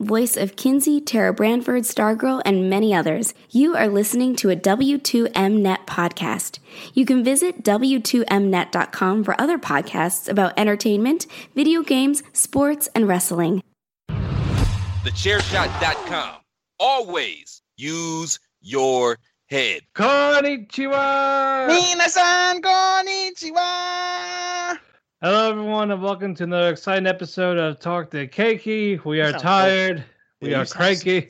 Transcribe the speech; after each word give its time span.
voice 0.00 0.36
of 0.36 0.56
Kinsey, 0.56 1.00
Tara 1.00 1.32
Brandford, 1.34 1.84
Stargirl, 1.84 2.42
and 2.44 2.68
many 2.68 2.92
others. 2.94 3.32
You 3.50 3.76
are 3.76 3.88
listening 3.88 4.34
to 4.36 4.50
a 4.50 4.56
W2Mnet 4.56 5.86
podcast. 5.86 6.58
You 6.94 7.06
can 7.06 7.22
visit 7.24 7.62
W2Mnet.com 7.62 9.24
for 9.24 9.40
other 9.40 9.58
podcasts 9.58 10.28
about 10.28 10.58
entertainment, 10.58 11.26
video 11.54 11.82
games, 11.82 12.22
sports, 12.32 12.88
and 12.94 13.06
wrestling. 13.08 13.62
TheChairShot.com. 14.08 16.36
Always 16.80 17.62
use 17.76 18.40
your 18.60 19.18
head. 19.46 19.82
Konnichiwa! 19.94 21.68
Minasan 21.68 22.60
konnichiwa! 22.60 24.78
Hello, 25.24 25.50
everyone, 25.50 25.90
and 25.90 26.02
welcome 26.02 26.34
to 26.34 26.44
another 26.44 26.68
exciting 26.68 27.06
episode 27.06 27.56
of 27.56 27.80
Talk 27.80 28.10
to 28.10 28.28
Kēki. 28.28 29.02
We 29.06 29.22
are 29.22 29.32
tired. 29.32 30.04
We 30.42 30.52
are 30.52 30.66
sound 30.66 30.68
so 30.68 30.76
cranky. 30.76 31.28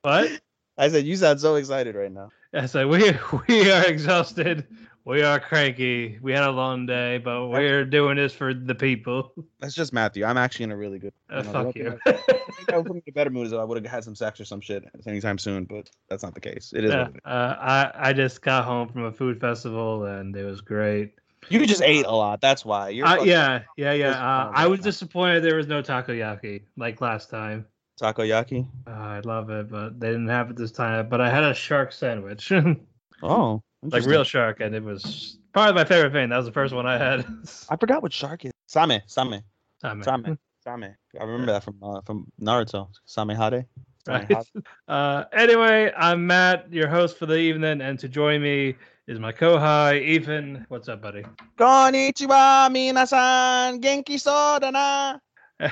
What? 0.00 0.40
I 0.78 0.88
said 0.88 1.04
you 1.04 1.14
sound 1.16 1.42
so 1.42 1.56
excited 1.56 1.94
right 1.94 2.10
now. 2.10 2.30
I 2.54 2.64
said 2.64 2.86
we 2.86 3.12
we 3.48 3.70
are 3.70 3.84
exhausted. 3.84 4.66
We 5.04 5.20
are 5.20 5.38
cranky. 5.38 6.18
We 6.22 6.32
had 6.32 6.44
a 6.44 6.50
long 6.50 6.86
day, 6.86 7.18
but 7.18 7.48
we're 7.48 7.84
doing 7.84 8.16
this 8.16 8.32
for 8.32 8.54
the 8.54 8.74
people. 8.74 9.34
That's 9.60 9.74
just 9.74 9.92
Matthew. 9.92 10.24
I'm 10.24 10.38
actually 10.38 10.64
in 10.64 10.72
a 10.72 10.76
really 10.78 10.98
good. 10.98 11.12
Uh, 11.28 11.42
know, 11.42 11.52
fuck 11.52 11.76
you. 11.76 11.98
I, 12.06 12.18
I 12.28 12.72
I 12.72 12.78
would 12.78 12.94
me 12.94 13.02
in 13.04 13.10
a 13.10 13.12
better 13.12 13.28
mood 13.28 13.46
as 13.46 13.52
I 13.52 13.62
would 13.62 13.76
have 13.76 13.92
had 13.92 14.04
some 14.04 14.14
sex 14.14 14.40
or 14.40 14.46
some 14.46 14.62
shit 14.62 14.84
anytime 15.06 15.36
soon, 15.36 15.66
but 15.66 15.90
that's 16.08 16.22
not 16.22 16.32
the 16.32 16.40
case. 16.40 16.72
It 16.74 16.84
is. 16.84 16.92
Yeah, 16.92 17.08
it 17.08 17.20
uh, 17.26 17.56
I 17.60 17.90
I 17.94 18.12
just 18.14 18.40
got 18.40 18.64
home 18.64 18.88
from 18.88 19.04
a 19.04 19.12
food 19.12 19.38
festival 19.38 20.06
and 20.06 20.34
it 20.34 20.46
was 20.46 20.62
great. 20.62 21.12
You 21.50 21.66
just 21.66 21.82
ate 21.82 22.06
a 22.06 22.12
lot. 22.12 22.40
That's 22.40 22.64
why. 22.64 22.90
You're 22.90 23.06
Uh, 23.06 23.22
yeah, 23.24 23.62
yeah, 23.76 23.92
yeah. 23.92 24.10
Uh, 24.12 24.52
I 24.54 24.68
was 24.68 24.80
disappointed 24.80 25.42
there 25.42 25.56
was 25.56 25.66
no 25.66 25.82
takoyaki 25.82 26.62
like 26.76 27.00
last 27.00 27.28
time. 27.28 27.66
takoyaki. 28.00 28.66
Uh, 28.86 28.90
I 28.90 29.20
love 29.20 29.50
it, 29.50 29.68
but 29.68 29.98
they 29.98 30.08
didn't 30.08 30.28
have 30.28 30.50
it 30.50 30.56
this 30.56 30.70
time. 30.70 31.08
But 31.08 31.20
I 31.20 31.28
had 31.28 31.44
a 31.44 31.52
shark 31.54 31.92
sandwich. 31.92 32.52
Oh, 33.22 33.62
like 33.82 34.06
real 34.06 34.24
shark, 34.24 34.60
and 34.60 34.74
it 34.74 34.82
was 34.82 35.36
probably 35.52 35.74
my 35.74 35.84
favorite 35.84 36.12
thing. 36.12 36.30
That 36.30 36.38
was 36.38 36.46
the 36.46 36.52
first 36.52 36.72
one 36.74 36.86
I 36.86 36.96
had. 36.96 37.26
I 37.68 37.76
forgot 37.76 38.02
what 38.02 38.14
shark 38.14 38.46
is. 38.46 38.52
Same, 38.66 39.00
same, 39.06 39.42
Same. 39.82 40.02
same, 40.02 40.38
same. 40.64 40.84
I 41.20 41.22
remember 41.22 41.52
that 41.52 41.62
from 41.62 41.76
uh, 41.82 42.00
from 42.02 42.32
Naruto. 42.40 42.88
Samehada. 43.06 43.66
Right. 44.06 44.26
Uh, 44.88 45.24
anyway, 45.32 45.92
I'm 45.96 46.26
Matt, 46.26 46.72
your 46.72 46.88
host 46.88 47.16
for 47.16 47.26
the 47.26 47.36
evening, 47.36 47.80
and 47.80 47.96
to 48.00 48.08
join 48.08 48.42
me 48.42 48.74
is 49.10 49.18
my 49.18 49.32
co-hi 49.32 49.98
Ethan. 49.98 50.64
What's 50.68 50.88
up, 50.88 51.02
buddy? 51.02 51.24
Konnichiwa, 51.58 52.70
minasan, 52.70 53.82
genki 53.82 54.20
soda 54.20 54.70
na. 54.70 55.18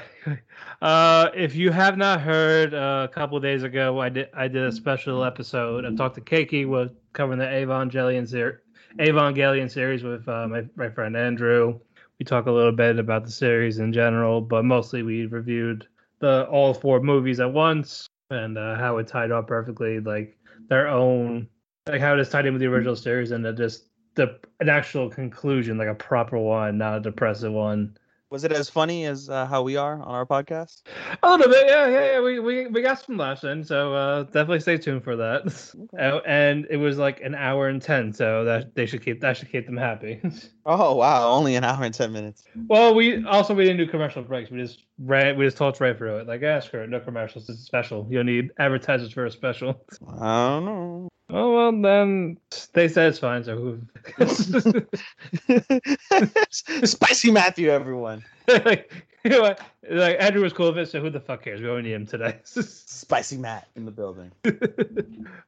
uh, 0.83 1.28
if 1.36 1.55
you 1.55 1.70
have 1.70 1.97
not 1.97 2.20
heard, 2.20 2.75
uh, 2.75 3.06
a 3.08 3.14
couple 3.14 3.36
of 3.36 3.42
days 3.45 3.62
ago, 3.62 4.00
I 4.00 4.08
did 4.08 4.28
I 4.34 4.48
did 4.48 4.64
a 4.64 4.72
special 4.72 5.22
episode. 5.22 5.86
I 5.86 5.95
talked 5.95 6.17
to 6.17 6.20
Kēki, 6.20 6.67
was 6.67 6.91
covering 7.12 7.39
the 7.39 7.45
Evangelion 7.45 8.28
ser- 8.28 8.64
Evangelion 8.98 9.70
series 9.70 10.02
with 10.02 10.28
uh, 10.28 10.48
my 10.48 10.64
my 10.75 10.91
friend 10.91 11.17
Andrew. 11.17 11.78
We 12.19 12.25
talk 12.25 12.47
a 12.47 12.50
little 12.50 12.73
bit 12.73 12.98
about 12.98 13.25
the 13.25 13.30
series 13.30 13.78
in 13.78 13.92
general, 13.92 14.41
but 14.41 14.64
mostly 14.64 15.05
we 15.05 15.27
reviewed 15.27 15.86
the 16.19 16.48
all 16.48 16.75
four 16.75 17.00
movies 17.00 17.39
at 17.39 17.52
once 17.52 18.08
and 18.30 18.58
uh, 18.58 18.75
how 18.75 18.98
it 18.98 19.06
tied 19.06 19.30
up 19.30 19.47
perfectly, 19.47 20.00
like 20.00 20.36
their 20.69 20.89
own, 20.89 21.48
like 21.89 22.00
how 22.00 22.14
it 22.14 22.20
is 22.20 22.29
tied 22.29 22.46
in 22.46 22.52
with 22.52 22.61
the 22.61 22.67
original 22.67 22.96
series, 22.96 23.30
and 23.30 23.45
then 23.45 23.57
just 23.57 23.85
the 24.14 24.39
an 24.61 24.68
actual 24.68 25.08
conclusion, 25.08 25.79
like 25.79 25.89
a 25.89 25.95
proper 25.95 26.39
one, 26.39 26.79
not 26.79 26.96
a 26.98 27.01
depressive 27.01 27.52
one. 27.52 27.96
Was 28.30 28.45
it 28.45 28.52
as 28.52 28.68
funny 28.68 29.07
as 29.07 29.30
uh, 29.30 29.46
how 29.46 29.62
we 29.62 29.77
are 29.77 29.95
on 29.95 30.02
our 30.02 30.27
podcast? 30.27 30.83
A 31.23 31.30
little 31.30 31.48
bit, 31.51 31.67
yeah, 31.67 31.86
yeah, 31.89 32.12
yeah. 32.12 32.20
We 32.20 32.40
we, 32.40 32.67
we 32.67 32.83
got 32.83 33.01
some 33.01 33.17
laughs 33.17 33.42
in, 33.45 33.64
so 33.64 33.95
uh, 33.95 34.23
definitely 34.24 34.61
stay 34.61 34.77
tuned 34.77 35.02
for 35.02 35.17
that. 35.17 35.73
Uh, 35.98 36.20
and 36.27 36.67
it 36.68 36.77
was 36.77 36.98
like 36.98 37.20
an 37.23 37.35
hour 37.35 37.68
and 37.68 37.80
ten, 37.80 38.12
so 38.12 38.45
that 38.45 38.74
they 38.74 38.85
should 38.85 39.02
keep 39.02 39.20
that 39.23 39.36
should 39.39 39.51
keep 39.51 39.64
them 39.67 39.77
happy. 39.77 40.20
Oh 40.67 40.95
wow, 40.96 41.30
only 41.30 41.55
an 41.55 41.64
hour 41.64 41.83
and 41.83 41.95
ten 41.95 42.12
minutes. 42.12 42.45
well, 42.67 42.95
we 42.95 43.24
also 43.24 43.55
we 43.55 43.64
didn't 43.64 43.79
do 43.79 43.86
commercial 43.91 44.23
breaks. 44.23 44.51
We 44.51 44.58
just 44.58 44.85
ran, 44.98 45.36
we 45.36 45.45
just 45.45 45.57
talked 45.57 45.81
right 45.81 45.97
through 45.97 46.19
it. 46.19 46.27
Like, 46.27 46.41
yeah, 46.41 46.61
her. 46.73 46.86
no 46.86 47.01
commercials. 47.01 47.48
It's 47.48 47.61
special. 47.61 48.07
You 48.09 48.19
don't 48.19 48.27
need 48.27 48.51
advertisers 48.59 49.13
for 49.13 49.27
a 49.27 49.31
special. 49.31 49.85
I 50.20 50.48
don't 50.48 50.64
know. 50.64 51.09
Oh 51.31 51.55
well, 51.55 51.83
then 51.83 52.39
they 52.73 52.89
said 52.89 53.09
it's 53.09 53.19
fine. 53.19 53.45
So 53.45 53.57
who? 53.57 53.81
Spicy 56.51 57.31
Matthew, 57.31 57.69
everyone. 57.69 58.25
like, 58.48 59.07
you 59.25 59.33
know 59.33 59.42
what? 59.42 59.61
like 59.91 60.17
Andrew 60.20 60.42
was 60.42 60.55
cool 60.55 60.69
with 60.69 60.79
it, 60.79 60.91
so 60.91 61.03
who 61.03 61.11
the 61.11 61.20
fuck 61.20 61.42
cares? 61.42 61.61
We 61.61 61.69
only 61.69 61.83
need 61.83 61.92
him 61.92 62.07
today. 62.07 62.39
Spicy 62.45 63.36
Matt 63.36 63.69
in 63.77 63.85
the 63.85 63.91
building. 63.91 64.33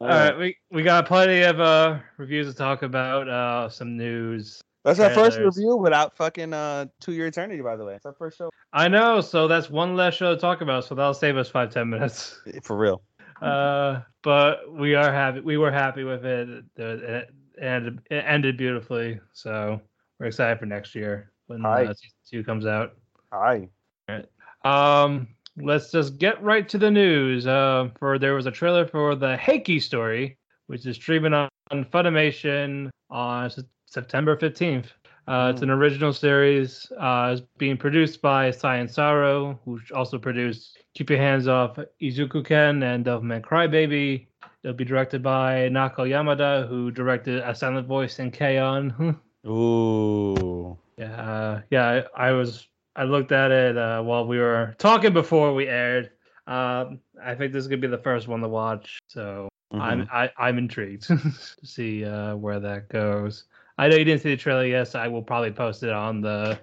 All 0.01 0.09
right, 0.09 0.37
we 0.37 0.57
we 0.71 0.83
got 0.83 1.07
plenty 1.07 1.41
of 1.43 1.61
uh 1.61 1.99
reviews 2.19 2.47
to 2.49 2.55
talk 2.55 2.83
about. 2.83 3.29
Uh, 3.29 3.71
some 3.71 3.97
news. 3.97 4.63
That's 4.85 4.99
our 4.99 5.11
first 5.11 5.39
review 5.39 5.77
without 5.77 6.17
fucking 6.17 6.53
uh 6.53 6.87
To 7.01 7.13
Your 7.13 7.27
Eternity. 7.27 7.61
By 7.61 7.77
the 7.77 7.85
way, 7.85 7.95
it's 7.95 8.07
our 8.07 8.15
first 8.15 8.39
show 8.39 8.51
I 8.73 8.89
know, 8.89 9.21
so 9.21 9.49
that's 9.49 9.69
one 9.69 9.97
less 9.97 10.15
show 10.15 10.35
to 10.35 10.41
talk 10.41 10.61
about. 10.61 10.85
So 10.85 10.95
that'll 10.95 11.15
save 11.15 11.37
us 11.37 11.49
five 11.49 11.71
ten 11.73 11.91
minutes. 11.91 12.41
for 12.63 12.77
real. 12.77 13.03
Uh, 13.43 14.03
but 14.23 14.73
we 14.73 14.95
are 14.95 15.13
happy. 15.13 15.41
We 15.41 15.57
were 15.57 15.73
happy 15.73 16.05
with 16.05 16.25
it. 16.25 16.65
It 16.77 17.31
ended, 17.61 18.01
it 18.11 18.25
ended 18.27 18.57
beautifully. 18.57 19.19
So 19.33 19.81
we're 20.19 20.27
excited 20.27 20.59
for 20.59 20.67
next 20.67 20.95
year 20.95 21.33
when 21.47 21.65
uh, 21.65 21.93
season 21.95 22.11
two 22.31 22.45
comes 22.45 22.67
out. 22.67 22.97
Hi. 23.33 23.69
Um, 24.65 25.29
let's 25.57 25.91
just 25.91 26.19
get 26.19 26.43
right 26.43 26.69
to 26.69 26.79
the 26.79 26.91
news. 26.91 27.47
Uh, 27.47 27.89
for 27.99 28.19
there 28.19 28.35
was 28.35 28.47
a 28.47 28.51
trailer 28.51 28.87
for 28.87 29.15
the 29.15 29.37
Heike 29.37 29.81
story, 29.81 30.37
which 30.67 30.87
is 30.87 30.97
streaming 30.97 31.33
on, 31.33 31.49
on 31.71 31.85
Funimation 31.87 32.91
on 33.09 33.51
September 33.95 34.37
fifteenth. 34.37 34.93
Uh, 35.29 35.51
It's 35.53 35.63
an 35.63 35.71
original 35.71 36.13
series. 36.13 36.91
Uh, 36.99 37.31
it's 37.37 37.47
being 37.59 37.77
produced 37.77 38.21
by 38.23 38.51
Science 38.51 38.95
SARU, 38.97 39.59
who 39.65 39.79
also 39.95 40.19
produced 40.19 40.79
Keep 40.95 41.11
Your 41.11 41.19
Hands 41.19 41.47
Off 41.47 41.79
Eizouken 42.03 42.83
and 42.83 43.05
Devilman 43.05 43.43
Crybaby. 43.43 44.27
It'll 44.65 44.75
be 44.77 44.85
directed 44.85 45.23
by 45.23 45.69
Naoko 45.71 46.09
Yamada, 46.09 46.67
who 46.69 46.91
directed 46.91 47.43
A 47.45 47.55
Silent 47.55 47.87
Voice 47.87 48.19
and 48.19 48.33
K-On! 48.33 49.19
Ooh. 49.47 50.77
Yeah, 50.97 51.15
uh, 51.21 51.61
yeah. 51.71 52.03
I, 52.17 52.29
I 52.29 52.33
was. 52.33 52.67
I 52.97 53.05
looked 53.05 53.31
at 53.33 53.53
it 53.53 53.79
uh, 53.79 54.03
while 54.03 54.27
we 54.27 54.39
were 54.39 54.75
talking 54.79 55.13
before 55.13 55.55
we 55.55 55.69
aired. 55.69 56.11
Um, 56.47 56.99
I 57.23 57.35
think 57.37 57.53
this 57.53 57.61
is 57.63 57.69
gonna 57.69 57.81
be 57.81 57.87
the 57.87 57.99
first 57.99 58.27
one 58.27 58.41
to 58.41 58.49
watch, 58.49 58.99
so 59.07 59.49
I'm 59.73 60.03
Mm-hmm. 60.03 60.15
I, 60.15 60.31
I'm 60.37 60.59
intrigued 60.59 61.05
to 61.07 61.19
see 61.63 62.05
uh, 62.05 62.35
where 62.37 62.59
that 62.61 62.89
goes. 62.89 63.45
I 63.81 63.89
know 63.89 63.97
you 63.97 64.05
didn't 64.05 64.21
see 64.21 64.29
the 64.29 64.37
trailer. 64.37 64.67
Yes, 64.67 64.95
I 64.95 65.09
will 65.09 65.23
probably 65.23 65.53
post 65.53 65.83
it 65.83 65.89
on 65.89 66.21
the 66.21 66.59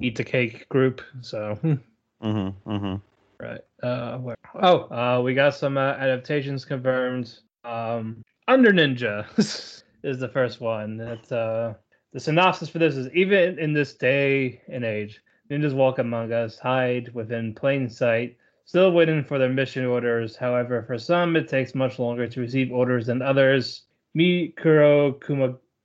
Eat 0.00 0.16
the 0.16 0.24
Cake 0.24 0.66
group. 0.70 1.02
So 1.20 1.58
Mm-hmm. 1.62 2.70
Mm-hmm. 2.70 2.94
right. 3.38 3.60
Uh, 3.82 4.16
where? 4.16 4.36
Oh, 4.54 4.88
uh, 4.90 5.20
we 5.22 5.34
got 5.34 5.54
some 5.54 5.76
uh, 5.76 5.92
adaptations 5.92 6.64
confirmed. 6.64 7.38
Um, 7.64 8.22
Under 8.48 8.72
Ninja 8.72 9.26
is 10.02 10.18
the 10.18 10.28
first 10.28 10.62
one. 10.62 10.96
That's 10.96 11.30
uh, 11.30 11.74
the 12.14 12.20
synopsis 12.20 12.70
for 12.70 12.78
this 12.78 12.96
is 12.96 13.12
even 13.12 13.58
in 13.58 13.74
this 13.74 13.92
day 13.92 14.62
and 14.68 14.84
age, 14.86 15.20
ninjas 15.50 15.74
walk 15.74 15.98
among 15.98 16.32
us, 16.32 16.58
hide 16.58 17.12
within 17.12 17.54
plain 17.54 17.90
sight, 17.90 18.38
still 18.64 18.90
waiting 18.92 19.22
for 19.22 19.38
their 19.38 19.50
mission 19.50 19.84
orders. 19.84 20.34
However, 20.34 20.82
for 20.86 20.96
some, 20.96 21.36
it 21.36 21.46
takes 21.46 21.74
much 21.74 21.98
longer 21.98 22.26
to 22.26 22.40
receive 22.40 22.72
orders 22.72 23.04
than 23.04 23.20
others. 23.20 23.82
Mikuro 24.16 25.20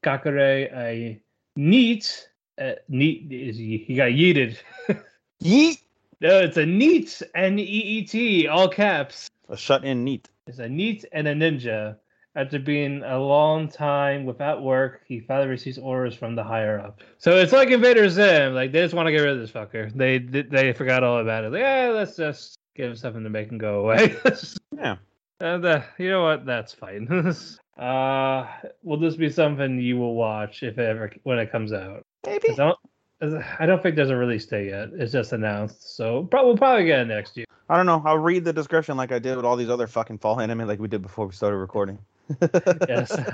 Kumogakure, 0.03 0.71
a 0.75 1.21
neat, 1.55 2.29
uh, 2.59 2.73
neat, 2.87 3.31
is 3.31 3.57
he 3.57 3.95
got 3.95 4.11
yeeted. 4.11 4.57
Yeet. 5.43 5.81
No, 6.21 6.41
it's 6.41 6.57
a 6.57 6.65
neat, 6.65 7.21
N 7.33 7.57
E 7.59 7.63
E 7.63 8.05
T, 8.05 8.47
all 8.47 8.67
caps. 8.67 9.29
A 9.47 9.55
shut 9.55 9.85
in 9.85 10.03
neat. 10.03 10.29
It's 10.47 10.59
a 10.59 10.67
neat 10.67 11.05
and 11.13 11.27
a 11.27 11.33
ninja. 11.33 11.97
After 12.35 12.59
being 12.59 13.03
a 13.03 13.17
long 13.17 13.67
time 13.69 14.25
without 14.25 14.61
work, 14.61 15.01
he 15.07 15.19
finally 15.19 15.47
receives 15.47 15.77
orders 15.77 16.13
from 16.13 16.35
the 16.35 16.43
higher 16.43 16.79
up. 16.79 16.99
So 17.17 17.37
it's 17.37 17.51
like 17.51 17.69
Invader 17.69 18.07
Zim. 18.09 18.53
Like 18.53 18.71
they 18.71 18.81
just 18.81 18.93
want 18.93 19.07
to 19.07 19.11
get 19.11 19.21
rid 19.21 19.33
of 19.33 19.39
this 19.39 19.51
fucker. 19.51 19.91
They 19.93 20.19
they 20.19 20.73
forgot 20.73 21.03
all 21.03 21.19
about 21.19 21.45
it. 21.45 21.51
Like, 21.51 21.61
yeah, 21.61 21.89
let's 21.93 22.15
just 22.15 22.55
give 22.75 22.91
him 22.91 22.95
something 22.95 23.23
to 23.23 23.29
make 23.29 23.49
him 23.51 23.57
go 23.57 23.79
away. 23.81 24.15
Yeah. 24.77 24.95
And 25.41 25.65
uh, 25.65 25.81
you 25.97 26.09
know 26.09 26.23
what? 26.23 26.45
That's 26.45 26.73
fine. 26.73 27.07
uh, 27.79 28.45
will 28.83 28.99
this 28.99 29.15
be 29.15 29.29
something 29.29 29.79
you 29.79 29.97
will 29.97 30.15
watch 30.15 30.63
if 30.63 30.77
it 30.77 30.85
ever 30.85 31.11
when 31.23 31.39
it 31.39 31.51
comes 31.51 31.71
out? 31.71 32.05
Maybe. 32.25 32.49
I 32.51 32.55
don't, 32.55 32.77
I 33.59 33.65
don't 33.65 33.81
think 33.81 33.95
there's 33.95 34.09
a 34.09 34.15
release 34.15 34.45
date 34.45 34.67
yet. 34.67 34.89
It's 34.93 35.13
just 35.13 35.31
announced, 35.31 35.95
so 35.95 36.25
pro- 36.25 36.45
we'll 36.45 36.57
probably 36.57 36.85
get 36.85 36.99
it 36.99 37.05
next 37.05 37.37
year. 37.37 37.45
I 37.69 37.77
don't 37.77 37.85
know. 37.85 38.01
I'll 38.05 38.17
read 38.17 38.43
the 38.43 38.51
description 38.51 38.97
like 38.97 39.11
I 39.11 39.19
did 39.19 39.37
with 39.37 39.45
all 39.45 39.55
these 39.55 39.69
other 39.69 39.87
fucking 39.87 40.17
fall 40.17 40.41
anime, 40.41 40.67
like 40.67 40.79
we 40.79 40.87
did 40.87 41.01
before 41.01 41.27
we 41.27 41.33
started 41.33 41.57
recording. 41.57 41.99
yes. 42.87 43.11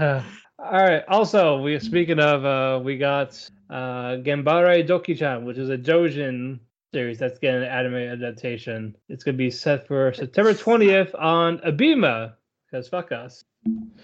all 0.60 0.72
right. 0.72 1.04
Also, 1.08 1.62
we 1.62 1.80
speaking 1.80 2.20
of, 2.20 2.46
uh, 2.46 2.84
we 2.84 2.98
got 2.98 3.50
uh, 3.70 4.18
Gambare 4.18 4.88
Doki-chan, 4.88 5.46
which 5.46 5.58
is 5.58 5.70
a 5.70 5.78
doujin 5.78 6.60
series 6.94 7.18
that's 7.18 7.40
getting 7.40 7.64
an 7.64 7.70
anime 7.70 7.96
adaptation. 7.96 8.96
It's 9.10 9.24
gonna 9.24 9.38
be 9.38 9.50
set 9.50 9.88
for 9.88 10.14
September 10.14 10.54
20th 10.54 11.20
on 11.20 11.58
ABEMA. 11.60 12.34
Cause 12.72 12.88
fuck 12.90 13.12
us. 13.12 13.46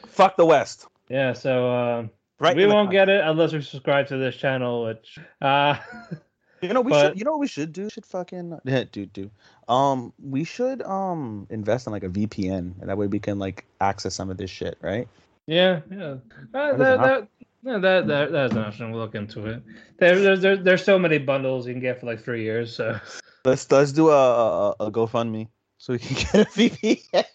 Fuck 0.08 0.38
the 0.38 0.46
West. 0.46 0.88
Yeah. 1.10 1.34
So 1.34 1.69
uh, 1.72 2.08
Right. 2.40 2.56
we 2.56 2.66
won't 2.66 2.90
get 2.90 3.08
it 3.08 3.22
unless 3.24 3.54
we 3.54 3.62
subscribe 3.62 4.08
to 4.08 4.18
this 4.18 4.36
channel, 4.36 4.86
which 4.86 5.19
uh, 5.42 5.75
You 6.62 6.74
know 6.74 6.81
we 6.81 6.92
but- 6.92 7.10
should. 7.10 7.19
You 7.19 7.25
know 7.25 7.31
what 7.31 7.40
we 7.40 7.48
should 7.48 7.72
do? 7.74 7.90
Should 7.90 8.06
fucking 8.06 8.60
yeah, 8.66 8.84
do 8.92 9.06
do. 9.06 9.30
Um, 9.68 10.13
we 10.22 10.44
should 10.44 10.81
um 10.84 11.48
invest 11.50 11.88
in 11.88 11.94
like 11.94 12.04
a 12.04 12.10
VPN, 12.10 12.80
and 12.80 12.90
that 12.90 12.98
way 12.98 13.08
we 13.08 13.19
can 13.19 13.40
like 13.40 13.66
access 13.80 14.13
some 14.16 14.30
of 14.30 14.38
this 14.38 14.50
shit, 14.50 14.78
right? 14.81 15.08
yeah, 15.48 15.81
yeah. 15.92 16.16
Uh, 16.54 16.74
that, 16.78 17.02
that, 17.02 17.28
no, 17.64 17.80
that, 17.80 18.07
that, 18.07 18.31
that's 18.31 18.54
an 18.54 18.60
option. 18.60 18.92
We'll 18.92 19.02
look 19.02 19.16
into 19.16 19.46
it. 19.48 19.62
There, 19.98 20.19
there, 20.19 20.38
there, 20.38 20.57
there's 20.57 20.84
so 20.84 20.98
many 21.00 21.18
bundles 21.18 21.68
you 21.68 21.74
can 21.74 21.81
get 21.81 22.00
for 22.00 22.06
like 22.07 22.24
three 22.24 22.44
years. 22.44 22.75
So 22.75 23.00
Let's 23.46 23.69
let's 23.72 23.92
do 23.92 24.10
a 24.10 24.69
a, 24.72 24.75
a 24.88 24.92
GoFundMe 24.92 25.48
so 25.78 25.94
we 25.94 26.00
can 26.00 26.16
get 26.31 26.36
a 26.36 26.46
VPN. 26.52 27.25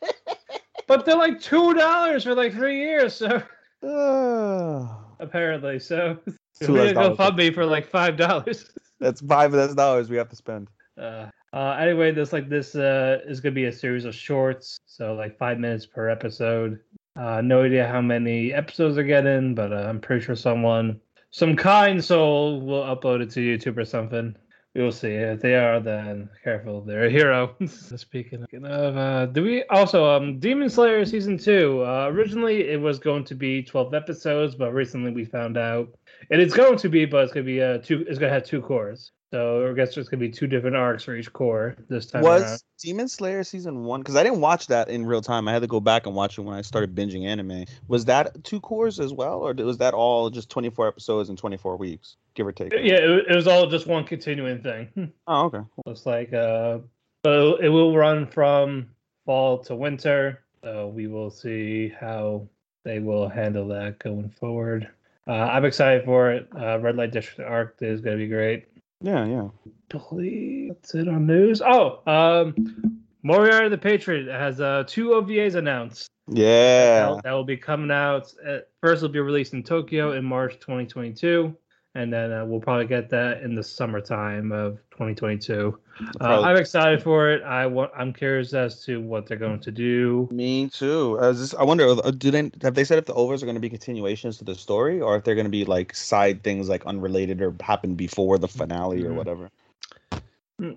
But 0.87 1.05
they're 1.05 1.17
like 1.17 1.41
two 1.41 1.75
dollars 1.75 2.25
for 2.25 2.35
like 2.35 2.53
three 2.53 2.79
years, 2.79 3.15
so 3.15 3.43
Uh, 3.83 4.89
apparently, 5.21 5.79
so 5.79 6.19
we 6.61 6.93
fund 6.95 7.37
me 7.37 7.51
for 7.51 7.65
like 7.67 7.87
five 7.87 8.17
dollars. 8.17 8.71
that's 9.01 9.21
five 9.21 9.53
less 9.53 9.75
dollars 9.75 10.09
we 10.11 10.17
have 10.17 10.29
to 10.29 10.37
spend. 10.37 10.69
Uh, 10.99 11.27
uh, 11.53 11.77
anyway, 11.81 12.13
this 12.13 12.33
like 12.33 12.49
this 12.49 12.75
uh, 12.75 13.19
is 13.27 13.41
gonna 13.41 13.55
be 13.55 13.65
a 13.65 13.73
series 13.73 14.05
of 14.05 14.15
shorts, 14.15 14.79
so 14.87 15.15
like 15.15 15.37
five 15.39 15.59
minutes 15.59 15.87
per 15.87 16.09
episode. 16.09 16.81
Uh, 17.19 17.41
no 17.41 17.63
idea 17.63 17.87
how 17.87 18.01
many 18.01 18.53
episodes 18.53 18.95
they're 18.95 19.05
getting, 19.05 19.55
but 19.55 19.73
uh, 19.73 19.87
I'm 19.89 20.01
pretty 20.01 20.25
sure 20.25 20.37
someone, 20.37 21.01
some 21.31 21.57
kind 21.57 22.05
soul, 22.05 22.61
will 22.61 22.83
upload 22.83 23.23
it 23.23 23.31
to 23.31 23.41
YouTube 23.41 23.79
or 23.79 23.87
something. 23.87 24.37
We 24.77 24.83
will 24.83 24.93
see. 24.93 25.15
If 25.15 25.41
they 25.41 25.55
are, 25.55 25.81
then 25.81 26.29
careful. 26.45 26.83
They're 26.83 27.07
a 27.07 27.11
hero. 27.19 27.57
Speaking 27.67 28.45
of, 28.63 28.97
uh, 28.97 29.25
do 29.25 29.43
we 29.43 29.65
also 29.71 30.05
um 30.05 30.39
Demon 30.39 30.69
Slayer 30.69 31.07
season 31.07 31.39
two? 31.39 31.83
Uh, 31.83 32.09
originally, 32.13 32.69
it 32.69 32.79
was 32.79 32.99
going 32.99 33.25
to 33.25 33.35
be 33.35 33.63
12 33.63 33.95
episodes, 33.95 34.55
but 34.55 34.75
recently 34.75 35.13
we 35.13 35.25
found 35.25 35.57
out 35.57 35.89
it 36.29 36.41
is 36.41 36.53
going 36.53 36.77
to 36.77 36.91
be, 36.91 37.07
but 37.07 37.25
it's 37.25 37.33
gonna 37.33 37.47
be 37.47 37.63
uh 37.63 37.79
two. 37.79 38.05
It's 38.07 38.19
gonna 38.19 38.33
have 38.35 38.45
two 38.45 38.61
cours. 38.61 39.13
So 39.37 39.69
I 39.69 39.75
guess 39.75 39.95
there's 39.95 40.09
gonna 40.09 40.21
be 40.21 40.31
two 40.31 40.47
different 40.47 40.77
arcs 40.77 41.05
for 41.05 41.15
each 41.15 41.31
cour 41.31 41.77
this 41.91 42.07
time 42.07 42.23
Was 42.23 42.43
around. 42.43 42.63
Demon 42.79 43.07
Slayer 43.07 43.45
season 43.45 43.85
one? 43.85 44.01
Because 44.01 44.17
I 44.17 44.23
didn't 44.23 44.41
watch 44.41 44.67
that 44.69 44.89
in 44.89 45.05
real 45.05 45.21
time. 45.21 45.47
I 45.47 45.53
had 45.53 45.61
to 45.61 45.69
go 45.69 45.79
back 45.79 46.07
and 46.07 46.15
watch 46.15 46.39
it 46.39 46.41
when 46.41 46.57
I 46.57 46.63
started 46.63 46.95
binging 46.95 47.27
anime. 47.27 47.67
Was 47.87 48.07
that 48.07 48.43
two 48.45 48.63
cours 48.63 48.99
as 48.99 49.13
well, 49.13 49.41
or 49.41 49.53
was 49.53 49.77
that 49.77 49.93
all 49.93 50.31
just 50.31 50.49
twenty 50.49 50.71
four 50.71 50.89
episodes 50.89 51.29
in 51.29 51.37
twenty 51.37 51.59
four 51.59 51.77
weeks, 51.77 52.17
give 52.33 52.47
or 52.47 52.53
take? 52.53 52.73
Yeah, 52.73 52.95
it, 52.95 53.27
it 53.29 53.37
was 53.37 53.47
all 53.47 53.67
just 53.67 53.87
one 53.87 54.05
continuing 54.05 54.63
thing. 54.63 55.13
Oh, 55.27 55.47
okay. 55.47 55.61
Looks 55.85 56.07
like 56.07 56.33
uh, 56.33 56.79
but 57.23 57.61
it 57.61 57.69
will 57.69 57.95
run 57.95 58.27
from 58.27 58.89
fall 59.27 59.59
to 59.65 59.77
winter. 59.77 60.45
So 60.65 60.89
we 60.89 61.09
will 61.09 61.31
see 61.31 61.89
how 61.89 62.49
they 62.85 63.01
will 63.01 63.29
handle 63.29 63.69
that 63.69 63.99
going 63.99 64.31
forward. 64.31 64.89
Uh, 65.29 65.33
I'm 65.33 65.67
excited 65.67 66.07
for 66.07 66.33
it. 66.33 66.49
Uh, 66.59 66.79
Red 66.79 66.97
Light 66.97 67.13
District 67.13 67.41
arc 67.41 67.77
is 67.83 68.01
gonna 68.01 68.17
be 68.17 68.29
great. 68.29 68.69
Yeah, 69.07 69.25
yeah. 69.25 69.49
believe 69.89 70.71
that's 70.71 70.97
it 70.97 71.07
on 71.07 71.29
news. 71.29 71.63
Oh, 71.65 72.01
um, 72.09 73.01
Moriarty 73.23 73.69
the 73.69 73.79
Patriot 73.79 74.27
has 74.29 74.61
uh, 74.61 74.83
two 74.85 75.11
OVAs 75.11 75.55
announced. 75.55 76.11
Yeah. 76.29 77.11
That, 77.11 77.21
that 77.23 77.33
will 77.33 77.45
be 77.45 77.57
coming 77.57 77.93
out. 77.93 78.35
At, 78.45 78.69
first, 78.81 79.03
will 79.03 79.09
be 79.09 79.21
released 79.21 79.53
in 79.53 79.63
Tokyo 79.63 80.11
in 80.11 80.25
March 80.25 80.55
2022, 80.55 81.57
and 81.95 82.13
then 82.13 82.33
uh, 82.33 82.45
we'll 82.47 82.59
probably 82.59 82.89
get 82.89 83.09
that 83.11 83.43
in 83.43 83.55
the 83.55 83.63
summertime 83.63 84.51
of 84.51 84.79
2022. 84.91 85.79
Uh, 86.21 86.43
I'm 86.43 86.57
excited 86.57 87.03
for 87.03 87.31
it. 87.31 87.43
I 87.43 87.67
want. 87.67 87.91
I'm 87.97 88.13
curious 88.13 88.53
as 88.53 88.85
to 88.85 89.01
what 89.01 89.27
they're 89.27 89.37
going 89.39 89.61
to 89.61 89.71
do. 89.71 90.29
Me 90.31 90.69
too. 90.69 91.19
As 91.21 91.39
this, 91.41 91.55
I 91.55 91.63
wonder, 91.65 91.89
uh, 91.89 92.11
do 92.11 92.31
they 92.31 92.51
have 92.63 92.75
they 92.75 92.85
said 92.85 92.99
if 92.99 93.07
the 93.07 93.15
OVAs 93.15 93.43
are 93.43 93.47
going 93.47 93.55
to 93.57 93.61
be 93.61 93.71
continuations 93.71 94.37
to 94.39 94.45
the 94.45 94.55
story, 94.55 95.01
or 95.01 95.17
if 95.17 95.25
they're 95.25 95.35
going 95.35 95.47
to 95.47 95.51
be 95.51 95.65
like 95.65 95.95
side 95.95 96.43
things 96.43 96.69
like 96.69 96.85
unrelated 96.87 97.41
or 97.41 97.55
happen 97.61 97.95
before 97.95 98.39
the 98.39 98.49
finale 98.49 99.05
or 99.05 99.11
Mhm. 99.11 99.17
whatever? 99.17 99.51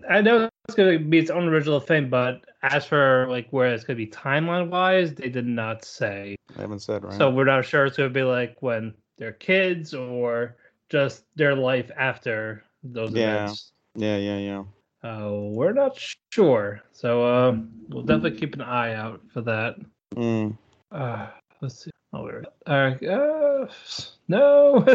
I 0.10 0.21
know 0.21 0.50
it's 0.68 0.75
going 0.75 0.98
to 0.98 1.04
be 1.04 1.19
its 1.19 1.30
own 1.30 1.48
original 1.48 1.80
thing, 1.80 2.10
but 2.10 2.44
as 2.63 2.86
for 2.86 3.27
like 3.30 3.48
where 3.51 3.74
it's 3.74 3.86
going 3.86 3.98
to 3.98 4.06
be 4.06 4.12
timeline 4.12 4.69
wise, 4.69 5.16
they 5.16 5.30
did 5.30 5.45
not 5.48 5.86
say. 5.86 6.36
I 6.57 6.62
haven't 6.62 6.80
said 6.80 7.04
right. 7.04 7.13
So 7.13 7.30
we're 7.30 7.45
not 7.45 7.63
sure 7.66 7.86
it's 7.86 7.95
going 7.98 8.10
to 8.10 8.13
be 8.13 8.24
like 8.24 8.57
when 8.62 8.94
they're 9.18 9.31
kids 9.31 9.94
or 9.94 10.57
just 10.89 11.24
their 11.36 11.56
life 11.56 11.92
after 11.98 12.63
those 12.83 13.13
Yeah. 13.13 13.44
events. 13.45 13.71
yeah, 13.95 14.18
yeah, 14.18 14.38
yeah. 14.38 14.63
Uh, 15.04 15.30
we're 15.31 15.74
not 15.74 15.98
sure. 16.31 16.81
So 16.92 17.25
um, 17.25 17.72
we'll 17.88 18.04
definitely 18.04 18.40
keep 18.40 18.56
an 18.56 18.62
eye 18.62 18.96
out 18.96 19.22
for 19.34 19.42
that. 19.42 19.75
Mm. 20.16 20.57
Uh, 20.92 21.28
let's 21.62 21.84
see. 21.86 21.92
Oh, 22.13 22.24
where? 22.24 22.44
All 22.68 22.75
right. 22.75 23.04
Uh, 23.04 23.68
no. 24.28 24.75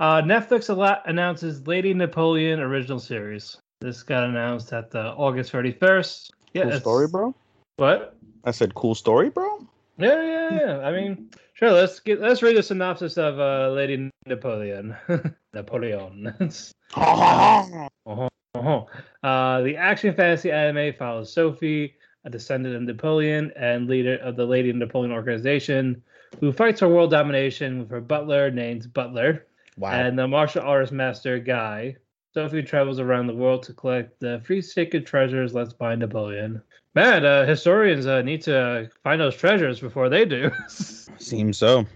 uh, 0.00 0.22
Netflix 0.22 0.70
ala- 0.70 1.02
announces 1.06 1.66
Lady 1.66 1.94
Napoleon 1.94 2.60
original 2.60 2.98
series. 2.98 3.56
This 3.80 4.02
got 4.02 4.24
announced 4.24 4.72
at 4.72 4.90
the 4.90 5.12
August 5.12 5.52
31st. 5.52 6.30
Yeah, 6.54 6.62
cool 6.62 6.80
story, 6.80 7.08
bro. 7.08 7.34
What? 7.76 8.16
I 8.44 8.50
said 8.50 8.74
cool 8.74 8.94
story, 8.94 9.30
bro. 9.30 9.66
Yeah, 9.98 10.22
yeah, 10.22 10.60
yeah. 10.60 10.78
I 10.78 10.92
mean, 10.92 11.30
sure. 11.54 11.72
Let's 11.72 12.00
get 12.00 12.20
let's 12.20 12.42
read 12.42 12.56
the 12.56 12.62
synopsis 12.62 13.16
of 13.16 13.38
uh, 13.38 13.70
Lady 13.70 14.10
Napoleon. 14.26 14.96
Napoleon. 15.52 16.34
uh-huh. 16.96 18.28
Uh-huh. 18.54 18.84
Uh, 19.22 19.62
the 19.62 19.76
action 19.76 20.14
fantasy 20.14 20.50
anime 20.50 20.94
follows 20.94 21.32
Sophie, 21.32 21.94
a 22.24 22.30
descendant 22.30 22.76
of 22.76 22.82
Napoleon 22.82 23.52
and 23.56 23.88
leader 23.88 24.16
of 24.16 24.36
the 24.36 24.46
Lady 24.46 24.70
of 24.70 24.76
Napoleon 24.76 25.12
organization, 25.12 26.02
who 26.40 26.52
fights 26.52 26.80
for 26.80 26.88
world 26.88 27.10
domination 27.10 27.80
with 27.80 27.90
her 27.90 28.00
butler 28.00 28.50
named 28.50 28.92
Butler 28.92 29.46
wow. 29.76 29.92
and 29.92 30.18
the 30.18 30.28
martial 30.28 30.62
artist 30.62 30.92
master 30.92 31.38
Guy. 31.38 31.96
Sophie 32.32 32.62
travels 32.62 32.98
around 32.98 33.28
the 33.28 33.34
world 33.34 33.62
to 33.64 33.72
collect 33.72 34.18
the 34.18 34.40
three 34.44 34.60
sacred 34.60 35.06
treasures 35.06 35.54
left 35.54 35.78
by 35.78 35.94
Napoleon. 35.94 36.60
Man, 36.94 37.24
uh, 37.24 37.46
historians 37.46 38.06
uh, 38.06 38.22
need 38.22 38.42
to 38.42 38.90
find 39.02 39.20
those 39.20 39.36
treasures 39.36 39.80
before 39.80 40.08
they 40.08 40.24
do. 40.24 40.50
Seems 40.68 41.58
so. 41.58 41.86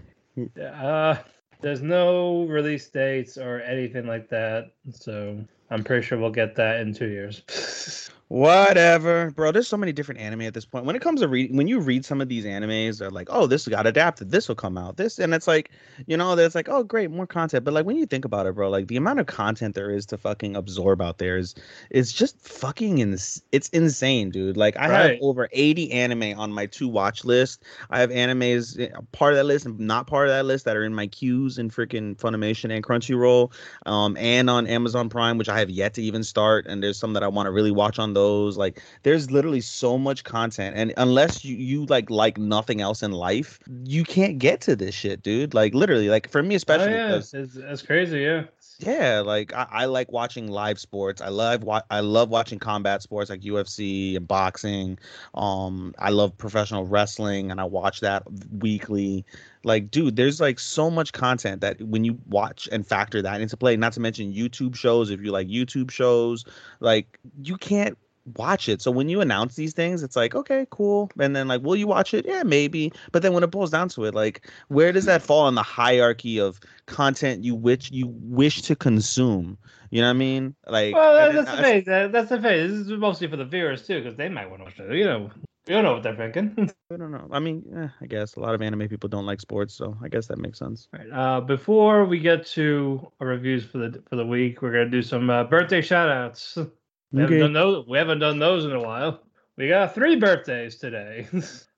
uh, 0.61 1.15
there's 1.61 1.81
no 1.81 2.45
release 2.45 2.89
dates 2.89 3.37
or 3.37 3.61
anything 3.61 4.07
like 4.07 4.29
that, 4.29 4.71
so 4.91 5.39
I'm 5.69 5.83
pretty 5.83 6.05
sure 6.05 6.17
we'll 6.17 6.31
get 6.31 6.55
that 6.55 6.79
in 6.81 6.93
two 6.93 7.07
years. 7.07 8.09
Whatever, 8.29 9.31
bro. 9.31 9.51
There's 9.51 9.67
so 9.67 9.75
many 9.75 9.91
different 9.91 10.21
anime 10.21 10.41
at 10.41 10.53
this 10.53 10.63
point. 10.63 10.85
When 10.85 10.95
it 10.95 11.01
comes 11.01 11.21
to 11.21 11.27
reading, 11.27 11.57
when 11.57 11.67
you 11.67 11.79
read 11.79 12.05
some 12.05 12.21
of 12.21 12.29
these 12.29 12.45
animes, 12.45 12.99
they're 12.99 13.09
like, 13.09 13.27
"Oh, 13.31 13.47
this 13.47 13.67
got 13.67 13.87
adapted. 13.87 14.29
This 14.29 14.47
will 14.47 14.55
come 14.55 14.77
out. 14.77 14.97
This," 14.97 15.17
and 15.17 15.33
it's 15.33 15.47
like, 15.47 15.71
you 16.05 16.15
know, 16.15 16.35
there's 16.35 16.53
like, 16.53 16.69
"Oh, 16.69 16.83
great, 16.83 17.09
more 17.09 17.25
content." 17.25 17.65
But 17.65 17.73
like 17.73 17.87
when 17.87 17.95
you 17.95 18.05
think 18.05 18.25
about 18.25 18.45
it, 18.45 18.53
bro, 18.53 18.69
like 18.69 18.87
the 18.87 18.97
amount 18.97 19.19
of 19.19 19.25
content 19.25 19.73
there 19.73 19.89
is 19.89 20.05
to 20.07 20.17
fucking 20.19 20.55
absorb 20.55 21.01
out 21.01 21.17
there 21.17 21.37
is, 21.37 21.55
is 21.89 22.13
just 22.13 22.39
fucking 22.39 22.99
ins- 22.99 23.41
It's 23.51 23.67
insane, 23.69 24.29
dude. 24.29 24.57
Like 24.57 24.77
I 24.77 24.89
have 24.89 25.17
over 25.21 25.49
80 25.51 25.91
anime 25.91 26.39
on 26.39 26.53
my 26.53 26.67
to 26.67 26.87
watch 26.87 27.25
list. 27.25 27.63
I 27.89 27.99
have 27.99 28.11
animes 28.11 28.79
eh, 28.79 28.89
part 29.11 29.33
of 29.33 29.37
that 29.37 29.45
list 29.45 29.65
and 29.65 29.79
not 29.79 30.05
part 30.05 30.27
of 30.27 30.33
that 30.35 30.45
list 30.45 30.65
that 30.65 30.77
are 30.77 30.83
in 30.83 30.93
my 30.93 31.07
queues 31.07 31.57
in 31.57 31.71
freaking 31.71 32.15
Funimation 32.15 32.71
and 32.71 32.83
Crunchyroll, 32.85 33.51
um, 33.87 34.15
and 34.17 34.51
on 34.51 34.67
Amazon 34.67 35.09
Prime, 35.09 35.39
which 35.39 35.49
I 35.49 35.57
have 35.57 35.71
yet 35.71 35.95
to 35.95 36.03
even 36.03 36.23
start. 36.23 36.67
And 36.67 36.83
there's 36.83 36.99
some 36.99 37.13
that 37.13 37.23
I 37.23 37.27
want 37.27 37.47
to 37.47 37.51
really 37.51 37.71
watch 37.71 37.97
on 37.97 38.13
those. 38.19 38.57
Like 38.57 38.81
there's 39.03 39.31
literally 39.31 39.61
so 39.61 39.97
much 39.97 40.23
content, 40.23 40.75
and 40.75 40.93
unless 40.97 41.43
you 41.45 41.55
you 41.55 41.85
like 41.95 42.09
like 42.09 42.37
nothing 42.37 42.81
else 42.81 43.03
in 43.03 43.11
life, 43.11 43.59
you 43.85 44.03
can't 44.03 44.37
get 44.39 44.61
to 44.67 44.75
this 44.75 44.95
shit, 44.95 45.23
dude. 45.23 45.53
Like 45.53 45.73
literally, 45.73 46.09
like 46.09 46.29
for 46.29 46.41
me 46.43 46.55
oh 46.55 46.61
especially. 46.63 46.93
yeah, 46.93 47.09
'cause- 47.09 47.33
it's, 47.33 47.55
it's 47.55 47.81
crazy, 47.81 48.19
yeah. 48.21 48.43
yeah, 48.79 49.19
like 49.25 49.53
I, 49.53 49.67
I 49.71 49.85
like 49.85 50.11
watching 50.11 50.47
live 50.47 50.79
sports. 50.79 51.21
I 51.21 51.29
love 51.29 51.63
wa- 51.63 51.87
I 51.89 51.99
love 52.01 52.29
watching 52.29 52.59
combat 52.59 53.01
sports 53.01 53.29
like 53.29 53.41
UFC 53.41 54.15
and 54.17 54.27
boxing. 54.27 54.97
Um, 55.33 55.93
I 55.99 56.09
love 56.11 56.37
professional 56.37 56.85
wrestling, 56.85 57.51
and 57.51 57.59
I 57.59 57.65
watch 57.65 57.99
that 58.01 58.23
weekly. 58.59 59.25
Like, 59.65 59.91
dude, 59.91 60.15
there's 60.15 60.39
like 60.39 60.59
so 60.59 60.89
much 60.89 61.11
content 61.11 61.59
that 61.61 61.81
when 61.81 62.05
you 62.05 62.17
watch 62.29 62.69
and 62.71 62.87
factor 62.87 63.21
that 63.21 63.41
into 63.41 63.57
play, 63.57 63.75
not 63.75 63.93
to 63.93 63.99
mention 63.99 64.33
YouTube 64.33 64.75
shows. 64.75 65.09
If 65.09 65.19
you 65.21 65.31
like 65.31 65.47
YouTube 65.49 65.91
shows, 65.91 66.45
like 66.79 67.19
you 67.43 67.57
can't 67.57 67.97
watch 68.37 68.69
it. 68.69 68.81
So 68.81 68.91
when 68.91 69.09
you 69.09 69.21
announce 69.21 69.55
these 69.55 69.73
things, 69.73 70.03
it's 70.03 70.15
like, 70.15 70.35
okay, 70.35 70.65
cool. 70.69 71.11
And 71.19 71.35
then 71.35 71.47
like, 71.47 71.61
will 71.61 71.75
you 71.75 71.87
watch 71.87 72.13
it? 72.13 72.25
Yeah, 72.25 72.43
maybe. 72.43 72.91
But 73.11 73.21
then 73.21 73.33
when 73.33 73.43
it 73.43 73.51
boils 73.51 73.71
down 73.71 73.89
to 73.89 74.05
it, 74.05 74.13
like, 74.13 74.49
where 74.67 74.91
does 74.91 75.05
that 75.05 75.21
fall 75.21 75.47
in 75.47 75.55
the 75.55 75.63
hierarchy 75.63 76.39
of 76.39 76.59
content 76.85 77.43
you 77.43 77.55
wish 77.55 77.91
you 77.91 78.07
wish 78.07 78.61
to 78.63 78.75
consume? 78.75 79.57
You 79.91 80.01
know 80.01 80.07
what 80.07 80.11
I 80.15 80.17
mean? 80.17 80.55
Like, 80.67 80.93
well, 80.93 81.33
that's 81.33 81.49
the 81.49 81.57
thing. 81.61 81.83
That's 81.85 82.29
the 82.29 82.41
thing. 82.41 82.67
This 82.67 82.71
is 82.71 82.89
mostly 82.91 83.27
for 83.27 83.37
the 83.37 83.45
viewers 83.45 83.87
too, 83.87 84.01
because 84.01 84.15
they 84.15 84.29
might 84.29 84.49
want 84.49 84.61
to 84.61 84.65
watch 84.65 84.79
it. 84.79 84.95
You 84.95 85.05
know, 85.05 85.31
we 85.69 85.73
don't 85.73 85.83
know 85.83 85.93
what 85.93 86.03
they're 86.03 86.15
thinking. 86.15 86.71
I 86.91 86.97
don't 86.97 87.11
know. 87.11 87.27
I 87.31 87.39
mean, 87.39 87.63
eh, 87.75 87.87
I 88.01 88.05
guess 88.07 88.35
a 88.35 88.39
lot 88.39 88.55
of 88.55 88.61
anime 88.61 88.87
people 88.87 89.07
don't 89.09 89.27
like 89.27 89.39
sports, 89.39 89.75
so 89.75 89.95
I 90.03 90.09
guess 90.09 90.27
that 90.27 90.39
makes 90.39 90.57
sense. 90.57 90.87
Right. 90.91 91.07
Uh, 91.11 91.41
before 91.41 92.05
we 92.05 92.19
get 92.19 92.45
to 92.47 93.11
our 93.19 93.27
reviews 93.27 93.65
for 93.65 93.77
the 93.77 94.01
for 94.09 94.15
the 94.15 94.25
week, 94.25 94.61
we're 94.61 94.71
gonna 94.71 94.89
do 94.89 95.03
some 95.03 95.29
uh, 95.29 95.43
birthday 95.43 95.81
shout 95.81 96.09
outs. 96.09 96.57
We 97.11 97.23
Okay. 97.23 97.35
haven't 97.35 97.39
done 97.39 97.53
those. 97.53 97.87
We 97.87 97.97
haven't 97.97 98.19
done 98.19 98.39
those 98.39 98.65
in 98.65 98.71
a 98.71 98.79
while. 98.79 99.21
We 99.57 99.67
got 99.67 99.93
three 99.95 100.15
birthdays 100.15 100.77
today. 100.77 101.27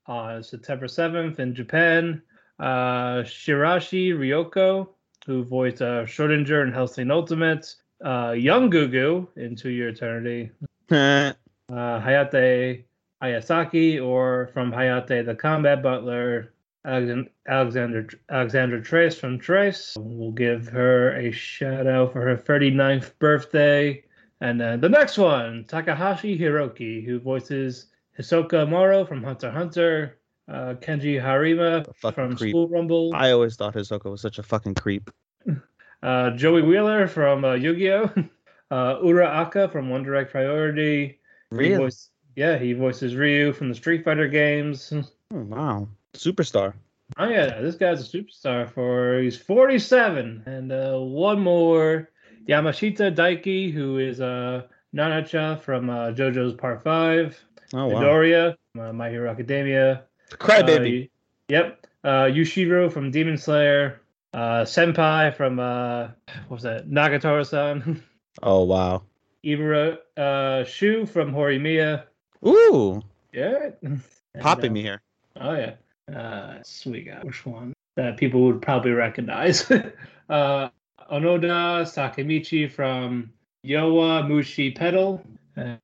On 0.08 0.44
September 0.44 0.88
seventh 0.88 1.40
in 1.40 1.56
Japan, 1.56 2.22
uh, 2.60 3.24
Shiraishi 3.24 4.14
Ryoko, 4.14 4.90
who 5.26 5.44
voiced 5.44 5.82
uh, 5.82 6.04
Schrodinger 6.06 6.64
in 6.64 6.72
Hellsing 6.74 7.10
Ultimate, 7.12 7.74
uh, 8.04 8.32
Young 8.38 8.70
Gugu 8.70 9.28
in 9.38 9.56
To 9.58 9.70
Your 9.70 9.90
Eternity, 9.90 10.52
uh, 10.92 11.34
Hayate 11.70 12.84
Ayasaki, 13.24 14.04
or 14.04 14.48
from 14.54 14.72
Hayate 14.72 15.26
the 15.26 15.36
Combat 15.36 15.82
Butler, 15.82 16.54
Alexander 16.84 18.08
Alexander 18.30 18.82
Trace 18.82 19.16
from 19.16 19.38
Trace. 19.40 19.96
We'll 20.00 20.32
give 20.32 20.68
her 20.70 21.16
a 21.16 21.32
shout 21.32 21.88
out 21.88 22.12
for 22.14 22.22
her 22.22 22.36
39th 22.36 23.18
birthday. 23.20 24.04
And 24.42 24.60
then 24.60 24.82
the 24.82 24.90
next 24.90 25.18
one, 25.18 25.66
Takahashi 25.68 26.38
Hiroki, 26.38 27.06
who 27.06 27.20
voices 27.20 27.88
Hisoka 28.18 28.68
Moro 28.68 29.06
from 29.06 29.24
Hunter 29.24 29.48
x 29.48 29.56
Hunter, 29.56 30.18
uh, 30.50 30.74
Kenji 30.82 31.22
Harima 31.22 31.86
from 32.14 32.36
creep. 32.36 32.52
School 32.52 32.68
Rumble, 32.68 33.12
I 33.14 33.32
always 33.32 33.56
thought 33.56 33.76
Hisoka 33.76 34.10
was 34.10 34.20
such 34.20 34.40
a 34.40 34.44
fucking 34.44 34.76
creep. 34.76 35.10
uh, 36.04 36.32
Joey 36.32 36.64
Wheeler 36.64 37.08
from 37.08 37.46
uh, 37.46 37.54
Yu-Gi-Oh, 37.54 38.12
uh, 38.72 39.00
Ura 39.04 39.28
Aka 39.28 39.68
from 39.70 39.90
Wonder 39.90 40.16
Egg 40.16 40.30
Priority. 40.30 41.20
He 41.58 41.74
voice- 41.76 42.10
yeah, 42.36 42.58
he 42.58 42.74
voices 42.74 43.16
Ryu 43.16 43.54
from 43.54 43.70
the 43.70 43.76
Street 43.76 44.04
Fighter 44.04 44.28
games. 44.28 44.92
Oh, 44.94 45.04
wow. 45.32 45.88
Superstar. 46.14 46.74
Oh 47.18 47.28
yeah, 47.28 47.60
this 47.60 47.76
guy's 47.76 48.02
a 48.02 48.18
superstar 48.18 48.70
for 48.72 49.20
he's 49.20 49.38
47. 49.38 50.44
And 50.46 50.72
uh, 50.72 50.98
one 50.98 51.42
more, 51.42 52.10
Yamashita 52.48 53.16
Daiki, 53.16 53.72
who 53.72 53.98
is 53.98 54.22
uh, 54.22 54.64
Narancia 54.96 55.62
from 55.62 55.90
uh, 55.90 56.12
JoJo's 56.12 56.54
Part 56.54 56.84
5. 56.84 57.46
Oh, 57.74 57.88
wow. 57.88 58.02
Midoriya, 58.02 58.56
uh, 58.80 58.94
My 58.94 59.10
Hero 59.10 59.30
Academia. 59.30 60.04
Crybaby. 60.32 61.06
Uh, 61.06 61.08
yep. 61.50 61.88
Uh, 62.04 62.26
Yushiro 62.26 62.92
from 62.92 63.12
Demon 63.12 63.38
Slayer. 63.38 64.02
Uh, 64.34 64.64
Senpai 64.64 65.36
from 65.36 65.60
uh, 65.60 66.08
what 66.48 66.50
was 66.50 66.64
that? 66.64 66.90
Nagatoro-san. 66.90 68.02
oh, 68.44 68.64
wow. 68.64 69.04
Iura 69.44 69.98
uh, 70.18 70.64
Shu 70.64 71.06
from 71.06 71.34
Horimiya. 71.34 72.04
Ooh. 72.46 73.02
Yeah. 73.34 73.72
Popping 74.40 74.72
uh, 74.72 74.74
me 74.74 74.82
here. 74.82 75.02
Oh 75.40 75.54
yeah. 75.54 75.74
Uh, 76.14 76.60
sweet 76.64 77.10
which 77.24 77.46
one 77.46 77.74
that 77.96 78.18
people 78.18 78.42
would 78.42 78.62
probably 78.62 78.92
recognize? 78.92 79.70
uh, 80.30 80.70
Onoda 81.12 81.84
Sakamichi 81.84 82.72
from 82.72 83.30
Yowamushi 83.66 84.74
Pedal, 84.76 85.22
and, 85.56 85.80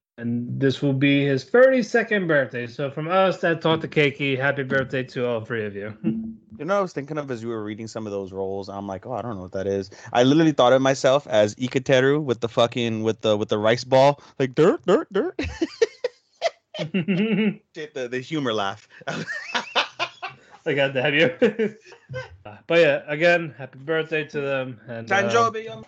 this 0.60 0.82
will 0.82 0.94
be 0.94 1.26
his 1.26 1.46
32nd 1.46 2.28
birthday. 2.28 2.66
So 2.66 2.90
from 2.90 3.08
us 3.08 3.38
that 3.42 3.62
talked 3.62 3.84
to 3.84 3.88
Kēki, 3.88 4.36
happy 4.36 4.64
birthday 4.64 5.04
to 5.04 5.28
all 5.28 5.42
three 5.42 5.64
of 5.64 5.76
you. 5.76 5.96
You 6.58 6.66
know, 6.66 6.80
I 6.80 6.82
was 6.82 6.92
thinking 6.92 7.20
of 7.20 7.30
as 7.30 7.44
you 7.44 7.50
were 7.50 7.64
reading 7.64 7.86
some 7.86 8.08
of 8.08 8.12
those 8.12 8.34
roles. 8.34 8.68
I'm 8.68 8.88
like, 8.88 9.06
oh, 9.06 9.14
I 9.14 9.22
don't 9.22 9.36
know 9.36 9.44
what 9.44 9.52
that 9.52 9.68
is. 9.68 9.92
I 10.14 10.24
literally 10.24 10.54
thought 10.54 10.74
of 10.74 10.82
myself 10.82 11.28
as 11.28 11.54
Ikateru 11.56 12.24
with 12.24 12.40
the 12.40 12.50
fucking 12.50 13.04
with 13.04 13.22
the 13.22 13.38
with 13.38 13.50
the 13.50 13.60
rice 13.60 13.84
ball, 13.84 14.20
like 14.40 14.56
dirt, 14.56 14.84
dirt, 14.88 15.08
dirt. 15.14 15.40
The 16.94 18.08
the 18.10 18.20
humor 18.20 18.54
laugh. 18.54 18.88
I 20.68 20.74
got 20.74 20.94
to 20.94 21.02
have 21.02 21.16
you. 21.16 21.76
But 22.68 22.80
yeah, 22.80 23.02
again, 23.08 23.54
happy 23.58 23.80
birthday 23.80 24.26
to 24.26 24.42
them. 24.42 24.80
And, 24.88 25.10
uh, 25.12 25.24
Tanjobi, 25.24 25.70
All 25.70 25.84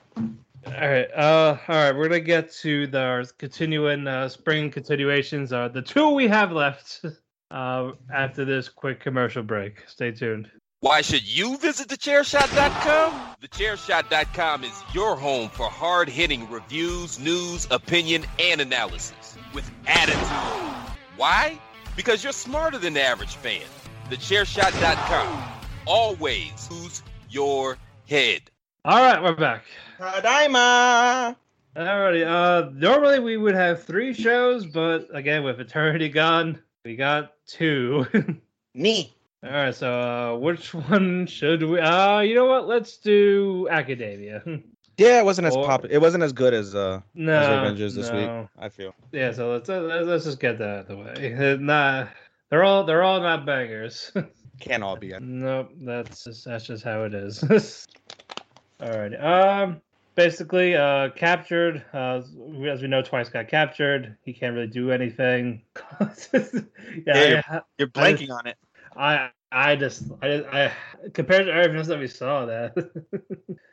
right, 0.65 1.07
uh, 1.13 1.57
all 1.67 1.75
right. 1.75 1.91
We're 1.95 2.07
gonna 2.07 2.19
get 2.21 2.51
to 2.53 2.87
the 2.87 2.99
our 2.99 3.23
continuing 3.37 4.07
uh, 4.07 4.29
spring 4.29 4.71
continuations. 4.71 5.51
Uh, 5.51 5.67
the 5.69 5.81
two 5.81 6.09
we 6.11 6.27
have 6.27 6.51
left 6.51 7.03
uh, 7.51 7.91
after 8.13 8.45
this 8.45 8.69
quick 8.69 8.99
commercial 8.99 9.43
break. 9.43 9.83
Stay 9.87 10.11
tuned. 10.11 10.49
Why 10.81 11.01
should 11.01 11.27
you 11.27 11.57
visit 11.57 11.89
thechairshot.com? 11.89 13.35
Thechairshot.com 13.41 14.63
is 14.63 14.83
your 14.93 15.17
home 15.17 15.49
for 15.49 15.69
hard 15.69 16.07
hitting 16.07 16.49
reviews, 16.49 17.19
news, 17.19 17.67
opinion, 17.71 18.25
and 18.39 18.61
analysis 18.61 19.37
with 19.53 19.69
attitude. 19.87 20.95
Why? 21.17 21.59
Because 21.97 22.23
you're 22.23 22.31
smarter 22.31 22.77
than 22.77 22.93
the 22.93 23.03
average 23.03 23.35
fan. 23.35 23.63
Thechairshot.com. 24.09 25.43
Always 25.85 26.67
use 26.71 27.03
your 27.29 27.77
head. 28.07 28.41
All 28.83 29.01
right, 29.01 29.21
we're 29.21 29.35
back. 29.35 29.65
Tadaima. 29.99 31.35
Alrighty. 31.75 32.25
Uh, 32.25 32.71
normally 32.73 33.19
we 33.19 33.37
would 33.37 33.53
have 33.53 33.83
three 33.83 34.13
shows, 34.13 34.65
but 34.65 35.07
again, 35.13 35.43
with 35.43 35.59
Eternity 35.59 36.09
gone, 36.09 36.59
we 36.83 36.95
got 36.95 37.33
two. 37.45 38.07
Me. 38.73 39.15
all 39.43 39.51
right. 39.51 39.75
So, 39.75 39.91
uh, 40.01 40.37
which 40.39 40.73
one 40.73 41.27
should 41.27 41.61
we? 41.61 41.79
Uh, 41.79 42.21
you 42.21 42.33
know 42.33 42.45
what? 42.45 42.67
Let's 42.67 42.97
do 42.97 43.67
Academia. 43.69 44.41
Yeah, 44.97 45.19
it 45.21 45.23
wasn't 45.23 45.47
as 45.47 45.55
Or- 45.55 45.65
pop. 45.65 45.85
It 45.89 45.99
wasn't 45.99 46.23
as 46.25 46.33
good 46.33 46.53
as 46.53 46.75
uh 46.75 46.99
no, 47.13 47.31
as 47.33 47.47
Revengers 47.47 47.95
this 47.95 48.11
week. 48.11 48.29
I 48.59 48.67
feel. 48.67 48.93
Yeah, 49.13 49.31
so 49.31 49.53
let's 49.53 49.69
let's, 49.69 50.05
let's 50.05 50.25
just 50.25 50.41
get 50.41 50.57
that 50.57 50.67
out 50.69 50.79
of 50.79 50.87
the 50.89 50.97
way. 50.97 51.57
Nah, 51.61 52.07
they're 52.49 52.63
all 52.63 52.83
they're 52.83 53.03
all 53.03 53.19
not 53.21 53.45
bangers. 53.45 54.11
Can't 54.59 54.83
all 54.83 54.97
be. 54.97 55.13
nope, 55.19 55.71
that's 55.81 56.25
just, 56.25 56.43
that's 56.45 56.65
just 56.65 56.83
how 56.83 57.03
it 57.03 57.13
is. 57.13 57.41
Alright. 58.83 59.13
Um, 59.21 59.81
basically, 60.15 60.75
uh, 60.75 61.09
captured. 61.11 61.83
Uh, 61.93 62.21
as 62.67 62.81
we 62.81 62.87
know, 62.87 63.01
twice 63.01 63.29
got 63.29 63.47
captured. 63.47 64.17
He 64.25 64.33
can't 64.33 64.55
really 64.55 64.67
do 64.67 64.91
anything. 64.91 65.61
yeah, 66.01 66.41
Yeah, 67.05 67.41
I, 67.49 67.61
You're 67.77 67.89
I 67.95 68.13
blanking 68.13 68.31
on 68.31 68.47
it. 68.47 68.57
I 68.97 69.29
I 69.51 69.75
just 69.77 70.03
I 70.21 70.43
I 70.51 70.71
compared 71.13 71.45
to 71.45 71.53
everything 71.53 71.77
else 71.77 71.87
that 71.87 71.99
we 71.99 72.07
saw 72.07 72.45
that. 72.45 72.91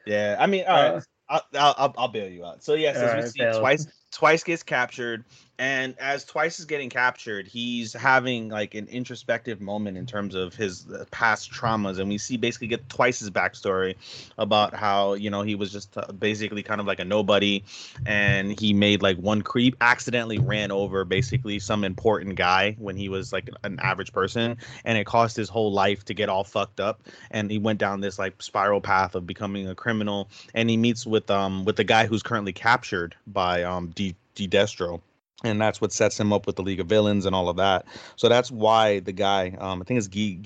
Yeah, 0.06 0.37
I 0.38 0.47
mean, 0.47 0.64
all 0.68 0.76
Uh, 0.76 0.92
right. 0.95 1.02
I'll, 1.28 1.42
I'll, 1.54 1.75
I'll, 1.76 1.95
I'll 1.99 2.09
bail 2.09 2.28
you 2.28 2.45
out. 2.45 2.62
So 2.62 2.75
yes, 2.75 2.97
as 2.97 3.25
we 3.25 3.28
see, 3.30 3.38
bail. 3.40 3.59
twice 3.59 3.87
twice 4.12 4.45
gets 4.45 4.62
captured, 4.62 5.25
and 5.58 5.98
as 5.98 6.25
twice 6.25 6.58
is 6.58 6.64
getting 6.64 6.90
captured, 6.90 7.46
he's 7.46 7.92
having 7.92 8.48
like 8.48 8.75
an 8.75 8.86
introspective 8.88 9.60
moment 9.60 9.96
in 9.96 10.06
terms 10.06 10.34
of 10.34 10.54
his 10.54 10.86
uh, 10.90 11.04
past 11.10 11.50
traumas, 11.50 11.98
and 11.98 12.08
we 12.08 12.18
see 12.18 12.36
basically 12.36 12.66
get 12.66 12.88
twice's 12.88 13.30
backstory 13.30 13.94
about 14.38 14.75
how 14.75 15.14
you 15.14 15.30
know 15.30 15.42
he 15.42 15.54
was 15.54 15.72
just 15.72 15.96
uh, 15.96 16.12
basically 16.12 16.62
kind 16.62 16.80
of 16.80 16.86
like 16.86 17.00
a 17.00 17.04
nobody, 17.04 17.64
and 18.04 18.58
he 18.60 18.72
made 18.72 19.02
like 19.02 19.16
one 19.18 19.42
creep 19.42 19.76
accidentally 19.80 20.38
ran 20.38 20.70
over 20.70 21.04
basically 21.04 21.58
some 21.58 21.84
important 21.84 22.36
guy 22.36 22.76
when 22.78 22.96
he 22.96 23.08
was 23.08 23.32
like 23.32 23.48
an 23.64 23.78
average 23.80 24.12
person, 24.12 24.56
and 24.84 24.98
it 24.98 25.04
cost 25.04 25.36
his 25.36 25.48
whole 25.48 25.72
life 25.72 26.04
to 26.04 26.14
get 26.14 26.28
all 26.28 26.44
fucked 26.44 26.80
up, 26.80 27.02
and 27.30 27.50
he 27.50 27.58
went 27.58 27.78
down 27.78 28.00
this 28.00 28.18
like 28.18 28.42
spiral 28.42 28.80
path 28.80 29.14
of 29.14 29.26
becoming 29.26 29.68
a 29.68 29.75
criminal 29.75 30.28
and 30.54 30.70
he 30.70 30.76
meets 30.76 31.06
with 31.06 31.30
um 31.30 31.64
with 31.64 31.76
the 31.76 31.84
guy 31.84 32.06
who's 32.06 32.22
currently 32.22 32.52
captured 32.52 33.14
by 33.26 33.62
um 33.62 33.88
D 33.94 34.14
D 34.34 34.48
Destro. 34.48 35.00
And 35.45 35.61
that's 35.61 35.81
what 35.81 35.93
sets 35.93 36.19
him 36.19 36.33
up 36.33 36.47
with 36.47 36.57
the 36.57 36.62
League 36.62 36.81
of 36.81 36.87
Villains 36.87 37.26
and 37.26 37.35
all 37.35 37.49
of 37.49 37.57
that. 37.57 37.87
So 38.16 38.28
that's 38.28 38.50
why 38.50 39.00
the 39.00 39.12
guy, 39.12 39.57
um, 39.59 39.83
I 39.83 39.85
think 39.85 39.99
it's 39.99 40.09
G- 40.09 40.40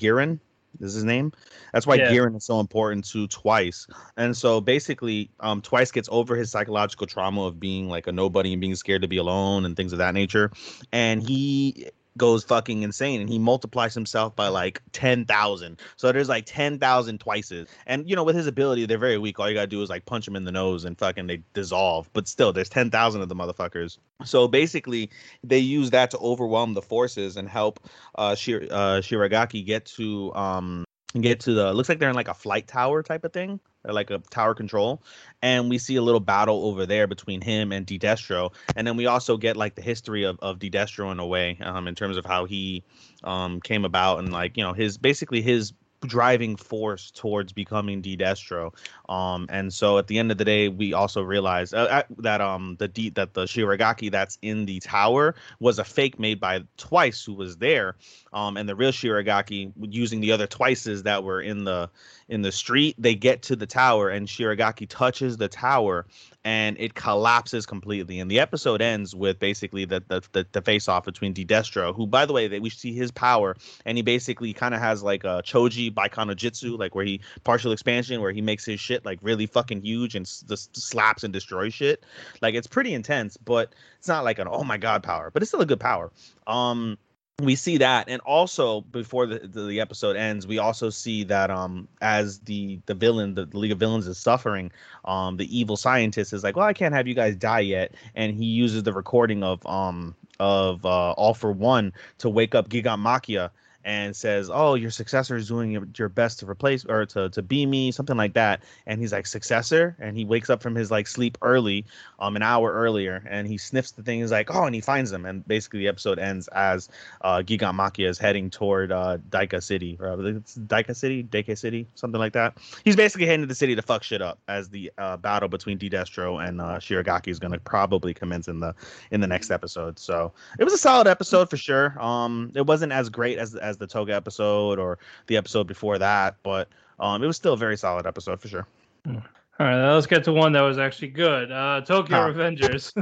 is 0.80 0.94
his 0.94 1.04
name. 1.04 1.32
That's 1.72 1.86
why 1.86 1.96
Yeah. 1.96 2.10
Giran 2.10 2.36
is 2.36 2.44
so 2.44 2.60
important 2.60 3.04
to 3.10 3.26
Twice. 3.28 3.86
And 4.16 4.36
so 4.36 4.60
basically, 4.60 5.30
um, 5.40 5.60
Twice 5.62 5.90
gets 5.90 6.08
over 6.12 6.36
his 6.36 6.50
psychological 6.50 7.06
trauma 7.06 7.44
of 7.44 7.58
being 7.60 7.88
like 7.88 8.06
a 8.06 8.12
nobody 8.12 8.52
and 8.52 8.60
being 8.60 8.74
scared 8.74 9.02
to 9.02 9.08
be 9.08 9.16
alone 9.16 9.64
and 9.64 9.76
things 9.76 9.92
of 9.92 9.98
that 9.98 10.14
nature. 10.14 10.50
And 10.92 11.22
he 11.22 11.88
goes 12.20 12.44
fucking 12.44 12.82
insane 12.82 13.18
and 13.18 13.30
he 13.30 13.38
multiplies 13.38 13.94
himself 13.94 14.36
by 14.36 14.46
like 14.46 14.82
10,000. 14.92 15.80
So 15.96 16.12
there's 16.12 16.28
like 16.28 16.44
10,000 16.44 17.18
twices. 17.18 17.66
And 17.86 18.08
you 18.08 18.14
know, 18.14 18.22
with 18.22 18.36
his 18.36 18.46
ability, 18.46 18.84
they're 18.84 18.98
very 18.98 19.16
weak. 19.16 19.40
All 19.40 19.48
you 19.48 19.54
got 19.54 19.62
to 19.62 19.66
do 19.66 19.80
is 19.80 19.88
like 19.88 20.04
punch 20.04 20.28
him 20.28 20.36
in 20.36 20.44
the 20.44 20.52
nose 20.52 20.84
and 20.84 20.98
fucking 20.98 21.28
they 21.28 21.42
dissolve. 21.54 22.10
But 22.12 22.28
still, 22.28 22.52
there's 22.52 22.68
10,000 22.68 23.22
of 23.22 23.30
the 23.30 23.34
motherfuckers. 23.34 23.96
So 24.26 24.46
basically, 24.46 25.08
they 25.42 25.58
use 25.58 25.88
that 25.90 26.10
to 26.10 26.18
overwhelm 26.18 26.74
the 26.74 26.82
forces 26.82 27.38
and 27.38 27.48
help 27.48 27.80
uh, 28.16 28.34
Shir- 28.34 28.68
uh 28.70 29.00
Shiragaki 29.00 29.64
get 29.64 29.86
to 29.86 30.34
um 30.34 30.84
get 31.18 31.40
to 31.40 31.54
the 31.54 31.72
looks 31.72 31.88
like 31.88 31.98
they're 31.98 32.10
in 32.10 32.14
like 32.14 32.28
a 32.28 32.34
flight 32.34 32.68
tower 32.68 33.02
type 33.02 33.24
of 33.24 33.32
thing 33.32 33.58
like 33.84 34.10
a 34.10 34.18
tower 34.30 34.54
control, 34.54 35.02
and 35.42 35.70
we 35.70 35.78
see 35.78 35.96
a 35.96 36.02
little 36.02 36.20
battle 36.20 36.64
over 36.64 36.86
there 36.86 37.06
between 37.06 37.40
him 37.40 37.72
and 37.72 37.86
Destro, 37.86 38.52
and 38.76 38.86
then 38.86 38.96
we 38.96 39.06
also 39.06 39.36
get 39.36 39.56
like 39.56 39.74
the 39.74 39.82
history 39.82 40.24
of 40.24 40.38
of 40.40 40.58
Destro 40.58 41.12
in 41.12 41.18
a 41.18 41.26
way, 41.26 41.58
um, 41.62 41.88
in 41.88 41.94
terms 41.94 42.16
of 42.16 42.24
how 42.24 42.44
he 42.44 42.82
um 43.24 43.60
came 43.60 43.84
about 43.84 44.18
and 44.18 44.32
like 44.32 44.56
you 44.56 44.62
know 44.62 44.72
his 44.72 44.98
basically 44.98 45.42
his 45.42 45.72
driving 46.06 46.56
force 46.56 47.10
towards 47.10 47.52
becoming 47.52 48.02
Destro. 48.02 48.74
Um, 49.08 49.46
and 49.50 49.72
so 49.72 49.98
at 49.98 50.06
the 50.06 50.18
end 50.18 50.30
of 50.30 50.38
the 50.38 50.44
day, 50.44 50.68
we 50.68 50.92
also 50.92 51.22
realized 51.22 51.74
uh, 51.74 52.02
that 52.18 52.40
um 52.40 52.76
the 52.78 52.88
D 52.88 53.10
that 53.10 53.34
the 53.34 53.44
Shiragaki 53.44 54.10
that's 54.10 54.38
in 54.42 54.66
the 54.66 54.80
tower 54.80 55.34
was 55.58 55.78
a 55.78 55.84
fake 55.84 56.18
made 56.18 56.40
by 56.40 56.62
Twice 56.76 57.24
who 57.24 57.34
was 57.34 57.56
there. 57.58 57.96
Um, 58.32 58.56
and 58.56 58.68
the 58.68 58.76
real 58.76 58.92
Shiragaki 58.92 59.72
using 59.80 60.20
the 60.20 60.32
other 60.32 60.46
Twices 60.46 61.02
that 61.04 61.24
were 61.24 61.40
in 61.40 61.64
the 61.64 61.90
in 62.30 62.42
the 62.42 62.52
street, 62.52 62.94
they 62.96 63.16
get 63.16 63.42
to 63.42 63.56
the 63.56 63.66
tower 63.66 64.08
and 64.08 64.28
Shiragaki 64.28 64.88
touches 64.88 65.36
the 65.36 65.48
tower 65.48 66.06
and 66.44 66.76
it 66.78 66.94
collapses 66.94 67.66
completely. 67.66 68.20
And 68.20 68.30
the 68.30 68.38
episode 68.38 68.80
ends 68.80 69.14
with 69.16 69.40
basically 69.40 69.84
the 69.84 70.02
the, 70.06 70.22
the, 70.32 70.46
the 70.52 70.62
face 70.62 70.88
off 70.88 71.04
between 71.04 71.34
Destro, 71.34 71.94
who 71.94 72.06
by 72.06 72.24
the 72.24 72.32
way, 72.32 72.46
they, 72.46 72.60
we 72.60 72.70
see 72.70 72.92
his 72.92 73.10
power, 73.10 73.56
and 73.84 73.98
he 73.98 74.02
basically 74.02 74.52
kind 74.52 74.74
of 74.74 74.80
has 74.80 75.02
like 75.02 75.24
a 75.24 75.42
Choji 75.44 75.92
Baikano 75.92 76.34
Jutsu, 76.34 76.78
like 76.78 76.94
where 76.94 77.04
he 77.04 77.20
partial 77.42 77.72
expansion, 77.72 78.20
where 78.20 78.32
he 78.32 78.40
makes 78.40 78.64
his 78.64 78.78
shit 78.78 79.04
like 79.04 79.18
really 79.22 79.46
fucking 79.46 79.82
huge 79.82 80.14
and 80.14 80.24
just 80.24 80.74
slaps 80.76 81.24
and 81.24 81.32
destroys 81.32 81.74
shit. 81.74 82.04
Like 82.40 82.54
it's 82.54 82.68
pretty 82.68 82.94
intense, 82.94 83.36
but 83.36 83.74
it's 83.98 84.08
not 84.08 84.24
like 84.24 84.38
an 84.38 84.46
oh 84.48 84.62
my 84.62 84.78
god 84.78 85.02
power, 85.02 85.30
but 85.32 85.42
it's 85.42 85.50
still 85.50 85.62
a 85.62 85.66
good 85.66 85.80
power. 85.80 86.12
Um 86.46 86.96
we 87.44 87.54
see 87.54 87.78
that 87.78 88.08
and 88.08 88.20
also 88.22 88.80
before 88.82 89.26
the, 89.26 89.38
the, 89.46 89.80
episode 89.80 90.16
ends 90.16 90.46
we 90.46 90.58
also 90.58 90.90
see 90.90 91.24
that 91.24 91.50
um 91.50 91.88
as 92.00 92.40
the 92.40 92.80
the 92.86 92.94
villain 92.94 93.34
the, 93.34 93.46
the, 93.46 93.58
league 93.58 93.72
of 93.72 93.78
villains 93.78 94.06
is 94.06 94.18
suffering 94.18 94.70
um 95.04 95.36
the 95.36 95.58
evil 95.58 95.76
scientist 95.76 96.32
is 96.32 96.44
like 96.44 96.56
well 96.56 96.66
i 96.66 96.72
can't 96.72 96.94
have 96.94 97.06
you 97.06 97.14
guys 97.14 97.36
die 97.36 97.60
yet 97.60 97.94
and 98.14 98.34
he 98.34 98.44
uses 98.44 98.82
the 98.82 98.92
recording 98.92 99.42
of 99.42 99.64
um 99.66 100.14
of 100.38 100.84
uh 100.84 101.12
all 101.12 101.34
for 101.34 101.52
one 101.52 101.92
to 102.18 102.28
wake 102.28 102.54
up 102.54 102.68
Gigantomachia 102.68 103.50
and 103.84 104.14
says, 104.14 104.50
"Oh, 104.52 104.74
your 104.74 104.90
successor 104.90 105.36
is 105.36 105.48
doing 105.48 105.70
your, 105.70 105.86
your 105.96 106.08
best 106.08 106.38
to 106.40 106.48
replace 106.48 106.84
or 106.84 107.06
to 107.06 107.30
to 107.30 107.42
be 107.42 107.66
me, 107.66 107.92
something 107.92 108.16
like 108.16 108.34
that." 108.34 108.62
And 108.86 109.00
he's 109.00 109.12
like, 109.12 109.26
"Successor?" 109.26 109.96
And 109.98 110.16
he 110.16 110.24
wakes 110.24 110.50
up 110.50 110.62
from 110.62 110.74
his 110.74 110.90
like 110.90 111.06
sleep 111.06 111.38
early, 111.42 111.84
um, 112.18 112.36
an 112.36 112.42
hour 112.42 112.72
earlier, 112.72 113.22
and 113.28 113.46
he 113.46 113.58
sniffs 113.58 113.92
the 113.92 114.02
thing. 114.02 114.20
He's 114.20 114.32
like, 114.32 114.54
"Oh," 114.54 114.64
and 114.64 114.74
he 114.74 114.80
finds 114.80 115.10
them. 115.10 115.24
And 115.24 115.46
basically, 115.46 115.80
the 115.80 115.88
episode 115.88 116.18
ends 116.18 116.48
as 116.48 116.88
uh, 117.22 117.38
Gigant 117.38 117.98
is 117.98 118.18
heading 118.18 118.50
toward 118.50 118.92
uh, 118.92 119.18
Deika 119.30 119.62
City, 119.62 119.96
or 120.00 120.26
it's 120.26 120.56
Deika 120.56 120.94
City, 120.94 121.24
Deika 121.24 121.56
City, 121.56 121.86
something 121.94 122.18
like 122.18 122.32
that. 122.34 122.58
He's 122.84 122.96
basically 122.96 123.26
heading 123.26 123.42
to 123.42 123.46
the 123.46 123.54
city 123.54 123.74
to 123.74 123.82
fuck 123.82 124.02
shit 124.02 124.22
up 124.22 124.38
as 124.48 124.68
the 124.68 124.92
uh, 124.98 125.16
battle 125.16 125.48
between 125.48 125.78
D 125.78 125.88
Destro 125.90 126.46
and 126.46 126.60
uh, 126.60 126.78
Shiragaki 126.78 127.28
is 127.28 127.38
going 127.38 127.52
to 127.52 127.60
probably 127.60 128.14
commence 128.14 128.48
in 128.48 128.60
the 128.60 128.74
in 129.10 129.20
the 129.20 129.26
next 129.26 129.50
episode. 129.50 129.98
So 129.98 130.32
it 130.58 130.64
was 130.64 130.72
a 130.72 130.78
solid 130.78 131.06
episode 131.06 131.50
for 131.50 131.56
sure. 131.56 132.00
Um, 132.00 132.52
it 132.54 132.66
wasn't 132.66 132.92
as 132.92 133.08
great 133.08 133.38
as 133.38 133.54
as 133.54 133.69
the 133.76 133.86
Toga 133.86 134.14
episode 134.14 134.78
or 134.78 134.98
the 135.26 135.36
episode 135.36 135.66
before 135.66 135.98
that, 135.98 136.36
but 136.42 136.68
um, 136.98 137.22
it 137.22 137.26
was 137.26 137.36
still 137.36 137.54
a 137.54 137.58
very 137.58 137.76
solid 137.76 138.06
episode 138.06 138.40
for 138.40 138.48
sure. 138.48 138.66
All 139.06 139.66
right, 139.66 139.92
let's 139.92 140.06
get 140.06 140.24
to 140.24 140.32
one 140.32 140.52
that 140.52 140.62
was 140.62 140.78
actually 140.78 141.08
good. 141.08 141.52
Uh, 141.52 141.82
Tokyo 141.82 142.16
huh. 142.16 142.28
Revengers. 142.28 142.92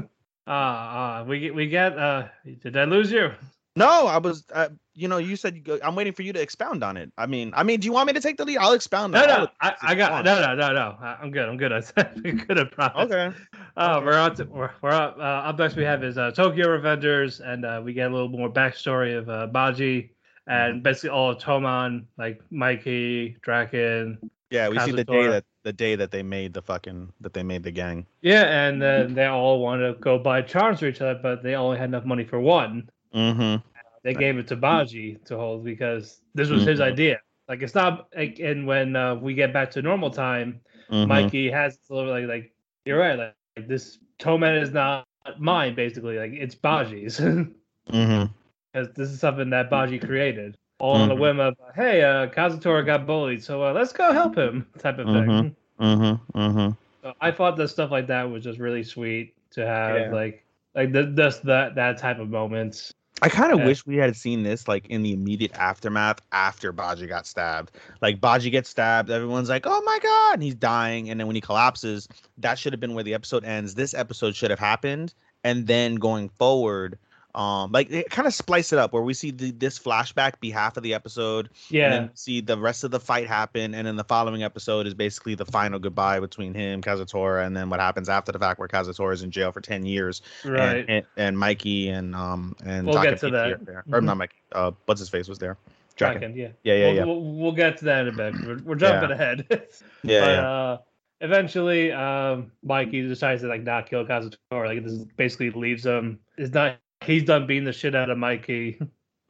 uh, 0.46 0.50
uh, 0.50 1.24
we 1.26 1.50
we 1.50 1.68
get. 1.68 1.96
Uh, 1.96 2.28
did 2.62 2.76
I 2.76 2.84
lose 2.84 3.12
you? 3.12 3.30
No, 3.76 4.08
I 4.08 4.18
was. 4.18 4.44
Uh, 4.52 4.70
you 4.94 5.06
know, 5.06 5.18
you 5.18 5.36
said 5.36 5.54
you 5.54 5.62
go, 5.62 5.78
I'm 5.84 5.94
waiting 5.94 6.12
for 6.12 6.22
you 6.22 6.32
to 6.32 6.40
expound 6.40 6.82
on 6.82 6.96
it. 6.96 7.12
I 7.16 7.26
mean, 7.26 7.52
I 7.54 7.62
mean, 7.62 7.78
do 7.78 7.86
you 7.86 7.92
want 7.92 8.08
me 8.08 8.12
to 8.12 8.20
take 8.20 8.36
the 8.36 8.44
lead? 8.44 8.58
I'll 8.58 8.72
expound. 8.72 9.12
No, 9.12 9.24
no, 9.24 9.46
I, 9.60 9.74
I 9.80 9.94
got 9.94 10.24
no, 10.24 10.40
no, 10.40 10.56
no, 10.56 10.72
no. 10.72 10.96
I'm 11.00 11.30
good. 11.30 11.48
I'm 11.48 11.56
good. 11.56 11.72
I 11.72 11.80
said 11.80 12.20
have 12.24 12.70
promised. 12.72 13.12
Okay. 13.12 13.36
Uh, 13.76 13.96
okay. 13.96 14.04
we're 14.04 14.18
on. 14.18 14.34
To, 14.34 14.44
we're, 14.46 14.70
we're 14.82 14.90
up. 14.90 15.16
Uh, 15.16 15.22
up 15.22 15.58
next 15.60 15.76
we 15.76 15.84
have 15.84 16.02
is 16.02 16.18
uh, 16.18 16.32
Tokyo 16.32 16.66
Revengers, 16.76 17.40
and 17.40 17.64
uh, 17.64 17.80
we 17.84 17.92
get 17.92 18.10
a 18.10 18.12
little 18.12 18.28
more 18.28 18.52
backstory 18.52 19.16
of 19.16 19.28
uh, 19.28 19.46
Baji 19.46 20.10
and 20.48 20.74
mm-hmm. 20.74 20.82
basically 20.82 21.10
all 21.10 21.30
of 21.30 21.38
Toman, 21.38 22.04
like 22.16 22.40
Mikey, 22.50 23.36
Draken. 23.42 24.18
Yeah, 24.50 24.68
we 24.68 24.78
Kazutora. 24.78 24.84
see 24.84 24.92
the 24.92 25.04
day 25.04 25.26
that 25.28 25.44
the 25.62 25.72
day 25.72 25.94
that 25.94 26.10
they 26.10 26.22
made 26.22 26.54
the 26.54 26.62
fucking 26.62 27.12
that 27.20 27.34
they 27.34 27.42
made 27.42 27.62
the 27.62 27.70
gang. 27.70 28.06
Yeah, 28.22 28.44
and 28.44 28.80
then 28.80 29.14
they 29.14 29.26
all 29.26 29.60
wanted 29.60 29.92
to 29.92 30.00
go 30.00 30.18
buy 30.18 30.40
charms 30.40 30.80
for 30.80 30.86
each 30.86 31.02
other, 31.02 31.20
but 31.22 31.42
they 31.42 31.54
only 31.54 31.76
had 31.76 31.90
enough 31.90 32.06
money 32.06 32.24
for 32.24 32.40
one. 32.40 32.88
Mm-hmm. 33.14 33.62
They 34.04 34.14
gave 34.14 34.38
it 34.38 34.46
to 34.48 34.56
Baji 34.56 35.18
to 35.26 35.36
hold 35.36 35.64
because 35.64 36.22
this 36.34 36.48
was 36.48 36.62
mm-hmm. 36.62 36.70
his 36.70 36.80
idea. 36.80 37.20
Like 37.46 37.60
it's 37.60 37.74
not 37.74 38.08
like, 38.16 38.38
and 38.38 38.66
when 38.66 38.96
uh, 38.96 39.16
we 39.16 39.34
get 39.34 39.52
back 39.52 39.70
to 39.72 39.82
normal 39.82 40.10
time, 40.10 40.60
mm-hmm. 40.90 41.08
Mikey 41.08 41.50
has 41.50 41.78
a 41.90 41.94
little 41.94 42.10
like 42.10 42.26
like 42.26 42.52
you're 42.86 42.98
right, 42.98 43.18
like, 43.18 43.34
like 43.54 43.68
this 43.68 43.98
Toman 44.18 44.62
is 44.62 44.70
not 44.70 45.06
mine, 45.38 45.74
basically. 45.74 46.18
Like 46.18 46.32
it's 46.32 46.54
Baji's. 46.54 47.18
mm-hmm 47.90 48.32
because 48.72 48.88
this 48.94 49.10
is 49.10 49.20
something 49.20 49.50
that 49.50 49.70
Baji 49.70 49.98
created, 49.98 50.56
all 50.78 50.94
mm-hmm. 50.94 51.02
on 51.02 51.08
the 51.08 51.14
mm-hmm. 51.14 51.22
whim 51.22 51.40
of, 51.40 51.56
hey, 51.74 52.02
uh, 52.02 52.28
Kazutora 52.28 52.84
got 52.84 53.06
bullied, 53.06 53.42
so 53.42 53.64
uh, 53.64 53.72
let's 53.72 53.92
go 53.92 54.12
help 54.12 54.36
him, 54.36 54.66
type 54.78 54.98
of 54.98 55.06
mm-hmm. 55.06 55.40
thing. 55.40 55.56
Mm-hmm. 55.80 56.38
Mm-hmm. 56.38 56.70
So 57.02 57.14
I 57.20 57.30
thought 57.30 57.56
that 57.56 57.68
stuff 57.68 57.90
like 57.90 58.06
that 58.08 58.30
was 58.30 58.44
just 58.44 58.58
really 58.58 58.82
sweet 58.82 59.34
to 59.52 59.66
have, 59.66 60.00
yeah. 60.00 60.12
like, 60.12 60.44
like 60.74 60.92
the, 60.92 61.04
this 61.04 61.38
that 61.40 61.74
that 61.74 61.98
type 61.98 62.18
of 62.18 62.28
moments. 62.28 62.92
I 63.20 63.28
kind 63.28 63.52
of 63.52 63.58
yeah. 63.58 63.66
wish 63.66 63.84
we 63.84 63.96
had 63.96 64.14
seen 64.14 64.44
this 64.44 64.68
like 64.68 64.86
in 64.86 65.02
the 65.02 65.12
immediate 65.12 65.52
aftermath 65.54 66.20
after 66.30 66.70
Baji 66.70 67.06
got 67.08 67.26
stabbed. 67.26 67.72
Like 68.00 68.20
Baji 68.20 68.50
gets 68.50 68.68
stabbed, 68.68 69.10
everyone's 69.10 69.48
like, 69.48 69.66
"Oh 69.66 69.82
my 69.82 69.98
god!" 70.00 70.34
and 70.34 70.42
he's 70.42 70.54
dying, 70.54 71.10
and 71.10 71.18
then 71.18 71.26
when 71.26 71.34
he 71.34 71.42
collapses, 71.42 72.08
that 72.38 72.58
should 72.58 72.72
have 72.72 72.80
been 72.80 72.94
where 72.94 73.02
the 73.02 73.14
episode 73.14 73.44
ends. 73.44 73.74
This 73.74 73.92
episode 73.92 74.36
should 74.36 74.50
have 74.50 74.60
happened, 74.60 75.14
and 75.42 75.66
then 75.66 75.96
going 75.96 76.28
forward, 76.28 76.96
um 77.34 77.70
like 77.72 77.90
it 77.90 78.08
kind 78.08 78.26
of 78.26 78.32
splice 78.32 78.72
it 78.72 78.78
up 78.78 78.92
where 78.92 79.02
we 79.02 79.12
see 79.12 79.30
the, 79.30 79.50
this 79.52 79.78
flashback 79.78 80.40
be 80.40 80.50
half 80.50 80.76
of 80.76 80.82
the 80.82 80.94
episode 80.94 81.50
yeah 81.68 81.84
and 81.84 81.92
then 81.92 82.16
see 82.16 82.40
the 82.40 82.56
rest 82.56 82.84
of 82.84 82.90
the 82.90 82.98
fight 82.98 83.26
happen 83.26 83.74
and 83.74 83.86
then 83.86 83.96
the 83.96 84.04
following 84.04 84.42
episode 84.42 84.86
is 84.86 84.94
basically 84.94 85.34
the 85.34 85.44
final 85.44 85.78
goodbye 85.78 86.18
between 86.18 86.54
him 86.54 86.80
kazutora 86.80 87.46
and 87.46 87.56
then 87.56 87.68
what 87.68 87.80
happens 87.80 88.08
after 88.08 88.32
the 88.32 88.38
fact 88.38 88.58
where 88.58 88.68
kazutora 88.68 89.12
is 89.12 89.22
in 89.22 89.30
jail 89.30 89.52
for 89.52 89.60
10 89.60 89.84
years 89.84 90.22
right 90.44 90.78
and, 90.78 90.90
and, 90.90 91.06
and 91.16 91.38
mikey 91.38 91.90
and 91.90 92.14
um 92.14 92.56
and 92.64 92.86
we'll 92.86 93.02
get 93.02 93.18
to 93.18 93.30
that 93.30 93.64
there. 93.64 93.82
Mm-hmm. 93.82 93.94
or 93.94 94.00
not 94.00 94.16
mikey 94.16 94.36
uh 94.52 94.70
what's 94.86 95.00
his 95.00 95.08
face 95.08 95.28
was 95.28 95.38
there 95.38 95.56
Draken. 95.96 96.36
yeah 96.36 96.48
yeah 96.62 96.74
yeah 96.74 96.86
we'll, 96.86 96.94
yeah 96.94 97.04
we'll, 97.04 97.22
we'll, 97.22 97.52
get 97.52 97.76
to 97.78 97.84
that 97.86 98.06
in 98.06 98.14
a 98.14 98.16
bit 98.16 98.34
we're, 98.46 98.62
we're 98.62 98.74
jumping 98.76 99.10
yeah. 99.10 99.14
ahead 99.14 99.46
yeah, 99.50 100.20
but, 100.20 100.30
yeah. 100.30 100.50
uh 100.50 100.78
eventually 101.20 101.90
um 101.92 102.52
mikey 102.62 103.06
decides 103.06 103.42
to 103.42 103.48
like 103.48 103.64
not 103.64 103.90
kill 103.90 104.06
kazutora 104.06 104.66
like 104.66 104.84
this 104.84 105.04
basically 105.16 105.50
leaves 105.50 105.84
him 105.84 106.20
is 106.38 106.52
not 106.52 106.78
he's 107.04 107.24
done 107.24 107.46
beating 107.46 107.64
the 107.64 107.72
shit 107.72 107.94
out 107.94 108.10
of 108.10 108.18
Mikey. 108.18 108.80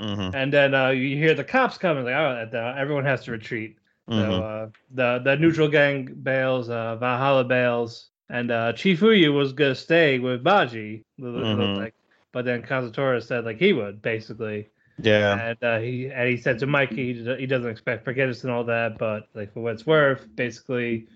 Mm-hmm. 0.00 0.34
And 0.34 0.52
then 0.52 0.74
uh, 0.74 0.90
you 0.90 1.16
hear 1.16 1.34
the 1.34 1.42
cops 1.44 1.76
coming, 1.76 2.04
like, 2.04 2.14
oh, 2.14 2.48
everyone 2.76 3.04
has 3.04 3.24
to 3.24 3.32
retreat. 3.32 3.76
Mm-hmm. 4.08 4.20
So 4.20 4.42
uh, 4.42 4.68
the 4.92 5.20
the 5.24 5.36
neutral 5.36 5.68
gang 5.68 6.06
bails, 6.22 6.70
uh, 6.70 6.96
Valhalla 6.96 7.44
bails, 7.44 8.08
and 8.30 8.50
uh, 8.50 8.72
Chifuyu 8.72 9.34
was 9.34 9.52
gonna 9.52 9.74
stay 9.74 10.18
with 10.18 10.42
Baji, 10.42 11.04
mm-hmm. 11.20 11.80
like, 11.80 11.94
but 12.32 12.44
then 12.44 12.62
Kazutora 12.62 13.22
said 13.22 13.44
like 13.44 13.58
he 13.58 13.72
would 13.72 14.00
basically. 14.00 14.68
Yeah. 15.00 15.50
And 15.50 15.62
uh, 15.62 15.78
he 15.78 16.10
and 16.10 16.28
he 16.28 16.36
said 16.36 16.58
to 16.60 16.66
Mikey 16.66 17.14
he, 17.14 17.36
he 17.36 17.46
doesn't 17.46 17.68
expect 17.68 18.04
forgiveness 18.04 18.44
and 18.44 18.52
all 18.52 18.64
that, 18.64 18.98
but 18.98 19.28
like 19.34 19.52
for 19.52 19.60
what 19.60 19.74
it's 19.74 19.86
worth, 19.86 20.26
basically, 20.34 21.06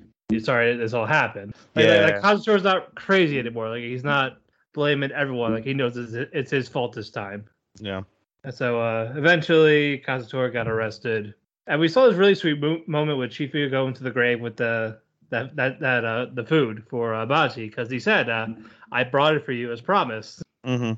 sorry 0.41 0.77
this 0.77 0.93
all 0.93 1.07
happened. 1.07 1.55
Like, 1.75 1.87
yeah. 1.87 2.05
like, 2.05 2.23
like 2.23 2.23
Kazutora's 2.23 2.63
not 2.63 2.95
crazy 2.95 3.39
anymore. 3.39 3.71
Like 3.71 3.83
he's 3.83 4.05
not 4.05 4.39
blaming 4.75 5.13
everyone. 5.13 5.55
Like 5.55 5.65
he 5.65 5.75
knows 5.75 5.97
it's, 5.97 6.13
it's 6.33 6.51
his 6.51 6.69
fault 6.69 6.95
this 6.95 7.11
time. 7.11 7.45
Yeah. 7.79 8.03
And 8.45 8.55
so 8.55 8.81
uh, 8.81 9.13
eventually, 9.17 10.03
Kazutora 10.07 10.53
got 10.53 10.67
arrested, 10.67 11.35
and 11.69 11.81
we 11.81 11.89
saw 11.89 12.07
this 12.09 12.17
really 12.17 12.35
sweet 12.35 12.61
mo- 12.61 12.83
moment 12.87 13.19
with 13.19 13.31
Chifu 13.31 13.71
going 13.71 13.95
to 13.95 14.03
the 14.03 14.11
grave 14.11 14.41
with 14.41 14.57
the 14.57 14.99
that 15.31 15.55
that 15.57 15.81
that 15.81 16.05
uh, 16.05 16.27
the 16.35 16.45
food 16.45 16.85
for 16.89 17.15
uh, 17.15 17.25
Baji 17.25 17.69
because 17.69 17.89
he 17.89 18.01
said, 18.01 18.29
uh, 18.29 18.49
"I 18.91 19.05
brought 19.05 19.35
it 19.35 19.45
for 19.45 19.53
you 19.53 19.71
as 19.71 19.81
promised." 19.81 20.43
Mm-hmm. 20.67 20.93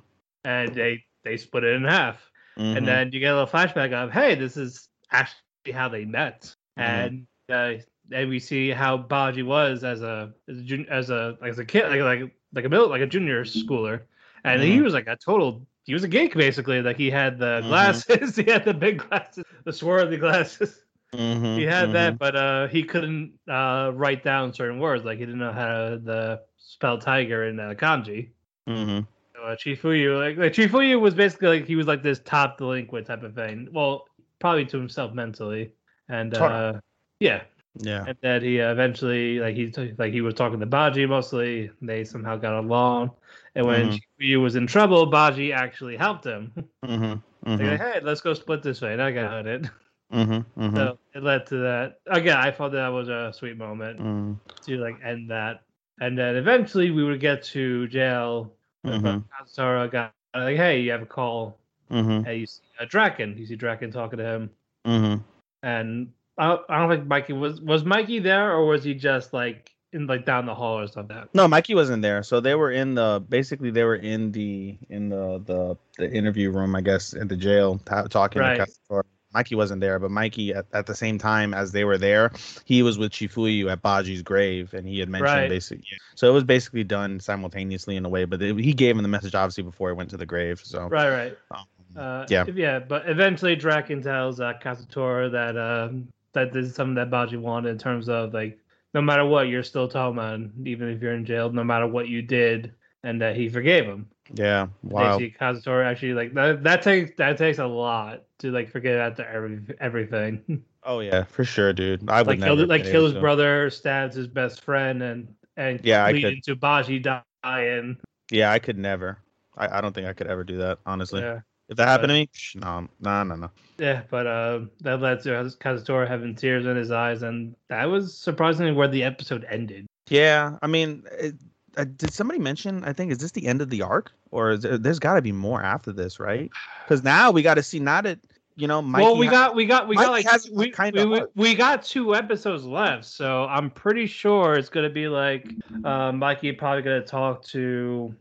And 0.45 0.75
they 0.75 1.05
they 1.23 1.37
split 1.37 1.65
it 1.65 1.75
in 1.75 1.85
half, 1.85 2.17
mm-hmm. 2.59 2.79
and 2.79 2.89
then 2.89 3.13
you 3.13 3.21
get 3.21 3.33
a 3.33 3.35
little 3.35 3.49
flashback 3.49 3.93
of, 3.93 4.11
"Hey, 4.11 4.35
this 4.35 4.57
is 4.57 4.89
actually 5.11 5.73
how 5.73 5.89
they 5.89 6.05
met," 6.05 6.55
mm-hmm. 6.79 6.83
and 6.83 7.27
uh, 7.51 7.83
and 8.13 8.29
we 8.29 8.39
see 8.39 8.71
how 8.71 8.97
Baji 8.97 9.43
was 9.43 9.85
as 9.85 10.03
a 10.03 10.33
as 10.49 10.59
a 10.59 10.87
as 10.91 11.11
a, 11.11 11.39
as 11.43 11.59
a 11.59 11.65
kid, 11.65 11.89
like 11.89 12.01
like 12.01 12.33
like 12.55 12.65
a 12.65 12.69
middle, 12.69 12.89
like 12.89 13.03
a 13.03 13.07
junior 13.07 13.45
schooler, 13.45 14.03
and 14.45 14.61
mm-hmm. 14.61 14.73
he 14.73 14.81
was 14.81 14.95
like 14.95 15.07
a 15.07 15.17
total. 15.17 15.67
He 15.85 15.93
was 15.93 16.05
a 16.05 16.09
geek 16.09 16.35
basically. 16.35 16.81
Like 16.83 16.97
he 16.97 17.11
had 17.11 17.39
the 17.39 17.61
mm-hmm. 17.61 17.69
glasses, 17.69 18.37
he 18.45 18.45
had 18.45 18.65
the 18.65 18.75
big 18.75 18.99
glasses, 19.09 19.45
the 19.65 19.71
swirly 19.71 20.19
glasses. 20.19 20.81
Mm-hmm. 21.13 21.59
He 21.59 21.65
had 21.65 21.93
that, 21.93 22.15
mm-hmm. 22.15 22.19
but 22.19 22.37
uh, 22.37 22.69
he 22.69 22.83
couldn't 22.83 23.35
uh, 23.49 23.93
write 23.95 24.25
down 24.25 24.53
certain 24.53 24.81
words. 24.81 25.05
Like 25.05 25.19
he 25.19 25.25
didn't 25.25 25.41
know 25.41 25.53
how 25.53 25.91
to 25.91 26.01
the 26.03 26.41
spell 26.59 26.99
tiger 26.99 27.45
in 27.45 27.61
uh, 27.61 27.75
kanji. 27.77 28.31
Mm-hmm. 28.69 29.01
So, 29.35 29.43
uh, 29.43 29.57
Chifuyu, 29.57 30.19
like, 30.19 30.37
like 30.39 30.53
Chifuyu 30.53 31.01
was 31.01 31.15
basically 31.15 31.49
like 31.49 31.67
he 31.67 31.77
was 31.77 31.87
like 31.87 32.03
this 32.03 32.21
top 32.25 32.59
delinquent 32.59 33.07
type 33.07 33.23
of 33.23 33.35
thing. 33.35 33.69
Well, 33.73 34.07
probably 34.41 34.65
to 34.67 34.79
himself 34.79 35.13
mentally, 35.13 35.73
and 36.09 36.35
uh, 36.35 36.75
yeah, 37.21 37.43
Yeah. 37.77 38.05
and 38.07 38.17
that 38.23 38.43
he 38.43 38.59
eventually 38.59 39.41
like 39.41 39.57
he 39.57 39.73
like 39.99 40.13
he 40.13 40.21
was 40.21 40.35
talking 40.35 40.61
to 40.61 40.67
Baji 40.67 41.07
mostly. 41.07 41.71
They 41.83 42.05
somehow 42.05 42.37
got 42.37 42.55
along, 42.59 43.11
and 43.55 43.67
when. 43.67 43.91
Chifuyu 44.21 44.41
was 44.41 44.55
in 44.57 44.67
trouble, 44.67 45.07
Baji 45.07 45.53
actually 45.53 45.97
helped 45.97 46.25
him. 46.25 46.53
Mm-hmm. 46.85 47.15
Mm-hmm. 47.45 47.63
like, 47.67 47.79
hey, 47.81 48.01
let's 48.03 48.23
go 48.23 48.33
split 48.33 48.63
this 48.63 48.81
way, 48.81 48.95
and 48.95 49.03
I 49.03 49.11
got 49.11 49.47
it. 49.47 49.63
Mm-hmm. 50.11 50.39
Mm-hmm. 50.63 50.77
So 50.77 50.99
it 51.15 51.23
led 51.23 51.45
to 51.49 51.57
that. 51.59 51.99
Again, 52.07 52.39
I 52.39 52.51
thought 52.51 52.73
that 52.73 52.89
was 52.89 53.09
a 53.11 53.33
sweet 53.35 53.59
moment 53.59 54.01
mm 54.01 54.39
to 54.65 54.77
like 54.79 54.97
end 55.05 55.31
that, 55.31 55.63
and 56.01 56.17
then 56.17 56.37
eventually 56.37 56.91
we 56.91 57.05
would 57.05 57.21
get 57.21 57.43
to 57.53 57.87
jail. 57.89 58.53
Kazutora 58.87 59.91
got 59.91 60.13
like, 60.35 60.57
hey, 60.57 60.81
you 60.81 60.91
have 60.93 61.03
a 61.03 61.07
call. 61.07 61.59
Mm-hmm. 61.91 62.25
Hey, 62.25 62.37
you 62.39 62.47
see 62.47 62.63
a 62.81 62.87
Draken. 62.87 63.37
You 63.37 63.45
see 63.47 63.57
Draken 63.57 63.91
talking 63.93 64.19
to 64.19 64.25
him, 64.25 64.51
Mm-hmm. 64.87 65.21
and 65.63 66.09
I, 66.37 66.59
I 66.69 66.79
don't 66.81 66.91
think 66.91 67.07
Mikey 67.07 67.33
was 67.33 67.61
was 67.61 67.85
Mikey 67.85 68.19
there, 68.19 68.53
or 68.53 68.67
was 68.67 68.83
he 68.85 68.95
just 68.95 69.33
like 69.33 69.71
in 69.93 70.07
like 70.07 70.27
down 70.27 70.47
the 70.47 70.55
hall 70.55 70.79
or 70.81 70.89
something? 70.89 71.17
No, 71.35 71.47
Mikey 71.47 71.75
wasn't 71.75 72.03
there. 72.03 72.23
So 72.23 72.41
they 72.41 72.55
were 72.55 72.73
in 72.73 72.95
the 72.95 73.25
basically 73.29 73.71
they 73.71 73.85
were 73.85 73.97
in 73.97 74.33
the 74.33 74.77
in 74.89 75.09
the 75.09 75.43
the, 75.45 75.77
the 75.99 76.11
interview 76.13 76.51
room, 76.51 76.75
I 76.75 76.81
guess, 76.81 77.15
at 77.15 77.29
the 77.29 77.37
jail 77.37 77.79
ta- 77.85 78.09
talking 78.09 78.41
Right. 78.41 78.57
to 78.57 78.67
Castor. 78.67 79.05
Mikey 79.33 79.57
wasn't 79.57 79.81
there, 79.81 79.99
but 79.99 80.13
Mikey 80.13 80.55
at, 80.55 80.67
at 80.73 80.87
the 80.87 80.95
same 80.95 81.19
time 81.19 81.55
as 81.55 81.73
they 81.73 81.83
were 81.85 81.99
there, 81.99 82.31
he 82.65 82.85
was 82.85 82.99
with 82.99 83.11
Chifuyu 83.11 83.69
at 83.69 83.83
Baji's 83.83 84.23
grave, 84.23 84.73
and 84.75 84.87
he 84.87 85.01
had 85.01 85.09
mentioned 85.09 85.35
Right. 85.35 85.49
basically. 85.49 85.85
So 86.15 86.31
it 86.31 86.33
was 86.33 86.45
basically 86.45 86.85
done 86.85 87.19
simultaneously 87.19 87.97
in 87.97 88.05
a 88.05 88.09
way, 88.09 88.27
but 88.27 88.41
it, 88.41 88.57
he 88.61 88.73
gave 88.73 88.97
him 88.97 89.03
the 89.03 89.09
message 89.09 89.35
obviously 89.35 89.65
before 89.65 89.89
he 89.91 89.95
went 89.97 90.11
to 90.11 90.17
the 90.17 90.27
grave. 90.27 90.61
So 90.63 90.87
Right, 90.87 91.11
right. 91.11 91.39
um, 91.51 91.65
Uh, 91.97 92.27
Yeah. 92.29 92.45
yeah. 92.55 92.79
But 92.79 93.09
eventually, 93.09 93.57
Draken 93.57 94.03
tells 94.03 94.41
uh, 94.41 94.53
Kazutora 94.63 95.31
that 95.33 95.57
um, 95.57 96.09
that 96.35 96.53
this 96.53 96.67
is 96.67 96.75
something 96.75 96.95
that 96.97 97.11
Baji 97.11 97.37
wanted 97.37 97.71
in 97.71 97.79
terms 97.79 98.09
of 98.09 98.35
like, 98.35 98.59
no 98.93 99.01
matter 99.01 99.25
what, 99.25 99.49
you're 99.49 99.63
still 99.63 99.89
Toman, 99.89 100.51
even 100.67 100.89
if 100.89 101.03
you're 101.03 101.15
in 101.15 101.25
jail. 101.25 101.51
No 101.51 101.65
matter 101.65 101.87
what 101.87 102.09
you 102.09 102.23
did, 102.23 102.73
and 103.03 103.21
that 103.21 103.37
he 103.37 103.49
forgave 103.49 103.85
him. 103.85 104.07
yeah, 104.35 104.69
wow, 104.83 105.19
see 105.19 105.35
Kazutora 105.39 105.85
actually 105.85 106.15
like 106.15 106.33
that. 106.35 106.63
That 106.63 106.83
takes 106.83 107.17
that 107.19 107.37
takes 107.37 107.59
a 107.59 107.67
lot 107.67 108.23
to 108.39 108.51
like 108.51 108.71
forget 108.71 108.97
after 108.99 109.25
every 109.25 109.61
everything. 109.81 110.63
oh 110.85 111.01
yeah, 111.01 111.25
for 111.25 111.45
sure, 111.45 111.73
dude. 111.73 112.09
I 112.09 112.21
would 112.21 112.27
like 112.29 112.39
never 112.39 112.57
kill 112.57 112.67
like 112.67 112.85
kill 112.85 113.05
his 113.05 113.15
to. 113.15 113.21
brother, 113.21 113.69
stabs 113.71 114.15
his 114.17 114.27
best 114.29 114.63
friend, 114.63 115.03
and 115.03 115.35
and 115.57 115.81
Yeah, 115.85 116.05
I 116.05 116.13
lead 116.13 116.23
could- 116.23 116.33
into 116.35 116.55
Baji 116.57 117.01
dying. 117.01 117.99
Yeah, 118.31 118.51
I 118.53 118.59
could 118.59 118.79
never. 118.79 119.19
I, 119.57 119.79
I 119.79 119.81
don't 119.81 119.93
think 119.95 120.07
I 120.09 120.13
could 120.15 120.27
ever 120.27 120.43
do 120.45 120.57
that, 120.59 120.79
honestly. 120.87 121.21
Yeah. 121.21 121.41
If 121.69 121.77
that 121.79 121.89
happened 121.89 122.11
to 122.11 122.15
me, 122.15 122.29
psh, 122.35 122.57
no, 122.57 122.89
no, 123.01 123.23
no, 123.25 123.37
no. 123.37 123.51
Yeah, 123.79 124.03
but 124.11 124.27
um, 124.27 124.71
that 124.81 125.01
led 125.01 125.23
to 125.23 125.31
Kazutora 125.31 126.07
having 126.07 126.35
tears 126.35 126.67
in 126.67 126.77
his 126.77 126.91
eyes, 126.91 127.23
and 127.23 127.57
that 127.69 127.85
was 127.87 128.17
surprisingly 128.17 128.73
where 128.73 128.89
the 128.89 129.03
episode 129.03 129.47
ended. 129.51 129.87
Yeah, 130.09 130.59
I 130.61 130.67
mean, 130.67 131.05
it, 131.13 131.35
uh, 131.77 131.85
did 131.85 132.13
somebody 132.13 132.39
mention? 132.39 132.85
I 132.85 132.93
think 132.93 133.11
is 133.11 133.19
this 133.19 133.33
the 133.33 133.47
end 133.47 133.63
of 133.63 133.71
the 133.71 133.83
arc, 133.83 134.13
or 134.31 134.51
is 134.53 134.61
there, 134.61 134.77
there's 134.77 134.99
got 134.99 135.15
to 135.15 135.23
be 135.23 135.33
more 135.33 135.63
after 135.63 135.93
this, 135.93 136.21
right? 136.21 136.51
Because 136.85 137.03
now 137.03 137.31
we 137.31 137.43
got 137.43 137.55
to 137.55 137.63
see 137.63 137.81
not 137.81 138.05
that 138.05 138.19
you 138.57 138.69
know, 138.69 138.81
Mikey 138.81 139.05
well, 139.05 139.17
we 139.17 139.27
ha- 139.27 139.33
got 139.33 139.55
we 139.55 139.67
got 139.67 139.89
we 139.89 139.97
got 139.97 140.11
like 140.11 140.27
has 140.27 140.49
we, 140.51 140.71
kind 140.71 140.95
we, 140.95 141.03
of 141.03 141.11
we, 141.11 141.21
we 141.35 141.55
got 141.55 141.83
two 141.83 142.15
episodes 142.15 142.65
left, 142.65 143.05
so 143.05 143.45
I'm 143.47 143.71
pretty 143.71 144.07
sure 144.07 144.55
it's 144.55 144.69
gonna 144.69 144.91
be 144.91 145.09
like 145.09 145.49
uh, 145.85 146.13
Mikey 146.13 146.53
probably 146.53 146.83
gonna 146.83 147.03
talk 147.03 147.43
to 147.47 148.15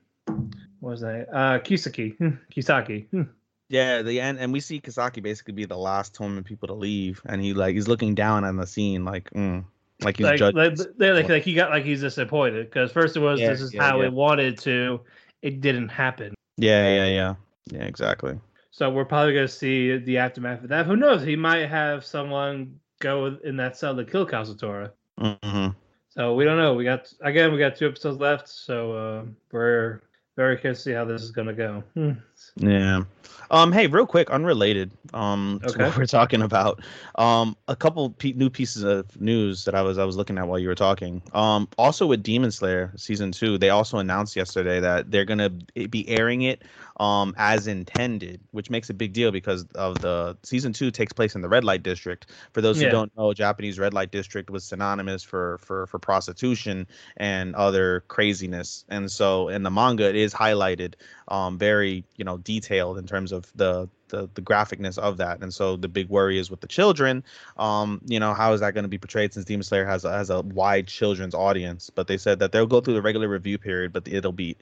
what 0.83 0.91
was 0.91 1.01
that? 1.01 1.29
Uh, 1.31 1.59
Kisaki, 1.59 2.17
Kisaki. 2.53 3.07
Yeah, 3.69 4.01
the 4.01 4.19
end, 4.19 4.37
and 4.39 4.51
we 4.51 4.59
see 4.59 4.81
Kisaki 4.81 5.23
basically 5.23 5.53
be 5.53 5.63
the 5.63 5.77
last 5.77 6.13
tournament 6.13 6.45
people 6.45 6.67
to 6.67 6.73
leave, 6.73 7.21
and 7.25 7.41
he 7.41 7.53
like 7.53 7.73
he's 7.73 7.87
looking 7.87 8.13
down 8.13 8.43
on 8.43 8.57
the 8.57 8.67
scene, 8.67 9.05
like, 9.05 9.29
mm, 9.31 9.63
like 10.01 10.17
he's 10.17 10.25
like, 10.25 10.37
judging. 10.37 10.57
like, 10.57 10.77
they're 10.97 11.13
like, 11.13 11.29
like 11.29 11.43
he 11.43 11.53
got 11.53 11.69
like 11.69 11.85
he's 11.85 12.01
disappointed 12.01 12.69
because 12.69 12.91
first 12.91 13.15
it 13.15 13.21
was 13.21 13.39
Yeah, 13.39 13.51
this 13.51 13.61
is 13.61 13.73
yeah, 13.73 13.81
how 13.81 14.01
yeah. 14.01 14.07
it 14.07 14.13
wanted 14.13 14.57
to, 14.59 14.99
it 15.41 15.61
didn't 15.61 15.87
happen. 15.87 16.35
yeah, 16.57 16.93
yeah, 16.93 17.07
yeah, 17.07 17.35
yeah, 17.71 17.83
exactly. 17.85 18.37
So 18.71 18.89
we're 18.89 19.05
probably 19.05 19.33
gonna 19.33 19.47
see 19.47 19.95
the 19.97 20.17
aftermath 20.17 20.63
of 20.63 20.69
that. 20.69 20.85
Who 20.85 20.97
knows? 20.97 21.23
He 21.23 21.37
might 21.37 21.69
have 21.69 22.03
someone 22.03 22.77
go 22.99 23.37
in 23.41 23.55
that 23.55 23.77
cell 23.77 23.95
to 23.95 24.03
kill 24.03 24.27
Kazutora. 24.27 24.91
hmm 25.17 25.67
So 26.09 26.35
we 26.35 26.43
don't 26.43 26.57
know. 26.57 26.73
We 26.73 26.83
got 26.83 27.11
again, 27.21 27.53
we 27.53 27.57
got 27.57 27.77
two 27.77 27.87
episodes 27.87 28.19
left, 28.19 28.49
so 28.49 28.91
uh, 28.91 29.23
we're 29.49 30.01
very 30.35 30.57
curious 30.57 30.79
to 30.79 30.83
see 30.83 30.93
how 30.93 31.05
this 31.05 31.21
is 31.21 31.31
gonna 31.31 31.53
go. 31.53 31.83
Hmm. 31.95 32.11
Yeah. 32.55 33.03
Um. 33.51 33.71
Hey, 33.71 33.85
real 33.87 34.05
quick, 34.07 34.29
unrelated. 34.31 34.91
Um. 35.13 35.59
To 35.67 35.77
what 35.77 35.97
we're 35.97 36.05
talking 36.05 36.41
about. 36.41 36.81
Um. 37.15 37.55
A 37.67 37.75
couple 37.75 38.09
pe- 38.11 38.33
new 38.33 38.49
pieces 38.49 38.83
of 38.83 39.19
news 39.21 39.65
that 39.65 39.75
I 39.75 39.81
was 39.81 39.97
I 39.97 40.05
was 40.05 40.15
looking 40.17 40.37
at 40.37 40.47
while 40.47 40.57
you 40.59 40.67
were 40.67 40.75
talking. 40.75 41.21
Um. 41.33 41.67
Also 41.77 42.07
with 42.07 42.23
Demon 42.23 42.51
Slayer 42.51 42.91
season 42.95 43.31
two, 43.31 43.57
they 43.57 43.69
also 43.69 43.97
announced 43.99 44.35
yesterday 44.35 44.79
that 44.79 45.11
they're 45.11 45.25
gonna 45.25 45.49
be 45.49 46.07
airing 46.09 46.43
it 46.43 46.63
um 46.99 47.33
as 47.37 47.65
intended, 47.67 48.39
which 48.51 48.69
makes 48.69 48.89
a 48.89 48.93
big 48.93 49.13
deal 49.13 49.31
because 49.31 49.65
of 49.75 49.99
the 50.01 50.37
season 50.43 50.71
two 50.73 50.91
takes 50.91 51.11
place 51.11 51.33
in 51.35 51.41
the 51.41 51.49
red 51.49 51.63
light 51.63 51.81
district. 51.83 52.31
For 52.53 52.61
those 52.61 52.77
who 52.77 52.85
Yeah. 52.85 52.91
don't 52.91 53.15
know, 53.17 53.33
Japanese 53.33 53.79
red 53.79 53.93
light 53.93 54.11
district 54.11 54.49
was 54.49 54.63
synonymous 54.63 55.23
for 55.23 55.57
for 55.59 55.87
for 55.87 55.99
prostitution 55.99 56.87
and 57.17 57.55
other 57.55 58.03
craziness. 58.07 58.85
And 58.89 59.11
so 59.11 59.47
in 59.49 59.63
the 59.63 59.71
manga, 59.71 60.07
it 60.07 60.15
is 60.15 60.33
highlighted 60.33 60.93
um, 61.29 61.57
very 61.57 62.03
you 62.17 62.25
know 62.25 62.32
detailed 62.37 62.97
in 62.97 63.05
terms 63.05 63.31
of 63.31 63.51
the, 63.55 63.89
the 64.09 64.29
the 64.33 64.41
graphicness 64.41 64.97
of 64.97 65.17
that. 65.17 65.41
And 65.41 65.53
so 65.53 65.75
the 65.75 65.87
big 65.87 66.09
worry 66.09 66.37
is 66.37 66.49
with 66.49 66.61
the 66.61 66.67
children. 66.67 67.23
Um, 67.57 68.01
you 68.05 68.19
know, 68.19 68.33
how 68.33 68.53
is 68.53 68.61
that 68.61 68.73
going 68.73 68.83
to 68.83 68.89
be 68.89 68.97
portrayed 68.97 69.33
since 69.33 69.45
Demon 69.45 69.63
Slayer 69.63 69.85
has 69.85 70.05
a, 70.05 70.11
has 70.11 70.29
a 70.29 70.41
wide 70.41 70.87
children's 70.87 71.35
audience? 71.35 71.89
But 71.89 72.07
they 72.07 72.17
said 72.17 72.39
that 72.39 72.51
they'll 72.51 72.65
go 72.65 72.81
through 72.81 72.95
the 72.95 73.01
regular 73.01 73.27
review 73.27 73.57
period, 73.57 73.93
but 73.93 74.07
it'll 74.07 74.31
be 74.31 74.57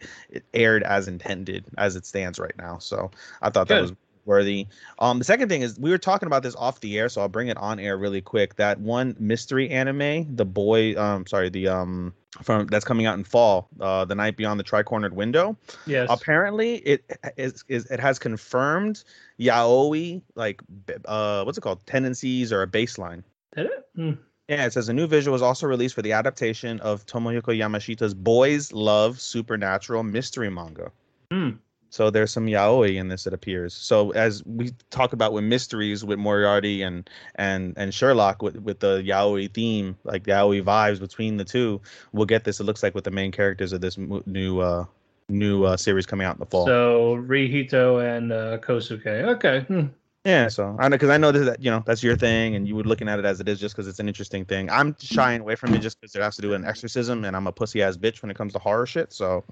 aired 0.54 0.84
as 0.84 1.08
intended 1.08 1.66
as 1.78 1.96
it 1.96 2.06
stands 2.06 2.40
right 2.40 2.58
now. 2.58 2.78
So 2.78 3.12
I 3.42 3.50
thought 3.50 3.68
that 3.68 3.82
was 3.82 3.94
worthy. 4.26 4.68
Um, 5.00 5.20
the 5.20 5.26
second 5.26 5.50
thing 5.50 5.62
is 5.62 5.80
we 5.80 5.90
were 5.90 5.98
talking 5.98 6.28
about 6.28 6.44
this 6.44 6.56
off 6.56 6.80
the 6.80 6.98
air, 6.98 7.10
so 7.10 7.22
I'll 7.22 7.30
bring 7.30 7.48
it 7.48 7.58
on 7.58 7.80
air 7.80 7.98
really 7.98 8.22
quick. 8.22 8.56
That 8.56 8.80
one 8.80 9.16
mystery 9.20 9.70
anime, 9.70 10.36
the 10.36 10.46
boy, 10.46 10.96
um, 10.96 11.26
sorry, 11.26 11.50
the 11.50 11.68
um, 11.68 12.14
from 12.42 12.68
that's 12.68 12.86
coming 12.86 13.06
out 13.06 13.18
in 13.18 13.24
fall, 13.24 13.68
uh, 13.80 14.06
the 14.06 14.16
night 14.16 14.38
beyond 14.38 14.60
the 14.60 14.64
tri-cornered 14.64 15.16
window. 15.16 15.58
Yes. 15.86 16.08
Apparently, 16.10 16.76
it 16.78 17.20
is, 17.38 17.64
is 17.68 17.86
it 17.88 18.00
has 18.00 18.20
confirmed 18.20 19.04
yaoi 19.40 20.22
like 20.36 20.62
uh, 21.06 21.44
what's 21.44 21.58
it 21.58 21.62
called 21.62 21.86
tendencies 21.86 22.52
or 22.52 22.62
a 22.62 22.68
baseline. 22.68 23.24
Did 23.56 23.66
it? 23.68 23.90
Hmm. 23.96 24.12
Yeah, 24.48 24.66
it 24.66 24.74
says 24.74 24.90
a 24.90 24.94
new 24.94 25.08
visual 25.08 25.32
was 25.34 25.42
also 25.42 25.66
released 25.66 25.96
for 25.96 26.02
the 26.02 26.12
adaptation 26.12 26.80
of 26.82 27.06
Tomoko 27.06 27.58
Yamashita's 27.58 28.14
Boys 28.14 28.74
Love 28.74 29.20
Supernatural 29.22 30.04
mystery 30.04 30.50
manga. 30.50 30.92
Hmm. 31.32 31.52
So 31.92 32.10
there's 32.10 32.32
some 32.32 32.48
yaoi 32.48 32.96
in 32.96 33.10
this, 33.10 33.28
it 33.28 33.34
appears. 33.34 33.74
So 33.74 34.12
as 34.12 34.44
we 34.46 34.72
talk 34.92 35.12
about 35.12 35.34
with 35.34 35.44
mysteries 35.44 36.06
with 36.06 36.18
Moriarty 36.18 36.82
and 36.82 37.08
and 37.36 37.74
and 37.78 37.94
Sherlock 37.94 38.42
with, 38.42 38.56
with 38.58 38.80
the 38.80 39.04
yaoi 39.06 39.54
theme, 39.54 39.98
like 40.06 40.24
yaoi 40.24 40.64
vibes 40.64 41.02
between 41.02 41.36
the 41.36 41.44
two, 41.44 41.82
we'll 42.14 42.26
get 42.26 42.46
this. 42.46 42.62
It 42.62 42.64
looks 42.64 42.82
like 42.82 42.96
with 42.96 43.04
the 43.04 43.12
main 43.12 43.34
characters 43.34 43.74
of 43.74 43.82
this 43.82 43.98
new 43.98 44.62
uh 44.62 44.86
new 45.28 45.66
uh 45.66 45.76
series 45.76 46.06
coming 46.06 46.26
out 46.26 46.36
in 46.36 46.40
the 46.40 46.46
fall. 46.46 46.66
So 46.66 47.18
Rihito 47.18 48.02
and 48.02 48.32
uh, 48.32 48.58
Kosuke. 48.60 49.36
Okay. 49.36 49.60
Hmm. 49.62 49.88
Yeah, 50.24 50.50
so 50.50 50.76
I 50.78 50.88
know 50.88 50.96
because 50.96 51.10
I 51.10 51.18
know 51.18 51.32
that 51.32 51.64
you 51.64 51.72
know 51.72 51.82
that's 51.84 52.04
your 52.04 52.16
thing, 52.16 52.56
and 52.56 52.68
you 52.68 52.76
were 52.76 52.84
looking 52.84 53.10
at 53.10 53.18
it 53.18 53.26
as 53.26 53.40
it 53.40 53.50
is 53.50 53.60
just 53.60 53.76
because 53.76 53.88
it's 53.88 54.00
an 54.00 54.08
interesting 54.08 54.46
thing. 54.46 54.70
I'm 54.70 54.96
shying 55.00 55.42
away 55.42 55.56
from 55.56 55.74
it 55.74 55.80
just 55.80 56.00
because 56.00 56.16
it 56.16 56.22
has 56.22 56.36
to 56.36 56.44
do 56.44 56.50
with 56.50 56.62
an 56.62 56.66
exorcism, 56.66 57.26
and 57.26 57.36
I'm 57.36 57.48
a 57.48 57.52
pussy 57.52 57.82
ass 57.82 57.98
bitch 57.98 58.22
when 58.22 58.30
it 58.30 58.38
comes 58.38 58.54
to 58.54 58.60
horror 58.60 58.86
shit. 58.86 59.12
So 59.12 59.44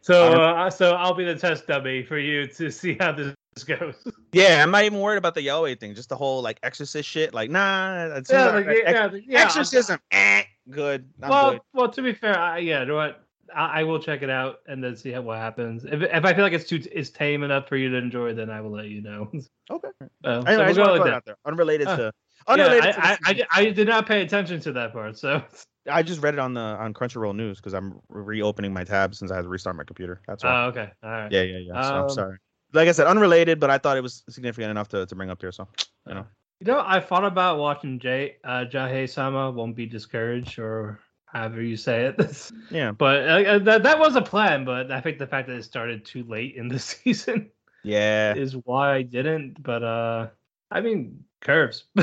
So 0.00 0.32
uh, 0.32 0.70
so 0.70 0.92
I'll 0.92 1.12
be 1.12 1.24
the 1.24 1.34
test 1.34 1.66
dummy 1.66 2.02
for 2.04 2.18
you 2.18 2.46
to 2.46 2.70
see 2.72 2.96
how 2.98 3.12
this 3.12 3.34
goes. 3.66 3.96
yeah, 4.32 4.62
I'm 4.62 4.70
not 4.70 4.84
even 4.84 4.98
worried 4.98 5.18
about 5.18 5.34
the 5.34 5.46
yaoi 5.46 5.78
thing, 5.78 5.94
just 5.94 6.08
the 6.08 6.16
whole 6.16 6.40
like 6.40 6.58
exorcist 6.62 7.06
shit. 7.06 7.34
Like, 7.34 7.50
nah, 7.50 8.16
it's 8.16 8.32
yeah, 8.32 8.46
like, 8.46 8.66
ex- 8.66 8.82
yeah, 8.82 9.10
yeah. 9.26 9.42
exorcism, 9.42 10.00
eh, 10.10 10.44
good. 10.70 11.06
I'm 11.22 11.28
well, 11.28 11.50
good. 11.52 11.60
well, 11.74 11.88
to 11.90 12.00
be 12.00 12.14
fair, 12.14 12.38
I, 12.38 12.58
yeah, 12.58 12.80
you 12.80 12.86
know 12.86 12.96
what? 12.96 13.23
I, 13.54 13.80
I 13.80 13.84
will 13.84 13.98
check 13.98 14.22
it 14.22 14.30
out 14.30 14.60
and 14.66 14.82
then 14.82 14.96
see 14.96 15.10
how, 15.12 15.22
what 15.22 15.38
happens. 15.38 15.84
If 15.84 16.02
if 16.02 16.24
I 16.24 16.34
feel 16.34 16.44
like 16.44 16.52
it's 16.52 16.68
too 16.68 16.82
it's 16.92 17.10
tame 17.10 17.42
enough 17.42 17.68
for 17.68 17.76
you 17.76 17.88
to 17.90 17.96
enjoy, 17.96 18.34
then 18.34 18.50
I 18.50 18.60
will 18.60 18.72
let 18.72 18.86
you 18.86 19.00
know. 19.02 19.30
Okay. 19.70 19.88
Uh, 20.24 20.42
so 20.42 20.46
Anyway, 20.46 20.52
I 20.52 20.56
we'll 20.56 20.66
just 20.66 20.78
want 20.78 20.88
to 20.90 20.92
like 20.92 21.04
that. 21.04 21.14
out 21.14 21.24
there, 21.24 21.36
unrelated 21.46 21.86
Uh, 21.88 21.96
to. 21.96 22.02
Yeah, 22.02 22.52
Unrelated 22.52 22.84
I, 22.84 22.90
to 22.92 23.18
the 23.34 23.42
I, 23.42 23.46
I. 23.54 23.60
I 23.62 23.70
did 23.70 23.88
not 23.88 24.04
pay 24.06 24.20
attention 24.20 24.60
to 24.60 24.72
that 24.72 24.92
part. 24.92 25.16
So 25.16 25.42
I 25.90 26.02
just 26.02 26.20
read 26.22 26.34
it 26.34 26.40
on 26.40 26.52
the 26.52 26.60
on 26.60 26.92
Crunchyroll 26.92 27.34
News 27.34 27.58
because 27.60 27.72
I'm 27.72 27.98
reopening 28.10 28.74
my 28.74 28.84
tab 28.84 29.14
since 29.14 29.30
I 29.30 29.36
had 29.36 29.42
to 29.42 29.48
restart 29.48 29.76
my 29.76 29.84
computer. 29.84 30.20
That's 30.28 30.44
why. 30.44 30.64
oh, 30.64 30.66
okay, 30.68 30.90
all 31.02 31.10
right. 31.10 31.32
Yeah, 31.32 31.42
yeah, 31.42 31.58
yeah. 31.58 31.82
So 31.82 31.94
I'm 31.94 32.02
Um, 32.04 32.10
sorry. 32.10 32.38
Like 32.74 32.88
I 32.88 32.92
said, 32.92 33.06
unrelated, 33.06 33.58
but 33.60 33.70
I 33.70 33.78
thought 33.78 33.96
it 33.96 34.02
was 34.02 34.22
significant 34.28 34.70
enough 34.70 34.88
to, 34.88 35.06
to 35.06 35.14
bring 35.14 35.30
up 35.30 35.40
here. 35.40 35.52
So 35.52 35.66
you 36.06 36.14
know. 36.14 36.26
You 36.60 36.66
know, 36.72 36.82
I 36.86 37.00
thought 37.00 37.24
about 37.24 37.58
watching 37.58 37.98
Jay 37.98 38.36
uh, 38.44 38.64
Jahy 38.70 39.08
Sama 39.08 39.50
won't 39.50 39.74
be 39.76 39.86
discouraged 39.86 40.58
or 40.58 41.00
however 41.34 41.60
you 41.62 41.76
say 41.76 42.06
it. 42.06 42.50
Yeah. 42.70 42.92
but 42.92 43.28
uh, 43.28 43.50
uh, 43.50 43.58
that 43.60 43.82
that 43.82 43.98
was 43.98 44.16
a 44.16 44.22
plan. 44.22 44.64
But 44.64 44.90
I 44.90 45.00
think 45.00 45.18
the 45.18 45.26
fact 45.26 45.48
that 45.48 45.56
it 45.56 45.64
started 45.64 46.04
too 46.04 46.22
late 46.24 46.54
in 46.56 46.68
the 46.68 46.78
season 46.90 47.50
Yeah. 47.82 48.34
is 48.34 48.56
why 48.64 48.94
I 48.94 49.02
didn't. 49.02 49.62
But 49.62 49.82
uh, 49.82 50.28
I 50.70 50.80
mean, 50.80 51.24
curves. 51.40 51.84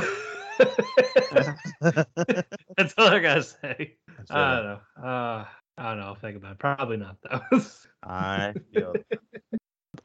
That's 1.82 2.94
all 2.98 3.08
I 3.08 3.20
gotta 3.20 3.44
say. 3.44 3.96
That's 4.18 4.32
I 4.32 4.56
don't 4.56 4.66
know. 4.66 4.80
Uh, 5.04 5.46
I 5.78 5.90
don't 5.90 6.00
know. 6.00 6.06
I'll 6.06 6.16
think 6.16 6.38
about 6.38 6.54
it. 6.54 6.60
Probably 6.60 6.98
not 6.98 7.18
though. 7.24 7.62
I 8.04 8.54
feel. 8.74 8.94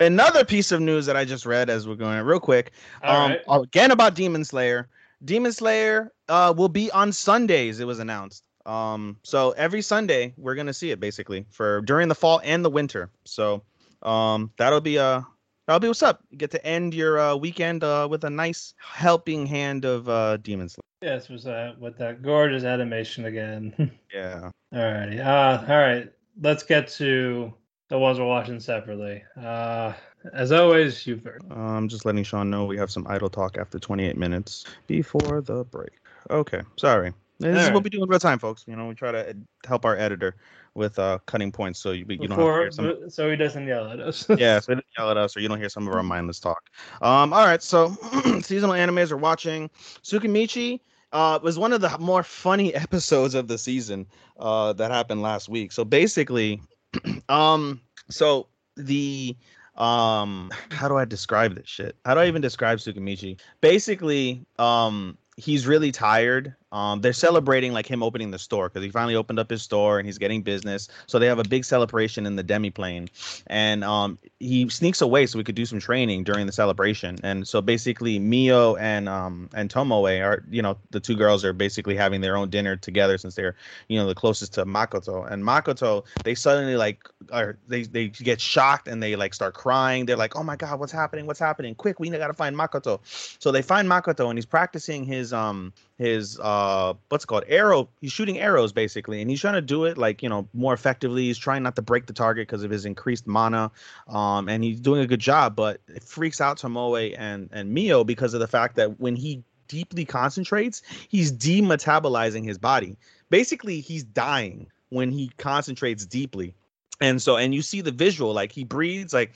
Another 0.01 0.45
piece 0.45 0.73
of 0.73 0.81
news 0.81 1.07
that 1.07 1.17
I 1.17 1.25
just 1.25 1.47
read 1.47 1.71
as 1.71 1.87
we're 1.89 1.95
going 1.95 2.21
real 2.25 2.41
quick. 2.41 2.73
All 3.03 3.17
um, 3.27 3.31
right. 3.33 3.63
again 3.63 3.91
about 3.91 4.15
Demon 4.15 4.45
Slayer. 4.45 4.89
Demon 5.25 5.53
Slayer 5.53 6.13
uh 6.29 6.53
will 6.57 6.69
be 6.69 6.91
on 6.93 7.13
Sundays. 7.13 7.81
It 7.81 7.87
was 7.87 7.99
announced. 7.99 8.46
Um, 8.67 9.17
so 9.23 9.53
every 9.53 9.81
Sunday 9.81 10.35
we're 10.37 10.55
gonna 10.55 10.75
see 10.75 10.91
it 10.91 11.01
basically 11.01 11.47
for 11.51 11.81
during 11.83 12.09
the 12.09 12.15
fall 12.15 12.41
and 12.45 12.65
the 12.65 12.71
winter. 12.71 13.11
So 13.25 13.63
um, 14.03 14.51
that'll 14.59 14.81
be 14.81 14.99
uh 14.99 15.23
that'll 15.67 15.81
be 15.81 15.89
what's 15.89 16.03
up. 16.03 16.23
You 16.31 16.39
get 16.39 16.51
to 16.51 16.67
end 16.67 16.93
your 16.93 17.19
uh, 17.19 17.37
weekend 17.37 17.85
uh 17.85 18.09
with 18.11 18.25
a 18.25 18.31
nice 18.31 18.75
helping 18.79 19.47
hand 19.47 19.85
of 19.85 20.09
uh 20.09 20.37
Demon 20.39 20.69
Slayer. 20.69 20.83
Yes, 21.03 21.29
was 21.29 21.45
that 21.45 21.79
with 21.79 21.97
that 21.99 22.23
gorgeous 22.23 22.65
animation 22.65 23.27
again? 23.27 23.93
Yeah. 24.13 24.51
Alrighty. 24.73 25.21
Uh, 25.21 25.65
all 25.71 25.79
right. 25.79 26.11
Let's 26.41 26.63
get 26.63 26.89
to 26.93 27.53
the 27.89 27.99
ones 27.99 28.19
we're 28.19 28.27
watching 28.27 28.59
separately. 28.61 29.23
Uh, 29.39 29.93
as 30.33 30.53
always, 30.53 31.07
you've 31.07 31.23
heard. 31.23 31.43
I'm 31.51 31.87
just 31.89 32.07
letting 32.07 32.25
Sean 32.25 32.49
know 32.49 32.65
we 32.65 32.79
have 32.79 32.91
some 32.91 33.07
idle 33.09 33.29
talk 33.29 33.59
after 33.59 33.79
28 33.79 34.17
minutes 34.17 34.65
before 34.87 35.43
the 35.43 35.65
break. 35.65 35.91
Okay, 36.31 36.63
sorry. 36.77 37.13
This 37.39 37.51
is 37.51 37.57
Alright. 37.59 37.75
what 37.75 37.85
we 37.85 37.91
do 37.91 38.03
in 38.03 38.09
real 38.09 38.19
time, 38.19 38.39
folks. 38.39 38.65
You 38.67 38.77
know, 38.77 38.87
we 38.87 38.95
try 38.95 39.13
to 39.13 39.29
ed- 39.29 39.47
help 39.67 39.85
our 39.85 39.97
editor 39.97 40.37
with 40.75 40.99
uh, 40.99 41.19
cutting 41.27 41.53
points 41.53 41.79
so 41.79 41.93
you, 41.93 42.07
you 42.09 42.29
don't 42.29 42.39
have 42.39 42.75
some. 42.75 43.11
so 43.11 43.31
he 43.31 43.37
doesn't 43.37 43.67
yell 43.67 43.91
at 43.91 44.01
us. 44.01 44.27
yeah, 44.39 44.59
so 44.59 44.73
he 44.73 44.75
doesn't 44.77 44.87
yell 44.97 45.11
at 45.11 45.17
us 45.17 45.37
or 45.37 45.41
you 45.41 45.49
don't 45.49 45.59
hear 45.59 45.69
some 45.69 45.87
of 45.87 45.95
our 45.95 46.03
mindless 46.03 46.41
talk. 46.41 46.71
Um, 47.03 47.33
all 47.33 47.45
right, 47.45 47.63
so 47.63 47.89
seasonal 48.41 48.75
animes 48.75 49.11
we're 49.11 49.19
watching. 49.19 49.69
Tsukimichi 50.03 50.81
uh, 51.13 51.39
was 51.43 51.59
one 51.59 51.73
of 51.73 51.81
the 51.81 51.97
more 51.99 52.23
funny 52.23 52.75
episodes 52.75 53.35
of 53.35 53.49
the 53.49 53.59
season 53.59 54.07
uh, 54.39 54.73
that 54.75 54.91
happened 54.91 55.23
last 55.23 55.49
week. 55.49 55.73
So 55.73 55.85
basically, 55.85 56.61
um, 57.29 57.81
so 58.11 58.49
the 58.77 59.37
um, 59.77 60.51
how 60.71 60.89
do 60.89 60.97
I 60.97 61.05
describe 61.05 61.55
this 61.55 61.69
shit? 61.69 61.97
How 62.05 62.15
do 62.15 62.21
I 62.21 62.27
even 62.27 62.43
describe 62.43 62.79
Tsukimichi? 62.79 63.39
Basically, 63.61 64.45
um, 64.59 65.17
he's 65.37 65.67
really 65.67 65.93
tired. 65.93 66.55
Um, 66.73 67.01
they're 67.01 67.13
celebrating 67.13 67.73
like 67.73 67.87
him 67.87 68.03
opening 68.03 68.31
the 68.31 68.39
store 68.39 68.69
because 68.69 68.85
he 68.85 68.91
finally 68.91 69.15
opened 69.15 69.39
up 69.39 69.49
his 69.49 69.63
store 69.63 69.99
and 69.99 70.07
he's 70.07 70.19
getting 70.19 70.43
business. 70.43 70.89
So 71.07 71.19
they 71.19 71.27
have 71.27 71.39
a 71.39 71.45
big 71.45 71.65
celebration 71.65 72.27
in 72.27 72.37
the 72.37 72.45
demiplane, 72.45 73.09
and 73.47 73.85
um, 73.85 74.19
he 74.41 74.69
sneaks 74.69 75.01
away 75.01 75.27
so 75.27 75.39
we 75.39 75.45
could 75.45 75.55
do 75.55 75.65
some 75.65 75.79
training 75.79 76.25
during 76.25 76.47
the 76.47 76.53
celebration. 76.53 77.19
And 77.23 77.47
so 77.47 77.63
basically, 77.63 78.19
Mio 78.19 78.77
and 78.77 79.09
um 79.09 79.49
and 79.55 79.71
Tomoe 79.71 80.23
are 80.25 80.45
you 80.51 80.61
know 80.61 80.77
the 80.91 81.01
two 81.01 81.15
girls 81.15 81.45
are 81.45 81.53
basically 81.53 81.97
having 81.97 82.21
their 82.21 82.37
own 82.37 82.51
dinner 82.51 82.77
together 82.77 83.17
since 83.17 83.35
they're 83.35 83.55
you 83.89 83.99
know 83.99 84.07
the 84.07 84.15
closest 84.15 84.55
to 84.55 84.65
Makoto. 84.65 85.31
And 85.31 85.45
Makoto 85.45 86.05
they 86.25 86.35
suddenly 86.35 86.77
like 86.77 87.09
are 87.33 87.59
they 87.69 87.85
they 87.85 88.09
get 88.09 88.41
shocked 88.41 88.89
and 88.89 89.03
they 89.03 89.17
like 89.17 89.35
start 89.35 89.55
crying. 89.55 90.07
They're 90.07 90.17
like, 90.17 90.37
oh 90.37 90.43
my 90.43 90.57
god, 90.57 90.81
what's 90.81 90.93
happening? 90.93 91.27
What's 91.27 91.41
happening? 91.41 91.75
Quick, 91.75 92.01
we 92.01 92.11
gotta 92.11 92.35
find 92.35 92.57
Makoto. 92.57 93.01
So 93.41 93.53
they 93.53 93.63
find 93.63 93.89
Makoto 93.89 94.29
and 94.29 94.37
he's 94.37 94.47
practicing 94.47 95.05
his 95.05 95.33
um 95.33 95.73
his 95.99 96.39
uh 96.41 96.95
what's 97.09 97.25
called? 97.25 97.45
Arrow 97.49 97.89
he's 98.01 98.13
shooting 98.13 98.39
arrows 98.39 98.73
basically 98.73 99.21
and 99.21 99.31
he's 99.31 99.41
trying 99.41 99.55
to 99.55 99.63
do 99.63 99.85
it 99.85 99.97
like 99.97 100.23
you 100.23 100.29
know 100.29 100.47
more 100.53 100.75
effectively. 100.75 101.25
He's 101.25 101.39
trying 101.39 101.63
not 101.63 101.77
to 101.77 101.83
break 101.83 102.07
the 102.07 102.13
target 102.13 102.47
because 102.47 102.63
of 102.63 102.71
his 102.71 102.85
increased 102.85 103.27
mana 103.27 103.71
um 104.09 104.49
and 104.49 104.63
he's 104.63 104.81
doing 104.81 105.01
a 105.01 105.07
good 105.07 105.21
job 105.21 105.57
but 105.57 105.81
it 105.89 106.03
freaks 106.03 106.41
out 106.41 106.59
Tomoe 106.59 107.15
and 107.19 107.49
and 107.53 107.73
Mio 107.73 108.05
because 108.05 108.35
of 108.35 108.41
the 108.41 108.49
fact 108.49 108.77
that 108.77 109.01
when 109.01 109.17
he 109.17 109.43
deeply 109.69 110.05
concentrates 110.05 110.83
he's 111.09 111.33
demetabolizing 111.33 112.45
his 112.45 112.59
body. 112.59 112.97
Basically 113.31 113.81
he's 113.81 114.05
dying 114.05 114.67
when 114.91 115.11
he 115.11 115.31
concentrates 115.39 116.07
deeply. 116.07 116.55
And 117.01 117.21
so 117.21 117.37
and 117.37 117.55
you 117.55 117.63
see 117.63 117.81
the 117.81 117.93
visual 117.93 118.33
like 118.33 118.53
he 118.53 118.65
breathes 118.65 119.13
like 119.13 119.35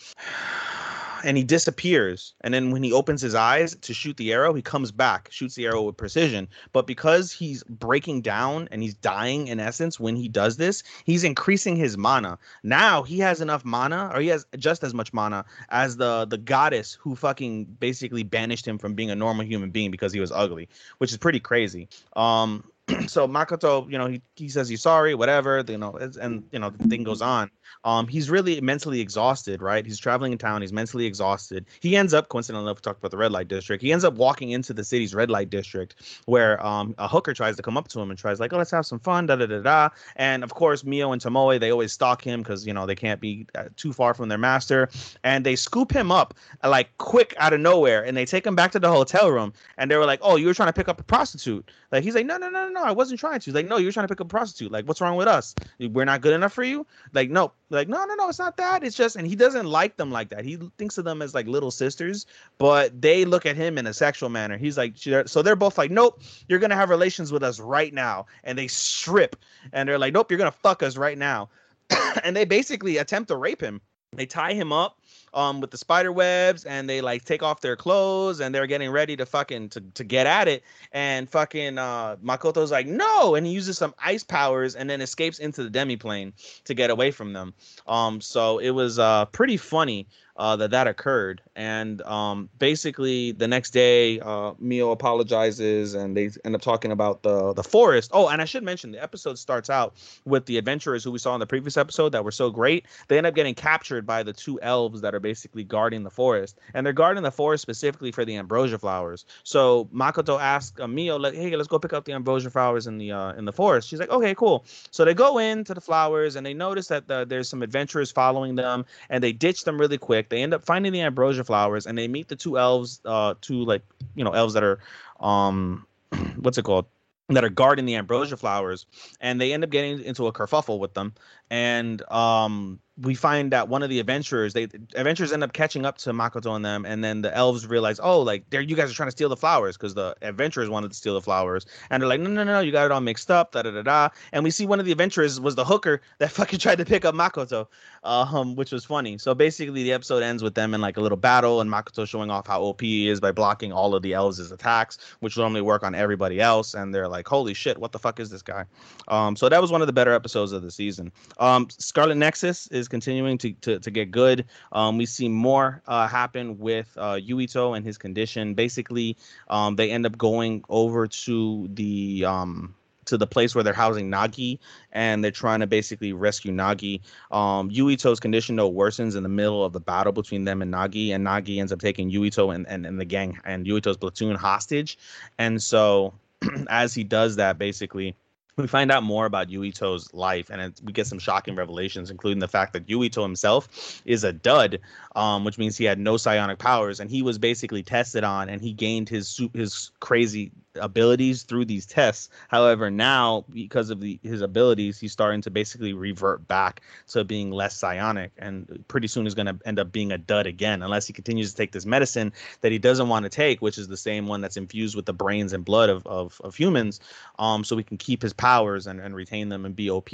and 1.25 1.37
he 1.37 1.45
disappears. 1.45 2.35
And 2.43 2.53
then 2.53 2.71
when 2.71 2.83
he 2.83 2.93
opens 2.93 3.21
his 3.21 3.35
eyes 3.35 3.75
to 3.77 3.95
shoot 3.95 4.17
the 4.17 4.33
arrow 4.33 4.55
he 4.55 4.63
comes 4.63 4.93
back 4.93 5.29
shoots 5.31 5.55
the 5.55 5.67
arrow 5.67 5.83
with 5.83 5.97
precision. 5.97 6.49
But 6.73 6.87
because 6.87 7.33
he's 7.33 7.63
breaking 7.65 8.23
down 8.23 8.69
and 8.71 8.83
he's 8.83 8.95
dying 8.95 9.49
in 9.49 9.61
essence 9.61 9.99
when 10.01 10.17
he 10.17 10.29
does 10.29 10.57
this 10.57 10.83
he's 11.05 11.25
increasing 11.25 11.77
his 11.77 11.97
mana. 11.97 12.39
Now 12.63 13.03
he 13.03 13.19
has 13.19 13.41
enough 13.41 13.65
mana 13.65 14.11
or 14.13 14.21
he 14.21 14.29
has 14.29 14.47
just 14.59 14.83
as 14.83 14.95
much 14.95 15.13
mana 15.13 15.45
as 15.71 15.97
the 15.97 16.27
the 16.27 16.39
goddess 16.39 16.97
who 17.01 17.15
fucking 17.15 17.65
basically 17.65 18.23
banished 18.23 18.67
him 18.67 18.79
from 18.79 18.95
being 18.95 19.11
a 19.11 19.17
normal 19.17 19.45
human 19.45 19.71
being 19.71 19.91
because 19.91 20.13
he 20.13 20.21
was 20.21 20.33
ugly 20.33 20.69
which 20.99 21.13
is 21.13 21.19
pretty 21.19 21.41
crazy. 21.41 21.89
Um 22.17 22.65
so 23.07 23.29
Makoto, 23.29 23.91
you 23.91 23.99
know, 23.99 24.07
he, 24.07 24.23
he 24.37 24.49
says 24.49 24.69
he's 24.69 24.83
sorry, 24.83 25.15
whatever, 25.15 25.65
you 25.67 25.79
know, 25.79 25.97
and 26.21 26.45
you 26.53 26.59
know, 26.59 26.71
the 26.71 26.89
thing 26.89 27.05
goes 27.05 27.23
on. 27.23 27.51
Um, 27.85 28.09
he's 28.09 28.29
really 28.29 28.61
mentally 28.61 29.01
exhausted, 29.01 29.63
right? 29.63 29.87
He's 29.87 29.99
traveling 29.99 30.33
in 30.33 30.39
town, 30.39 30.61
he's 30.61 30.73
mentally 30.73 31.07
exhausted. 31.07 31.67
He 31.81 31.97
ends 31.97 32.13
up, 32.13 32.29
coincidentally 32.29 32.67
enough, 32.67 32.79
we 32.79 32.81
talked 32.83 32.99
about 32.99 33.11
the 33.11 33.17
red 33.17 33.33
light 33.33 33.49
district. 33.49 33.83
He 33.83 33.93
ends 33.93 34.05
up 34.05 34.15
walking 34.15 34.51
into 34.51 34.73
the 34.73 34.85
city's 34.85 35.15
red 35.15 35.31
light 35.31 35.51
district 35.51 35.97
where 36.27 36.65
um 36.65 36.95
a 36.99 37.09
hooker 37.09 37.33
tries 37.33 37.57
to 37.57 37.63
come 37.63 37.77
up 37.77 37.89
to 37.89 38.01
him 38.01 38.11
and 38.11 38.19
tries 38.19 38.41
like, 38.41 38.53
oh, 38.53 38.59
let's 38.59 38.71
have 38.71 38.87
some 38.87 38.99
fun, 38.99 39.27
da 39.27 39.37
da 39.37 39.47
da 39.47 39.61
da. 39.61 39.89
And 40.17 40.43
of 40.43 40.55
course, 40.55 40.85
Mio 40.85 41.13
and 41.13 41.23
Tomoe, 41.23 41.59
they 41.59 41.71
always 41.71 41.93
stalk 41.93 42.23
him 42.23 42.43
because 42.43 42.67
you 42.67 42.75
know 42.75 42.87
they 42.87 42.95
can't 42.95 43.21
be 43.21 43.47
uh, 43.55 43.65
too 43.77 43.93
far 43.93 44.15
from 44.15 44.29
their 44.29 44.39
master, 44.39 44.89
and 45.25 45.47
they 45.47 45.57
scoop 45.57 45.93
him 45.93 46.11
up 46.11 46.35
like 46.65 46.97
quick 46.99 47.35
out 47.39 47.53
of 47.53 47.61
nowhere, 47.61 48.05
and 48.05 48.17
they 48.17 48.25
take 48.25 48.47
him 48.47 48.57
back 48.57 48.73
to 48.73 48.79
the 48.79 48.91
hotel 48.91 49.31
room, 49.31 49.53
and 49.79 49.91
they 49.91 49.97
were 49.97 50.07
like, 50.07 50.21
oh, 50.23 50.37
you 50.37 50.47
were 50.47 50.55
trying 50.55 50.69
to 50.69 50.73
pick 50.73 50.89
up 50.89 51.01
a 51.01 51.05
prostitute. 51.05 51.71
Like 51.93 52.05
he's 52.05 52.15
like, 52.15 52.27
no, 52.27 52.37
no, 52.37 52.49
no, 52.49 52.69
no, 52.69 52.80
no, 52.81 52.89
I 52.89 52.93
wasn't 52.93 53.21
trying 53.21 53.41
to. 53.41 53.53
Like, 53.53 53.69
no, 53.69 53.77
you 53.77 53.87
were 53.87 53.93
trying 53.93 54.05
to 54.07 54.15
pick 54.15 54.21
up 54.21 54.27
a 54.27 54.31
prostitute. 54.31 54.73
Like, 54.73 54.87
what's 54.87 55.01
wrong 55.01 55.17
with 55.17 55.29
us? 55.29 55.55
We're 55.79 56.07
not 56.07 56.23
good 56.23 56.33
enough 56.33 56.53
for 56.53 56.63
you. 56.63 56.87
Like, 57.13 57.31
no, 57.31 57.53
like, 57.69 57.89
no, 57.89 58.05
no, 58.07 58.15
no, 58.15 58.29
it's 58.29 58.39
not 58.39 58.57
that. 58.57 58.83
It's 58.83 58.97
just, 58.97 59.17
and 59.17 59.27
he 59.27 59.37
doesn't 59.37 59.67
like 59.67 59.97
them 59.97 60.11
like 60.11 60.31
that. 60.31 60.45
He 60.45 60.59
thinks 60.79 60.97
of 60.97 61.05
them 61.05 61.21
as 61.21 61.35
like 61.35 61.47
little 61.47 61.71
sisters, 61.71 62.27
but 62.59 63.01
they 63.01 63.25
look 63.25 63.45
at 63.45 63.57
him 63.57 63.77
in 63.77 63.87
a 63.87 63.93
sexual 63.93 64.31
manner. 64.31 64.57
He's 64.57 64.79
like, 64.79 64.95
so 65.27 65.43
they're 65.43 65.57
both 65.57 65.77
like, 65.77 65.91
nope, 65.91 66.23
you're 66.49 66.59
gonna 66.59 66.77
have 66.77 66.89
relations 66.89 67.33
with 67.33 67.43
us 67.43 67.61
right 67.61 67.93
now, 67.93 68.27
and 68.45 68.57
they 68.57 68.69
strip, 68.69 69.37
and 69.73 69.89
they're 69.89 69.99
like, 69.99 70.15
nope, 70.15 70.31
you're 70.31 70.39
gonna 70.39 70.51
fuck 70.51 70.83
us 70.83 70.97
right 70.97 71.19
now, 71.19 71.51
and 72.25 72.35
they 72.35 72.45
basically 72.45 72.97
attempt 72.97 73.29
to 73.29 73.37
rape 73.37 73.61
him. 73.61 73.81
They 74.13 74.27
tie 74.27 74.55
him 74.55 74.73
up 74.73 75.00
um 75.35 75.61
with 75.61 75.71
the 75.71 75.79
spider 75.79 76.13
webs 76.13 76.65
and 76.65 76.89
they 76.89 77.01
like 77.01 77.25
take 77.25 77.43
off 77.43 77.61
their 77.61 77.77
clothes 77.77 78.41
and 78.41 78.55
they're 78.55 78.67
getting 78.67 78.91
ready 78.91 79.17
to 79.17 79.25
fucking 79.27 79.69
to, 79.69 79.81
to 79.95 80.05
get 80.05 80.27
at 80.27 80.49
it 80.49 80.63
and 80.93 81.29
fucking 81.29 81.79
uh 81.79 82.17
Makoto's 82.17 82.71
like 82.71 82.87
no! 82.87 83.35
And 83.35 83.47
he 83.47 83.53
uses 83.53 83.79
some 83.79 83.95
ice 84.03 84.25
powers 84.25 84.75
and 84.75 84.89
then 84.89 85.01
escapes 85.01 85.39
into 85.39 85.69
the 85.69 85.71
demiplane 85.71 86.33
to 86.65 86.75
get 86.75 86.91
away 86.91 87.11
from 87.11 87.33
them. 87.33 87.55
Um 87.87 88.21
so 88.21 88.59
it 88.59 88.71
was 88.71 88.99
uh 88.99 89.27
pretty 89.27 89.57
funny 89.57 90.07
uh 90.41 90.57
that 90.57 90.71
that 90.71 90.89
occurred. 90.89 91.43
And 91.55 92.01
um 92.03 92.49
basically 92.59 93.33
the 93.33 93.47
next 93.47 93.71
day 93.71 94.19
uh 94.21 94.55
Mio 94.59 94.91
apologizes 94.91 95.95
and 95.95 96.17
they 96.17 96.31
end 96.45 96.55
up 96.55 96.63
talking 96.63 96.91
about 96.91 97.23
the 97.23 97.53
the 97.53 97.63
forest. 97.63 98.11
Oh 98.15 98.29
and 98.29 98.41
I 98.41 98.47
should 98.47 98.65
mention 98.65 98.91
the 98.91 99.03
episode 99.03 99.39
starts 99.39 99.69
out 99.69 99.95
with 100.25 100.47
the 100.47 100.57
adventurers 100.57 101.05
who 101.05 101.11
we 101.11 101.19
saw 101.19 101.35
in 101.35 101.41
the 101.41 101.47
previous 101.47 101.77
episode 101.77 102.11
that 102.11 102.25
were 102.25 102.33
so 102.33 102.51
great. 102.51 102.87
They 103.09 103.19
end 103.19 103.27
up 103.27 103.35
getting 103.35 103.55
captured 103.55 104.07
by 104.07 104.23
the 104.23 104.33
two 104.33 104.59
elves 104.63 105.03
that 105.03 105.15
are 105.15 105.21
basically 105.21 105.63
guarding 105.63 106.05
the 106.05 106.11
forest. 106.11 106.59
And 106.73 106.87
they're 106.87 106.95
guarding 106.95 107.23
the 107.23 107.31
forest 107.31 107.61
specifically 107.61 108.11
for 108.11 108.25
the 108.25 108.37
ambrosia 108.37 108.79
flowers. 108.79 109.27
So 109.43 109.91
makoto 109.95 110.41
asks 110.41 110.81
uh, 110.81 110.89
mio 110.89 111.19
like 111.19 111.35
hey 111.35 111.55
let's 111.55 111.69
go 111.69 111.79
pick 111.79 111.93
up 111.93 112.07
the 112.07 112.15
ambrosia 112.15 112.49
flowers 112.49 112.87
in 112.87 112.97
the 112.97 113.13
uh, 113.13 113.35
in 113.35 113.45
the 113.45 113.53
forest. 113.53 113.91
She's 113.91 114.01
like 114.01 114.11
okay 114.11 114.35
cool. 114.35 114.65
So 114.91 115.05
they 115.05 115.13
go 115.13 115.37
into 115.37 115.75
the 115.75 115.83
flowers 115.83 116.35
and 116.35 116.47
they 116.47 116.55
notice 116.55 116.89
that 116.89 117.09
the, 117.09 117.27
there's 117.27 117.49
some 117.49 117.63
adventurers 117.63 118.11
following 118.11 118.55
them 118.55 118.87
and 119.11 119.23
they 119.23 119.33
ditch 119.33 119.65
them 119.65 119.79
really 119.79 119.99
quick 119.99 120.30
they 120.31 120.43
end 120.43 120.55
up 120.55 120.65
finding 120.65 120.93
the 120.93 121.03
ambrosia 121.03 121.45
flowers 121.45 121.87
and 121.87 121.99
they 121.99 122.09
meet 122.09 122.29
the 122.29 122.37
two 122.37 122.59
elves 122.59 123.01
uh 123.05 123.35
two 123.41 123.65
like 123.65 123.83
you 124.15 124.25
know 124.25 124.31
elves 124.31 124.55
that 124.55 124.65
are 124.65 124.79
um 125.21 125.87
what's 126.37 126.59
it 126.59 126.65
called? 126.65 126.87
That 127.29 127.45
are 127.45 127.51
guarding 127.51 127.85
the 127.85 127.95
ambrosia 127.95 128.37
flowers 128.37 128.87
and 129.21 129.41
they 129.41 129.53
end 129.53 129.63
up 129.63 129.71
getting 129.71 130.03
into 130.03 130.27
a 130.27 130.33
kerfuffle 130.33 130.81
with 130.81 130.95
them 130.95 131.15
and 131.51 132.03
um 132.11 132.81
we 133.03 133.15
find 133.15 133.51
that 133.53 133.69
one 133.69 133.83
of 133.83 133.89
the 133.89 133.99
adventurers 133.99 134.53
they 134.53 134.65
adventurers 134.95 135.33
end 135.33 135.43
up 135.43 135.53
catching 135.53 135.87
up 135.87 135.97
to 135.97 136.13
makoto 136.13 136.55
and 136.55 136.65
them 136.65 136.85
and 136.85 137.03
then 137.03 137.23
the 137.23 137.35
elves 137.35 137.67
realize 137.67 137.99
oh 138.03 138.21
like 138.21 138.49
there 138.51 138.61
you 138.61 138.77
guys 138.77 138.91
are 138.91 138.95
trying 138.95 139.07
to 139.07 139.13
steal 139.13 139.29
the 139.29 139.37
flowers 139.37 139.77
because 139.77 139.95
the 139.95 140.15
adventurers 140.23 140.69
wanted 140.69 140.91
to 140.91 140.97
steal 140.97 141.15
the 141.15 141.21
flowers. 141.21 141.67
And 141.89 142.03
they're 142.03 142.09
like 142.09 142.21
no 142.21 142.29
no 142.29 142.45
no 142.45 142.53
no, 142.53 142.61
you 142.61 142.73
got 142.73 142.87
it 142.87 142.93
all 142.93 143.01
mixed 143.01 143.31
up 143.31 143.53
da 143.53 143.63
da 143.63 143.71
da 143.71 143.83
da. 143.83 144.09
And 144.33 144.45
we 144.45 144.51
see 144.51 144.67
one 144.67 144.81
of 144.81 144.87
the 144.87 144.93
adventurers 144.93 145.41
was 145.41 145.55
the 145.55 145.65
hooker 145.65 146.03
that 146.19 146.31
fucking 146.41 146.59
tried 146.59 146.79
to 146.79 146.85
pick 146.85 147.05
up 147.05 147.15
makoto 147.15 147.67
um 148.05 148.55
which 148.55 148.73
was 148.73 148.85
funny. 148.85 149.17
So 149.19 149.35
basically 149.35 149.83
the 149.83 149.93
episode 149.93 150.23
ends 150.23 150.43
with 150.43 150.55
them 150.55 150.75
in 150.75 150.81
like 150.81 150.97
a 150.97 151.01
little 151.01 151.19
battle 151.19 151.61
and 151.61 151.71
makoto 151.71 152.07
showing 152.07 152.31
off 152.31 152.47
how 152.47 152.63
op 152.63 152.81
he 152.81 153.09
is 153.09 153.21
by 153.21 153.33
blocking 153.33 153.73
all 153.73 153.95
of 153.95 154.03
the 154.03 154.13
elves' 154.13 154.51
attacks 154.51 154.99
which 155.21 155.37
normally 155.37 155.63
work 155.63 155.83
on 155.83 155.95
everybody 155.95 156.41
else 156.41 156.75
and 156.75 156.95
they're 156.95 157.09
like 157.09 157.27
holy 157.27 157.55
shit 157.55 157.79
what 157.79 157.93
the 157.93 157.99
fuck 157.99 158.21
is 158.21 158.29
this 158.29 158.43
guy? 158.43 158.65
Um 159.09 159.37
so 159.37 159.49
that 159.49 159.61
was 159.61 159.73
one 159.73 159.81
of 159.81 159.87
the 159.87 159.93
better 159.93 160.13
episodes 160.13 160.53
of 160.53 160.63
the 160.63 160.71
season 160.71 161.11
um 161.41 161.69
scarlet 161.71 162.17
nexus 162.17 162.67
is 162.69 162.87
continuing 162.87 163.39
to, 163.39 163.53
to, 163.55 163.79
to 163.81 163.91
get 163.91 164.11
good. 164.11 164.45
Um, 164.73 164.99
we 164.99 165.07
see 165.07 165.29
more 165.29 165.83
uh, 165.89 166.07
happen 166.07 166.59
with 166.59 166.93
uh, 166.97 167.15
Yuito 167.15 167.77
and 167.77 167.85
his 167.85 167.99
condition. 167.99 168.55
Basically, 168.55 169.17
um, 169.49 169.77
they 169.77 169.91
end 169.91 170.07
up 170.07 170.17
going 170.17 170.63
over 170.69 171.07
to 171.07 171.69
the 171.73 172.25
um, 172.27 172.75
to 173.07 173.19
the 173.19 173.27
place 173.27 173.55
where 173.55 173.65
they're 173.65 173.73
housing 173.73 174.11
Nagi, 174.11 174.59
and 174.93 175.23
they're 175.25 175.31
trying 175.31 175.61
to 175.61 175.67
basically 175.67 176.13
rescue 176.13 176.53
Nagi. 176.53 177.01
Um, 177.31 177.71
Yuito's 177.71 178.21
condition 178.21 178.57
though 178.57 178.71
worsens 178.71 179.17
in 179.17 179.23
the 179.23 179.29
middle 179.29 179.65
of 179.65 179.73
the 179.73 179.81
battle 179.81 180.13
between 180.13 180.45
them 180.45 180.63
and 180.63 180.73
Nagi, 180.73 181.11
and 181.15 181.27
Nagi 181.27 181.59
ends 181.59 181.73
up 181.73 181.81
taking 181.81 182.11
Yuito 182.11 182.55
and, 182.55 182.67
and, 182.69 182.87
and 182.87 183.01
the 183.01 183.05
gang 183.05 183.39
and 183.45 183.67
Yuito's 183.67 183.97
platoon 183.97 184.37
hostage. 184.37 184.99
And 185.39 185.63
so, 185.63 186.15
as 186.69 186.95
he 186.95 187.05
does 187.05 187.37
that, 187.37 187.59
basically 187.59 188.15
we 188.61 188.69
find 188.69 188.91
out 188.91 189.03
more 189.03 189.27
about 189.27 189.49
Yuito's 189.49 190.13
life, 190.15 190.51
and 190.51 190.61
it, 190.61 190.81
we 190.85 190.93
get 190.93 191.07
some 191.07 191.19
shocking 191.19 191.57
revelations, 191.57 192.11
including 192.11 192.39
the 192.39 192.49
fact 192.49 192.73
that 192.73 192.87
Yuito 192.87 193.23
himself 193.23 194.03
is 194.05 194.25
a 194.25 194.33
dud, 194.33 194.81
um, 195.17 195.45
which 195.45 195.59
means 195.59 195.77
he 195.77 195.85
had 195.85 195.99
no 195.99 196.17
psionic 196.17 196.59
powers, 196.59 197.01
and 197.01 197.11
he 197.11 197.23
was 197.23 197.39
basically 197.39 197.83
tested 197.83 198.25
on, 198.25 198.49
and 198.49 198.61
he 198.61 198.73
gained 198.73 199.09
his 199.09 199.41
his 199.55 199.91
crazy 200.01 200.51
abilities 200.81 201.43
through 201.43 201.65
these 201.65 201.87
tests. 201.87 202.29
However, 202.49 202.91
now 202.91 203.45
because 203.51 203.91
of 203.91 204.01
the, 204.01 204.19
his 204.23 204.43
abilities, 204.43 204.99
he's 204.99 205.13
starting 205.13 205.41
to 205.43 205.51
basically 205.51 205.93
revert 205.93 206.47
back 206.49 206.81
to 207.09 207.25
being 207.25 207.51
less 207.51 207.77
psionic, 207.77 208.33
and 208.39 208.85
pretty 208.89 209.09
soon 209.09 209.25
he's 209.25 209.35
going 209.35 209.47
to 209.47 209.59
end 209.65 209.79
up 209.79 209.93
being 209.93 210.13
a 210.13 210.19
dud 210.19 210.47
again, 210.47 210.83
unless 210.83 211.07
he 211.07 211.13
continues 211.13 211.51
to 211.51 211.57
take 211.57 211.73
this 211.73 211.87
medicine 211.87 212.33
that 212.61 212.73
he 212.73 212.79
doesn't 212.79 213.09
want 213.09 213.25
to 213.25 213.29
take, 213.29 213.61
which 213.63 213.79
is 213.79 213.89
the 213.89 213.97
same 213.97 214.27
one 214.27 214.41
that's 214.41 214.57
infused 214.57 214.97
with 214.97 215.07
the 215.07 215.13
brains 215.13 215.53
and 215.53 215.65
blood 215.65 215.89
of 215.89 216.07
of, 216.07 216.41
of 216.43 216.55
humans, 216.55 217.01
um, 217.39 217.65
so 217.65 217.77
we 217.77 217.83
can 217.83 217.97
keep 217.97 218.23
his 218.23 218.33
powers 218.33 218.87
and, 218.87 219.01
and 219.01 219.15
retain 219.15 219.49
them 219.49 219.65
and 219.65 219.77
be 219.77 219.91
OP. 219.91 220.11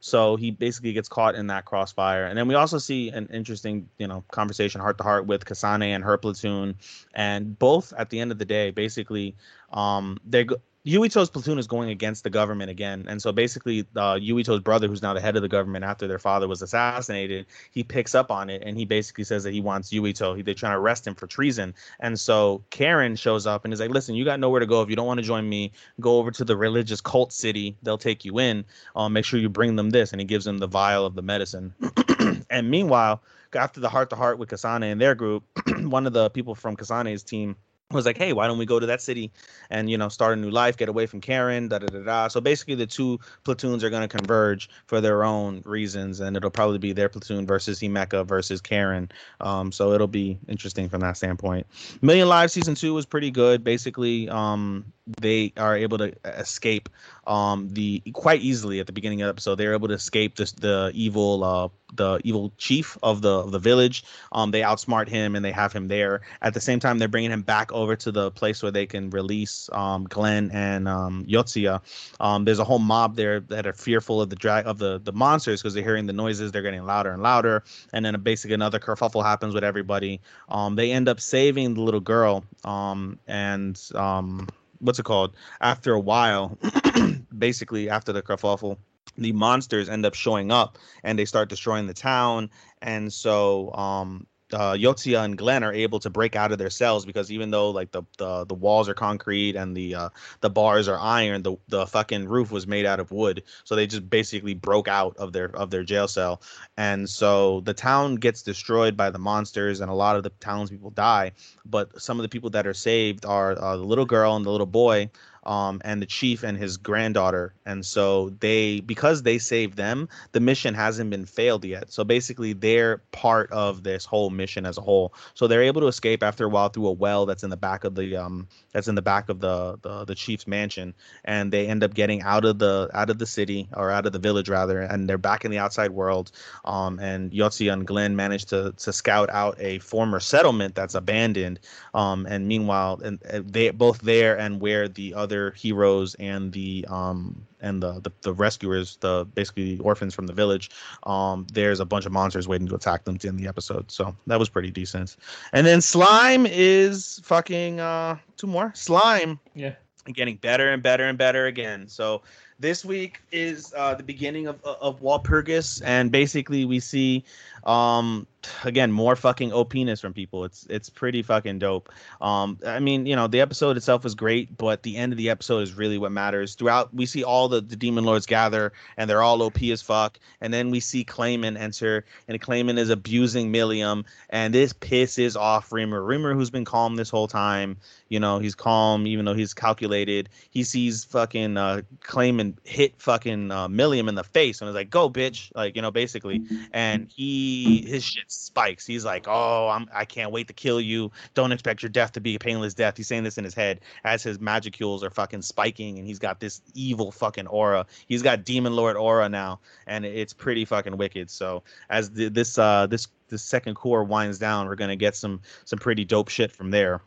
So 0.00 0.36
he 0.36 0.50
basically 0.50 0.92
gets 0.92 1.08
caught 1.08 1.34
in 1.34 1.46
that 1.48 1.64
crossfire, 1.64 2.26
and 2.26 2.36
then 2.36 2.48
we 2.48 2.54
also 2.54 2.78
see 2.78 3.08
an 3.10 3.28
interesting, 3.32 3.88
you 3.98 4.06
know, 4.06 4.24
conversation 4.30 4.80
heart 4.80 4.98
to 4.98 5.04
heart 5.04 5.26
with 5.26 5.44
Kasane 5.44 5.94
and 5.94 6.04
her 6.04 6.16
platoon, 6.18 6.76
and 7.14 7.58
both 7.58 7.92
at 7.96 8.10
the 8.10 8.20
end 8.20 8.32
of 8.32 8.38
the 8.38 8.44
day, 8.44 8.70
basically 8.70 9.34
um, 9.72 10.18
they're 10.24 10.46
Yuito's 10.88 11.28
platoon 11.28 11.58
is 11.58 11.66
going 11.66 11.90
against 11.90 12.24
the 12.24 12.30
government 12.30 12.70
again, 12.70 13.04
and 13.08 13.20
so 13.20 13.30
basically, 13.30 13.80
uh, 13.94 14.14
Yuito's 14.14 14.60
brother, 14.60 14.88
who's 14.88 15.02
now 15.02 15.12
the 15.12 15.20
head 15.20 15.36
of 15.36 15.42
the 15.42 15.48
government 15.48 15.84
after 15.84 16.06
their 16.06 16.18
father 16.18 16.48
was 16.48 16.62
assassinated, 16.62 17.44
he 17.72 17.84
picks 17.84 18.14
up 18.14 18.30
on 18.30 18.48
it, 18.48 18.62
and 18.64 18.78
he 18.78 18.86
basically 18.86 19.24
says 19.24 19.44
that 19.44 19.52
he 19.52 19.60
wants 19.60 19.92
Yuito. 19.92 20.34
He, 20.34 20.42
they're 20.42 20.54
trying 20.54 20.72
to 20.72 20.78
arrest 20.78 21.06
him 21.06 21.14
for 21.14 21.26
treason, 21.26 21.74
and 22.00 22.18
so 22.18 22.64
Karen 22.70 23.16
shows 23.16 23.46
up 23.46 23.64
and 23.64 23.74
is 23.74 23.80
like, 23.80 23.90
"Listen, 23.90 24.14
you 24.14 24.24
got 24.24 24.40
nowhere 24.40 24.60
to 24.60 24.66
go. 24.66 24.80
If 24.80 24.88
you 24.88 24.96
don't 24.96 25.06
want 25.06 25.18
to 25.18 25.26
join 25.26 25.46
me, 25.46 25.72
go 26.00 26.16
over 26.16 26.30
to 26.30 26.44
the 26.44 26.56
religious 26.56 27.02
cult 27.02 27.32
city. 27.32 27.76
They'll 27.82 27.98
take 27.98 28.24
you 28.24 28.38
in. 28.38 28.64
Um, 28.96 29.12
make 29.12 29.26
sure 29.26 29.38
you 29.38 29.50
bring 29.50 29.76
them 29.76 29.90
this." 29.90 30.12
And 30.12 30.20
he 30.20 30.24
gives 30.24 30.46
them 30.46 30.56
the 30.56 30.68
vial 30.68 31.04
of 31.04 31.14
the 31.14 31.22
medicine. 31.22 31.74
and 32.50 32.70
meanwhile, 32.70 33.22
after 33.54 33.80
the 33.80 33.90
heart 33.90 34.08
to 34.10 34.16
heart 34.16 34.38
with 34.38 34.48
Kasane 34.48 34.90
and 34.90 35.00
their 35.00 35.14
group, 35.14 35.44
one 35.82 36.06
of 36.06 36.14
the 36.14 36.30
people 36.30 36.54
from 36.54 36.76
Kasane's 36.76 37.22
team 37.22 37.56
was 37.94 38.04
like, 38.04 38.18
hey, 38.18 38.34
why 38.34 38.46
don't 38.46 38.58
we 38.58 38.66
go 38.66 38.78
to 38.78 38.84
that 38.84 39.00
city 39.00 39.32
and 39.70 39.88
you 39.90 39.96
know 39.96 40.10
start 40.10 40.36
a 40.36 40.40
new 40.40 40.50
life, 40.50 40.76
get 40.76 40.90
away 40.90 41.06
from 41.06 41.22
Karen, 41.22 41.68
da 41.68 41.78
da 41.78 41.86
da 41.86 42.00
da. 42.00 42.28
So 42.28 42.38
basically, 42.38 42.74
the 42.74 42.86
two 42.86 43.18
platoons 43.44 43.82
are 43.82 43.88
going 43.88 44.06
to 44.06 44.08
converge 44.08 44.68
for 44.86 45.00
their 45.00 45.24
own 45.24 45.62
reasons, 45.64 46.20
and 46.20 46.36
it'll 46.36 46.50
probably 46.50 46.76
be 46.76 46.92
their 46.92 47.08
platoon 47.08 47.46
versus 47.46 47.80
Himeka 47.80 48.26
versus 48.26 48.60
Karen. 48.60 49.10
Um, 49.40 49.72
so 49.72 49.92
it'll 49.92 50.06
be 50.06 50.38
interesting 50.48 50.90
from 50.90 51.00
that 51.00 51.16
standpoint. 51.16 51.66
Million 52.02 52.28
Lives 52.28 52.52
season 52.52 52.74
two 52.74 52.92
was 52.92 53.06
pretty 53.06 53.30
good. 53.30 53.64
Basically, 53.64 54.28
um, 54.28 54.84
they 55.18 55.54
are 55.56 55.74
able 55.74 55.96
to 55.96 56.12
escape 56.26 56.90
um, 57.28 57.68
the 57.68 58.02
quite 58.14 58.40
easily 58.40 58.80
at 58.80 58.86
the 58.86 58.92
beginning 58.92 59.22
of 59.22 59.26
the 59.26 59.30
episode. 59.30 59.56
They're 59.56 59.74
able 59.74 59.88
to 59.88 59.94
escape 59.94 60.36
this 60.36 60.52
the 60.52 60.90
evil 60.94 61.44
uh, 61.44 61.68
the 61.94 62.20
evil 62.24 62.52
chief 62.56 62.96
of 63.02 63.22
the 63.22 63.30
of 63.30 63.52
the 63.52 63.58
village. 63.58 64.02
Um, 64.32 64.50
they 64.50 64.62
outsmart 64.62 65.08
him 65.08 65.36
and 65.36 65.44
they 65.44 65.52
have 65.52 65.72
him 65.72 65.88
there. 65.88 66.22
At 66.42 66.54
the 66.54 66.60
same 66.60 66.80
time, 66.80 66.98
they're 66.98 67.06
bringing 67.06 67.30
him 67.30 67.42
back 67.42 67.70
over 67.72 67.94
to 67.96 68.10
the 68.10 68.30
place 68.30 68.62
where 68.62 68.72
they 68.72 68.86
can 68.86 69.10
release 69.10 69.68
um, 69.72 70.04
Glenn 70.04 70.50
and 70.52 70.88
um, 70.88 71.24
Yotsuya. 71.26 71.82
Um, 72.18 72.44
there's 72.44 72.58
a 72.58 72.64
whole 72.64 72.78
mob 72.78 73.16
there 73.16 73.40
that 73.40 73.66
are 73.66 73.74
fearful 73.74 74.22
of 74.22 74.30
the 74.30 74.36
drag 74.36 74.66
of 74.66 74.78
the 74.78 74.98
the 74.98 75.12
monsters 75.12 75.62
because 75.62 75.74
they're 75.74 75.84
hearing 75.84 76.06
the 76.06 76.12
noises. 76.14 76.50
They're 76.50 76.62
getting 76.62 76.84
louder 76.84 77.10
and 77.10 77.22
louder. 77.22 77.62
And 77.92 78.04
then 78.04 78.14
a, 78.14 78.18
basically 78.18 78.54
another 78.54 78.78
kerfuffle 78.78 79.22
happens 79.22 79.54
with 79.54 79.64
everybody. 79.64 80.20
Um, 80.48 80.76
they 80.76 80.92
end 80.92 81.08
up 81.08 81.20
saving 81.20 81.74
the 81.74 81.82
little 81.82 82.00
girl. 82.00 82.44
Um, 82.64 83.18
and 83.26 83.78
um, 83.94 84.48
what's 84.80 84.98
it 84.98 85.04
called? 85.04 85.34
After 85.60 85.92
a 85.92 86.00
while, 86.00 86.58
basically 87.38 87.88
after 87.88 88.12
the 88.12 88.22
kerfuffle, 88.22 88.78
the 89.16 89.32
monsters 89.32 89.88
end 89.88 90.06
up 90.06 90.14
showing 90.14 90.50
up 90.50 90.78
and 91.02 91.18
they 91.18 91.24
start 91.24 91.48
destroying 91.48 91.86
the 91.86 91.94
town. 91.94 92.50
And 92.82 93.12
so 93.12 93.72
um, 93.74 94.26
uh, 94.52 94.72
Yotsuya 94.72 95.24
and 95.24 95.36
Glenn 95.36 95.62
are 95.62 95.72
able 95.72 95.98
to 96.00 96.10
break 96.10 96.34
out 96.36 96.52
of 96.52 96.58
their 96.58 96.70
cells 96.70 97.04
because 97.04 97.30
even 97.30 97.50
though 97.50 97.70
like 97.70 97.90
the 97.90 98.02
the, 98.16 98.44
the 98.46 98.54
walls 98.54 98.88
are 98.88 98.94
concrete 98.94 99.56
and 99.56 99.76
the 99.76 99.94
uh, 99.94 100.08
the 100.40 100.50
bars 100.50 100.88
are 100.88 100.98
iron, 100.98 101.42
the 101.42 101.56
the 101.68 101.86
fucking 101.86 102.26
roof 102.26 102.50
was 102.50 102.66
made 102.66 102.86
out 102.86 103.00
of 103.00 103.10
wood. 103.10 103.42
So 103.64 103.76
they 103.76 103.86
just 103.86 104.08
basically 104.08 104.54
broke 104.54 104.88
out 104.88 105.16
of 105.16 105.32
their 105.32 105.54
of 105.56 105.70
their 105.70 105.84
jail 105.84 106.08
cell, 106.08 106.40
and 106.76 107.08
so 107.08 107.60
the 107.60 107.74
town 107.74 108.16
gets 108.16 108.42
destroyed 108.42 108.96
by 108.96 109.10
the 109.10 109.18
monsters, 109.18 109.80
and 109.80 109.90
a 109.90 109.94
lot 109.94 110.16
of 110.16 110.22
the 110.22 110.30
townspeople 110.40 110.90
die. 110.90 111.32
But 111.64 112.00
some 112.00 112.18
of 112.18 112.22
the 112.22 112.28
people 112.28 112.50
that 112.50 112.66
are 112.66 112.74
saved 112.74 113.26
are 113.26 113.52
uh, 113.60 113.76
the 113.76 113.84
little 113.84 114.06
girl 114.06 114.36
and 114.36 114.44
the 114.44 114.50
little 114.50 114.66
boy 114.66 115.10
um, 115.48 115.80
and 115.82 116.02
the 116.02 116.06
chief 116.06 116.42
and 116.42 116.58
his 116.58 116.76
granddaughter. 116.76 117.54
And 117.64 117.84
so 117.84 118.30
they, 118.40 118.80
because 118.80 119.22
they 119.22 119.38
saved 119.38 119.78
them, 119.78 120.08
the 120.32 120.40
mission 120.40 120.74
hasn't 120.74 121.08
been 121.08 121.24
failed 121.24 121.64
yet. 121.64 121.90
So 121.90 122.04
basically, 122.04 122.52
they're 122.52 122.98
part 123.12 123.50
of 123.50 123.82
this 123.82 124.04
whole 124.04 124.28
mission 124.28 124.66
as 124.66 124.76
a 124.76 124.82
whole. 124.82 125.14
So 125.32 125.46
they're 125.46 125.62
able 125.62 125.80
to 125.80 125.86
escape 125.86 126.22
after 126.22 126.44
a 126.44 126.48
while 126.48 126.68
through 126.68 126.88
a 126.88 126.92
well 126.92 127.24
that's 127.24 127.42
in 127.42 127.50
the 127.50 127.56
back 127.56 127.84
of 127.84 127.94
the 127.94 128.14
um, 128.16 128.46
that's 128.72 128.88
in 128.88 128.94
the 128.94 129.02
back 129.02 129.30
of 129.30 129.40
the, 129.40 129.78
the 129.80 130.04
the 130.04 130.14
chief's 130.14 130.46
mansion, 130.46 130.94
and 131.24 131.50
they 131.50 131.66
end 131.66 131.82
up 131.82 131.94
getting 131.94 132.20
out 132.22 132.44
of 132.44 132.58
the 132.58 132.90
out 132.92 133.08
of 133.08 133.18
the 133.18 133.26
city 133.26 133.68
or 133.74 133.90
out 133.90 134.04
of 134.04 134.12
the 134.12 134.18
village 134.18 134.50
rather, 134.50 134.80
and 134.82 135.08
they're 135.08 135.16
back 135.16 135.46
in 135.46 135.50
the 135.50 135.58
outside 135.58 135.92
world. 135.92 136.30
Um, 136.66 136.98
and 136.98 137.32
Yotsuya 137.32 137.72
and 137.72 137.86
Glenn 137.86 138.16
managed 138.16 138.50
to 138.50 138.74
to 138.76 138.92
scout 138.92 139.30
out 139.30 139.56
a 139.58 139.78
former 139.78 140.20
settlement 140.20 140.74
that's 140.74 140.94
abandoned. 140.94 141.60
Um, 141.94 142.26
and 142.26 142.46
meanwhile, 142.46 143.00
and, 143.02 143.22
and 143.22 143.50
they 143.50 143.70
both 143.70 144.00
there 144.02 144.38
and 144.38 144.60
where 144.60 144.88
the 144.88 145.14
other 145.14 145.37
other 145.38 145.50
heroes 145.52 146.14
and 146.16 146.52
the 146.52 146.84
um 146.88 147.44
and 147.60 147.82
the, 147.82 148.00
the 148.00 148.12
the, 148.22 148.32
rescuers, 148.32 148.96
the 149.00 149.26
basically 149.34 149.76
the 149.76 149.82
orphans 149.82 150.14
from 150.14 150.26
the 150.26 150.32
village, 150.32 150.70
um, 151.04 151.44
there's 151.52 151.80
a 151.80 151.84
bunch 151.84 152.06
of 152.06 152.12
monsters 152.12 152.46
waiting 152.46 152.68
to 152.68 152.74
attack 152.74 153.04
them 153.04 153.18
in 153.24 153.36
the 153.36 153.48
episode. 153.48 153.90
So 153.90 154.14
that 154.28 154.38
was 154.38 154.48
pretty 154.48 154.70
decent. 154.70 155.16
And 155.52 155.66
then 155.66 155.80
slime 155.80 156.46
is 156.46 157.20
fucking 157.24 157.80
uh 157.80 158.16
two 158.36 158.46
more. 158.46 158.72
Slime. 158.74 159.40
Yeah. 159.54 159.74
Getting 160.12 160.36
better 160.36 160.70
and 160.70 160.82
better 160.82 161.04
and 161.04 161.18
better 161.18 161.46
again. 161.46 161.88
So 161.88 162.22
this 162.58 162.84
week 162.84 163.20
is 163.30 163.72
uh, 163.76 163.94
the 163.94 164.02
beginning 164.02 164.46
of 164.46 164.62
of 164.64 165.00
Walpurgis, 165.00 165.82
and 165.84 166.10
basically 166.10 166.64
we 166.64 166.80
see 166.80 167.24
um 167.64 168.26
again 168.64 168.92
more 168.92 169.16
fucking 169.16 169.50
opness 169.50 170.00
from 170.00 170.12
people. 170.12 170.44
It's 170.44 170.66
it's 170.70 170.88
pretty 170.88 171.22
fucking 171.22 171.58
dope. 171.58 171.90
Um 172.20 172.58
i 172.64 172.78
mean 172.78 173.04
you 173.06 173.16
know 173.16 173.26
the 173.26 173.40
episode 173.40 173.76
itself 173.76 174.04
was 174.04 174.14
great 174.14 174.56
but 174.56 174.82
the 174.82 174.96
end 174.96 175.12
of 175.12 175.16
the 175.16 175.30
episode 175.30 175.60
is 175.60 175.74
really 175.74 175.98
what 175.98 176.12
matters. 176.12 176.54
Throughout 176.54 176.94
we 176.94 177.06
see 177.06 177.24
all 177.24 177.48
the, 177.48 177.60
the 177.60 177.76
demon 177.76 178.04
lords 178.04 178.26
gather 178.26 178.72
and 178.96 179.08
they're 179.08 179.22
all 179.22 179.42
op 179.42 179.62
as 179.62 179.82
fuck 179.82 180.18
and 180.40 180.52
then 180.52 180.70
we 180.70 180.80
see 180.80 181.04
Clayman 181.04 181.58
enter 181.58 182.04
and 182.28 182.40
Clayman 182.40 182.78
is 182.78 182.90
abusing 182.90 183.52
Milim 183.52 184.04
and 184.30 184.54
this 184.54 184.72
pisses 184.72 185.36
off 185.36 185.70
Rimuru 185.70 186.06
Rimuru 186.06 186.34
who's 186.34 186.50
been 186.50 186.64
calm 186.64 186.96
this 186.96 187.10
whole 187.10 187.28
time 187.28 187.76
you 188.08 188.20
know 188.20 188.38
he's 188.38 188.54
calm 188.54 189.06
even 189.06 189.24
though 189.24 189.34
he's 189.34 189.52
calculated 189.52 190.28
he 190.50 190.62
sees 190.62 191.04
fucking 191.04 191.56
uh 191.56 191.82
Clayman 192.02 192.47
hit 192.64 193.00
fucking 193.00 193.50
uh, 193.50 193.68
Milim 193.68 194.08
in 194.08 194.14
the 194.14 194.24
face 194.24 194.60
and 194.60 194.68
is 194.68 194.74
like 194.74 194.90
go 194.90 195.08
bitch 195.08 195.50
like 195.54 195.76
you 195.76 195.82
know 195.82 195.90
basically 195.90 196.42
and 196.72 197.10
he 197.14 197.82
his 197.86 198.04
shit 198.04 198.30
spikes. 198.30 198.86
He's 198.86 199.04
like, 199.04 199.26
"Oh, 199.28 199.68
I'm 199.68 199.88
I 199.92 200.04
can't 200.04 200.32
wait 200.32 200.46
to 200.48 200.52
kill 200.52 200.80
you. 200.80 201.10
Don't 201.34 201.52
expect 201.52 201.82
your 201.82 201.90
death 201.90 202.12
to 202.12 202.20
be 202.20 202.34
a 202.34 202.38
painless 202.38 202.74
death." 202.74 202.96
He's 202.96 203.06
saying 203.06 203.24
this 203.24 203.38
in 203.38 203.44
his 203.44 203.54
head 203.54 203.80
as 204.04 204.22
his 204.22 204.40
magicules 204.40 205.02
are 205.04 205.10
fucking 205.10 205.42
spiking, 205.42 205.98
and 205.98 206.06
he's 206.06 206.18
got 206.18 206.40
this 206.40 206.62
evil 206.74 207.10
fucking 207.10 207.46
aura. 207.46 207.86
He's 208.06 208.22
got 208.22 208.44
demon 208.44 208.74
lord 208.74 208.96
aura 208.96 209.28
now, 209.28 209.60
and 209.86 210.04
it's 210.04 210.32
pretty 210.32 210.64
fucking 210.64 210.96
wicked. 210.96 211.30
So 211.30 211.62
as 211.90 212.10
the, 212.10 212.28
this 212.28 212.58
uh 212.58 212.86
this 212.86 213.08
this 213.28 213.42
second 213.42 213.74
cour 213.74 214.04
winds 214.04 214.38
down, 214.38 214.66
we're 214.66 214.76
gonna 214.76 214.96
get 214.96 215.16
some 215.16 215.40
some 215.64 215.78
pretty 215.78 216.04
dope 216.04 216.28
shit 216.28 216.52
from 216.52 216.70
there. 216.70 217.00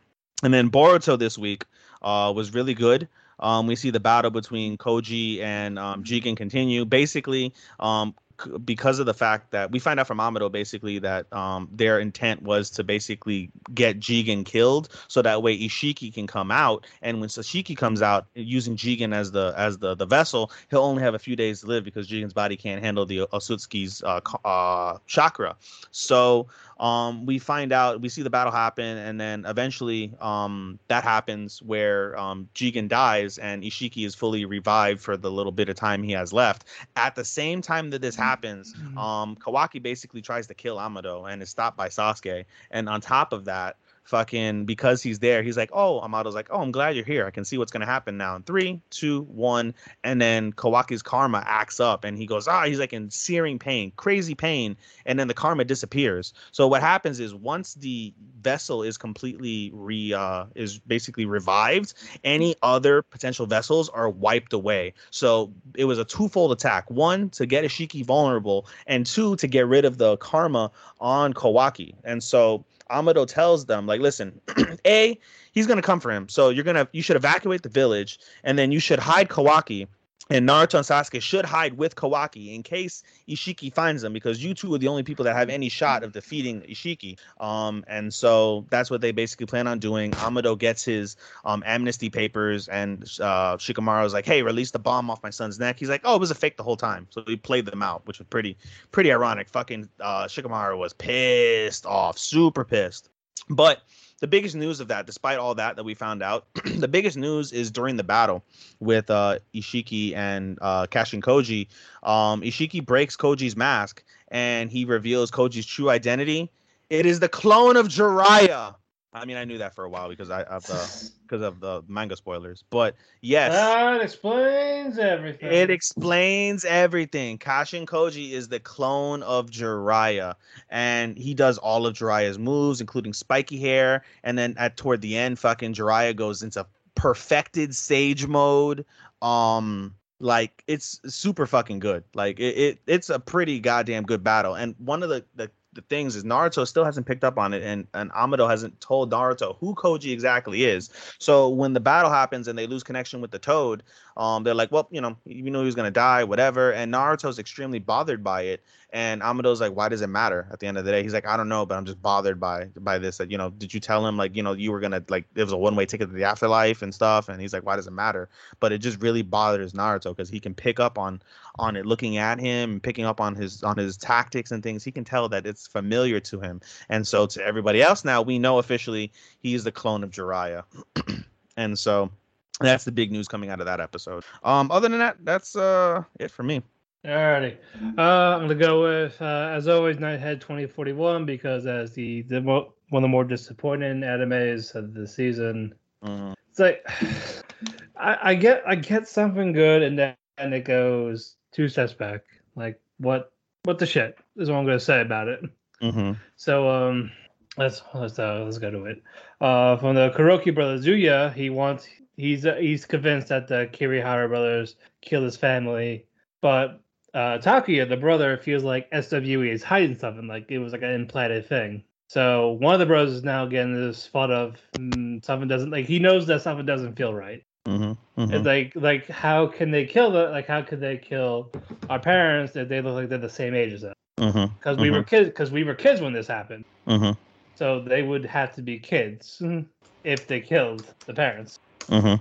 And 0.44 0.54
then 0.54 0.70
Boruto 0.70 1.18
this 1.18 1.38
week 1.38 1.66
uh 2.02 2.32
was 2.36 2.54
really 2.54 2.74
good. 2.74 3.08
Um, 3.42 3.68
we 3.68 3.76
see 3.76 3.90
the 3.90 4.00
battle 4.00 4.32
between 4.32 4.78
Koji 4.78 5.42
and 5.42 5.80
um, 5.80 6.04
Jigen 6.04 6.38
continue. 6.38 6.86
Basically, 6.86 7.54
um, 7.80 8.14
c- 8.44 8.58
because 8.64 9.00
of 9.00 9.06
the 9.06 9.14
fact 9.14 9.52
that 9.52 9.72
we 9.72 9.80
find 9.80 10.00
out 10.00 10.08
from 10.08 10.20
Amado 10.20 10.50
basically 10.50 11.00
that 11.00 11.32
um, 11.34 11.70
their 11.72 12.00
intent 12.00 12.44
was 12.44 12.70
to 12.72 12.84
basically 12.84 13.50
get 13.74 14.00
Jigen 14.00 14.46
killed, 14.46 14.90
so 15.08 15.22
that 15.22 15.42
way 15.44 15.58
Ishiki 15.58 16.14
can 16.14 16.28
come 16.28 16.52
out, 16.52 16.86
and 17.02 17.20
when 17.20 17.30
Ishiki 17.30 17.76
comes 17.76 18.02
out 18.02 18.28
using 18.36 18.76
Jigen 18.76 19.14
as 19.14 19.32
the 19.32 19.54
as 19.58 19.78
the 19.78 19.96
the 19.96 20.06
vessel, 20.06 20.52
he'll 20.70 20.84
only 20.84 21.04
have 21.04 21.16
a 21.16 21.20
few 21.20 21.36
days 21.36 21.62
to 21.62 21.68
live 21.68 21.84
because 21.84 22.08
Jigen's 22.08 22.34
body 22.34 22.58
can't 22.58 22.84
handle 22.84 23.06
the 23.06 23.28
Otsutsuki's 23.34 24.04
uh, 24.04 24.22
uh, 24.46 24.98
chakra. 25.08 25.56
So 25.92 26.48
um, 26.82 27.28
we 27.28 27.38
find 27.38 27.72
out, 27.72 28.02
we 28.02 28.10
see 28.10 28.24
the 28.24 28.30
battle 28.30 28.52
happen, 28.52 28.98
and 28.98 29.22
then 29.22 29.46
eventually 29.46 30.14
um, 30.20 30.80
that 30.88 31.04
happens 31.04 31.62
where 31.62 32.18
um, 32.18 32.50
Jigen 32.56 32.88
dies 32.88 33.38
and 33.38 33.62
Ishiki 33.62 34.04
is 34.04 34.16
fully 34.16 34.46
revived 34.46 35.00
for 35.00 35.16
the 35.16 35.32
little 35.32 35.52
bit 35.52 35.70
of 35.70 35.76
time 35.76 36.02
he 36.02 36.12
has 36.14 36.34
left. 36.34 36.66
At 36.96 37.16
the 37.16 37.24
same 37.24 37.62
time 37.62 37.92
that 37.92 38.02
this 38.02 38.16
happens, 38.16 38.74
um, 38.98 39.36
Kawaki 39.36 39.82
basically 39.82 40.24
tries 40.24 40.48
to 40.48 40.56
kill 40.56 40.80
Amado 40.80 41.26
and 41.26 41.42
is 41.44 41.50
stopped 41.50 41.78
by 41.78 41.88
Sasuke. 41.88 42.46
And 42.72 42.90
on 42.90 43.00
top 43.00 43.32
of 43.32 43.46
that, 43.46 43.78
fucking 44.04 44.66
because 44.66 45.02
he's 45.02 45.20
there, 45.20 45.44
he's 45.44 45.58
like, 45.58 45.70
"Oh, 45.74 46.02
Amado's 46.02 46.36
like, 46.36 46.48
oh, 46.52 46.62
I'm 46.62 46.72
glad 46.72 46.96
you're 46.96 47.06
here. 47.06 47.26
I 47.26 47.32
can 47.32 47.46
see 47.46 47.58
what's 47.58 47.72
gonna 47.72 47.86
happen 47.86 48.18
now." 48.18 48.36
In 48.36 48.44
three, 48.44 48.82
two, 48.90 49.22
one, 49.24 49.74
and 50.04 50.22
then 50.22 50.54
Kawaki's 50.54 51.02
karma 51.02 51.44
acts 51.46 51.80
up, 51.80 52.04
and 52.04 52.18
he 52.18 52.26
goes, 52.26 52.48
"Ah," 52.48 52.66
he's 52.66 52.80
like 52.80 52.94
in 52.94 53.10
searing 53.10 53.60
pain, 53.60 53.92
crazy 53.96 54.36
pain, 54.36 54.76
and 55.06 55.20
then 55.20 55.28
the 55.28 55.34
karma 55.34 55.64
disappears. 55.64 56.34
So 56.52 56.68
what 56.68 56.82
happens 56.82 57.20
is 57.20 57.34
once 57.34 57.76
the 57.76 58.14
vessel 58.42 58.84
is 58.84 58.98
completely 58.98 59.72
re 59.74 60.14
uh, 60.14 60.46
is 60.56 60.80
basically 60.80 61.26
revived, 61.26 61.94
any 62.24 62.56
other 62.64 63.02
potential 63.02 63.46
vessels 63.46 63.90
are 63.90 64.10
wiped 64.10 64.54
away. 64.54 64.94
So 65.12 65.54
it 65.76 65.86
was 65.86 66.00
a 66.00 66.06
twofold 66.06 66.52
attack: 66.52 66.90
one 66.90 67.30
to 67.32 67.46
get 67.46 67.64
Ishiki 67.64 68.06
vulnerable, 68.06 68.68
and 68.88 69.06
two 69.06 69.36
to 69.38 69.48
get 69.48 69.68
rid 69.68 69.86
of 69.86 69.98
the 69.98 70.18
karma 70.18 70.72
on 71.00 71.34
Kawaki. 71.34 71.94
And 72.04 72.24
so 72.24 72.66
Amado 72.92 73.26
tells 73.26 73.66
them, 73.66 73.88
like, 73.88 74.02
listen, 74.02 74.40
A, 74.86 75.20
he's 75.52 75.68
gonna 75.68 75.82
come 75.82 76.00
for 76.00 76.12
him. 76.12 76.28
So 76.30 76.50
you're 76.50 76.64
gonna 76.64 76.88
you 76.92 77.02
should 77.02 77.16
evacuate 77.16 77.64
the 77.64 77.70
village, 77.70 78.20
and 78.44 78.58
then 78.58 78.72
you 78.72 78.80
should 78.80 79.00
hide 79.00 79.30
Kawaki. 79.30 79.88
And 80.32 80.48
Naruto 80.48 80.76
and 80.76 80.86
Sasuke 80.86 81.22
should 81.22 81.44
hide 81.44 81.78
with 81.78 81.96
Kawaki 81.96 82.56
in 82.56 82.64
case 82.64 83.04
Ishiki 83.28 83.74
finds 83.74 84.02
them, 84.02 84.14
because 84.14 84.42
you 84.42 84.54
two 84.54 84.74
are 84.74 84.78
the 84.78 84.88
only 84.88 85.04
people 85.04 85.26
that 85.26 85.36
have 85.36 85.50
any 85.50 85.68
shot 85.68 86.04
of 86.04 86.14
defeating 86.14 86.62
Ishiki. 86.62 87.20
Um, 87.42 87.84
and 87.86 88.14
so 88.14 88.66
that's 88.70 88.90
what 88.90 89.02
they 89.02 89.12
basically 89.12 89.46
plan 89.46 89.68
on 89.68 89.78
doing. 89.78 90.16
Amado 90.16 90.56
gets 90.56 90.86
his 90.86 91.18
um 91.44 91.64
amnesty 91.66 92.10
papers, 92.10 92.70
and 92.70 93.04
uh, 93.20 93.58
Shikamaru's 93.58 94.14
like, 94.14 94.26
"Hey, 94.26 94.42
release 94.42 94.72
the 94.72 94.80
bomb 94.80 95.10
off 95.10 95.22
my 95.22 95.32
son's 95.32 95.60
neck." 95.60 95.78
He's 95.78 95.90
like, 95.90 96.02
"Oh, 96.06 96.16
it 96.16 96.20
was 96.20 96.32
a 96.32 96.36
fake 96.36 96.56
the 96.56 96.64
whole 96.64 96.78
time." 96.78 97.08
So 97.10 97.24
he 97.28 97.36
played 97.36 97.66
them 97.66 97.84
out, 97.84 98.08
which 98.08 98.20
was 98.20 98.28
pretty 98.30 98.58
pretty 98.94 99.12
ironic. 99.12 99.50
Fucking 99.50 99.90
uh, 100.00 100.26
Shikamaru 100.28 100.78
was 100.78 100.94
pissed 100.94 101.86
off, 101.86 102.18
super 102.18 102.64
pissed. 102.64 103.10
But 103.50 103.82
the 104.22 104.28
biggest 104.28 104.56
news 104.56 104.80
of 104.80 104.88
that, 104.88 105.06
despite 105.06 105.40
all 105.40 105.56
that 105.56 105.76
that 105.76 105.84
we 105.84 105.94
found 105.94 106.24
out, 106.24 106.46
the 106.78 106.88
biggest 106.88 107.18
news 107.18 107.52
is 107.52 107.70
during 107.72 107.98
the 107.98 108.04
battle 108.04 108.44
with 108.80 109.10
uh, 109.10 109.40
Ishiki 109.54 110.16
and 110.16 110.58
uh, 110.62 110.88
Kashin 110.88 111.22
Koji. 111.22 111.68
Um, 112.04 112.42
Ishiki 112.42 112.86
breaks 112.86 113.18
Koji's 113.18 113.58
mask 113.58 114.04
and 114.30 114.70
he 114.72 114.86
reveals 114.86 115.32
Koji's 115.32 115.66
true 115.66 115.90
identity. 115.90 116.50
It 116.90 117.06
is 117.06 117.20
the 117.20 117.30
clone 117.30 117.78
of 117.78 117.88
Jiraiya. 117.88 118.76
I 119.14 119.26
mean, 119.26 119.36
I 119.36 119.44
knew 119.44 119.58
that 119.58 119.76
for 119.76 119.84
a 119.84 119.90
while 119.90 120.08
because 120.08 120.30
I 120.30 120.44
of 120.44 120.66
the 120.66 121.12
because 121.24 121.42
of 121.42 121.60
the 121.60 121.84
manga 121.88 122.16
spoilers. 122.16 122.64
But 122.70 122.96
yes, 123.22 123.52
That 123.54 124.02
explains 124.02 124.98
everything. 124.98 125.52
it 125.52 125.70
explains 125.70 126.64
everything. 126.66 127.38
Kashin 127.38 127.86
Koji 127.86 128.32
is 128.32 128.48
the 128.48 128.60
clone 128.60 129.22
of 129.24 129.50
Jiraiya, 129.50 130.36
and 130.70 131.18
he 131.18 131.34
does 131.34 131.58
all 131.58 131.86
of 131.86 131.94
Jiraiya's 131.96 132.40
moves, 132.40 132.80
including 132.82 133.14
spiky 133.14 133.60
hair. 133.60 134.04
And 134.24 134.38
then 134.38 134.56
at 134.58 134.78
toward 134.78 135.02
the 135.02 135.18
end, 135.18 135.40
fucking 135.40 135.74
Jiraiya 135.74 136.16
goes 136.16 136.42
into 136.44 136.66
perfected 136.96 137.76
Sage 137.76 138.28
mode. 138.28 138.86
Um, 139.22 139.96
like 140.20 140.64
it's 140.68 141.00
super 141.08 141.46
fucking 141.48 141.80
good. 141.80 142.04
Like 142.14 142.40
it, 142.40 142.58
it 142.58 142.80
it's 142.88 143.10
a 143.10 143.20
pretty 143.20 143.60
goddamn 143.60 144.04
good 144.04 144.24
battle. 144.24 144.56
And 144.56 144.76
one 144.78 145.04
of 145.04 145.10
the 145.10 145.26
the 145.36 145.50
the 145.74 145.82
things 145.82 146.16
is 146.16 146.24
Naruto 146.24 146.68
still 146.68 146.84
hasn't 146.84 147.06
picked 147.06 147.24
up 147.24 147.38
on 147.38 147.54
it, 147.54 147.64
and 147.64 147.88
and 147.94 148.12
Amado 148.12 148.48
hasn't 148.48 148.80
told 148.82 149.12
Naruto 149.12 149.58
who 149.60 149.74
Koji 149.76 150.12
exactly 150.12 150.66
is. 150.66 150.90
So 151.20 151.50
when 151.50 151.74
the 151.74 151.80
battle 151.80 152.12
happens 152.12 152.48
and 152.48 152.58
they 152.58 152.68
lose 152.68 152.84
connection 152.84 153.22
with 153.22 153.32
the 153.32 153.40
Toad, 153.40 153.84
um, 154.18 154.44
they're 154.44 154.54
like, 154.54 154.72
well, 154.72 154.88
you 154.92 155.02
know, 155.02 155.16
you 155.26 155.50
know 155.50 155.64
he's 155.64 155.76
gonna 155.76 155.92
die, 155.92 156.24
whatever. 156.24 156.74
And 156.74 156.94
Naruto's 156.94 157.40
extremely 157.40 157.80
bothered 157.80 158.24
by 158.24 158.44
it, 158.44 158.64
and 158.94 159.22
Amado's 159.22 159.62
like, 159.62 159.74
why 159.74 159.88
does 159.88 160.02
it 160.02 160.08
matter? 160.08 160.48
At 160.52 160.60
the 160.60 160.68
end 160.68 160.78
of 160.78 160.84
the 160.84 160.92
day, 160.92 161.02
he's 161.02 161.14
like, 161.14 161.26
I 161.26 161.38
don't 161.38 161.48
know, 161.48 161.66
but 161.66 161.78
I'm 161.78 161.86
just 161.86 162.02
bothered 162.02 162.40
by 162.40 162.66
by 162.78 162.98
this. 162.98 163.18
That 163.18 163.32
you 163.32 163.38
know, 163.38 163.50
did 163.50 163.74
you 163.74 163.80
tell 163.80 164.06
him 164.06 164.18
like, 164.18 164.36
you 164.36 164.44
know, 164.44 164.52
you 164.52 164.72
were 164.72 164.82
gonna 164.82 165.02
like, 165.08 165.26
it 165.34 165.44
was 165.44 165.54
a 165.54 165.58
one 165.58 165.76
way 165.76 165.86
ticket 165.86 166.10
to 166.10 166.16
the 166.16 166.26
afterlife 166.26 166.82
and 166.82 166.94
stuff? 166.94 167.30
And 167.30 167.40
he's 167.40 167.54
like, 167.54 167.66
why 167.66 167.78
does 167.78 167.88
it 167.88 167.92
matter? 167.92 168.28
But 168.60 168.74
it 168.74 168.80
just 168.80 169.02
really 169.02 169.22
bothers 169.22 169.72
Naruto 169.72 170.16
because 170.16 170.30
he 170.30 170.42
can 170.42 170.54
pick 170.54 170.80
up 170.80 170.98
on 170.98 171.22
on 171.58 171.78
it, 171.78 171.86
looking 171.86 172.18
at 172.18 172.40
him, 172.40 172.82
picking 172.82 173.06
up 173.06 173.22
on 173.22 173.34
his 173.34 173.64
on 173.64 173.78
his 173.78 173.96
tactics 173.96 174.52
and 174.52 174.62
things. 174.62 174.84
He 174.84 174.92
can 174.92 175.06
tell 175.06 175.30
that 175.30 175.46
it's 175.46 175.68
familiar 175.68 176.20
to 176.20 176.42
him, 176.42 176.60
and 176.90 177.08
so 177.08 177.26
to 177.28 177.46
everybody 177.46 177.82
else 177.82 178.04
now, 178.04 178.22
we 178.22 178.40
know 178.40 178.58
officially 178.58 179.12
he's 179.40 179.64
the 179.64 179.72
clone 179.72 180.04
of 180.04 180.12
Jiraiya, 180.12 180.64
and 181.58 181.80
so 181.80 182.12
that's 182.60 182.84
the 182.84 182.92
big 182.92 183.12
news 183.12 183.30
coming 183.30 183.50
out 183.50 183.62
of 183.62 183.68
that 183.68 183.80
episode. 183.80 184.26
Um, 184.44 184.70
other 184.70 184.90
than 184.90 185.00
that, 185.00 185.18
that's 185.24 185.56
uh 185.56 186.04
it 186.20 186.30
for 186.30 186.44
me. 186.44 186.62
Alrighty. 187.06 187.58
Uh, 187.98 188.02
I'm 188.02 188.42
gonna 188.42 188.56
go 188.56 188.84
with 188.84 189.20
uh, 189.22 189.50
as 189.52 189.68
always 189.68 189.98
Nighthead 189.98 190.40
2041 190.40 191.26
because 191.26 191.66
as 191.66 191.94
the 191.94 192.22
the 192.24 192.42
mo- 192.42 192.74
one 192.90 193.04
of 193.04 193.08
the 193.08 193.12
more 193.12 193.24
disappointing 193.24 194.02
animes 194.02 194.76
of 194.76 194.94
the 194.94 195.08
season. 195.08 195.74
Mhm. 196.04 196.36
It's 196.50 196.60
like 196.60 196.86
I, 197.98 198.18
I 198.32 198.36
get 198.36 198.62
I 198.68 198.76
get 198.76 199.08
something 199.08 199.52
good 199.52 199.82
and 199.82 199.98
then 199.98 200.16
and 200.38 200.54
it 200.54 200.64
goes 200.66 201.38
two 201.52 201.68
steps 201.70 201.94
back. 201.94 202.22
Like 202.56 202.80
what 203.00 203.32
what 203.64 203.80
the 203.80 203.88
shit 203.88 204.20
is 204.38 204.50
what 204.52 204.58
I'm 204.58 204.66
gonna 204.66 204.80
say 204.80 205.02
about 205.02 205.28
it. 205.28 205.42
Mhm. 205.82 206.18
So 206.36 206.70
um 206.70 207.12
let's 207.58 207.82
let's 207.96 208.20
uh, 208.20 208.44
let's 208.44 208.60
go 208.60 208.70
to 208.70 208.86
it. 208.86 209.02
Uh 209.40 209.76
from 209.78 209.96
the 209.96 210.12
Kuroki 210.12 210.54
brothers 210.54 210.86
Zuya, 210.86 211.34
he 211.34 211.50
wants 211.50 211.88
he's 212.16 212.46
uh, 212.46 212.58
he's 212.58 212.86
convinced 212.86 213.30
that 213.30 213.48
the 213.48 213.68
Kirihara 213.74 214.28
brothers 214.28 214.76
killed 215.02 215.24
his 215.24 215.36
family, 215.38 216.06
but 216.42 216.80
uh 217.14 217.38
Takuya, 217.40 217.88
the 217.88 217.98
brother, 217.98 218.38
feels 218.38 218.64
like 218.64 218.90
SWE 218.92 219.52
is 219.52 219.64
hiding 219.64 219.98
something, 219.98 220.28
like 220.28 220.50
it 220.50 220.60
was 220.60 220.72
like 220.74 220.82
an 220.82 220.92
implanted 220.92 221.48
thing. 221.48 221.84
So 222.08 222.52
one 222.60 222.74
of 222.74 222.80
the 222.80 222.86
brothers 222.86 223.14
is 223.14 223.24
now 223.24 223.46
getting 223.46 223.74
this 223.74 224.08
thought 224.08 224.32
of 224.32 224.58
mm, 224.76 225.24
something 225.24 225.48
doesn't 225.48 225.72
like 225.72 225.86
he 225.86 226.00
knows 226.00 226.28
that 226.28 226.42
something 226.42 226.66
doesn't 226.66 226.96
feel 226.96 227.14
right. 227.14 227.44
Mhm. 227.68 227.98
It's 228.18 228.32
Mhm. 228.32 228.46
like 228.46 228.76
like 228.76 229.08
how 229.08 229.48
can 229.48 229.72
they 229.72 229.86
kill 229.86 230.12
the 230.12 230.30
like 230.30 230.48
how 230.48 230.62
could 230.62 230.80
they 230.80 230.98
kill 230.98 231.52
our 231.90 232.00
parents 232.00 232.56
if 232.56 232.68
they 232.70 232.82
look 232.82 232.96
like 232.96 233.10
they're 233.10 233.18
the 233.18 233.30
same 233.30 233.56
age 233.56 233.74
as 233.74 233.84
us? 233.84 233.94
Because 234.18 234.78
we 234.78 234.90
were 234.92 235.04
kids 235.04 235.30
because 235.30 235.52
we 235.52 235.64
were 235.64 235.74
kids 235.76 236.02
when 236.02 236.14
this 236.14 236.28
happened. 236.28 236.66
Mhm. 236.88 237.16
So 237.56 237.80
they 237.82 238.04
would 238.04 238.26
have 238.26 238.56
to 238.56 238.62
be 238.62 238.80
kids 238.80 239.42
if 240.04 240.28
they 240.28 240.40
killed 240.42 240.94
the 241.06 241.14
parents. 241.14 241.60
Mhm. 241.88 242.20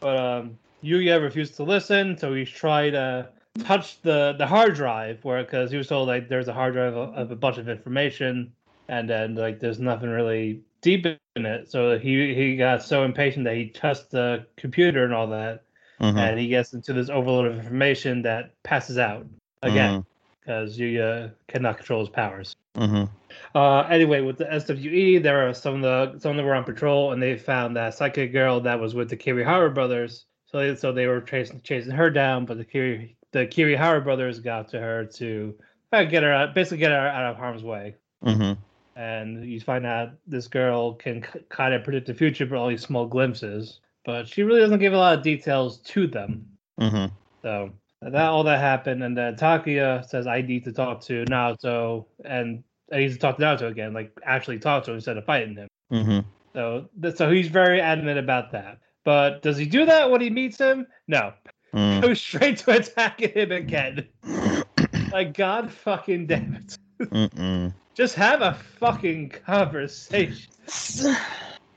But 0.00 0.16
um, 0.16 0.58
Yuya 0.82 1.20
refused 1.22 1.56
to 1.56 1.64
listen, 1.64 2.16
so 2.18 2.34
he 2.34 2.44
tried 2.44 2.90
to 2.90 3.28
touch 3.64 4.00
the 4.02 4.34
the 4.38 4.46
hard 4.46 4.74
drive 4.74 5.24
where 5.24 5.42
because 5.42 5.70
he 5.70 5.76
was 5.76 5.88
told 5.88 6.08
like 6.08 6.28
there's 6.28 6.48
a 6.48 6.52
hard 6.52 6.74
drive 6.74 6.96
of, 6.96 7.14
of 7.14 7.30
a 7.30 7.36
bunch 7.36 7.58
of 7.58 7.68
information, 7.68 8.52
and 8.88 9.08
then 9.08 9.34
like 9.34 9.60
there's 9.60 9.78
nothing 9.78 10.08
really 10.10 10.60
deep 10.80 11.06
in 11.06 11.46
it. 11.46 11.70
So 11.70 11.98
he 11.98 12.34
he 12.34 12.56
got 12.56 12.82
so 12.82 13.04
impatient 13.04 13.44
that 13.44 13.56
he 13.56 13.68
touched 13.68 14.10
the 14.10 14.46
computer 14.56 15.04
and 15.04 15.14
all 15.14 15.26
that, 15.28 15.62
Mhm. 16.00 16.16
and 16.18 16.38
he 16.38 16.48
gets 16.48 16.72
into 16.72 16.92
this 16.92 17.10
overload 17.10 17.46
of 17.46 17.58
information 17.58 18.22
that 18.22 18.52
passes 18.62 18.98
out 18.98 19.26
again 19.62 20.04
because 20.40 20.78
Yuya 20.78 21.32
cannot 21.48 21.76
control 21.76 22.00
his 22.00 22.08
powers. 22.08 22.56
Mhm. 22.76 23.08
Uh, 23.54 23.80
anyway, 23.80 24.20
with 24.20 24.38
the 24.38 24.50
SWE, 24.50 25.18
there 25.18 25.46
are 25.48 25.52
some 25.52 25.76
of 25.76 25.82
the 25.82 26.18
some 26.20 26.30
of 26.30 26.36
them 26.36 26.46
were 26.46 26.54
on 26.54 26.64
patrol, 26.64 27.12
and 27.12 27.22
they 27.22 27.36
found 27.36 27.76
that 27.76 27.94
psychic 27.94 28.32
girl 28.32 28.60
that 28.60 28.80
was 28.80 28.94
with 28.94 29.10
the 29.10 29.16
Kirihara 29.16 29.74
brothers. 29.74 30.24
So 30.46 30.58
they, 30.58 30.74
so 30.76 30.92
they 30.92 31.06
were 31.06 31.20
chasing 31.20 31.60
chasing 31.62 31.92
her 31.92 32.08
down, 32.08 32.46
but 32.46 32.56
the 32.56 32.64
Kiri 32.64 33.16
the 33.32 33.46
Kirihara 33.46 34.02
brothers 34.02 34.40
got 34.40 34.68
to 34.68 34.80
her 34.80 35.04
to 35.04 35.54
uh, 35.92 36.04
get 36.04 36.22
her 36.22 36.32
out, 36.32 36.54
basically 36.54 36.78
get 36.78 36.90
her 36.92 37.08
out 37.08 37.30
of 37.30 37.36
harm's 37.36 37.62
way. 37.62 37.94
Mhm. 38.24 38.58
And 38.96 39.44
you 39.44 39.60
find 39.60 39.86
out 39.86 40.10
this 40.26 40.48
girl 40.48 40.94
can 40.94 41.22
k- 41.22 41.40
kind 41.48 41.72
of 41.72 41.84
predict 41.84 42.06
the 42.08 42.14
future, 42.14 42.46
but 42.46 42.58
only 42.58 42.76
small 42.76 43.06
glimpses. 43.06 43.80
But 44.04 44.26
she 44.26 44.42
really 44.42 44.60
doesn't 44.60 44.80
give 44.80 44.92
a 44.92 44.98
lot 44.98 45.16
of 45.16 45.22
details 45.22 45.78
to 45.82 46.06
them. 46.06 46.46
Mhm. 46.80 47.10
So 47.42 47.70
that 48.02 48.14
all 48.28 48.44
that 48.44 48.58
happened, 48.60 49.02
and 49.02 49.16
then 49.16 49.36
Takuya 49.36 50.04
says, 50.04 50.26
"I 50.26 50.40
need 50.42 50.64
to 50.64 50.72
talk 50.72 51.00
to 51.02 51.24
Naoto, 51.26 52.06
and 52.24 52.62
I 52.92 52.98
need 52.98 53.12
to 53.12 53.18
talk 53.18 53.36
to 53.36 53.42
Naoto 53.42 53.68
again, 53.68 53.92
like 53.92 54.10
actually 54.24 54.58
talk 54.58 54.84
to 54.84 54.90
him 54.90 54.96
instead 54.96 55.16
of 55.16 55.24
fighting 55.24 55.56
him." 55.56 55.68
Mhm. 55.92 56.24
So, 56.54 56.88
so 57.14 57.30
he's 57.30 57.48
very 57.48 57.80
adamant 57.80 58.18
about 58.18 58.50
that. 58.52 58.78
But 59.04 59.42
does 59.42 59.56
he 59.58 59.66
do 59.66 59.84
that 59.86 60.10
when 60.10 60.20
he 60.20 60.30
meets 60.30 60.58
him? 60.58 60.86
No. 61.06 61.32
Mhm. 61.74 62.02
Goes 62.02 62.20
straight 62.20 62.58
to 62.58 62.72
attacking 62.72 63.32
him 63.32 63.52
again. 63.52 64.08
Like, 65.10 65.32
God 65.32 65.72
fucking 65.72 66.26
damn 66.26 66.54
it. 66.54 66.76
Mm-mm. 67.00 67.72
Just 67.94 68.14
have 68.14 68.42
a 68.42 68.54
fucking 68.78 69.30
conversation. 69.30 70.52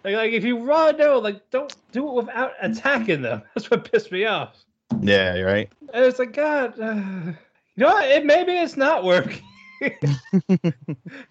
Like, 0.03 0.15
like 0.15 0.31
if 0.31 0.43
you 0.43 0.57
to 0.57 0.97
know, 0.97 1.19
like, 1.19 1.47
don't 1.51 1.75
do 1.91 2.07
it 2.07 2.13
without 2.15 2.53
attacking 2.59 3.21
them. 3.21 3.43
That's 3.55 3.69
what 3.69 3.89
pissed 3.91 4.11
me 4.11 4.25
off. 4.25 4.57
Yeah, 4.99 5.35
you're 5.35 5.45
right. 5.45 5.71
And 5.93 6.05
it's 6.05 6.17
like, 6.17 6.33
God, 6.33 6.79
uh, 6.79 6.95
you 6.95 7.35
know 7.77 7.89
what? 7.89 8.09
It, 8.09 8.25
maybe 8.25 8.53
it's 8.53 8.75
not 8.75 9.03
working. 9.03 9.43
maybe 9.81 10.07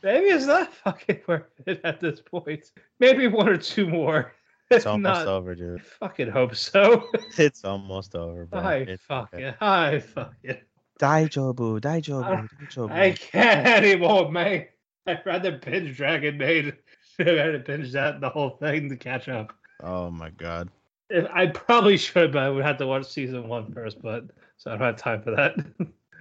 it's 0.05 0.47
not 0.47 0.73
fucking 0.73 1.21
worth 1.27 1.47
it 1.67 1.81
at 1.83 1.99
this 1.99 2.21
point. 2.21 2.71
Maybe 3.01 3.27
one 3.27 3.49
or 3.49 3.57
two 3.57 3.89
more. 3.89 4.33
It's 4.77 4.87
almost 4.87 5.25
not, 5.25 5.27
over, 5.27 5.55
dude. 5.57 5.83
fucking 5.83 6.31
hope 6.31 6.55
so. 6.55 7.09
It's 7.39 7.65
almost 7.65 8.15
over, 8.15 8.47
bro. 8.47 8.61
I 8.61 8.75
It's 8.77 9.03
fuck 9.05 9.31
okay. 9.35 9.47
it. 9.49 9.57
I 9.61 9.99
fuck 9.99 10.35
it. 10.45 10.67
Daijobu, 11.01 11.81
Daijobu, 11.81 12.49
Daijobu. 12.61 12.93
I 12.93 13.11
can't 13.13 13.67
anymore, 13.67 14.31
man. 14.31 14.67
I'd 15.07 15.23
rather 15.27 15.53
binge 15.53 15.97
Dragon 15.97 16.39
Maid. 16.39 16.77
I'd 17.19 17.27
rather 17.27 17.59
binge 17.59 17.91
that 17.93 18.21
the 18.21 18.29
whole 18.29 18.51
thing 18.51 18.89
to 18.91 18.97
catch 18.97 19.29
up. 19.29 19.53
Oh 19.83 20.11
my 20.11 20.31
god. 20.31 20.69
If, 21.09 21.27
I 21.33 21.47
probably 21.49 21.97
should, 21.97 22.33
but 22.33 22.43
I 22.43 22.51
would 22.51 22.65
have 22.65 22.79
to 22.79 22.87
watch 22.87 23.07
season 23.07 23.49
one 23.49 23.73
first. 23.73 24.01
But 24.01 24.27
so 24.57 24.71
I 24.71 24.77
don't 24.77 24.87
have 24.87 24.97
time 24.97 25.23
for 25.23 25.33
that. 25.33 25.57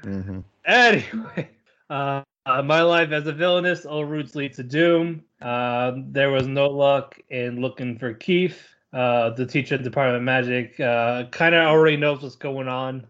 hmm 0.01 0.39
anyway, 0.65 1.49
uh, 1.89 2.23
uh, 2.45 2.61
my 2.61 2.81
life 2.81 3.11
as 3.11 3.27
a 3.27 3.33
villainess, 3.33 3.85
all 3.85 4.05
routes 4.05 4.35
lead 4.35 4.53
to 4.53 4.63
doom. 4.63 5.23
Uh, 5.41 5.93
there 6.07 6.31
was 6.31 6.47
no 6.47 6.67
luck 6.69 7.19
in 7.29 7.61
looking 7.61 7.97
for 7.97 8.13
Keith. 8.13 8.67
Uh, 8.91 9.29
the 9.31 9.45
teacher 9.45 9.75
at 9.75 9.83
Department 9.83 10.17
of 10.17 10.23
Magic 10.23 10.79
uh, 10.79 11.25
kind 11.25 11.53
of 11.53 11.67
already 11.67 11.97
knows 11.97 12.23
what's 12.23 12.35
going 12.35 12.67
on 12.67 13.05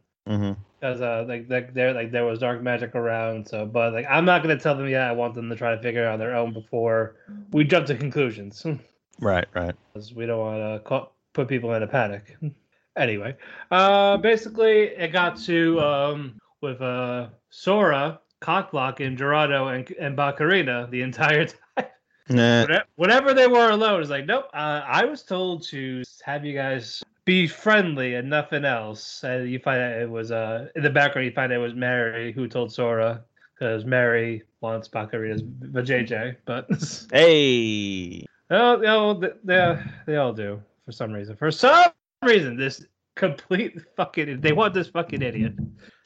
because 0.80 1.02
uh, 1.02 1.26
like 1.28 1.46
like 1.50 1.74
there 1.74 1.94
like 1.94 2.12
there 2.12 2.26
was 2.26 2.40
dark 2.40 2.62
magic 2.62 2.96
around. 2.96 3.48
So, 3.48 3.66
but 3.66 3.94
like 3.94 4.06
I'm 4.10 4.26
not 4.26 4.42
gonna 4.42 4.60
tell 4.60 4.76
them 4.76 4.88
yet. 4.88 5.02
I 5.08 5.12
want 5.12 5.36
them 5.36 5.50
to 5.50 5.56
try 5.56 5.76
to 5.76 5.82
figure 5.82 6.04
it 6.04 6.08
out 6.08 6.14
on 6.14 6.20
their 6.20 6.36
own 6.36 6.54
before 6.54 7.16
we 7.52 7.64
jump 7.64 7.88
to 7.88 7.96
conclusions. 7.96 8.66
Right, 9.22 9.50
right. 9.54 9.76
because 9.94 10.14
we 10.14 10.26
don't 10.26 10.40
want 10.40 10.86
to 10.86 11.08
put 11.34 11.50
people 11.50 11.74
in 11.74 11.84
a 11.84 11.88
panic. 11.88 12.38
anyway, 12.96 13.36
uh, 13.70 14.16
basically, 14.16 14.84
it 14.84 15.12
got 15.12 15.38
to 15.40 15.78
um, 15.82 16.40
with 16.62 16.82
uh, 16.82 17.28
Sora, 17.50 18.22
Cockblock, 18.42 19.06
and 19.06 19.18
Geordo 19.18 19.74
and 19.76 19.90
and 20.00 20.18
Bakarina 20.18 20.90
the 20.90 21.02
entire 21.02 21.46
time. 21.78 21.86
Nah. 22.30 22.66
Whate- 22.68 22.82
Whenever 22.96 23.34
they 23.34 23.48
were 23.48 23.70
alone, 23.72 24.02
it's 24.02 24.10
like, 24.10 24.26
nope. 24.26 24.46
Uh, 24.54 24.82
I 24.86 25.06
was 25.06 25.24
told 25.24 25.64
to 25.70 26.04
have 26.24 26.46
you 26.46 26.54
guys 26.54 27.04
be 27.26 27.48
friendly 27.48 28.16
and 28.16 28.30
nothing 28.30 28.66
else. 28.66 29.24
And 29.24 29.50
you 29.50 29.60
find 29.60 29.82
out 29.82 29.94
it 30.02 30.10
was 30.10 30.32
uh 30.32 30.68
in 30.76 30.84
the 30.84 30.90
background. 30.90 31.26
You 31.26 31.32
find 31.34 31.52
out 31.52 31.56
it 31.58 31.62
was 31.62 31.74
Mary 31.74 32.32
who 32.32 32.48
told 32.48 32.72
Sora 32.72 33.24
because 33.54 33.84
Mary 33.86 34.44
wants 34.62 34.88
Bakarina's 34.88 35.42
JJ, 35.42 36.36
but. 36.46 36.68
Hey. 37.12 38.26
Oh, 38.52 38.78
no, 38.78 39.14
they, 39.14 39.30
they, 39.44 39.80
they 40.08 40.16
all 40.16 40.34
do 40.34 40.60
for 40.86 40.92
some 40.92 41.12
reason. 41.12 41.36
For 41.36 41.52
some 41.52 41.92
reason, 42.24 42.58
this 42.58 42.84
complete 43.16 43.78
fucking 43.96 44.40
they 44.42 44.54
want 44.54 44.74
this 44.74 44.88
fucking 44.88 45.22
idiot. 45.22 45.54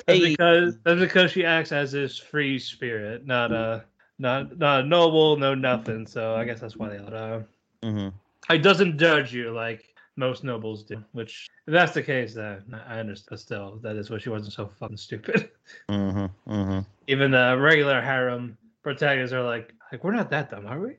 That's 0.08 0.20
Hey. 0.20 0.30
because 0.32 0.78
that's 0.84 0.99
because 0.99 1.32
she 1.32 1.45
acts 1.45 1.72
as 1.72 1.91
this 1.91 2.18
free 2.18 2.60
spirit, 2.60 3.26
not 3.26 3.51
a 3.51 3.86
not 4.20 4.58
not 4.58 4.82
a 4.82 4.88
noble, 4.88 5.38
no 5.38 5.56
nothing. 5.56 6.06
So 6.08 6.36
I 6.36 6.45
guess 6.45 6.60
that's 6.60 6.78
why 6.78 6.89
they 6.89 6.97
all 6.97 7.12
know. 7.12 7.43
hmm 7.84 8.10
It 8.49 8.60
doesn't 8.60 8.97
judge 8.97 9.34
you 9.34 9.51
like 9.51 9.84
most 10.16 10.43
nobles 10.43 10.84
do. 10.84 11.04
Which 11.14 11.47
if 11.68 11.74
that's 11.74 11.93
the 11.93 12.04
case, 12.04 12.34
then 12.34 12.64
I 12.88 12.99
understand. 12.99 13.28
But 13.30 13.39
still, 13.39 13.80
that 13.84 13.95
is 13.95 14.10
why 14.10 14.18
she 14.18 14.30
wasn't 14.30 14.54
so 14.54 14.70
fucking 14.80 14.97
stupid. 14.97 15.51
hmm 15.89 16.26
hmm 16.45 16.80
Even 17.08 17.32
the 17.32 17.58
regular 17.60 18.01
harem 18.01 18.58
protagonists 18.84 19.34
are 19.34 19.43
like, 19.43 19.74
like 19.91 20.04
we're 20.04 20.14
not 20.14 20.30
that 20.32 20.51
dumb, 20.51 20.68
are 20.68 20.80
we? 20.80 20.95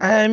I 0.00 0.26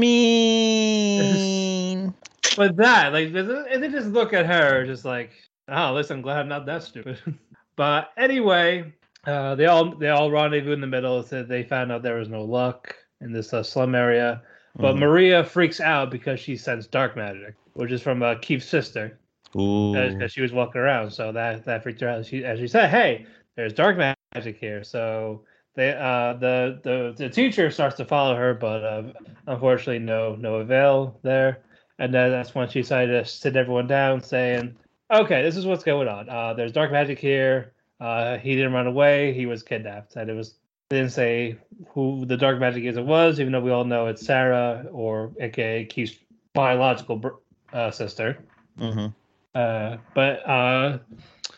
mean, 1.20 2.14
But 2.58 2.76
that, 2.78 3.14
like, 3.14 3.32
they 3.34 3.42
they 3.78 3.90
just 3.90 4.10
look 4.10 4.34
at 4.34 4.46
her, 4.48 4.86
just 4.86 5.06
like, 5.06 5.32
oh, 5.68 5.94
listen, 5.94 6.18
I'm 6.18 6.22
glad 6.22 6.40
I'm 6.40 6.50
not 6.50 6.66
that 6.66 6.84
stupid. 6.84 7.20
but 7.80 8.12
anyway, 8.18 8.92
uh, 9.26 9.56
they 9.56 9.66
all 9.66 9.96
they 9.96 10.10
all 10.10 10.30
rendezvous 10.30 10.74
in 10.74 10.82
the 10.82 10.88
middle. 10.88 11.24
Said 11.24 11.48
they 11.48 11.64
found 11.64 11.94
out 11.94 12.04
there 12.04 12.18
was 12.18 12.28
no 12.28 12.44
luck 12.44 12.94
in 13.22 13.32
this 13.32 13.54
uh, 13.54 13.64
slum 13.64 13.96
area. 13.96 14.42
But 14.76 14.96
Mhm. 14.96 15.00
Maria 15.00 15.44
freaks 15.46 15.80
out 15.80 16.12
because 16.12 16.42
she 16.42 16.58
sensed 16.58 16.92
dark 16.92 17.16
magic, 17.16 17.56
which 17.76 17.94
is 17.94 18.02
from 18.02 18.22
uh, 18.22 18.36
Keith's 18.42 18.66
sister, 18.68 19.18
Ooh. 19.56 19.94
because 19.94 20.34
she 20.34 20.42
was 20.42 20.52
walking 20.52 20.82
around. 20.82 21.12
So 21.12 21.32
that 21.32 21.64
that 21.64 21.84
freaked 21.84 22.02
her 22.02 22.10
out. 22.10 22.26
She 22.26 22.44
as 22.44 22.60
she 22.60 22.68
said, 22.68 22.90
"Hey, 22.90 23.26
there's 23.56 23.72
dark 23.72 23.96
magic 23.96 24.58
here." 24.58 24.84
So 24.84 25.46
they 25.76 25.94
uh 25.94 26.34
the 26.34 26.82
the 26.84 27.14
the 27.16 27.30
teacher 27.30 27.72
starts 27.72 27.96
to 27.96 28.04
follow 28.04 28.36
her, 28.36 28.54
but 28.56 28.84
uh, 28.84 29.04
unfortunately, 29.48 30.00
no 30.00 30.36
no 30.36 30.56
avail 30.56 31.18
there. 31.24 31.60
And 31.98 32.14
then 32.14 32.30
that's 32.30 32.54
when 32.54 32.68
she 32.68 32.82
decided 32.82 33.14
to 33.14 33.24
sit 33.24 33.56
everyone 33.56 33.88
down, 33.88 34.22
saying, 34.22 34.76
"Okay, 35.12 35.42
this 35.44 35.56
is 35.58 35.66
what's 35.66 35.84
going 35.84 36.08
on. 36.08 36.30
Uh, 36.30 36.54
there's 36.54 36.72
dark 36.72 36.92
magic 36.92 37.20
here. 37.20 37.74
Uh, 38.00 38.38
he 38.38 38.56
didn't 38.56 38.74
run 38.74 38.88
away. 38.88 39.34
He 39.34 39.46
was 39.46 39.64
kidnapped, 39.64 40.16
and 40.16 40.30
it 40.30 40.34
was." 40.34 40.56
They 40.90 40.98
didn't 40.98 41.12
say 41.12 41.56
who 41.90 42.26
the 42.26 42.36
dark 42.36 42.60
magic 42.60 42.84
is. 42.84 42.98
It 42.98 43.06
was, 43.06 43.40
even 43.40 43.54
though 43.54 43.62
we 43.62 43.70
all 43.70 43.84
know 43.84 44.08
it's 44.08 44.26
Sarah, 44.26 44.88
or 44.92 45.32
AKA 45.40 45.86
Keith's 45.86 46.16
biological 46.54 47.18
br- 47.18 47.30
uh, 47.74 47.92
sister. 47.92 48.40
hmm 48.78 49.08
Uh, 49.54 49.98
but 50.16 50.44
uh, 50.50 50.98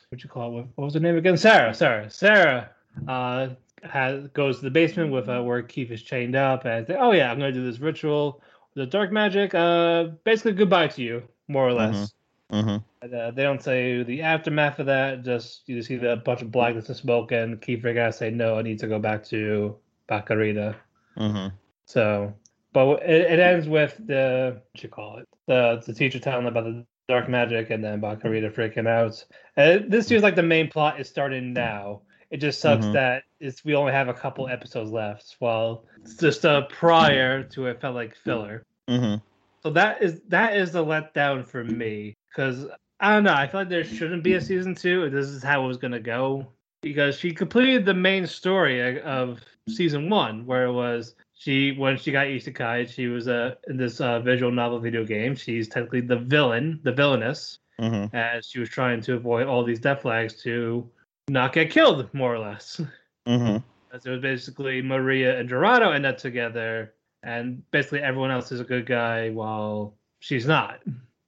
what 0.10 0.22
you 0.22 0.30
call 0.30 0.49
it? 0.49 0.54
What 0.54 0.66
what 0.76 0.86
was 0.86 0.93
her 0.95 0.99
name 0.99 1.16
again? 1.16 1.38
Sarah. 1.38 1.74
Sarah. 1.74 2.10
Sarah. 2.10 2.70
Uh, 3.08 3.49
has 3.84 4.28
goes 4.34 4.58
to 4.58 4.64
the 4.64 4.70
basement 4.70 5.12
with 5.12 5.30
uh, 5.30 5.41
where 5.41 5.62
Keith 5.62 5.91
is 5.91 6.04
chained 6.04 6.36
up, 6.36 6.66
and 6.66 6.86
say, 6.86 6.95
"Oh 6.99 7.14
yeah, 7.14 7.32
I'm 7.32 7.39
gonna 7.39 7.54
do 7.54 7.64
this 7.66 7.80
ritual 7.80 8.41
the 8.74 8.86
dark 8.86 9.12
magic. 9.14 9.56
Uh, 9.56 10.10
basically 10.26 10.54
goodbye 10.54 10.88
to 10.89 11.02
you, 11.02 11.24
more 11.47 11.68
or 11.68 11.74
less." 11.74 12.14
Hmm 12.52 12.78
And, 13.02 13.14
uh, 13.14 13.32
they 13.32 13.43
don't 13.43 13.64
say 13.64 14.04
the 14.04 14.22
aftermath 14.22 14.80
of 14.80 14.86
that. 14.88 15.24
Just 15.24 15.68
you 15.68 15.82
see 15.82 15.97
the 15.97 16.18
bunch 16.18 16.41
of 16.41 16.52
blackness 16.52 16.88
and 16.88 16.97
smoke, 16.97 17.32
and 17.32 17.60
freaking 17.62 17.97
out, 17.97 18.16
say, 18.16 18.30
"No, 18.30 18.58
I 18.58 18.62
need 18.62 18.80
to 18.80 18.88
go 18.88 18.99
back 18.99 19.24
to 19.26 19.76
Bacarita." 20.10 20.76
hmm 21.18 21.47
So, 21.86 22.34
but 22.74 23.02
it, 23.04 23.32
it 23.32 23.39
ends 23.39 23.68
with 23.68 23.99
the 24.06 24.62
what 24.72 24.84
you 24.84 24.89
call 24.89 25.18
it 25.18 25.28
the 25.47 25.82
the 25.86 25.93
teacher 25.93 26.20
telling 26.20 26.47
about 26.47 26.66
the 26.66 26.86
dark 27.08 27.30
magic, 27.30 27.70
and 27.72 27.84
then 27.84 28.02
Bacarita 28.02 28.54
freaking 28.54 28.88
out. 28.88 29.24
And 29.58 29.91
this 29.91 30.08
seems 30.08 30.24
like 30.24 30.36
the 30.36 30.43
main 30.43 30.70
plot 30.70 30.99
is 30.99 31.10
starting 31.10 31.54
now. 31.54 32.02
It 32.30 32.38
just 32.38 32.62
sucks 32.62 32.86
Mhm. 32.86 32.93
that 32.93 33.24
it's 33.39 33.66
we 33.66 33.76
only 33.76 33.91
have 33.91 34.08
a 34.08 34.14
couple 34.14 34.47
episodes 34.47 34.91
left. 34.91 35.36
While 35.39 35.86
it's 36.04 36.16
just 36.16 36.45
uh, 36.45 36.62
prior 36.68 37.43
to 37.43 37.66
it 37.68 37.82
felt 37.82 37.95
like 37.95 38.16
filler. 38.16 38.64
hmm 38.88 39.16
So 39.64 39.72
that 39.72 40.02
is 40.02 40.22
that 40.30 40.56
is 40.56 40.72
the 40.72 40.84
letdown 40.86 41.45
for 41.45 41.64
me 41.64 42.16
because 42.32 42.65
I 42.99 43.13
don't 43.13 43.23
know. 43.23 43.34
I 43.34 43.47
feel 43.47 43.61
like 43.61 43.69
there 43.69 43.84
shouldn't 43.84 44.23
be 44.23 44.34
a 44.34 44.41
season 44.41 44.75
two. 44.75 45.09
This 45.09 45.27
is 45.27 45.43
how 45.43 45.63
it 45.63 45.67
was 45.67 45.77
gonna 45.77 45.99
go 45.99 46.47
because 46.82 47.17
she 47.17 47.32
completed 47.32 47.86
the 47.86 47.93
main 47.93 48.25
story 48.25 49.01
of 49.01 49.39
season 49.69 50.09
one, 50.09 50.45
where 50.45 50.65
it 50.65 50.73
was 50.73 51.15
she 51.34 51.71
when 51.71 51.97
she 51.97 52.11
got 52.11 52.27
isekai, 52.27 52.88
she 52.88 53.07
was 53.07 53.27
uh, 53.27 53.55
in 53.67 53.77
this 53.77 54.01
uh, 54.01 54.19
visual 54.19 54.51
novel 54.51 54.79
video 54.79 55.05
game. 55.05 55.36
She's 55.36 55.67
technically 55.67 56.01
the 56.01 56.17
villain, 56.17 56.79
the 56.84 56.91
villainess, 56.91 57.59
hmm 57.79 58.05
as 58.13 58.45
she 58.45 58.59
was 58.59 58.69
trying 58.69 59.01
to 59.01 59.15
avoid 59.15 59.47
all 59.47 59.63
these 59.63 59.79
death 59.79 60.01
flags 60.01 60.41
to 60.43 60.89
not 61.29 61.53
get 61.53 61.71
killed, 61.71 62.13
more 62.13 62.34
or 62.34 62.39
less. 62.39 62.82
hmm 63.27 63.57
As 63.93 64.05
it 64.05 64.09
was 64.09 64.21
basically 64.21 64.82
Maria 64.82 65.39
and 65.39 65.49
Geordo 65.49 65.93
end 65.93 66.05
up 66.05 66.17
together, 66.17 66.93
and 67.23 67.63
basically 67.71 68.01
everyone 68.01 68.32
else 68.32 68.51
is 68.51 68.59
a 68.59 68.65
good 68.65 68.86
guy 68.86 69.29
while 69.29 69.95
she's 70.19 70.45
not. 70.45 70.79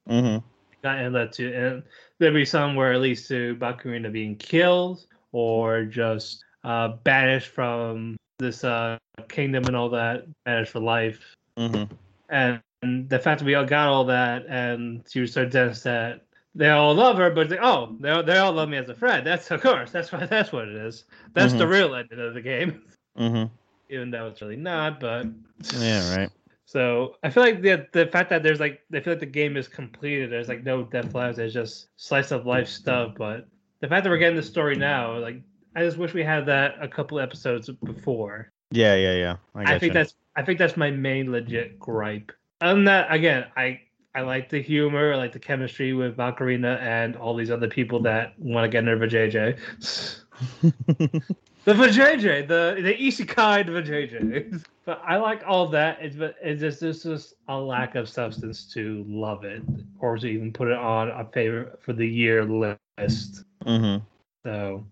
hmm 0.07 0.37
And 0.83 1.13
led 1.13 1.31
to 1.33 1.53
and 1.53 1.83
there'd 2.19 2.33
be 2.33 2.43
some 2.43 2.75
where 2.75 2.91
at 2.91 2.99
least 2.99 3.29
to 3.29 3.55
Bakarina 3.55 4.11
being 4.11 4.35
killed 4.35 5.05
or 5.31 5.85
just 5.85 6.43
uh, 6.65 6.89
banished 7.03 7.47
from 7.49 8.17
this 8.39 8.63
uh, 8.63 8.97
kingdom 9.29 9.65
and 9.65 9.75
all 9.75 9.89
that, 9.89 10.25
banished 10.45 10.71
for 10.71 10.79
life. 10.81 11.19
hmm 11.57 11.83
And, 12.29 12.59
and 12.81 13.09
the 13.09 13.19
fact 13.19 13.39
that 13.39 13.45
we 13.45 13.55
all 13.55 13.65
got 13.65 13.87
all 13.87 14.03
that, 14.05 14.45
and 14.47 15.03
she 15.09 15.21
was 15.21 15.31
so 15.31 15.45
dense 15.45 15.83
that 15.83 16.25
they 16.55 16.69
all 16.69 16.93
love 16.93 17.17
her, 17.17 17.29
but 17.29 17.49
like, 17.49 17.59
oh, 17.61 17.95
they 17.99 18.09
all, 18.09 18.23
they 18.23 18.37
all 18.37 18.51
love 18.51 18.69
me 18.69 18.77
as 18.77 18.89
a 18.89 18.95
friend. 18.95 19.25
That's 19.25 19.49
of 19.51 19.61
course, 19.61 19.91
that's 19.91 20.11
why. 20.11 20.25
that's 20.29 20.51
what 20.51 20.67
it 20.67 20.75
is. 20.75 21.05
That's 21.33 21.53
the 21.53 21.67
real 21.67 21.95
ending 21.95 22.19
of 22.19 22.33
the 22.33 22.41
game. 22.41 22.83
hmm 23.17 23.45
Even 23.89 24.11
though 24.11 24.27
it's 24.27 24.41
really 24.41 24.55
not, 24.55 24.99
but 24.99 25.27
Yeah, 25.77 26.17
right. 26.17 26.29
So 26.73 27.17
I 27.21 27.29
feel 27.29 27.43
like 27.43 27.61
the 27.61 27.87
the 27.91 28.07
fact 28.07 28.31
that 28.31 28.41
there's 28.41 28.59
like 28.59 28.81
I 28.91 28.99
feel 28.99 29.13
like 29.13 29.19
the 29.19 29.27
game 29.27 29.57
is 29.57 29.67
completed. 29.67 30.31
There's 30.31 30.47
like 30.47 30.63
no 30.63 30.81
death 30.81 31.11
flags. 31.11 31.37
There's 31.37 31.53
just 31.53 31.89
slice 31.97 32.31
of 32.31 32.47
life 32.47 32.67
stuff. 32.67 33.13
But 33.15 33.47
the 33.81 33.87
fact 33.87 34.03
that 34.03 34.09
we're 34.09 34.17
getting 34.17 34.35
the 34.35 34.41
story 34.41 34.75
now, 34.75 35.15
like 35.19 35.39
I 35.75 35.81
just 35.81 35.97
wish 35.97 36.15
we 36.15 36.23
had 36.23 36.47
that 36.47 36.73
a 36.81 36.87
couple 36.87 37.19
episodes 37.19 37.69
before. 37.83 38.51
Yeah, 38.71 38.95
yeah, 38.95 39.13
yeah. 39.13 39.35
I, 39.53 39.75
I, 39.75 39.77
think 39.77 39.93
that's 39.93 40.15
I 40.35 40.41
think 40.41 40.57
that's 40.57 40.75
my 40.75 40.89
main 40.89 41.31
legit 41.31 41.77
gripe. 41.77 42.31
Other 42.59 42.73
than 42.73 42.85
that, 42.85 43.13
again, 43.13 43.45
I 43.55 43.81
I 44.15 44.21
like 44.21 44.49
the 44.49 44.59
humor, 44.59 45.13
I 45.13 45.17
like 45.17 45.31
the 45.31 45.37
chemistry 45.37 45.93
with 45.93 46.17
Valkyria 46.17 46.79
and 46.79 47.15
all 47.17 47.35
these 47.35 47.51
other 47.51 47.67
people 47.67 47.99
that 48.01 48.33
want 48.39 48.65
to 48.65 48.67
get 48.67 48.87
into 48.87 49.05
JJ. 49.05 49.59
the 51.65 51.73
vajayjay, 51.73 52.47
the 52.47 52.81
the 52.81 52.93
isekai 52.95 53.65
vajayjay. 53.65 54.63
But 54.85 55.01
I 55.05 55.15
like 55.15 55.43
all 55.47 55.67
that. 55.67 55.99
It's 56.01 56.15
but 56.15 56.35
it's 56.41 56.59
just 56.59 56.81
there's 56.81 57.03
just 57.03 57.35
a 57.47 57.57
lack 57.57 57.95
of 57.95 58.09
substance 58.09 58.65
to 58.73 59.05
love 59.07 59.45
it, 59.45 59.61
or 59.99 60.17
to 60.17 60.27
even 60.27 60.51
put 60.51 60.67
it 60.67 60.77
on 60.77 61.09
a 61.09 61.25
favorite 61.33 61.81
for 61.81 61.93
the 61.93 62.07
year 62.07 62.43
list. 62.43 63.45
Mm-hmm. 63.65 64.03
So 64.45 64.85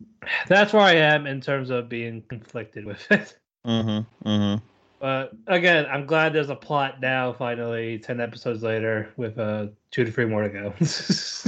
that's 0.47 0.71
where 0.71 0.83
I 0.83 0.93
am 0.93 1.27
in 1.27 1.41
terms 1.41 1.69
of 1.69 1.89
being 1.89 2.23
conflicted 2.29 2.85
with 2.85 3.05
it. 3.11 3.37
Mm-hmm. 3.67 4.27
Mm-hmm. 4.27 4.65
But 4.99 5.33
again, 5.47 5.87
I'm 5.91 6.05
glad 6.05 6.31
there's 6.31 6.51
a 6.51 6.55
plot 6.55 7.01
now. 7.01 7.33
Finally, 7.33 7.99
ten 7.99 8.21
episodes 8.21 8.63
later, 8.63 9.11
with 9.17 9.37
uh 9.37 9.67
two 9.89 10.05
to 10.05 10.11
three 10.11 10.25
more 10.25 10.43
to 10.43 10.49
go. 10.49 10.73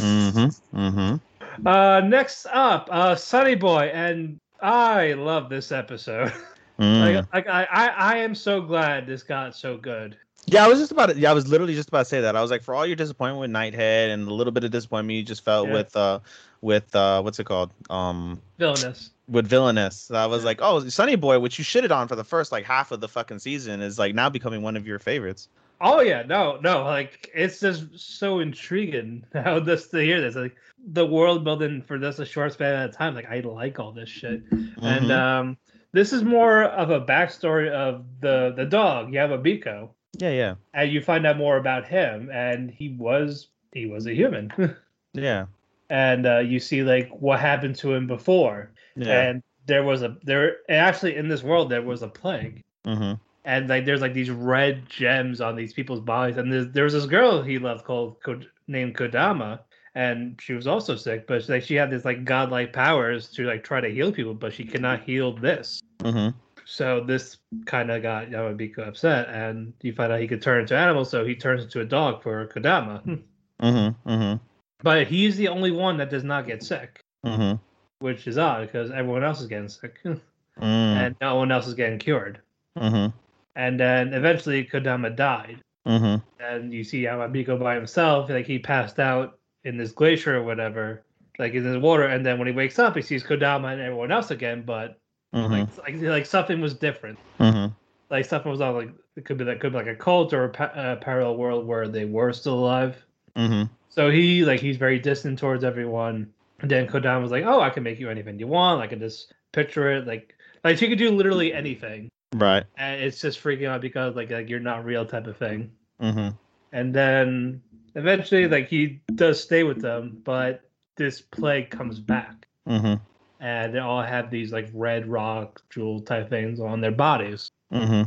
Mm-hmm. 0.04 0.78
Mm-hmm. 0.78 1.68
uh, 1.68 2.00
next 2.02 2.48
up, 2.48 2.90
uh, 2.92 3.16
Sonny 3.16 3.54
Boy, 3.56 3.92
and 3.94 4.40
I 4.64 5.14
love 5.14 5.50
this 5.50 5.72
episode. 5.72 6.34
Mm. 6.80 7.18
like, 7.32 7.34
like 7.34 7.48
I, 7.48 7.68
I, 7.72 7.88
I 7.88 8.18
am 8.18 8.34
so 8.34 8.60
glad 8.60 9.06
this 9.06 9.22
got 9.22 9.56
so 9.56 9.78
good. 9.78 10.18
Yeah, 10.48 10.66
I 10.66 10.68
was 10.68 10.80
just 10.80 10.92
about 10.92 11.10
to, 11.12 11.16
yeah, 11.20 11.30
I 11.30 11.34
was 11.34 11.48
literally 11.48 11.76
just 11.76 11.90
about 11.90 12.00
to 12.00 12.06
say 12.06 12.22
that. 12.22 12.36
I 12.36 12.42
was 12.42 12.50
like, 12.50 12.64
for 12.64 12.74
all 12.74 12.84
your 12.84 12.96
disappointment 12.96 13.42
with 13.42 13.52
Nighthead 13.52 14.10
and 14.12 14.28
a 14.28 14.34
little 14.34 14.52
bit 14.52 14.64
of 14.64 14.72
disappointment 14.72 15.16
you 15.16 15.22
just 15.22 15.46
felt 15.46 15.68
Yeah. 15.68 15.74
with 15.76 15.96
uh 15.96 16.20
with 16.62 16.96
uh 16.96 17.22
what's 17.22 17.38
it 17.38 17.44
called? 17.44 17.70
Um 17.92 18.42
Villainous. 18.58 19.12
with 19.28 19.46
Villainous. 19.46 20.10
I 20.10 20.26
was 20.26 20.44
like, 20.44 20.62
oh, 20.64 20.80
Sonny 20.90 21.16
Boy, 21.16 21.38
which 21.38 21.60
you 21.60 21.64
shitted 21.64 21.92
on 21.96 22.08
for 22.08 22.16
the 22.16 22.24
first 22.24 22.52
like 22.52 22.66
half 22.66 22.92
of 22.92 23.02
the 23.02 23.08
fucking 23.08 23.38
season, 23.38 23.80
is 23.80 24.00
like 24.00 24.16
now 24.16 24.32
becoming 24.32 24.64
one 24.64 24.76
of 24.76 24.88
your 24.88 24.98
favorites. 24.98 25.50
Oh 25.82 26.02
yeah, 26.02 26.24
no, 26.24 26.58
no, 26.62 26.84
like 26.84 27.30
it's 27.34 27.60
just 27.60 27.86
so 27.98 28.40
intriguing 28.40 29.26
how 29.34 29.60
this 29.60 29.88
to 29.90 30.00
hear 30.00 30.22
this. 30.22 30.36
Like 30.36 30.56
the 30.86 31.06
world 31.06 31.44
building 31.44 31.82
for 31.82 31.98
just 31.98 32.20
a 32.20 32.26
short 32.26 32.54
span 32.54 32.84
of 32.84 32.96
time. 32.96 33.16
Like 33.16 33.30
I 33.30 33.40
like 33.42 33.80
all 33.80 33.92
this 33.92 34.10
shit. 34.10 34.42
And 34.52 35.06
Mhm. 35.06 35.12
um 35.12 35.58
this 35.92 36.12
is 36.14 36.24
more 36.24 36.64
of 36.64 36.90
a 36.90 37.02
backstory 37.02 37.70
of 37.70 38.06
the 38.22 38.54
the 38.56 38.66
dog, 38.66 39.14
You 39.14 39.20
have 39.20 39.32
a 39.32 39.38
Yamabiko. 39.38 39.90
yeah, 40.18 40.32
yeah, 40.32 40.56
And 40.74 40.92
you 40.92 41.02
find 41.02 41.26
out 41.26 41.38
more 41.38 41.58
about 41.58 41.86
him 41.88 42.30
and 42.32 42.72
he 42.72 42.90
was 42.90 43.50
he 43.74 43.86
was 43.86 44.06
a 44.08 44.14
human. 44.14 44.52
yeah, 45.14 45.46
and 45.90 46.26
uh, 46.26 46.40
you 46.40 46.60
see 46.60 46.84
like 46.84 47.10
what 47.10 47.40
happened 47.40 47.76
to 47.78 47.94
him 47.94 48.08
before. 48.08 48.72
yeah. 48.96 49.22
And 49.30 49.44
there 49.66 49.84
was 49.84 50.04
a 50.04 50.18
there 50.24 50.58
actually 50.70 51.16
in 51.16 51.28
this 51.30 51.44
world 51.44 51.70
there 51.70 51.82
was 51.82 52.02
a 52.04 52.08
plague. 52.08 52.62
mm-hmm. 52.86 53.14
And 53.46 53.68
like 53.70 53.86
there's 53.86 54.02
like 54.02 54.14
these 54.14 54.30
red 54.30 54.88
gems 54.88 55.42
on 55.42 55.56
these 55.56 55.74
people's 55.74 56.00
bodies 56.00 56.38
and 56.38 56.52
there's, 56.52 56.70
there 56.72 56.84
was 56.86 56.94
this 56.94 57.06
girl 57.06 57.42
he 57.42 57.58
loved 57.60 57.84
called 57.86 58.22
Kod- 58.24 58.48
named 58.68 58.96
kodama 58.96 59.60
and 59.96 60.40
she 60.42 60.54
was 60.54 60.66
also 60.68 60.96
sick 60.96 61.28
but 61.28 61.48
like 61.50 61.64
she 61.64 61.76
had 61.76 61.92
this 61.92 62.06
like 62.06 62.24
godlike 62.26 62.74
powers 62.74 63.30
to 63.32 63.44
like 63.44 63.64
try 63.64 63.82
to 63.82 63.90
heal 63.90 64.12
people 64.12 64.34
but 64.34 64.54
she 64.54 64.64
cannot 64.64 65.04
heal 65.04 65.34
this 65.34 65.80
Mm-hmm. 66.00 66.38
so 66.66 67.02
this 67.02 67.38
kind 67.66 67.90
of 67.92 68.02
got 68.02 68.30
yamabiko 68.30 68.80
upset 68.88 69.30
and 69.30 69.72
you 69.82 69.94
find 69.94 70.12
out 70.12 70.20
he 70.20 70.28
could 70.28 70.42
turn 70.42 70.62
into 70.62 70.76
animals 70.76 71.10
so 71.10 71.24
he 71.26 71.34
turns 71.36 71.64
into 71.64 71.80
a 71.82 71.86
dog 71.86 72.22
for 72.24 72.48
kodama 72.48 73.02
Mm-hmm. 73.62 74.10
Mm-hmm. 74.10 74.44
but 74.82 75.08
he's 75.08 75.38
the 75.38 75.48
only 75.48 75.72
one 75.72 75.96
that 75.98 76.10
does 76.10 76.24
not 76.24 76.48
get 76.48 76.62
sick 76.64 77.00
Mm-hmm. 77.26 77.56
which 78.00 78.28
is 78.28 78.38
odd 78.38 78.68
because 78.68 78.92
everyone 78.92 79.24
else 79.24 79.40
is 79.42 79.48
getting 79.48 79.70
sick 79.70 80.00
Mm-hmm. 80.04 80.62
and 80.64 81.16
no 81.22 81.36
one 81.36 81.52
else 81.52 81.68
is 81.68 81.74
getting 81.74 82.00
cured 82.00 82.40
Mm-hmm. 82.78 83.16
And 83.56 83.80
then 83.80 84.14
eventually 84.14 84.66
kodama 84.66 85.16
died 85.16 85.60
Mm-hmm. 85.86 86.24
and 86.40 86.74
you 86.74 86.84
see 86.84 87.02
Yamabiko 87.04 87.60
by 87.60 87.76
himself, 87.76 88.30
like 88.30 88.46
he 88.46 88.58
passed 88.58 89.00
out 89.00 89.38
in 89.66 89.76
this 89.76 89.92
glacier 89.92 90.38
or 90.38 90.44
whatever, 90.44 91.04
like 91.40 91.54
in 91.54 91.70
the 91.70 91.78
water, 91.80 92.04
and 92.04 92.26
then 92.26 92.38
when 92.38 92.48
he 92.48 92.54
wakes 92.54 92.80
up, 92.80 92.96
he 92.96 93.02
sees 93.02 93.22
Kodama 93.22 93.74
and 93.74 93.82
everyone 93.82 94.12
else 94.12 94.32
again, 94.32 94.64
but 94.66 95.00
Mm-hmm. 95.34 95.52
like, 95.52 95.68
like 95.80 96.02
like 96.02 96.26
something 96.26 96.62
was 96.62 96.76
different. 96.76 97.18
Mm-hmm. 97.40 97.74
Like 98.12 98.26
something 98.26 98.52
was 98.52 98.62
on 98.62 98.76
like 98.76 98.92
it 99.16 99.26
could 99.26 99.38
be 99.38 99.44
that 99.46 99.60
could 99.60 99.72
be 99.72 99.80
like 99.80 99.88
a 99.88 99.96
cult 99.96 100.32
or 100.32 100.46
a 100.46 100.50
pa- 100.50 100.66
uh, 100.66 100.96
parallel 100.98 101.38
world 101.38 101.66
where 101.66 101.88
they 101.88 102.06
were 102.06 102.32
still 102.34 102.60
alive. 102.60 103.04
Mm-hmm. 103.36 103.64
So 103.90 104.12
he 104.12 104.46
like 104.46 104.60
he's 104.60 104.78
very 104.78 105.00
distant 105.00 105.40
towards 105.40 105.64
everyone. 105.64 106.32
And 106.60 106.70
then 106.70 106.88
Kodama 106.88 107.22
was 107.22 107.32
like, 107.32 107.46
"Oh, 107.46 107.62
I 107.62 107.72
can 107.72 107.82
make 107.84 108.00
you 108.00 108.10
anything 108.10 108.40
you 108.40 108.48
want. 108.48 108.82
I 108.82 108.88
can 108.88 109.00
just 109.00 109.34
picture 109.54 109.92
it. 109.92 110.06
Like 110.06 110.36
like 110.64 110.78
she 110.78 110.88
could 110.88 111.00
do 111.00 111.10
literally 111.10 111.52
anything." 111.52 112.10
Right. 112.34 112.64
And 112.78 113.02
it's 113.02 113.22
just 113.22 113.42
freaking 113.44 113.68
out 113.68 113.82
because 113.82 114.16
like 114.16 114.32
like 114.32 114.50
you're 114.50 114.60
not 114.60 114.86
real 114.86 115.06
type 115.06 115.28
of 115.28 115.38
thing. 115.38 115.72
Mm-hmm. 116.02 116.30
and 116.74 116.94
then 116.94 117.62
eventually 117.96 118.48
like 118.48 118.68
he 118.68 119.00
does 119.16 119.42
stay 119.42 119.64
with 119.64 119.82
them 119.82 120.18
but 120.24 120.62
this 120.98 121.22
plague 121.22 121.70
comes 121.70 122.00
back 122.00 122.48
Mm-hmm. 122.68 122.96
and 123.40 123.74
they 123.74 123.80
all 123.80 124.02
have 124.02 124.32
these 124.32 124.52
like 124.52 124.70
red 124.74 125.08
rock 125.08 125.62
jewel 125.70 126.02
type 126.02 126.30
things 126.30 126.60
on 126.60 126.82
their 126.82 126.92
bodies 126.92 127.50
Mm-hmm. 127.72 128.04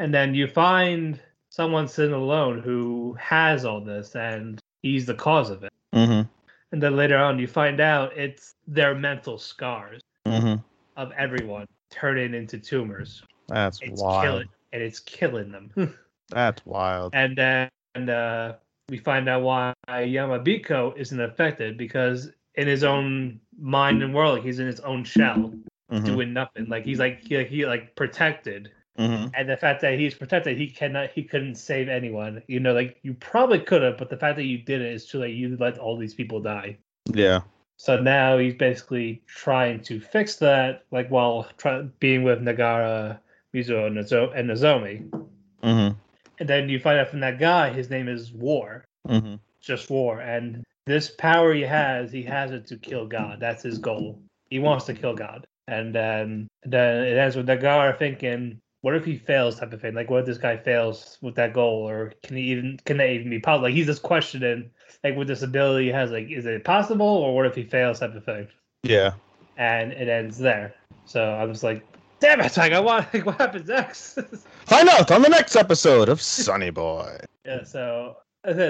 and 0.00 0.12
then 0.12 0.34
you 0.34 0.46
find 0.48 1.20
someone 1.50 1.86
sitting 1.88 2.14
alone 2.14 2.58
who 2.60 3.16
has 3.20 3.64
all 3.64 3.80
this 3.80 4.14
and 4.16 4.58
he's 4.82 5.06
the 5.06 5.14
cause 5.14 5.50
of 5.50 5.62
it 5.62 5.72
Mm-hmm. 5.94 6.22
and 6.72 6.82
then 6.82 6.96
later 6.96 7.16
on 7.18 7.38
you 7.38 7.46
find 7.46 7.80
out 7.80 8.14
it's 8.16 8.54
their 8.66 8.94
mental 8.94 9.38
scars 9.38 10.02
Mm-hmm. 10.26 10.60
of 10.96 11.12
everyone 11.16 11.66
turning 11.90 12.34
into 12.34 12.58
tumors 12.58 13.22
That's 13.48 13.80
it's 13.82 14.00
wild. 14.02 14.24
killing 14.24 14.48
and 14.72 14.82
it's 14.82 15.00
killing 15.00 15.50
them 15.52 15.70
That's 16.30 16.64
wild. 16.66 17.14
and 17.14 17.36
then 17.36 17.70
uh, 18.08 18.56
we 18.88 18.98
find 18.98 19.28
out 19.28 19.42
why 19.42 19.74
Yamabiko 19.88 20.96
isn't 20.96 21.20
affected 21.20 21.76
because 21.78 22.30
in 22.54 22.66
his 22.66 22.84
own 22.84 23.40
mind 23.58 24.02
and 24.02 24.14
world, 24.14 24.36
like 24.36 24.44
he's 24.44 24.58
in 24.58 24.66
his 24.66 24.80
own 24.80 25.04
shell, 25.04 25.52
Mm-hmm. 25.90 26.04
doing 26.04 26.32
nothing. 26.34 26.66
Like 26.68 26.84
he's 26.84 26.98
like 26.98 27.22
he, 27.26 27.42
he 27.44 27.64
like 27.64 27.96
protected, 27.96 28.70
Mm-hmm. 28.98 29.28
and 29.34 29.48
the 29.48 29.56
fact 29.56 29.80
that 29.80 29.98
he's 29.98 30.12
protected, 30.12 30.58
he 30.58 30.68
cannot, 30.68 31.08
he 31.10 31.22
couldn't 31.22 31.54
save 31.54 31.88
anyone. 31.88 32.42
You 32.46 32.60
know, 32.60 32.74
like 32.74 32.98
you 33.02 33.14
probably 33.14 33.60
could 33.60 33.80
have, 33.82 33.96
but 33.96 34.10
the 34.10 34.16
fact 34.18 34.36
that 34.36 34.44
you 34.44 34.58
did 34.58 34.82
it 34.82 34.92
is 34.92 35.06
too 35.06 35.20
late. 35.20 35.34
You 35.34 35.56
let 35.58 35.78
all 35.78 35.96
these 35.96 36.12
people 36.14 36.40
die. 36.40 36.76
Yeah. 37.14 37.40
So 37.78 37.98
now 37.98 38.36
he's 38.36 38.54
basically 38.54 39.22
trying 39.28 39.80
to 39.84 39.98
fix 39.98 40.36
that, 40.36 40.84
like 40.90 41.08
while 41.10 41.48
try, 41.56 41.82
being 42.00 42.22
with 42.22 42.42
Nagara, 42.42 43.18
Mizuho, 43.58 43.86
and 43.86 43.96
Nozo- 43.96 44.32
and 44.36 44.50
Nozomi. 44.50 45.08
Mm-hmm. 45.62 45.98
And 46.40 46.48
then 46.48 46.68
you 46.68 46.78
find 46.78 46.98
out 46.98 47.08
from 47.08 47.20
that 47.20 47.38
guy, 47.38 47.72
his 47.72 47.90
name 47.90 48.08
is 48.08 48.32
War. 48.32 48.84
Mm-hmm. 49.08 49.36
just 49.60 49.88
war. 49.90 50.20
And 50.20 50.64
this 50.86 51.10
power 51.10 51.54
he 51.54 51.62
has, 51.62 52.12
he 52.12 52.22
has 52.24 52.50
it 52.50 52.66
to 52.66 52.76
kill 52.76 53.06
God. 53.06 53.40
That's 53.40 53.62
his 53.62 53.78
goal. 53.78 54.20
He 54.50 54.58
wants 54.58 54.84
to 54.86 54.94
kill 54.94 55.14
God. 55.14 55.46
And 55.66 55.94
then 55.94 56.48
then 56.62 57.04
it 57.04 57.16
ends 57.16 57.36
with 57.36 57.46
Nagar 57.46 57.94
thinking, 57.94 58.60
what 58.82 58.94
if 58.94 59.04
he 59.04 59.16
fails 59.16 59.58
type 59.58 59.72
of 59.72 59.80
thing? 59.80 59.94
Like 59.94 60.10
what 60.10 60.20
if 60.20 60.26
this 60.26 60.38
guy 60.38 60.56
fails 60.56 61.18
with 61.20 61.34
that 61.36 61.52
goal? 61.52 61.88
Or 61.88 62.12
can 62.22 62.36
he 62.36 62.44
even 62.44 62.78
can 62.84 62.98
that 62.98 63.10
even 63.10 63.30
be 63.30 63.40
possible? 63.40 63.64
Like 63.64 63.74
he's 63.74 63.86
just 63.86 64.02
questioning 64.02 64.70
like 65.04 65.16
with 65.16 65.28
this 65.28 65.42
ability 65.42 65.86
he 65.86 65.92
has, 65.92 66.10
like, 66.10 66.30
is 66.30 66.46
it 66.46 66.64
possible 66.64 67.06
or 67.06 67.34
what 67.34 67.46
if 67.46 67.54
he 67.54 67.64
fails 67.64 68.00
type 68.00 68.14
of 68.14 68.24
thing? 68.24 68.48
Yeah. 68.82 69.12
And 69.56 69.92
it 69.92 70.08
ends 70.08 70.38
there. 70.38 70.74
So 71.04 71.22
I 71.22 71.44
was 71.44 71.62
like, 71.62 71.84
damn 72.20 72.40
it, 72.40 72.56
like 72.56 72.72
I 72.72 72.80
want 72.80 73.12
like 73.12 73.26
what 73.26 73.38
happens 73.38 73.68
next? 73.68 74.14
Find 74.66 74.88
out 74.88 75.10
on 75.10 75.22
the 75.22 75.28
next 75.28 75.56
episode 75.56 76.08
of 76.08 76.20
Sonny 76.20 76.70
Boy. 76.70 77.18
yeah, 77.44 77.64
so 77.64 78.16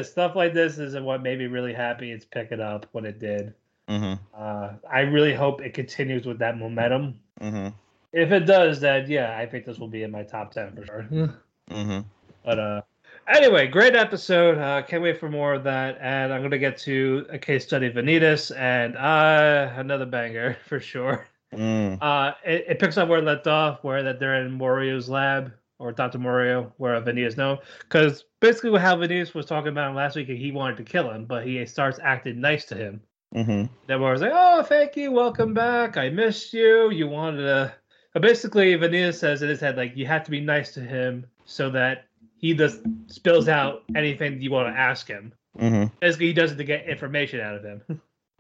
stuff 0.02 0.34
like 0.34 0.54
this 0.54 0.78
is 0.78 0.96
what 0.96 1.22
made 1.22 1.38
me 1.38 1.46
really 1.46 1.72
happy 1.72 2.10
it's 2.12 2.24
picking 2.24 2.60
up 2.60 2.86
when 2.92 3.04
it 3.04 3.18
did. 3.18 3.54
Mm-hmm. 3.88 4.22
Uh, 4.34 4.70
I 4.90 5.00
really 5.00 5.34
hope 5.34 5.62
it 5.62 5.72
continues 5.74 6.26
with 6.26 6.38
that 6.38 6.58
momentum. 6.58 7.20
Mm-hmm. 7.40 7.68
If 8.12 8.32
it 8.32 8.40
does, 8.40 8.80
then 8.80 9.10
yeah, 9.10 9.36
I 9.38 9.46
think 9.46 9.64
this 9.64 9.78
will 9.78 9.88
be 9.88 10.02
in 10.02 10.10
my 10.10 10.22
top 10.22 10.52
ten 10.52 10.74
for 10.74 10.84
sure. 10.84 11.34
Mm-hmm. 11.70 12.00
but 12.46 12.58
uh, 12.58 12.80
anyway, 13.28 13.66
great 13.66 13.94
episode. 13.94 14.56
Uh, 14.56 14.80
can't 14.80 15.02
wait 15.02 15.20
for 15.20 15.28
more 15.28 15.52
of 15.52 15.64
that. 15.64 15.98
And 16.00 16.32
I'm 16.32 16.40
gonna 16.40 16.56
get 16.56 16.78
to 16.78 17.26
a 17.28 17.38
case 17.38 17.66
study 17.66 17.88
of 17.88 17.92
Vanitas 17.92 18.56
and 18.56 18.96
uh, 18.96 19.70
another 19.76 20.06
banger 20.06 20.56
for 20.66 20.80
sure. 20.80 21.26
Mm. 21.54 21.98
Uh, 22.00 22.32
it, 22.44 22.64
it 22.68 22.78
picks 22.78 22.96
up 22.96 23.08
where 23.08 23.18
it 23.18 23.24
left 23.24 23.46
off, 23.46 23.82
where 23.82 24.02
that 24.02 24.20
they're 24.20 24.42
in 24.42 24.52
Moreau's 24.52 25.08
lab 25.08 25.52
or 25.78 25.92
Dr. 25.92 26.18
Morio, 26.18 26.72
where 26.76 27.00
Vanitas 27.00 27.36
know. 27.36 27.58
Because 27.80 28.24
basically, 28.40 28.78
how 28.78 28.96
Vanitas 28.96 29.34
was 29.34 29.46
talking 29.46 29.68
about 29.68 29.90
him 29.90 29.96
last 29.96 30.16
week, 30.16 30.28
he 30.28 30.52
wanted 30.52 30.76
to 30.78 30.84
kill 30.84 31.10
him, 31.10 31.24
but 31.24 31.46
he 31.46 31.64
starts 31.66 31.98
acting 32.02 32.40
nice 32.40 32.64
to 32.66 32.74
him. 32.74 33.00
Mm-hmm. 33.34 33.72
Then 33.86 34.00
was 34.00 34.22
like, 34.22 34.32
"Oh, 34.34 34.62
thank 34.62 34.96
you, 34.96 35.12
welcome 35.12 35.52
back. 35.52 35.96
I 35.96 36.08
missed 36.08 36.52
you. 36.52 36.90
You 36.90 37.08
wanted 37.08 37.42
to." 37.42 37.74
But 38.14 38.22
basically, 38.22 38.74
Vanilla 38.74 39.12
says 39.12 39.42
in 39.42 39.50
his 39.50 39.60
head, 39.60 39.76
like, 39.76 39.94
you 39.94 40.06
have 40.06 40.24
to 40.24 40.30
be 40.30 40.40
nice 40.40 40.72
to 40.72 40.80
him 40.80 41.26
so 41.44 41.68
that 41.70 42.06
he 42.38 42.54
just 42.54 42.80
spills 43.06 43.48
out 43.48 43.82
anything 43.94 44.40
you 44.40 44.50
want 44.50 44.74
to 44.74 44.78
ask 44.78 45.06
him. 45.06 45.34
Mm-hmm. 45.58 45.94
Basically, 46.00 46.26
he 46.28 46.32
does 46.32 46.52
it 46.52 46.56
to 46.56 46.64
get 46.64 46.88
information 46.88 47.40
out 47.40 47.56
of 47.56 47.62
him. 47.62 47.82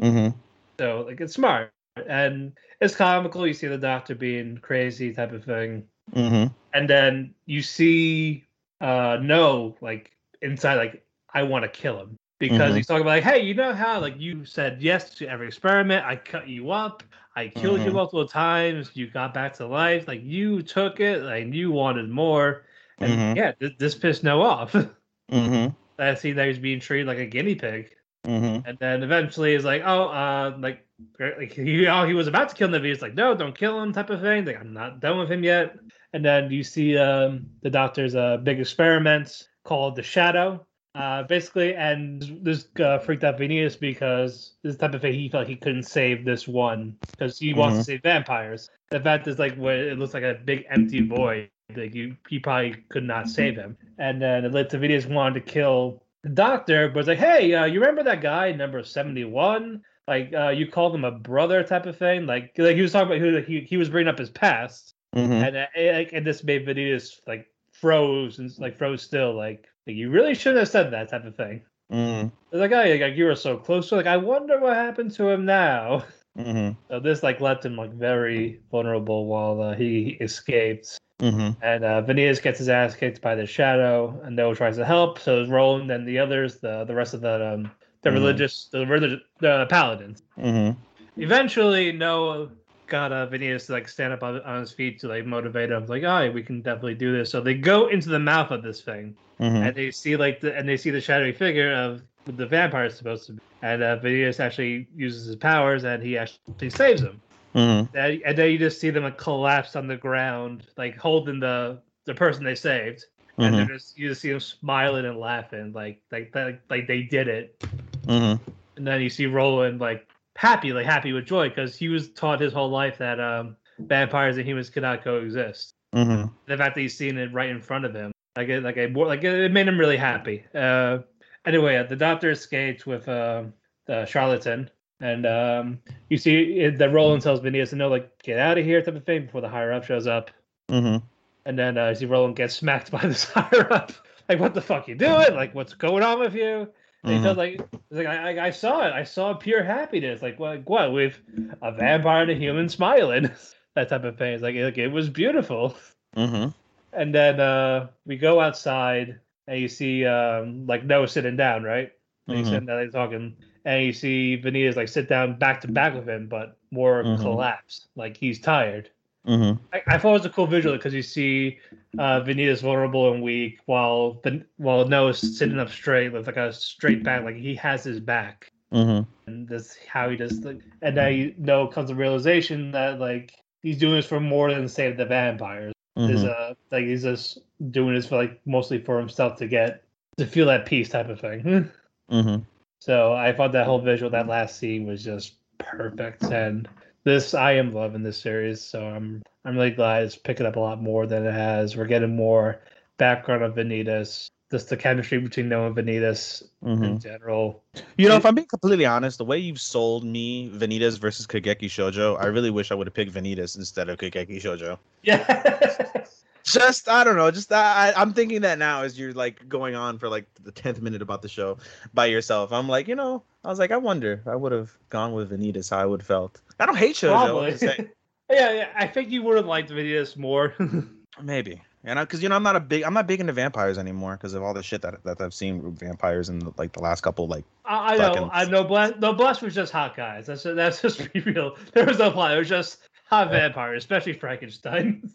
Mm-hmm. 0.00 0.38
so, 0.78 1.04
like, 1.06 1.20
it's 1.20 1.34
smart 1.34 1.72
and 2.08 2.52
it's 2.80 2.96
comical. 2.96 3.46
You 3.46 3.54
see 3.54 3.68
the 3.68 3.78
doctor 3.78 4.14
being 4.14 4.58
crazy, 4.58 5.12
type 5.12 5.32
of 5.32 5.44
thing, 5.44 5.84
Mm-hmm. 6.14 6.52
and 6.72 6.88
then 6.90 7.34
you 7.46 7.62
see, 7.62 8.44
uh, 8.80 9.18
no, 9.22 9.76
like 9.80 10.10
inside, 10.42 10.76
like, 10.76 11.04
I 11.34 11.42
want 11.42 11.64
to 11.64 11.68
kill 11.68 12.00
him. 12.00 12.16
because 12.40 12.72
Mhm. 12.72 12.76
he's 12.76 12.86
talking 12.86 13.02
about 13.02 13.10
like, 13.18 13.24
hey, 13.24 13.40
you 13.42 13.52
know 13.52 13.72
how 13.74 13.98
like 14.00 14.14
you 14.18 14.44
said 14.44 14.80
yes 14.80 15.10
to 15.16 15.28
every 15.28 15.48
experiment, 15.48 16.06
I 16.06 16.14
cut 16.14 16.48
you 16.48 16.70
up, 16.70 17.02
I 17.34 17.48
killed 17.48 17.80
you 17.80 17.90
Mhm. 17.90 17.94
multiple 17.94 18.28
times, 18.28 18.92
you 18.94 19.10
got 19.10 19.34
back 19.34 19.54
to 19.54 19.66
life, 19.66 20.06
like 20.06 20.22
you 20.22 20.62
took 20.62 21.00
it, 21.00 21.22
like 21.24 21.52
you 21.52 21.72
wanted 21.72 22.08
more, 22.08 22.64
and 23.00 23.10
Mhm. 23.12 23.36
yeah, 23.36 23.52
this, 23.58 23.72
this 23.78 23.94
pissed 23.96 24.22
no 24.24 24.42
off. 24.42 24.72
Mm-hmm. 25.32 25.74
I 25.98 26.14
see 26.14 26.32
that 26.32 26.46
he's 26.46 26.58
being 26.60 26.78
treated 26.80 27.06
like 27.08 27.18
a 27.18 27.26
guinea 27.26 27.56
pig, 27.56 27.90
Mm-hmm. 28.24 28.68
and 28.68 28.78
then 28.78 29.02
eventually 29.02 29.52
he's 29.54 29.64
like, 29.64 29.82
oh, 29.84 30.08
uh, 30.08 30.56
like. 30.58 30.86
Like 31.20 31.52
he, 31.52 31.86
oh, 31.86 32.06
he 32.06 32.14
was 32.14 32.26
about 32.26 32.48
to 32.48 32.54
kill 32.54 32.68
Navi. 32.68 32.86
He's 32.86 33.02
like, 33.02 33.14
no, 33.14 33.34
don't 33.34 33.56
kill 33.56 33.80
him, 33.80 33.92
type 33.92 34.10
of 34.10 34.20
thing. 34.20 34.44
Like, 34.44 34.60
I'm 34.60 34.72
not 34.72 35.00
done 35.00 35.18
with 35.18 35.30
him 35.30 35.44
yet. 35.44 35.76
And 36.12 36.24
then 36.24 36.50
you 36.50 36.62
see 36.62 36.96
um, 36.96 37.46
the 37.62 37.70
doctor's 37.70 38.14
uh, 38.14 38.38
big 38.38 38.58
experiment 38.60 39.48
called 39.64 39.94
the 39.94 40.02
Shadow, 40.02 40.66
uh, 40.94 41.22
basically. 41.24 41.74
And 41.74 42.40
this 42.42 42.68
uh, 42.80 42.98
freaked 42.98 43.24
out 43.24 43.38
Venus 43.38 43.76
because 43.76 44.54
this 44.62 44.76
type 44.76 44.94
of 44.94 45.02
thing 45.02 45.14
he 45.14 45.28
felt 45.28 45.46
he 45.46 45.56
couldn't 45.56 45.84
save 45.84 46.24
this 46.24 46.48
one 46.48 46.96
because 47.10 47.38
he 47.38 47.54
wants 47.54 47.78
to 47.78 47.84
save 47.84 48.02
vampires. 48.02 48.70
The 48.90 49.00
fact 49.00 49.28
is, 49.28 49.38
like, 49.38 49.54
where 49.56 49.88
it 49.88 49.98
looks 49.98 50.14
like 50.14 50.24
a 50.24 50.40
big 50.44 50.64
empty 50.70 51.06
void. 51.06 51.50
Like 51.76 51.94
you, 51.94 52.16
he 52.30 52.38
probably 52.38 52.76
could 52.88 53.04
not 53.04 53.28
save 53.28 53.54
him. 53.54 53.76
And 53.98 54.22
then 54.22 54.46
it 54.46 54.52
led 54.52 54.70
to 54.70 54.78
Venus 54.78 55.04
wanted 55.04 55.34
to 55.34 55.52
kill 55.52 56.02
the 56.22 56.30
doctor, 56.30 56.88
but 56.88 57.00
it's 57.00 57.08
like, 57.08 57.18
hey, 57.18 57.52
uh, 57.52 57.66
you 57.66 57.78
remember 57.78 58.02
that 58.04 58.22
guy, 58.22 58.52
number 58.52 58.82
seventy 58.82 59.24
one? 59.24 59.82
Like, 60.08 60.32
uh, 60.34 60.48
you 60.48 60.66
called 60.66 60.94
him 60.94 61.04
a 61.04 61.12
brother, 61.12 61.62
type 61.62 61.86
of 61.86 61.96
thing. 61.96 62.26
Like, 62.26 62.52
like 62.58 62.74
he 62.74 62.82
was 62.82 62.90
talking 62.92 63.08
about 63.08 63.20
who 63.20 63.36
he, 63.42 63.60
he 63.60 63.76
was 63.76 63.88
bringing 63.88 64.08
up 64.08 64.18
his 64.18 64.30
past 64.30 64.94
Mm-hmm. 65.16 65.32
and 65.32 65.56
uh, 65.56 65.66
it- 65.74 66.12
and 66.12 66.26
this 66.26 66.44
made 66.44 66.66
Vanitas 66.66 67.20
like 67.26 67.46
froze 67.72 68.38
and 68.38 68.50
like 68.58 68.76
froze 68.76 69.02
still 69.02 69.34
like, 69.34 69.66
like 69.86 69.96
you 69.96 70.10
really 70.10 70.34
shouldn't 70.34 70.58
have 70.58 70.68
said 70.68 70.90
that 70.92 71.08
type 71.08 71.24
of 71.24 71.34
thing. 71.34 71.62
Mm-hmm. 71.90 72.28
It's 72.52 72.60
like 72.60 72.72
oh 72.72 72.82
yeah, 72.82 73.06
like 73.06 73.16
you 73.16 73.24
were 73.24 73.34
so 73.34 73.56
close 73.56 73.88
to 73.88 73.96
like 73.96 74.06
I 74.06 74.18
wonder 74.18 74.60
what 74.60 74.76
happened 74.76 75.12
to 75.14 75.28
him 75.30 75.44
now. 75.46 76.04
Mm-hmm. 76.38 76.78
So 76.88 77.00
this 77.00 77.22
like 77.22 77.40
left 77.40 77.64
him 77.64 77.76
like 77.76 77.92
very 77.92 78.60
vulnerable 78.70 79.26
while 79.26 79.60
uh, 79.60 79.74
he 79.74 80.18
escaped. 80.20 80.98
Mm-hmm. 81.18 81.60
And 81.64 81.84
uh, 81.84 82.00
gets 82.02 82.58
his 82.58 82.68
ass 82.68 82.94
kicked 82.94 83.20
by 83.20 83.34
the 83.34 83.44
shadow, 83.44 84.20
and 84.22 84.36
Noah 84.36 84.54
tries 84.54 84.76
to 84.76 84.84
help. 84.84 85.18
So 85.18 85.40
is 85.42 85.48
Roland 85.48 85.90
and 85.90 86.06
the 86.06 86.20
others, 86.20 86.60
the 86.60 86.84
the 86.84 86.94
rest 86.94 87.12
of 87.12 87.22
the 87.22 87.54
um, 87.54 87.70
the 88.02 88.10
Mhm. 88.10 88.14
religious, 88.14 88.68
the 88.72 88.86
religious, 88.86 89.20
the 89.40 89.66
paladins. 89.68 90.22
Mm-hmm. 90.38 90.78
Eventually, 91.16 91.92
Noah 91.92 92.48
got 92.86 93.12
uh, 93.12 93.26
Vanitas 93.26 93.66
to 93.66 93.72
like 93.72 93.88
stand 93.88 94.12
up 94.12 94.22
on, 94.22 94.40
on 94.42 94.60
his 94.60 94.72
feet 94.72 94.98
to 95.00 95.08
like 95.08 95.26
motivate 95.26 95.70
him, 95.70 95.86
like, 95.86 96.04
"Oh, 96.04 96.30
we 96.30 96.42
can 96.42 96.60
definitely 96.62 96.94
do 96.94 97.12
this." 97.16 97.30
So 97.30 97.40
they 97.40 97.54
go 97.54 97.88
into 97.88 98.08
the 98.08 98.18
mouth 98.18 98.50
of 98.50 98.62
this 98.62 98.80
thing, 98.80 99.14
Mm-hmm. 99.40 99.56
and 99.56 99.76
they 99.76 99.90
see 99.90 100.16
like 100.16 100.40
the 100.40 100.56
and 100.56 100.68
they 100.68 100.76
see 100.76 100.90
the 100.90 101.00
shadowy 101.00 101.32
figure 101.32 101.72
of 101.72 102.02
the 102.24 102.46
vampire 102.46 102.86
is 102.86 102.94
supposed 102.96 103.26
to 103.26 103.32
be, 103.32 103.40
and 103.62 103.82
uh, 103.82 103.98
Vanitas 103.98 104.40
actually 104.40 104.86
uses 104.96 105.26
his 105.26 105.36
powers, 105.36 105.84
and 105.84 106.02
he 106.02 106.18
actually 106.18 106.70
saves 106.70 107.00
him. 107.00 107.20
Mm-hmm. 107.54 107.96
And, 107.96 108.22
and 108.26 108.38
then 108.38 108.50
you 108.50 108.58
just 108.58 108.80
see 108.80 108.90
them 108.90 109.04
like 109.04 109.16
collapse 109.16 109.74
on 109.76 109.86
the 109.86 109.96
ground, 109.96 110.66
like 110.76 110.96
holding 110.96 111.40
the 111.40 111.80
the 112.04 112.14
person 112.14 112.44
they 112.44 112.54
saved, 112.54 113.04
and 113.38 113.54
Mm-hmm. 113.54 113.56
they're 113.56 113.76
just 113.76 113.96
you 113.98 114.08
just 114.08 114.20
see 114.20 114.30
them 114.30 114.40
smiling 114.40 115.04
and 115.06 115.18
laughing, 115.18 115.72
like 115.72 116.02
like 116.10 116.34
like, 116.34 116.60
like 116.68 116.86
they 116.86 117.02
did 117.02 117.28
it. 117.28 117.58
Mm-hmm. 118.06 118.50
And 118.76 118.86
then 118.86 119.00
you 119.00 119.08
see 119.10 119.26
Roland 119.26 119.80
like 119.80 120.06
happy, 120.36 120.72
like 120.72 120.86
happy 120.86 121.12
with 121.12 121.24
joy, 121.26 121.48
because 121.48 121.76
he 121.76 121.88
was 121.88 122.10
taught 122.10 122.40
his 122.40 122.52
whole 122.52 122.70
life 122.70 122.98
that 122.98 123.18
um, 123.20 123.56
vampires 123.78 124.36
and 124.36 124.46
humans 124.46 124.70
cannot 124.70 125.02
coexist. 125.02 125.74
Mm-hmm. 125.94 126.28
The 126.46 126.56
fact 126.56 126.74
that 126.74 126.80
he's 126.80 126.96
seeing 126.96 127.16
it 127.16 127.32
right 127.32 127.48
in 127.48 127.60
front 127.60 127.84
of 127.84 127.94
him, 127.94 128.12
like 128.36 128.48
it, 128.48 128.62
like 128.62 128.76
a 128.76 128.86
like 128.88 129.24
it 129.24 129.52
made 129.52 129.66
him 129.68 129.78
really 129.78 129.96
happy. 129.96 130.44
Uh, 130.54 130.98
anyway, 131.46 131.76
uh, 131.76 131.84
the 131.84 131.96
doctor 131.96 132.30
escapes 132.30 132.86
with 132.86 133.08
uh, 133.08 133.44
the 133.86 134.04
charlatan, 134.04 134.70
and 135.00 135.26
um, 135.26 135.78
you 136.08 136.18
see 136.18 136.58
it, 136.60 136.78
that 136.78 136.92
Roland 136.92 137.22
tells 137.22 137.40
Vinius 137.40 137.70
to 137.70 137.76
know 137.76 137.88
like 137.88 138.22
get 138.22 138.38
out 138.38 138.58
of 138.58 138.64
here 138.64 138.82
type 138.82 138.96
of 138.96 139.04
thing 139.04 139.26
before 139.26 139.40
the 139.40 139.48
higher 139.48 139.72
up 139.72 139.84
shows 139.84 140.06
up, 140.06 140.30
Mm-hmm. 140.70 141.04
And 141.48 141.58
then 141.58 141.78
uh, 141.78 141.94
Roland 142.06 142.36
get 142.36 142.52
smacked 142.52 142.90
by 142.92 143.00
this 143.00 143.24
higher 143.24 143.72
up. 143.72 143.90
Like 144.28 144.38
what 144.38 144.54
the 144.54 144.60
fuck 144.60 144.86
you 144.86 144.94
doing? 144.94 145.34
Like 145.34 145.54
what's 145.54 145.74
going 145.74 146.04
on 146.04 146.20
with 146.20 146.34
you? 146.34 146.68
And 147.04 147.14
he 147.16 147.22
felt 147.22 147.38
like 147.38 147.60
like 147.90 148.06
I, 148.06 148.48
I, 148.48 148.50
saw 148.50 148.86
it. 148.86 148.92
I 148.92 149.02
saw 149.04 149.32
pure 149.32 149.62
happiness. 149.64 150.20
Like 150.20 150.38
what? 150.38 150.50
Like, 150.58 150.68
what 150.68 150.92
with 150.92 151.18
a 151.62 151.72
vampire 151.72 152.22
and 152.22 152.30
a 152.30 152.34
human 152.34 152.68
smiling, 152.68 153.30
that 153.74 153.88
type 153.88 154.04
of 154.04 154.18
thing. 154.18 154.34
It's 154.34 154.42
like, 154.42 154.56
like 154.56 154.76
it 154.76 154.88
was 154.88 155.08
beautiful. 155.08 155.74
Mm-hmm. 156.16 156.50
And 156.92 157.14
then 157.14 157.40
uh, 157.40 157.88
we 158.04 158.16
go 158.16 158.40
outside 158.40 159.18
and 159.46 159.60
you 159.60 159.68
see 159.68 160.04
um, 160.04 160.66
like 160.66 160.84
Noah 160.84 161.08
sitting 161.08 161.36
down, 161.36 161.62
right? 161.62 161.90
And 162.26 162.36
he's 162.36 162.46
Mhm. 162.46 162.50
sitting 162.50 162.66
down, 162.66 162.82
he's 162.82 162.92
talking, 162.92 163.36
and 163.64 163.86
you 163.86 163.92
see 163.94 164.38
Vanitas 164.44 164.76
like 164.76 164.88
sit 164.88 165.08
down 165.08 165.38
back 165.38 165.62
to 165.62 165.68
back 165.68 165.94
with 165.94 166.06
him, 166.06 166.26
but 166.26 166.58
more 166.70 167.02
Mhm. 167.02 167.20
collapsed, 167.20 167.88
like 167.96 168.18
he's 168.18 168.38
tired. 168.38 168.90
Mm-hmm. 169.26 169.62
I, 169.72 169.82
I 169.94 169.98
thought 169.98 170.10
it 170.10 170.18
was 170.18 170.26
a 170.26 170.30
cool 170.30 170.46
visual 170.46 170.76
because 170.76 170.94
you 170.94 171.02
see 171.02 171.58
uh, 171.98 172.20
Vanitas 172.20 172.62
vulnerable 172.62 173.12
and 173.12 173.22
weak, 173.22 173.58
while 173.66 174.20
the 174.22 174.44
while 174.56 174.86
Noah's 174.86 175.38
sitting 175.38 175.58
up 175.58 175.70
straight 175.70 176.12
with 176.12 176.26
like 176.26 176.36
a 176.36 176.52
straight 176.52 177.02
back, 177.02 177.24
like 177.24 177.36
he 177.36 177.54
has 177.56 177.84
his 177.84 178.00
back, 178.00 178.50
Mm-hmm. 178.72 179.10
and 179.26 179.48
that's 179.48 179.76
how 179.86 180.08
he 180.10 180.16
does. 180.16 180.38
Like, 180.44 180.60
and 180.82 180.96
then 180.96 181.14
you 181.14 181.34
know 181.38 181.66
comes 181.66 181.88
the 181.88 181.94
realization 181.94 182.70
that 182.72 183.00
like 183.00 183.32
he's 183.62 183.78
doing 183.78 183.94
this 183.96 184.06
for 184.06 184.20
more 184.20 184.52
than 184.52 184.68
save 184.68 184.96
the 184.96 185.06
vampires. 185.06 185.72
Is 185.96 186.22
Mm-hmm. 186.22 186.28
uh 186.28 186.54
like 186.70 186.84
he's 186.84 187.02
just 187.02 187.38
doing 187.70 187.94
this 187.94 188.06
for 188.06 188.16
like 188.16 188.40
mostly 188.46 188.78
for 188.78 188.98
himself 189.00 189.36
to 189.38 189.48
get 189.48 189.82
to 190.16 190.26
feel 190.26 190.46
that 190.46 190.64
peace 190.66 190.88
type 190.88 191.08
of 191.08 191.20
thing. 191.20 191.70
Mm-hmm. 192.10 192.42
so 192.78 193.12
I 193.12 193.34
thought 193.34 193.52
that 193.52 193.66
whole 193.66 193.80
visual, 193.82 194.10
that 194.12 194.28
last 194.28 194.58
scene 194.58 194.86
was 194.86 195.04
just 195.04 195.34
perfect, 195.58 196.22
and 196.24 196.66
this 197.08 197.34
I 197.34 197.52
am 197.52 197.72
loving 197.72 198.02
this 198.02 198.20
series. 198.20 198.62
So 198.62 198.84
I'm 198.84 199.22
I'm 199.44 199.56
really 199.56 199.70
glad 199.70 200.04
it's 200.04 200.16
picking 200.16 200.46
up 200.46 200.56
a 200.56 200.60
lot 200.60 200.82
more 200.82 201.06
than 201.06 201.26
it 201.26 201.32
has. 201.32 201.76
We're 201.76 201.86
getting 201.86 202.14
more 202.14 202.60
background 202.98 203.42
of 203.42 203.54
Vanitas, 203.54 204.28
just 204.50 204.68
the 204.68 204.76
chemistry 204.76 205.18
between 205.18 205.48
Noah 205.48 205.68
and 205.68 205.76
Vanitas 205.76 206.44
Mm-hmm. 206.64 206.84
in 206.84 206.98
general. 206.98 207.62
You 207.96 208.08
know, 208.08 208.16
if 208.16 208.26
I'm 208.26 208.34
being 208.34 208.48
completely 208.48 208.84
honest, 208.84 209.18
the 209.18 209.24
way 209.24 209.38
you've 209.38 209.60
sold 209.60 210.04
me 210.04 210.50
Vanitas 210.50 210.98
versus 210.98 211.26
Kageki 211.26 211.66
Shoujo, 211.66 212.20
I 212.20 212.26
really 212.26 212.50
wish 212.50 212.72
I 212.72 212.74
would 212.74 212.86
have 212.88 212.94
picked 212.94 213.12
Vanitas 213.12 213.56
instead 213.56 213.88
of 213.88 213.98
Kageki 213.98 214.42
Shoujo. 214.42 214.78
Yeah. 215.02 216.04
Just 216.52 216.88
I 216.88 217.04
don't 217.04 217.16
know, 217.16 217.30
just 217.30 217.52
I, 217.52 217.92
I'm 217.96 218.12
thinking 218.12 218.42
that 218.42 218.58
now 218.58 218.82
as 218.82 218.98
you're 218.98 219.12
like 219.12 219.48
going 219.48 219.74
on 219.74 219.98
for 219.98 220.08
like 220.08 220.26
the 220.42 220.52
tenth 220.52 220.80
minute 220.80 221.02
about 221.02 221.22
the 221.22 221.28
show 221.28 221.58
by 221.94 222.06
yourself. 222.06 222.52
I'm 222.52 222.68
like, 222.68 222.88
you 222.88 222.94
know, 222.94 223.22
I 223.44 223.48
was 223.48 223.58
like, 223.58 223.70
I 223.70 223.76
wonder, 223.76 224.22
I 224.26 224.34
would 224.34 224.52
have 224.52 224.76
gone 224.88 225.12
with 225.12 225.30
Vanitas, 225.30 225.70
how 225.70 225.78
I 225.78 225.86
would 225.86 226.00
have 226.00 226.06
felt. 226.06 226.40
I 226.58 226.66
don't 226.66 226.76
hate 226.76 226.96
shows. 226.96 227.12
Probably. 227.12 227.56
yeah, 228.30 228.52
yeah. 228.52 228.68
I 228.76 228.86
think 228.86 229.10
you 229.10 229.22
would 229.22 229.36
have 229.36 229.46
liked 229.46 229.70
Vanitas 229.70 230.16
more. 230.16 230.54
maybe. 231.22 231.62
And 231.84 231.98
because 232.00 232.22
you 232.22 232.28
know, 232.28 232.36
I'm 232.36 232.42
not 232.42 232.56
a 232.56 232.60
big, 232.60 232.82
I'm 232.82 232.92
not 232.92 233.06
big 233.06 233.20
into 233.20 233.32
vampires 233.32 233.78
anymore 233.78 234.16
because 234.16 234.34
of 234.34 234.42
all 234.42 234.52
the 234.52 234.62
shit 234.62 234.82
that 234.82 235.02
that 235.04 235.20
I've 235.20 235.32
seen 235.32 235.62
with 235.62 235.78
vampires 235.78 236.28
in 236.28 236.52
like 236.56 236.72
the 236.72 236.82
last 236.82 237.02
couple 237.02 237.28
like. 237.28 237.44
I, 237.64 237.94
I 237.94 237.96
know, 237.96 238.30
I 238.32 238.44
know. 238.46 238.64
Bless, 238.64 238.94
no, 238.98 239.12
Bless 239.12 239.40
was 239.40 239.54
just 239.54 239.72
hot 239.72 239.96
guys. 239.96 240.26
That's 240.26 240.42
that's 240.42 240.82
just 240.82 241.12
be 241.12 241.20
real. 241.20 241.56
There 241.72 241.86
was 241.86 241.98
no 241.98 242.10
plot. 242.10 242.34
It 242.34 242.38
was 242.38 242.48
just 242.48 242.78
hot 243.06 243.30
vampires, 243.30 243.82
especially 243.82 244.14
Frankenstein. 244.14 245.10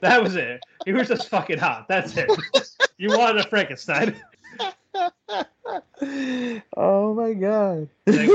That 0.00 0.22
was 0.22 0.36
it. 0.36 0.60
He 0.84 0.92
was 0.92 1.08
just 1.08 1.28
fucking 1.28 1.58
hot. 1.58 1.88
That's 1.88 2.16
it. 2.16 2.30
you 2.98 3.08
wanted 3.10 3.44
a 3.44 3.48
Frankenstein. 3.48 4.14
oh 6.76 7.14
my 7.14 7.32
god. 7.34 7.88
We, 8.06 8.26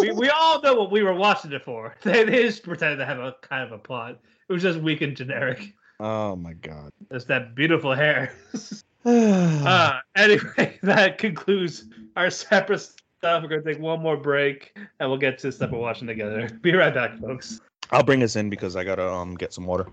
we, 0.00 0.12
we 0.12 0.28
all 0.30 0.60
know 0.60 0.74
what 0.74 0.90
we 0.90 1.02
were 1.02 1.14
watching 1.14 1.52
it 1.52 1.64
for. 1.64 1.94
They, 2.02 2.24
they 2.24 2.42
just 2.42 2.62
pretended 2.62 2.96
to 2.96 3.06
have 3.06 3.18
a 3.18 3.36
kind 3.42 3.62
of 3.64 3.72
a 3.72 3.78
plot. 3.78 4.18
It 4.48 4.52
was 4.52 4.62
just 4.62 4.80
weak 4.80 5.00
and 5.00 5.16
generic. 5.16 5.72
Oh 6.00 6.36
my 6.36 6.52
god. 6.54 6.90
It's 7.10 7.24
that 7.26 7.54
beautiful 7.54 7.94
hair. 7.94 8.34
uh, 9.04 9.98
anyway, 10.16 10.78
that 10.82 11.18
concludes 11.18 11.84
our 12.16 12.30
separate 12.30 12.80
stuff. 12.80 13.42
We're 13.42 13.48
gonna 13.48 13.62
take 13.62 13.80
one 13.80 14.00
more 14.00 14.16
break, 14.16 14.76
and 15.00 15.08
we'll 15.08 15.18
get 15.18 15.38
to 15.38 15.48
the 15.48 15.52
stuff 15.52 15.70
we're 15.70 15.78
watching 15.78 16.06
together. 16.06 16.48
Be 16.60 16.72
right 16.74 16.94
back, 16.94 17.18
folks. 17.18 17.60
I'll 17.90 18.04
bring 18.04 18.22
us 18.22 18.36
in 18.36 18.48
because 18.48 18.76
I 18.76 18.84
gotta 18.84 19.08
um 19.10 19.34
get 19.34 19.52
some 19.52 19.66
water. 19.66 19.86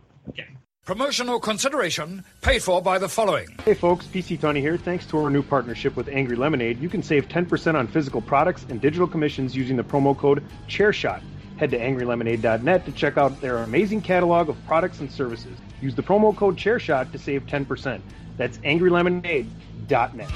Promotional 0.89 1.39
consideration 1.39 2.23
paid 2.41 2.63
for 2.63 2.81
by 2.81 2.97
the 2.97 3.07
following. 3.07 3.47
Hey 3.63 3.75
folks, 3.75 4.07
PC 4.07 4.41
Tony 4.41 4.59
here. 4.59 4.75
Thanks 4.75 5.05
to 5.05 5.19
our 5.19 5.29
new 5.29 5.43
partnership 5.43 5.95
with 5.95 6.07
Angry 6.07 6.35
Lemonade, 6.35 6.79
you 6.79 6.89
can 6.89 7.03
save 7.03 7.27
10% 7.27 7.75
on 7.75 7.85
physical 7.85 8.21
products 8.21 8.65
and 8.69 8.81
digital 8.81 9.05
commissions 9.05 9.55
using 9.55 9.77
the 9.77 9.83
promo 9.83 10.17
code 10.17 10.43
ChairShot. 10.67 11.21
Head 11.57 11.69
to 11.69 11.77
angrylemonade.net 11.77 12.85
to 12.85 12.91
check 12.93 13.17
out 13.19 13.39
their 13.39 13.59
amazing 13.59 14.01
catalog 14.01 14.49
of 14.49 14.57
products 14.65 14.99
and 14.99 15.11
services. 15.11 15.55
Use 15.79 15.93
the 15.93 16.01
promo 16.01 16.35
code 16.35 16.57
ChairShot 16.57 17.11
to 17.11 17.19
save 17.19 17.45
10%. 17.45 18.01
That's 18.37 18.57
angrylemonade.net. 18.57 20.29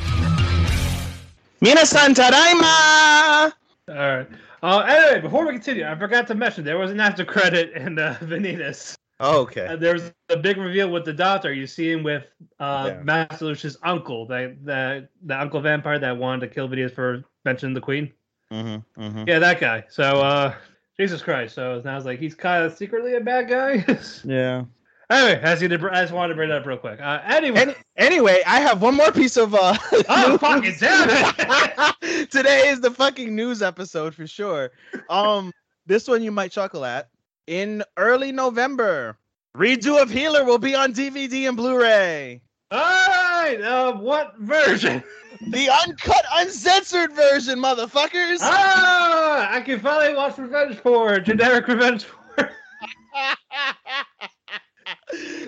Minasan 1.64 2.14
tadaima! 2.14 3.54
All 3.90 3.96
right. 3.96 4.28
Uh, 4.62 4.80
anyway, 4.82 5.20
before 5.20 5.48
we 5.48 5.54
continue, 5.54 5.88
I 5.88 5.98
forgot 5.98 6.28
to 6.28 6.36
mention 6.36 6.64
there 6.64 6.78
was 6.78 6.92
an 6.92 7.00
after 7.00 7.26
credit 7.26 7.72
in 7.72 7.98
uh, 7.98 8.20
Vanitas. 8.22 8.96
Oh, 9.20 9.42
okay. 9.42 9.68
Uh, 9.68 9.76
there's 9.76 10.12
a 10.30 10.38
big 10.38 10.58
reveal 10.58 10.90
with 10.90 11.06
the 11.06 11.14
doctor. 11.14 11.54
You 11.54 11.68
see 11.68 11.92
him 11.92 12.04
with 12.04 12.26
uh, 12.60 12.92
Yeah. 12.92 13.04
Master 13.04 13.46
Lucius' 13.46 13.78
uncle, 13.84 14.26
the, 14.26 14.56
the 14.64 15.08
the 15.26 15.40
uncle 15.40 15.62
vampire 15.62 16.00
that 16.00 16.18
wanted 16.18 16.48
to 16.48 16.54
kill 16.54 16.68
Vidius 16.68 16.94
for 16.94 17.24
mentioning 17.46 17.74
the 17.74 17.82
queen. 17.82 18.12
Mm-hmm, 18.52 19.02
mm-hmm. 19.02 19.24
Yeah, 19.28 19.40
that 19.40 19.60
guy. 19.60 19.86
So, 19.90 20.04
uh, 20.04 20.54
Jesus 20.98 21.22
Christ. 21.22 21.56
So 21.56 21.82
now 21.84 21.96
it's 21.98 22.06
like 22.06 22.20
he's 22.20 22.36
kind 22.36 22.64
of 22.64 22.76
secretly 22.76 23.16
a 23.16 23.22
bad 23.22 23.48
guy. 23.50 23.86
Yeah. 24.26 24.66
anyway, 25.10 25.42
I, 25.44 25.56
just, 25.56 25.84
I 25.84 26.02
just 26.02 26.14
wanted 26.14 26.30
to 26.30 26.36
bring 26.36 26.50
that 26.50 26.62
up 26.62 26.66
real 26.66 26.78
quick. 26.78 27.00
Uh, 27.02 27.20
anyway, 27.26 27.60
Any, 27.60 27.76
anyway, 27.98 28.40
I 28.48 28.60
have 28.62 28.82
one 28.82 28.96
more 28.96 29.12
piece 29.12 29.38
of 29.38 29.54
uh 29.54 29.76
oh, 30.10 30.38
fucking 30.38 30.76
damn 30.80 31.08
it. 31.10 32.30
Today 32.32 32.68
is 32.70 32.80
the 32.82 32.92
fucking 32.92 33.36
news 33.36 33.62
episode 33.62 34.16
for 34.16 34.28
sure. 34.28 34.72
Um, 35.10 35.52
this 35.86 36.08
one 36.08 36.24
you 36.24 36.32
might 36.32 36.52
chuckle 36.52 36.86
at. 36.86 37.10
In 37.48 37.84
early 37.98 38.32
November, 38.32 39.18
redo 39.58 40.02
of 40.02 40.10
Healer 40.10 40.46
will 40.46 40.58
be 40.60 40.76
on 40.76 40.94
DVD 40.94 41.48
and 41.48 41.58
Blu-ray. 41.58 42.42
All 42.72 42.80
right, 42.80 43.60
uh, 43.62 43.94
what 43.98 44.38
version? 44.40 45.04
The 45.50 45.68
uncut, 45.88 46.24
uncensored 46.36 47.12
version, 47.14 47.60
motherfuckers. 47.60 48.38
ah, 48.40 49.52
I 49.52 49.60
can 49.62 49.80
finally 49.80 50.16
watch 50.16 50.38
Revenge 50.38 50.78
for 50.78 51.20
generic 51.20 51.68
Revenge 51.68 52.06
for. 52.06 52.18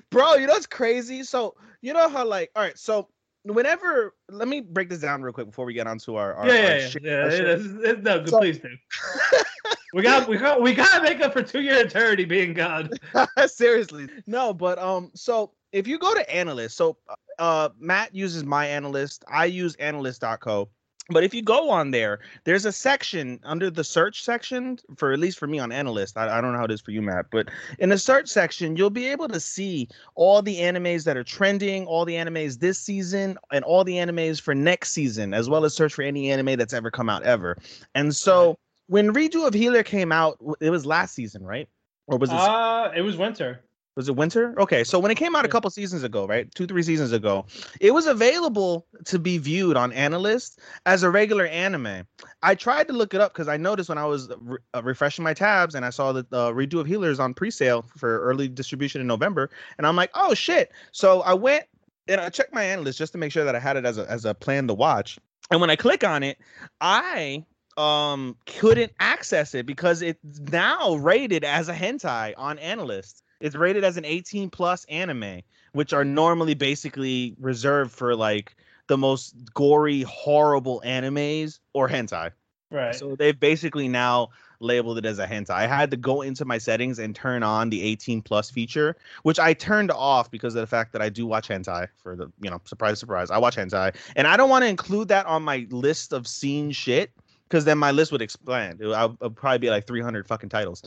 Bro, 0.09 0.35
you 0.35 0.47
know 0.47 0.53
what's 0.53 0.65
crazy? 0.65 1.23
So 1.23 1.55
you 1.81 1.93
know 1.93 2.09
how 2.09 2.25
like, 2.25 2.51
all 2.55 2.63
right, 2.63 2.77
so 2.77 3.07
whenever 3.43 4.15
let 4.27 4.47
me 4.49 4.59
break 4.59 4.89
this 4.89 4.99
down 4.99 5.21
real 5.21 5.31
quick 5.33 5.45
before 5.47 5.65
we 5.65 5.73
get 5.73 5.87
onto 5.87 6.15
our, 6.15 6.33
our 6.33 6.47
Yeah, 6.47 6.53
our 6.53 6.59
yeah, 6.59 6.77
yeah. 6.79 6.87
shit- 6.89 7.03
yeah, 7.03 7.13
our 7.13 7.29
it 7.29 7.61
shit. 7.61 8.03
no, 8.03 8.25
So- 8.25 8.39
please 8.39 8.57
do. 8.57 8.67
we 9.95 10.01
got, 10.01 10.27
we 10.27 10.37
got, 10.37 10.61
we 10.61 10.73
got 10.73 10.97
to 10.97 11.01
make 11.01 11.21
up 11.21 11.31
for 11.31 11.41
To 11.41 11.61
Your 11.61 11.77
Eternity 11.77 12.25
being 12.25 12.53
God. 12.53 12.99
Seriously. 13.47 14.09
No, 14.27 14.53
but 14.53 14.77
um 14.77 15.09
so 15.15 15.51
if 15.71 15.87
you 15.87 15.97
go 15.97 16.13
to 16.13 16.25
AniList, 16.25 16.71
so 16.71 16.97
uh 17.39 17.69
Matt 17.79 18.13
uses 18.13 18.43
my 18.43 18.67
analyst, 18.67 19.23
I 19.29 19.45
use 19.45 19.75
anilist.co. 19.75 20.67
But 21.09 21.23
if 21.23 21.33
you 21.35 21.43
go 21.43 21.69
on 21.69 21.91
there, 21.91 22.19
there's 22.45 22.65
a 22.65 22.71
section 22.71 23.39
under 23.43 23.69
the 23.69 23.83
search 23.83 24.23
section 24.23 24.79
for 24.97 25.13
at 25.13 25.19
least 25.19 25.37
for 25.37 25.45
me 25.45 25.59
on 25.59 25.69
AniList. 25.69 26.17
I, 26.17 26.37
I 26.37 26.41
don't 26.41 26.51
know 26.51 26.57
how 26.57 26.65
it 26.65 26.71
is 26.71 26.81
for 26.81 26.91
you, 26.91 27.01
Matt, 27.01 27.27
but 27.31 27.47
in 27.77 27.89
the 27.89 27.97
search 27.97 28.27
section, 28.27 28.75
you'll 28.75 28.89
be 28.89 29.05
able 29.07 29.27
to 29.27 29.39
see 29.39 29.87
all 30.15 30.41
the 30.41 30.57
animes 30.57 31.03
that 31.03 31.15
are 31.15 31.23
trending, 31.23 31.85
all 31.85 32.05
the 32.05 32.15
animes 32.15 32.59
this 32.59 32.79
season, 32.79 33.37
and 33.51 33.63
all 33.63 33.83
the 33.83 33.93
animes 33.93 34.41
for 34.41 34.55
next 34.55 34.91
season, 34.91 35.33
as 35.33 35.47
well 35.47 35.63
as 35.63 35.75
search 35.75 35.93
for 35.93 36.01
any 36.01 36.31
anime 36.31 36.57
that's 36.57 36.73
ever 36.73 36.89
come 36.89 37.07
out 37.07 37.21
ever. 37.21 37.55
And 37.93 38.15
so 38.15 38.57
when 38.88 39.13
Redo 39.13 39.47
of 39.47 39.53
Healer 39.53 39.83
came 39.83 40.11
out, 40.11 40.38
it 40.59 40.69
was 40.69 40.86
last 40.86 41.15
season, 41.15 41.43
right? 41.43 41.67
Or 42.07 42.17
was 42.17 42.29
it 42.31 42.36
Uh, 42.36 42.91
it 42.95 43.01
was 43.01 43.17
winter. 43.17 43.61
was 43.95 44.09
it 44.09 44.15
winter? 44.15 44.53
Okay, 44.59 44.83
so 44.83 44.99
when 44.99 45.09
it 45.09 45.15
came 45.15 45.36
out 45.36 45.45
a 45.45 45.47
couple 45.47 45.69
seasons 45.69 46.03
ago, 46.03 46.27
right, 46.27 46.53
two 46.53 46.67
three 46.67 46.83
seasons 46.83 47.11
ago, 47.13 47.45
it 47.79 47.91
was 47.93 48.05
available 48.07 48.86
to 49.05 49.17
be 49.17 49.38
viewed 49.38 49.77
on 49.77 49.91
AniList 49.93 50.57
as 50.86 51.01
a 51.03 51.09
regular 51.09 51.45
anime. 51.47 52.05
I 52.43 52.55
tried 52.55 52.88
to 52.89 52.93
look 52.93 53.13
it 53.13 53.21
up 53.21 53.33
because 53.33 53.47
I 53.47 53.57
noticed 53.57 53.88
when 53.89 53.97
I 53.97 54.05
was 54.05 54.29
re- 54.38 54.59
uh, 54.75 54.81
refreshing 54.83 55.23
my 55.23 55.33
tabs 55.33 55.75
and 55.75 55.86
I 55.86 55.89
saw 55.91 56.11
that 56.11 56.29
the 56.29 56.51
redo 56.51 56.79
of 56.79 56.88
Healers 56.88 57.19
on 57.19 57.33
pre-sale 57.33 57.86
for 57.97 58.19
early 58.19 58.47
distribution 58.49 58.99
in 59.01 59.07
November, 59.07 59.49
and 59.77 59.88
I'm 59.88 59.95
like, 59.95 60.11
oh 60.13 60.33
shit! 60.33 60.71
So 60.91 61.21
I 61.21 61.33
went 61.33 61.63
and 62.07 62.21
I 62.21 62.29
checked 62.29 62.53
my 62.53 62.63
AniList 62.63 62.97
just 62.97 63.13
to 63.13 63.17
make 63.17 63.31
sure 63.31 63.45
that 63.45 63.55
I 63.55 63.59
had 63.59 63.77
it 63.77 63.86
as 63.86 63.97
a 63.97 64.07
as 64.11 64.25
a 64.25 64.33
plan 64.36 64.67
to 64.67 64.73
watch. 64.75 65.17
And 65.49 65.61
when 65.61 65.69
I 65.69 65.75
click 65.75 66.03
on 66.03 66.21
it, 66.21 66.38
I 66.81 67.45
um 67.78 68.38
couldn't 68.45 68.91
access 68.99 69.53
it 69.53 69.65
because 69.65 70.01
it's 70.01 70.39
now 70.51 70.95
rated 70.95 71.43
as 71.43 71.69
a 71.69 71.73
hentai 71.73 72.34
on 72.38 72.57
AniList. 72.57 73.21
It's 73.41 73.55
rated 73.55 73.84
as 73.84 73.97
an 73.97 74.05
18 74.05 74.49
plus 74.49 74.86
anime, 74.86 75.41
which 75.73 75.93
are 75.93 76.05
normally 76.05 76.53
basically 76.53 77.36
reserved 77.39 77.91
for 77.91 78.15
like 78.15 78.55
the 78.88 78.97
most 78.97 79.36
gory, 79.53 80.03
horrible 80.03 80.82
animes 80.86 81.59
or 81.73 81.89
hentai. 81.89 82.32
Right. 82.71 82.95
So 82.95 83.15
they've 83.15 83.39
basically 83.39 83.88
now 83.88 84.30
labeled 84.59 84.97
it 84.97 85.05
as 85.05 85.19
a 85.19 85.28
hentai. 85.28 85.51
I 85.51 85.67
had 85.67 85.91
to 85.91 85.97
go 85.97 86.21
into 86.21 86.45
my 86.45 86.57
settings 86.57 86.97
and 86.99 87.15
turn 87.15 87.43
on 87.43 87.69
the 87.69 87.82
18 87.84 88.21
plus 88.21 88.49
feature, 88.49 88.95
which 89.23 89.39
I 89.39 89.53
turned 89.53 89.91
off 89.91 90.32
because 90.32 90.55
of 90.55 90.61
the 90.61 90.67
fact 90.67 90.93
that 90.93 91.01
I 91.01 91.09
do 91.09 91.26
watch 91.26 91.47
hentai 91.47 91.88
for 92.01 92.15
the, 92.15 92.32
you 92.41 92.49
know, 92.49 92.61
surprise, 92.65 92.99
surprise. 92.99 93.32
I 93.32 93.38
watch 93.38 93.55
hentai. 93.55 93.95
And 94.15 94.28
I 94.28 94.38
don't 94.38 94.49
want 94.49 94.63
to 94.63 94.69
include 94.69 95.09
that 95.09 95.26
on 95.26 95.43
my 95.43 95.67
list 95.69 96.13
of 96.13 96.28
seen 96.28 96.71
shit 96.71 97.11
because 97.55 97.63
then 97.63 97.77
my 97.77 97.91
list 97.91 98.11
would 98.11 98.21
expand. 98.21 98.81
It 98.81 98.87
I'll, 98.87 99.17
I'll 99.21 99.29
probably 99.29 99.59
be 99.59 99.69
like 99.69 99.87
300 99.87 100.27
fucking 100.27 100.49
titles. 100.49 100.83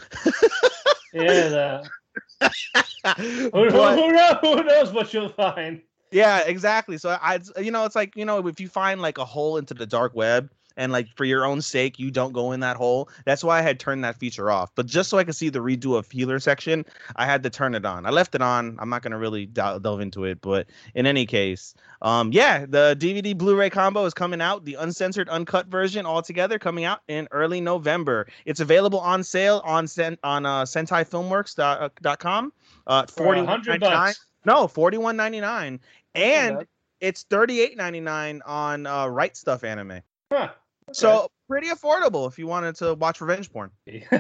yeah. 1.15 1.83
Who, 3.17 3.25
who, 3.25 3.71
But- 3.71 3.99
who, 3.99 4.13
knows, 4.13 4.37
who 4.43 4.63
knows 4.65 4.93
what 4.93 5.15
you'll 5.15 5.31
find? 5.31 5.81
Yeah, 6.11 6.41
exactly. 6.45 6.99
So 6.99 7.17
I, 7.23 7.41
you 7.59 7.71
know, 7.71 7.87
it's 7.87 7.97
like 7.97 8.15
you 8.17 8.27
know, 8.27 8.47
if 8.47 8.61
you 8.61 8.69
find 8.69 9.01
like 9.01 9.17
a 9.17 9.25
hole 9.25 9.57
into 9.57 9.73
the 9.73 9.87
dark 9.87 10.15
web, 10.15 10.51
and 10.79 10.91
like 10.93 11.09
for 11.17 11.27
your 11.27 11.45
own 11.45 11.61
sake, 11.61 11.99
you 11.99 12.11
don't 12.11 12.33
go 12.33 12.53
in 12.53 12.61
that 12.61 12.77
hole. 12.77 13.11
That's 13.27 13.45
why 13.45 13.59
I 13.59 13.63
had 13.63 13.79
turned 13.79 14.03
that 14.05 14.17
feature 14.17 14.51
off. 14.51 14.71
But 14.75 14.87
just 14.87 15.11
so 15.11 15.19
I 15.19 15.25
could 15.25 15.37
see 15.37 15.51
the 15.51 15.59
redo 15.59 15.99
of 15.99 16.11
healer 16.11 16.39
section, 16.39 16.87
I 17.17 17.27
had 17.27 17.43
to 17.43 17.51
turn 17.51 17.75
it 17.75 17.85
on. 17.85 18.07
I 18.07 18.11
left 18.11 18.35
it 18.35 18.41
on. 18.41 18.77
I'm 18.79 18.89
not 18.89 19.03
gonna 19.03 19.19
really 19.19 19.45
delve 19.45 20.01
into 20.01 20.25
it, 20.25 20.41
but 20.41 20.67
in 20.95 21.05
any 21.05 21.27
case, 21.27 21.75
um, 22.01 22.33
yeah, 22.33 22.65
the 22.67 22.97
DVD 22.99 23.37
Blu-ray 23.37 23.69
combo 23.71 24.05
is 24.07 24.15
coming 24.15 24.41
out. 24.41 24.65
The 24.65 24.75
uncensored, 24.75 25.29
uncut 25.29 25.67
version 25.67 26.07
all 26.07 26.23
together 26.23 26.59
coming 26.59 26.85
out 26.85 27.01
in 27.09 27.29
early 27.33 27.61
November. 27.61 28.29
It's 28.47 28.61
available 28.61 29.01
on 29.01 29.23
sale 29.25 29.61
on 29.65 29.87
sen- 29.87 30.19
on 30.23 30.47
uh, 30.47 30.63
SentaiFilmworks.com. 30.65 32.53
Uh, 32.87 33.07
For 33.07 33.25
forty 33.25 33.41
a 33.41 33.45
hundred 33.45 33.81
bucks. 33.81 34.27
No, 34.45 34.69
forty 34.69 34.97
one 34.99 35.17
ninety 35.17 35.41
nine, 35.41 35.81
and 36.15 36.67
it's 37.01 37.25
thirty 37.25 37.61
eight 37.61 37.77
ninety 37.77 38.01
nine 38.01 38.41
on 38.47 38.87
uh, 38.87 39.07
Right 39.07 39.35
Stuf 39.35 39.65
Anime. 39.65 40.01
Huh. 40.33 40.51
So 40.93 41.29
pretty 41.49 41.69
affordable 41.69 42.29
if 42.29 42.39
you 42.39 42.47
wanted 42.47 42.77
to 42.77 42.95
watch 42.95 43.21
revenge 43.21 43.51
porn. 43.53 43.71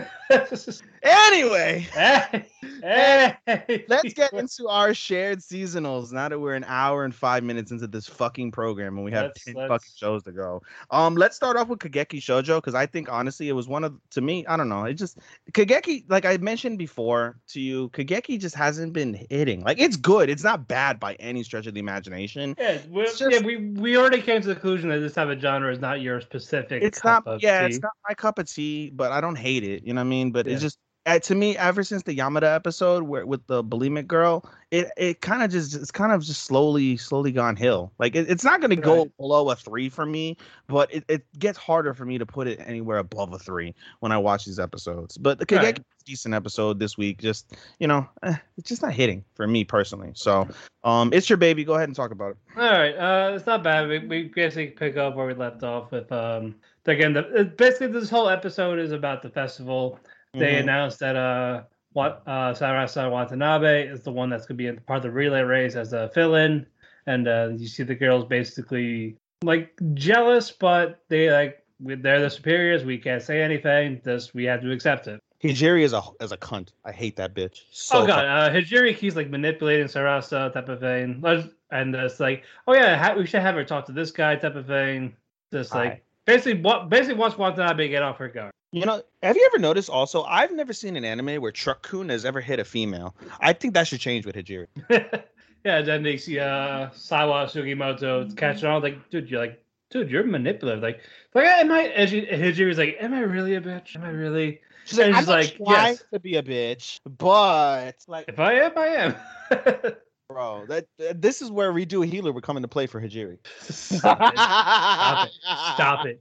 Anyway, 1.00 1.86
hey, 1.92 2.44
hey. 2.82 3.84
let's 3.88 4.12
get 4.14 4.32
into 4.32 4.68
our 4.68 4.92
shared 4.92 5.38
seasonals. 5.38 6.12
Now 6.12 6.28
that 6.28 6.38
we're 6.38 6.54
an 6.54 6.64
hour 6.66 7.04
and 7.04 7.14
five 7.14 7.44
minutes 7.44 7.70
into 7.70 7.86
this 7.86 8.06
fucking 8.06 8.50
program 8.50 8.96
and 8.96 9.04
we 9.04 9.12
have 9.12 9.26
Let's- 9.26 9.44
10 9.44 9.54
let's- 9.54 9.68
fucking 9.68 9.92
shows 9.96 10.22
to 10.24 10.32
go. 10.32 10.62
Um, 10.90 11.14
let's 11.14 11.36
start 11.36 11.56
off 11.56 11.68
with 11.68 11.78
Kageki 11.78 12.18
Shoujo 12.18 12.56
because 12.58 12.74
I 12.74 12.84
think 12.86 13.10
honestly 13.10 13.48
it 13.48 13.52
was 13.52 13.68
one 13.68 13.84
of 13.84 13.94
to 14.10 14.20
me. 14.20 14.44
I 14.46 14.56
don't 14.56 14.68
know. 14.68 14.84
It 14.84 14.94
just 14.94 15.18
Kageki, 15.52 16.04
like 16.08 16.24
I 16.24 16.36
mentioned 16.38 16.78
before 16.78 17.38
to 17.48 17.60
you, 17.60 17.88
Kageki 17.90 18.38
just 18.40 18.54
hasn't 18.54 18.92
been 18.92 19.24
hitting. 19.30 19.62
Like 19.62 19.78
it's 19.78 19.96
good. 19.96 20.28
It's 20.28 20.44
not 20.44 20.66
bad 20.68 20.98
by 20.98 21.14
any 21.14 21.42
stretch 21.44 21.66
of 21.66 21.74
the 21.74 21.80
imagination. 21.80 22.54
Yeah, 22.58 22.78
we, 22.90 23.04
just- 23.04 23.20
yeah, 23.30 23.40
we 23.40 23.56
we 23.56 23.96
already 23.96 24.20
came 24.20 24.42
to 24.42 24.48
the 24.48 24.54
conclusion 24.54 24.88
that 24.90 24.98
this 24.98 25.14
type 25.14 25.28
of 25.28 25.40
genre 25.40 25.72
is 25.72 25.78
not 25.78 26.00
your 26.00 26.20
specific. 26.20 26.82
it's 26.82 27.00
cup 27.00 27.17
not 27.26 27.42
yeah 27.42 27.60
tea. 27.60 27.66
it's 27.66 27.82
not 27.82 27.92
my 28.08 28.14
cup 28.14 28.38
of 28.38 28.50
tea 28.50 28.90
but 28.94 29.12
i 29.12 29.20
don't 29.20 29.36
hate 29.36 29.64
it 29.64 29.82
you 29.84 29.92
know 29.92 30.00
what 30.00 30.06
i 30.06 30.08
mean 30.08 30.30
but 30.30 30.46
Yeah. 30.46 30.52
it's 30.54 30.62
just 30.62 30.78
uh, 31.06 31.18
to 31.18 31.34
me 31.34 31.56
ever 31.56 31.82
since 31.82 32.02
the 32.02 32.14
yamada 32.14 32.54
episode 32.54 33.04
where 33.04 33.24
with 33.24 33.46
the 33.46 33.64
bulimic 33.64 34.06
girl 34.06 34.44
it 34.70 34.90
it 34.98 35.20
kind 35.22 35.42
of 35.42 35.50
just 35.50 35.74
it's 35.74 35.90
kind 35.90 36.12
of 36.12 36.22
just 36.22 36.42
slowly 36.44 36.98
slowly 36.98 37.32
gone 37.32 37.56
hill 37.56 37.92
like 37.98 38.14
it, 38.14 38.28
it's 38.30 38.44
not 38.44 38.60
going 38.60 38.68
to 38.70 38.76
go 38.76 39.06
below 39.18 39.48
a 39.48 39.56
three 39.56 39.88
for 39.88 40.04
me 40.04 40.36
but 40.66 40.92
it, 40.92 41.04
it 41.08 41.24
gets 41.38 41.56
harder 41.56 41.94
for 41.94 42.04
me 42.04 42.18
to 42.18 42.26
put 42.26 42.46
it 42.46 42.60
anywhere 42.66 42.98
above 42.98 43.32
a 43.32 43.38
three 43.38 43.74
when 44.00 44.12
i 44.12 44.18
watch 44.18 44.44
these 44.44 44.58
episodes 44.58 45.16
but 45.16 45.38
the 45.38 45.46
Right. 45.56 45.80
Decent 46.04 46.34
episode 46.34 46.78
this 46.78 46.96
week 46.96 47.20
just 47.20 47.54
you 47.78 47.86
know 47.86 48.06
eh, 48.22 48.34
it's 48.56 48.68
just 48.68 48.80
not 48.82 48.92
hitting 48.94 49.24
for 49.34 49.46
me 49.46 49.62
personally 49.62 50.10
so 50.14 50.48
um 50.82 51.10
it's 51.12 51.28
your 51.28 51.36
baby 51.36 51.64
go 51.64 51.74
ahead 51.74 51.88
and 51.88 51.94
talk 51.96 52.10
about 52.12 52.30
it 52.32 52.36
All 52.56 52.62
right, 52.62 52.92
uh, 52.94 53.34
it's 53.34 53.46
not 53.46 53.62
bad. 53.62 53.88
We, 53.88 53.98
we 53.98 54.22
basically 54.24 54.68
pick 54.68 54.96
up 54.96 55.14
where 55.16 55.26
we 55.26 55.34
left 55.34 55.62
off 55.62 55.90
with 55.92 56.10
um. 56.10 56.54
Again, 56.88 57.12
the, 57.12 57.52
basically 57.56 57.88
this 57.88 58.08
whole 58.10 58.28
episode 58.28 58.78
is 58.78 58.92
about 58.92 59.22
the 59.22 59.28
festival. 59.28 60.00
They 60.34 60.54
Mhm. 60.54 60.60
announced 60.60 60.98
that 61.00 61.16
uh, 61.16 61.62
what 61.92 62.22
uh, 62.26 62.52
Sarasa 62.52 63.10
Watanabe 63.10 63.86
is 63.88 64.02
the 64.02 64.12
one 64.12 64.30
that's 64.30 64.46
gonna 64.46 64.56
be 64.56 64.66
in 64.66 64.78
part 64.80 64.98
of 64.98 65.02
the 65.04 65.10
relay 65.10 65.42
race 65.42 65.74
as 65.76 65.92
a 65.92 66.08
fill-in, 66.10 66.66
and 67.06 67.28
uh, 67.28 67.50
you 67.56 67.66
see 67.66 67.82
the 67.82 67.94
girls 67.94 68.24
basically 68.24 69.16
like 69.42 69.70
jealous, 69.94 70.50
but 70.50 71.00
they 71.08 71.30
like 71.30 71.62
they're 71.80 72.20
the 72.20 72.30
superiors. 72.30 72.84
We 72.84 72.98
can't 72.98 73.22
say 73.22 73.42
anything. 73.42 74.00
Just 74.04 74.34
we 74.34 74.44
have 74.44 74.60
to 74.62 74.72
accept 74.72 75.06
it. 75.08 75.20
Hijiri 75.42 75.82
is 75.82 75.92
a 75.92 76.02
is 76.20 76.32
a 76.32 76.36
cunt. 76.36 76.70
I 76.84 76.92
hate 76.92 77.16
that 77.16 77.34
bitch. 77.34 77.62
So 77.70 78.02
oh 78.02 78.06
god, 78.06 78.24
uh, 78.24 78.50
Hijiri 78.52 78.96
keeps 78.96 79.14
like 79.14 79.30
manipulating 79.30 79.86
Sarasa 79.86 80.52
type 80.52 80.68
of 80.68 80.80
thing, 80.80 81.22
and 81.70 81.94
it's 81.94 82.18
like, 82.18 82.44
oh 82.66 82.74
yeah, 82.74 82.96
ha- 82.96 83.14
we 83.14 83.26
should 83.26 83.42
have 83.42 83.54
her 83.54 83.64
talk 83.64 83.86
to 83.86 83.92
this 83.92 84.10
guy 84.10 84.36
type 84.36 84.56
of 84.56 84.66
thing. 84.66 85.14
Just 85.52 85.74
like. 85.74 86.02
Basically, 86.28 86.60
what 86.60 86.88
basically 86.88 87.14
wants 87.14 87.36
Watanabe 87.36 87.62
to 87.62 87.66
not 87.66 87.76
be 87.76 87.88
get 87.88 88.02
off 88.02 88.18
her 88.18 88.28
guard. 88.28 88.52
You 88.70 88.84
know, 88.84 89.02
have 89.22 89.34
you 89.34 89.44
ever 89.46 89.58
noticed 89.58 89.88
also? 89.88 90.24
I've 90.24 90.52
never 90.52 90.74
seen 90.74 90.96
an 90.96 91.04
anime 91.04 91.40
where 91.40 91.50
Truck 91.50 91.82
Kun 91.82 92.10
has 92.10 92.26
ever 92.26 92.40
hit 92.40 92.60
a 92.60 92.64
female. 92.64 93.16
I 93.40 93.54
think 93.54 93.72
that 93.74 93.86
should 93.86 94.00
change 94.00 94.26
with 94.26 94.36
Hijiri. 94.36 94.66
yeah, 95.64 95.80
then 95.80 96.02
they 96.02 96.18
see 96.18 96.38
uh 96.38 96.90
Sawa 96.90 97.46
Sugimoto 97.46 98.36
catching 98.36 98.68
on 98.68 98.82
like, 98.82 99.08
dude, 99.08 99.30
you're 99.30 99.40
like, 99.40 99.64
dude, 99.90 100.10
you're 100.10 100.24
manipulative. 100.24 100.82
Like, 100.82 101.00
like 101.34 101.46
am 101.46 101.72
I? 101.72 101.84
And 101.84 102.10
she- 102.10 102.26
Hijiri's 102.26 102.76
like, 102.76 102.98
am 103.00 103.14
I 103.14 103.20
really 103.20 103.54
a 103.54 103.60
bitch? 103.60 103.96
Am 103.96 104.04
I 104.04 104.10
really? 104.10 104.60
She's 104.84 104.98
like, 104.98 105.14
I'm 105.14 105.20
she's 105.20 105.28
like, 105.28 105.56
yes. 105.66 106.04
to 106.12 106.20
be 106.20 106.36
a 106.36 106.42
bitch, 106.42 107.00
but 107.04 107.96
like, 108.06 108.26
If 108.28 108.38
I 108.38 108.52
am, 108.54 108.72
I 108.76 108.86
am. 108.86 109.94
bro, 110.28 110.66
that 110.66 110.86
uh, 111.00 111.14
this 111.16 111.40
is 111.40 111.50
where 111.50 111.72
redo 111.72 112.04
a 112.04 112.06
healer 112.06 112.32
would 112.32 112.44
come 112.44 112.56
into 112.56 112.68
play 112.68 112.86
for 112.86 113.00
Hijiri. 113.00 113.38
Stop 113.60 114.20
it. 114.20 115.32
Stop 115.74 116.06
it. 116.06 116.20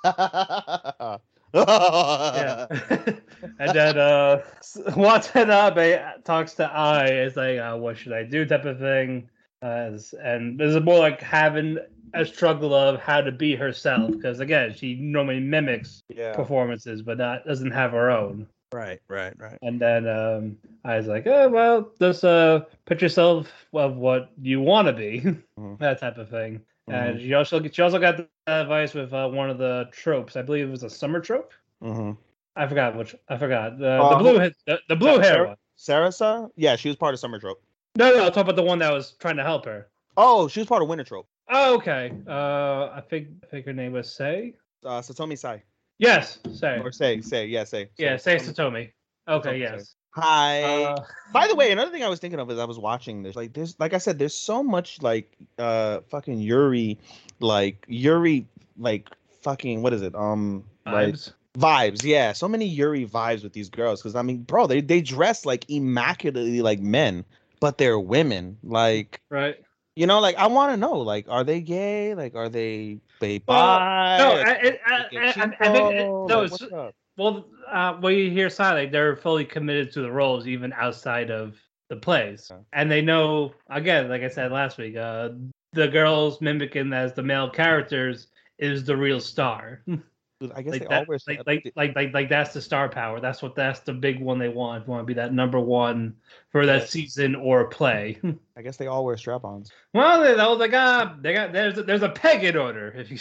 Stop 0.00 1.22
it. 1.54 1.54
Yeah. 1.54 2.66
and 3.60 3.74
then 3.74 3.98
uh 3.98 4.42
Watanabe 4.96 6.02
talks 6.24 6.54
to 6.54 6.64
I 6.64 7.06
is 7.10 7.36
like, 7.36 7.58
uh, 7.58 7.76
what 7.76 7.96
should 7.96 8.12
I 8.12 8.24
do 8.24 8.44
type 8.44 8.64
of 8.64 8.78
thing. 8.78 9.28
Uh, 9.62 9.96
and 10.22 10.58
this 10.58 10.74
is 10.74 10.82
more 10.82 10.98
like 10.98 11.20
having 11.22 11.78
a 12.12 12.24
struggle 12.24 12.74
of 12.74 13.00
how 13.00 13.20
to 13.20 13.32
be 13.32 13.54
herself 13.56 14.10
because 14.12 14.40
again 14.40 14.74
she 14.74 14.94
normally 14.96 15.40
mimics 15.40 16.02
Yeah. 16.08 16.32
performances 16.34 17.02
but 17.02 17.18
not 17.18 17.44
doesn't 17.46 17.70
have 17.72 17.92
her 17.92 18.10
own 18.10 18.46
Right, 18.74 19.00
right, 19.08 19.34
right. 19.38 19.58
and 19.62 19.80
then 19.80 20.08
um 20.08 20.56
i 20.84 20.96
was 20.96 21.06
like 21.06 21.26
oh 21.28 21.48
well 21.48 21.92
just 22.00 22.24
uh 22.24 22.64
put 22.86 23.00
yourself 23.00 23.46
of 23.72 23.96
what 23.96 24.32
you 24.42 24.60
want 24.60 24.86
to 24.88 24.92
be 24.92 25.20
Mhm. 25.60 25.78
that 25.78 26.00
type 26.00 26.18
of 26.18 26.28
thing 26.28 26.60
Mm-hmm. 26.88 26.92
and 27.00 27.20
she 27.20 27.32
also 27.32 27.62
she 27.74 27.80
also 27.80 27.98
got 27.98 28.16
the 28.18 28.28
advice 28.46 28.92
with 28.92 29.10
uh, 29.14 29.26
one 29.28 29.48
of 29.48 29.58
the 29.58 29.88
tropes 29.92 30.34
i 30.36 30.42
believe 30.42 30.66
it 30.68 30.70
was 30.70 30.82
a 30.82 30.90
summer 30.90 31.20
trope 31.20 31.52
Mm-hmm. 31.82 32.12
i 32.56 32.66
forgot 32.66 32.96
which 32.96 33.14
i 33.28 33.36
forgot 33.38 33.78
the, 33.78 33.92
Uh, 34.02 34.10
the 34.10 34.16
blue 34.22 34.38
the, 34.66 34.78
the 34.88 34.96
blue 34.96 35.18
hair 35.18 35.56
Sarah- 35.76 36.10
Sarasa? 36.10 36.50
Yeah, 36.56 36.76
she 36.76 36.88
was 36.88 36.96
part 36.96 37.14
of 37.14 37.20
Summer 37.20 37.38
Trope. 37.38 37.62
no 37.96 38.10
no 38.12 38.20
i'm 38.26 38.32
talking 38.34 38.42
about 38.50 38.56
the 38.56 38.62
one 38.72 38.80
that 38.80 38.92
was 38.92 39.12
trying 39.20 39.36
to 39.36 39.44
help 39.44 39.64
her 39.66 39.88
Oh, 40.16 40.46
she 40.48 40.60
was 40.60 40.66
part 40.68 40.82
of 40.82 40.88
Winter 40.88 41.04
Trope. 41.04 41.28
oh 41.48 41.76
okay 41.76 42.12
uh 42.28 42.90
i 42.98 43.02
think 43.08 43.28
i 43.44 43.46
think 43.46 43.64
her 43.66 43.72
name 43.72 43.92
was 43.92 44.12
say 44.12 44.54
Uh, 44.84 45.00
Satomi 45.00 45.38
Sai. 45.38 45.62
Yes 45.98 46.38
say 46.52 46.78
Or 46.82 46.92
Say, 46.92 47.20
Say, 47.20 47.46
yeah, 47.46 47.64
Say. 47.64 47.90
yeah 47.98 48.16
say 48.16 48.36
satomi 48.36 48.90
okay 49.28 49.50
Satomi 49.50 49.60
yes 49.60 49.94
Hi. 50.16 50.84
uh, 50.84 51.04
By 51.32 51.48
the 51.48 51.54
way, 51.60 51.72
another 51.72 51.90
thing 51.90 52.04
I 52.04 52.08
was 52.08 52.20
thinking 52.20 52.38
of 52.38 52.48
as 52.48 52.58
I 52.60 52.64
was 52.66 52.78
watching 52.78 53.24
this, 53.24 53.34
like 53.34 53.52
there's 53.52 53.74
like 53.80 53.94
I 53.94 53.98
said, 53.98 54.16
there's 54.16 54.34
so 54.34 54.62
much 54.62 55.02
like 55.02 55.36
uh 55.58 56.02
fucking 56.08 56.38
Yuri, 56.38 56.98
like 57.40 57.84
Yuri, 57.88 58.46
like 58.78 59.08
fucking 59.42 59.82
what 59.82 59.92
is 59.92 60.02
it? 60.02 60.14
Um, 60.14 60.62
like 60.86 61.14
vibes. 61.14 61.32
vibes. 61.58 62.04
Yeah, 62.04 62.32
so 62.32 62.46
many 62.46 62.64
Yuri 62.64 63.06
vibes 63.06 63.42
with 63.42 63.54
these 63.54 63.68
girls. 63.68 64.02
Because 64.02 64.14
I 64.14 64.22
mean, 64.22 64.42
bro, 64.42 64.68
they 64.68 64.80
they 64.80 65.00
dress 65.00 65.44
like 65.44 65.68
immaculately 65.68 66.62
like 66.62 66.78
men, 66.78 67.24
but 67.58 67.78
they're 67.78 67.98
women. 67.98 68.56
Like 68.62 69.20
right 69.30 69.63
you 69.96 70.06
know, 70.06 70.20
like 70.20 70.36
I 70.36 70.46
want 70.46 70.72
to 70.72 70.76
know, 70.76 70.94
like, 70.98 71.26
are 71.28 71.44
they 71.44 71.60
gay? 71.60 72.14
Like, 72.14 72.34
are 72.34 72.48
they 72.48 72.98
they 73.20 73.40
Well, 73.46 73.78
bi? 73.78 74.18
no, 74.18 74.28
Like, 74.34 74.46
I- 74.46 74.50
I- 74.50 74.54
I- 74.96 75.08
they 75.10 75.16
I- 75.18 75.56
I 75.60 75.72
think 75.72 75.92
it- 75.94 76.06
no, 76.06 76.24
Like, 76.26 76.50
what's 76.50 76.62
up? 76.72 76.94
Well, 77.16 77.46
uh, 77.70 77.94
when 77.94 78.14
you 78.14 78.28
hear 78.30 78.50
silent, 78.50 78.90
they're 78.90 79.14
fully 79.14 79.44
committed 79.44 79.92
to 79.92 80.00
the 80.02 80.10
roles, 80.10 80.48
even 80.48 80.72
outside 80.72 81.30
of 81.30 81.56
the 81.88 81.96
plays, 81.96 82.50
Okay. 82.50 82.60
and 82.72 82.90
they 82.90 83.02
know. 83.02 83.54
Again, 83.70 84.08
like 84.08 84.22
I 84.22 84.28
said 84.28 84.50
last 84.50 84.78
week, 84.78 84.96
uh, 84.96 85.30
the 85.72 85.86
girls 85.86 86.40
mimicking 86.40 86.92
as 86.92 87.12
the 87.12 87.22
male 87.22 87.48
characters 87.50 88.28
is 88.58 88.84
the 88.84 88.96
real 88.96 89.20
star. 89.20 89.82
I 90.54 90.62
guess 90.62 90.72
like 90.72 90.82
they 90.82 90.88
that, 90.88 91.06
always 91.06 91.26
like, 91.26 91.42
like, 91.46 91.72
like, 91.76 91.94
like, 91.94 92.14
like 92.14 92.28
that's 92.28 92.52
the 92.52 92.60
star 92.60 92.88
power. 92.88 93.20
That's 93.20 93.42
what 93.42 93.54
that's 93.54 93.80
the 93.80 93.92
big 93.92 94.20
one 94.20 94.38
they 94.38 94.48
want. 94.48 94.86
Want 94.86 95.02
to 95.02 95.04
be 95.04 95.14
that 95.14 95.32
number 95.32 95.60
one 95.60 96.14
for 96.50 96.66
that 96.66 96.88
season 96.88 97.34
or 97.34 97.66
play. 97.68 98.18
I 98.56 98.62
guess 98.62 98.76
they 98.76 98.86
all 98.86 99.04
wear 99.04 99.16
strap-ons. 99.16 99.70
well, 99.92 100.20
they, 100.20 100.34
they 100.58 100.70
got 100.70 101.22
they 101.22 101.34
got 101.34 101.52
there's 101.52 101.78
a, 101.78 101.82
there's 101.82 102.02
a 102.02 102.08
peg 102.08 102.44
in 102.44 102.56
order. 102.56 102.94
If 102.96 103.10
you 103.10 103.18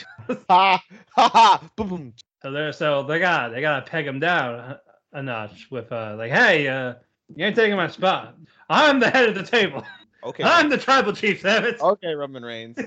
Ha 0.49 0.83
ha 1.15 1.29
ha! 1.29 1.69
Boom. 1.75 2.13
So 2.41 2.51
they're 2.51 2.73
so 2.73 3.03
they 3.03 3.19
got 3.19 3.51
they 3.51 3.61
gotta 3.61 3.85
peg 3.85 4.07
him 4.07 4.19
down 4.19 4.55
a, 4.55 4.81
a 5.13 5.23
notch 5.23 5.67
with 5.71 5.91
uh 5.91 6.15
like 6.17 6.31
hey 6.31 6.67
uh 6.67 6.95
you 7.35 7.45
ain't 7.45 7.55
taking 7.55 7.77
my 7.77 7.87
spot. 7.87 8.35
I'm 8.69 8.99
the 8.99 9.09
head 9.09 9.29
of 9.29 9.35
the 9.35 9.43
table. 9.43 9.83
Okay. 10.23 10.43
I'm 10.45 10.69
the 10.69 10.77
tribal 10.77 11.13
chief. 11.13 11.43
Damn 11.43 11.65
it! 11.65 11.81
Okay, 11.81 12.13
Roman 12.13 12.43
Reigns. 12.43 12.77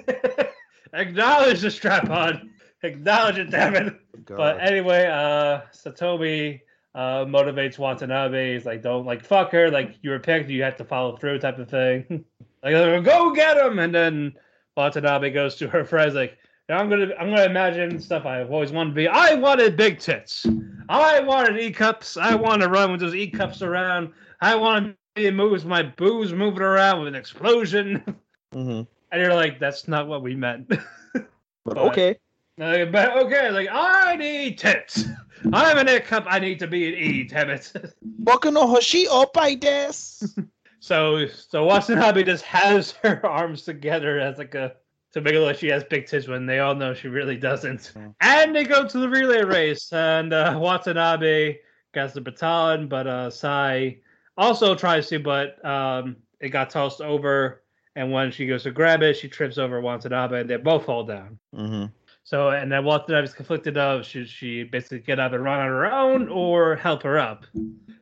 Acknowledge 0.92 1.60
the 1.60 1.70
strap 1.70 2.08
on. 2.10 2.50
Acknowledge 2.82 3.38
it, 3.38 3.50
damn 3.50 3.74
it. 3.74 3.94
But 4.26 4.60
anyway, 4.60 5.06
uh 5.06 5.62
Satomi 5.72 6.60
uh 6.94 7.24
motivates 7.24 7.78
Watanabe. 7.78 8.54
He's 8.54 8.64
like, 8.66 8.82
don't 8.82 9.06
like 9.06 9.24
fuck 9.24 9.52
her. 9.52 9.70
Like 9.70 9.96
you 10.02 10.10
were 10.10 10.18
picked, 10.18 10.48
you 10.50 10.62
have 10.62 10.76
to 10.76 10.84
follow 10.84 11.16
through, 11.16 11.38
type 11.38 11.58
of 11.58 11.68
thing. 11.70 12.24
like 12.62 12.74
go 13.04 13.32
get 13.34 13.56
him, 13.56 13.78
and 13.78 13.94
then 13.94 14.34
Watanabe 14.76 15.30
goes 15.30 15.54
to 15.56 15.68
her 15.68 15.84
friends 15.84 16.14
like. 16.14 16.36
"Now 16.68 16.78
I'm 16.78 16.90
gonna 16.90 17.14
I'm 17.18 17.30
gonna 17.30 17.44
imagine 17.44 18.00
stuff 18.00 18.26
I've 18.26 18.50
always 18.50 18.72
wanted 18.72 18.90
to 18.90 18.94
be. 18.96 19.08
I 19.08 19.34
wanted 19.34 19.76
big 19.76 20.00
tits. 20.00 20.44
I 20.88 21.20
wanted 21.20 21.60
e 21.60 21.70
cups. 21.70 22.16
I 22.16 22.34
want 22.34 22.60
to 22.62 22.68
run 22.68 22.90
with 22.90 23.00
those 23.00 23.14
e 23.14 23.30
cups 23.30 23.62
around. 23.62 24.12
I 24.40 24.54
want 24.56 24.86
to 24.86 24.96
be 25.14 25.30
moves 25.30 25.64
my 25.64 25.82
booze 25.82 26.32
moving 26.32 26.62
around 26.62 26.98
with 26.98 27.08
an 27.08 27.14
explosion. 27.14 28.02
hmm 28.52 28.82
And 29.12 29.22
you're 29.22 29.34
like, 29.34 29.58
that's 29.60 29.86
not 29.88 30.08
what 30.08 30.22
we 30.22 30.34
meant. 30.34 30.68
But 31.14 31.74
But- 31.74 31.78
okay. 31.78 32.16
Like, 32.58 32.90
but 32.90 33.16
okay, 33.18 33.50
like 33.50 33.68
I 33.70 34.16
need 34.16 34.58
tits. 34.58 35.04
I'm 35.52 35.76
an 35.76 35.88
E 35.88 36.00
cup. 36.00 36.24
I 36.26 36.38
need 36.38 36.58
to 36.60 36.66
be 36.66 36.88
an 36.88 36.94
E. 36.94 37.24
Damn 37.24 37.50
it. 37.50 37.72
Boku 38.22 38.52
no 38.52 38.66
hoshi 38.66 39.06
opai 39.06 39.60
desu. 39.60 40.48
so 40.80 41.26
so 41.26 41.64
Watanabe 41.64 42.24
just 42.24 42.44
has 42.44 42.92
her 43.02 43.24
arms 43.26 43.62
together 43.62 44.18
as 44.18 44.38
like 44.38 44.54
a 44.54 44.74
to 45.12 45.20
make 45.20 45.34
it 45.34 45.38
look 45.38 45.48
like 45.48 45.58
she 45.58 45.68
has 45.68 45.84
big 45.84 46.06
tits 46.06 46.28
when 46.28 46.46
they 46.46 46.60
all 46.60 46.74
know 46.74 46.94
she 46.94 47.08
really 47.08 47.36
doesn't. 47.36 47.92
Mm. 47.94 48.14
And 48.20 48.56
they 48.56 48.64
go 48.64 48.86
to 48.86 48.98
the 48.98 49.08
relay 49.08 49.42
race, 49.42 49.92
and 49.92 50.32
uh, 50.32 50.56
Watanabe 50.58 51.58
gets 51.92 52.14
the 52.14 52.20
baton, 52.20 52.88
but 52.88 53.06
uh, 53.06 53.30
Sai 53.30 53.98
also 54.36 54.74
tries 54.74 55.08
to, 55.08 55.18
but 55.18 55.64
um, 55.64 56.16
it 56.40 56.50
got 56.50 56.70
tossed 56.70 57.00
over. 57.00 57.62
And 57.94 58.12
when 58.12 58.30
she 58.30 58.46
goes 58.46 58.64
to 58.64 58.70
grab 58.70 59.02
it, 59.02 59.16
she 59.16 59.26
trips 59.26 59.56
over 59.56 59.80
Watanabe, 59.80 60.40
and 60.40 60.50
they 60.50 60.56
both 60.56 60.84
fall 60.84 61.04
down. 61.04 61.38
hmm 61.54 61.86
So, 62.26 62.48
and 62.50 62.72
then 62.72 62.84
Watanabe's 62.84 63.32
conflicted 63.32 63.78
of 63.78 64.04
should 64.04 64.28
she 64.28 64.64
basically 64.64 64.98
get 64.98 65.20
up 65.20 65.32
and 65.32 65.44
run 65.44 65.60
on 65.60 65.68
her 65.68 65.86
own 65.86 66.28
or 66.28 66.74
help 66.74 67.04
her 67.04 67.20
up. 67.20 67.46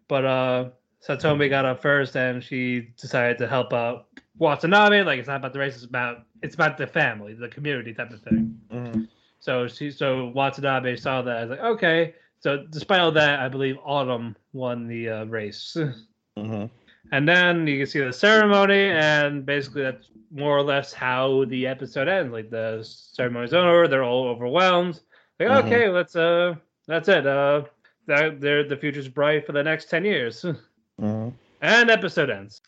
But 0.08 0.24
uh 0.24 0.70
Satomi 1.06 1.50
got 1.50 1.66
up 1.66 1.82
first, 1.82 2.16
and 2.16 2.42
she 2.42 2.88
decided 2.98 3.36
to 3.36 3.46
help 3.46 3.74
out 3.74 4.06
Watanabe. 4.38 5.02
Like 5.02 5.18
it's 5.18 5.28
not 5.28 5.36
about 5.36 5.52
the 5.52 5.58
race; 5.58 5.74
it's 5.74 5.84
about 5.84 6.24
it's 6.40 6.54
about 6.54 6.78
the 6.78 6.86
family, 6.86 7.34
the 7.34 7.48
community 7.48 7.92
type 7.92 8.10
of 8.12 8.22
thing. 8.22 8.58
hmm 8.70 9.04
So 9.40 9.68
she, 9.68 9.90
so 9.90 10.28
Watanabe 10.28 10.96
saw 10.96 11.20
that. 11.20 11.36
I 11.36 11.40
was 11.42 11.50
like, 11.50 11.60
okay. 11.60 12.14
So 12.40 12.64
despite 12.70 13.00
all 13.00 13.12
that, 13.12 13.40
I 13.40 13.48
believe 13.48 13.76
Autumn 13.84 14.36
won 14.54 14.86
the 14.86 15.10
uh, 15.10 15.24
race. 15.26 15.76
hmm 16.38 16.64
And 17.12 17.28
then 17.28 17.66
you 17.66 17.78
can 17.78 17.86
see 17.86 18.00
the 18.00 18.12
ceremony, 18.12 18.88
and 18.90 19.44
basically 19.46 19.82
that's 19.82 20.08
more 20.32 20.56
or 20.56 20.62
less 20.62 20.92
how 20.92 21.44
the 21.46 21.66
episode 21.66 22.08
ends. 22.08 22.32
Like 22.32 22.50
the 22.50 22.80
ceremony's 22.82 23.54
over, 23.54 23.86
they're 23.86 24.02
all 24.02 24.26
overwhelmed. 24.26 25.00
Like, 25.38 25.48
Mhm. 25.48 25.64
okay, 25.66 25.88
let's 25.88 26.16
uh, 26.16 26.54
that's 26.86 27.08
it. 27.08 27.26
Uh, 27.26 27.62
that 28.06 28.40
they're 28.40 28.64
the 28.66 28.76
future's 28.76 29.08
bright 29.08 29.46
for 29.46 29.52
the 29.52 29.62
next 29.62 29.90
ten 29.90 30.04
years, 30.04 30.44
hmm 30.98 31.28
and 31.60 31.90
episode 31.90 32.30
ends. 32.30 32.60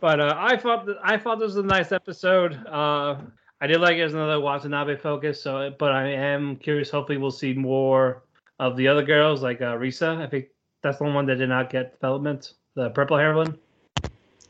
But 0.00 0.20
uh, 0.20 0.34
I 0.36 0.56
thought 0.56 0.84
that, 0.86 0.96
I 1.04 1.16
thought 1.16 1.38
this 1.38 1.46
was 1.54 1.56
a 1.56 1.62
nice 1.62 1.92
episode. 1.92 2.54
Uh, 2.66 3.16
I 3.60 3.66
did 3.68 3.80
like 3.80 3.96
it 3.96 4.02
as 4.02 4.14
another 4.14 4.40
Watanabe 4.40 4.96
focus. 4.96 5.40
So, 5.42 5.72
but 5.78 5.92
I 5.92 6.08
am 6.08 6.56
curious. 6.56 6.90
Hopefully, 6.90 7.18
we'll 7.18 7.30
see 7.30 7.54
more 7.54 8.24
of 8.58 8.76
the 8.76 8.88
other 8.88 9.02
girls, 9.04 9.42
like 9.42 9.60
uh, 9.62 9.74
Risa. 9.76 10.18
I 10.20 10.26
think 10.26 10.46
that's 10.82 10.98
the 10.98 11.04
one 11.04 11.26
that 11.26 11.36
did 11.36 11.48
not 11.48 11.70
get 11.70 11.92
development. 11.92 12.54
The 12.74 12.90
purple 12.90 13.16
hair 13.16 13.34
one. 13.34 13.56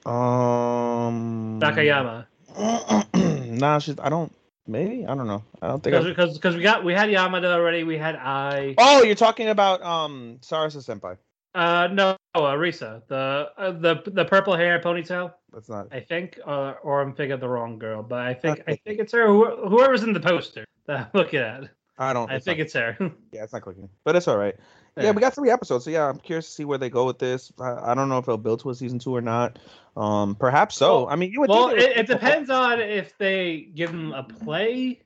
Um. 0.07 1.61
Nakayama. 1.61 2.27
nah, 3.59 3.79
she's. 3.79 3.99
I 3.99 4.09
don't. 4.09 4.33
Maybe 4.67 5.05
I 5.07 5.15
don't 5.15 5.27
know. 5.27 5.43
I 5.61 5.69
don't 5.69 5.83
think. 5.83 6.05
Because 6.05 6.35
because 6.35 6.57
we 6.57 6.63
got 6.63 6.85
we 6.85 6.93
had 6.93 7.09
Yamada 7.09 7.47
already. 7.47 7.85
We 7.85 7.99
had 7.99 8.17
I. 8.17 8.75
oh, 8.79 9.03
you're 9.03 9.15
talking 9.15 9.49
about 9.49 9.83
um 9.83 10.39
Sarasa 10.41 10.79
Senpai. 10.79 11.19
Uh 11.55 11.89
no, 11.93 12.17
uh, 12.35 12.41
Risa. 12.55 13.03
The 13.09 13.51
uh, 13.59 13.73
the 13.73 14.03
the 14.07 14.25
purple 14.25 14.57
hair 14.57 14.81
ponytail. 14.81 15.35
That's 15.53 15.69
not. 15.69 15.89
I 15.93 16.01
think, 16.01 16.39
uh, 16.47 16.75
or 16.83 17.03
I'm 17.03 17.13
thinking 17.13 17.33
of 17.33 17.41
the 17.41 17.49
wrong 17.49 17.79
girl, 17.79 18.03
but 18.03 18.21
I 18.21 18.33
think 18.33 18.63
I 18.67 18.77
think 18.77 19.01
it's 19.01 19.13
her. 19.13 19.27
Whoever's 19.27 20.03
in 20.03 20.15
the 20.15 20.21
poster 20.21 20.65
that 20.87 20.99
I'm 20.99 21.07
looking 21.13 21.41
at. 21.41 21.65
I 21.99 22.13
don't. 22.15 22.31
I 22.31 22.39
think 22.39 22.59
not- 22.59 22.65
it's 22.65 22.73
her. 22.75 22.97
Yeah, 23.33 23.45
it's 23.45 23.53
not 23.53 23.63
clicking, 23.63 23.91
but 24.05 24.17
it's 24.17 24.29
all 24.29 24.39
right. 24.39 24.57
Yeah. 24.97 25.13
we 25.13 25.21
got 25.21 25.35
three 25.35 25.51
episodes, 25.51 25.85
so 25.85 25.91
yeah, 25.91 26.09
I'm 26.09 26.19
curious 26.19 26.47
to 26.47 26.53
see 26.53 26.65
where 26.65 26.77
they 26.79 26.91
go 26.91 27.07
with 27.07 27.19
this. 27.19 27.51
I, 27.59 27.93
I 27.93 27.95
don't 27.95 28.09
know 28.09 28.19
if 28.19 28.25
it'll 28.25 28.37
build 28.37 28.61
to 28.61 28.71
a 28.71 28.75
season 28.75 28.99
two 28.99 29.15
or 29.15 29.23
not. 29.23 29.59
Um, 29.97 30.35
perhaps 30.35 30.77
so. 30.77 31.05
Well- 31.05 31.09
I 31.13 31.17
mean, 31.17 31.33
you 31.33 31.41
would. 31.41 31.49
Well, 31.51 31.71
it, 31.71 31.81
it 31.81 32.07
depends 32.07 32.51
on 32.51 32.81
if 32.81 33.17
they 33.19 33.69
give 33.75 33.91
them 33.91 34.13
a 34.13 34.23
play. 34.23 35.03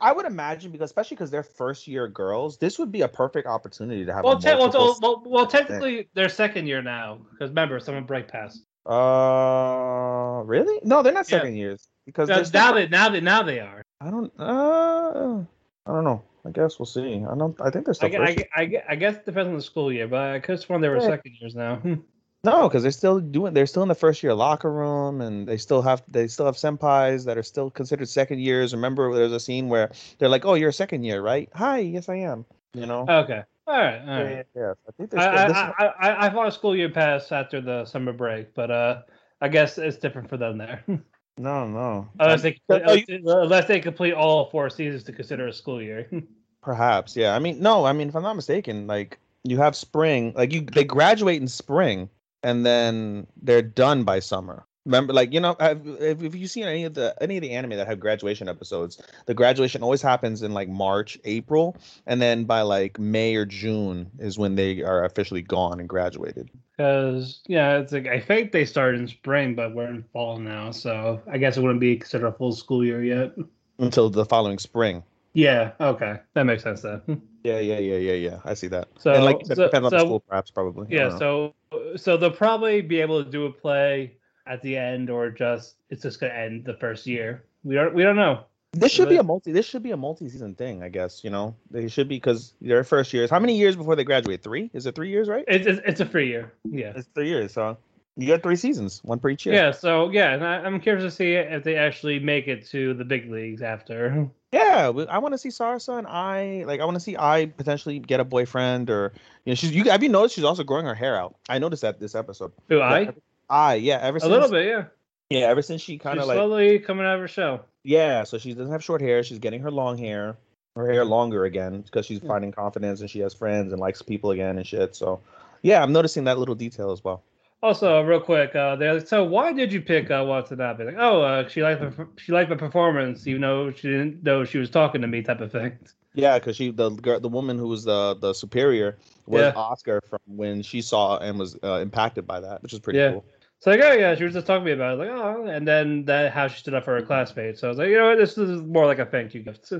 I 0.00 0.12
would 0.12 0.26
imagine 0.26 0.70
because, 0.70 0.90
especially 0.90 1.16
because 1.16 1.30
they're 1.30 1.42
first 1.42 1.88
year 1.88 2.06
girls, 2.06 2.58
this 2.58 2.78
would 2.78 2.92
be 2.92 3.00
a 3.00 3.08
perfect 3.08 3.46
opportunity 3.48 4.04
to 4.04 4.12
have. 4.12 4.24
Well, 4.24 4.36
a 4.36 4.40
te- 4.40 4.48
well, 4.54 4.70
well, 4.70 4.98
well, 5.00 5.22
well, 5.26 5.46
technically 5.46 6.08
they're 6.14 6.28
second 6.28 6.66
year 6.66 6.82
now 6.82 7.18
because 7.32 7.48
remember 7.50 7.80
someone 7.80 8.04
break 8.04 8.28
passed. 8.28 8.62
Uh, 8.86 10.42
really? 10.44 10.80
No, 10.84 11.02
they're 11.02 11.12
not 11.12 11.30
Yeah. 11.30 11.38
second 11.38 11.56
years 11.56 11.88
because 12.06 12.28
Now, 12.28 12.42
now 12.52 12.72
they 12.72 12.88
now 12.88 13.08
they 13.08 13.20
now 13.20 13.42
they 13.42 13.60
are. 13.60 13.82
I 14.00 14.10
don't. 14.10 14.32
Uh, 14.38 15.42
I 15.86 15.92
don't 15.92 16.04
know. 16.04 16.22
I 16.46 16.50
guess 16.50 16.78
we'll 16.78 16.86
see. 16.86 17.24
I 17.28 17.34
don't. 17.36 17.60
I 17.60 17.70
think 17.70 17.84
they're 17.84 17.94
still. 17.94 18.22
I, 18.22 18.34
gue- 18.34 18.44
I, 18.54 18.82
I 18.88 18.94
guess 18.96 19.16
it 19.16 19.26
depends 19.26 19.48
on 19.48 19.54
the 19.54 19.62
school 19.62 19.92
year, 19.92 20.08
but 20.08 20.20
I 20.34 20.38
could 20.40 20.52
have 20.52 20.60
sworn 20.60 20.80
they 20.80 20.88
were 20.88 20.96
Yeah. 21.00 21.08
second 21.08 21.36
years 21.40 21.54
now. 21.54 21.82
No, 22.42 22.68
because 22.68 22.82
they're 22.82 22.90
still 22.90 23.20
doing. 23.20 23.52
They're 23.52 23.66
still 23.66 23.82
in 23.82 23.90
the 23.90 23.94
first 23.94 24.22
year 24.22 24.32
locker 24.32 24.72
room, 24.72 25.20
and 25.20 25.46
they 25.46 25.58
still 25.58 25.82
have. 25.82 26.02
They 26.08 26.26
still 26.26 26.46
have 26.46 26.54
senpais 26.54 27.26
that 27.26 27.36
are 27.36 27.42
still 27.42 27.70
considered 27.70 28.08
second 28.08 28.40
years. 28.40 28.72
Remember, 28.72 29.14
there's 29.14 29.32
a 29.32 29.38
scene 29.40 29.68
where 29.68 29.90
they're 30.18 30.30
like, 30.30 30.46
"Oh, 30.46 30.54
you're 30.54 30.70
a 30.70 30.72
second 30.72 31.02
year, 31.04 31.20
right? 31.20 31.50
Hi, 31.54 31.80
yes, 31.80 32.08
I 32.08 32.14
am." 32.16 32.46
You 32.72 32.86
know. 32.86 33.04
okay. 33.06 33.42
All 33.66 33.76
right. 33.76 34.00
All 34.00 34.06
yeah, 34.06 34.30
yeah, 34.30 34.42
yeah. 34.56 34.72
I 34.88 34.92
think 34.96 35.14
I, 35.14 35.48
still. 35.48 35.54
I, 35.54 35.74
I, 35.78 35.86
I, 36.08 36.26
I 36.26 36.30
thought 36.30 36.48
a 36.48 36.52
school 36.52 36.74
year 36.74 36.88
passed 36.88 37.30
after 37.30 37.60
the 37.60 37.84
summer 37.84 38.14
break, 38.14 38.54
but 38.54 38.70
uh, 38.70 39.02
I 39.42 39.48
guess 39.48 39.76
it's 39.76 39.98
different 39.98 40.30
for 40.30 40.38
them 40.38 40.56
there. 40.56 40.82
no, 41.40 41.66
no. 41.66 42.08
unless, 42.18 42.42
they, 42.42 42.60
Oh, 42.68 42.74
uh, 42.76 42.92
you- 43.08 43.22
unless 43.26 43.66
they 43.66 43.80
complete 43.80 44.12
all 44.12 44.50
four 44.50 44.70
seasons 44.70 45.02
to 45.04 45.12
consider 45.12 45.46
a 45.48 45.52
school 45.52 45.80
year. 45.82 46.08
Perhaps, 46.62 47.16
yeah. 47.16 47.34
I 47.34 47.38
mean, 47.38 47.60
no. 47.60 47.84
I 47.86 47.92
mean, 47.92 48.08
if 48.08 48.14
I'm 48.16 48.22
not 48.22 48.36
mistaken, 48.36 48.86
like 48.86 49.18
you 49.44 49.56
have 49.56 49.74
spring, 49.74 50.32
like 50.36 50.52
you 50.52 50.60
they 50.60 50.84
graduate 50.84 51.40
in 51.40 51.48
spring, 51.48 52.10
and 52.42 52.64
then 52.66 53.26
they're 53.42 53.62
done 53.62 54.04
by 54.04 54.20
summer. 54.20 54.66
Remember, 54.84 55.12
like 55.14 55.32
you 55.32 55.40
know, 55.40 55.56
have- 55.60 55.86
if, 55.86 56.22
if 56.22 56.34
you 56.34 56.46
seen 56.46 56.64
any 56.64 56.84
of 56.84 56.92
the 56.94 57.14
any 57.22 57.36
of 57.38 57.42
the 57.42 57.52
anime 57.52 57.70
that 57.70 57.86
have 57.86 57.98
graduation 58.00 58.48
episodes, 58.48 59.00
the 59.26 59.32
graduation 59.34 59.82
always 59.82 60.02
happens 60.02 60.42
in 60.42 60.52
like 60.52 60.68
March, 60.68 61.18
April, 61.24 61.76
and 62.06 62.20
then 62.20 62.44
by 62.44 62.60
like 62.62 62.98
May 62.98 63.34
or 63.36 63.46
June 63.46 64.10
is 64.18 64.38
when 64.38 64.54
they 64.54 64.82
are 64.82 65.04
officially 65.04 65.42
gone 65.42 65.80
and 65.80 65.88
graduated. 65.88 66.50
Because 66.80 67.40
yeah, 67.46 67.76
it's 67.76 67.92
like 67.92 68.06
I 68.06 68.18
think 68.18 68.52
they 68.52 68.64
started 68.64 69.02
in 69.02 69.06
spring, 69.06 69.54
but 69.54 69.74
we're 69.74 69.88
in 69.88 70.02
fall 70.14 70.38
now, 70.38 70.70
so 70.70 71.20
I 71.30 71.36
guess 71.36 71.58
it 71.58 71.60
wouldn't 71.60 71.78
be 71.78 71.98
considered 71.98 72.28
a 72.28 72.32
full 72.32 72.52
school 72.52 72.82
year 72.82 73.04
yet. 73.04 73.34
Until 73.78 74.08
the 74.08 74.24
following 74.24 74.58
spring. 74.58 75.02
Yeah. 75.34 75.72
Okay, 75.78 76.18
that 76.32 76.44
makes 76.44 76.62
sense 76.62 76.80
then. 76.82 77.02
Yeah, 77.42 77.58
yeah, 77.58 77.78
yeah, 77.78 77.96
yeah, 77.96 78.12
yeah. 78.12 78.40
I 78.44 78.52
see 78.52 78.66
that. 78.66 78.88
So- 78.98 79.14
and 79.14 79.24
like 79.24 79.38
so- 79.46 79.54
depends 79.54 79.86
on 79.86 79.90
the 79.92 80.00
school, 80.00 80.20
perhaps, 80.20 80.50
probably. 80.50 80.86
Yeah, 80.90 81.16
so 81.18 81.54
so 81.96 82.16
they'll 82.18 82.30
probably 82.30 82.82
be 82.82 83.00
able 83.00 83.24
to 83.24 83.30
do 83.30 83.44
a 83.46 83.50
play 83.52 84.16
at 84.46 84.60
the 84.62 84.76
end, 84.76 85.08
or 85.10 85.30
just 85.30 85.76
it's 85.90 86.02
just 86.02 86.18
gonna 86.20 86.32
end 86.34 86.64
the 86.66 86.74
first 86.74 87.06
year. 87.06 87.44
We 87.64 87.74
don't 87.74 87.94
we 87.94 88.02
don't 88.02 88.16
know. 88.16 88.44
This 88.72 88.92
should 88.92 89.08
be 89.08 89.16
a 89.16 89.22
multi. 89.22 89.50
This 89.50 89.66
should 89.66 89.82
be 89.82 89.90
a 89.90 89.96
multi-season 89.96 90.54
thing, 90.54 90.82
I 90.82 90.88
guess. 90.88 91.24
You 91.24 91.30
know, 91.30 91.56
they 91.70 91.88
should 91.88 92.08
be 92.08 92.16
because 92.16 92.54
their 92.60 92.84
first 92.84 93.12
years. 93.12 93.28
How 93.28 93.40
many 93.40 93.56
years 93.56 93.74
before 93.74 93.96
they 93.96 94.04
graduate? 94.04 94.42
Three? 94.42 94.70
Is 94.72 94.86
it 94.86 94.94
three 94.94 95.10
years? 95.10 95.28
Right? 95.28 95.44
It's 95.48 95.66
it's, 95.66 95.80
it's 95.84 96.00
a 96.00 96.06
free 96.06 96.28
year. 96.28 96.52
Yeah. 96.64 96.92
It's 96.94 97.08
three 97.14 97.28
years. 97.28 97.52
So 97.52 97.76
you 98.16 98.28
got 98.28 98.42
three 98.42 98.54
seasons, 98.56 99.00
one 99.02 99.18
per 99.18 99.30
each 99.30 99.44
year. 99.44 99.56
Yeah. 99.56 99.72
So 99.72 100.10
yeah, 100.10 100.34
and 100.34 100.44
I, 100.44 100.58
I'm 100.58 100.80
curious 100.80 101.02
to 101.02 101.10
see 101.10 101.32
if 101.32 101.64
they 101.64 101.76
actually 101.76 102.20
make 102.20 102.46
it 102.46 102.64
to 102.68 102.94
the 102.94 103.04
big 103.04 103.30
leagues 103.30 103.62
after. 103.62 104.28
Yeah, 104.52 104.88
I 105.08 105.18
want 105.18 105.32
to 105.32 105.38
see 105.38 105.50
Sarasa 105.50 105.96
and 105.96 106.08
Ai. 106.08 106.64
Like, 106.66 106.80
I 106.80 106.84
want 106.84 106.96
to 106.96 107.00
see 107.00 107.14
Ai 107.14 107.46
potentially 107.46 108.00
get 108.00 108.18
a 108.18 108.24
boyfriend, 108.24 108.90
or 108.90 109.12
you 109.44 109.52
know, 109.52 109.54
she's. 109.54 109.70
You 109.70 109.84
have 109.84 110.02
you 110.02 110.08
noticed 110.08 110.34
she's 110.34 110.42
also 110.42 110.64
growing 110.64 110.86
her 110.86 110.94
hair 110.94 111.16
out? 111.16 111.36
I 111.48 111.60
noticed 111.60 111.82
that 111.82 112.00
this 112.00 112.16
episode. 112.16 112.50
Who 112.68 112.80
I? 112.80 113.10
I 113.48 113.74
yeah. 113.76 114.00
Ever 114.02 114.18
since, 114.18 114.28
A 114.28 114.32
little 114.32 114.50
bit, 114.50 114.66
yeah. 114.66 114.84
Yeah, 115.28 115.46
ever 115.46 115.62
since 115.62 115.80
she 115.80 115.98
kind 115.98 116.18
of 116.18 116.26
like 116.26 116.34
slowly 116.34 116.80
coming 116.80 117.06
out 117.06 117.14
of 117.14 117.20
her 117.20 117.28
shell. 117.28 117.64
Yeah, 117.82 118.24
so 118.24 118.38
she 118.38 118.52
doesn't 118.52 118.72
have 118.72 118.84
short 118.84 119.00
hair. 119.00 119.22
She's 119.22 119.38
getting 119.38 119.62
her 119.62 119.70
long 119.70 119.96
hair, 119.96 120.36
her 120.76 120.90
hair 120.90 121.04
longer 121.04 121.44
again 121.44 121.80
because 121.82 122.06
she's 122.06 122.20
finding 122.20 122.52
confidence 122.52 123.00
and 123.00 123.08
she 123.10 123.20
has 123.20 123.34
friends 123.34 123.72
and 123.72 123.80
likes 123.80 124.02
people 124.02 124.30
again 124.32 124.58
and 124.58 124.66
shit. 124.66 124.94
So, 124.94 125.20
yeah, 125.62 125.82
I'm 125.82 125.92
noticing 125.92 126.24
that 126.24 126.38
little 126.38 126.54
detail 126.54 126.90
as 126.92 127.02
well. 127.02 127.22
Also, 127.62 128.00
real 128.02 128.20
quick, 128.20 128.54
uh, 128.54 128.76
they're 128.76 128.94
like, 128.94 129.06
so 129.06 129.22
why 129.24 129.52
did 129.52 129.70
you 129.72 129.82
pick 129.82 130.10
uh, 130.10 130.24
Watanabe? 130.26 130.84
Like, 130.84 130.96
oh, 130.98 131.20
uh, 131.20 131.48
she 131.48 131.62
liked 131.62 131.80
the 131.80 132.08
she 132.16 132.32
liked 132.32 132.48
the 132.48 132.56
performance, 132.56 133.26
even 133.26 133.42
though 133.42 133.70
she 133.70 133.88
didn't 133.88 134.22
know 134.22 134.44
she 134.44 134.56
was 134.58 134.70
talking 134.70 135.02
to 135.02 135.06
me, 135.06 135.22
type 135.22 135.40
of 135.42 135.52
thing. 135.52 135.78
Yeah, 136.14 136.38
because 136.38 136.56
she 136.56 136.70
the 136.70 136.90
girl, 136.90 137.20
the 137.20 137.28
woman 137.28 137.58
who 137.58 137.68
was 137.68 137.84
the 137.84 138.16
the 138.18 138.32
superior 138.32 138.96
was 139.26 139.42
Yeah. 139.42 139.52
Oscar 139.54 140.00
from 140.08 140.20
when 140.26 140.62
she 140.62 140.80
saw 140.80 141.18
and 141.18 141.38
was 141.38 141.56
uh, 141.62 141.80
impacted 141.80 142.26
by 142.26 142.40
that, 142.40 142.62
which 142.62 142.72
is 142.72 142.78
pretty 142.78 142.98
Yeah. 142.98 143.12
cool. 143.12 143.24
So 143.60 143.70
like, 143.70 143.80
oh 143.82 143.92
yeah, 143.92 144.14
she 144.14 144.24
was 144.24 144.32
just 144.32 144.46
talking 144.46 144.64
to 144.64 144.66
me 144.66 144.72
about 144.72 144.94
it. 144.94 144.98
Like, 144.98 145.10
oh, 145.10 145.46
and 145.46 145.68
then 145.68 146.06
that 146.06 146.32
how 146.32 146.48
she 146.48 146.58
stood 146.58 146.74
up 146.74 146.84
for 146.84 146.94
her 146.94 147.02
classmates. 147.02 147.60
So 147.60 147.68
I 147.68 147.70
was 147.70 147.78
like, 147.78 147.88
you 147.88 147.98
know 147.98 148.08
what, 148.08 148.18
this 148.18 148.38
is 148.38 148.62
more 148.62 148.86
like 148.86 148.98
a 148.98 149.04
thank 149.04 149.34
you 149.34 149.42
gift. 149.42 149.70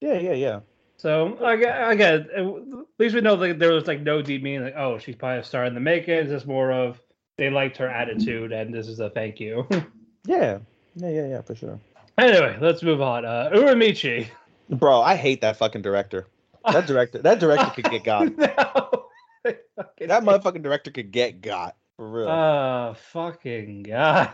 Yeah, 0.00 0.18
yeah, 0.18 0.32
yeah. 0.32 0.60
So 0.96 1.38
I 1.44 1.54
get, 1.54 1.80
I 1.80 1.94
get. 1.94 2.14
it. 2.14 2.30
At 2.36 2.44
least 2.98 3.14
we 3.14 3.20
know 3.20 3.36
that 3.36 3.60
there 3.60 3.72
was 3.72 3.86
like 3.86 4.00
no 4.00 4.20
deep 4.22 4.42
meaning. 4.42 4.64
Like, 4.64 4.74
oh, 4.76 4.98
she's 4.98 5.14
probably 5.14 5.38
a 5.38 5.44
star 5.44 5.64
in 5.66 5.74
the 5.74 5.80
making. 5.80 6.14
It's 6.14 6.30
just 6.30 6.46
more 6.46 6.72
of 6.72 7.00
they 7.36 7.50
liked 7.50 7.76
her 7.76 7.88
attitude, 7.88 8.50
and 8.50 8.74
this 8.74 8.88
is 8.88 8.98
a 8.98 9.10
thank 9.10 9.40
you. 9.40 9.66
Yeah, 10.26 10.58
yeah, 10.96 11.08
yeah, 11.08 11.26
yeah, 11.26 11.40
for 11.40 11.54
sure. 11.54 11.80
anyway, 12.18 12.58
let's 12.60 12.82
move 12.82 13.00
on. 13.00 13.24
Uh, 13.24 13.48
Uramichi. 13.54 14.28
Bro, 14.68 15.00
I 15.00 15.14
hate 15.14 15.40
that 15.40 15.56
fucking 15.56 15.80
director. 15.80 16.26
That 16.70 16.86
director, 16.86 17.18
that 17.22 17.38
director 17.38 17.70
could 17.70 17.90
get 17.90 18.04
got. 18.04 18.36
no. 18.36 19.04
That 20.00 20.24
motherfucking 20.24 20.62
director 20.62 20.90
could 20.90 21.12
get 21.12 21.40
got 21.40 21.76
for 21.98 22.08
real. 22.08 22.28
Oh, 22.28 22.94
fucking 23.12 23.82
god. 23.82 24.30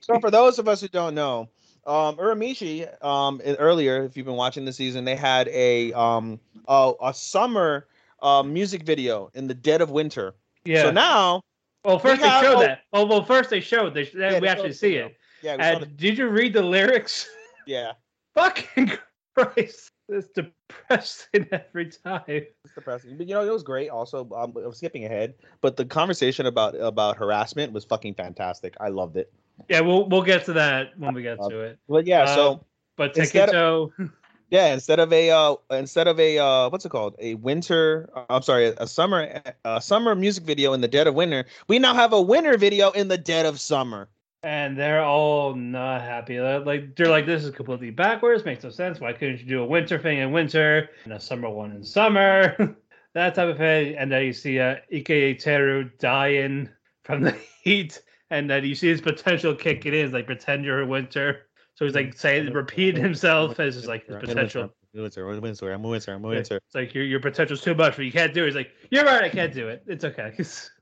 So 0.00 0.18
for 0.18 0.30
those 0.30 0.58
of 0.58 0.66
us 0.66 0.80
who 0.80 0.88
don't 0.88 1.14
know, 1.14 1.48
um, 1.86 2.16
Uramichi, 2.16 2.88
um, 3.04 3.40
earlier, 3.44 4.02
if 4.04 4.16
you've 4.16 4.26
been 4.26 4.34
watching 4.34 4.64
the 4.64 4.72
season, 4.72 5.04
they 5.04 5.14
had 5.16 5.46
a 5.48 5.92
um 5.92 6.40
a, 6.68 6.92
a 7.02 7.14
summer 7.14 7.86
uh, 8.22 8.42
music 8.42 8.82
video 8.82 9.30
in 9.34 9.46
the 9.46 9.54
dead 9.54 9.80
of 9.80 9.90
winter. 9.90 10.34
Yeah. 10.64 10.82
So 10.84 10.90
now, 10.90 11.42
well, 11.84 11.98
first 11.98 12.22
we 12.22 12.28
they 12.28 12.40
showed 12.40 12.56
oh- 12.56 12.60
that. 12.60 12.80
Oh, 12.92 13.04
well, 13.06 13.24
first 13.24 13.50
they 13.50 13.60
showed. 13.60 13.94
They 13.94 14.04
then 14.04 14.32
Yeah, 14.32 14.34
we 14.34 14.40
they 14.40 14.48
actually 14.48 14.72
see 14.72 14.92
video. 14.92 15.06
it. 15.06 15.16
yeah, 15.42 15.78
the, 15.78 15.86
did 15.86 16.18
you 16.18 16.28
read 16.28 16.52
the 16.54 16.62
lyrics? 16.62 17.28
yeah, 17.66 17.92
Fucking 18.34 18.92
Christ, 19.36 19.92
it's 20.08 20.28
depressing 20.28 21.48
every 21.52 21.90
time. 21.90 22.22
it's 22.26 22.74
depressing. 22.74 23.16
But 23.16 23.26
you 23.28 23.34
know, 23.34 23.46
it 23.46 23.50
was 23.52 23.62
great. 23.62 23.88
Also, 23.88 24.28
um, 24.36 24.54
I'm 24.56 24.72
skipping 24.74 25.04
ahead, 25.04 25.34
but 25.60 25.76
the 25.76 25.84
conversation 25.84 26.46
about 26.46 26.74
about 26.74 27.16
harassment 27.16 27.72
was 27.72 27.84
fucking 27.84 28.14
fantastic. 28.14 28.74
I 28.80 28.88
loved 28.88 29.16
it. 29.16 29.32
Yeah, 29.68 29.80
we'll 29.80 30.08
we'll 30.08 30.22
get 30.22 30.44
to 30.46 30.52
that 30.54 30.98
when 30.98 31.14
we 31.14 31.22
get 31.22 31.38
to 31.48 31.60
it. 31.60 31.78
But 31.88 32.06
yeah, 32.06 32.22
Uh, 32.24 32.34
so 32.34 32.64
But 32.96 33.16
instead 33.16 33.54
of- 33.54 33.90
Taketo, 33.92 34.10
Yeah, 34.50 34.72
instead 34.72 35.00
of 35.00 35.12
a 35.12 35.30
uh, 35.30 35.56
instead 35.70 36.06
of 36.06 36.20
a 36.20 36.38
uh, 36.38 36.68
what's 36.68 36.84
it 36.84 36.90
called? 36.90 37.16
A 37.18 37.34
winter. 37.36 38.08
uh, 38.14 38.24
I'm 38.28 38.42
sorry, 38.42 38.66
a 38.76 38.86
summer 38.86 39.40
a 39.64 39.80
summer 39.80 40.14
music 40.14 40.44
video 40.44 40.74
in 40.74 40.80
the 40.80 40.86
dead 40.86 41.06
of 41.08 41.14
winter. 41.14 41.46
We 41.66 41.78
now 41.80 41.94
have 41.94 42.12
a 42.12 42.20
winter 42.20 42.56
video 42.56 42.90
in 42.90 43.08
the 43.08 43.18
dead 43.18 43.46
of 43.46 43.58
summer. 43.58 44.08
And 44.44 44.78
they're 44.78 45.02
all 45.02 45.54
not 45.54 46.02
happy. 46.02 46.36
They're 46.36 46.60
like 46.60 46.96
they're 46.96 47.08
like, 47.08 47.24
this 47.24 47.44
is 47.44 47.50
completely 47.50 47.90
backwards. 47.90 48.44
Makes 48.44 48.62
no 48.62 48.70
sense. 48.70 49.00
Why 49.00 49.14
couldn't 49.14 49.40
you 49.40 49.46
do 49.46 49.62
a 49.62 49.66
winter 49.66 49.98
thing 49.98 50.18
in 50.18 50.32
winter 50.32 50.90
and 51.04 51.14
a 51.14 51.20
summer 51.20 51.48
one 51.48 51.72
in 51.72 51.82
summer? 51.82 52.76
that 53.14 53.34
type 53.34 53.48
of 53.48 53.56
thing. 53.56 53.96
And 53.96 54.12
then 54.12 54.22
you 54.22 54.34
see 54.34 54.60
uh, 54.60 54.76
Iketeru 54.92 55.98
dying 55.98 56.68
from 57.04 57.22
the 57.22 57.32
heat, 57.62 58.02
and 58.28 58.50
then 58.50 58.64
you 58.64 58.74
see 58.74 58.88
his 58.88 59.00
potential 59.00 59.54
kicking 59.54 59.94
in. 59.94 60.04
It's 60.04 60.12
like 60.12 60.26
pretend 60.26 60.66
you're 60.66 60.82
in 60.82 60.90
winter. 60.90 61.46
So 61.76 61.86
he's 61.86 61.94
like 61.94 62.12
saying, 62.14 62.52
repeating 62.52 63.02
himself 63.02 63.58
as 63.58 63.76
just 63.76 63.88
like 63.88 64.06
his 64.06 64.16
potential. 64.16 64.74
Winter, 64.92 65.26
winter, 65.40 65.72
I'm 65.72 65.84
a 65.84 65.88
winter, 65.88 66.12
I'm 66.12 66.22
Yeah, 66.22 66.28
winter. 66.28 66.56
It's 66.56 66.74
like 66.74 66.94
your 66.94 67.02
your 67.04 67.18
potential's 67.18 67.62
too 67.62 67.74
much, 67.74 67.96
but 67.96 68.04
you 68.04 68.12
can't 68.12 68.32
do 68.34 68.42
it. 68.42 68.46
He's 68.46 68.54
like, 68.54 68.70
you're 68.90 69.04
right, 69.04 69.24
I 69.24 69.28
can't 69.30 69.52
do 69.52 69.68
it. 69.68 69.82
It's 69.86 70.04
okay. 70.04 70.36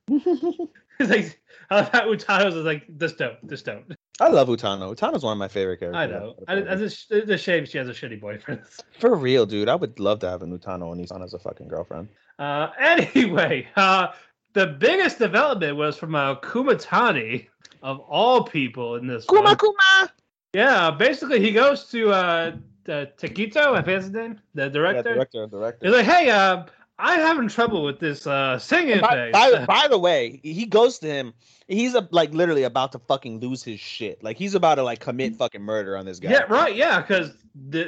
It's 1.02 1.10
like 1.10 1.40
I 1.70 1.76
love 1.76 1.88
how 1.90 2.06
Utano's 2.06 2.54
is 2.54 2.64
like, 2.64 2.84
just 2.98 3.18
don't, 3.18 3.48
just 3.48 3.64
don't. 3.64 3.84
I 4.20 4.28
love 4.28 4.48
Utano. 4.48 4.94
Utano's 4.94 5.22
one 5.22 5.32
of 5.32 5.38
my 5.38 5.48
favorite 5.48 5.78
characters. 5.80 5.96
I 5.96 6.06
know. 6.06 6.34
I, 6.46 6.72
I 6.72 6.76
just, 6.76 7.10
it's 7.10 7.30
a 7.30 7.38
shame 7.38 7.64
she 7.64 7.78
has 7.78 7.88
a 7.88 7.92
shitty 7.92 8.20
boyfriend. 8.20 8.60
For 8.98 9.14
real, 9.14 9.46
dude. 9.46 9.68
I 9.68 9.74
would 9.74 9.98
love 9.98 10.18
to 10.20 10.28
have 10.28 10.42
an 10.42 10.56
Utano 10.56 10.92
and 10.92 11.00
Nissan 11.02 11.24
as 11.24 11.34
a 11.34 11.38
fucking 11.38 11.68
girlfriend. 11.68 12.08
Uh, 12.38 12.68
anyway, 12.78 13.66
uh, 13.76 14.08
the 14.52 14.66
biggest 14.66 15.18
development 15.18 15.76
was 15.76 15.96
from 15.96 16.14
uh, 16.14 16.34
Kumatani, 16.36 17.48
of 17.82 18.00
all 18.00 18.44
people 18.44 18.96
in 18.96 19.06
this 19.06 19.24
Kuma 19.26 19.42
one. 19.42 19.56
Kuma. 19.56 20.12
Yeah, 20.52 20.90
basically 20.90 21.40
he 21.40 21.52
goes 21.52 21.86
to 21.86 22.10
uh, 22.10 22.56
the 22.84 23.10
Taquito, 23.16 23.72
I 23.72 23.76
think 23.76 23.86
that's 23.86 24.04
his 24.04 24.12
name, 24.12 24.38
the 24.54 24.64
Yeah, 24.64 24.68
director. 24.68 25.14
director, 25.14 25.46
director. 25.46 25.86
He's 25.86 25.94
like, 25.94 26.04
hey, 26.04 26.30
uh, 26.30 26.64
I'm 26.98 27.18
having 27.18 27.48
trouble 27.48 27.82
with 27.82 27.98
this 27.98 28.26
uh, 28.26 28.58
singing 28.58 29.00
by, 29.00 29.08
thing. 29.10 29.32
by, 29.32 29.64
by 29.66 29.88
the 29.88 29.98
way, 29.98 30.40
he 30.42 30.66
goes 30.66 30.98
to 31.00 31.06
him. 31.08 31.32
He's 31.68 31.94
a, 31.94 32.06
like 32.12 32.32
literally 32.32 32.64
about 32.64 32.92
to 32.92 32.98
fucking 33.00 33.40
lose 33.40 33.62
his 33.64 33.80
shit. 33.80 34.22
Like 34.22 34.36
he's 34.36 34.54
about 34.54 34.76
to 34.76 34.82
like 34.82 35.00
commit 35.00 35.36
fucking 35.36 35.62
murder 35.62 35.96
on 35.96 36.04
this 36.04 36.20
guy. 36.20 36.30
Yeah, 36.30 36.42
right. 36.48 36.76
Yeah, 36.76 37.00
because 37.00 37.32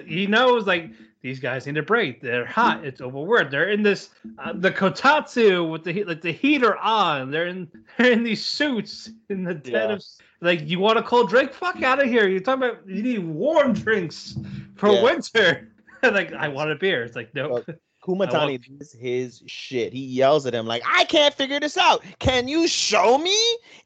he 0.06 0.26
knows 0.26 0.66
like 0.66 0.90
these 1.20 1.39
guys 1.39 1.66
need 1.66 1.76
a 1.76 1.82
break. 1.82 2.20
They're 2.20 2.44
hot. 2.47 2.85
It's 2.85 3.01
overworked. 3.01 3.51
They're 3.51 3.70
in 3.70 3.82
this 3.82 4.10
uh, 4.39 4.52
the 4.55 4.70
kotatsu 4.70 5.70
with 5.70 5.85
the 5.85 5.93
heat, 5.93 6.09
like 6.09 6.20
the 6.20 6.32
heater 6.32 6.76
on. 6.78 7.31
They're 7.31 7.47
in 7.47 7.68
they're 7.98 8.12
in 8.12 8.24
these 8.24 8.44
suits 8.44 9.10
in 9.28 9.44
the 9.44 9.55
dead 9.55 9.90
Yeah. 9.90 9.97
of 9.97 10.05
like 10.40 10.68
you 10.68 10.81
want 10.81 10.98
a 10.98 11.02
cold 11.02 11.28
drink? 11.31 11.52
Fuck 11.52 11.82
out 11.82 12.02
of 12.02 12.09
here. 12.09 12.28
You're 12.28 12.40
talking 12.40 12.64
about 12.64 12.89
you 12.89 13.02
need 13.02 13.18
warm 13.24 13.74
drinks 13.74 14.36
for 14.76 14.90
Yeah. 14.90 15.02
winter. 15.02 15.72
like 16.02 16.32
I 16.32 16.48
want 16.48 16.70
a 16.70 16.74
beer. 16.74 17.05
It's 17.05 17.16
like 17.16 17.35
nope. 17.35 17.66
Kumatani 18.05 18.60
is 18.81 18.93
his 18.93 19.43
shit. 19.47 19.93
He 19.94 20.05
yells 20.05 20.44
at 20.44 20.55
him 20.55 20.66
like, 20.66 20.82
"I 20.86 21.05
can't 21.05 21.32
figure 21.32 21.59
this 21.59 21.78
out. 21.78 22.05
Can 22.18 22.48
you 22.48 22.68
show 22.68 23.16
me?" 23.16 23.36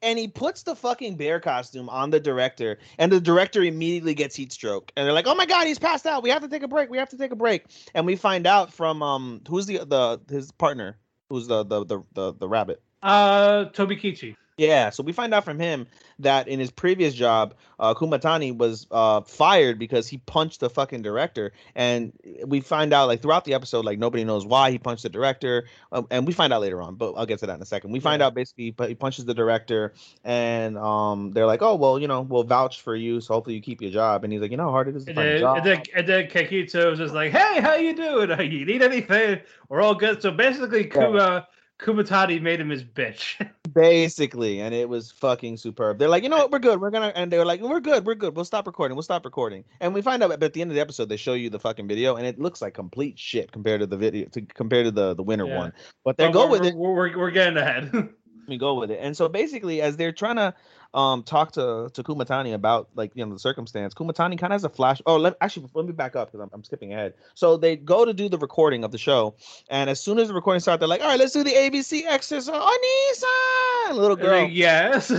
And 0.03 0.19
he 0.19 0.27
puts 0.27 0.65
the 0.65 0.75
fucking 0.75 1.17
bear 1.17 1.39
costume 1.39 1.89
on 1.89 2.11
the 2.11 2.19
director, 2.19 2.79
and 2.99 3.13
the 3.13 3.21
director 3.21 3.63
immediately 3.63 4.15
gets 4.15 4.35
heat 4.35 4.53
stroke. 4.53 4.91
And 4.97 5.07
they're 5.07 5.13
like, 5.13 5.29
"Oh 5.29 5.37
my 5.37 5.47
god, 5.47 5.69
he's 5.69 5.79
passed 5.79 6.05
out. 6.05 6.25
We 6.25 6.31
have 6.31 6.43
to 6.43 6.49
take 6.49 6.65
a 6.65 6.69
break. 6.69 6.91
We 6.91 6.99
have 6.99 7.11
to 7.11 7.17
take 7.17 7.31
a 7.31 7.37
break." 7.37 7.67
And 7.95 8.07
we 8.07 8.17
find 8.17 8.47
out 8.47 8.73
from 8.73 9.03
um 9.03 9.41
who's 9.49 9.67
the 9.67 9.85
the 9.85 10.21
his 10.29 10.51
partner, 10.51 10.99
who's 11.29 11.47
the 11.47 11.63
the 11.65 11.85
the 11.85 12.03
the, 12.15 12.35
the 12.35 12.49
rabbit. 12.49 12.83
Uh, 13.03 13.67
Tobikichi. 13.67 14.35
Yeah, 14.59 14.91
so 14.91 15.05
we 15.05 15.13
find 15.13 15.33
out 15.33 15.45
from 15.45 15.59
him 15.61 15.87
that 16.19 16.49
in 16.49 16.59
his 16.59 16.73
previous 16.73 17.15
job, 17.15 17.55
uh, 17.79 17.95
Kumatani 17.95 18.57
was 18.57 18.89
uh, 18.91 19.21
fired 19.21 19.79
because 19.79 20.09
he 20.09 20.19
punched 20.19 20.59
the 20.59 20.69
fucking 20.69 21.01
director, 21.03 21.53
and 21.77 22.13
we 22.45 22.61
find 22.61 22.93
out 22.93 23.07
like 23.07 23.23
throughout 23.23 23.45
the 23.45 23.55
episode, 23.55 23.85
like 23.85 24.01
nobody 24.01 24.25
knows 24.25 24.45
why 24.45 24.73
he 24.73 24.79
punched 24.79 25.05
the 25.05 25.09
director, 25.09 25.67
um, 25.93 26.09
and 26.11 26.27
we 26.27 26.33
find 26.33 26.53
out 26.53 26.61
later 26.61 26.83
on, 26.83 26.97
but 26.97 27.13
I'll 27.13 27.25
get 27.25 27.39
to 27.39 27.47
that 27.47 27.55
in 27.55 27.63
a 27.63 27.67
second. 27.67 27.93
We 27.93 28.01
find 28.01 28.19
Yeah. 28.21 28.27
out 28.27 28.35
basically, 28.35 28.73
but 28.73 28.89
he 28.89 28.97
punches 28.97 29.25
the 29.27 29.35
director, 29.35 29.93
and 30.25 30.77
um, 30.77 31.31
they're 31.31 31.47
like, 31.47 31.63
oh 31.63 31.77
well, 31.77 31.99
you 32.01 32.09
know, 32.09 32.23
we'll 32.23 32.43
vouch 32.43 32.81
for 32.83 32.97
you, 32.97 33.21
so 33.21 33.35
hopefully 33.35 33.55
you 33.55 33.63
keep 33.63 33.81
your 33.81 33.93
job, 33.93 34.25
and 34.25 34.33
he's 34.33 34.43
like, 34.43 34.51
you 34.51 34.57
know, 34.57 34.65
how 34.65 34.71
hard 34.73 34.89
it 34.89 34.97
is 34.97 35.05
to 35.05 35.11
And 35.11 35.17
find 35.17 35.29
a 35.29 35.33
then, 35.35 35.41
job. 35.41 35.57
and 35.59 35.67
then, 35.67 35.83
and 35.95 36.07
then 36.09 36.27
Kekito 36.29 36.91
was 36.91 36.99
just 36.99 37.15
like, 37.15 37.31
"Hey, 37.31 37.61
how 37.61 37.75
you 37.77 37.95
doing? 37.95 38.29
You 38.51 38.65
need 38.65 38.83
anything? 38.83 39.41
We're 39.69 39.83
all 39.83 39.95
good." 39.95 40.21
So 40.21 40.33
basically, 40.33 40.85
Kuma 40.87 41.47
Kumatani 41.79 42.43
made 42.43 42.61
him 42.61 42.71
his 42.71 42.83
bitch. 42.83 43.49
Basically, 43.73 44.61
and 44.61 44.75
it 44.75 44.89
was 44.89 45.13
fucking 45.13 45.57
superb. 45.57 45.99
They're 45.99 46.09
like, 46.09 46.25
you 46.25 46.29
know 46.29 46.39
what, 46.39 46.51
we're 46.51 46.59
good. 46.59 46.81
We're 46.81 46.91
gonna, 46.91 47.13
and 47.15 47.31
they 47.31 47.39
were 47.39 47.45
like, 47.45 47.61
we're 47.61 47.81
good, 47.81 48.05
we're 48.05 48.17
good. 48.17 48.35
We'll 48.35 48.45
stop 48.45 48.67
recording. 48.67 48.97
We'll 48.97 49.03
stop 49.05 49.25
recording. 49.25 49.65
And 49.81 49.95
we 49.95 50.03
find 50.03 50.23
out 50.23 50.43
at 50.43 50.53
the 50.53 50.61
end 50.61 50.71
of 50.71 50.75
the 50.75 50.81
episode, 50.81 51.09
they 51.09 51.17
show 51.17 51.35
you 51.35 51.51
the 51.51 51.61
fucking 51.61 51.87
video, 51.87 52.17
and 52.17 52.27
it 52.27 52.41
looks 52.41 52.61
like 52.61 52.75
complete 52.75 53.19
shit 53.19 53.53
compared 53.53 53.81
to 53.81 53.87
the 53.87 53.97
video, 53.97 54.29
to 54.31 54.43
compared 54.43 54.87
to 54.87 54.91
the 54.91 55.15
the 55.15 55.23
winner 55.23 55.47
Yeah. 55.47 55.59
one. 55.59 55.73
But 56.05 56.17
they 56.17 56.27
But 56.27 56.33
go 56.33 56.51
with 56.51 56.65
it. 56.65 56.75
We're, 56.75 56.93
we're, 56.93 57.19
we're 57.19 57.31
getting 57.31 57.57
ahead. 57.57 57.93
we 58.49 58.59
go 58.59 58.75
with 58.75 58.91
it. 58.91 58.99
And 59.01 59.17
so 59.17 59.29
basically, 59.29 59.81
as 59.81 59.97
they're 59.97 60.13
trying 60.13 60.37
to 60.37 60.55
um 60.95 61.23
talk 61.23 61.53
to 61.53 61.91
to 61.93 62.03
Kumatani 62.03 62.55
about 62.55 62.89
like 62.95 63.13
you 63.15 63.25
know 63.25 63.33
the 63.33 63.39
circumstance, 63.39 63.93
Kumatani 63.95 64.39
kind 64.39 64.53
of 64.53 64.53
has 64.53 64.65
a 64.65 64.69
flash. 64.69 65.03
Oh, 65.07 65.17
let 65.17 65.37
actually 65.41 65.69
let 65.75 65.85
me 65.87 65.93
back 65.93 66.17
up 66.17 66.29
because 66.33 66.41
I'm, 66.43 66.51
I'm 66.53 66.65
skipping 66.65 66.93
ahead. 66.93 67.15
So 67.35 67.57
they 67.57 67.77
go 67.77 68.05
to 68.05 68.13
do 68.15 68.29
the 68.29 68.39
recording 68.39 68.85
of 68.85 68.93
the 68.93 68.99
show, 68.99 69.35
and 69.69 69.91
as 69.91 70.01
soon 70.01 70.19
as 70.19 70.29
the 70.29 70.35
recording 70.35 70.61
starts, 70.61 70.81
they're 70.81 70.89
like, 70.89 71.03
"All 71.03 71.09
right, 71.09 71.19
let's 71.19 71.33
do 71.33 71.45
the 71.45 71.53
ABC 71.53 72.05
exercise." 72.07 72.49
Anissa, 72.49 73.93
little 73.95 74.17
girl, 74.17 74.49
yes. 74.49 75.11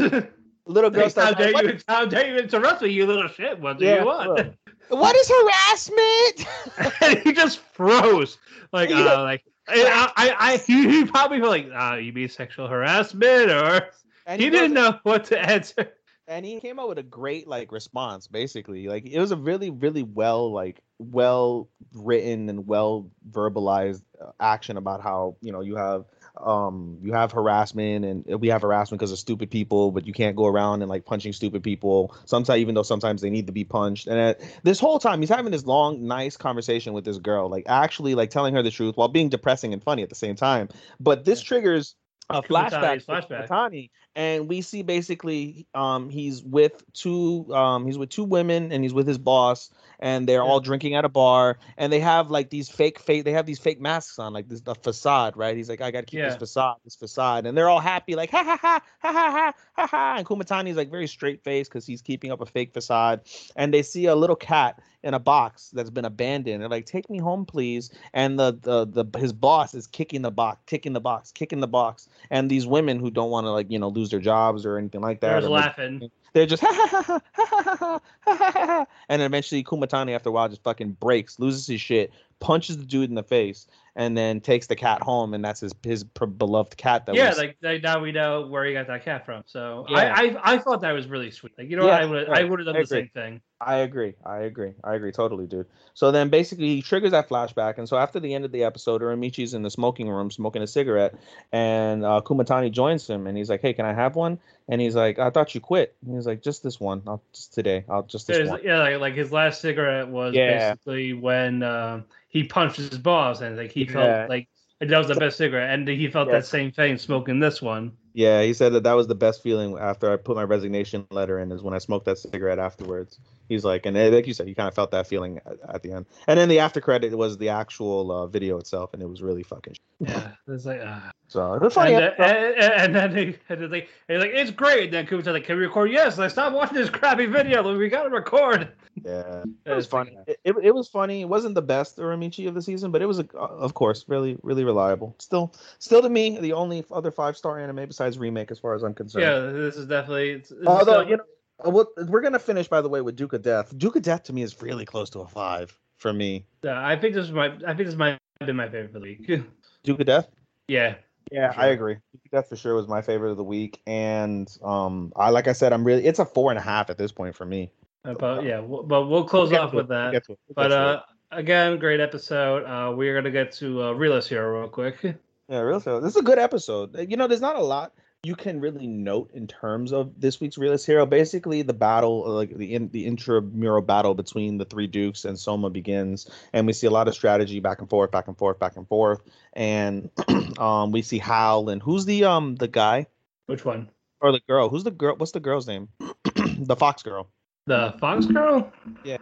little 0.66 0.90
girl 0.90 1.04
how 1.04 1.10
starts. 1.10 1.38
dare 1.38 1.54
"What- 1.54 1.66
you? 1.66 1.78
How 1.88 2.06
dare 2.06 2.28
you 2.34 2.38
interrupt 2.40 2.82
me, 2.82 2.90
you 2.90 3.06
little 3.06 3.28
shit? 3.28 3.60
What 3.60 3.78
do 3.80 3.86
Yeah, 3.86 4.00
you 4.00 4.06
want? 4.06 4.54
what 4.90 5.16
is 5.16 5.30
harassment? 5.30 6.48
and 7.02 7.20
he 7.20 7.32
just 7.34 7.60
froze. 7.60 8.38
Like, 8.74 8.90
Yeah. 8.90 8.98
uh, 9.06 9.24
like 9.24 9.44
I, 9.68 10.12
I, 10.18 10.36
I 10.54 10.58
he, 10.58 10.90
he 10.90 11.06
probably 11.06 11.40
felt 11.40 11.52
like, 11.52 11.70
uh, 11.72 11.98
you 11.98 12.12
mean 12.12 12.28
sexual 12.28 12.68
harassment, 12.68 13.52
or 13.52 13.92
and 14.30 14.42
he 14.42 14.50
goes- 14.50 14.62
didn't 14.62 14.76
know 14.76 15.00
what 15.04 15.26
to 15.26 15.40
answer. 15.40 15.94
and 16.28 16.46
he 16.46 16.60
came 16.60 16.78
up 16.78 16.88
with 16.88 17.00
a 17.00 17.04
great 17.04 17.48
like 17.48 17.72
response 17.72 18.28
basically. 18.28 18.88
Like 18.88 19.06
it 19.06 19.20
was 19.20 19.32
a 19.32 19.36
really 19.36 19.72
really 19.72 20.04
well 20.04 20.52
like 20.54 20.82
well 21.00 21.70
written 21.94 22.48
and 22.50 22.68
well 22.68 23.10
verbalized 23.32 24.04
uh, 24.22 24.32
action 24.40 24.78
about 24.78 25.02
how 25.02 25.36
you 25.42 25.52
know 25.52 25.62
you 25.62 25.76
have 25.76 26.06
um 26.40 27.00
you 27.02 27.12
have 27.14 27.32
harassment 27.32 28.06
and 28.06 28.40
we 28.40 28.50
have 28.50 28.62
harassment 28.62 29.00
because 29.00 29.12
of 29.12 29.18
stupid 29.18 29.50
people 29.50 29.92
but 29.92 30.06
you 30.06 30.14
can't 30.14 30.36
go 30.36 30.46
around 30.46 30.82
and 30.84 30.90
like 30.90 31.06
punching 31.06 31.34
stupid 31.34 31.64
people. 31.64 32.16
Sometimes 32.26 32.60
even 32.60 32.76
though 32.76 32.84
sometimes 32.84 33.22
they 33.22 33.32
need 33.32 33.48
to 33.48 33.54
be 33.54 33.64
punched. 33.64 34.06
And 34.06 34.20
at, 34.20 34.42
this 34.64 34.80
whole 34.80 35.00
time 35.00 35.22
he's 35.22 35.30
having 35.30 35.52
this 35.52 35.66
long 35.66 36.06
nice 36.06 36.38
conversation 36.38 36.94
with 36.94 37.06
this 37.06 37.18
girl 37.18 37.50
like 37.50 37.64
actually 37.68 38.14
like 38.14 38.30
telling 38.30 38.54
her 38.54 38.62
the 38.62 38.72
truth 38.72 38.96
while 38.96 39.08
being 39.08 39.30
depressing 39.30 39.74
and 39.74 39.84
funny 39.84 40.04
at 40.04 40.10
the 40.10 40.16
same 40.16 40.36
time. 40.36 40.70
But 41.00 41.26
this 41.26 41.42
triggers 41.42 41.96
a 42.30 42.44
flashback 42.44 43.06
flashback. 43.06 43.48
Kumatani, 43.48 43.90
and 44.20 44.50
we 44.50 44.60
see 44.60 44.82
basically 44.82 45.66
um 45.74 46.10
he's 46.10 46.44
with 46.44 46.84
two 46.92 47.48
um 47.56 47.86
he's 47.86 47.98
with 47.98 48.10
two 48.10 48.26
women 48.26 48.70
and 48.70 48.84
he's 48.84 48.94
with 48.94 49.08
his 49.08 49.18
boss 49.18 49.72
and 50.02 50.28
they're 50.28 50.44
all 50.44 50.60
drinking 50.60 50.94
at 50.94 51.06
a 51.06 51.10
bar 51.10 51.58
and 51.78 51.92
they 51.92 52.02
have 52.02 52.30
like 52.30 52.50
these 52.50 52.68
fake 52.68 53.00
fake 53.00 53.24
they 53.24 53.32
have 53.32 53.46
these 53.46 53.60
fake 53.60 53.80
masks 53.80 54.20
on 54.20 54.34
like 54.34 54.50
this 54.50 54.60
the 54.62 54.76
facade 54.76 55.38
right 55.38 55.56
he's 55.56 55.70
like 55.70 55.80
I 55.80 55.90
gotta 55.90 56.06
keep 56.06 56.20
this 56.20 56.36
facade 56.36 56.76
this 56.84 56.98
facade 56.98 57.46
and 57.46 57.58
they're 57.58 57.70
all 57.70 57.80
happy 57.80 58.16
like 58.16 58.30
ha 58.30 58.44
ha 58.44 58.58
ha 58.62 58.82
ha 59.00 59.14
ha 59.14 59.32
ha 59.32 59.54
ha 59.76 59.88
ha 59.88 60.16
and 60.18 60.26
Kumatani's 60.26 60.76
like 60.76 60.92
very 60.92 61.08
straight 61.08 61.42
faced 61.42 61.72
because 61.72 61.86
he's 61.86 62.02
keeping 62.02 62.30
up 62.30 62.42
a 62.42 62.46
fake 62.46 62.74
facade 62.74 63.22
and 63.56 63.74
they 63.74 63.82
see 63.82 64.06
a 64.08 64.16
little 64.16 64.36
cat 64.36 64.82
in 65.04 65.14
a 65.14 65.20
box 65.20 65.70
that's 65.72 65.90
been 65.90 66.06
abandoned. 66.06 66.62
They're 66.62 66.70
like, 66.70 66.86
"Take 66.86 67.10
me 67.10 67.20
home, 67.20 67.46
please." 67.46 67.90
And 68.14 68.38
the 68.38 68.58
the 68.62 68.86
the 68.86 69.20
his 69.20 69.32
boss 69.32 69.74
is 69.74 69.88
kicking 69.88 70.22
the 70.22 70.32
box, 70.32 70.62
kicking 70.66 70.94
the 70.94 71.00
box, 71.00 71.32
kicking 71.32 71.62
the 71.62 71.68
box. 71.68 72.10
And 72.30 72.50
these 72.50 72.68
women 72.68 73.00
who 73.00 73.10
don't 73.10 73.30
want 73.30 73.46
to 73.46 73.52
like 73.52 73.72
you 73.72 73.80
know 73.80 73.90
lose 73.90 74.09
their 74.12 74.20
jobs 74.20 74.66
or 74.66 74.78
anything 74.78 75.02
like 75.02 75.22
that, 75.22 75.44
make- 75.44 75.52
laughing. 75.52 76.12
they're 76.34 76.46
just 76.46 76.62
ha 76.64 76.72
ha 76.74 76.88
ha 76.88 77.02
ha 77.04 77.22
ha 77.34 77.46
ha 77.46 77.64
ha 77.64 77.94
ha 78.22 78.36
ha 78.36 78.52
ha 78.52 78.66
ha. 78.66 78.86
And 79.10 79.22
eventually 79.22 79.64
Kumatani 79.64 80.16
after 80.16 80.30
a 80.30 80.32
while 80.32 80.50
just 80.50 80.64
fucking 80.64 80.92
breaks, 81.00 81.40
loses 81.40 81.68
his 81.68 81.82
shit, 81.82 82.12
punches 82.40 82.78
the 82.78 82.86
dude 82.86 83.10
in 83.10 83.16
the 83.16 83.24
face, 83.24 83.68
and 83.96 84.18
then 84.18 84.40
takes 84.42 84.68
the 84.68 84.76
cat 84.76 85.02
home, 85.02 85.34
and 85.34 85.44
that's 85.44 85.60
his 85.62 85.74
his 85.84 86.04
beloved 86.04 86.78
cat 86.78 87.06
that 87.06 87.16
yeah, 87.16 87.30
was 87.30 87.38
like, 87.38 87.58
like 87.62 87.84
now 87.84 88.00
we 88.00 88.12
know 88.12 88.48
where 88.48 88.66
he 88.66 88.74
got 88.74 88.88
that 88.88 89.04
cat 89.06 89.26
from. 89.26 89.44
So 89.46 89.86
Yeah. 89.90 89.98
I, 89.98 90.24
I 90.26 90.54
I 90.54 90.58
thought 90.60 90.82
that 90.82 90.92
was 90.92 91.08
really 91.08 91.32
sweet. 91.32 91.54
Like 91.58 91.70
you 91.70 91.78
know, 91.78 91.86
Yeah, 91.88 91.94
what? 91.94 92.02
I 92.02 92.06
would 92.06 92.30
I 92.30 92.44
would 92.44 92.60
have 92.60 92.66
done 92.68 92.76
I 92.78 92.82
the 92.82 92.88
same 92.88 93.10
thing. 93.14 93.42
I 93.62 93.80
agree. 93.80 94.14
I 94.26 94.38
agree. 94.44 94.72
I 94.86 94.96
agree 94.96 95.12
totally, 95.12 95.46
dude. 95.46 95.66
So 95.94 96.12
then 96.12 96.30
basically 96.30 96.76
he 96.76 96.82
triggers 96.82 97.12
that 97.12 97.28
flashback. 97.28 97.78
And 97.78 97.90
so 97.90 97.98
after 97.98 98.18
the 98.22 98.34
end 98.34 98.46
of 98.46 98.54
the 98.54 98.64
episode, 98.64 99.02
Uramichi's 99.02 99.54
in 99.54 99.64
the 99.64 99.70
smoking 99.70 100.08
room 100.08 100.32
smoking 100.32 100.62
a 100.62 100.68
cigarette 100.68 101.16
and 101.52 102.06
uh, 102.06 102.22
Kumatani 102.24 102.72
joins 102.72 103.06
him 103.06 103.28
and 103.28 103.38
he's 103.38 103.50
like, 103.50 103.60
Hey, 103.62 103.74
can 103.74 103.86
I 103.86 103.92
have 103.94 104.16
one? 104.16 104.40
And 104.70 104.80
he's 104.80 104.96
like, 104.96 105.20
I 105.20 105.30
thought 105.30 105.54
you 105.56 105.60
quit. 105.60 105.94
And 106.06 106.16
he's 106.16 106.26
like, 106.26 106.42
just 106.42 106.64
this 106.64 106.80
one. 106.80 107.02
I'll 107.06 107.22
just 107.34 107.54
today. 107.54 107.84
I'll 107.90 108.04
just 108.04 108.28
this 108.28 108.38
There's- 108.38 108.50
one. 108.50 108.62
yeah, 108.64 108.80
like, 108.80 109.00
like 109.02 109.14
his 109.16 109.32
last 109.34 109.60
cigarette 109.60 110.08
was 110.08 110.34
Yeah. 110.36 110.76
basically 110.76 111.12
when 111.14 111.62
um, 111.64 112.06
he 112.30 112.44
punched 112.44 112.78
his 112.78 112.98
boss, 112.98 113.42
and 113.42 113.58
like 113.58 113.72
he 113.72 113.79
Yeah. 113.86 113.92
felt 113.92 114.30
like 114.30 114.48
that 114.80 114.98
was 114.98 115.08
the 115.08 115.16
best 115.16 115.38
cigarette, 115.38 115.72
and 115.78 115.88
he 115.88 116.08
felt 116.08 116.28
Yeah. 116.28 116.36
that 116.36 116.46
same 116.46 116.72
thing 116.72 116.98
smoking 116.98 117.40
this 117.40 117.62
one. 117.62 117.92
Yeah, 118.14 118.42
he 118.44 118.54
said 118.54 118.74
that 118.74 118.84
that 118.84 118.94
was 118.94 119.08
the 119.08 119.16
best 119.16 119.44
feeling 119.44 119.78
after 119.78 120.12
I 120.12 120.18
put 120.18 120.36
my 120.36 120.44
resignation 120.44 121.06
letter 121.12 121.40
in 121.40 121.52
is 121.52 121.62
when 121.62 121.74
I 121.74 121.78
smoked 121.78 122.06
that 122.06 122.18
cigarette 122.18 122.60
afterwards. 122.60 123.20
He's 123.50 123.66
like, 123.66 123.86
and 123.86 123.98
eh, 123.98 124.08
like 124.10 124.28
you 124.28 124.34
said, 124.34 124.48
he 124.48 124.54
kind 124.56 124.68
of 124.70 124.74
felt 124.76 124.92
that 124.92 125.08
feeling 125.08 125.40
at, 125.46 125.58
at 125.76 125.84
the 125.84 125.92
end. 125.92 126.06
And 126.28 126.40
then 126.40 126.48
the 126.48 126.60
after 126.60 126.80
credit 126.80 127.18
was 127.18 127.38
the 127.38 127.50
actual 127.50 128.12
uh, 128.12 128.28
video 128.28 128.58
itself, 128.60 128.94
and 128.94 129.02
it 129.02 129.10
was 129.10 129.22
really 129.22 129.44
fucking. 129.44 129.76
Yeah, 130.00 130.32
it's 130.48 130.66
like. 130.66 130.80
Uh, 130.82 131.00
So 131.28 131.54
it 131.56 131.62
was 131.62 131.74
funny. 131.74 131.96
and, 131.96 132.06
uh, 132.06 132.24
and, 132.24 132.74
and 132.74 132.96
then 132.96 133.16
he, 133.16 133.36
and 133.50 133.62
then 133.62 133.72
like, 133.72 133.90
and 134.08 134.16
he's 134.16 134.32
like, 134.32 134.32
it's 134.34 134.52
great. 134.52 134.86
And 134.86 134.94
then 134.94 135.08
Kuma's 135.08 135.26
like, 135.28 135.44
can 135.44 135.58
we 135.58 135.64
record? 135.64 135.92
Yes. 135.92 136.18
Like, 136.18 136.32
stop 136.32 136.54
watching 136.54 136.76
this 136.78 136.90
crappy 136.90 137.26
video. 137.26 137.78
We 137.78 137.90
gotta 137.90 138.10
record. 138.10 138.70
Yeah, 139.04 139.44
it 139.66 139.74
was 139.74 139.88
funny. 139.88 140.18
It, 140.28 140.40
it, 140.44 140.56
it 140.64 140.76
was 140.76 140.88
funny. 140.88 141.22
It 141.22 141.30
wasn't 141.30 141.56
the 141.56 141.62
best 141.62 141.98
Uramichi 141.98 142.48
of 142.48 142.54
the 142.56 142.62
season, 142.62 142.92
but 142.92 143.02
it 143.02 143.06
was, 143.06 143.20
a, 143.20 143.28
uh, 143.36 143.46
of 143.46 143.74
course, 143.74 144.06
really, 144.08 144.38
really 144.44 144.64
reliable. 144.64 145.16
Still, 145.20 145.54
still 145.80 146.02
to 146.02 146.10
me, 146.10 146.38
the 146.40 146.54
only 146.54 146.84
other 146.92 147.12
five 147.12 147.36
star 147.38 147.60
anime 147.60 147.88
besides 147.88 148.18
remake, 148.18 148.52
as 148.52 148.60
far 148.60 148.74
as 148.76 148.84
I'm 148.84 148.94
concerned. 148.94 149.24
Yeah, 149.24 149.40
this 149.52 149.76
is 149.76 149.86
definitely. 149.86 150.32
It's, 150.32 150.52
it's 150.52 150.66
Although 150.68 151.02
still- 151.02 151.10
you 151.10 151.18
know, 151.18 151.24
we'll, 151.66 151.88
we're 152.08 152.22
gonna 152.22 152.40
finish 152.40 152.68
by 152.68 152.82
the 152.82 152.90
way 152.90 153.02
with 153.02 153.16
Duke 153.16 153.34
of 153.34 153.42
Death. 153.42 153.78
Duke 153.78 153.96
of 153.96 154.02
Death 154.04 154.24
to 154.24 154.34
me 154.34 154.42
is 154.44 154.62
really 154.62 154.86
close 154.86 155.10
to 155.12 155.20
a 155.20 155.28
five 155.28 155.78
for 155.98 156.14
me. 156.14 156.46
Yeah, 156.64 156.86
I 156.86 156.96
think 156.96 157.14
this 157.16 157.26
is 157.26 157.32
my. 157.32 157.48
I 157.68 157.74
think 157.74 157.86
this 157.88 157.96
might 157.96 158.18
have 158.40 158.48
been 158.48 158.56
my 158.56 158.66
favorite 158.70 158.92
for 158.94 159.00
the 159.00 159.04
week. 159.06 159.28
Duke 159.84 160.00
of 160.00 160.06
Death. 160.06 160.28
yeah. 160.68 160.96
Yeah, 161.32 161.52
For 161.52 161.60
I 161.60 161.68
agree. 161.68 161.94
Duke 161.94 162.22
of 162.26 162.32
Death 162.32 162.50
for 162.50 162.56
sure 162.56 162.74
was 162.74 162.88
my 162.88 163.02
favorite 163.04 163.30
of 163.32 163.38
the 163.38 163.44
week, 163.44 163.82
and 163.86 164.50
um, 164.64 165.14
I 165.16 165.30
like 165.30 165.48
I 165.48 165.54
said, 165.54 165.74
I'm 165.74 165.84
really 165.84 166.06
it's 166.06 166.18
a 166.20 166.26
four 166.26 166.50
and 166.52 166.58
a 166.58 166.62
half 166.62 166.90
at 166.90 166.98
this 166.98 167.12
point 167.12 167.36
for 167.36 167.46
me. 167.46 167.72
Uh, 168.04 168.16
But 168.16 168.44
yeah, 168.44 168.58
w- 168.62 168.84
but 168.88 169.08
we'll 169.08 169.26
close 169.26 169.52
We'll 169.52 169.62
off 169.62 169.74
with 169.74 169.86
it. 169.86 169.90
We'll 169.90 169.98
that. 170.06 170.12
get 170.14 170.26
to 170.26 170.32
it. 170.32 170.40
We'll 170.48 170.54
But 170.56 170.70
get 170.70 170.76
to 170.76 170.82
it. 170.82 170.96
uh, 170.96 171.02
again, 171.32 171.78
great 171.78 172.00
episode. 172.00 172.64
Uh, 172.66 172.96
we're 172.96 173.14
gonna 173.14 173.30
get 173.30 173.52
to 173.54 173.84
uh, 173.84 173.92
Realist 173.92 174.30
here 174.30 174.52
real 174.60 174.70
quick. 174.70 174.98
Yeah, 175.50 175.62
real 175.62 175.80
so. 175.80 176.00
This 176.00 176.12
is 176.14 176.18
a 176.22 176.24
good 176.24 176.38
episode. 176.38 176.96
Uh, 176.96 177.02
You 177.02 177.18
know, 177.18 177.26
there's 177.26 177.42
not 177.42 177.56
a 177.56 177.62
lot 177.62 177.94
you 178.24 178.36
can 178.36 178.60
really 178.60 178.86
note 178.86 179.32
in 179.34 179.48
terms 179.48 179.94
of 179.94 180.20
this 180.20 180.42
week's 180.42 180.58
realist 180.58 180.86
hero. 180.86 181.06
Basically, 181.06 181.62
the 181.62 181.74
battle, 181.74 182.24
uh, 182.26 182.32
like 182.32 182.56
the 182.56 182.76
in, 182.76 182.90
the 182.90 183.06
intramural 183.06 183.82
battle 183.82 184.14
between 184.14 184.58
the 184.58 184.66
three 184.66 184.88
dukes 184.88 185.24
and 185.24 185.40
Soma 185.40 185.70
begins, 185.70 186.30
and 186.52 186.68
we 186.68 186.74
see 186.74 186.88
a 186.88 186.92
lot 186.92 187.08
of 187.08 187.14
strategy 187.14 187.60
back 187.62 187.80
and 187.80 187.90
forth, 187.90 188.12
back 188.12 188.28
and 188.28 188.38
forth, 188.38 188.60
back 188.60 188.76
and 188.76 188.88
forth, 188.88 189.22
and 189.54 190.10
um, 190.60 190.92
we 190.92 191.02
see 191.02 191.18
Hal 191.18 191.70
and 191.70 191.82
who's 191.82 192.06
the 192.06 192.26
um 192.26 192.56
the 192.56 192.68
guy 192.68 193.08
Which 193.46 193.64
one? 193.64 193.90
or 194.20 194.34
the 194.34 194.42
girl? 194.48 194.68
Who's 194.68 194.84
the 194.84 194.92
girl? 194.92 195.16
What's 195.16 195.32
the 195.32 195.40
girl's 195.40 195.68
name? 195.68 195.88
the 196.00 196.76
Fox 196.78 197.04
girl. 197.04 197.30
The 197.68 197.94
Fox 198.00 198.26
Girl. 198.26 198.72
Yeah. 199.04 199.18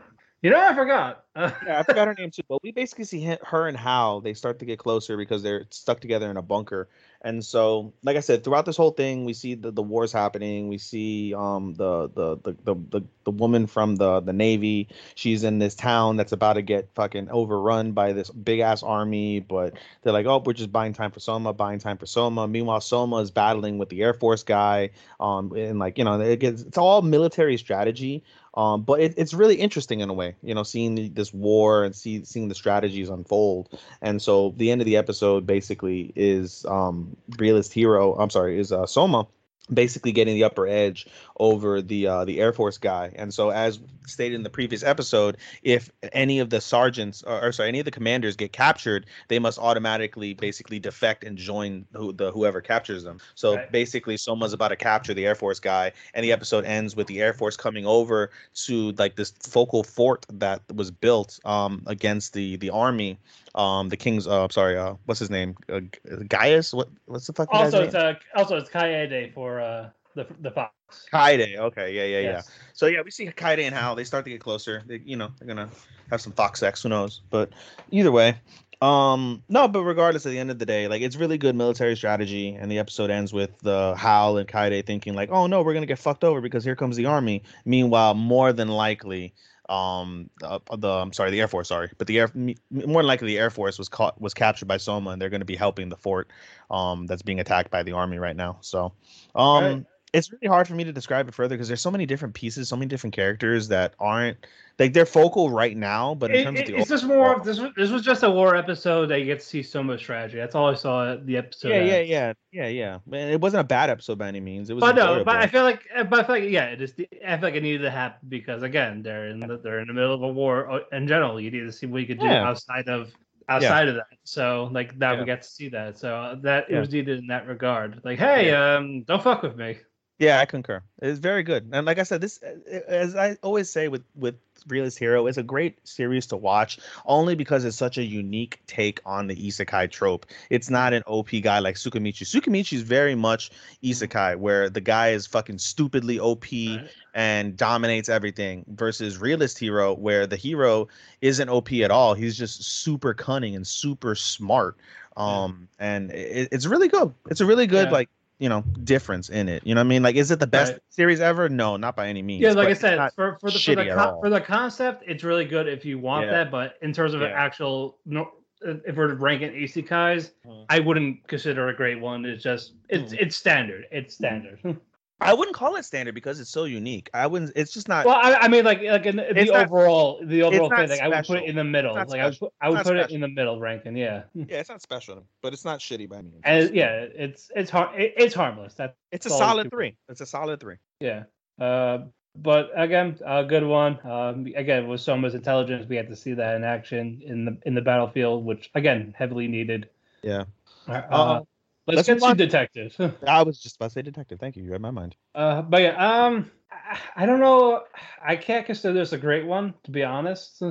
You 0.47 0.53
know, 0.53 0.65
I 0.65 0.73
forgot. 0.73 1.25
yeah, 1.35 1.79
I 1.79 1.83
forgot 1.83 2.07
her 2.07 2.13
name 2.13 2.31
too. 2.31 2.41
But 2.47 2.63
we 2.63 2.71
basically 2.71 3.03
see 3.03 3.35
her 3.43 3.67
and 3.67 3.75
Hal. 3.75 4.21
They 4.21 4.33
start 4.33 4.59
to 4.59 4.65
get 4.65 4.79
closer 4.79 5.17
because 5.17 5.43
they're 5.43 5.65
stuck 5.71 5.99
together 5.99 6.31
in 6.31 6.37
a 6.37 6.41
bunker. 6.41 6.87
And 7.21 7.43
so, 7.43 7.93
like 8.01 8.15
I 8.15 8.21
said, 8.21 8.45
throughout 8.45 8.65
this 8.65 8.77
whole 8.77 8.91
thing, 8.91 9.25
we 9.25 9.33
see 9.33 9.55
the, 9.55 9.71
the 9.71 9.81
wars 9.81 10.13
happening. 10.13 10.69
We 10.69 10.77
see 10.77 11.33
um 11.33 11.73
the 11.73 12.07
the, 12.07 12.37
the 12.37 12.55
the 12.63 12.75
the 12.75 13.01
the 13.25 13.31
woman 13.31 13.67
from 13.67 13.97
the 13.97 14.21
the 14.21 14.31
navy. 14.31 14.87
She's 15.15 15.43
in 15.43 15.59
this 15.59 15.75
town 15.75 16.15
that's 16.15 16.31
about 16.31 16.53
to 16.53 16.61
get 16.61 16.87
fucking 16.95 17.29
overrun 17.29 17.91
by 17.91 18.13
this 18.13 18.29
big 18.29 18.61
ass 18.61 18.81
army. 18.81 19.41
But 19.41 19.73
they're 20.03 20.13
like, 20.13 20.27
oh, 20.27 20.41
we're 20.45 20.53
just 20.53 20.71
buying 20.71 20.93
time 20.93 21.11
for 21.11 21.19
Soma, 21.19 21.51
buying 21.51 21.79
time 21.79 21.97
for 21.97 22.05
Soma. 22.05 22.47
Meanwhile, 22.47 22.79
Soma 22.79 23.17
is 23.17 23.31
battling 23.31 23.79
with 23.79 23.89
the 23.89 24.01
Air 24.01 24.13
Force 24.13 24.43
guy. 24.43 24.91
Um, 25.19 25.51
and 25.57 25.77
like 25.77 25.97
you 25.97 26.05
know, 26.05 26.21
it 26.21 26.39
gets, 26.39 26.61
it's 26.61 26.77
all 26.77 27.01
military 27.01 27.57
strategy. 27.57 28.23
Um, 28.57 28.81
but 28.81 28.99
it, 28.99 29.13
it's 29.17 29.35
really 29.35 29.55
interesting 29.55 29.99
in 29.99 30.09
a 30.09 30.13
way, 30.13 30.35
you 30.41 30.55
know, 30.55 30.63
seeing 30.63 30.95
the, 30.95 31.09
this 31.09 31.31
war 31.31 31.83
and 31.83 31.95
see, 31.95 32.25
seeing 32.25 32.47
the 32.47 32.55
strategies 32.55 33.07
unfold. 33.07 33.79
And 34.01 34.19
so 34.19 34.55
the 34.57 34.71
end 34.71 34.81
of 34.81 34.85
the 34.85 34.97
episode 34.97 35.45
basically 35.45 36.11
is 36.15 36.65
um, 36.65 37.15
realist 37.37 37.71
hero. 37.71 38.15
I'm 38.15 38.31
sorry, 38.31 38.59
is 38.59 38.71
uh, 38.71 38.87
Soma 38.87 39.27
basically 39.73 40.11
getting 40.11 40.35
the 40.35 40.43
upper 40.43 40.67
edge 40.67 41.07
over 41.39 41.81
the 41.81 42.07
uh, 42.07 42.25
the 42.25 42.39
Air 42.39 42.53
Force 42.53 42.77
guy. 42.77 43.13
And 43.15 43.33
so, 43.33 43.49
as 43.49 43.79
stated 44.05 44.35
in 44.35 44.43
the 44.43 44.49
previous 44.49 44.83
episode, 44.83 45.37
if 45.63 45.91
any 46.13 46.39
of 46.39 46.49
the 46.49 46.61
sergeants 46.61 47.23
or, 47.23 47.47
or 47.47 47.51
sorry, 47.51 47.69
any 47.69 47.79
of 47.79 47.85
the 47.85 47.91
commanders 47.91 48.35
get 48.35 48.53
captured, 48.53 49.05
they 49.27 49.39
must 49.39 49.59
automatically 49.59 50.33
basically 50.33 50.79
defect 50.79 51.23
and 51.23 51.37
join 51.37 51.85
who, 51.93 52.13
the 52.13 52.31
whoever 52.31 52.61
captures 52.61 53.03
them. 53.03 53.19
So 53.35 53.55
right. 53.55 53.71
basically, 53.71 54.17
Soma's 54.17 54.53
about 54.53 54.69
to 54.69 54.75
capture 54.75 55.13
the 55.13 55.25
Air 55.25 55.35
Force 55.35 55.59
guy, 55.59 55.91
and 56.13 56.23
the 56.23 56.31
episode 56.31 56.65
ends 56.65 56.95
with 56.95 57.07
the 57.07 57.21
Air 57.21 57.33
Force 57.33 57.57
coming 57.57 57.85
over 57.85 58.31
to 58.65 58.91
like 58.93 59.15
this 59.15 59.31
focal 59.31 59.83
fort 59.83 60.25
that 60.33 60.61
was 60.73 60.91
built 60.91 61.39
um, 61.45 61.83
against 61.85 62.33
the 62.33 62.55
the 62.57 62.69
army. 62.69 63.19
Um, 63.57 63.89
the 63.89 63.97
king's, 63.97 64.27
uh, 64.27 64.47
sorry, 64.49 64.77
uh, 64.77 64.93
what's 65.05 65.19
his 65.19 65.31
name? 65.31 65.55
Uh, 65.67 65.81
Gaius? 66.27 66.73
What? 66.73 66.89
What's 67.07 67.25
the 67.25 67.33
fuck? 67.33 67.49
Also, 67.51 67.83
it's 67.83 67.95
uh, 67.95 68.13
also 68.35 68.55
it's 68.55 68.69
Kaede 68.69 69.33
for 69.33 69.59
uh 69.59 69.89
the 70.13 70.27
the 70.41 70.51
fox. 70.51 70.73
Kaede. 71.11 71.57
Okay. 71.57 71.93
Yeah. 71.93 72.03
Yeah. 72.03 72.19
Yes. 72.19 72.45
Yeah. 72.47 72.53
So 72.73 72.85
yeah, 72.85 73.01
we 73.03 73.09
see 73.09 73.25
Kaede 73.27 73.63
and 73.63 73.73
Hal. 73.73 73.95
They 73.95 74.03
start 74.03 74.25
to 74.25 74.31
get 74.31 74.41
closer. 74.41 74.83
They, 74.85 75.01
you 75.03 75.17
know, 75.17 75.31
they're 75.39 75.47
gonna 75.47 75.69
have 76.11 76.21
some 76.21 76.33
fox 76.33 76.59
sex. 76.59 76.83
Who 76.83 76.89
knows? 76.89 77.21
But 77.31 77.49
either 77.89 78.11
way, 78.11 78.35
um, 78.81 79.41
no. 79.49 79.67
But 79.67 79.83
regardless, 79.83 80.25
at 80.27 80.29
the 80.29 80.39
end 80.39 80.51
of 80.51 80.59
the 80.59 80.65
day, 80.65 80.87
like 80.87 81.01
it's 81.01 81.15
really 81.15 81.39
good 81.39 81.55
military 81.55 81.95
strategy. 81.95 82.53
And 82.53 82.71
the 82.71 82.77
episode 82.77 83.09
ends 83.09 83.33
with 83.33 83.57
the 83.59 83.95
Hal 83.97 84.37
and 84.37 84.47
Kaede 84.47 84.85
thinking 84.85 85.15
like, 85.15 85.31
oh 85.31 85.47
no, 85.47 85.63
we're 85.63 85.73
gonna 85.73 85.87
get 85.87 85.99
fucked 85.99 86.23
over 86.23 86.41
because 86.41 86.63
here 86.63 86.75
comes 86.75 86.95
the 86.95 87.07
army. 87.07 87.41
Meanwhile, 87.65 88.13
more 88.13 88.53
than 88.53 88.67
likely, 88.67 89.33
um 89.69 90.29
the, 90.39 90.59
the 90.77 90.89
I'm 90.89 91.13
sorry 91.13 91.31
the 91.31 91.41
Air 91.41 91.47
Force 91.47 91.67
sorry. 91.67 91.91
But 91.97 92.07
the 92.07 92.19
air 92.19 92.31
more 92.33 93.01
than 93.01 93.07
likely 93.07 93.27
the 93.27 93.37
Air 93.37 93.49
Force 93.49 93.77
was 93.77 93.89
caught 93.89 94.19
was 94.19 94.33
captured 94.33 94.67
by 94.67 94.77
Soma 94.77 95.11
and 95.11 95.21
they're 95.21 95.29
going 95.29 95.41
to 95.41 95.45
be 95.45 95.55
helping 95.55 95.89
the 95.89 95.97
fort 95.97 96.29
um 96.71 97.05
that's 97.05 97.21
being 97.21 97.39
attacked 97.39 97.71
by 97.71 97.83
the 97.83 97.91
army 97.91 98.17
right 98.17 98.35
now 98.35 98.57
so 98.61 98.93
um 99.35 99.63
right 99.63 99.85
it's 100.13 100.31
really 100.31 100.47
hard 100.47 100.67
for 100.67 100.73
me 100.73 100.83
to 100.83 100.93
describe 100.93 101.27
it 101.27 101.33
further 101.33 101.55
because 101.55 101.67
there's 101.67 101.81
so 101.81 101.91
many 101.91 102.05
different 102.05 102.33
pieces, 102.33 102.69
so 102.69 102.75
many 102.75 102.87
different 102.87 103.13
characters 103.13 103.67
that 103.67 103.93
aren't 103.99 104.37
like 104.79 104.93
they're 104.93 105.05
focal 105.05 105.49
right 105.49 105.75
now. 105.75 106.15
But 106.15 106.31
in 106.31 106.37
it, 106.37 106.43
terms 106.43 106.59
it, 106.59 106.61
of 106.61 106.67
the 106.67 106.77
it's 106.79 106.89
just 106.89 107.05
more. 107.05 107.39
This 107.43 107.59
was 107.59 107.71
this 107.75 107.89
was 107.89 108.03
just 108.03 108.23
a 108.23 108.29
war 108.29 108.55
episode 108.55 109.07
that 109.07 109.19
you 109.19 109.25
get 109.25 109.41
to 109.41 109.45
see 109.45 109.61
so 109.61 109.83
much 109.83 110.01
strategy. 110.01 110.37
That's 110.37 110.55
all 110.55 110.69
I 110.69 110.75
saw 110.75 111.13
at 111.13 111.25
the 111.25 111.35
episode. 111.37 111.69
Yeah, 111.69 111.83
yeah, 111.83 111.99
yeah, 111.99 112.33
yeah, 112.51 112.67
yeah. 112.67 112.99
Man, 113.05 113.29
it 113.29 113.41
wasn't 113.41 113.61
a 113.61 113.65
bad 113.65 113.89
episode 113.89 114.17
by 114.17 114.27
any 114.27 114.39
means. 114.39 114.69
It 114.69 114.75
was. 114.75 114.81
But 114.81 114.95
no, 114.95 115.23
but 115.23 115.35
I 115.35 115.47
feel 115.47 115.63
like, 115.63 115.83
but 116.09 116.19
I 116.19 116.23
feel 116.23 116.35
like, 116.35 116.49
yeah, 116.49 116.65
it 116.65 116.77
just. 116.77 116.99
I 116.99 117.35
feel 117.35 117.41
like 117.41 117.55
it 117.55 117.63
needed 117.63 117.83
to 117.83 117.91
happen 117.91 118.29
because 118.29 118.63
again, 118.63 119.03
they're 119.03 119.27
in 119.27 119.39
the, 119.39 119.57
they're 119.57 119.79
in 119.79 119.87
the 119.87 119.93
middle 119.93 120.13
of 120.13 120.21
a 120.21 120.29
war. 120.29 120.69
Uh, 120.69 120.79
in 120.93 121.07
general, 121.07 121.39
you 121.39 121.51
need 121.51 121.61
to 121.61 121.71
see 121.71 121.85
what 121.85 122.01
you 122.01 122.07
could 122.07 122.19
do 122.19 122.25
yeah. 122.25 122.47
outside 122.47 122.87
of 122.87 123.11
outside 123.49 123.83
yeah. 123.83 123.89
of 123.89 123.95
that. 123.95 124.17
So 124.23 124.69
like 124.71 124.97
that 124.99 125.13
yeah. 125.13 125.19
we 125.19 125.25
get 125.25 125.41
to 125.41 125.47
see 125.47 125.69
that. 125.69 125.97
So 125.97 126.39
that 126.43 126.69
it 126.69 126.79
was 126.79 126.91
needed 126.91 127.19
in 127.19 127.27
that 127.27 127.47
regard. 127.47 128.01
Like, 128.05 128.19
hey, 128.19 128.51
um, 128.53 129.03
don't 129.03 129.21
fuck 129.21 129.41
with 129.41 129.57
me. 129.57 129.79
Yeah, 130.19 130.39
I 130.39 130.45
concur. 130.45 130.81
It's 131.01 131.19
very 131.19 131.43
good, 131.43 131.69
and 131.71 131.85
like 131.85 131.99
I 131.99 132.03
said, 132.03 132.21
this, 132.21 132.39
as 132.87 133.15
I 133.15 133.37
always 133.43 133.69
say 133.69 133.87
with 133.87 134.03
with 134.15 134.35
Realist 134.67 134.97
Hero, 134.97 135.27
it's 135.27 135.37
a 135.37 135.43
great 135.43 135.87
series 135.87 136.25
to 136.27 136.37
watch 136.37 136.79
only 137.05 137.35
because 137.35 137.63
it's 137.65 137.77
such 137.77 137.99
a 137.99 138.03
unique 138.03 138.59
take 138.65 138.99
on 139.05 139.27
the 139.27 139.35
isekai 139.35 139.91
trope. 139.91 140.25
It's 140.49 140.71
not 140.71 140.93
an 140.93 141.03
OP 141.05 141.29
guy 141.43 141.59
like 141.59 141.75
Tsukimichi. 141.75 142.23
Tsukimichi 142.23 142.73
is 142.73 142.81
very 142.81 143.13
much 143.13 143.51
isekai, 143.83 144.37
where 144.37 144.69
the 144.69 144.81
guy 144.81 145.09
is 145.09 145.27
fucking 145.27 145.59
stupidly 145.59 146.19
OP 146.19 146.45
right. 146.51 146.87
and 147.13 147.55
dominates 147.55 148.09
everything, 148.09 148.65
versus 148.69 149.19
Realist 149.19 149.59
Hero, 149.59 149.93
where 149.93 150.25
the 150.25 150.35
hero 150.35 150.87
isn't 151.21 151.49
OP 151.49 151.71
at 151.73 151.91
all. 151.91 152.15
He's 152.15 152.37
just 152.37 152.63
super 152.63 153.13
cunning 153.13 153.55
and 153.55 153.67
super 153.67 154.15
smart. 154.15 154.77
Um, 155.15 155.67
and 155.79 156.11
it, 156.11 156.49
it's 156.51 156.65
really 156.65 156.87
good. 156.87 157.13
It's 157.29 157.41
a 157.41 157.45
really 157.45 157.67
good 157.67 157.87
yeah. 157.87 157.93
like 157.93 158.09
you 158.39 158.49
know 158.49 158.61
difference 158.83 159.29
in 159.29 159.49
it. 159.49 159.65
You 159.65 159.75
know 159.75 159.79
what 159.79 159.85
I 159.85 159.89
mean? 159.89 160.03
Like, 160.03 160.15
is 160.15 160.31
it 160.31 160.39
the 160.39 160.47
best 160.47 160.73
right. 160.73 160.81
series 160.89 161.19
ever? 161.19 161.49
No, 161.49 161.77
not 161.77 161.95
by 161.95 162.07
any 162.07 162.21
means. 162.21 162.41
Yeah, 162.41 162.51
like 162.51 162.69
I 162.69 162.73
said, 162.73 163.09
for 163.15 163.37
for 163.39 163.51
the 163.51 163.59
for 163.59 163.75
the, 163.75 163.89
con- 163.93 164.19
for 164.21 164.29
the 164.29 164.41
concept, 164.41 165.03
it's 165.07 165.23
really 165.23 165.45
good 165.45 165.67
if 165.67 165.85
you 165.85 165.99
want 165.99 166.25
yeah. 166.25 166.31
that. 166.31 166.51
But 166.51 166.75
in 166.81 166.93
terms 166.93 167.13
of 167.13 167.21
yeah. 167.21 167.27
actual 167.27 167.97
no, 168.05 168.31
if 168.61 168.95
we're 168.95 169.13
ranking 169.15 169.51
isekais, 169.51 170.31
mm. 170.45 170.65
I 170.69 170.79
wouldn't 170.79 171.27
consider 171.27 171.69
a 171.69 171.75
great 171.75 171.99
one. 171.99 172.25
It's 172.25 172.43
just 172.43 172.73
it's 172.89 173.13
mm. 173.13 173.17
it's 173.19 173.35
standard. 173.35 173.85
It's 173.91 174.15
standard. 174.15 174.59
I 175.19 175.33
wouldn't 175.33 175.55
call 175.55 175.75
it 175.77 175.83
standard 175.83 176.13
because 176.13 176.39
it's 176.39 176.49
so 176.49 176.65
unique. 176.65 177.09
I 177.13 177.25
wouldn't. 177.25 177.51
It's 177.55 177.73
just 177.73 177.87
not. 177.87 178.05
Well, 178.05 178.15
I, 178.15 178.35
I 178.35 178.47
mean, 178.47 178.63
like, 178.63 178.81
like 178.83 179.05
in 179.07 179.15
the 179.15 179.39
it's 179.39 179.49
overall, 179.49 180.19
the 180.23 180.43
overall 180.43 180.69
thing, 180.69 180.89
like, 180.89 181.01
I 181.01 181.07
would 181.07 181.25
put 181.25 181.39
it 181.39 181.45
in 181.45 181.55
the 181.55 181.63
middle. 181.63 181.95
Like, 181.95 182.09
special. 182.09 182.21
I 182.21 182.25
would, 182.27 182.39
put, 182.39 182.53
I 182.61 182.69
would 182.69 182.77
put 182.77 182.85
special. 182.85 183.03
it 183.03 183.11
in 183.11 183.21
the 183.21 183.27
middle 183.27 183.59
ranking. 183.59 183.97
Yeah. 183.97 184.23
Yeah, 184.35 184.59
it's 184.59 184.69
not 184.69 184.81
special, 184.81 185.23
but 185.41 185.53
it's 185.53 185.65
not 185.65 185.79
shitty 185.79 186.07
by 186.07 186.17
any 186.17 186.29
means. 186.29 186.41
And 186.43 186.75
yeah, 186.75 187.07
it's 187.15 187.49
it's 187.55 187.71
hard. 187.71 187.99
It, 187.99 188.13
it's 188.15 188.35
harmless. 188.35 188.75
That's 188.75 188.95
it's 189.11 189.25
a 189.25 189.29
solid 189.29 189.71
three. 189.71 189.95
It's 190.07 190.21
a 190.21 190.25
solid 190.25 190.59
three. 190.59 190.75
Yeah. 190.99 191.23
Uh, 191.59 192.05
but 192.35 192.69
again, 192.75 193.17
a 193.25 193.43
good 193.43 193.63
one. 193.63 193.99
Um, 194.05 194.45
again, 194.55 194.87
with 194.87 195.01
Soma's 195.01 195.33
intelligence, 195.33 195.87
we 195.89 195.95
had 195.95 196.09
to 196.09 196.15
see 196.15 196.33
that 196.33 196.55
in 196.55 196.63
action 196.63 197.23
in 197.25 197.45
the 197.45 197.57
in 197.65 197.73
the 197.73 197.81
battlefield, 197.81 198.45
which 198.45 198.69
again, 198.75 199.15
heavily 199.17 199.47
needed. 199.47 199.89
Yeah. 200.21 200.43
Uh, 200.87 200.91
uh, 201.09 201.41
Let's, 201.87 202.07
Let's 202.07 202.21
get 202.21 202.29
to 202.29 202.35
detective. 202.35 203.17
I 203.27 203.43
was 203.43 203.59
just 203.59 203.77
about 203.77 203.87
to 203.87 203.93
say 203.93 204.01
detective. 204.01 204.39
Thank 204.41 204.57
you. 204.57 204.63
You 204.63 204.71
read 204.71 204.81
my 204.81 204.91
mind. 204.91 205.15
Uh, 205.33 205.61
but 205.61 205.81
yeah, 205.81 206.25
um, 206.25 206.51
I, 206.69 206.99
I 207.15 207.25
don't 207.25 207.39
know. 207.39 207.83
I 208.21 208.35
can't 208.35 208.65
consider 208.65 208.93
this 208.93 209.13
a 209.13 209.17
great 209.17 209.45
one, 209.45 209.73
to 209.83 209.91
be 209.91 210.03
honest. 210.03 210.61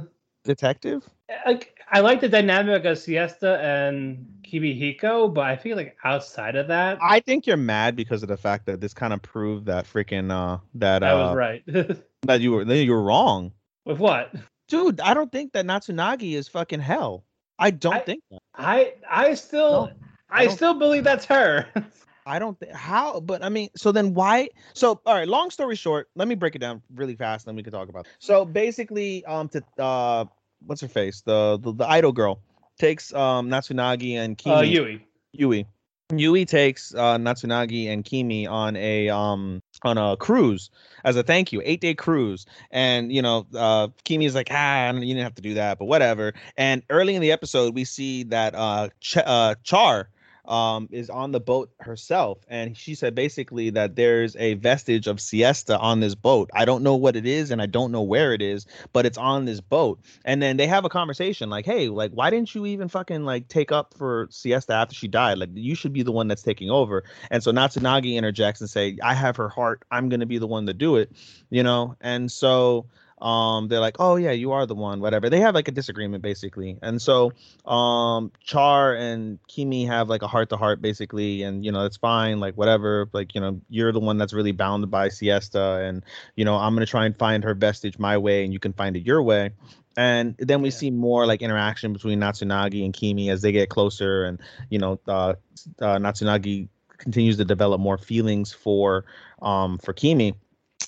Detective? 0.45 1.09
Like, 1.47 1.75
I 1.91 2.01
like 2.01 2.21
the 2.21 2.29
dynamic 2.29 2.85
of 2.85 2.99
Siesta 2.99 3.59
and 3.61 4.27
Kimihiko, 4.43 5.33
but 5.33 5.45
I 5.45 5.57
feel 5.57 5.77
like 5.77 5.97
outside 6.05 6.55
of 6.55 6.69
that, 6.69 6.99
I 7.01 7.21
think 7.21 7.47
you're 7.47 7.57
mad 7.57 7.97
because 7.97 8.23
of 8.23 8.29
the 8.29 8.37
fact 8.37 8.67
that 8.67 8.81
this 8.81 8.93
kind 8.93 9.13
of 9.13 9.23
proved 9.23 9.67
that 9.67 9.87
freaking 9.87 10.31
uh 10.31 10.59
that 10.75 11.03
I 11.03 11.11
uh, 11.11 11.29
was 11.29 11.37
right. 11.37 11.63
that 12.23 12.41
you 12.41 12.53
were 12.53 12.63
you 12.63 12.93
were 12.93 13.03
wrong. 13.03 13.53
With 13.85 13.99
what? 13.99 14.35
Dude, 14.69 15.01
I 15.01 15.15
don't 15.15 15.31
think 15.31 15.53
that 15.53 15.65
Natsunagi 15.65 16.33
is 16.33 16.49
fucking 16.49 16.81
Hel. 16.81 17.25
I 17.59 17.71
don't 17.71 17.95
I, 17.95 17.99
think 18.01 18.23
that. 18.31 18.41
I 18.55 18.95
I 19.09 19.35
still. 19.35 19.87
No. 19.87 20.06
I, 20.31 20.45
I 20.45 20.47
still 20.49 20.75
believe 20.75 21.05
that's 21.05 21.25
her. 21.27 21.67
I 22.27 22.41
don't 22.41 22.59
think 22.59 22.73
how, 22.73 23.21
but 23.21 23.45
I 23.45 23.49
mean, 23.49 23.69
so 23.77 23.93
then 23.93 24.13
why? 24.13 24.49
So 24.75 25.01
all 25.07 25.15
right, 25.15 25.29
long 25.29 25.51
story 25.51 25.77
short, 25.77 26.09
let 26.17 26.27
me 26.27 26.35
break 26.35 26.57
it 26.57 26.59
down 26.59 26.83
really 26.95 27.15
fast, 27.15 27.47
then 27.47 27.55
we 27.55 27.63
can 27.63 27.73
talk 27.73 27.89
about. 27.89 28.07
It. 28.07 28.13
So 28.19 28.45
basically, 28.45 29.25
um, 29.27 29.49
to 29.51 29.63
uh, 29.79 30.25
what's 30.67 30.81
her 30.81 30.89
face, 30.89 31.21
the 31.21 31.59
the, 31.63 31.73
the 31.73 31.89
idol 31.89 32.13
girl 32.13 32.41
takes 32.79 33.15
um 33.15 33.49
Natsunagi 33.49 34.15
and 34.15 34.37
Kimi. 34.37 34.57
Uh, 34.57 34.63
Yui. 34.63 35.07
Yui. 35.33 35.67
Yui 36.15 36.45
takes 36.45 36.95
uh, 36.95 37.17
Natsunagi 37.17 37.89
and 37.89 38.05
Kimi 38.05 38.47
on 38.47 38.77
a 38.77 39.09
um 39.09 39.61
on 39.83 39.99
a 39.99 40.17
cruise 40.17 40.71
as 41.05 41.17
a 41.17 41.23
thank 41.23 41.53
you, 41.53 41.63
eight 41.65 41.81
day 41.81 41.95
cruise. 41.95 42.45
And 42.73 43.13
you 43.13 43.23
know, 43.23 43.47
uh, 43.55 43.89
Kimi's 44.05 44.35
like, 44.35 44.49
ah, 44.51 44.93
you 44.93 45.01
didn't 45.01 45.23
have 45.23 45.35
to 45.37 45.43
do 45.43 45.55
that, 45.55 45.79
but 45.79 45.87
whatever. 45.87 46.33
And 46.57 46.83
early 46.91 47.15
in 47.15 47.23
the 47.23 47.31
episode, 47.31 47.75
we 47.75 47.85
see 47.85 48.25
that 48.25 48.55
uh, 48.57 48.89
Ch- 49.01 49.19
uh 49.19 49.55
Char 49.63 50.09
um, 50.49 50.89
is 50.91 51.11
on 51.11 51.33
the 51.33 51.41
boat 51.41 51.71
herself, 51.81 52.39
and 52.49 52.77
she 52.77 52.95
said 52.95 53.15
basically 53.15 53.71
that 53.71 53.97
there's 53.97 54.37
a 54.37 54.55
vestige 54.55 55.07
of 55.07 55.21
siesta 55.21 55.79
on 55.79 56.01
this 56.01 56.15
boat. 56.15 56.51
I 56.55 56.65
don't 56.65 56.83
know 56.83 56.97
what 56.97 57.17
it 57.17 57.27
is, 57.27 57.51
and 57.51 57.61
I 57.61 57.67
don't 57.67 57.93
know 57.93 58.03
where 58.03 58.33
it 58.33 58.43
is, 58.43 58.67
but 58.93 59.07
it's 59.07 59.19
on 59.19 59.45
this 59.45 59.61
boat. 59.61 60.01
And 60.25 60.43
then 60.43 60.57
they 60.57 60.67
have 60.67 60.85
a 60.85 60.89
conversation 60.89 61.51
like, 61.51 61.65
"Hey, 61.65 61.89
like, 61.89 62.13
why 62.13 62.31
didn't 62.31 62.55
you 62.55 62.67
even 62.67 62.89
fucking 62.89 63.25
like 63.25 63.49
take 63.49 63.73
up 63.73 63.95
for 63.97 64.29
siesta 64.31 64.73
after 64.75 64.95
she 64.95 65.09
died? 65.09 65.39
Like, 65.39 65.51
you 65.55 65.75
should 65.75 65.93
be 65.93 66.03
the 66.03 66.13
one 66.13 66.29
that's 66.29 66.43
taking 66.43 66.71
over." 66.71 67.05
And 67.31 67.43
so 67.43 67.53
Natsunagi 67.53 68.15
interjects 68.15 68.61
and 68.61 68.71
say, 68.71 68.97
"I 69.03 69.15
have 69.15 69.37
her 69.37 69.49
heart. 69.49 69.83
I'm 69.91 70.09
gonna 70.09 70.27
be 70.27 70.39
the 70.39 70.47
one 70.47 70.67
to 70.67 70.75
do 70.75 70.97
it," 70.97 71.13
you 71.51 71.63
know. 71.63 71.97
And 72.01 72.31
so 72.31 72.87
um 73.19 73.69
they're 73.69 73.81
like 73.81 73.97
oh 73.99 74.17
yeah 74.17 74.33
you 74.33 74.53
are 74.53 74.67
the 74.67 74.75
one 74.75 75.01
whatever. 75.01 75.31
They 75.31 75.41
have 75.41 75.55
like 75.55 75.69
a 75.69 75.73
disagreement 75.73 76.23
basically. 76.23 76.79
And 76.83 77.01
so 77.01 77.33
um 77.65 78.33
char 78.41 78.95
and 78.95 79.39
kimi 79.49 79.87
have 79.87 80.09
like 80.09 80.23
a 80.23 80.29
heart 80.29 80.51
to 80.51 80.57
heart 80.57 80.83
basically 80.83 81.43
and 81.43 81.65
you 81.65 81.73
know 81.73 81.85
it's 81.85 81.97
fine 81.97 82.41
like 82.41 82.55
whatever 82.55 83.09
like 83.13 83.35
you 83.35 83.41
know 83.41 83.61
you're 83.69 83.93
the 83.93 84.01
one 84.01 84.19
that's 84.19 84.33
really 84.33 84.53
bound 84.53 84.91
by 84.91 85.09
siesta 85.09 85.83
and 85.85 86.05
you 86.37 86.45
know 86.45 86.57
i'm 86.57 86.75
gonna 86.75 86.87
try 86.87 87.07
and 87.07 87.17
find 87.17 87.45
her 87.45 87.55
vestige 87.55 87.99
my 87.99 88.19
way 88.19 88.45
and 88.45 88.53
you 88.53 88.59
can 88.59 88.73
find 88.73 88.97
it 88.97 89.07
your 89.07 89.23
way. 89.23 89.51
And 89.99 90.35
then 90.39 90.61
we 90.61 90.71
see 90.71 90.91
more 90.91 91.27
like 91.27 91.41
interaction 91.41 91.95
between 91.95 92.21
natsunagi 92.21 92.85
and 92.85 92.93
kimi 92.93 93.31
as 93.31 93.41
they 93.41 93.51
get 93.51 93.71
closer 93.71 94.25
and 94.25 94.39
you 94.69 94.79
know 94.79 95.01
uh, 95.09 95.35
uh 95.81 95.97
natsunagi 95.97 96.69
continues 96.99 97.39
to 97.39 97.45
develop 97.45 97.81
more 97.81 97.97
feelings 97.99 98.53
for 98.53 99.07
um 99.41 99.79
for 99.79 99.93
kimi 99.93 100.35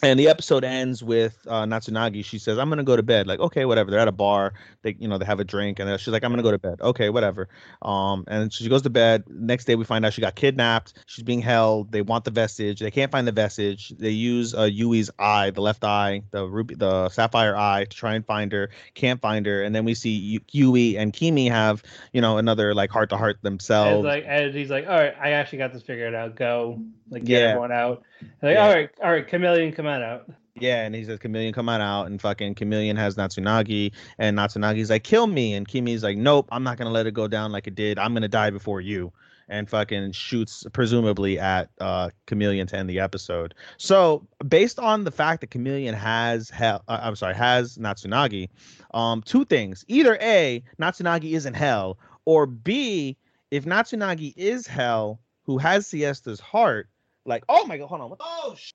and 0.03 0.19
the 0.19 0.29
episode 0.29 0.65
ends 0.65 1.03
with 1.03 1.37
uh, 1.49 1.65
Natsunagi. 1.65 2.25
She 2.25 2.39
says, 2.39 2.59
"I'm 2.59 2.69
gonna 2.69 2.85
go 2.85 2.97
to 2.97 3.03
bed." 3.03 3.27
Like, 3.27 3.41
okay, 3.41 3.65
whatever. 3.65 3.91
They're 3.91 4.01
at 4.01 4.09
a 4.09 4.13
bar. 4.13 4.53
They, 4.83 4.97
you 4.99 5.09
know, 5.09 5.19
they 5.19 5.25
have 5.25 5.41
a 5.41 5.45
drink, 5.45 5.79
and 5.81 6.01
she's 6.01 6.09
like, 6.13 6.23
"I'm 6.25 6.31
gonna 6.31 6.43
go 6.43 6.51
to 6.53 6.59
bed." 6.59 6.81
Okay, 6.81 7.11
whatever. 7.11 7.49
Um, 7.83 8.25
and 8.29 8.53
she 8.53 8.69
goes 8.69 8.83
to 8.83 8.91
bed. 8.91 9.25
Next 9.29 9.65
day, 9.65 9.75
we 9.75 9.85
find 9.85 10.07
out 10.07 10.13
she 10.13 10.21
got 10.21 10.35
kidnapped. 10.35 10.95
She's 11.07 11.25
being 11.25 11.41
held. 11.41 11.91
They 11.91 12.03
want 12.03 12.25
the 12.25 12.31
vestige. 12.31 12.81
They 12.81 12.91
can't 12.91 13.11
find 13.11 13.27
the 13.27 13.33
vestige. 13.33 13.89
They 13.91 14.11
use 14.11 14.55
uh, 14.55 14.65
Yui's 14.65 15.11
eye, 15.19 15.51
the 15.51 15.61
left 15.63 15.83
eye, 15.85 16.23
the 16.31 16.47
ruby, 16.47 16.75
the 16.75 17.09
sapphire 17.09 17.57
eye, 17.57 17.85
to 17.85 17.97
try 17.97 18.15
and 18.15 18.25
find 18.25 18.53
her. 18.53 18.71
Can't 18.95 19.21
find 19.21 19.47
her. 19.47 19.63
And 19.63 19.75
then 19.75 19.85
we 19.85 19.95
see 19.95 20.41
Yui 20.53 20.97
and 20.97 21.13
Kimi 21.13 21.49
have, 21.49 21.83
you 22.13 22.21
know, 22.21 22.39
another 22.39 22.75
like 22.75 22.91
heart 22.91 23.11
to 23.11 23.17
heart 23.17 23.43
themselves. 23.43 23.97
And 23.97 24.05
like, 24.05 24.25
and 24.27 24.55
he's 24.55 24.71
like, 24.71 24.87
"All 24.87 24.95
right, 24.95 25.15
I 25.21 25.31
actually 25.31 25.59
got 25.59 25.73
this 25.73 25.83
figured 25.83 26.15
out. 26.15 26.37
Go, 26.37 26.81
like, 27.11 27.25
get 27.25 27.41
Yeah. 27.41 27.49
everyone 27.49 27.73
out." 27.73 28.03
Like, 28.43 28.55
Yeah. 28.55 28.67
all 28.67 28.73
right, 28.73 28.91
all 29.03 29.11
right, 29.11 29.27
Chameleon, 29.27 29.73
come 29.73 29.87
on 29.87 30.03
out. 30.03 30.31
Yeah, 30.61 30.85
and 30.85 30.95
he 30.95 31.05
says 31.05 31.19
Chameleon 31.21 31.53
come 31.53 31.69
on 31.69 31.81
out, 31.81 32.07
and 32.07 32.21
fucking 32.21 32.57
Chameleon 32.57 32.97
has 32.97 33.15
Natsunagi, 33.15 33.93
and 34.19 34.37
Natsunagi's 34.37 34.91
like, 34.91 35.05
kill 35.05 35.29
me, 35.29 35.55
and 35.55 35.69
Kimi's 35.69 36.03
like, 36.03 36.17
nope, 36.19 36.49
I'm 36.51 36.65
not 36.65 36.79
gonna 36.79 36.91
let 36.91 37.07
it 37.07 37.15
go 37.15 37.29
down 37.29 37.53
like 37.53 37.67
it 37.69 37.75
did. 37.77 37.99
I'm 37.99 38.13
gonna 38.13 38.27
die 38.29 38.51
before 38.51 38.81
you, 38.81 39.13
and 39.49 39.71
fucking 39.71 40.11
shoots 40.13 40.67
presumably 40.73 41.39
at 41.39 41.71
uh 41.81 42.11
Chameleon 42.27 42.67
to 42.69 42.77
end 42.77 42.91
the 42.91 42.99
episode. 42.99 43.55
So 43.77 44.27
based 44.49 44.81
on 44.81 45.05
the 45.05 45.13
fact 45.13 45.43
that 45.43 45.51
Chameleon 45.51 45.95
has 45.95 46.51
Hel, 46.51 46.83
uh, 46.89 46.99
I'm 47.03 47.15
sorry, 47.15 47.35
has 47.35 47.79
Natsunagi, 47.79 48.49
um, 48.95 49.23
two 49.23 49.45
things: 49.45 49.85
either 49.87 50.19
a 50.21 50.65
Natsunagi 50.81 51.35
is 51.35 51.47
in 51.47 51.55
Hel, 51.55 51.99
or 52.25 52.47
b 52.47 53.17
if 53.53 53.65
Natsunagi 53.65 54.35
is 54.37 54.67
Hel, 54.67 55.21
who 55.45 55.57
has 55.59 55.87
Siesta's 55.87 56.41
heart, 56.41 56.89
like, 57.29 57.45
oh 57.49 57.67
my 57.67 57.79
god, 57.79 57.89
hold 57.89 58.01
on, 58.01 58.11
what? 58.11 58.21
Oh, 58.23 58.55
sh- 58.59 58.73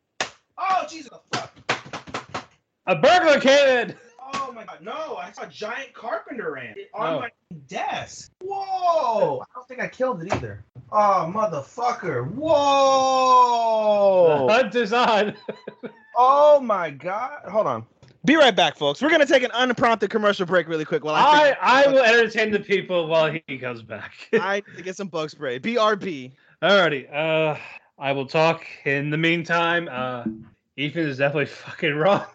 oh 0.57 0.85
Jesus, 0.89 1.09
fuck. 1.33 1.51
A 2.87 2.95
burglar 2.95 3.39
came 3.39 3.89
in. 3.89 3.95
Oh 4.35 4.51
my 4.51 4.63
god, 4.65 4.79
no, 4.81 5.15
I 5.17 5.31
saw 5.31 5.43
a 5.43 5.47
giant 5.47 5.93
carpenter 5.93 6.57
ant 6.57 6.77
on 6.93 7.13
Oh. 7.15 7.19
my 7.19 7.29
desk. 7.67 8.31
Whoa! 8.41 9.41
I 9.41 9.45
don't 9.53 9.67
think 9.67 9.79
I 9.81 9.87
killed 9.87 10.23
it 10.23 10.33
either. 10.33 10.63
Oh, 10.91 11.31
motherfucker. 11.33 12.31
Whoa! 12.33 12.47
The 14.47 14.53
hunt 14.53 14.75
is 14.75 14.93
on. 14.93 15.35
Oh 16.15 16.59
my 16.59 16.91
god. 16.91 17.39
Hold 17.49 17.65
on. 17.65 17.87
Be 18.23 18.35
right 18.35 18.55
back, 18.55 18.77
folks. 18.77 19.01
We're 19.01 19.09
gonna 19.09 19.25
take 19.25 19.41
an 19.41 19.49
unprompted 19.51 20.11
commercial 20.11 20.45
break 20.45 20.67
really 20.67 20.85
quick 20.85 21.03
while 21.03 21.15
I 21.15 21.55
I, 21.59 21.85
I 21.85 21.87
will 21.91 22.03
entertain 22.03 22.51
the 22.51 22.59
people 22.59 23.07
while 23.07 23.35
he 23.47 23.57
comes 23.57 23.81
back. 23.81 24.11
I 24.31 24.57
need 24.67 24.77
to 24.77 24.83
get 24.83 24.95
some 24.95 25.07
bug 25.07 25.31
spray. 25.31 25.59
BRB. 25.59 26.33
Alrighty. 26.61 27.11
Uh, 27.11 27.57
I 27.97 28.11
will 28.11 28.25
talk 28.25 28.65
in 28.85 29.09
the 29.09 29.17
meantime. 29.17 29.87
Uh, 29.91 30.25
Ethan 30.77 31.07
is 31.07 31.17
definitely 31.17 31.45
fucking 31.47 31.95
wrong 31.95 32.25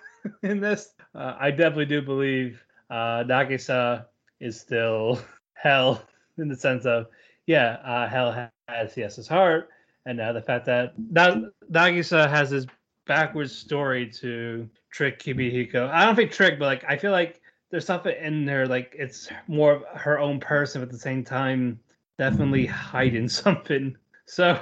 in 0.43 0.61
this. 0.61 0.91
Uh, 1.15 1.35
I 1.39 1.51
definitely 1.51 1.87
do 1.87 2.03
believe 2.03 2.63
uh, 2.91 3.25
Nagisa 3.25 4.07
is 4.41 4.61
still 4.61 5.21
Hel 5.55 6.03
in 6.39 6.49
the 6.49 6.57
sense 6.57 6.87
of, 6.87 7.07
yeah, 7.47 7.79
uh, 7.85 8.09
Hel 8.09 8.33
ha- 8.33 8.51
has 8.69 8.95
Siesta's 8.95 9.27
heart, 9.27 9.71
and 10.07 10.21
uh, 10.21 10.33
the 10.33 10.43
fact 10.43 10.67
that 10.67 10.95
Na- 11.11 11.49
Nagisa 11.71 12.29
has 12.29 12.51
this 12.51 12.67
backwards 13.07 13.57
story 13.57 14.09
to 14.21 14.69
trick 14.91 15.19
Kimihiko. 15.19 15.91
I 15.91 16.05
don't 16.05 16.15
think 16.15 16.31
trick, 16.31 16.59
but 16.59 16.67
like 16.67 16.85
I 16.89 16.97
feel 16.97 17.11
like 17.11 17.41
there's 17.71 17.85
something 17.85 18.15
in 18.23 18.45
there 18.45 18.67
like 18.67 18.95
it's 18.97 19.29
more 19.49 19.73
of 19.73 19.85
her 19.95 20.19
own 20.19 20.39
person, 20.39 20.81
but 20.81 20.87
at 20.89 20.93
the 20.93 20.99
same 20.99 21.25
time, 21.25 21.81
definitely 22.19 22.67
hiding 22.67 23.29
something. 23.29 23.97
So 24.27 24.61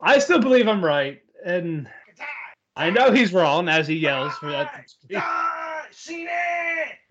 I 0.00 0.18
still 0.18 0.40
believe 0.40 0.68
I'm 0.68 0.84
right, 0.84 1.22
and 1.44 1.88
I 2.76 2.90
know 2.90 3.12
he's 3.12 3.32
wrong 3.32 3.68
as 3.68 3.86
he 3.86 3.94
yells 3.96 4.34
for 4.34 4.50
that. 4.50 4.86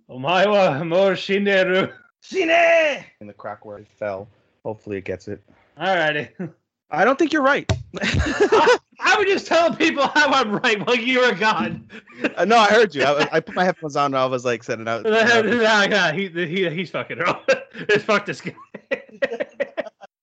Omae 0.10 0.88
mo 0.88 1.12
shineru. 1.12 1.94
In 3.22 3.28
the 3.28 3.34
crack 3.34 3.66
where 3.66 3.78
it 3.78 3.88
fell. 3.88 4.28
Hopefully 4.64 4.98
it 4.98 5.06
gets 5.06 5.28
it. 5.28 5.42
Alrighty. 5.80 6.52
I 6.92 7.06
don't 7.06 7.20
think 7.20 7.32
you're 7.32 7.44
right. 7.44 7.72
I 8.02 9.16
would 9.18 9.28
just 9.28 9.48
tell 9.48 9.74
people 9.74 10.08
how 10.08 10.28
I'm 10.28 10.52
right 10.52 10.86
while 10.86 10.96
you 10.96 11.22
were 11.22 11.36
gone. 11.36 11.88
Uh, 12.36 12.46
no, 12.46 12.58
I 12.58 12.68
heard 12.68 12.94
you. 12.94 13.04
I, 13.04 13.30
I 13.34 13.40
put 13.40 13.56
my 13.56 13.64
headphones 13.64 13.96
on 13.96 14.08
and 14.08 14.18
I 14.18 14.26
was 14.26 14.44
like 14.44 14.64
setting 14.64 14.88
out. 14.88 15.04
nah, 15.06 15.86
nah, 15.86 16.12
he, 16.12 16.28
he, 16.28 16.70
he's 16.70 16.90
fucking 16.90 17.20
wrong. 17.20 17.42
Fuck 18.00 18.26
this 18.26 18.42
guy. 18.42 18.56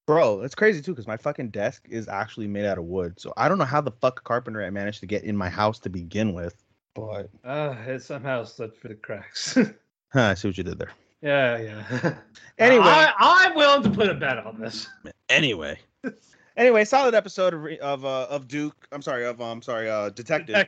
Bro, 0.07 0.41
it's 0.41 0.55
crazy 0.55 0.81
too 0.81 0.93
because 0.93 1.05
my 1.05 1.17
fucking 1.17 1.49
desk 1.49 1.85
is 1.89 2.07
actually 2.07 2.47
made 2.47 2.65
out 2.65 2.77
of 2.77 2.85
wood. 2.85 3.19
So 3.19 3.33
I 3.35 3.49
don't 3.49 3.57
know 3.57 3.65
how 3.65 3.81
the 3.81 3.91
fuck 3.91 4.23
carpenter 4.23 4.63
I 4.63 4.69
managed 4.69 5.01
to 5.01 5.05
get 5.05 5.25
in 5.25 5.35
my 5.35 5.49
house 5.49 5.79
to 5.79 5.89
begin 5.89 6.33
with. 6.33 6.63
But 6.95 7.29
Uh, 7.43 7.75
it 7.85 8.01
somehow 8.01 8.45
slipped 8.45 8.79
through 8.79 8.91
the 8.91 8.95
cracks. 8.95 9.55
huh, 10.13 10.21
I 10.21 10.33
see 10.35 10.47
what 10.47 10.57
you 10.57 10.63
did 10.63 10.79
there. 10.79 10.91
yeah, 11.21 11.57
yeah. 11.57 12.13
Anyway. 12.57 12.85
I, 12.85 13.13
I'm 13.19 13.53
willing 13.55 13.83
to 13.83 13.89
put 13.89 14.07
a 14.07 14.13
bet 14.13 14.37
on 14.39 14.59
this. 14.59 14.87
Anyway. 15.29 15.77
Anyway, 16.55 16.83
solid 16.85 17.13
episode 17.13 17.53
of 17.53 17.65
of 17.81 18.03
uh, 18.03 18.25
of 18.31 18.47
Duke. 18.47 18.87
I'm 18.91 19.03
sorry, 19.03 19.27
of 19.27 19.39
um, 19.39 19.61
sorry, 19.61 19.91
uh, 19.91 20.09
detective 20.09 20.67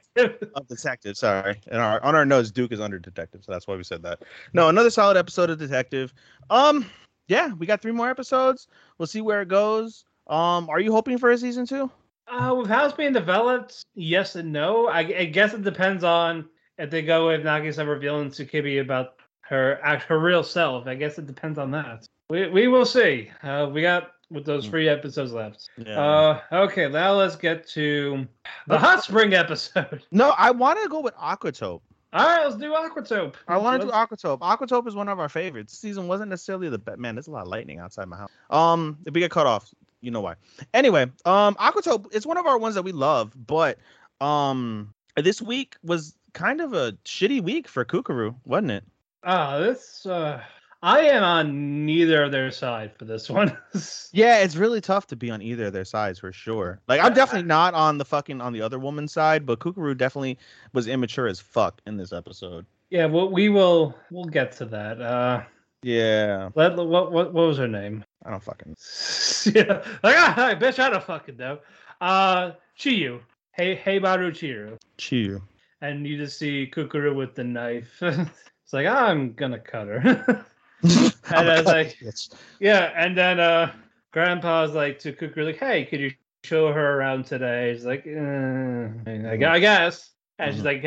of 0.53 0.67
detective. 0.67 1.17
Sorry, 1.17 1.59
and 1.65 1.81
our 1.81 1.99
on 2.03 2.13
our 2.13 2.25
notes, 2.27 2.51
Duke 2.51 2.71
is 2.71 2.79
under 2.79 2.99
detective, 2.99 3.43
so 3.43 3.51
that's 3.51 3.65
why 3.65 3.75
we 3.75 3.83
said 3.83 4.03
that. 4.03 4.21
No, 4.53 4.69
another 4.69 4.91
solid 4.91 5.17
episode 5.17 5.49
of 5.49 5.57
detective. 5.57 6.13
Um, 6.51 6.85
yeah, 7.29 7.53
we 7.53 7.65
got 7.65 7.81
three 7.81 7.91
more 7.91 8.09
episodes. 8.09 8.67
We'll 8.97 9.07
see 9.07 9.21
where 9.21 9.41
it 9.41 9.47
goes. 9.47 10.03
Um, 10.27 10.69
are 10.69 10.79
you 10.79 10.91
hoping 10.91 11.17
for 11.17 11.31
a 11.31 11.37
season 11.37 11.65
two? 11.65 11.89
Uh, 12.27 12.53
with 12.55 12.67
how 12.67 12.85
it's 12.85 12.93
being 12.93 13.13
developed, 13.13 13.85
yes 13.95 14.35
and 14.35 14.51
no. 14.51 14.87
I, 14.87 14.99
I 14.99 15.25
guess 15.25 15.53
it 15.53 15.63
depends 15.63 16.03
on 16.03 16.47
if 16.77 16.89
they 16.89 17.01
go 17.01 17.27
with 17.27 17.41
Nagisa 17.41 17.87
revealing 17.87 18.31
to 18.31 18.45
Kibi 18.45 18.81
about 18.81 19.15
her 19.41 19.79
act, 19.83 20.03
her 20.03 20.19
real 20.19 20.43
self. 20.43 20.85
I 20.87 20.95
guess 20.95 21.17
it 21.17 21.25
depends 21.25 21.57
on 21.57 21.71
that. 21.71 22.05
We 22.29 22.47
we 22.49 22.67
will 22.67 22.85
see. 22.85 23.31
Uh, 23.41 23.69
we 23.71 23.81
got 23.81 24.11
with 24.29 24.45
those 24.45 24.67
three 24.67 24.87
episodes 24.87 25.33
left. 25.33 25.69
Uh, 25.87 26.39
okay, 26.51 26.87
now 26.87 27.13
let's 27.13 27.35
get 27.35 27.67
to 27.69 28.27
the 28.67 28.77
hot 28.77 29.03
spring 29.03 29.33
episode. 29.33 30.03
no, 30.11 30.33
I 30.37 30.51
want 30.51 30.81
to 30.83 30.89
go 30.89 30.99
with 30.99 31.15
Aquatope. 31.15 31.81
All 32.11 32.25
right, 32.25 32.43
let's 32.43 32.55
do 32.55 32.71
Aquatope. 32.71 33.35
I 33.47 33.57
want 33.57 33.81
to 33.81 33.87
do 33.87 33.93
Aquatope. 33.93 34.39
Aquatope 34.39 34.87
is 34.87 34.95
one 34.95 35.07
of 35.09 35.19
our 35.19 35.29
favorites. 35.29 35.73
This 35.73 35.79
season 35.79 36.07
wasn't 36.07 36.29
necessarily 36.31 36.67
the 36.69 36.79
best. 36.79 36.97
Man, 36.97 37.15
there's 37.15 37.27
a 37.27 37.31
lot 37.31 37.43
of 37.43 37.49
lightning 37.49 37.77
outside 37.77 38.07
my 38.07 38.17
house. 38.17 38.31
Um, 38.49 38.97
if 39.05 39.13
we 39.13 39.21
get 39.21 39.29
cut 39.29 39.45
off, 39.45 39.71
you 40.01 40.09
know 40.09 40.21
why. 40.21 40.35
Anyway, 40.73 41.03
um, 41.25 41.55
Aquatope 41.55 42.07
it's 42.11 42.25
one 42.25 42.37
of 42.37 42.47
our 42.47 42.57
ones 42.57 42.75
that 42.75 42.81
we 42.81 42.93
love, 42.93 43.31
but 43.35 43.77
um, 44.21 44.93
this 45.15 45.39
week 45.39 45.75
was 45.83 46.15
kind 46.33 46.61
of 46.61 46.73
a 46.73 46.93
shitty 47.05 47.43
week 47.43 47.67
for 47.67 47.85
Kukuru, 47.85 48.35
wasn't 48.43 48.71
it? 48.71 48.83
Ah, 49.23 49.59
this. 49.59 50.05
Uh, 50.05 50.41
I 50.81 51.01
am 51.01 51.23
on 51.23 51.85
neither 51.85 52.23
of 52.23 52.31
their 52.31 52.51
side 52.51 52.91
for 52.97 53.05
this 53.05 53.29
one. 53.29 53.57
Yeah, 54.11 54.39
it's 54.39 54.55
really 54.55 54.81
tough 54.81 55.05
to 55.07 55.15
be 55.15 55.29
on 55.29 55.41
either 55.41 55.65
of 55.67 55.73
their 55.73 55.85
sides 55.85 56.17
for 56.19 56.31
sure. 56.31 56.79
Like 56.87 56.99
I'm 57.01 57.13
definitely 57.13 57.47
not 57.47 57.73
on 57.75 57.97
the 57.99 58.05
fucking 58.05 58.41
on 58.41 58.53
the 58.53 58.61
other 58.61 58.79
woman's 58.79 59.13
side, 59.13 59.45
but 59.45 59.59
Kukuru 59.59 59.95
definitely 59.95 60.37
was 60.73 60.87
immature 60.87 61.27
as 61.27 61.39
fuck 61.39 61.79
in 61.85 61.95
this 61.97 62.11
episode. 62.11 62.65
yeah, 62.89 63.05
well, 63.05 63.29
we 63.29 63.49
will. 63.49 63.95
We'll 64.09 64.25
get 64.25 64.51
to 64.53 64.65
that. 64.65 64.99
Uh, 65.01 65.43
Yeah, 65.83 66.49
let 66.55 66.75
what 66.75 67.11
what 67.11 67.33
what 67.33 67.47
was 67.47 67.57
her 67.59 67.67
name? 67.67 68.03
I 68.25 68.31
don't 68.31 68.43
fucking. 68.43 68.75
yeah, 69.55 69.83
like 70.03 70.15
ah, 70.17 70.55
bitch, 70.59 70.79
I 70.79 70.89
don't 70.89 71.03
fucking 71.03 71.37
know. 71.37 71.59
Uh, 72.01 72.51
Chiyu, 72.77 73.19
hey, 73.51 73.75
hey, 73.75 73.99
Baru 73.99 74.31
Chiyu, 74.31 74.77
Cheer. 74.97 75.39
and 75.81 76.07
you 76.07 76.17
just 76.17 76.39
see 76.39 76.69
Kukuru 76.73 77.13
with 77.15 77.35
the 77.35 77.43
knife. 77.43 77.95
it's 78.01 78.73
like 78.73 78.87
I'm 78.87 79.33
gonna 79.33 79.59
cut 79.59 79.87
her. 79.87 80.45
and 80.83 81.49
I 81.49 81.57
was 81.57 81.65
like, 81.65 81.97
yeah, 82.59 82.91
and 82.95 83.17
then 83.17 83.39
uh, 83.39 83.73
Grandpa's 84.11 84.73
like 84.73 84.99
to 84.99 85.13
Kukuru, 85.13 85.45
like, 85.45 85.57
hey, 85.57 85.85
could 85.85 85.99
you 85.99 86.11
show 86.43 86.71
her 86.71 86.97
around 86.97 87.25
today? 87.25 87.73
She's 87.73 87.85
like, 87.85 88.05
uh, 88.07 89.29
I, 89.29 89.37
gu- 89.37 89.45
I 89.45 89.59
guess. 89.59 90.11
And 90.37 90.55
she's 90.55 90.63
like, 90.63 90.83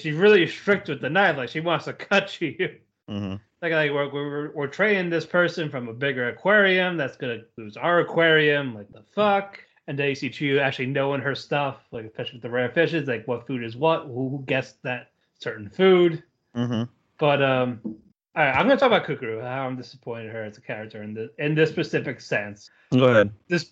she's 0.00 0.16
really 0.16 0.46
strict 0.48 0.88
with 0.88 1.00
the 1.00 1.10
knife, 1.10 1.36
like 1.36 1.48
she 1.48 1.60
wants 1.60 1.84
to 1.84 1.92
cut 2.10 2.40
you. 2.40 2.76
hmm 3.08 3.34
Like, 3.62 3.72
like 3.72 3.92
we're, 3.92 4.12
we're, 4.12 4.52
we're 4.52 4.66
training 4.66 5.10
this 5.10 5.26
person 5.26 5.70
from 5.70 5.88
a 5.88 5.92
bigger 5.92 6.28
aquarium 6.28 6.96
that's 6.96 7.16
gonna 7.16 7.42
lose 7.56 7.76
our 7.76 8.00
aquarium. 8.00 8.74
Like 8.74 8.90
the 8.92 9.04
fuck. 9.14 9.60
And 9.86 9.98
then 9.98 10.08
you 10.08 10.14
see 10.14 10.28
Chiyu 10.28 10.60
actually 10.60 10.86
knowing 10.86 11.20
her 11.20 11.34
stuff, 11.34 11.78
like 11.90 12.04
especially 12.04 12.34
with 12.34 12.42
the 12.42 12.50
rare 12.50 12.70
fishes, 12.70 13.08
like 13.08 13.26
what 13.26 13.46
food 13.46 13.64
is 13.64 13.76
what, 13.76 14.06
who, 14.06 14.42
guessed 14.46 14.82
that 14.82 15.10
certain 15.38 15.68
food. 15.68 16.22
Mm-hmm. 16.56 16.84
But 17.18 17.42
um, 17.42 17.80
all 18.36 18.44
right, 18.44 18.52
I'm 18.54 18.66
gonna 18.68 18.76
talk 18.78 18.86
about 18.88 19.04
Kukuru. 19.06 19.42
How 19.42 19.66
I'm 19.66 19.76
disappointed 19.76 20.26
in 20.26 20.32
her 20.32 20.44
as 20.44 20.56
a 20.58 20.60
character 20.60 21.02
in 21.02 21.14
the 21.14 21.30
in 21.38 21.54
this 21.54 21.70
specific 21.70 22.20
sense. 22.20 22.70
Go 22.92 23.04
ahead. 23.06 23.32
This, 23.48 23.70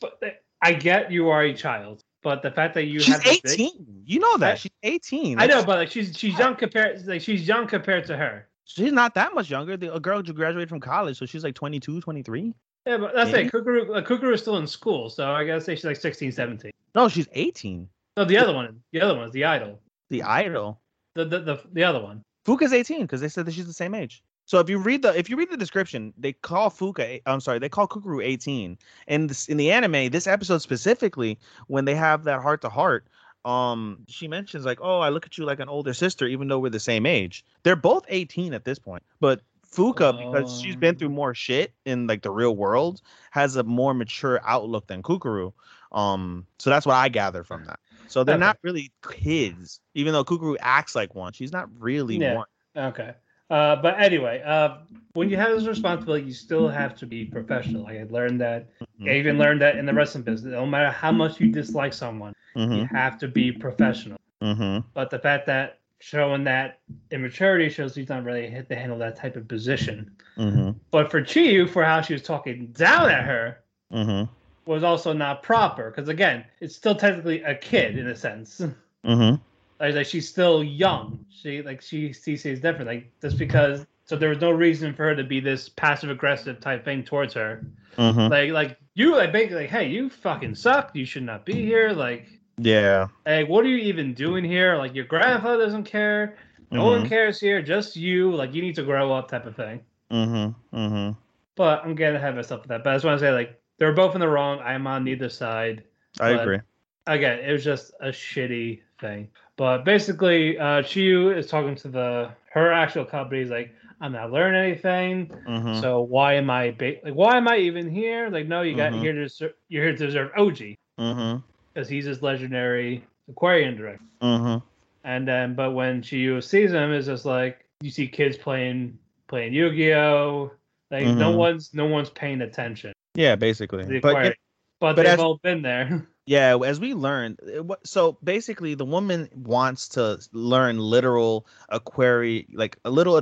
I 0.62 0.72
get 0.72 1.12
you 1.12 1.28
are 1.28 1.42
a 1.44 1.54
child, 1.54 2.02
but 2.22 2.42
the 2.42 2.50
fact 2.50 2.74
that 2.74 2.84
you 2.86 2.98
She's 3.00 3.14
have 3.14 3.24
this 3.24 3.40
big- 3.40 3.52
18. 3.52 4.02
You 4.04 4.18
know 4.20 4.34
I- 4.34 4.38
that. 4.38 4.58
She's 4.58 4.72
18. 4.82 5.38
I 5.40 5.46
know, 5.46 5.64
but 5.64 5.78
like 5.78 5.90
she's 5.90 6.16
she's 6.16 6.36
young 6.38 6.56
compared 6.56 7.06
like 7.06 7.20
she's 7.20 7.46
young 7.46 7.66
compared 7.66 8.04
to 8.06 8.16
her. 8.16 8.48
she's 8.64 8.92
not 8.92 9.14
that 9.14 9.34
much 9.34 9.48
younger. 9.50 9.76
The 9.76 9.94
a 9.94 10.00
girl 10.00 10.22
just 10.22 10.36
graduated 10.36 10.68
from 10.68 10.80
college, 10.80 11.16
so 11.18 11.26
she's 11.26 11.44
like 11.44 11.54
22, 11.54 12.00
23. 12.00 12.54
Yeah, 12.86 12.96
but 12.96 13.14
that's 13.14 13.30
Maybe. 13.30 13.48
it. 13.48 13.52
Kukuru, 13.52 13.88
like, 13.88 14.06
Kukuru 14.06 14.32
is 14.34 14.40
still 14.40 14.56
in 14.56 14.66
school, 14.66 15.10
so 15.10 15.30
I 15.30 15.44
gotta 15.44 15.60
say 15.60 15.74
she's 15.74 15.84
like 15.84 15.96
16, 15.96 16.32
17. 16.32 16.70
No, 16.94 17.08
she's 17.08 17.28
18. 17.32 17.86
No, 18.16 18.24
the 18.24 18.38
other 18.38 18.54
one, 18.54 18.80
the 18.92 19.00
other 19.02 19.14
one 19.16 19.26
is 19.26 19.32
the 19.32 19.44
idol. 19.44 19.80
The 20.10 20.22
idol. 20.24 20.80
The 21.14 21.24
the 21.26 21.38
the, 21.40 21.60
the 21.72 21.84
other 21.84 22.00
one. 22.00 22.22
Fuka's 22.46 22.72
18 22.72 23.02
because 23.02 23.20
they 23.20 23.28
said 23.28 23.44
that 23.46 23.52
she's 23.52 23.66
the 23.66 23.72
same 23.74 23.94
age. 23.94 24.22
So 24.48 24.60
if 24.60 24.70
you 24.70 24.78
read 24.78 25.02
the 25.02 25.16
if 25.16 25.28
you 25.28 25.36
read 25.36 25.50
the 25.50 25.58
description, 25.58 26.14
they 26.16 26.32
call 26.32 26.70
Fuka 26.70 27.20
I'm 27.26 27.38
sorry, 27.38 27.58
they 27.58 27.68
call 27.68 27.86
Kukuru 27.86 28.24
18. 28.24 28.78
And 29.06 29.28
this, 29.28 29.46
in 29.46 29.58
the 29.58 29.70
anime, 29.70 30.08
this 30.08 30.26
episode 30.26 30.62
specifically, 30.62 31.38
when 31.66 31.84
they 31.84 31.94
have 31.94 32.24
that 32.24 32.40
heart 32.40 32.62
to 32.62 32.70
heart, 32.70 33.06
um, 33.44 34.06
she 34.08 34.26
mentions 34.26 34.64
like, 34.64 34.78
"Oh, 34.80 35.00
I 35.00 35.10
look 35.10 35.26
at 35.26 35.36
you 35.36 35.44
like 35.44 35.60
an 35.60 35.68
older 35.68 35.92
sister, 35.92 36.26
even 36.26 36.48
though 36.48 36.58
we're 36.58 36.70
the 36.70 36.80
same 36.80 37.04
age." 37.04 37.44
They're 37.62 37.76
both 37.76 38.06
18 38.08 38.54
at 38.54 38.64
this 38.64 38.78
point, 38.78 39.02
but 39.20 39.42
Fuka, 39.70 40.16
because 40.16 40.58
she's 40.58 40.76
been 40.76 40.96
through 40.96 41.10
more 41.10 41.34
shit 41.34 41.74
in 41.84 42.06
like 42.06 42.22
the 42.22 42.30
real 42.30 42.56
world, 42.56 43.02
has 43.32 43.54
a 43.56 43.62
more 43.64 43.92
mature 43.92 44.40
outlook 44.44 44.86
than 44.86 45.02
Kukuru. 45.02 45.52
Um, 45.92 46.46
so 46.58 46.70
that's 46.70 46.86
what 46.86 46.96
I 46.96 47.10
gather 47.10 47.44
from 47.44 47.64
that. 47.64 47.80
So 48.06 48.24
they're 48.24 48.36
Okay. 48.36 48.46
not 48.46 48.56
really 48.62 48.92
kids, 49.06 49.80
even 49.92 50.14
though 50.14 50.24
Kukuru 50.24 50.56
acts 50.60 50.94
like 50.94 51.14
one. 51.14 51.34
She's 51.34 51.52
not 51.52 51.68
really 51.78 52.16
Yeah. 52.16 52.34
one. 52.34 52.46
Okay. 52.74 53.14
Uh, 53.50 53.76
but 53.76 53.98
anyway, 54.00 54.42
uh, 54.44 54.78
when 55.14 55.30
you 55.30 55.36
have 55.36 55.50
this 55.56 55.66
responsibility, 55.66 56.26
you 56.26 56.32
still 56.32 56.68
have 56.68 56.94
to 56.98 57.06
be 57.06 57.24
professional. 57.24 57.82
Like 57.84 57.98
I 57.98 58.06
learned 58.10 58.40
that. 58.40 58.66
I 59.06 59.12
even 59.12 59.38
learned 59.38 59.60
that 59.62 59.76
in 59.76 59.86
the 59.86 59.94
wrestling 59.94 60.24
business. 60.24 60.52
No 60.52 60.66
matter 60.66 60.90
how 60.90 61.12
much 61.12 61.40
you 61.40 61.50
dislike 61.50 61.92
someone, 61.92 62.34
you 62.54 62.62
Mm-hmm. 62.66 62.94
have 62.94 63.18
to 63.18 63.28
be 63.28 63.52
professional. 63.52 64.18
Mm-hmm. 64.42 64.86
But 64.94 65.10
the 65.10 65.18
fact 65.18 65.46
that 65.46 65.78
showing 66.00 66.44
that 66.44 66.80
immaturity 67.10 67.68
shows 67.68 67.94
he's 67.94 68.08
not 68.08 68.24
really 68.24 68.48
hit 68.48 68.68
to 68.68 68.76
handle 68.76 68.98
that 68.98 69.16
type 69.16 69.34
of 69.36 69.48
position. 69.48 70.10
Mm-hmm. 70.36 70.70
But 70.90 71.10
for 71.10 71.22
Chiyu, 71.22 71.68
for 71.68 71.84
how 71.84 72.00
she 72.00 72.12
was 72.12 72.22
talking 72.22 72.66
down 72.68 73.10
at 73.10 73.24
her, 73.24 73.60
Mm-hmm. 73.92 74.30
was 74.70 74.82
also 74.82 75.12
not 75.14 75.42
proper. 75.42 75.90
Because 75.90 76.08
again, 76.10 76.44
it's 76.60 76.76
still 76.76 76.94
technically 76.94 77.42
a 77.42 77.54
kid 77.54 77.96
in 77.96 78.08
a 78.08 78.14
sense. 78.16 78.60
Mm-hmm. 79.04 79.36
Like, 79.80 79.94
like 79.94 80.06
she's 80.06 80.28
still 80.28 80.62
young. 80.64 81.24
She 81.30 81.62
like 81.62 81.80
she 81.82 82.12
sees 82.12 82.42
different. 82.42 82.86
Like 82.86 83.10
just 83.22 83.38
because 83.38 83.86
so 84.04 84.16
there 84.16 84.30
was 84.30 84.40
no 84.40 84.50
reason 84.50 84.92
for 84.94 85.04
her 85.04 85.14
to 85.14 85.24
be 85.24 85.38
this 85.40 85.68
passive 85.68 86.10
aggressive 86.10 86.60
type 86.60 86.84
thing 86.84 87.04
towards 87.04 87.34
her. 87.34 87.64
Mm-hmm. 87.96 88.30
Like 88.32 88.50
like 88.52 88.78
you 88.94 89.14
like 89.14 89.32
basically 89.32 89.62
like, 89.62 89.70
hey, 89.70 89.88
you 89.88 90.10
fucking 90.10 90.54
suck. 90.54 90.90
You 90.94 91.04
should 91.04 91.22
not 91.22 91.44
be 91.46 91.54
here. 91.54 91.90
Like 91.90 92.26
Yeah. 92.56 93.06
hey, 93.24 93.44
what 93.44 93.64
are 93.64 93.68
you 93.68 93.76
even 93.78 94.14
doing 94.14 94.44
here? 94.44 94.76
Like 94.76 94.94
your 94.94 95.04
grandfather 95.04 95.64
doesn't 95.64 95.84
care. 95.84 96.36
No 96.70 96.84
one 96.84 97.04
Mhm. 97.04 97.08
cares 97.08 97.40
here. 97.40 97.62
Just 97.62 97.96
you. 97.96 98.34
Like 98.34 98.52
you 98.54 98.62
need 98.62 98.74
to 98.74 98.82
grow 98.82 99.12
up 99.12 99.28
type 99.28 99.46
of 99.46 99.54
thing. 99.56 99.80
Mm-hmm. 100.10 100.76
Mm-hmm. 100.76 101.12
But 101.54 101.84
I'm 101.84 101.94
getting 101.94 102.16
ahead 102.16 102.30
of 102.30 102.36
myself 102.36 102.62
with 102.62 102.68
that. 102.70 102.82
But 102.84 102.90
I 102.90 102.94
just 102.96 103.04
want 103.04 103.18
to 103.20 103.24
say 103.24 103.32
like 103.32 103.60
they're 103.78 103.92
both 103.92 104.14
in 104.14 104.20
the 104.20 104.28
wrong. 104.28 104.58
I'm 104.60 104.86
on 104.86 105.04
neither 105.04 105.28
side. 105.28 105.84
I 106.20 106.32
But- 106.34 106.42
agree. 106.42 106.58
again, 107.06 107.38
it 107.40 107.52
was 107.52 107.62
just 107.64 107.92
a 108.00 108.08
shitty 108.08 108.80
thing. 109.00 109.28
But 109.56 109.84
basically, 109.84 110.58
uh, 110.58 110.82
Chiyu 110.82 111.36
is 111.36 111.46
talking 111.46 111.74
to 111.76 111.88
the 111.88 112.30
her 112.52 112.72
actual 112.72 113.04
company. 113.04 113.40
He's 113.42 113.50
like, 113.50 113.72
I'm 114.00 114.12
not 114.12 114.30
learning 114.30 114.62
anything. 114.62 115.26
Mm-hmm. 115.48 115.80
So 115.80 116.02
why 116.02 116.34
am 116.34 116.50
I 116.50 116.70
ba- 116.70 116.96
like 117.04 117.14
why 117.14 117.36
am 117.36 117.48
I 117.48 117.56
even 117.58 117.90
here? 117.90 118.28
Like, 118.30 118.46
no, 118.46 118.62
you 118.62 118.76
got 118.76 118.92
Mhm. 118.92 119.00
here 119.00 119.12
to 119.14 119.28
ser- 119.28 119.54
you're 119.68 119.84
here 119.84 119.96
to 119.96 120.06
deserve 120.06 120.30
OG 120.36 120.76
Mm-hmm. 121.00 121.38
because 121.74 121.88
he's 121.88 122.04
this 122.04 122.22
legendary 122.22 123.04
aquarium 123.28 123.76
director. 123.76 124.04
Mm-hmm. 124.22 124.64
And 125.04 125.26
then, 125.26 125.54
but 125.54 125.72
when 125.72 126.02
Chiyu 126.02 126.42
sees 126.42 126.72
him, 126.72 126.92
it's 126.92 127.06
just 127.06 127.24
like 127.24 127.64
you 127.80 127.90
see 127.90 128.06
kids 128.06 128.36
playing 128.36 128.98
playing 129.28 129.52
Yu-Gi-Oh. 129.52 130.52
Like 130.90 131.04
no 131.06 131.32
Mhm. 131.32 131.36
one's 131.36 131.74
no 131.74 131.86
one's 131.86 132.10
paying 132.10 132.40
attention. 132.42 132.92
Yeah, 133.14 133.34
basically. 133.36 133.84
But 134.00 134.14
but, 134.14 134.34
but 134.80 134.96
they've 134.96 135.06
as- 135.06 135.18
all 135.18 135.38
been 135.42 135.62
there. 135.62 136.06
yeah, 136.28 136.58
as 136.62 136.78
we 136.78 136.92
learned, 136.92 137.40
eh, 137.50 137.62
so 137.84 138.18
basically, 138.22 138.74
the 138.74 138.84
woman 138.84 139.30
wants 139.34 139.88
to 139.88 140.18
learn 140.32 140.78
literal 140.78 141.46
aquari, 141.72 142.46
like 142.52 142.76
a 142.84 142.90
little, 142.90 143.18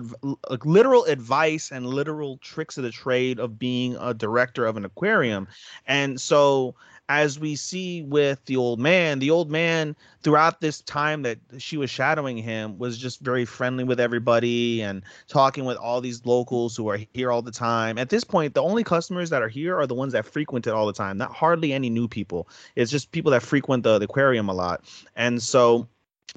like 0.50 0.66
literal 0.66 1.04
advice 1.04 1.70
and 1.70 1.86
literal 1.86 2.38
tricks 2.38 2.76
of 2.76 2.82
the 2.82 2.90
trade 2.90 3.38
of 3.38 3.60
being 3.60 3.96
a 4.00 4.12
director 4.12 4.66
of 4.66 4.76
an 4.76 4.84
aquarium, 4.84 5.46
and 5.86 6.20
so 6.20 6.74
as 7.08 7.38
we 7.38 7.54
see 7.54 8.02
with 8.02 8.44
the 8.46 8.56
old 8.56 8.80
man, 8.80 9.18
the 9.18 9.30
old 9.30 9.50
man 9.50 9.94
throughout 10.22 10.60
this 10.60 10.80
time 10.80 11.22
that 11.22 11.38
she 11.58 11.76
was 11.76 11.88
shadowing 11.88 12.36
him 12.36 12.78
was 12.78 12.98
just 12.98 13.20
very 13.20 13.44
friendly 13.44 13.84
with 13.84 14.00
everybody 14.00 14.82
and 14.82 15.02
talking 15.28 15.64
with 15.64 15.76
all 15.76 16.00
these 16.00 16.26
locals 16.26 16.76
who 16.76 16.88
are 16.88 16.98
here 17.12 17.30
all 17.30 17.42
the 17.42 17.52
time. 17.52 17.96
At 17.98 18.08
this 18.08 18.24
point, 18.24 18.54
the 18.54 18.62
only 18.62 18.82
customers 18.82 19.30
that 19.30 19.42
are 19.42 19.48
here 19.48 19.78
are 19.78 19.86
the 19.86 19.94
ones 19.94 20.12
that 20.14 20.26
frequent 20.26 20.66
it 20.66 20.72
all 20.72 20.86
the 20.86 20.92
time, 20.92 21.16
not 21.16 21.32
hardly 21.32 21.72
any 21.72 21.90
new 21.90 22.08
people. 22.08 22.48
It's 22.74 22.90
just 22.90 23.12
people 23.12 23.30
that 23.32 23.42
frequent 23.42 23.84
the, 23.84 23.98
the 23.98 24.06
aquarium 24.06 24.48
a 24.48 24.54
lot. 24.54 24.84
And 25.14 25.40
so 25.42 25.88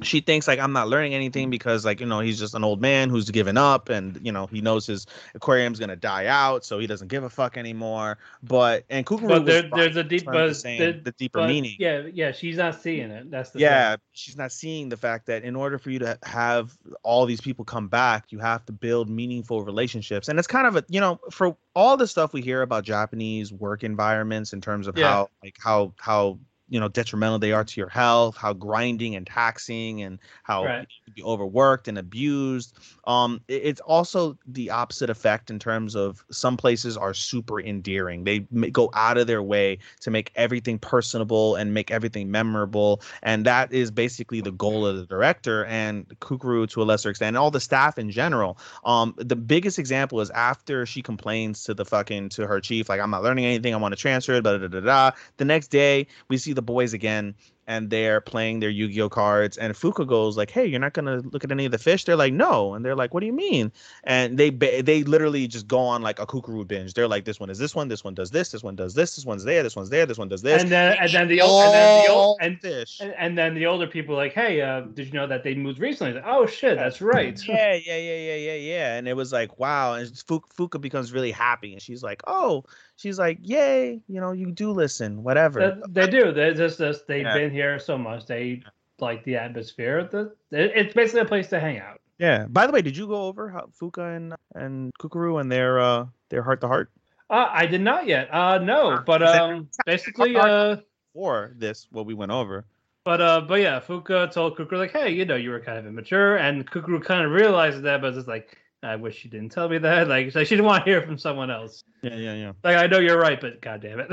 she 0.01 0.21
thinks 0.21 0.47
like 0.47 0.59
I'm 0.59 0.71
not 0.71 0.87
learning 0.87 1.13
anything 1.13 1.47
mm. 1.47 1.51
because 1.51 1.85
like 1.85 1.99
you 1.99 2.05
know 2.05 2.19
he's 2.19 2.39
just 2.39 2.53
an 2.53 2.63
old 2.63 2.81
man 2.81 3.09
who's 3.09 3.29
given 3.29 3.57
up 3.57 3.89
and 3.89 4.19
you 4.23 4.31
know 4.31 4.47
he 4.47 4.61
knows 4.61 4.85
his 4.85 5.05
aquarium's 5.35 5.79
gonna 5.79 5.95
die 5.95 6.27
out 6.27 6.63
so 6.63 6.79
he 6.79 6.87
doesn't 6.87 7.07
give 7.07 7.23
a 7.23 7.29
fuck 7.29 7.57
anymore. 7.57 8.17
But 8.43 8.85
and 8.89 9.05
Kukuru 9.05 9.27
But 9.27 9.45
there, 9.45 9.63
there's 9.63 9.97
a 9.97 10.03
deep, 10.03 10.25
but 10.25 10.53
saying 10.55 10.79
there- 10.79 10.93
the 10.93 11.11
deeper 11.13 11.39
but, 11.39 11.47
meaning. 11.47 11.75
Yeah, 11.79 12.03
yeah, 12.13 12.31
she's 12.31 12.57
not 12.57 12.81
seeing 12.81 13.11
it. 13.11 13.29
That's 13.31 13.51
the 13.51 13.59
Yeah, 13.59 13.91
thing. 13.91 13.99
she's 14.13 14.37
not 14.37 14.51
seeing 14.51 14.89
the 14.89 14.97
fact 14.97 15.25
that 15.27 15.43
in 15.43 15.55
order 15.55 15.77
for 15.77 15.89
you 15.89 15.99
to 15.99 16.17
have 16.23 16.77
all 17.03 17.25
these 17.25 17.41
people 17.41 17.65
come 17.65 17.87
back, 17.87 18.31
you 18.31 18.39
have 18.39 18.65
to 18.67 18.71
build 18.71 19.09
meaningful 19.09 19.63
relationships. 19.63 20.29
And 20.29 20.39
it's 20.39 20.47
kind 20.47 20.67
of 20.67 20.75
a, 20.75 20.83
you 20.89 20.99
know, 20.99 21.19
for 21.31 21.55
all 21.75 21.97
the 21.97 22.07
stuff 22.07 22.33
we 22.33 22.41
hear 22.41 22.61
about 22.61 22.83
Japanese 22.83 23.51
work 23.51 23.83
environments 23.83 24.53
in 24.53 24.61
terms 24.61 24.87
of 24.87 24.97
Yeah. 24.97 25.09
how 25.09 25.29
like 25.43 25.55
how 25.59 25.93
how 25.97 26.39
you 26.69 26.79
know 26.79 26.87
detrimental 26.87 27.39
they 27.39 27.51
are 27.51 27.63
to 27.63 27.79
your 27.79 27.89
health, 27.89 28.37
how 28.37 28.53
grinding 28.53 29.15
and 29.15 29.25
taxing 29.27 30.01
and 30.01 30.19
how 30.43 30.65
Right. 30.65 30.81
you 30.81 30.87
can 31.05 31.13
be 31.13 31.23
overworked 31.23 31.87
and 31.87 31.97
abused. 31.97 32.77
Um 33.05 33.41
it- 33.47 33.63
it's 33.69 33.81
also 33.81 34.37
the 34.47 34.69
opposite 34.69 35.09
effect 35.09 35.49
in 35.49 35.59
terms 35.59 35.95
of 35.95 36.23
some 36.31 36.57
places 36.57 36.97
are 36.97 37.13
super 37.13 37.59
endearing. 37.59 38.23
They 38.23 38.39
go 38.71 38.89
out 38.93 39.17
of 39.17 39.27
their 39.27 39.43
way 39.43 39.79
to 40.01 40.11
make 40.11 40.31
everything 40.35 40.79
personable 40.79 41.55
and 41.55 41.73
make 41.73 41.91
everything 41.91 42.31
memorable 42.31 43.01
and 43.23 43.45
that 43.45 43.71
is 43.73 43.91
basically 43.91 44.41
the 44.41 44.51
goal 44.51 44.85
of 44.85 44.95
the 44.97 45.05
director 45.05 45.65
and 45.65 46.07
Kukuru 46.19 46.67
to 46.69 46.81
a 46.81 46.85
lesser 46.85 47.09
extent 47.09 47.29
and 47.29 47.37
all 47.37 47.51
the 47.51 47.59
staff 47.59 47.97
in 47.97 48.09
general. 48.11 48.57
Um, 48.85 49.13
the 49.17 49.35
biggest 49.35 49.79
example 49.79 50.19
is 50.21 50.29
after 50.31 50.85
she 50.85 51.01
complains 51.01 51.63
to 51.65 51.73
the 51.73 51.85
fucking 51.85 52.29
to 52.29 52.47
her 52.47 52.59
chief, 52.59 52.89
like 52.89 52.99
I'm 53.01 53.09
not 53.11 53.23
learning 53.23 53.45
anything, 53.45 53.73
I 53.73 53.77
want 53.77 53.93
to 53.93 53.97
transfer 53.99 54.33
it, 54.33 54.43
da 54.43 54.57
da 54.57 54.67
da 54.67 54.79
da. 54.81 55.11
The 55.37 55.45
next 55.45 55.67
day, 55.69 56.07
we 56.29 56.37
see 56.37 56.53
the 56.53 56.58
boys 56.61 56.93
again. 56.93 57.35
And 57.67 57.91
they're 57.91 58.19
playing 58.19 58.61
their 58.61 58.71
Yu-Gi-Oh 58.71 59.09
cards, 59.09 59.55
and 59.55 59.75
Fuka 59.75 60.07
goes 60.07 60.35
like, 60.35 60.49
"Hey, 60.49 60.65
you're 60.65 60.79
not 60.79 60.93
gonna 60.93 61.17
look 61.17 61.43
at 61.43 61.51
any 61.51 61.67
of 61.67 61.71
the 61.71 61.77
fish?" 61.77 62.03
They're 62.03 62.15
like, 62.15 62.33
"No," 62.33 62.73
and 62.73 62.83
they're 62.83 62.95
like, 62.95 63.13
"What 63.13 63.19
do 63.19 63.27
you 63.27 63.33
mean?" 63.33 63.71
And 64.05 64.39
they 64.39 64.49
they 64.49 65.03
literally 65.03 65.45
just 65.47 65.67
go 65.67 65.77
on 65.77 66.01
like 66.01 66.17
a 66.17 66.25
kukuru 66.25 66.67
binge. 66.67 66.95
They're 66.95 67.07
like, 67.07 67.25
"This 67.25 67.39
one 67.39 67.51
is 67.51 67.59
this 67.59 67.75
one, 67.75 67.87
this 67.87 68.03
one 68.03 68.15
does 68.15 68.31
this, 68.31 68.49
this 68.49 68.63
one 68.63 68.75
does 68.75 68.95
this, 68.95 69.15
this 69.15 69.23
one's 69.23 69.43
there, 69.43 69.61
this 69.61 69.75
one's 69.75 69.91
there, 69.91 70.07
this 70.07 70.17
one 70.17 70.29
does 70.29 70.41
this." 70.41 70.63
And 70.63 70.71
then, 70.71 70.97
and 70.99 71.11
then 71.11 71.27
the 71.27 71.41
old, 71.41 71.65
and 71.65 71.73
then 71.75 72.03
the 72.05 72.11
old, 72.11 72.37
and, 72.41 72.59
fish. 72.59 73.01
and, 73.01 73.13
and 73.19 73.37
then 73.37 73.53
the 73.53 73.67
older 73.67 73.85
people 73.85 74.15
like, 74.15 74.33
hey, 74.33 74.61
uh, 74.61 74.81
did 74.81 75.05
you 75.05 75.13
know 75.13 75.27
that 75.27 75.43
they 75.43 75.53
moved 75.53 75.77
recently? 75.77 76.13
Like, 76.13 76.23
oh 76.25 76.47
shit, 76.47 76.75
that's 76.75 77.01
right. 77.01 77.39
yeah, 77.47 77.73
yeah, 77.73 77.97
yeah, 77.97 78.15
yeah, 78.15 78.35
yeah, 78.35 78.53
yeah. 78.55 78.95
And 78.95 79.07
it 79.07 79.15
was 79.15 79.31
like, 79.31 79.59
wow. 79.59 79.93
And 79.93 80.07
Fuka 80.09 80.81
becomes 80.81 81.13
really 81.13 81.31
happy, 81.31 81.73
and 81.73 81.81
she's 81.83 82.01
like, 82.01 82.23
oh, 82.25 82.63
she's 82.99 83.17
like, 83.17 83.39
yay, 83.41 84.01
you 84.07 84.19
know, 84.21 84.31
you 84.33 84.51
do 84.51 84.71
listen, 84.71 85.23
whatever. 85.23 85.79
They, 85.87 86.05
they 86.05 86.11
do. 86.11 86.31
They 86.31 86.53
just, 86.53 86.77
just 86.77 87.07
they've 87.07 87.23
Yeah. 87.23 87.33
been 87.33 87.51
here 87.51 87.79
so 87.79 87.97
much. 87.97 88.25
They 88.25 88.61
like 88.99 89.23
the 89.23 89.37
atmosphere. 89.37 90.07
The, 90.11 90.33
it, 90.51 90.71
it's 90.75 90.93
basically 90.93 91.21
a 91.21 91.25
place 91.25 91.47
to 91.49 91.59
hang 91.59 91.79
out. 91.79 92.01
yeah. 92.19 92.45
By 92.49 92.67
the 92.67 92.73
way, 92.73 92.81
did 92.81 92.97
you 92.97 93.07
go 93.07 93.23
over 93.27 93.49
how 93.49 93.69
Fuka 93.79 94.15
and 94.17 94.33
and 94.53 94.91
Kukuru 94.99 95.39
and 95.39 95.49
their 95.51 95.79
uh 95.79 96.05
their 96.29 96.43
heart 96.43 96.59
to 96.61 96.67
heart 96.67 96.91
Uh, 97.29 97.47
I 97.49 97.65
did 97.65 97.81
not 97.81 98.07
yet. 98.07 98.27
Uh, 98.33 98.57
no, 98.57 99.01
but 99.05 99.21
um, 99.23 99.69
basically, 99.85 100.35
uh, 100.35 100.77
or 101.13 101.53
this 101.57 101.87
what 101.91 102.05
we 102.05 102.13
went 102.13 102.31
over? 102.31 102.65
but 103.05 103.21
uh, 103.21 103.41
but 103.41 103.61
yeah, 103.61 103.79
Fuka 103.79 104.29
told 104.31 104.57
Kukuru 104.57 104.77
like, 104.77 104.91
hey, 104.91 105.09
you 105.13 105.25
know, 105.25 105.37
you 105.37 105.51
were 105.51 105.61
kind 105.61 105.77
of 105.79 105.85
immature, 105.87 106.35
and 106.37 106.69
Kukuru 106.69 106.99
kind 107.01 107.23
of 107.25 107.31
realizes 107.31 107.81
that, 107.83 108.01
but 108.01 108.13
it's 108.17 108.27
like, 108.27 108.57
I 108.81 108.95
wish 108.95 109.17
she 109.17 109.27
didn't 109.27 109.49
tell 109.49 109.67
me 109.67 109.77
that. 109.79 110.07
Like, 110.07 110.33
like 110.33 110.47
she 110.47 110.55
didn't 110.55 110.65
want 110.65 110.85
to 110.85 110.89
hear 110.89 111.01
from 111.01 111.17
someone 111.17 111.51
else. 111.51 111.83
Yeah, 112.01 112.15
yeah, 112.15 112.33
yeah, 112.33 112.51
Like, 112.63 112.77
I 112.77 112.87
know 112.87 112.99
you're 112.99 113.19
right, 113.19 113.39
but 113.39 113.61
god 113.61 113.81
damn 113.81 113.99
it. 113.99 114.11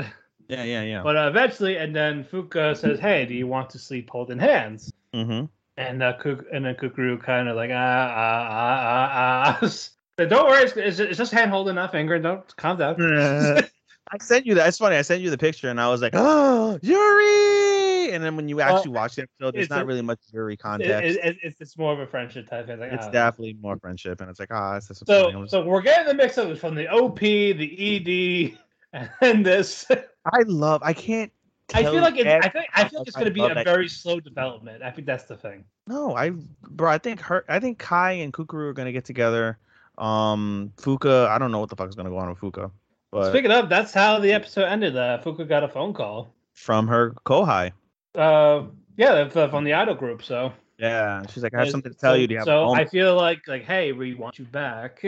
yeah, 0.49 0.63
yeah, 0.63 0.83
yeah. 0.83 1.01
But 1.03 1.15
uh, 1.17 1.27
eventually, 1.29 1.77
and 1.77 1.95
then 1.95 2.25
Fuka 2.25 2.75
says, 2.75 2.99
"Hey, 2.99 3.25
do 3.25 3.33
you 3.33 3.47
want 3.47 3.69
to 3.71 3.79
sleep 3.79 4.09
holding 4.09 4.39
hands?" 4.39 4.91
mm-hmm. 5.13 5.45
And 5.77 6.03
uh, 6.03 6.13
Kuk- 6.17 6.47
and 6.51 6.65
then 6.65 6.75
Kukuru 6.75 7.21
kind 7.21 7.47
of 7.47 7.55
like 7.55 7.69
ah 7.71 7.75
ah 7.75 8.47
ah 8.49 9.09
ah 9.13 9.59
ah. 9.61 9.69
Don't 10.17 10.47
worry, 10.47 10.63
it's, 10.63 10.99
it's, 10.99 11.17
just 11.17 11.31
hand 11.31 11.51
holding, 11.51 11.75
not 11.75 11.91
fingering. 11.91 12.23
Don't 12.23 12.55
calm 12.57 12.77
down. 12.77 12.95
I 14.11 14.17
sent 14.19 14.47
you 14.47 14.55
that. 14.55 14.67
It's 14.67 14.79
funny. 14.79 14.95
I 14.95 15.03
sent 15.03 15.21
you 15.21 15.29
the 15.29 15.37
picture, 15.37 15.69
and 15.69 15.79
I 15.79 15.89
was 15.89 16.01
like, 16.01 16.13
"Oh, 16.15 16.79
Yuri!" 16.81 17.86
And 18.13 18.23
then 18.23 18.35
when 18.35 18.49
you 18.49 18.61
actually 18.61 18.91
watch 18.91 19.15
the 19.15 19.23
episode, 19.23 19.55
there's 19.55 19.69
not 19.69 19.81
a- 19.81 19.85
really 19.85 20.01
much 20.01 20.19
It- 20.33 20.59
context. 20.59 21.17
it- 21.17 21.25
it- 21.25 21.37
it's 21.43 21.61
it's 21.61 21.77
more 21.77 21.93
of 21.93 21.99
a 21.99 22.07
friendship 22.07 22.49
type 22.49 22.67
thing. 22.67 22.79
Like, 22.79 22.91
it's 22.93 23.07
ah. 23.07 23.11
definitely 23.11 23.57
more 23.61 23.77
friendship, 23.77 24.21
and 24.21 24.29
it's 24.29 24.39
like, 24.39 24.51
ah, 24.51 24.75
it's 24.75 24.87
disappointing. 24.87 25.47
So 25.47 25.61
so 25.61 25.65
we're 25.65 25.81
getting 25.81 26.07
the 26.07 26.13
mix 26.13 26.37
up 26.37 26.57
from 26.57 26.75
the 26.75 26.87
OP, 26.89 27.19
the 27.19 27.75
ED, 27.77 28.57
and 29.21 29.45
this. 29.45 29.85
I 29.91 30.41
love. 30.45 30.81
I 30.83 30.93
can't. 30.93 31.31
I 31.73 31.83
feel 31.83 31.95
like 31.95 32.17
it's, 32.17 32.45
I 32.45 32.49
think 32.49 32.65
I 32.73 32.87
feel 32.87 32.99
like 32.99 33.07
it's 33.07 33.17
going 33.17 33.27
to 33.27 33.33
be 33.33 33.41
a 33.43 33.63
very 33.63 33.89
slow 33.89 34.19
development. 34.19 34.81
I 34.83 34.91
think 34.91 35.05
that's 35.05 35.25
the 35.25 35.35
thing. 35.35 35.65
No, 35.87 36.15
I 36.15 36.31
bro, 36.69 36.89
I 36.89 36.97
think 36.97 37.19
her 37.21 37.43
I 37.49 37.59
think 37.59 37.77
Kai 37.77 38.13
and 38.13 38.31
Kukuru 38.31 38.69
are 38.69 38.73
gonna 38.73 38.91
get 38.91 39.05
together. 39.05 39.57
Um 39.97 40.71
Fuka, 40.77 41.27
I 41.27 41.37
don't 41.37 41.51
know 41.51 41.59
what 41.59 41.69
the 41.69 41.75
fuck 41.75 41.89
is 41.89 41.95
gonna 41.95 42.09
go 42.09 42.17
on 42.17 42.29
with 42.29 42.39
Fuka. 42.39 42.71
But 43.11 43.31
Speaking 43.31 43.51
of, 43.51 43.69
that's 43.69 43.93
how 43.93 44.19
the 44.19 44.31
episode 44.33 44.65
ended. 44.65 44.95
Uh, 44.95 45.19
Fuka 45.23 45.47
got 45.47 45.63
a 45.63 45.67
phone 45.67 45.93
call. 45.93 46.33
from 46.53 46.87
her 46.87 47.11
Kohai. 47.25 47.71
Uh, 48.17 48.63
yeah, 48.97 49.13
that's 49.25 49.33
from 49.51 49.63
the 49.63 49.73
idol 49.73 49.95
group. 49.95 50.23
So 50.23 50.51
Yeah. 50.79 51.23
She's 51.29 51.43
like, 51.43 51.53
I 51.53 51.59
have 51.59 51.67
Uh, 51.67 51.71
something 51.71 51.91
to 51.93 51.97
tell 51.97 52.13
so- 52.13 52.17
you. 52.17 52.27
Do 52.27 52.33
you 52.33 52.39
have 52.39 52.47
a 52.47 52.51
so 52.51 52.73
I 52.73 52.85
feel 52.85 53.15
like 53.15 53.47
like 53.47 53.63
hey, 53.63 53.91
we 53.93 54.13
want 54.15 54.39
you 54.39 54.45
back. 54.45 55.03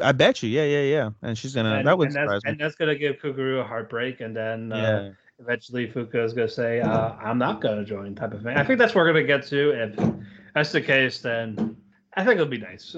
I 0.00 0.12
bet 0.12 0.42
you, 0.42 0.48
yeah, 0.50 0.64
yeah, 0.64 0.82
yeah. 0.82 1.10
And 1.22 1.38
she's 1.38 1.54
gonna 1.54 1.76
and, 1.76 1.86
that 1.86 1.96
would 1.96 2.08
and 2.08 2.16
that's, 2.16 2.44
me. 2.44 2.50
and 2.50 2.60
that's 2.60 2.74
gonna 2.74 2.94
give 2.96 3.16
Kukuru 3.16 3.60
a 3.60 3.64
heartbreak, 3.64 4.20
and 4.20 4.36
then 4.36 4.70
uh, 4.72 4.76
Yeah. 4.76 5.10
eventually 5.38 5.86
Fuka 5.88 6.16
is 6.22 6.34
gonna 6.34 6.48
say, 6.48 6.80
uh, 6.80 7.12
"I'm 7.18 7.38
not 7.38 7.62
gonna 7.62 7.84
join," 7.84 8.14
type 8.14 8.34
of 8.34 8.42
thing. 8.42 8.56
I 8.58 8.64
think 8.64 8.78
that's 8.78 8.94
where 8.94 9.04
we're 9.04 9.12
gonna 9.14 9.24
get 9.26 9.44
to. 9.46 9.70
If 9.70 9.96
that's 10.54 10.72
the 10.72 10.82
case, 10.82 11.20
then 11.22 11.76
I 12.14 12.24
think 12.24 12.34
it'll 12.34 12.46
be 12.46 12.58
nice. 12.58 12.94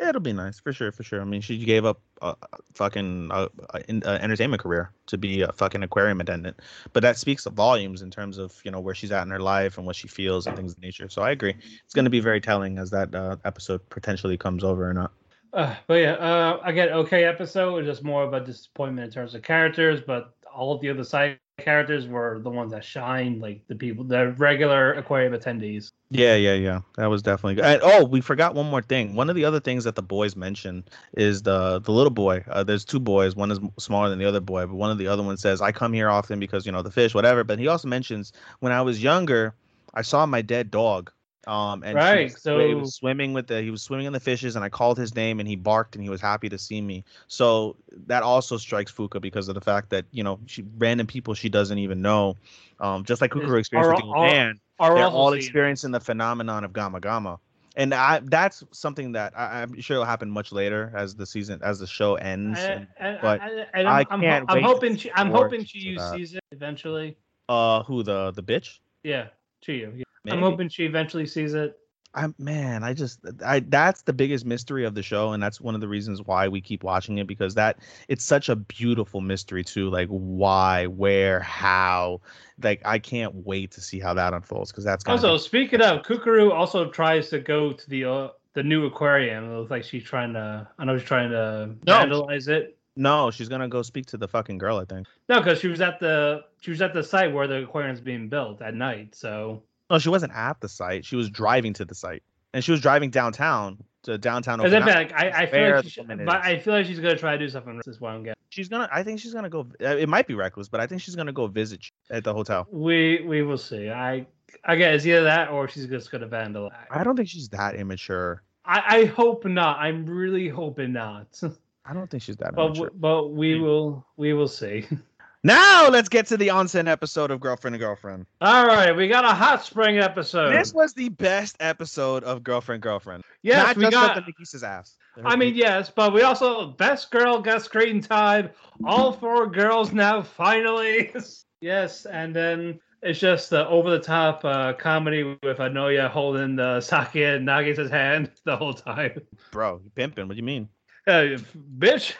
It'll 0.00 0.20
be 0.20 0.32
nice 0.32 0.60
for 0.60 0.72
sure, 0.72 0.92
for 0.92 1.02
sure. 1.02 1.20
I 1.20 1.24
mean, 1.24 1.40
she 1.40 1.58
gave 1.64 1.84
up 1.84 2.00
a, 2.22 2.28
a 2.40 2.58
fucking 2.74 3.30
uh, 3.32 3.48
uh, 3.74 3.80
in, 3.88 4.02
uh, 4.04 4.18
entertainment 4.20 4.62
career 4.62 4.92
to 5.06 5.18
be 5.18 5.42
a 5.42 5.52
fucking 5.52 5.82
aquarium 5.82 6.20
attendant, 6.20 6.60
but 6.92 7.02
that 7.02 7.16
speaks 7.16 7.44
volumes 7.46 8.02
in 8.02 8.10
terms 8.10 8.38
of 8.38 8.60
you 8.64 8.70
know 8.70 8.80
where 8.80 8.94
she's 8.94 9.10
at 9.10 9.22
in 9.22 9.30
her 9.30 9.40
life 9.40 9.76
and 9.76 9.86
what 9.86 9.96
she 9.96 10.06
feels 10.06 10.46
and 10.46 10.56
things 10.56 10.72
of 10.72 10.80
nature. 10.80 11.08
So 11.08 11.22
I 11.22 11.32
agree, 11.32 11.54
it's 11.84 11.94
going 11.94 12.04
to 12.04 12.10
be 12.10 12.20
very 12.20 12.40
telling 12.40 12.78
as 12.78 12.90
that 12.90 13.14
uh, 13.14 13.36
episode 13.44 13.88
potentially 13.90 14.36
comes 14.36 14.62
over 14.62 14.88
or 14.88 14.94
not. 14.94 15.12
Uh, 15.52 15.74
but 15.86 15.94
yeah, 15.94 16.12
uh, 16.12 16.60
again, 16.64 16.90
okay 16.90 17.24
episode. 17.24 17.70
It 17.70 17.78
was 17.78 17.86
just 17.86 18.04
more 18.04 18.22
of 18.22 18.32
a 18.34 18.40
disappointment 18.40 19.06
in 19.06 19.12
terms 19.12 19.34
of 19.34 19.42
characters, 19.42 20.00
but 20.06 20.34
all 20.54 20.72
of 20.72 20.80
the 20.80 20.90
other 20.90 21.04
side 21.04 21.38
characters 21.58 22.06
were 22.06 22.38
the 22.38 22.50
ones 22.50 22.72
that 22.72 22.84
shine, 22.84 23.40
like 23.40 23.60
the 23.68 23.74
people, 23.74 24.04
the 24.04 24.32
regular 24.32 24.94
aquarium 24.94 25.32
attendees. 25.32 25.90
Yeah, 26.10 26.36
yeah, 26.36 26.54
yeah. 26.54 26.80
That 26.96 27.06
was 27.06 27.22
definitely 27.22 27.56
good. 27.56 27.64
And, 27.64 27.80
oh, 27.82 28.04
we 28.04 28.20
forgot 28.20 28.54
one 28.54 28.70
more 28.70 28.80
thing. 28.80 29.14
One 29.14 29.28
of 29.28 29.36
the 29.36 29.44
other 29.44 29.60
things 29.60 29.84
that 29.84 29.94
the 29.94 30.02
boys 30.02 30.36
mentioned 30.36 30.88
is 31.14 31.42
the 31.42 31.80
the 31.80 31.92
little 31.92 32.10
boy. 32.10 32.44
Uh, 32.48 32.64
there's 32.64 32.84
two 32.84 33.00
boys. 33.00 33.36
One 33.36 33.50
is 33.50 33.58
smaller 33.78 34.08
than 34.08 34.18
the 34.18 34.24
other 34.24 34.40
boy, 34.40 34.66
but 34.66 34.76
one 34.76 34.90
of 34.90 34.98
the 34.98 35.08
other 35.08 35.22
ones 35.22 35.42
says, 35.42 35.60
"I 35.60 35.72
come 35.72 35.92
here 35.92 36.08
often 36.08 36.40
because 36.40 36.64
you 36.64 36.72
know 36.72 36.82
the 36.82 36.90
fish, 36.90 37.14
whatever." 37.14 37.44
But 37.44 37.58
he 37.58 37.68
also 37.68 37.88
mentions 37.88 38.32
when 38.60 38.72
I 38.72 38.80
was 38.80 39.02
younger, 39.02 39.54
I 39.94 40.02
saw 40.02 40.24
my 40.24 40.40
dead 40.40 40.70
dog. 40.70 41.10
Um, 41.46 41.82
and 41.82 41.94
Right, 41.94 42.24
was- 42.24 42.42
he 42.68 42.74
was 42.74 42.94
swimming 42.94 43.32
with 43.32 43.46
the 43.46 43.62
he 43.62 43.70
was 43.70 43.82
swimming 43.82 44.06
in 44.06 44.12
the 44.12 44.20
fishes, 44.20 44.56
and 44.56 44.64
I 44.64 44.68
called 44.68 44.98
his 44.98 45.14
name, 45.14 45.40
and 45.40 45.48
he 45.48 45.56
barked, 45.56 45.94
and 45.94 46.02
he 46.02 46.10
was 46.10 46.20
happy 46.20 46.48
to 46.48 46.58
see 46.58 46.80
me. 46.80 47.04
So 47.28 47.76
that 48.06 48.22
also 48.22 48.56
strikes 48.56 48.92
Fuka 48.92 49.20
because 49.20 49.48
of 49.48 49.54
the 49.54 49.60
fact 49.60 49.90
that 49.90 50.04
you 50.10 50.22
know 50.24 50.40
she 50.46 50.64
random 50.78 51.06
people 51.06 51.34
she 51.34 51.48
doesn't 51.48 51.78
even 51.78 52.02
know, 52.02 52.36
um, 52.80 53.04
just 53.04 53.20
like 53.22 53.30
Kukuru 53.30 53.60
experienced 53.60 53.90
are- 53.90 53.94
with 53.94 54.04
the 54.04 54.18
are- 54.18 54.30
man 54.30 54.60
are 54.80 54.94
they're 54.94 55.06
all 55.06 55.32
experiencing 55.32 55.90
the 55.90 56.00
phenomenon 56.00 56.64
of 56.64 56.72
Gama 56.72 57.00
Gama 57.00 57.38
and 57.78 57.94
I, 57.94 58.20
that's 58.24 58.64
something 58.72 59.12
that 59.12 59.32
I, 59.38 59.62
I'm 59.62 59.80
sure 59.80 59.98
will 59.98 60.04
happen 60.04 60.28
much 60.28 60.50
later 60.50 60.92
as 60.96 61.14
the 61.14 61.24
season 61.24 61.60
as 61.62 61.78
the 61.78 61.86
show 61.86 62.16
ends. 62.16 62.58
And, 62.60 62.88
but 63.22 63.40
and, 63.72 63.88
I 63.88 64.00
I'm, 64.00 64.06
I'm, 64.10 64.20
can't 64.20 64.44
I'm 64.50 64.58
to 64.58 64.66
hoping 64.66 64.96
she, 64.96 65.12
I'm 65.12 65.30
hoping 65.30 65.64
she 65.64 65.96
sees 65.96 66.34
it 66.34 66.42
eventually. 66.50 67.16
uh, 67.48 67.84
who 67.84 68.02
the 68.02 68.32
the 68.32 68.42
bitch? 68.42 68.80
Yeah, 69.04 69.28
Chiyo. 69.66 69.96
Yeah. 70.24 70.32
I'm 70.34 70.40
hoping 70.40 70.68
she 70.68 70.84
eventually 70.84 71.26
sees 71.26 71.54
it. 71.54 71.78
I 72.14 72.28
man, 72.38 72.84
I 72.84 72.94
just 72.94 73.20
I 73.44 73.60
that's 73.60 74.02
the 74.02 74.14
biggest 74.14 74.46
mystery 74.46 74.84
of 74.86 74.94
the 74.94 75.02
show, 75.02 75.32
and 75.32 75.42
that's 75.42 75.60
one 75.60 75.74
of 75.74 75.80
the 75.82 75.88
reasons 75.88 76.22
why 76.22 76.48
we 76.48 76.60
keep 76.60 76.82
watching 76.82 77.18
it 77.18 77.26
because 77.26 77.54
that 77.56 77.80
it's 78.08 78.24
such 78.24 78.48
a 78.48 78.56
beautiful 78.56 79.20
mystery 79.20 79.62
too. 79.62 79.90
Like 79.90 80.08
why, 80.08 80.86
where, 80.86 81.40
how. 81.40 82.22
Like 82.62 82.80
I 82.84 82.98
can't 82.98 83.34
wait 83.46 83.70
to 83.72 83.82
see 83.82 84.00
how 84.00 84.14
that 84.14 84.32
unfolds 84.32 84.72
because 84.72 84.84
that's 84.84 85.04
Also, 85.04 85.34
be- 85.34 85.38
speaking 85.38 85.82
of, 85.82 86.02
Kukuru 86.02 86.50
also 86.50 86.90
tries 86.90 87.28
to 87.28 87.38
go 87.40 87.72
to 87.72 87.90
the 87.90 88.04
uh, 88.06 88.28
the 88.54 88.62
new 88.62 88.86
aquarium. 88.86 89.44
It 89.44 89.56
looks 89.56 89.70
like 89.70 89.84
she's 89.84 90.02
trying 90.02 90.32
to. 90.32 90.66
I 90.78 90.84
know 90.86 90.96
she's 90.96 91.06
trying 91.06 91.30
to 91.30 91.74
No. 91.86 91.92
vandalize 91.92 92.48
it. 92.48 92.77
No, 92.98 93.30
she's 93.30 93.48
gonna 93.48 93.68
go 93.68 93.80
speak 93.82 94.06
to 94.06 94.16
the 94.18 94.28
fucking 94.28 94.58
girl. 94.58 94.76
I 94.78 94.84
think. 94.84 95.06
No, 95.28 95.38
because 95.40 95.60
she 95.60 95.68
was 95.68 95.80
at 95.80 96.00
the 96.00 96.42
she 96.60 96.70
was 96.70 96.82
at 96.82 96.92
the 96.92 97.02
site 97.02 97.32
where 97.32 97.46
the 97.46 97.62
aquarium's 97.62 98.00
being 98.00 98.28
built 98.28 98.60
at 98.60 98.74
night. 98.74 99.14
So 99.14 99.62
No, 99.90 99.98
she 99.98 100.08
wasn't 100.08 100.32
at 100.34 100.60
the 100.60 100.68
site. 100.68 101.04
She 101.04 101.16
was 101.16 101.30
driving 101.30 101.72
to 101.74 101.84
the 101.84 101.94
site, 101.94 102.22
and 102.52 102.62
she 102.64 102.70
was 102.72 102.80
driving 102.80 103.10
downtown 103.10 103.78
to 104.02 104.18
downtown. 104.18 104.60
as 104.60 104.72
if 104.72 104.82
Okinawa. 104.82 104.94
like 104.94 105.12
I, 105.12 105.42
I 105.42 105.46
feel 105.46 105.70
like 105.76 105.84
she, 105.88 106.00
woman 106.00 106.24
but. 106.24 106.44
I 106.44 106.58
feel 106.58 106.74
like 106.74 106.86
she's 106.86 107.00
gonna 107.00 107.16
try 107.16 107.32
to 107.32 107.38
do 107.38 107.48
something. 107.48 107.76
This 107.76 107.86
is 107.88 108.00
what 108.00 108.10
I'm 108.12 108.22
getting. 108.24 108.36
she's 108.50 108.68
gonna. 108.68 108.88
I 108.92 109.02
think 109.02 109.20
she's 109.20 109.32
gonna 109.32 109.48
go. 109.50 109.66
uh, 109.82 109.96
It 109.96 110.08
might 110.08 110.26
be 110.26 110.34
reckless, 110.34 110.68
but 110.68 110.80
I 110.80 110.86
think 110.86 111.00
she's 111.00 111.14
gonna 111.16 111.32
go 111.32 111.46
visit 111.46 111.80
you 111.86 112.16
at 112.16 112.24
the 112.24 112.34
hotel. 112.34 112.66
We 112.70 113.22
we 113.26 113.42
will 113.42 113.58
see. 113.58 113.90
I 113.90 114.26
I 114.64 114.76
guess 114.76 114.96
it's 114.96 115.06
either 115.06 115.22
that 115.24 115.50
or 115.50 115.68
she's 115.68 115.86
just 115.86 116.10
gonna 116.10 116.26
vandalize. 116.28 116.70
I 116.90 117.04
don't 117.04 117.16
think 117.16 117.28
she's 117.28 117.48
that 117.50 117.74
immature. 117.76 118.42
I, 118.64 118.82
I 118.98 119.04
hope 119.06 119.44
not. 119.46 119.78
I'm 119.78 120.04
really 120.04 120.48
hoping 120.48 120.92
not. 120.92 121.40
I 121.88 121.94
don't 121.94 122.10
think 122.10 122.22
she's 122.22 122.36
that 122.36 122.54
but 122.54 122.66
immature. 122.66 122.86
w- 122.86 123.00
but 123.00 123.28
we 123.32 123.58
will 123.58 124.06
we 124.16 124.32
will 124.34 124.48
see. 124.48 124.86
Now 125.44 125.88
let's 125.88 126.08
get 126.08 126.26
to 126.26 126.36
the 126.36 126.48
onsen 126.48 126.88
episode 126.88 127.30
of 127.30 127.38
Girlfriend 127.38 127.76
and 127.76 127.80
Girlfriend. 127.80 128.26
All 128.40 128.66
right, 128.66 128.94
we 128.94 129.06
got 129.06 129.24
a 129.24 129.28
hot 129.32 129.64
spring 129.64 129.98
episode. 129.98 130.50
This 130.52 130.74
was 130.74 130.94
the 130.94 131.10
best 131.10 131.56
episode 131.60 132.24
of 132.24 132.42
Girlfriend 132.42 132.82
Girlfriend. 132.82 133.22
yes, 133.42 133.64
Not 133.68 133.76
we 133.76 133.84
just 133.84 133.92
got. 133.92 134.16
with 134.16 134.26
the 134.26 134.32
Nagisa's 134.32 134.64
ass. 134.64 134.96
I 135.24 135.36
mean, 135.36 135.54
yes, 135.54 135.92
but 135.94 136.12
we 136.12 136.22
also 136.22 136.66
best 136.72 137.12
girl 137.12 137.40
got 137.40 137.62
screen 137.62 138.00
time. 138.00 138.50
All 138.84 139.12
four 139.20 139.46
girls 139.46 139.92
now 139.92 140.22
finally. 140.22 141.12
yes, 141.60 142.04
and 142.04 142.34
then 142.34 142.80
it's 143.04 143.20
just 143.20 143.48
the 143.50 143.64
over 143.68 143.90
the 143.90 144.00
top 144.00 144.44
uh, 144.44 144.72
comedy 144.72 145.22
with 145.22 145.58
Naoya 145.58 146.10
holding 146.10 146.56
the 146.56 146.80
Saki 146.80 147.22
and 147.22 147.46
Nagisa's 147.46 147.90
hand 147.92 148.32
the 148.44 148.56
whole 148.56 148.74
time. 148.74 149.20
bro, 149.52 149.80
you 149.84 149.90
pimping. 149.94 150.26
What 150.26 150.34
do 150.34 150.38
you 150.38 150.42
mean? 150.42 150.68
Uh, 151.08 151.38
bitch, 151.78 152.14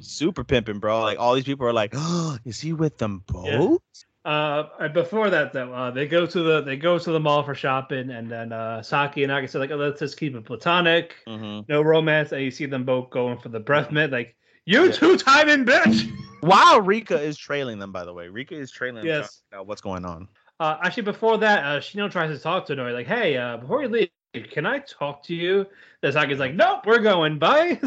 super 0.00 0.44
pimping, 0.44 0.78
bro. 0.78 1.02
Like 1.02 1.18
all 1.18 1.34
these 1.34 1.44
people 1.44 1.66
are 1.66 1.72
like, 1.72 1.92
oh, 1.94 2.38
is 2.44 2.60
he 2.60 2.72
with 2.72 2.98
them 2.98 3.22
both? 3.26 3.80
Uh, 4.24 4.88
before 4.88 5.30
that, 5.30 5.52
though, 5.52 5.72
uh, 5.72 5.90
they 5.92 6.06
go 6.08 6.26
to 6.26 6.42
the 6.42 6.60
they 6.60 6.76
go 6.76 6.98
to 6.98 7.12
the 7.12 7.20
mall 7.20 7.44
for 7.44 7.54
shopping, 7.54 8.10
and 8.10 8.28
then 8.30 8.52
uh, 8.52 8.82
Saki 8.82 9.22
and 9.22 9.32
Nagisa 9.32 9.60
like, 9.60 9.70
oh, 9.70 9.76
let's 9.76 10.00
just 10.00 10.18
keep 10.18 10.34
it 10.34 10.44
platonic, 10.44 11.14
Mm-hmm. 11.28 11.60
no 11.72 11.80
romance. 11.82 12.32
And 12.32 12.42
you 12.42 12.50
see 12.50 12.66
them 12.66 12.84
both 12.84 13.10
going 13.10 13.38
for 13.38 13.50
the 13.50 13.60
breath 13.60 13.92
mint, 13.92 14.12
like 14.12 14.34
you 14.64 14.90
two 14.92 15.16
timing 15.16 15.64
bitch. 15.64 16.10
Wow, 16.42 16.78
Rika 16.84 17.18
is 17.20 17.36
trailing 17.38 17.78
them. 17.78 17.92
By 17.92 18.04
the 18.04 18.12
way, 18.12 18.28
Rika 18.28 18.54
is 18.54 18.70
trailing 18.70 18.96
them. 18.96 19.06
Yes. 19.06 19.16
trying 19.16 19.24
to 19.26 19.32
find 19.50 19.60
out 19.60 19.66
what's 19.66 19.80
going 19.80 20.04
on? 20.04 20.28
Uh, 20.60 20.76
actually, 20.82 21.02
before 21.04 21.38
that, 21.38 21.64
uh, 21.64 21.80
Shino 21.80 22.10
tries 22.10 22.30
to 22.36 22.40
talk 22.40 22.66
to 22.66 22.76
Nori, 22.76 22.92
like, 22.92 23.06
"Hey, 23.06 23.36
uh, 23.36 23.56
before 23.56 23.82
you 23.82 23.88
leave, 23.88 24.10
can 24.42 24.66
I 24.66 24.78
talk 24.80 25.22
to 25.24 25.34
you?" 25.34 25.66
The 26.02 26.12
Saki's 26.12 26.38
like, 26.38 26.54
"Nope, 26.54 26.86
we're 26.86 27.00
going. 27.00 27.38
Bye." 27.38 27.78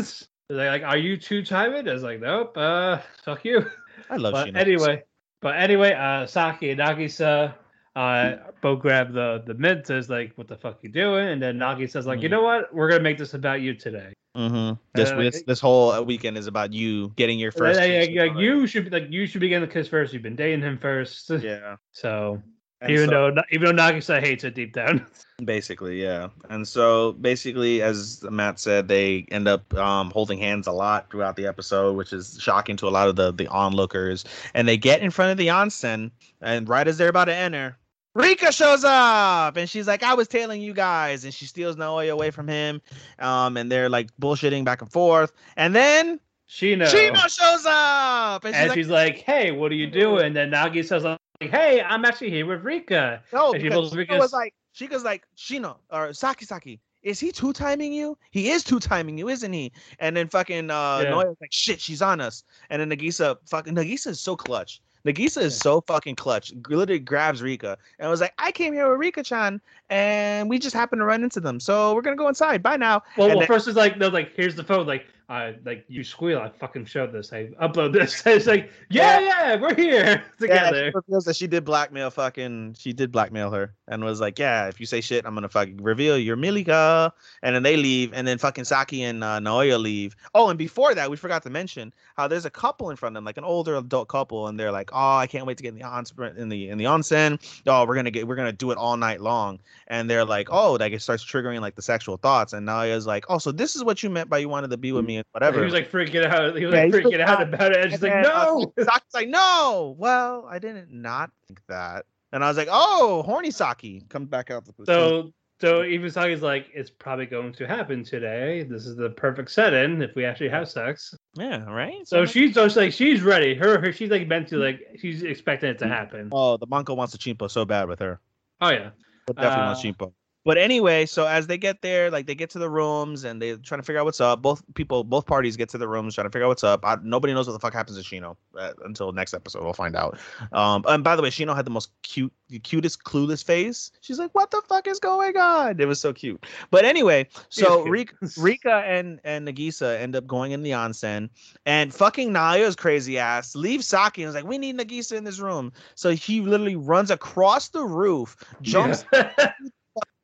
They're 0.49 0.71
like, 0.71 0.84
"Are 0.84 0.97
you 0.97 1.15
too 1.17 1.43
timing?" 1.45 1.88
I 1.88 1.93
was 1.93 2.03
like, 2.03 2.19
"Nope. 2.19 2.57
Uh, 2.57 2.99
fuck 3.23 3.45
you." 3.45 3.65
I 4.09 4.15
love 4.17 4.34
but 4.34 4.47
Shino. 4.47 4.57
anyway, 4.57 5.03
but 5.41 5.55
anyway, 5.57 5.93
uh, 5.93 6.26
Saki 6.26 6.71
and 6.71 6.80
Nagisa 6.80 7.53
uh, 7.95 8.35
both 8.61 8.80
grab 8.80 9.13
the 9.13 9.43
the 9.45 9.53
mint. 9.53 9.85
Says 9.88 10.09
like, 10.09 10.34
"What 10.35 10.47
the 10.47 10.57
fuck 10.57 10.80
you 10.84 10.89
doing?" 10.89 11.27
And 11.30 11.41
then 11.41 11.57
Nagisa's 11.57 12.07
like, 12.07 12.21
"You 12.21 12.30
Mhm. 12.30 12.31
know 12.31 12.41
what? 12.43 12.73
We're 12.73 12.89
gonna 12.89 13.03
make 13.03 13.17
this 13.17 13.34
about 13.34 13.61
you 13.61 13.73
today." 13.76 14.13
Mm-hmm. 14.38 14.76
This, 14.93 15.11
this 15.11 15.43
this 15.43 15.59
whole 15.59 15.91
uh, 15.91 16.01
weekend 16.01 16.38
is 16.38 16.47
about 16.47 16.71
you 16.71 17.09
getting 17.15 17.39
your 17.39 17.51
first. 17.51 17.80
like, 17.80 17.89
kiss 17.89 18.15
like, 18.15 18.35
with 18.35 18.43
you 18.43 18.67
should 18.67 18.85
be 18.85 18.89
like 18.91 19.11
you 19.11 19.26
should 19.26 19.41
begin 19.41 19.61
the 19.61 19.67
kiss 19.67 19.88
first. 19.88 20.13
You've 20.13 20.21
been 20.23 20.35
dating 20.35 20.61
him 20.61 20.77
first. 20.77 21.30
Yeah. 21.30 21.76
So 21.91 22.41
And 22.81 22.91
even 22.91 23.10
so- 23.10 23.31
though 23.31 23.41
even 23.51 23.76
though 23.76 23.81
Nagisa 23.81 24.22
hates 24.22 24.43
it 24.43 24.56
deep 24.56 24.73
down. 24.73 25.06
Basically, 25.45 26.01
yeah. 26.01 26.27
And 26.49 26.68
so 26.68 27.14
basically, 27.14 27.81
as 27.81 28.23
Matt 28.30 28.60
said, 28.60 28.89
they 28.89 29.26
end 29.31 29.47
up 29.47 29.73
um, 29.76 30.11
holding 30.11 30.38
hands 30.38 30.68
a 30.68 30.72
lot 30.73 31.10
throughout 31.10 31.38
the 31.38 31.47
episode, 31.47 31.95
which 31.95 32.11
is 32.11 32.38
shocking 32.41 32.76
to 32.77 32.88
a 32.88 32.89
lot 32.89 33.07
of 33.07 33.15
the 33.15 33.31
the 33.31 33.47
onlookers. 33.47 34.26
And 34.53 34.68
they 34.68 34.76
get 34.76 35.01
in 35.01 35.11
front 35.11 35.31
of 35.31 35.38
the 35.38 35.47
onsen, 35.47 36.11
and 36.41 36.68
right 36.68 36.88
as 36.88 36.97
they're 36.97 37.07
about 37.07 37.26
to 37.26 37.35
enter, 37.35 37.77
Rika 38.15 38.51
shows 38.51 38.84
up, 38.84 39.56
and 39.56 39.69
she's 39.69 39.88
like, 39.88 40.03
"I 40.03 40.14
was 40.14 40.27
tailing 40.27 40.61
you 40.61 40.73
guys," 40.73 41.23
and 41.23 41.34
she 41.34 41.45
steals 41.45 41.77
Naoya 41.77 42.11
away 42.11 42.31
from 42.31 42.47
him. 42.47 42.81
Um, 43.19 43.56
and 43.56 43.72
they're 43.72 43.89
like 43.89 44.10
bullshitting 44.19 44.65
back 44.65 44.81
and 44.81 44.91
forth, 44.91 45.31
and 45.56 45.73
then 45.73 46.19
Shino. 46.49 46.85
Shino 46.85 47.30
shows 47.30 47.65
up, 47.65 48.43
and 48.43 48.53
she's 48.53 48.60
and 48.61 48.69
like, 48.69 48.77
she's 48.77 48.89
like, 48.89 49.18
"Hey, 49.19 49.51
what 49.51 49.72
are 49.72 49.76
you 49.76 49.88
doing?" 49.88 50.26
And 50.26 50.35
then 50.35 50.51
Nagi 50.51 50.85
says, 50.85 51.03
"Like, 51.03 51.19
hey, 51.40 51.82
I'm 51.82 52.06
actually 52.06 52.30
here 52.30 52.45
with 52.45 52.64
Rika." 52.64 53.22
No, 53.34 53.53
And 53.53 53.61
she 53.61 53.70
pulls 53.70 53.94
Shino 53.94 54.20
was 54.20 54.34
like, 54.34 54.53
Shika's 54.76 55.03
like, 55.03 55.24
Shino 55.38 55.78
or 55.91 56.14
Saki 56.14 56.45
Saki, 56.45 56.80
is 57.03 57.20
he 57.20 57.32
two 57.32 57.53
timing 57.53 57.94
you? 57.94 58.18
He 58.32 58.49
is 58.49 58.64
two 58.64 58.80
timing 58.80 59.18
you, 59.18 59.30
isn't 59.30 59.53
he? 59.53 59.72
And 59.99 60.16
then 60.16 60.28
fucking 60.28 60.70
uh 60.70 61.02
Yeah. 61.03 61.11
Naoya's 61.11 61.38
like, 61.41 61.52
shit, 61.53 61.80
she's 61.80 62.02
on 62.02 62.20
us. 62.22 62.44
And 62.70 62.82
then 62.82 62.90
Nagisa 62.90 63.38
fucking 63.45 63.76
Nagisa 63.76 64.07
is 64.07 64.20
so 64.20 64.36
clutch. 64.36 64.82
Nagisa 65.06 65.41
is 65.41 65.57
so 65.57 65.80
fucking 65.82 66.16
clutch. 66.16 66.52
Literally 66.68 66.99
grabs 66.99 67.41
Rika 67.41 67.78
and 67.99 68.10
was 68.10 68.20
like, 68.20 68.34
I 68.38 68.52
came 68.52 68.74
here 68.74 68.90
with 68.90 68.99
Rika 68.99 69.24
chan 69.24 69.61
and 69.90 70.49
we 70.49 70.60
just 70.60 70.76
happened 70.76 70.99
to 70.99 71.06
run 71.06 71.24
into 71.24 71.40
them. 71.40 71.60
So 71.60 71.95
we're 71.95 72.02
gonna 72.02 72.18
go 72.18 72.28
inside. 72.28 72.61
Bye 72.61 72.76
now. 72.78 73.02
Well, 73.16 73.30
well 73.30 73.40
then- 73.40 73.48
first 73.48 73.68
it's 73.68 73.78
like 73.78 73.98
no, 73.98 74.10
like 74.10 74.36
here's 74.36 74.56
the 74.56 74.64
phone. 74.64 74.86
Like, 74.86 75.07
I 75.30 75.53
like 75.64 75.85
you 75.88 76.03
squeal. 76.03 76.39
I 76.39 76.49
fucking 76.49 76.85
showed 76.85 77.11
this. 77.14 77.31
I 77.31 77.49
upload 77.61 77.93
this. 77.93 78.23
It's 78.26 78.47
like, 78.47 78.72
yeah, 78.89 79.19
yeah, 79.19 79.56
we're 79.61 79.76
here 79.76 80.23
Yeah, 80.41 80.72
together. 80.72 80.89
she 80.89 80.95
reveals 80.95 81.26
that 81.26 81.35
she 81.35 81.45
did 81.45 81.64
blackmail 81.64 82.10
fucking 82.10 82.76
she 82.80 82.93
did 82.93 83.11
blackmail 83.11 83.51
her 83.51 83.76
and 83.88 84.03
was 84.03 84.19
like, 84.19 84.39
Yeah, 84.39 84.68
if 84.69 84.80
you 84.80 84.88
say 84.88 85.01
shit, 85.01 85.27
I'm 85.27 85.35
gonna 85.35 85.47
fucking 85.47 85.77
reveal 85.84 86.18
you're 86.18 86.35
Milika. 86.35 87.11
And 87.43 87.56
then 87.56 87.61
they 87.61 87.77
leave, 87.77 88.11
and 88.14 88.27
then 88.27 88.39
fucking 88.39 88.64
Saki 88.64 89.03
and 89.03 89.23
uh, 89.23 89.39
Naoya 89.39 89.80
leave. 89.80 90.15
Oh, 90.34 90.49
and 90.49 90.57
before 90.57 90.95
that, 90.95 91.11
we 91.11 91.15
forgot 91.15 91.43
to 91.43 91.51
mention 91.51 91.93
how 92.18 92.27
there's 92.27 92.45
a 92.45 92.49
couple 92.49 92.89
in 92.89 92.95
front 92.95 93.14
of 93.14 93.18
them, 93.19 93.26
like 93.26 93.38
an 93.38 93.43
older 93.43 93.76
adult 93.76 94.07
couple, 94.10 94.47
and 94.47 94.60
they're 94.60 94.72
like, 94.72 94.89
Oh, 94.93 95.15
I 95.18 95.27
can't 95.27 95.45
wait 95.45 95.57
to 95.57 95.64
get 95.64 95.73
in 95.73 95.76
the 95.80 95.85
onsen 95.85 96.38
in 96.38 96.49
the 96.49 96.69
in 96.69 96.80
the 96.80 96.85
onsen. 96.85 97.39
Oh, 97.68 97.85
we're 97.85 97.95
gonna 97.95 98.10
get 98.10 98.27
we're 98.27 98.35
gonna 98.35 98.51
do 98.51 98.72
it 98.72 98.80
all 98.80 98.97
night 98.97 99.22
long. 99.22 99.60
And 99.89 100.10
they're 100.10 100.26
like, 100.26 100.47
Oh, 100.49 100.73
like 100.73 100.91
it 100.91 101.03
starts 101.03 101.23
triggering 101.23 101.61
like 101.61 101.76
the 101.76 101.84
sexual 101.84 102.18
thoughts. 102.18 102.53
And 102.53 102.68
Naoya's 102.68 103.06
like, 103.06 103.26
Oh, 103.30 103.38
so 103.38 103.51
this 103.51 103.76
is 103.76 103.84
what 103.84 104.01
you 104.01 104.10
meant 104.10 104.27
by 104.27 104.39
you 104.39 104.49
wanted 104.49 104.72
to 104.72 104.77
be 104.77 104.91
with 104.91 105.06
me 105.06 105.18
and 105.19 105.25
whatever. 105.31 105.59
He 105.59 105.65
was 105.65 105.73
like 105.73 105.91
freaking 105.91 106.25
out. 106.25 106.55
He 106.57 106.65
was 106.65 106.73
Yeah, 106.73 106.83
like 106.83 106.91
freaking 106.93 107.21
out 107.21 107.41
about 107.41 107.71
it. 107.71 107.77
And 107.83 107.91
she's 107.91 108.01
like, 108.01 108.11
then, 108.11 108.25
uh, 108.25 108.45
no. 108.45 108.73
Saki's 108.79 109.13
like, 109.13 109.29
no. 109.29 109.95
Well, 109.97 110.45
I 110.49 110.59
didn't 110.59 110.91
not 110.91 111.31
think 111.47 111.61
that. 111.67 112.05
And 112.31 112.43
I 112.43 112.47
was 112.47 112.57
like, 112.57 112.67
oh, 112.71 113.23
horny 113.23 113.51
Saki 113.51 114.03
comes 114.09 114.27
back 114.29 114.51
out. 114.51 114.65
The 114.65 114.73
So, 114.85 115.31
so 115.61 115.83
even 115.83 116.09
Saki's 116.11 116.41
like, 116.41 116.67
it's 116.73 116.89
probably 116.89 117.25
going 117.25 117.53
to 117.53 117.67
happen 117.67 118.03
today. 118.03 118.63
This 118.63 118.85
is 118.85 118.95
the 118.95 119.09
perfect 119.09 119.51
setting 119.51 120.01
if 120.01 120.15
we 120.15 120.25
actually 120.25 120.49
have 120.49 120.69
sex. 120.69 121.13
yeah, 121.35 121.65
right. 121.65 122.07
So 122.07 122.25
she's 122.25 122.53
just 122.53 122.75
like, 122.77 122.93
she's 122.93 123.21
ready. 123.21 123.55
Her, 123.55 123.81
her 123.81 123.91
she's 123.91 124.09
like 124.09 124.27
meant 124.27 124.47
to 124.49 124.57
like, 124.57 124.79
she's 124.99 125.23
expecting 125.23 125.69
it 125.69 125.79
to 125.79 125.87
happen. 125.87 126.29
oh, 126.31 126.57
the 126.57 126.67
Monko 126.67 126.95
wants 126.95 127.13
a 127.13 127.17
chimpo 127.17 127.49
so 127.49 127.65
bad 127.65 127.87
with 127.87 127.99
her. 127.99 128.19
Oh 128.61 128.69
yeah. 128.69 128.91
But 129.25 129.35
definitely 129.37 129.65
wants 129.65 129.83
Uh, 129.85 129.87
chimpo. 129.87 130.13
But 130.45 130.57
anyway, 130.57 131.06
so 131.06 131.28
as 131.28 131.48
they 131.48 131.57
get 131.57 131.82
there, 131.82 132.10
like 132.10 132.26
they 132.26 132.36
get 132.36 132.49
to 132.52 132.60
the 132.60 132.70
rooms 132.70 133.24
and 133.26 133.41
they're 133.41 133.57
trying 133.57 133.82
to 133.82 133.86
figure 133.86 133.99
out 133.99 134.06
what's 134.06 134.22
up. 134.22 134.41
Both 134.41 134.64
people, 134.74 135.03
both 135.03 135.26
parties 135.26 135.57
get 135.57 135.70
to 135.70 135.78
the 135.78 135.88
rooms 135.88 136.16
trying 136.16 136.28
to 136.28 136.32
figure 136.32 136.45
out 136.45 136.49
what's 136.49 136.64
up. 136.64 136.86
I, 136.86 136.98
nobody 137.03 137.34
knows 137.34 137.48
what 137.48 137.53
the 137.53 137.60
fuck 137.60 137.74
happens 137.74 138.02
to 138.02 138.03
Shino 138.03 138.38
uh, 138.57 138.74
until 138.86 139.11
next 139.11 139.34
episode. 139.34 139.64
We'll 139.64 139.74
find 139.74 139.95
out. 139.95 140.18
Um, 140.53 140.84
and 140.88 141.03
by 141.03 141.16
the 141.16 141.22
way, 141.22 141.30
Shino 141.30 141.56
had 141.56 141.66
the 141.66 141.72
most 141.72 141.91
cute, 142.03 142.32
the 142.48 142.60
cutest, 142.60 143.03
clueless 143.03 143.44
face. 143.44 143.91
She's 144.02 144.18
like, 144.18 144.32
"What 144.34 144.52
the 144.52 144.61
fuck 144.68 144.88
is 144.88 144.99
going 144.99 145.36
on?" 145.38 145.80
It 145.80 145.88
was 145.88 145.99
so 145.99 146.14
cute. 146.14 146.45
But 146.72 146.86
anyway, 146.86 147.28
so. 147.49 147.84
Rika, 147.84 148.16
Rika 148.38 148.84
and 148.88 149.20
and 149.24 149.48
Nagisa 149.48 149.99
end 149.99 150.16
up 150.16 150.26
going 150.26 150.52
in 150.52 150.64
the 150.64 150.72
onsen, 150.72 151.30
and 151.66 151.94
fucking 151.94 152.32
Naoya's 152.32 152.76
crazy 152.76 153.18
ass 153.18 153.56
leaves 153.56 153.88
Saki 153.88 154.24
and 154.24 154.30
was 154.30 154.36
like, 154.36 154.45
"We 154.45 154.57
need 154.57 154.78
Nagisa 154.78 155.18
in 155.18 155.24
this 155.24 155.40
room." 155.40 155.72
So 155.95 156.11
he 156.11 156.41
literally 156.41 156.76
runs 156.76 157.11
across 157.11 157.70
the 157.70 157.84
roof, 157.84 158.38
jumps 158.61 159.06
Yeah. 159.11 159.53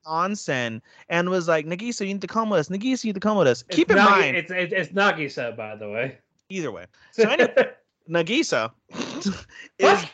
onsen 0.05 0.81
and 1.09 1.29
was 1.29 1.47
like, 1.47 1.65
Nagisa, 1.65 2.01
you 2.07 2.13
need 2.13 2.21
to 2.21 2.27
come 2.27 2.49
with 2.49 2.59
us. 2.59 2.69
Nagisa, 2.69 3.03
you 3.03 3.09
need 3.09 3.15
to 3.15 3.19
come 3.19 3.37
with 3.37 3.47
us. 3.47 3.63
It's 3.67 3.75
Keep 3.75 3.91
in 3.91 3.97
Nagi- 3.97 4.09
mind, 4.09 4.37
it's 4.37 4.51
it's, 4.51 4.73
it's 4.73 4.91
Nagisa, 4.91 5.55
by 5.55 5.75
the 5.75 5.89
way. 5.89 6.17
either 6.49 6.71
way. 6.71 6.85
So 7.11 7.29
anyway, 7.29 7.71
Nagisa 8.09 8.71
is 9.79 10.05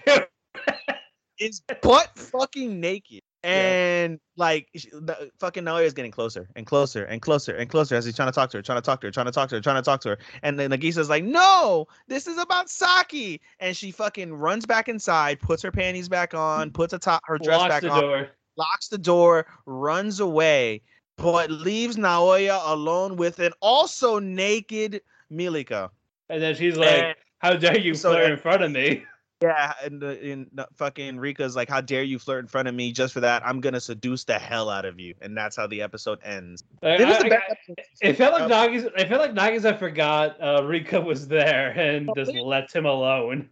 is 1.39 1.61
butt 1.81 2.09
fucking 2.15 2.80
naked. 2.80 3.22
And 3.43 4.19
like 4.38 4.68
sh- 4.76 4.85
the 4.93 5.31
fucking 5.39 5.63
Naoya 5.63 5.85
is 5.85 5.93
getting 5.93 6.11
closer 6.11 6.47
and 6.55 6.68
closer 6.68 7.05
and 7.05 7.19
closer 7.23 7.55
and 7.55 7.68
closer 7.68 7.95
as 7.95 8.05
he's 8.05 8.15
trying 8.15 8.27
to 8.27 8.31
talk 8.31 8.51
to 8.51 8.57
her, 8.57 8.61
trying 8.61 8.77
to 8.77 8.84
talk 8.84 8.99
to 9.01 9.07
her, 9.07 9.11
trying 9.11 9.26
to 9.26 9.31
talk 9.31 9.49
to 9.49 9.55
her, 9.55 9.61
trying 9.61 9.77
to 9.77 9.81
talk 9.81 9.99
to 10.01 10.09
her. 10.09 10.18
And 10.43 10.59
then 10.59 10.69
Nagisa's 10.69 11.09
like, 11.09 11.23
"No, 11.23 11.88
this 12.07 12.27
is 12.27 12.38
about 12.38 12.69
Saki." 12.69 13.41
And 13.59 13.76
she 13.76 13.89
fucking 13.89 14.31
runs 14.31 14.68
back 14.68 14.89
inside, 14.89 15.39
puts 15.39 15.63
her 15.63 15.72
panties 15.72 16.07
back 16.07 16.35
on, 16.35 16.69
puts 16.69 16.93
a 16.93 16.99
top 16.99 17.23
her 17.26 17.39
dress 17.39 17.57
Locks 17.57 17.69
back 17.69 17.81
the 17.81 17.89
on, 17.89 18.01
door. 18.01 18.27
Locks 18.57 18.88
the 18.88 18.98
door, 18.98 19.45
runs 19.65 20.19
away, 20.19 20.82
but 21.18 21.49
leaves 21.52 21.98
Naoya 21.98 22.60
alone 22.65 23.15
with 23.15 23.40
an 23.40 23.52
also 23.61 24.19
naked 24.19 25.02
Milika. 25.32 25.90
And 26.30 26.41
then 26.41 26.56
she's 26.56 26.78
like, 26.78 27.03
And- 27.03 27.15
"How 27.40 27.53
dare 27.53 27.78
you 27.78 27.94
so 27.94 28.11
flirt 28.11 28.32
in 28.32 28.38
front 28.38 28.64
of 28.64 28.72
me?" 28.72 29.03
Yeah, 29.44 29.73
and 29.84 29.99
the 29.99 30.68
fucking 30.76 31.18
Rika's 31.18 31.56
like, 31.56 31.68
"How 31.68 31.82
dare 31.82 32.03
you 32.03 32.19
flirt 32.19 32.41
in 32.44 32.48
front 32.48 32.68
of 32.68 32.76
me? 32.76 32.91
Just 32.91 33.11
for 33.11 33.22
that, 33.22 33.41
I'm 33.44 33.60
gonna 33.60 33.80
seduce 33.80 34.23
the 34.23 34.38
hell 34.38 34.69
out 34.69 34.86
of 34.86 34.99
you." 34.99 35.15
And 35.19 35.36
that's 35.36 35.56
how 35.56 35.65
the 35.65 35.82
episode 35.82 36.19
ends. 36.23 36.64
Like, 36.84 36.99
It 36.99 37.07
I- 37.07 37.38
I-. 37.38 37.73
It 38.02 38.18
felt 38.18 38.34
like 38.40 38.44
Uh, 38.44 38.68
Nagisa. 38.68 38.91
I 38.95 39.06
felt 39.06 39.19
like 39.19 39.34
Nagisa 39.34 39.80
forgot 39.80 40.40
uh, 40.40 40.64
Rika 40.64 41.02
was 41.02 41.28
there 41.28 41.72
and 41.72 42.07
just 42.15 42.36
left 42.36 42.72
him 42.72 42.86
alone. 42.86 43.49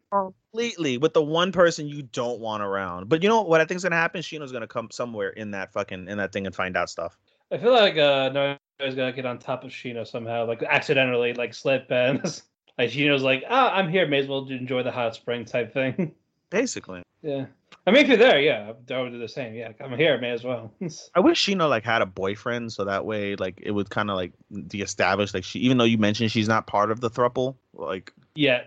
Completely 0.51 0.97
with 0.97 1.13
the 1.13 1.21
one 1.21 1.51
person 1.51 1.87
you 1.87 2.01
don't 2.01 2.39
want 2.39 2.63
around. 2.63 3.09
But 3.09 3.23
you 3.23 3.29
know 3.29 3.41
what 3.41 3.61
I 3.61 3.65
think 3.65 3.77
is 3.77 3.83
gonna 3.83 3.95
happen? 3.95 4.21
Shino's 4.21 4.51
gonna 4.51 4.67
come 4.67 4.89
somewhere 4.91 5.29
in 5.29 5.51
that 5.51 5.71
fucking 5.73 6.07
in 6.07 6.17
that 6.17 6.31
thing 6.31 6.45
and 6.45 6.55
find 6.55 6.75
out 6.75 6.89
stuff. 6.89 7.17
I 7.51 7.57
feel 7.57 7.71
like 7.71 7.97
uh, 7.97 8.29
Noah's 8.29 8.95
gonna 8.95 9.11
get 9.11 9.25
on 9.25 9.39
top 9.39 9.63
of 9.63 9.71
Shino 9.71 10.05
somehow, 10.07 10.45
like 10.45 10.63
accidentally, 10.63 11.33
like 11.33 11.53
slip 11.53 11.91
and 11.91 12.23
like 12.77 12.89
Shino's 12.91 13.23
like, 13.23 13.43
"Ah, 13.49 13.73
I'm 13.73 13.89
here. 13.89 14.07
May 14.07 14.19
as 14.19 14.27
well 14.27 14.47
enjoy 14.47 14.83
the 14.83 14.91
hot 14.91 15.15
spring" 15.15 15.45
type 15.45 15.73
thing. 15.73 16.13
Basically, 16.49 17.03
yeah, 17.21 17.45
I 17.85 17.91
mean, 17.91 18.03
if 18.03 18.07
you're 18.07 18.17
there, 18.17 18.39
yeah, 18.39 18.73
I 18.91 19.01
would 19.01 19.11
do 19.11 19.19
the 19.19 19.27
same. 19.27 19.53
Yeah, 19.53 19.71
I'm 19.79 19.95
here. 19.95 20.19
May 20.19 20.31
as 20.31 20.43
well. 20.43 20.73
I 21.15 21.19
wish 21.19 21.45
Shino 21.45 21.69
like 21.69 21.83
had 21.83 22.01
a 22.01 22.07
boyfriend 22.07 22.73
so 22.73 22.85
that 22.85 23.05
way 23.05 23.35
like 23.35 23.59
it 23.61 23.71
would 23.71 23.89
kind 23.89 24.09
of 24.09 24.15
like 24.15 24.33
de-establish 24.67 25.33
like 25.33 25.43
she 25.43 25.59
even 25.59 25.77
though 25.77 25.83
you 25.83 25.99
mentioned 25.99 26.31
she's 26.31 26.47
not 26.47 26.65
part 26.65 26.89
of 26.89 27.01
the 27.01 27.09
thruple 27.09 27.55
like 27.73 28.13
yeah. 28.35 28.61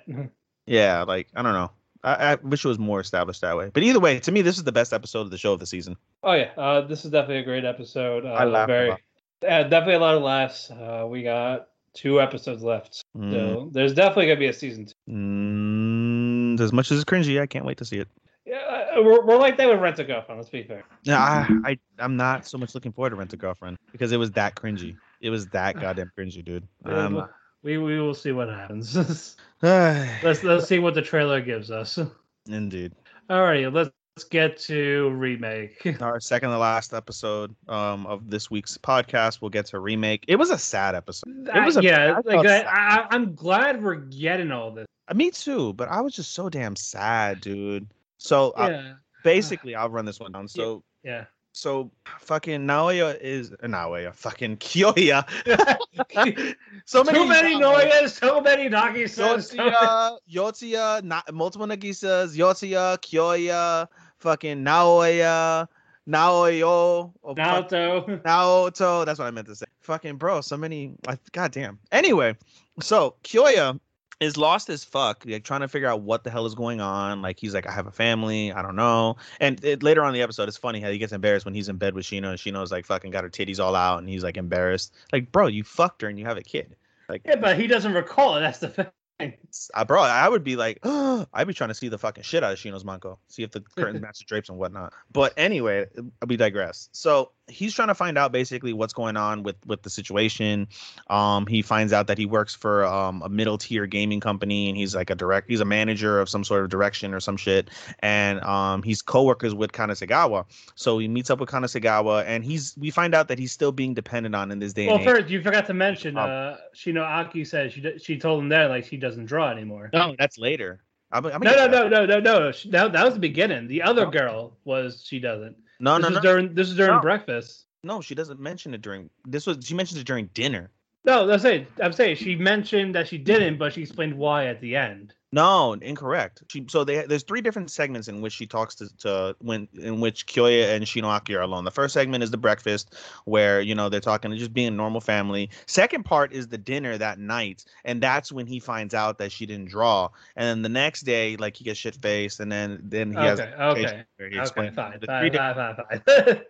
Yeah 0.67 1.03
like 1.03 1.29
I 1.35 1.43
don't 1.43 1.53
know. 1.55 1.71
I, 2.05 2.33
I 2.33 2.35
wish 2.37 2.65
it 2.65 2.69
was 2.69 2.81
more 2.81 2.99
established 3.01 3.43
that 3.43 3.57
way. 3.57 3.71
But 3.73 3.85
either 3.85 4.01
way, 4.01 4.19
to 4.19 4.33
me, 4.33 4.43
this 4.43 4.57
is 4.59 4.65
the 4.65 4.73
best 4.73 4.93
episode 4.93 5.21
of 5.21 5.31
the 5.31 5.39
show 5.39 5.53
of 5.53 5.61
the 5.61 5.67
season. 5.67 5.97
Oh 6.25 6.33
yeah, 6.33 6.51
uh, 6.57 6.81
this 6.81 7.05
is 7.05 7.13
definitely 7.13 7.39
a 7.39 7.45
great 7.45 7.65
episode. 7.65 8.25
Uh, 8.27 8.31
I 8.31 8.45
laughed 8.45 8.71
a 8.71 8.73
very, 8.73 8.89
lot. 8.91 9.01
uh, 9.49 9.63
definitely 9.65 9.95
a 9.95 10.01
lot 10.01 10.17
of 10.17 10.23
laughs. 10.23 10.69
Uh, 10.71 11.07
we 11.09 11.23
got 11.23 11.69
two 11.95 12.21
episodes 12.21 12.63
left, 12.65 13.05
Mm. 13.17 13.31
so 13.33 13.69
there's 13.71 13.95
definitely 13.95 14.27
gonna 14.27 14.41
be 14.41 14.47
a 14.49 14.53
season 14.53 14.87
two. 14.87 14.95
Mm, 15.09 16.61
as 16.61 16.73
much 16.73 16.91
as 16.91 16.99
it's 17.01 17.05
cringy, 17.09 17.41
I 17.41 17.47
can't 17.47 17.65
wait 17.65 17.79
to 17.79 17.85
see 17.85 17.99
it. 17.99 18.09
Yeah, 18.45 18.57
uh, 18.97 19.03
we're, 19.03 19.25
we're 19.25 19.37
like 19.39 19.57
that 19.59 19.69
with 19.69 19.79
Rent 19.81 19.99
a 20.01 20.05
Girlfriend. 20.05 20.41
Let's 20.41 20.51
be 20.51 20.65
fair. 20.65 20.83
Yeah, 21.05 21.19
I, 21.19 21.71
I 21.71 21.79
I'm 22.01 22.17
not 22.17 22.47
so 22.47 22.59
much 22.59 22.75
looking 22.75 22.91
forward 22.93 23.11
to 23.11 23.17
Rent 23.17 23.33
a 23.33 23.37
Girlfriend 23.37 23.77
because 23.93 24.11
it 24.11 24.17
was 24.17 24.33
that 24.33 24.57
cringy. 24.57 24.97
It 25.21 25.31
was 25.31 25.47
that 25.49 25.77
goddamn 25.81 26.11
cringy, 26.19 26.45
dude. 26.45 26.67
Um, 26.85 27.29
we 27.63 27.79
we 27.79 28.01
will 28.01 28.15
see 28.15 28.33
what 28.33 28.49
happens. 28.49 29.37
let's 29.63 30.43
let's 30.43 30.67
see 30.67 30.79
what 30.79 30.95
the 30.95 31.03
trailer 31.03 31.41
gives 31.41 31.71
us. 31.71 31.99
indeed. 32.49 32.93
All 33.31 33.43
right, 33.43 33.73
let's 33.73 33.91
let's 34.17 34.29
get 34.29 34.59
to 34.59 35.11
remake. 35.11 35.97
Our 36.01 36.21
second 36.21 36.51
to 36.51 36.59
last 36.59 36.93
episode 36.93 37.55
um 37.69 38.07
of 38.07 38.29
this 38.31 38.51
week's 38.51 38.77
podcast, 38.77 39.41
we'll 39.41 39.51
get 39.51 39.67
to 39.67 39.79
remake. 39.79 40.25
It 40.29 40.37
was 40.37 40.51
a 40.51 40.59
sad 40.59 40.95
episode. 40.95 41.49
It 41.55 41.65
was 41.65 41.77
a 41.77 41.83
yeah, 41.83 42.19
I 42.19 42.37
like 42.37 42.47
I, 42.47 42.63
I, 42.63 43.07
I'm 43.11 43.35
glad 43.35 43.83
we're 43.83 43.97
getting 43.97 44.51
all 44.51 44.73
this. 44.73 44.87
Uh, 45.09 45.15
Me 45.15 45.31
too, 45.31 45.73
but 45.75 45.89
I 45.89 46.01
was 46.01 46.15
just 46.15 46.33
so 46.33 46.49
damn 46.49 46.77
sad, 46.77 47.41
dude. 47.41 47.89
So 48.19 48.51
uh, 48.51 48.69
Yeah, 48.71 48.93
basically, 49.25 49.75
I'll 49.75 49.91
run 49.91 50.05
this 50.05 50.21
one 50.21 50.33
down. 50.33 50.49
So 50.49 50.83
yeah. 51.03 51.25
So 51.53 51.91
fucking 52.19 52.63
Naoya 52.63 53.19
is 53.21 53.53
uh, 53.53 53.67
Naoya, 53.67 54.15
fucking 54.15 54.57
Kyoya. 54.59 55.25
so 56.87 57.05
many 57.05 57.19
too 57.19 57.27
many 57.29 57.55
Naoya- 57.57 57.91
Noyas, 57.91 58.19
so 58.19 58.41
many 58.41 58.69
Nagisas. 58.69 59.55
Yotsuya, 59.55 60.19
Yotsuya, 60.33 61.03
na- 61.05 61.23
multiple 61.33 61.67
Nagisas, 61.67 62.37
Yotsuya, 62.37 62.99
Kyoya, 62.99 63.87
fucking 64.19 64.65
Naoya, 64.65 65.69
Naoyo, 66.09 67.13
or 67.23 67.37
fuck- 67.37 67.69
Naoto. 67.69 68.23
Naoto. 68.25 69.05
That's 69.07 69.19
what 69.19 69.27
I 69.27 69.31
meant 69.31 69.47
to 69.49 69.55
say. 69.57 69.67
Fucking 69.81 70.17
bro, 70.17 70.41
so 70.41 70.57
many. 70.57 70.95
I, 71.07 71.19
God 71.33 71.53
damn. 71.53 71.79
Anyway, 71.91 72.37
so 72.81 73.15
Kyoya 73.25 73.79
is 74.23 74.37
lost 74.37 74.69
as 74.71 74.85
fuck, 74.85 75.25
like 75.27 75.45
trying 75.45 75.61
to 75.61 75.69
figure 75.69 75.89
out 75.89 76.03
what 76.03 76.25
the 76.25 76.31
hell 76.31 76.47
is 76.47 76.55
going 76.55 76.81
on. 76.81 77.23
Like 77.23 77.39
he's 77.39 77.55
like, 77.55 77.67
I 77.67 77.73
have 77.73 77.87
a 77.87 77.91
family, 77.91 78.53
I 78.53 78.63
don't 78.63 78.77
know. 78.77 79.17
And 79.41 79.63
it, 79.65 79.83
later 79.83 80.03
on 80.03 80.09
in 80.09 80.15
the 80.15 80.23
episode, 80.23 80.49
it's 80.49 80.57
funny 80.57 80.81
how 80.81 80.91
he 80.91 80.99
gets 80.99 81.13
embarrassed 81.13 81.45
when 81.45 81.55
he's 81.55 81.69
in 81.69 81.77
bed 81.77 81.95
with 81.95 82.05
Shino, 82.05 82.31
and 82.31 82.39
Shino's 82.39 82.71
like 82.73 82.87
fucking 82.87 83.11
got 83.11 83.25
her 83.25 83.31
titties 83.31 83.59
all 83.59 83.75
out, 83.75 83.99
and 83.99 84.09
he's 84.09 84.23
like 84.23 84.37
embarrassed. 84.37 84.95
Like, 85.13 85.33
bro, 85.33 85.47
you 85.47 85.65
fucked 85.65 86.03
her 86.03 86.09
and 86.09 86.19
you 86.19 86.25
have 86.25 86.37
a 86.37 86.43
kid. 86.43 86.77
Like, 87.09 87.23
Yeah, 87.25 87.37
but 87.37 87.59
he 87.59 87.67
doesn't 87.67 87.93
recall 87.93 88.37
it. 88.37 88.41
That's 88.41 88.59
the 88.59 88.69
thing. 88.69 89.35
uh, 89.75 89.85
bro, 89.85 90.03
I 90.03 90.29
would 90.29 90.45
be 90.45 90.57
like, 90.57 90.79
I'd 90.85 91.47
be 91.47 91.55
trying 91.55 91.69
to 91.69 91.75
see 91.75 91.89
the 91.89 91.99
fucking 91.99 92.25
shit 92.25 92.43
out 92.45 92.53
of 92.53 92.59
Shino's 92.59 92.85
Manko, 92.85 93.19
see 93.29 93.43
if 93.43 93.51
the 93.51 93.61
curtains 93.61 94.01
match 94.01 94.19
the 94.19 94.25
drapes 94.25 94.49
and 94.49 94.59
whatnot. 94.59 94.93
But 95.13 95.33
anyway, 95.37 95.87
we 96.27 96.37
digress. 96.37 96.89
So 96.93 97.33
he's 97.49 97.75
trying 97.75 97.89
to 97.89 97.95
find 97.95 98.17
out 98.17 98.33
basically 98.33 98.73
what's 98.73 98.93
going 98.93 99.17
on 99.17 99.43
with 99.43 99.57
with 99.67 99.83
the 99.83 99.91
situation. 99.91 100.69
Um, 101.11 101.47
he 101.47 101.63
finds 101.63 101.93
out 101.93 102.07
that 102.07 102.19
he 102.19 102.27
works 102.27 102.55
for 102.55 102.85
um, 102.85 103.23
a 103.23 103.29
middle 103.29 103.59
tier 103.59 103.87
gaming 103.87 104.21
company, 104.21 104.69
and 104.69 104.77
he's 104.77 104.95
like 104.95 105.11
a 105.11 105.15
direct. 105.15 105.49
He's 105.51 105.61
a 105.61 105.65
manager 105.65 106.21
of 106.21 106.29
some 106.29 106.45
sort 106.45 106.63
of 106.65 106.71
direction 106.71 107.13
or 107.15 107.21
some 107.21 107.37
shit, 107.37 107.71
and 108.01 108.41
um, 108.43 108.83
he's 108.83 109.03
coworkers 109.03 109.55
with 109.55 109.73
Kanasegawa. 109.73 110.45
So 110.75 110.99
he 110.99 111.09
meets 111.09 111.31
up 111.31 111.41
with 111.41 111.49
Kanasegawa, 111.51 112.25
and 112.27 112.45
he's 112.45 112.75
we 112.79 112.91
find 112.91 113.15
out 113.15 113.29
that 113.29 113.39
he's 113.39 113.53
still 113.53 113.73
being 113.73 113.95
dependent 113.95 114.35
on 114.35 114.51
in 114.51 114.59
this 114.59 114.73
day. 114.73 114.87
Well, 114.87 114.97
and 114.97 115.07
age. 115.07 115.15
first 115.15 115.31
you 115.31 115.43
forgot 115.43 115.67
to 115.67 115.75
mention, 115.75 116.17
Um, 116.17 116.31
uh, 116.31 116.57
Shino 116.75 117.03
Aki 117.03 117.45
said 117.45 117.73
she 117.73 117.99
she 117.99 118.19
told 118.19 118.41
him 118.43 118.49
that 118.51 118.71
like 118.71 118.85
she 118.87 118.97
doesn't 118.97 119.27
draw 119.27 119.51
anymore. 119.51 119.91
no, 119.93 120.15
that's 120.19 120.39
later. 120.39 120.83
I'm, 121.15 121.27
I'm 121.27 121.43
No, 121.43 121.53
no, 121.55 121.67
no, 121.67 121.89
no, 121.89 122.07
no, 122.07 122.21
no. 122.21 122.53
Sh- 122.53 122.69
That, 122.71 122.93
was 122.93 123.13
the 123.13 123.21
beginning. 123.21 123.69
The 123.69 123.83
other 123.83 124.05
No. 124.07 124.11
girl 124.11 124.57
was 124.65 125.05
she 125.07 125.19
doesn't. 125.19 125.57
No, 125.83 125.99
this 125.99 126.03
no, 126.03 126.09
is 126.09 126.15
no, 126.15 126.21
during 126.23 126.55
this 126.55 126.69
is 126.71 126.77
during 126.77 126.95
No. 126.95 127.01
breakfast. 127.01 127.67
no. 127.85 128.01
She 128.01 128.15
doesn't 128.15 128.41
mention 128.41 128.73
it 128.73 128.81
during 128.81 129.11
this 129.27 129.47
was. 129.47 129.59
She 129.63 129.75
mentions 129.75 130.01
it 130.01 130.07
during 130.07 130.27
dinner. 130.33 130.71
No, 131.05 131.27
that's 131.27 131.45
it. 131.45 131.67
I'm 131.83 131.93
saying 131.93 132.17
she 132.17 132.37
mentioned 132.37 132.95
that 132.95 133.09
she 133.09 133.19
didn't, 133.19 133.59
but 133.59 133.73
she 133.73 133.83
explained 133.83 134.17
why 134.17 134.47
at 134.47 134.61
the 134.61 134.77
end. 134.77 135.13
No, 135.35 135.73
incorrect. 135.73 136.43
She 136.49 136.67
so 136.69 136.85
they 136.85 137.07
there's 137.07 137.23
three 137.23 137.41
different 137.41 137.71
segments 137.71 138.07
in 138.07 138.21
which 138.21 138.35
she 138.35 138.47
talks 138.47 138.75
to, 138.77 138.95
to 138.99 139.35
when 139.41 139.67
in 139.81 139.99
which 139.99 140.27
Kyoya 140.27 140.75
and 140.77 140.85
Shinoaki 140.85 141.35
are 141.35 141.41
alone. 141.41 141.65
The 141.65 141.71
first 141.71 141.95
segment 141.95 142.23
is 142.23 142.31
the 142.31 142.37
breakfast 142.37 142.95
where 143.25 143.63
you 143.63 143.75
know 143.75 143.89
they're 143.89 144.01
talking 144.01 144.37
just 144.37 144.53
being 144.53 144.69
a 144.69 144.73
normal 144.73 145.01
family. 145.01 145.49
Second 145.67 146.05
part 146.05 146.35
is 146.35 146.49
the 146.49 146.59
dinner 146.59 146.99
that 146.99 147.19
night, 147.19 147.65
and 147.87 148.03
that's 148.03 148.31
when 148.31 148.47
he 148.47 148.61
finds 148.61 148.93
out 148.93 149.17
that 149.19 149.33
she 149.33 149.47
didn't 149.47 149.71
draw. 149.71 150.11
And 150.37 150.47
then 150.47 150.63
the 150.63 150.69
next 150.69 151.03
day, 151.03 151.37
like 151.37 151.57
he 151.57 151.65
gets 151.65 151.81
shit 151.81 151.97
faced, 151.97 152.39
and 152.39 152.53
then 152.53 152.81
then 152.83 153.11
he 153.11 153.17
has 153.25 153.41
Okay, 153.41 153.55
conversation 153.57 154.05
okay, 154.21 154.39
okay, 154.39 154.51
fine, 154.51 154.73
fine, 154.75 155.01
fine, 155.33 155.75
fine, 155.77 156.03
fine. 156.05 156.43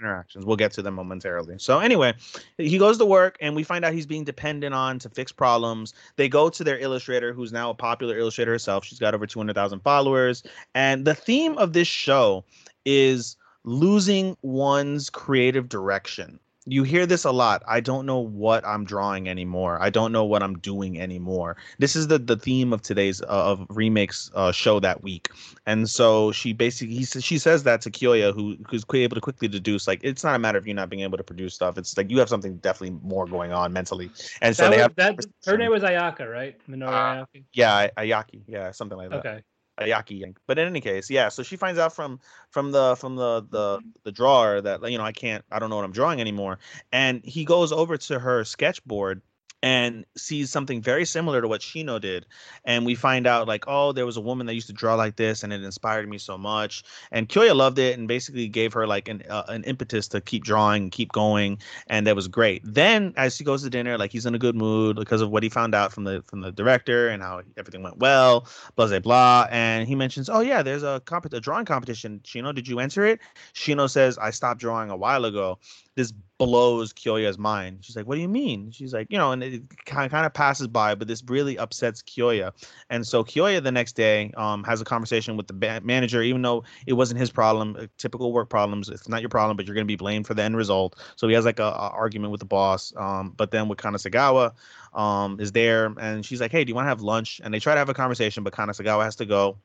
Interactions. 0.00 0.44
We'll 0.44 0.56
get 0.56 0.72
to 0.72 0.82
them 0.82 0.94
momentarily. 0.94 1.56
So 1.58 1.78
anyway, 1.78 2.14
he 2.58 2.78
goes 2.78 2.98
to 2.98 3.06
work 3.06 3.36
and 3.40 3.54
we 3.56 3.62
find 3.62 3.84
out 3.84 3.92
he's 3.92 4.06
being 4.06 4.24
dependent 4.24 4.74
on 4.74 4.98
to 5.00 5.08
fix 5.08 5.32
problems. 5.32 5.94
They 6.16 6.28
go 6.28 6.48
to 6.48 6.64
their 6.64 6.78
illustrator, 6.78 7.32
who's 7.32 7.52
now 7.52 7.70
a 7.70 7.74
popular 7.74 8.16
illustrator 8.18 8.52
herself. 8.52 8.84
She's 8.84 8.98
got 8.98 9.14
over 9.14 9.26
200,000 9.26 9.80
followers. 9.80 10.42
And 10.74 11.04
the 11.04 11.14
theme 11.14 11.56
of 11.58 11.72
this 11.72 11.88
show 11.88 12.44
is 12.84 13.36
losing 13.64 14.36
one's 14.42 15.10
creative 15.10 15.68
direction. 15.68 16.38
You 16.68 16.82
hear 16.82 17.06
this 17.06 17.24
a 17.24 17.30
lot. 17.30 17.62
I 17.68 17.78
don't 17.80 18.06
know 18.06 18.18
what 18.18 18.66
I'm 18.66 18.84
drawing 18.84 19.28
anymore. 19.28 19.78
I 19.80 19.88
don't 19.88 20.10
know 20.10 20.24
what 20.24 20.42
I'm 20.42 20.58
doing 20.58 21.00
anymore. 21.00 21.56
This 21.78 21.94
is 21.94 22.08
the 22.08 22.18
the 22.18 22.36
theme 22.36 22.72
of 22.72 22.82
today's 22.82 23.22
uh, 23.22 23.26
of 23.28 23.66
remakes 23.70 24.30
uh, 24.34 24.50
show 24.50 24.80
that 24.80 25.02
week. 25.02 25.28
And 25.66 25.88
so 25.88 26.32
she 26.32 26.52
basically 26.52 26.96
he 26.96 27.04
says 27.04 27.24
she 27.24 27.38
says 27.38 27.62
that 27.62 27.80
to 27.82 27.90
Kyoya, 27.90 28.34
who 28.34 28.56
who's 28.68 28.84
able 28.92 29.14
to 29.14 29.20
quickly 29.20 29.46
deduce 29.46 29.86
like 29.86 30.00
it's 30.02 30.24
not 30.24 30.34
a 30.34 30.38
matter 30.38 30.58
of 30.58 30.66
you 30.66 30.74
not 30.74 30.90
being 30.90 31.02
able 31.02 31.18
to 31.18 31.24
produce 31.24 31.54
stuff. 31.54 31.78
It's 31.78 31.96
like 31.96 32.10
you 32.10 32.18
have 32.18 32.28
something 32.28 32.56
definitely 32.56 32.98
more 33.02 33.26
going 33.26 33.52
on 33.52 33.72
mentally. 33.72 34.10
And 34.42 34.56
so 34.56 34.64
that 34.64 34.70
they 34.70 34.76
was, 34.78 34.82
have 34.82 34.96
that, 34.96 35.26
her 35.46 35.56
name 35.56 35.70
was 35.70 35.82
Ayaka, 35.82 36.30
right? 36.30 36.56
Minoru 36.68 36.88
Uh, 36.88 37.24
Ayaka. 37.26 37.44
yeah 37.52 37.88
Ayaki, 37.96 38.42
yeah 38.48 38.70
something 38.72 38.98
like 38.98 39.10
that. 39.10 39.24
Okay. 39.24 39.42
Ayaki. 39.78 40.20
Yank. 40.20 40.38
But 40.46 40.58
in 40.58 40.66
any 40.66 40.80
case, 40.80 41.10
yeah. 41.10 41.28
So 41.28 41.42
she 41.42 41.56
finds 41.56 41.78
out 41.78 41.92
from 41.92 42.20
from 42.50 42.72
the 42.72 42.96
from 42.96 43.16
the 43.16 43.46
the 43.50 43.78
mm-hmm. 43.78 43.88
the 44.04 44.12
drawer 44.12 44.60
that 44.60 44.90
you 44.90 44.98
know 44.98 45.04
I 45.04 45.12
can't 45.12 45.44
I 45.50 45.58
don't 45.58 45.70
know 45.70 45.76
what 45.76 45.84
I'm 45.84 45.92
drawing 45.92 46.20
anymore, 46.20 46.58
and 46.92 47.24
he 47.24 47.44
goes 47.44 47.72
over 47.72 47.96
to 47.96 48.18
her 48.18 48.44
sketchboard 48.44 49.22
and 49.66 50.04
sees 50.16 50.48
something 50.48 50.80
very 50.80 51.04
similar 51.04 51.40
to 51.42 51.48
what 51.48 51.60
Shino 51.60 52.00
did, 52.00 52.24
and 52.64 52.86
we 52.86 52.94
find 52.94 53.26
out 53.26 53.48
like 53.48 53.64
oh 53.66 53.90
there 53.90 54.06
was 54.06 54.16
a 54.16 54.20
woman 54.20 54.46
that 54.46 54.54
used 54.54 54.68
to 54.68 54.72
draw 54.72 54.94
like 54.94 55.16
this 55.16 55.42
and 55.42 55.52
it 55.52 55.64
inspired 55.64 56.08
me 56.08 56.18
so 56.18 56.38
much, 56.38 56.84
and 57.10 57.28
Kyoya 57.28 57.52
loved 57.52 57.80
it 57.80 57.98
and 57.98 58.06
basically 58.06 58.46
gave 58.46 58.72
her 58.74 58.86
like 58.86 59.08
an 59.08 59.24
uh, 59.28 59.42
an 59.48 59.64
impetus 59.64 60.06
to 60.08 60.20
keep 60.20 60.44
drawing 60.44 60.90
keep 60.90 61.10
going, 61.10 61.58
and 61.88 62.06
that 62.06 62.14
was 62.14 62.28
great. 62.28 62.62
Then 62.64 63.12
as 63.16 63.36
he 63.36 63.42
goes 63.42 63.64
to 63.64 63.70
dinner, 63.70 63.98
like 63.98 64.12
he's 64.12 64.24
in 64.24 64.36
a 64.36 64.38
good 64.38 64.54
mood 64.54 64.94
because 64.94 65.20
of 65.20 65.30
what 65.30 65.42
he 65.42 65.48
found 65.48 65.74
out 65.74 65.92
from 65.92 66.04
the 66.04 66.22
from 66.28 66.42
the 66.42 66.52
director 66.52 67.08
and 67.08 67.20
how 67.20 67.42
everything 67.56 67.82
went 67.82 67.98
well 67.98 68.46
blah 68.76 68.86
blah 68.86 69.00
blah. 69.00 69.48
And 69.50 69.88
he 69.88 69.96
mentions 69.96 70.28
oh 70.28 70.40
yeah 70.40 70.62
there's 70.62 70.84
a 70.84 71.02
comp- 71.06 71.32
a 71.32 71.40
drawing 71.40 71.64
competition. 71.64 72.20
Shino 72.22 72.54
did 72.54 72.68
you 72.68 72.78
enter 72.78 73.04
it? 73.04 73.18
Shino 73.52 73.90
says 73.90 74.16
i 74.18 74.30
stopped 74.30 74.60
drawing 74.60 74.90
a 74.90 74.96
while 74.96 75.24
ago. 75.24 75.58
This 75.96 76.12
blows 76.38 76.92
kyoya's 76.92 77.38
mind 77.38 77.78
she's 77.80 77.96
like 77.96 78.06
what 78.06 78.14
do 78.14 78.20
you 78.20 78.28
mean 78.28 78.70
she's 78.70 78.92
like 78.92 79.06
you 79.10 79.16
know 79.16 79.32
and 79.32 79.42
it 79.42 79.62
kind 79.86 80.12
of 80.14 80.34
passes 80.34 80.66
by 80.66 80.94
but 80.94 81.08
this 81.08 81.22
really 81.28 81.56
upsets 81.56 82.02
kyoya 82.02 82.52
and 82.90 83.06
so 83.06 83.24
kyoya 83.24 83.62
the 83.62 83.72
next 83.72 83.94
day 83.94 84.30
um 84.36 84.62
has 84.64 84.80
a 84.80 84.84
conversation 84.84 85.36
with 85.36 85.46
the 85.46 85.54
ba- 85.54 85.80
manager 85.82 86.22
even 86.22 86.42
though 86.42 86.62
it 86.86 86.92
wasn't 86.92 87.18
his 87.18 87.30
problem 87.30 87.74
uh, 87.78 87.86
typical 87.96 88.32
work 88.32 88.50
problems 88.50 88.88
it's 88.88 89.08
not 89.08 89.22
your 89.22 89.30
problem 89.30 89.56
but 89.56 89.66
you're 89.66 89.74
going 89.74 89.86
to 89.86 89.90
be 89.90 89.96
blamed 89.96 90.26
for 90.26 90.34
the 90.34 90.42
end 90.42 90.56
result 90.56 90.96
so 91.16 91.26
he 91.26 91.34
has 91.34 91.44
like 91.44 91.58
a, 91.58 91.64
a 91.64 91.90
argument 91.90 92.30
with 92.30 92.40
the 92.40 92.46
boss 92.46 92.92
um 92.96 93.32
but 93.36 93.50
then 93.50 93.68
with 93.68 93.78
kanasagawa 93.78 94.52
um, 94.96 95.38
is 95.38 95.52
there, 95.52 95.92
and 96.00 96.24
she's 96.24 96.40
like, 96.40 96.50
"Hey, 96.50 96.64
do 96.64 96.70
you 96.70 96.74
want 96.74 96.86
to 96.86 96.88
have 96.88 97.02
lunch?" 97.02 97.40
And 97.44 97.52
they 97.52 97.60
try 97.60 97.74
to 97.74 97.78
have 97.78 97.90
a 97.90 97.94
conversation, 97.94 98.42
but 98.42 98.54
Kanasagawa 98.54 99.04
has 99.04 99.16
to 99.16 99.26
go. 99.26 99.58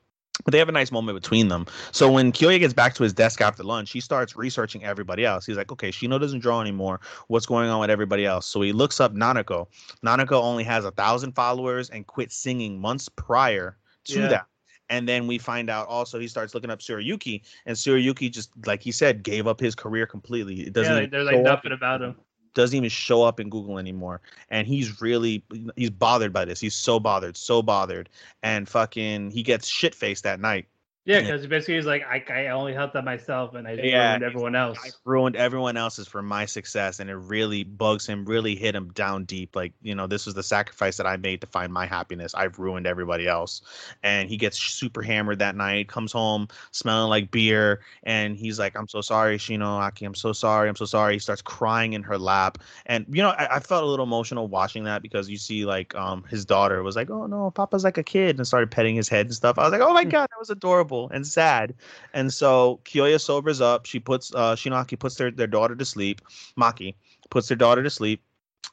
But 0.43 0.53
they 0.53 0.57
have 0.57 0.69
a 0.69 0.71
nice 0.71 0.91
moment 0.91 1.21
between 1.21 1.49
them. 1.49 1.67
So 1.91 2.11
when 2.11 2.31
Kyoya 2.31 2.57
gets 2.57 2.73
back 2.73 2.95
to 2.95 3.03
his 3.03 3.13
desk 3.13 3.41
after 3.41 3.63
lunch, 3.63 3.91
he 3.91 3.99
starts 3.99 4.35
researching 4.35 4.83
everybody 4.83 5.23
else. 5.25 5.45
He's 5.45 5.57
like, 5.57 5.71
"Okay, 5.71 5.89
Shino 5.89 6.19
doesn't 6.19 6.39
draw 6.39 6.61
anymore. 6.61 6.99
What's 7.27 7.45
going 7.45 7.69
on 7.69 7.79
with 7.79 7.89
everybody 7.89 8.25
else?" 8.25 8.47
So 8.47 8.61
he 8.61 8.71
looks 8.73 8.99
up 8.99 9.13
Nanako. 9.13 9.67
Nanako 10.03 10.41
only 10.41 10.63
has 10.63 10.83
a 10.83 10.91
thousand 10.91 11.33
followers 11.33 11.89
and 11.89 12.07
quit 12.07 12.31
singing 12.31 12.79
months 12.79 13.07
prior 13.09 13.77
to 14.05 14.21
Yeah. 14.21 14.27
that. 14.27 14.45
And 14.89 15.07
then 15.07 15.27
we 15.27 15.37
find 15.37 15.69
out 15.69 15.87
also 15.87 16.19
he 16.19 16.27
starts 16.27 16.53
looking 16.53 16.69
up 16.69 16.79
Tsurayuki, 16.79 17.41
and 17.65 17.77
Tsurayuki 17.77 18.31
just 18.31 18.51
like 18.65 18.81
he 18.81 18.91
said, 18.91 19.23
gave 19.23 19.47
up 19.47 19.59
his 19.59 19.75
career 19.75 20.07
completely. 20.07 20.61
It 20.61 20.73
doesn't 20.73 21.13
Yeah, 21.13 21.19
show 21.19 21.23
like 21.23 21.35
up 21.35 21.43
nothing 21.43 21.71
about 21.71 22.01
him. 22.01 22.15
Doesn't 22.53 22.75
even 22.75 22.89
show 22.89 23.23
up 23.23 23.39
in 23.39 23.49
Google 23.49 23.77
anymore. 23.77 24.21
And 24.49 24.67
he's 24.67 25.01
really 25.01 25.43
he's 25.75 25.89
bothered 25.89 26.33
by 26.33 26.45
this. 26.45 26.59
He's 26.59 26.75
so 26.75 26.99
bothered, 26.99 27.37
so 27.37 27.61
bothered. 27.61 28.09
And 28.43 28.67
fucking 28.67 29.31
he 29.31 29.43
gets 29.43 29.67
shit 29.67 29.95
faced 29.95 30.23
that 30.23 30.39
night. 30.39 30.67
Yeah, 31.05 31.19
because 31.21 31.45
basically 31.47 31.75
he's 31.75 31.85
like, 31.85 32.03
I, 32.03 32.23
I 32.29 32.47
only 32.49 32.73
helped 32.73 32.95
out 32.95 33.05
myself 33.05 33.55
and 33.55 33.67
I 33.67 33.71
Yeah, 33.77 33.83
ruined 33.91 34.23
everyone 34.23 34.55
else. 34.55 34.79
I 34.83 34.91
ruined 35.05 35.35
everyone 35.35 35.77
else's 35.77 36.07
for 36.07 36.21
my 36.21 36.45
success, 36.45 36.99
and 36.99 37.09
it 37.09 37.15
really 37.15 37.63
bugs 37.63 38.05
him, 38.05 38.25
really 38.25 38.55
hit 38.55 38.75
him 38.75 38.91
down 38.93 39.25
deep. 39.25 39.55
Like, 39.55 39.73
you 39.81 39.95
know, 39.95 40.07
this 40.07 40.25
was 40.25 40.35
the 40.35 40.43
sacrifice 40.43 40.97
that 40.97 41.07
I 41.07 41.17
made 41.17 41.41
to 41.41 41.47
find 41.47 41.71
my 41.71 41.85
happiness. 41.85 42.33
I've 42.35 42.59
ruined 42.59 42.87
everybody 42.87 43.27
else. 43.27 43.61
And 44.03 44.29
he 44.29 44.37
gets 44.37 44.57
super 44.57 45.01
hammered 45.01 45.39
that 45.39 45.55
night, 45.55 45.87
comes 45.87 46.11
home 46.11 46.47
smelling 46.71 47.09
like 47.09 47.31
beer, 47.31 47.81
and 48.03 48.35
he's 48.35 48.59
like, 48.59 48.75
I'm 48.77 48.87
so 48.87 49.01
sorry, 49.01 49.37
Shino 49.37 49.65
Aki. 49.65 50.05
I'm 50.05 50.15
so 50.15 50.33
sorry. 50.33 50.67
I'm 50.67 50.75
so 50.75 50.85
sorry. 50.85 51.13
He 51.13 51.19
starts 51.19 51.41
crying 51.41 51.93
in 51.93 52.03
her 52.03 52.17
lap. 52.17 52.57
And, 52.87 53.05
you 53.09 53.21
know, 53.21 53.29
I, 53.29 53.57
I 53.57 53.59
felt 53.59 53.83
a 53.83 53.87
little 53.87 54.05
emotional 54.05 54.47
watching 54.47 54.83
that 54.85 55.01
because 55.01 55.29
you 55.29 55.37
see, 55.37 55.65
like, 55.65 55.95
um, 55.95 56.23
his 56.25 56.45
daughter 56.45 56.83
was 56.83 56.95
like, 56.95 57.09
Oh, 57.09 57.25
no, 57.27 57.51
Papa's 57.51 57.83
like 57.83 57.97
a 57.97 58.03
kid, 58.03 58.37
and 58.37 58.45
started 58.47 58.69
petting 58.71 58.95
his 58.95 59.07
head 59.09 59.27
and 59.27 59.35
stuff. 59.35 59.57
I 59.57 59.63
was 59.63 59.71
like, 59.71 59.81
Oh 59.81 59.93
my 59.93 60.03
God, 60.03 60.27
that 60.29 60.39
was 60.39 60.49
adorable 60.49 60.90
and 60.99 61.25
sad. 61.25 61.73
And 62.13 62.33
so 62.33 62.79
Kyoya 62.85 63.19
sobers 63.19 63.61
up. 63.61 63.85
She 63.85 63.99
puts 63.99 64.33
uh 64.33 64.55
Shinaki 64.55 64.97
puts 64.97 65.15
their, 65.15 65.31
their 65.31 65.47
daughter 65.47 65.75
to 65.75 65.85
sleep. 65.85 66.21
Maki 66.57 66.95
puts 67.29 67.47
their 67.47 67.57
daughter 67.57 67.83
to 67.83 67.89
sleep. 67.89 68.21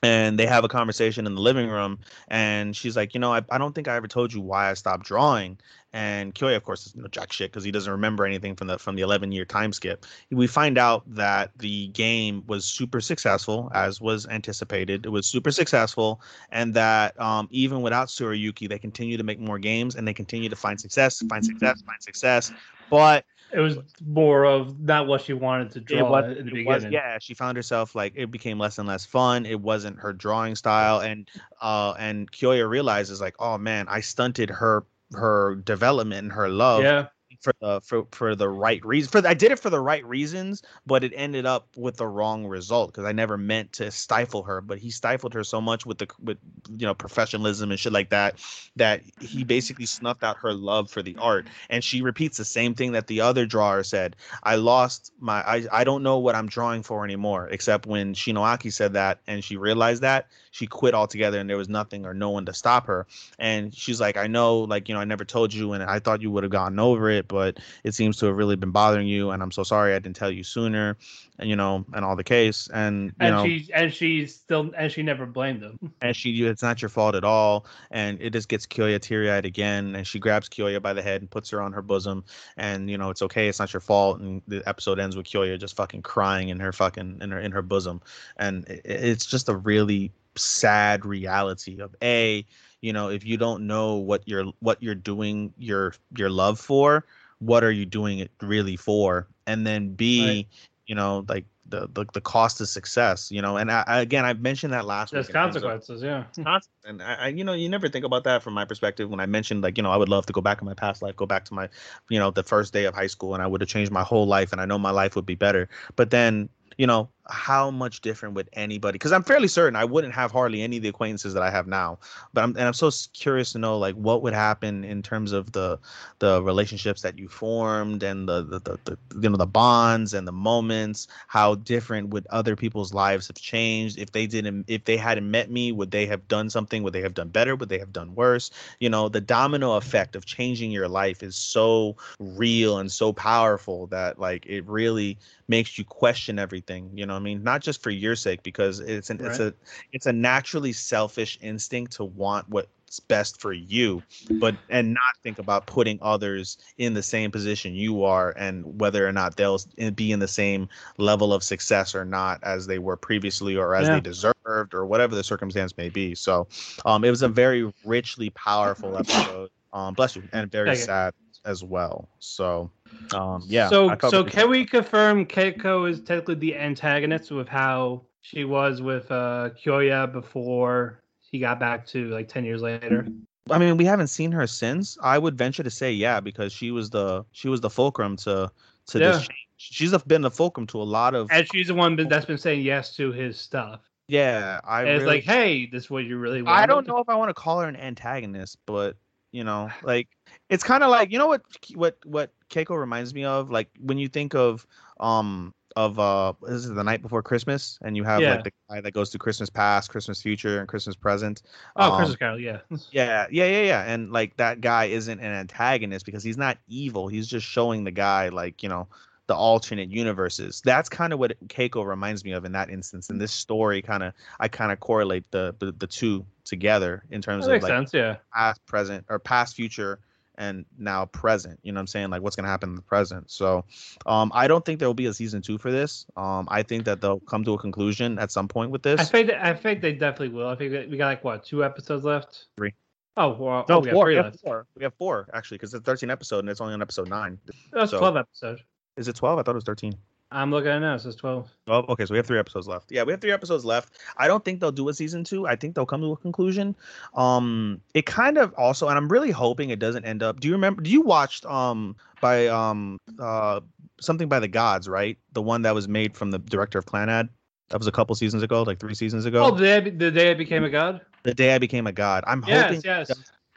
And 0.02 0.38
they 0.38 0.46
have 0.46 0.62
a 0.62 0.68
conversation 0.68 1.26
in 1.26 1.34
the 1.34 1.40
living 1.40 1.68
room. 1.68 1.98
And 2.28 2.76
she's 2.76 2.96
like, 2.96 3.14
you 3.14 3.20
know, 3.20 3.32
I, 3.32 3.42
I 3.50 3.58
don't 3.58 3.74
think 3.74 3.88
I 3.88 3.96
ever 3.96 4.06
told 4.06 4.32
you 4.32 4.40
why 4.40 4.70
I 4.70 4.74
stopped 4.74 5.04
drawing. 5.04 5.58
And 5.92 6.34
Kyoya, 6.34 6.56
of 6.56 6.64
course, 6.64 6.86
is 6.86 6.94
no 6.94 7.08
jack 7.08 7.32
shit 7.32 7.50
because 7.50 7.64
he 7.64 7.72
doesn't 7.72 7.90
remember 7.90 8.26
anything 8.26 8.54
from 8.54 8.66
the 8.66 8.78
from 8.78 8.94
the 8.94 9.02
11 9.02 9.32
year 9.32 9.46
time 9.46 9.72
skip. 9.72 10.04
We 10.30 10.46
find 10.46 10.76
out 10.76 11.02
that 11.14 11.50
the 11.56 11.88
game 11.88 12.44
was 12.46 12.66
super 12.66 13.00
successful, 13.00 13.70
as 13.74 14.00
was 14.00 14.26
anticipated. 14.26 15.06
It 15.06 15.08
was 15.08 15.26
super 15.26 15.50
successful, 15.50 16.20
and 16.52 16.74
that 16.74 17.18
um, 17.18 17.48
even 17.50 17.80
without 17.80 18.08
Tsurayuki, 18.08 18.68
they 18.68 18.78
continue 18.78 19.16
to 19.16 19.24
make 19.24 19.40
more 19.40 19.58
games 19.58 19.96
and 19.96 20.06
they 20.06 20.14
continue 20.14 20.50
to 20.50 20.56
find 20.56 20.78
success, 20.78 21.22
find 21.28 21.44
success, 21.44 21.80
find 21.80 22.02
success. 22.02 22.52
But 22.90 23.24
It 23.52 23.60
was 23.60 23.78
more 24.06 24.44
of 24.44 24.78
not 24.80 25.06
what 25.06 25.22
she 25.22 25.32
wanted 25.32 25.70
to 25.72 25.80
draw 25.80 26.10
was, 26.10 26.36
in 26.36 26.46
the 26.46 26.60
it 26.60 26.66
was- 26.66 26.84
yeah 26.84 27.18
she 27.20 27.34
found 27.34 27.56
herself 27.56 27.94
like 27.94 28.12
it 28.16 28.30
became 28.30 28.58
less 28.58 28.78
and 28.78 28.86
less 28.88 29.06
fun 29.06 29.46
it 29.46 29.60
wasn't 29.60 29.98
her 29.98 30.12
drawing 30.12 30.54
style 30.54 31.00
and 31.00 31.28
uh 31.62 31.94
and 31.98 32.30
kyoya 32.30 32.68
realizes 32.68 33.20
like 33.20 33.34
oh 33.38 33.56
man 33.58 33.86
i 33.88 34.00
stunted 34.00 34.50
her 34.50 34.84
her 35.14 35.54
development 35.64 36.24
and 36.24 36.32
her 36.32 36.48
love 36.48 36.82
yeah. 36.82 37.06
For 37.40 37.52
the 37.60 37.80
for, 37.80 38.06
for 38.10 38.34
the 38.34 38.48
right 38.48 38.84
reason 38.84 39.10
for 39.10 39.20
the, 39.20 39.28
i 39.28 39.34
did 39.34 39.52
it 39.52 39.58
for 39.58 39.70
the 39.70 39.80
right 39.80 40.04
reasons 40.04 40.62
but 40.86 41.04
it 41.04 41.12
ended 41.14 41.46
up 41.46 41.68
with 41.76 41.96
the 41.96 42.06
wrong 42.06 42.46
result 42.46 42.90
because 42.92 43.04
i 43.04 43.12
never 43.12 43.36
meant 43.36 43.72
to 43.72 43.90
stifle 43.90 44.42
her 44.42 44.60
but 44.60 44.78
he 44.78 44.90
stifled 44.90 45.32
her 45.32 45.44
so 45.44 45.60
much 45.60 45.86
with 45.86 45.98
the 45.98 46.08
with 46.22 46.38
you 46.76 46.86
know 46.86 46.94
professionalism 46.94 47.70
and 47.70 47.78
shit 47.78 47.92
like 47.92 48.10
that 48.10 48.38
that 48.76 49.02
he 49.20 49.38
mm-hmm. 49.38 49.46
basically 49.46 49.86
snuffed 49.86 50.24
out 50.24 50.36
her 50.36 50.52
love 50.52 50.90
for 50.90 51.02
the 51.02 51.16
art 51.18 51.46
and 51.70 51.84
she 51.84 52.02
repeats 52.02 52.36
the 52.36 52.44
same 52.44 52.74
thing 52.74 52.92
that 52.92 53.06
the 53.06 53.20
other 53.20 53.46
drawer 53.46 53.82
said 53.82 54.16
i 54.42 54.56
lost 54.56 55.12
my 55.20 55.40
i, 55.42 55.64
I 55.72 55.84
don't 55.84 56.02
know 56.02 56.18
what 56.18 56.34
i'm 56.34 56.48
drawing 56.48 56.82
for 56.82 57.04
anymore 57.04 57.48
except 57.50 57.86
when 57.86 58.14
shinoaki 58.14 58.72
said 58.72 58.92
that 58.94 59.20
and 59.26 59.44
she 59.44 59.56
realized 59.56 60.02
that 60.02 60.26
she 60.50 60.66
quit 60.66 60.94
altogether 60.94 61.38
and 61.38 61.48
there 61.48 61.56
was 61.56 61.68
nothing 61.68 62.06
or 62.06 62.14
no 62.14 62.30
one 62.30 62.46
to 62.46 62.54
stop 62.54 62.86
her. 62.86 63.06
And 63.38 63.74
she's 63.74 64.00
like 64.00 64.16
i 64.16 64.26
know 64.26 64.60
like 64.60 64.88
you 64.88 64.94
know 64.94 65.00
i 65.00 65.04
never 65.04 65.24
told 65.24 65.52
you 65.52 65.72
and 65.72 65.82
i 65.82 65.98
thought 65.98 66.22
you 66.22 66.30
would 66.30 66.42
have 66.42 66.52
gotten 66.52 66.78
over 66.78 67.10
it 67.10 67.28
but 67.28 67.58
it 67.84 67.94
seems 67.94 68.16
to 68.18 68.26
have 68.26 68.36
really 68.36 68.56
been 68.56 68.70
bothering 68.70 69.06
you, 69.06 69.30
and 69.30 69.42
I'm 69.42 69.50
so 69.50 69.62
sorry 69.62 69.94
I 69.94 69.98
didn't 69.98 70.16
tell 70.16 70.30
you 70.30 70.42
sooner, 70.42 70.96
and 71.38 71.48
you 71.48 71.56
know, 71.56 71.84
and 71.92 72.04
all 72.04 72.16
the 72.16 72.24
case, 72.24 72.68
and 72.72 73.06
you 73.06 73.12
and 73.20 73.36
know, 73.36 73.44
she 73.44 73.70
and 73.72 73.92
she's 73.92 74.34
still 74.34 74.70
and 74.76 74.90
she 74.90 75.02
never 75.02 75.26
blamed 75.26 75.62
him. 75.62 75.92
and 76.02 76.16
she 76.16 76.30
it's 76.44 76.62
not 76.62 76.82
your 76.82 76.88
fault 76.88 77.14
at 77.14 77.24
all. 77.24 77.66
And 77.90 78.20
it 78.20 78.30
just 78.30 78.48
gets 78.48 78.66
Kyoya 78.66 79.00
teary-eyed 79.00 79.44
again 79.44 79.94
and 79.94 80.06
she 80.06 80.18
grabs 80.18 80.48
Kyoya 80.48 80.80
by 80.82 80.92
the 80.92 81.02
head 81.02 81.20
and 81.20 81.30
puts 81.30 81.50
her 81.50 81.60
on 81.60 81.72
her 81.72 81.82
bosom. 81.82 82.24
And 82.56 82.90
you 82.90 82.98
know 82.98 83.10
it's 83.10 83.22
okay 83.22 83.48
it's 83.48 83.58
not 83.58 83.72
your 83.72 83.80
fault. 83.80 84.20
And 84.20 84.42
the 84.48 84.66
episode 84.68 84.98
ends 84.98 85.16
with 85.16 85.26
Kyoya 85.26 85.58
just 85.58 85.76
fucking 85.76 86.02
crying 86.02 86.48
in 86.48 86.60
her 86.60 86.72
fucking 86.72 87.18
in 87.20 87.30
her 87.30 87.40
in 87.40 87.52
her 87.52 87.62
bosom. 87.62 88.00
And 88.36 88.66
it, 88.68 88.82
it's 88.84 89.26
just 89.26 89.48
a 89.48 89.56
really 89.56 90.12
sad 90.38 91.04
reality 91.04 91.80
of 91.80 91.94
a 92.02 92.46
you 92.80 92.92
know 92.92 93.10
if 93.10 93.24
you 93.24 93.36
don't 93.36 93.66
know 93.66 93.96
what 93.96 94.22
you're 94.26 94.46
what 94.60 94.82
you're 94.82 94.94
doing 94.94 95.52
your 95.58 95.94
your 96.16 96.30
love 96.30 96.58
for 96.58 97.04
what 97.40 97.64
are 97.64 97.70
you 97.72 97.84
doing 97.86 98.18
it 98.18 98.30
really 98.42 98.76
for 98.76 99.28
and 99.46 99.66
then 99.66 99.94
b 99.94 100.24
Right. 100.26 100.46
you 100.86 100.94
know 100.94 101.24
like 101.28 101.44
the, 101.68 101.88
the 101.92 102.06
the 102.14 102.20
cost 102.20 102.60
of 102.60 102.68
success 102.68 103.30
you 103.30 103.42
know 103.42 103.56
and 103.56 103.70
I, 103.70 103.84
I- 103.86 104.00
again 104.00 104.24
i've 104.24 104.40
mentioned 104.40 104.72
that 104.72 104.86
last 104.86 105.12
There's 105.12 105.26
week 105.28 105.36
in 105.36 105.36
of- 105.36 105.52
consequences, 105.52 106.02
yeah. 106.02 106.24
and 106.84 107.02
I, 107.02 107.14
I, 107.14 107.28
you 107.28 107.44
know, 107.44 107.52
you 107.52 107.68
never 107.68 107.88
think 107.88 108.04
about 108.04 108.24
that 108.24 108.42
from 108.42 108.54
my 108.54 108.64
perspective. 108.64 109.10
When 109.10 109.20
I 109.20 109.26
mentioned, 109.26 109.62
like, 109.62 109.76
you 109.76 109.82
know, 109.82 109.90
I 109.90 109.96
would 109.96 110.08
love 110.08 110.26
to 110.26 110.32
go 110.32 110.40
back 110.40 110.60
in 110.62 110.66
my 110.66 110.74
past 110.74 111.02
life, 111.02 111.16
go 111.16 111.26
back 111.26 111.44
to 111.46 111.54
my, 111.54 111.68
you 112.08 112.18
know, 112.18 112.30
the 112.30 112.42
first 112.42 112.72
day 112.72 112.84
of 112.84 112.94
high 112.94 113.06
school, 113.06 113.34
and 113.34 113.42
I 113.42 113.46
would 113.46 113.60
have 113.60 113.68
changed 113.68 113.92
my 113.92 114.02
whole 114.02 114.26
life, 114.26 114.52
and 114.52 114.60
I 114.60 114.64
know 114.64 114.78
my 114.78 114.90
life 114.90 115.14
would 115.16 115.26
be 115.26 115.34
better. 115.34 115.68
But 115.96 116.10
then, 116.10 116.48
you 116.78 116.86
know, 116.86 117.08
how 117.28 117.70
much 117.70 118.00
different 118.00 118.34
would 118.34 118.48
anybody? 118.54 118.94
Because 118.94 119.12
I'm 119.12 119.22
fairly 119.22 119.48
certain 119.48 119.76
I 119.76 119.84
wouldn't 119.84 120.14
have 120.14 120.32
hardly 120.32 120.62
any 120.62 120.78
of 120.78 120.82
the 120.82 120.88
acquaintances 120.88 121.34
that 121.34 121.42
I 121.42 121.50
have 121.50 121.66
now. 121.66 121.98
But 122.32 122.44
I'm, 122.44 122.50
and 122.50 122.62
I'm 122.62 122.72
so 122.72 122.90
curious 123.12 123.52
to 123.52 123.58
know, 123.58 123.78
like, 123.78 123.94
what 123.96 124.22
would 124.22 124.32
happen 124.32 124.84
in 124.84 125.02
terms 125.02 125.32
of 125.32 125.52
the, 125.52 125.78
the 126.20 126.42
relationships 126.42 127.02
that 127.02 127.18
you 127.18 127.28
formed, 127.28 128.02
and 128.02 128.28
the, 128.28 128.42
the, 128.42 128.58
the, 128.60 128.78
the 128.84 128.98
you 129.20 129.28
know, 129.28 129.36
the 129.36 129.46
bonds 129.46 130.14
and 130.14 130.26
the 130.26 130.32
moments. 130.32 131.08
How 131.26 131.56
different 131.56 132.08
would 132.10 132.26
other 132.28 132.56
people's 132.56 132.94
lives 132.94 133.26
have 133.28 133.36
changed 133.36 133.98
if 133.98 134.12
they 134.12 134.26
didn't, 134.26 134.64
if 134.68 134.84
they 134.84 134.96
hadn't 134.96 135.30
met 135.30 135.50
me? 135.50 135.72
Would 135.72 135.90
they 135.90 136.06
have 136.06 136.26
done 136.28 136.48
something? 136.48 136.82
Would 136.82 136.92
they 136.92 137.02
have 137.02 137.14
done 137.14 137.28
better? 137.28 137.56
Would 137.56 137.68
they 137.68 137.78
have 137.78 137.92
done 137.92 138.14
worse? 138.14 138.50
You 138.80 138.88
know, 138.88 139.08
the 139.08 139.20
domino 139.20 139.74
effect 139.74 140.16
of 140.16 140.24
changing 140.24 140.70
your 140.70 140.88
life 140.88 141.22
is 141.22 141.36
so 141.36 141.96
real 142.18 142.78
and 142.78 142.90
so 142.90 143.12
powerful 143.12 143.86
that 143.88 144.18
like 144.18 144.46
it 144.46 144.66
really 144.66 145.18
makes 145.48 145.78
you 145.78 145.84
question 145.84 146.38
everything. 146.38 146.90
You 146.94 147.06
know, 147.06 147.17
I 147.18 147.20
mean, 147.20 147.42
not 147.42 147.62
just 147.62 147.82
for 147.82 147.90
your 147.90 148.14
sake, 148.14 148.42
because 148.44 148.78
it's 148.78 149.10
an 149.10 149.18
it's 149.20 149.40
a 149.40 149.52
it's 149.92 150.06
a 150.06 150.12
naturally 150.12 150.72
selfish 150.72 151.36
instinct 151.42 151.92
to 151.94 152.04
want 152.04 152.48
what's 152.48 153.00
best 153.00 153.40
for 153.40 153.52
you, 153.52 154.02
but 154.38 154.54
and 154.70 154.94
not 154.94 155.16
think 155.24 155.40
about 155.40 155.66
putting 155.66 155.98
others 156.00 156.58
in 156.78 156.94
the 156.94 157.02
same 157.02 157.32
position 157.32 157.74
you 157.74 158.04
are 158.04 158.32
and 158.38 158.80
whether 158.80 159.06
or 159.06 159.10
not 159.10 159.36
they'll 159.36 159.58
be 159.96 160.12
in 160.12 160.20
the 160.20 160.28
same 160.28 160.68
level 160.96 161.32
of 161.32 161.42
success 161.42 161.92
or 161.92 162.04
not 162.04 162.38
as 162.44 162.68
they 162.68 162.78
were 162.78 162.96
previously 162.96 163.56
or 163.56 163.74
as 163.74 163.88
Yeah. 163.88 163.94
they 163.94 164.00
deserved 164.00 164.72
or 164.72 164.86
whatever 164.86 165.16
the 165.16 165.24
circumstance 165.24 165.76
may 165.76 165.88
be. 165.88 166.14
So 166.14 166.46
um, 166.86 167.02
it 167.02 167.10
was 167.10 167.22
a 167.22 167.28
very 167.28 167.72
richly 167.84 168.30
powerful 168.30 168.96
episode. 168.96 169.50
Um, 169.72 169.94
bless 169.94 170.16
you, 170.16 170.22
and 170.32 170.50
very 170.50 170.68
Thank 170.68 170.78
you. 170.78 171.12
As 171.48 171.64
well. 171.64 172.08
So 172.18 172.70
um, 173.14 173.42
yeah. 173.46 173.68
So 173.68 173.96
so 174.08 174.22
can 174.22 174.50
we 174.50 174.64
confirm 174.64 175.24
Keiko 175.26 175.90
is 175.90 176.00
technically 176.00 176.34
the 176.36 176.56
antagonist 176.56 177.30
with 177.30 177.48
how 177.48 178.02
she 178.20 178.44
was 178.44 178.82
with 178.82 179.10
uh 179.10 179.50
Kyoya 179.58 180.12
before 180.12 181.02
he 181.18 181.38
got 181.38 181.58
back 181.58 181.86
to 181.88 182.08
like 182.10 182.28
ten 182.28 182.44
years 182.44 182.62
later? 182.62 183.08
I 183.50 183.58
mean, 183.58 183.78
we 183.78 183.86
haven't 183.86 184.08
seen 184.08 184.30
her 184.32 184.46
since. 184.46 184.98
I 185.02 185.18
would 185.18 185.36
venture 185.36 185.62
to 185.62 185.70
say 185.70 185.90
yeah, 185.92 186.20
because 186.20 186.52
she 186.52 186.70
was 186.70 186.90
the 186.90 187.24
she 187.32 187.48
was 187.48 187.60
the 187.60 187.70
fulcrum 187.70 188.16
to 188.18 188.50
to 188.88 188.98
Yeah. 188.98 189.12
this 189.12 189.20
change. 189.20 189.34
She's 189.56 189.96
been 190.04 190.22
the 190.22 190.30
fulcrum 190.30 190.66
to 190.68 190.80
a 190.80 190.84
lot 190.84 191.14
of 191.14 191.28
And 191.32 191.46
she's 191.50 191.66
the 191.68 191.74
one 191.74 191.96
that's 191.96 192.26
been 192.26 192.38
saying 192.38 192.62
yes 192.62 192.94
to 192.96 193.10
his 193.10 193.40
stuff. 193.40 193.80
yeah. 194.06 194.60
I 194.62 194.82
And 194.82 194.90
it's 194.90 195.06
like, 195.06 195.24
hey, 195.24 195.66
this 195.66 195.84
is 195.84 195.90
what 195.90 196.04
you 196.04 196.16
really 196.18 196.42
want. 196.42 196.56
I 196.56 196.66
don't 196.66 196.86
know 196.86 196.98
if 196.98 197.08
I 197.08 197.16
want 197.16 197.30
to 197.30 197.34
call 197.34 197.60
her 197.60 197.68
an 197.68 197.74
antagonist, 197.74 198.58
but 198.66 198.96
you 199.32 199.44
know, 199.44 199.74
like 199.82 200.08
it's 200.48 200.64
kind 200.64 200.82
of 200.82 200.90
like 200.90 201.10
you 201.12 201.18
know 201.18 201.26
what 201.28 201.42
what 201.74 201.96
what 202.04 202.32
Keiko 202.50 202.78
reminds 202.78 203.14
me 203.14 203.24
of, 203.24 203.50
like 203.50 203.70
when 203.80 203.98
you 203.98 204.08
think 204.08 204.34
of 204.34 204.66
um 205.00 205.54
of 205.76 205.98
uh 205.98 206.32
this 206.42 206.64
is 206.64 206.72
the 206.72 206.84
night 206.84 207.02
before 207.02 207.22
Christmas, 207.22 207.78
and 207.82 207.96
you 207.96 208.04
have 208.04 208.24
Yeah. 208.24 208.28
like 208.28 208.44
the 208.44 208.52
guy 208.70 208.80
that 208.80 208.92
goes 208.92 209.10
to 209.10 209.18
Christmas 209.18 209.50
past, 209.50 209.90
Christmas 209.90 210.20
future, 210.22 210.60
and 210.60 210.68
Christmas 210.68 210.96
present. 210.96 211.42
Oh, 211.76 211.90
Um, 211.90 211.92
Christmas 211.92 212.16
Carol, 212.16 212.40
yeah. 212.40 212.60
yeah, 212.90 213.26
yeah, 213.30 213.46
yeah, 213.46 213.62
yeah. 213.62 213.82
And 213.84 214.12
like 214.12 214.36
that 214.36 214.60
guy 214.60 214.86
isn't 214.86 215.18
an 215.20 215.32
antagonist 215.32 216.06
because 216.06 216.22
he's 216.22 216.38
not 216.38 216.58
evil. 216.68 217.08
He's 217.08 217.26
just 217.26 217.46
showing 217.46 217.84
the 217.84 217.90
guy 217.90 218.28
like, 218.30 218.62
you 218.62 218.68
know, 218.68 218.88
the 219.28 219.34
alternate 219.34 219.90
universes. 219.90 220.60
That's 220.64 220.88
kind 220.88 221.12
of 221.12 221.18
what 221.18 221.38
Keiko 221.48 221.86
reminds 221.86 222.24
me 222.24 222.32
of 222.32 222.44
in 222.44 222.52
that 222.52 222.70
instance. 222.70 223.10
And 223.10 223.20
this 223.20 223.30
story, 223.30 223.80
kind 223.82 224.02
of 224.02 224.14
I 224.40 224.48
kind 224.48 224.72
of 224.72 224.80
correlate 224.80 225.30
the, 225.30 225.54
the 225.60 225.70
the 225.72 225.86
two 225.86 226.26
together 226.44 227.04
in 227.10 227.22
terms 227.22 227.44
That 227.44 227.52
of 227.52 227.54
makes 227.56 227.62
like 227.64 227.70
sense, 227.72 227.94
yeah. 227.94 228.16
past, 228.34 228.64
present, 228.66 229.04
or 229.10 229.18
past, 229.18 229.54
future, 229.54 230.00
and 230.38 230.64
now 230.78 231.04
present. 231.04 231.60
You 231.62 231.72
know 231.72 231.76
what 231.76 231.82
I'm 231.82 231.86
saying? 231.88 232.08
Like 232.10 232.22
what's 232.22 232.36
gonna 232.36 232.48
happen 232.48 232.70
in 232.70 232.74
the 232.76 232.82
present. 232.82 233.30
So 233.30 233.64
um 234.06 234.32
I 234.34 234.48
don't 234.48 234.64
think 234.64 234.78
there 234.78 234.88
will 234.88 234.94
be 234.94 235.06
a 235.06 235.14
season 235.14 235.42
two 235.42 235.58
for 235.58 235.70
this. 235.70 236.06
Um 236.16 236.48
I 236.50 236.62
think 236.62 236.86
that 236.86 237.02
they'll 237.02 237.20
come 237.20 237.44
to 237.44 237.52
a 237.52 237.58
conclusion 237.58 238.18
at 238.18 238.32
some 238.32 238.48
point 238.48 238.70
with 238.70 238.82
this. 238.82 238.98
I 238.98 239.04
think 239.04 239.28
that, 239.28 239.44
I 239.44 239.52
think 239.52 239.82
they 239.82 239.92
definitely 239.92 240.30
will. 240.30 240.48
I 240.48 240.56
think 240.56 240.72
that 240.72 240.88
we 240.88 240.96
got 240.96 241.06
like 241.08 241.22
what 241.22 241.44
two 241.44 241.62
episodes 241.64 242.04
left. 242.04 242.46
Three. 242.56 242.72
Oh, 243.18 243.30
well, 243.32 243.66
no, 243.68 243.76
oh, 243.76 243.80
we 243.80 243.86
got 243.86 243.94
four. 243.94 244.04
three 244.06 244.14
We 244.14 244.22
have 244.22 244.40
four. 244.40 244.66
We 244.76 244.84
have 244.84 244.94
four 244.94 245.28
actually, 245.34 245.58
because 245.58 245.74
it's 245.74 245.82
a 245.82 245.84
13 245.84 246.08
episode 246.08 246.38
and 246.38 246.48
it's 246.48 246.60
only 246.60 246.72
on 246.72 246.80
episode 246.80 247.08
nine. 247.10 247.38
That's 247.72 247.90
So- 247.90 247.98
twelve 247.98 248.16
episodes. 248.16 248.62
Is 248.98 249.08
it 249.08 249.16
12? 249.16 249.38
I 249.38 249.42
thought 249.42 249.52
it 249.52 249.54
was 249.54 249.64
13. 249.64 249.94
I'm 250.30 250.50
looking 250.50 250.70
at 250.70 250.76
it 250.76 250.80
now. 250.80 250.94
It 250.94 250.98
says 251.00 251.16
twelve. 251.16 251.48
Oh, 251.68 251.86
okay. 251.88 252.04
So 252.04 252.12
we 252.12 252.18
have 252.18 252.26
three 252.26 252.38
episodes 252.38 252.68
left. 252.68 252.92
Yeah, 252.92 253.02
we 253.02 253.12
have 253.12 253.20
three 253.22 253.32
episodes 253.32 253.64
left. 253.64 253.98
I 254.18 254.26
don't 254.28 254.44
think 254.44 254.60
they'll 254.60 254.70
do 254.70 254.90
a 254.90 254.92
season 254.92 255.24
two. 255.24 255.46
I 255.46 255.56
think 255.56 255.74
they'll 255.74 255.86
come 255.86 256.02
to 256.02 256.12
a 256.12 256.16
conclusion. 256.18 256.76
Um, 257.14 257.80
it 257.94 258.04
kind 258.04 258.36
of 258.36 258.52
also, 258.58 258.88
and 258.88 258.98
I'm 258.98 259.08
really 259.08 259.30
hoping 259.30 259.70
it 259.70 259.78
doesn't 259.78 260.04
end 260.04 260.22
up. 260.22 260.40
Do 260.40 260.46
you 260.48 260.52
remember? 260.52 260.82
Do 260.82 260.90
you 260.90 261.00
watched 261.00 261.46
um 261.46 261.96
by 262.20 262.46
um 262.48 262.98
uh 263.18 263.60
something 264.02 264.28
by 264.28 264.38
the 264.38 264.48
gods, 264.48 264.86
right? 264.86 265.16
The 265.32 265.40
one 265.40 265.62
that 265.62 265.74
was 265.74 265.88
made 265.88 266.14
from 266.14 266.30
the 266.30 266.38
director 266.38 266.78
of 266.78 266.84
Clannad. 266.84 267.30
That 267.70 267.78
was 267.78 267.86
a 267.86 267.92
couple 267.92 268.14
seasons 268.14 268.42
ago, 268.42 268.64
like 268.64 268.78
three 268.80 268.94
seasons 268.94 269.24
ago. 269.24 269.46
Oh, 269.46 269.50
the 269.52 269.64
day, 269.80 269.88
the 269.88 270.10
day 270.10 270.30
I 270.30 270.34
became 270.34 270.62
a 270.62 270.68
god. 270.68 271.00
the 271.22 271.32
day 271.32 271.54
I 271.54 271.58
became 271.58 271.86
a 271.86 271.92
god. 271.92 272.24
I'm 272.26 272.44
Yes, 272.46 272.64
hoping. 272.66 272.82
yes. 272.84 273.10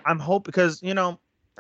I'm 0.06 0.20
hoping 0.20 0.50
because 0.50 0.82
you 0.82 0.94
know, 0.94 1.20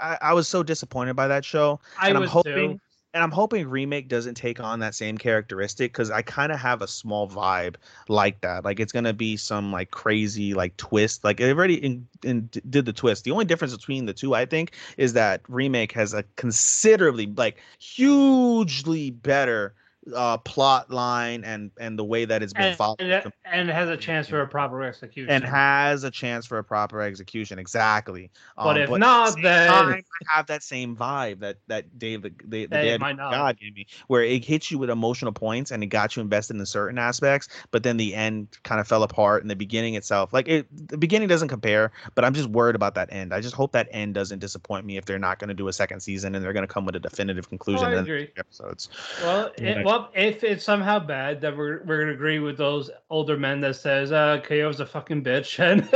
I, 0.00 0.16
I 0.22 0.32
was 0.32 0.48
so 0.48 0.62
disappointed 0.62 1.16
by 1.16 1.28
that 1.28 1.44
show 1.44 1.80
I 2.00 2.08
and 2.08 2.16
I'm 2.16 2.22
was 2.22 2.30
hoping 2.30 2.78
too. 2.78 2.80
And 3.14 3.22
I'm 3.22 3.30
hoping 3.30 3.68
remake 3.68 4.08
doesn't 4.08 4.34
take 4.34 4.58
on 4.58 4.80
that 4.80 4.94
same 4.94 5.16
characteristic 5.16 5.92
because 5.92 6.10
I 6.10 6.20
kind 6.22 6.50
of 6.50 6.58
have 6.58 6.82
a 6.82 6.88
small 6.88 7.28
vibe 7.28 7.76
like 8.08 8.40
that. 8.40 8.64
Like 8.64 8.80
it's 8.80 8.92
gonna 8.92 9.12
be 9.12 9.36
some 9.36 9.70
like 9.70 9.92
crazy 9.92 10.52
like 10.52 10.76
twist. 10.76 11.22
Like 11.22 11.40
it 11.40 11.48
already 11.48 11.76
in, 11.76 12.08
in, 12.24 12.50
did 12.68 12.84
the 12.86 12.92
twist. 12.92 13.22
The 13.22 13.30
only 13.30 13.44
difference 13.44 13.74
between 13.74 14.06
the 14.06 14.12
two, 14.12 14.34
I 14.34 14.46
think, 14.46 14.72
is 14.96 15.12
that 15.12 15.42
remake 15.46 15.92
has 15.92 16.12
a 16.12 16.24
considerably 16.34 17.26
like 17.26 17.58
hugely 17.78 19.10
better 19.12 19.74
uh 20.14 20.36
plot 20.38 20.90
line 20.90 21.44
and 21.44 21.70
and 21.78 21.98
the 21.98 22.04
way 22.04 22.26
that 22.26 22.42
it's 22.42 22.52
been 22.52 22.64
And, 22.64 22.76
followed 22.76 23.00
and, 23.00 23.10
it- 23.10 23.32
and 23.46 23.70
has 23.70 23.88
a 23.88 23.96
chance 23.96 24.28
for 24.28 24.42
a 24.42 24.46
proper 24.46 24.82
execution. 24.82 25.30
and 25.30 25.42
has 25.44 26.04
a 26.04 26.10
chance 26.10 26.44
for 26.44 26.58
a 26.58 26.64
proper 26.64 27.00
execution. 27.00 27.58
Exactly. 27.58 28.30
But 28.56 28.76
Um, 28.76 28.82
if 28.82 28.90
at 28.90 28.98
not, 28.98 29.36
the 29.36 29.42
then- 29.42 29.68
time, 29.70 29.92
I 30.30 30.36
have 30.36 30.46
that 30.48 30.62
same 30.62 30.94
vibe 30.96 31.40
that 31.40 31.56
that 31.68 31.98
Dave 31.98 32.22
the, 32.22 32.32
the, 32.46 32.66
Dad. 32.66 33.00
God 33.00 33.58
gave 33.58 33.74
me, 33.74 33.86
where 34.08 34.22
it 34.22 34.44
hits 34.44 34.70
you 34.70 34.78
with 34.78 34.90
emotional 34.90 35.32
points 35.32 35.70
and 35.70 35.82
it 35.82 35.86
got 35.86 36.16
you 36.16 36.22
invested 36.22 36.56
in 36.56 36.66
certain 36.66 36.98
aspects, 36.98 37.48
but 37.70 37.82
then 37.82 37.96
the 37.96 38.14
end 38.14 38.48
kind 38.62 38.80
of 38.80 38.86
fell 38.88 39.02
apart, 39.04 39.42
and 39.42 39.50
the 39.50 39.56
beginning 39.56 39.94
itself, 39.94 40.32
like 40.32 40.48
it, 40.48 40.66
the 40.88 40.98
beginning 40.98 41.28
doesn't 41.28 41.48
compare. 41.48 41.92
But 42.14 42.24
I'm 42.24 42.34
just 42.34 42.48
worried 42.50 42.76
about 42.76 42.94
that 42.96 43.12
end. 43.12 43.32
I 43.32 43.40
just 43.40 43.54
hope 43.54 43.72
that 43.72 43.88
end 43.90 44.14
doesn't 44.14 44.38
disappoint 44.40 44.84
me 44.84 44.96
if 44.98 45.04
they're 45.06 45.18
not 45.18 45.38
going 45.38 45.48
to 45.48 45.54
do 45.54 45.68
a 45.68 45.72
second 45.72 46.00
season 46.00 46.34
and 46.34 46.44
they're 46.44 46.52
going 46.52 46.66
to 46.66 46.72
come 46.72 46.84
with 46.84 46.96
a 46.96 47.00
definitive 47.00 47.48
conclusion 47.48 47.86
Oh, 47.86 47.98
in 47.98 48.04
the 48.04 48.28
episodes. 48.36 48.88
Well, 49.22 49.52
it, 49.58 49.84
well, 49.84 49.93
if 50.14 50.44
it's 50.44 50.64
somehow 50.64 50.98
bad, 50.98 51.40
then 51.40 51.56
we're 51.56 51.82
we're 51.84 52.00
gonna 52.00 52.12
agree 52.12 52.38
with 52.38 52.56
those 52.56 52.90
older 53.10 53.36
men 53.36 53.60
that 53.62 53.76
says 53.76 54.12
uh 54.12 54.40
KO's 54.46 54.80
a 54.80 54.86
fucking 54.86 55.22
bitch 55.24 55.58
and 55.70 55.88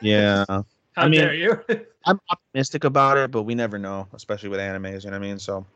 Yeah. 0.00 0.44
how 0.48 0.64
I 0.96 1.08
mean, 1.08 1.20
dare 1.20 1.34
you? 1.34 1.60
I'm 2.06 2.20
optimistic 2.30 2.84
about 2.84 3.18
it, 3.18 3.30
but 3.30 3.42
we 3.42 3.54
never 3.54 3.78
know, 3.78 4.08
especially 4.14 4.48
with 4.48 4.60
animes. 4.60 5.04
You 5.04 5.10
know 5.10 5.18
what 5.18 5.24
I 5.24 5.28
mean? 5.28 5.38
So 5.38 5.66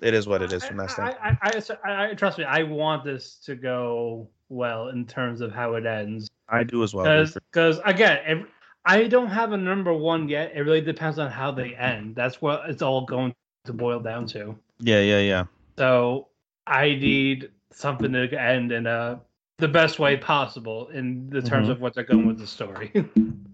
it 0.00 0.14
is 0.14 0.26
what 0.26 0.42
it 0.42 0.52
is 0.52 0.64
from 0.64 0.76
that 0.78 0.90
I, 0.90 0.92
standpoint. 0.92 1.38
I, 1.84 1.90
I, 1.90 1.92
I, 1.92 2.10
I 2.10 2.14
trust 2.14 2.38
me. 2.38 2.44
I 2.44 2.62
want 2.62 3.04
this 3.04 3.36
to 3.46 3.54
go 3.54 4.28
well 4.48 4.88
in 4.88 5.06
terms 5.06 5.40
of 5.40 5.52
how 5.52 5.74
it 5.74 5.86
ends. 5.86 6.30
I 6.48 6.64
do 6.64 6.82
as 6.82 6.94
well. 6.94 7.26
Because 7.52 7.80
again, 7.84 8.20
if, 8.26 8.46
I 8.84 9.06
don't 9.08 9.28
have 9.28 9.52
a 9.52 9.56
number 9.56 9.92
one 9.92 10.28
yet. 10.28 10.52
It 10.54 10.62
really 10.62 10.80
depends 10.80 11.18
on 11.18 11.30
how 11.30 11.50
they 11.50 11.74
end. 11.74 12.16
That's 12.16 12.40
what 12.40 12.68
it's 12.68 12.82
all 12.82 13.04
going 13.04 13.34
to 13.64 13.72
boil 13.72 14.00
down 14.00 14.26
to. 14.28 14.56
Yeah, 14.78 15.00
yeah, 15.00 15.20
yeah. 15.20 15.44
So 15.78 16.28
I 16.66 16.90
need 16.90 17.50
something 17.72 18.12
to 18.12 18.40
end 18.40 18.72
in 18.72 18.86
a 18.86 19.20
the 19.58 19.68
best 19.68 19.98
way 19.98 20.16
possible 20.16 20.88
in 20.88 21.28
the 21.28 21.42
terms 21.42 21.68
Mhm. 21.68 21.72
of 21.72 21.80
what 21.82 21.94
they're 21.94 22.04
going 22.04 22.26
with 22.26 22.38
the 22.38 22.46
story. 22.46 22.90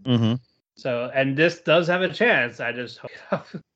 Mm-hmm. 0.07 0.35
so 0.77 1.11
and 1.13 1.37
this 1.37 1.61
does 1.63 1.89
have 1.89 2.03
a 2.03 2.09
chance. 2.09 2.61
I 2.61 2.71
just 2.73 2.99
hope. 2.99 3.11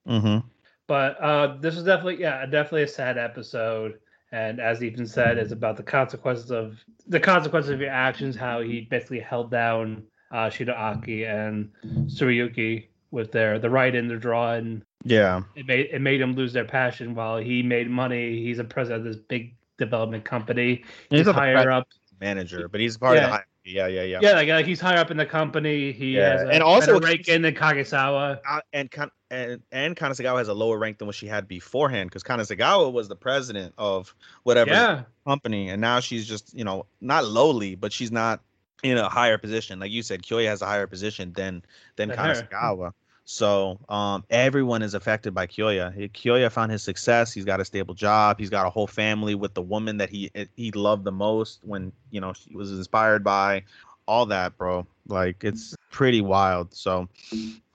Mm-hmm. 0.08 0.46
But 0.86 1.20
uh, 1.20 1.56
this 1.60 1.76
is 1.76 1.84
definitely 1.84 2.20
yeah, 2.20 2.46
definitely 2.46 2.82
a 2.82 2.88
sad 2.88 3.16
episode. 3.18 3.98
And 4.32 4.60
as 4.60 4.82
Ethan 4.82 5.06
said, 5.06 5.38
it's 5.38 5.52
about 5.52 5.76
the 5.76 5.82
consequences 5.84 6.50
of 6.50 6.78
the 7.06 7.20
consequences 7.20 7.70
of 7.70 7.80
your 7.80 7.90
actions. 7.90 8.34
How 8.36 8.60
he 8.60 8.82
basically 8.82 9.20
held 9.20 9.50
down 9.52 10.02
uh, 10.32 10.46
Shinoaki 10.50 11.26
and 11.28 11.70
Tsurayuki 12.06 12.86
with 13.12 13.30
their 13.32 13.58
the 13.60 13.70
right 13.70 13.94
in 13.94 14.08
the 14.08 14.16
draw, 14.16 14.52
and 14.54 14.82
Yeah. 15.04 15.42
it 15.56 15.66
made 15.66 15.88
it 15.92 16.00
made 16.00 16.20
him 16.20 16.34
lose 16.34 16.52
their 16.52 16.64
passion. 16.64 17.14
While 17.14 17.38
he 17.38 17.62
made 17.62 17.88
money, 17.90 18.42
he's 18.42 18.58
a 18.58 18.64
president 18.64 19.06
of 19.06 19.12
this 19.12 19.22
big 19.28 19.54
development 19.78 20.24
company. 20.24 20.84
He's, 21.08 21.20
He's 21.20 21.26
not 21.26 21.34
higher 21.36 21.70
up. 21.70 21.88
Manager, 22.20 22.68
but 22.68 22.80
he's 22.80 22.98
part 22.98 23.16
Yeah. 23.16 23.24
of 23.24 23.30
the 23.30 23.36
high. 23.36 23.44
Yeah, 23.64 23.86
yeah, 23.86 24.02
yeah. 24.02 24.18
Yeah, 24.22 24.32
like, 24.32 24.48
like 24.48 24.66
he's 24.66 24.80
higher 24.80 24.98
up 24.98 25.10
in 25.10 25.16
the 25.16 25.24
company. 25.26 25.92
He 25.92 26.16
Yeah, 26.16 26.32
has 26.32 26.42
a 26.42 26.48
and 26.48 26.62
also- 26.62 26.98
rank 27.00 27.28
in 27.28 27.42
than 27.42 27.54
Kagesawa. 27.54 28.40
Uh, 28.46 28.60
and 28.74 28.90
Kan- 28.90 29.10
and 29.30 29.62
and 29.72 29.96
Kanasagawa 29.96 30.38
has 30.38 30.48
a 30.48 30.54
lower 30.54 30.76
rank 30.76 30.98
than 30.98 31.06
what 31.06 31.14
she 31.14 31.26
had 31.26 31.46
beforehand 31.48 32.10
because 32.10 32.22
Kanasagawa 32.22 32.92
was 32.92 33.08
the 33.08 33.16
president 33.16 33.74
of 33.78 34.14
whatever 34.42 34.70
Yeah, 34.70 35.02
company, 35.26 35.70
and 35.70 35.80
now 35.80 36.00
she's 36.00 36.26
just 36.26 36.52
you 36.54 36.64
know 36.64 36.84
not 37.00 37.24
lowly, 37.24 37.74
but 37.74 37.92
she's 37.92 38.10
not 38.12 38.40
in 38.82 38.98
a 38.98 39.08
higher 39.08 39.38
position. 39.38 39.78
Like 39.80 39.90
you 39.92 40.02
said, 40.02 40.22
Kyoya 40.22 40.46
has 40.46 40.60
a 40.62 40.66
higher 40.66 40.86
position 40.86 41.32
than 41.34 41.62
than 41.96 42.08
Than 42.08 42.18
her. 42.18 42.92
So 43.30 43.78
um, 43.88 44.24
everyone 44.28 44.82
is 44.82 44.94
affected 44.94 45.32
by 45.32 45.46
Kyoya. 45.46 46.10
Kyoya 46.10 46.50
found 46.50 46.72
his 46.72 46.82
success. 46.82 47.32
He's 47.32 47.44
got 47.44 47.60
a 47.60 47.64
stable 47.64 47.94
job. 47.94 48.40
He's 48.40 48.50
got 48.50 48.66
a 48.66 48.70
whole 48.70 48.88
family 48.88 49.36
with 49.36 49.54
the 49.54 49.62
woman 49.62 49.98
that 49.98 50.10
he 50.10 50.32
he 50.56 50.72
loved 50.72 51.04
the 51.04 51.12
most 51.12 51.60
when 51.62 51.92
you 52.10 52.20
know 52.20 52.32
she 52.32 52.56
was 52.56 52.72
inspired 52.72 53.22
by. 53.22 53.62
All 54.08 54.26
that, 54.26 54.58
bro. 54.58 54.84
Like 55.06 55.44
it's 55.44 55.76
pretty 55.92 56.20
wild. 56.20 56.74
So, 56.74 57.08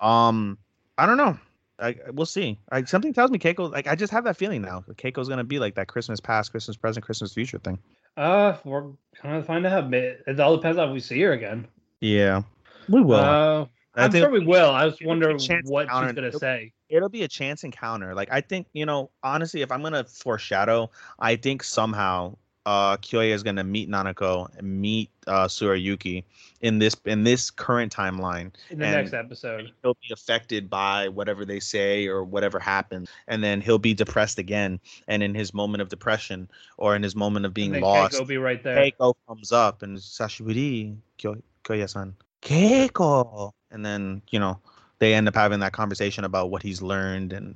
um, 0.02 0.58
I 0.98 1.06
don't 1.06 1.16
know. 1.16 1.40
I 1.80 1.96
we'll 2.12 2.26
see. 2.26 2.60
I, 2.70 2.84
something 2.84 3.14
tells 3.14 3.32
me 3.32 3.40
Keiko. 3.40 3.72
Like 3.72 3.88
I 3.88 3.96
just 3.96 4.12
have 4.12 4.26
that 4.26 4.36
feeling 4.36 4.62
now. 4.62 4.84
Keiko's 4.96 5.30
gonna 5.30 5.46
be 5.46 5.60
like 5.60 5.76
that 5.76 5.88
Christmas 5.88 6.20
past, 6.20 6.52
Christmas 6.52 6.76
present, 6.76 7.06
Christmas 7.06 7.34
future 7.34 7.60
thing. 7.60 7.80
uh, 8.18 8.58
we're 8.66 8.92
gonna 9.24 9.42
find 9.42 9.66
out. 9.66 9.94
It 9.94 10.38
all 10.38 10.58
depends 10.58 10.78
on 10.78 10.90
if 10.90 10.94
we 10.94 11.00
see 11.00 11.22
her 11.22 11.32
again. 11.32 11.66
Yeah, 12.02 12.42
we 12.90 13.02
will. 13.02 13.16
Uh, 13.16 13.66
I'm 13.96 14.12
sure 14.12 14.30
we 14.30 14.46
will. 14.46 14.70
I 14.70 14.86
was 14.86 14.96
it'll 14.96 15.00
be 15.00 15.06
a 15.06 15.08
wondering 15.10 15.38
what 15.66 15.88
counter- 15.90 16.08
she's 16.10 16.16
gonna 16.16 16.28
it'll- 16.28 16.40
say. 16.40 16.74
it'll 16.90 17.10
be 17.10 17.24
a 17.24 17.28
chance 17.28 17.64
encounter. 17.64 18.14
Like 18.14 18.30
I 18.32 18.42
think, 18.42 18.68
you 18.74 18.86
know, 18.86 19.10
honestly, 19.24 19.62
if 19.62 19.72
I'm 19.72 19.82
gonna 19.82 20.04
foreshadow, 20.04 20.90
I 21.20 21.36
think 21.36 21.64
somehow 21.64 22.36
uh 22.68 22.98
Kyoya 22.98 23.30
is 23.32 23.44
gonna 23.44 23.64
meet 23.64 23.90
Nanako 23.92 24.50
and 24.58 24.82
meet 24.82 25.12
uh 25.28 25.46
Tsurayuki 25.46 26.24
in 26.62 26.80
this 26.80 26.96
in 27.06 27.24
this 27.24 27.52
current 27.52 27.96
timeline. 27.96 28.52
in 28.72 28.80
the 28.80 28.86
and- 28.86 28.96
next 28.96 29.14
episode. 29.14 29.72
He'll 29.84 29.94
be 30.02 30.12
affected 30.12 30.68
by 30.68 31.08
whatever 31.10 31.46
they 31.46 31.60
say 31.60 32.08
or 32.08 32.24
whatever 32.24 32.58
happens, 32.60 33.08
and 33.28 33.44
then 33.44 33.62
he'll 33.62 33.78
be 33.78 33.94
depressed 33.94 34.40
again. 34.40 34.80
And 35.08 35.22
in 35.22 35.36
his 35.36 35.54
moment 35.54 35.84
of 35.84 35.90
depression 35.90 36.50
or 36.78 36.96
in 36.96 37.04
his 37.04 37.16
moment 37.16 37.46
of 37.46 37.54
being 37.54 37.80
lost, 37.80 38.16
Keiko 38.16 38.20
will 38.22 38.26
be 38.26 38.38
right 38.38 38.64
there. 38.64 38.78
Keiko 38.78 39.14
comes 39.28 39.52
up 39.52 39.84
and 39.84 39.98
Sashiburi 40.00 40.98
Kyo- 41.18 41.44
Kyoya-san, 41.64 42.16
Keiko, 42.46 43.52
and 43.72 43.86
then 43.86 44.22
you 44.30 44.40
know 44.40 44.60
they 45.00 45.14
end 45.14 45.28
up 45.28 45.36
having 45.36 45.60
that 45.60 45.74
conversation 45.74 46.24
about 46.24 46.50
what 46.52 46.62
he's 46.64 46.82
learned, 46.82 47.34
and 47.34 47.54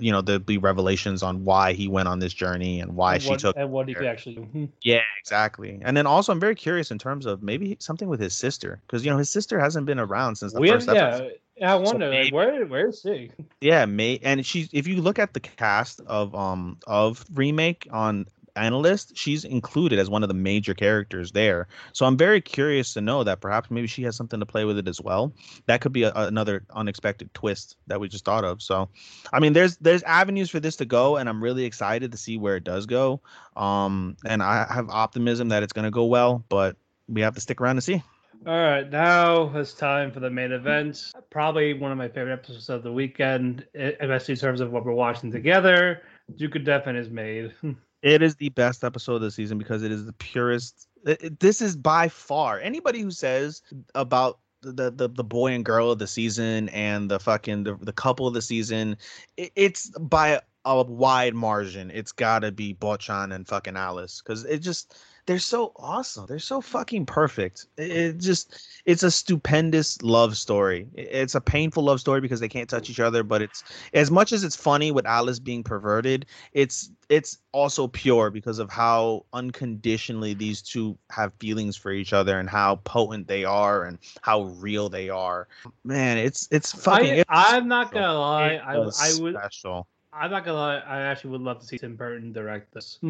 you 0.00 0.10
know 0.12 0.22
there'll 0.22 0.38
be 0.38 0.56
revelations 0.58 1.22
on 1.22 1.44
why 1.44 1.72
he 1.74 1.88
went 1.88 2.08
on 2.08 2.18
this 2.18 2.32
journey 2.32 2.80
and 2.80 2.96
why 2.96 3.14
and 3.14 3.22
she 3.22 3.28
what, 3.30 3.40
took. 3.40 3.56
and 3.56 3.70
what 3.70 3.86
did 3.86 3.98
he 3.98 4.06
actually 4.06 4.36
do. 4.36 4.40
Mhm. 4.54 4.68
Yeah, 4.82 5.02
exactly. 5.20 5.78
And 5.82 5.96
then 5.96 6.06
also, 6.06 6.32
I'm 6.32 6.40
very 6.40 6.54
curious 6.54 6.90
in 6.90 6.98
terms 6.98 7.26
of 7.26 7.42
maybe 7.42 7.76
something 7.80 8.08
with 8.08 8.20
his 8.20 8.34
sister, 8.34 8.80
because 8.86 9.04
you 9.04 9.10
know 9.10 9.18
his 9.18 9.28
sister 9.28 9.58
hasn't 9.60 9.84
been 9.86 9.98
around 9.98 10.36
since 10.36 10.52
the 10.54 10.60
We 10.60 10.70
have, 10.70 10.78
first 10.84 10.88
episode. 10.96 11.32
yeah, 11.56 11.72
I 11.72 11.76
wonder 11.76 12.06
like, 12.08 12.18
maybe- 12.18 12.34
where 12.34 12.64
where 12.66 12.88
is 12.88 13.00
she? 13.02 13.30
Yeah, 13.60 13.84
May 13.86 14.20
and 14.22 14.46
she's 14.46 14.68
if 14.72 14.86
you 14.86 15.02
look 15.02 15.18
at 15.18 15.34
the 15.34 15.40
cast 15.40 16.00
of 16.06 16.34
um 16.34 16.78
of 16.86 17.24
remake 17.34 17.88
on 17.90 18.26
AniList, 18.58 19.12
she's 19.14 19.44
included 19.44 19.98
as 19.98 20.10
one 20.10 20.22
of 20.22 20.28
the 20.28 20.34
major 20.34 20.74
characters 20.74 21.32
there. 21.32 21.68
So 21.92 22.06
I'm 22.06 22.16
very 22.16 22.40
curious 22.40 22.92
to 22.94 23.00
know 23.00 23.24
that 23.24 23.40
perhaps 23.40 23.70
maybe 23.70 23.86
she 23.86 24.02
has 24.02 24.16
something 24.16 24.40
to 24.40 24.46
play 24.46 24.64
with 24.64 24.78
it 24.78 24.88
as 24.88 25.00
well. 25.00 25.32
That 25.66 25.80
could 25.80 25.92
be 25.92 26.02
a, 26.02 26.12
another 26.14 26.64
unexpected 26.74 27.32
twist 27.34 27.76
that 27.86 28.00
we 28.00 28.08
just 28.08 28.24
thought 28.24 28.44
of. 28.44 28.60
So 28.62 28.88
I 29.32 29.40
mean 29.40 29.52
there's 29.52 29.76
there's 29.78 30.02
avenues 30.02 30.50
for 30.50 30.60
this 30.60 30.76
to 30.76 30.84
go 30.84 31.16
and 31.16 31.28
I'm 31.28 31.42
really 31.42 31.64
excited 31.64 32.12
to 32.12 32.18
see 32.18 32.36
where 32.36 32.56
it 32.56 32.64
does 32.64 32.86
go. 32.86 33.20
Um 33.56 34.16
and 34.26 34.42
I 34.42 34.66
have 34.72 34.88
optimism 34.90 35.48
that 35.48 35.62
it's 35.62 35.72
going 35.72 35.84
to 35.84 35.90
go 35.90 36.04
well, 36.04 36.44
but 36.48 36.76
we 37.08 37.22
have 37.22 37.34
to 37.34 37.40
stick 37.40 37.60
around 37.60 37.76
to 37.76 37.82
see. 37.82 38.02
All 38.46 38.54
right, 38.54 38.88
now 38.88 39.50
it's 39.56 39.74
time 39.74 40.12
for 40.12 40.20
the 40.20 40.30
main 40.30 40.52
event. 40.52 41.12
Probably 41.28 41.74
one 41.74 41.90
of 41.90 41.98
my 41.98 42.08
favorite 42.08 42.32
episodes 42.32 42.68
of 42.68 42.84
the 42.84 42.92
weekend, 42.92 43.66
e- 43.74 43.94
especially 44.00 44.34
in 44.34 44.38
terms 44.38 44.60
of 44.60 44.70
what 44.70 44.84
we're 44.84 44.92
watching 44.92 45.32
together. 45.32 46.02
Duke 46.36 46.54
of 46.54 46.64
Death 46.64 46.86
and 46.86 46.96
his 46.96 47.10
Maid. 47.10 47.52
It 48.02 48.22
is 48.22 48.36
the 48.36 48.50
best 48.50 48.84
episode 48.84 49.16
of 49.16 49.22
the 49.22 49.30
season 49.30 49.58
because 49.58 49.82
it 49.82 49.90
is 49.90 50.04
the 50.04 50.12
purest. 50.14 50.88
this 51.40 51.60
is 51.60 51.76
by 51.76 52.08
far 52.08 52.60
anybody 52.60 53.00
who 53.00 53.10
says 53.10 53.62
about 53.94 54.38
the, 54.62 54.90
the 54.90 55.08
the 55.08 55.24
boy 55.24 55.52
and 55.52 55.64
girl 55.64 55.90
of 55.90 55.98
the 55.98 56.06
season 56.06 56.68
and 56.70 57.10
the 57.10 57.20
fucking 57.20 57.64
the, 57.64 57.76
the 57.76 57.92
couple 57.92 58.26
of 58.26 58.34
the 58.34 58.42
season, 58.42 58.96
it, 59.36 59.52
it's 59.54 59.90
by 59.98 60.40
a 60.64 60.82
wide 60.82 61.34
margin. 61.34 61.90
It's 61.92 62.12
gotta 62.12 62.52
be 62.52 62.74
Bochan 62.74 63.34
and 63.34 63.46
fucking 63.46 63.76
Alice 63.76 64.20
because 64.20 64.44
it 64.44 64.58
just 64.58 64.98
they're 65.28 65.38
so 65.38 65.72
awesome. 65.76 66.24
They're 66.26 66.38
so 66.38 66.62
fucking 66.62 67.04
perfect. 67.04 67.66
It, 67.76 67.90
it 67.90 68.18
just 68.18 68.66
it's 68.86 69.02
a 69.02 69.10
stupendous 69.10 70.00
love 70.02 70.38
story. 70.38 70.88
It- 70.94 71.08
It's 71.12 71.34
a 71.34 71.40
painful 71.40 71.84
love 71.84 72.00
story 72.00 72.22
because 72.22 72.40
they 72.40 72.48
can't 72.48 72.68
touch 72.68 72.88
each 72.88 72.98
other, 72.98 73.22
but 73.22 73.42
it's 73.42 73.62
as 73.92 74.10
much 74.10 74.32
as 74.32 74.42
it's 74.42 74.56
funny 74.56 74.90
with 74.90 75.04
Alice 75.06 75.38
being 75.38 75.62
perverted, 75.62 76.24
it's 76.54 76.90
it's 77.10 77.38
also 77.52 77.88
pure 77.88 78.30
because 78.30 78.58
of 78.58 78.70
how 78.70 79.26
unconditionally 79.34 80.32
these 80.34 80.62
two 80.62 80.96
have 81.10 81.32
feelings 81.40 81.76
for 81.76 81.90
each 81.92 82.12
other 82.14 82.38
and 82.40 82.48
how 82.48 82.76
potent 82.84 83.28
they 83.28 83.44
are 83.44 83.84
and 83.84 83.98
how 84.22 84.44
real 84.60 84.88
they 84.88 85.10
are. 85.10 85.46
Man, 85.84 86.16
it's 86.16 86.48
it's 86.50 86.72
fucking. 86.72 87.10
I, 87.12 87.16
it's 87.16 87.28
I'm 87.30 87.68
not 87.68 87.92
gonna 87.92 88.18
lie. 88.18 88.54
I, 88.54 88.74
I 88.76 88.78
would. 88.78 89.34
special. 89.34 89.86
I'm 90.10 90.30
not 90.30 90.44
gonna 90.46 90.56
lie. 90.58 90.78
I 90.78 91.02
actually 91.02 91.30
would 91.32 91.42
love 91.42 91.60
to 91.60 91.66
see 91.66 91.76
Tim 91.78 91.96
Burton 91.96 92.32
direct 92.32 92.72
this. 92.72 92.98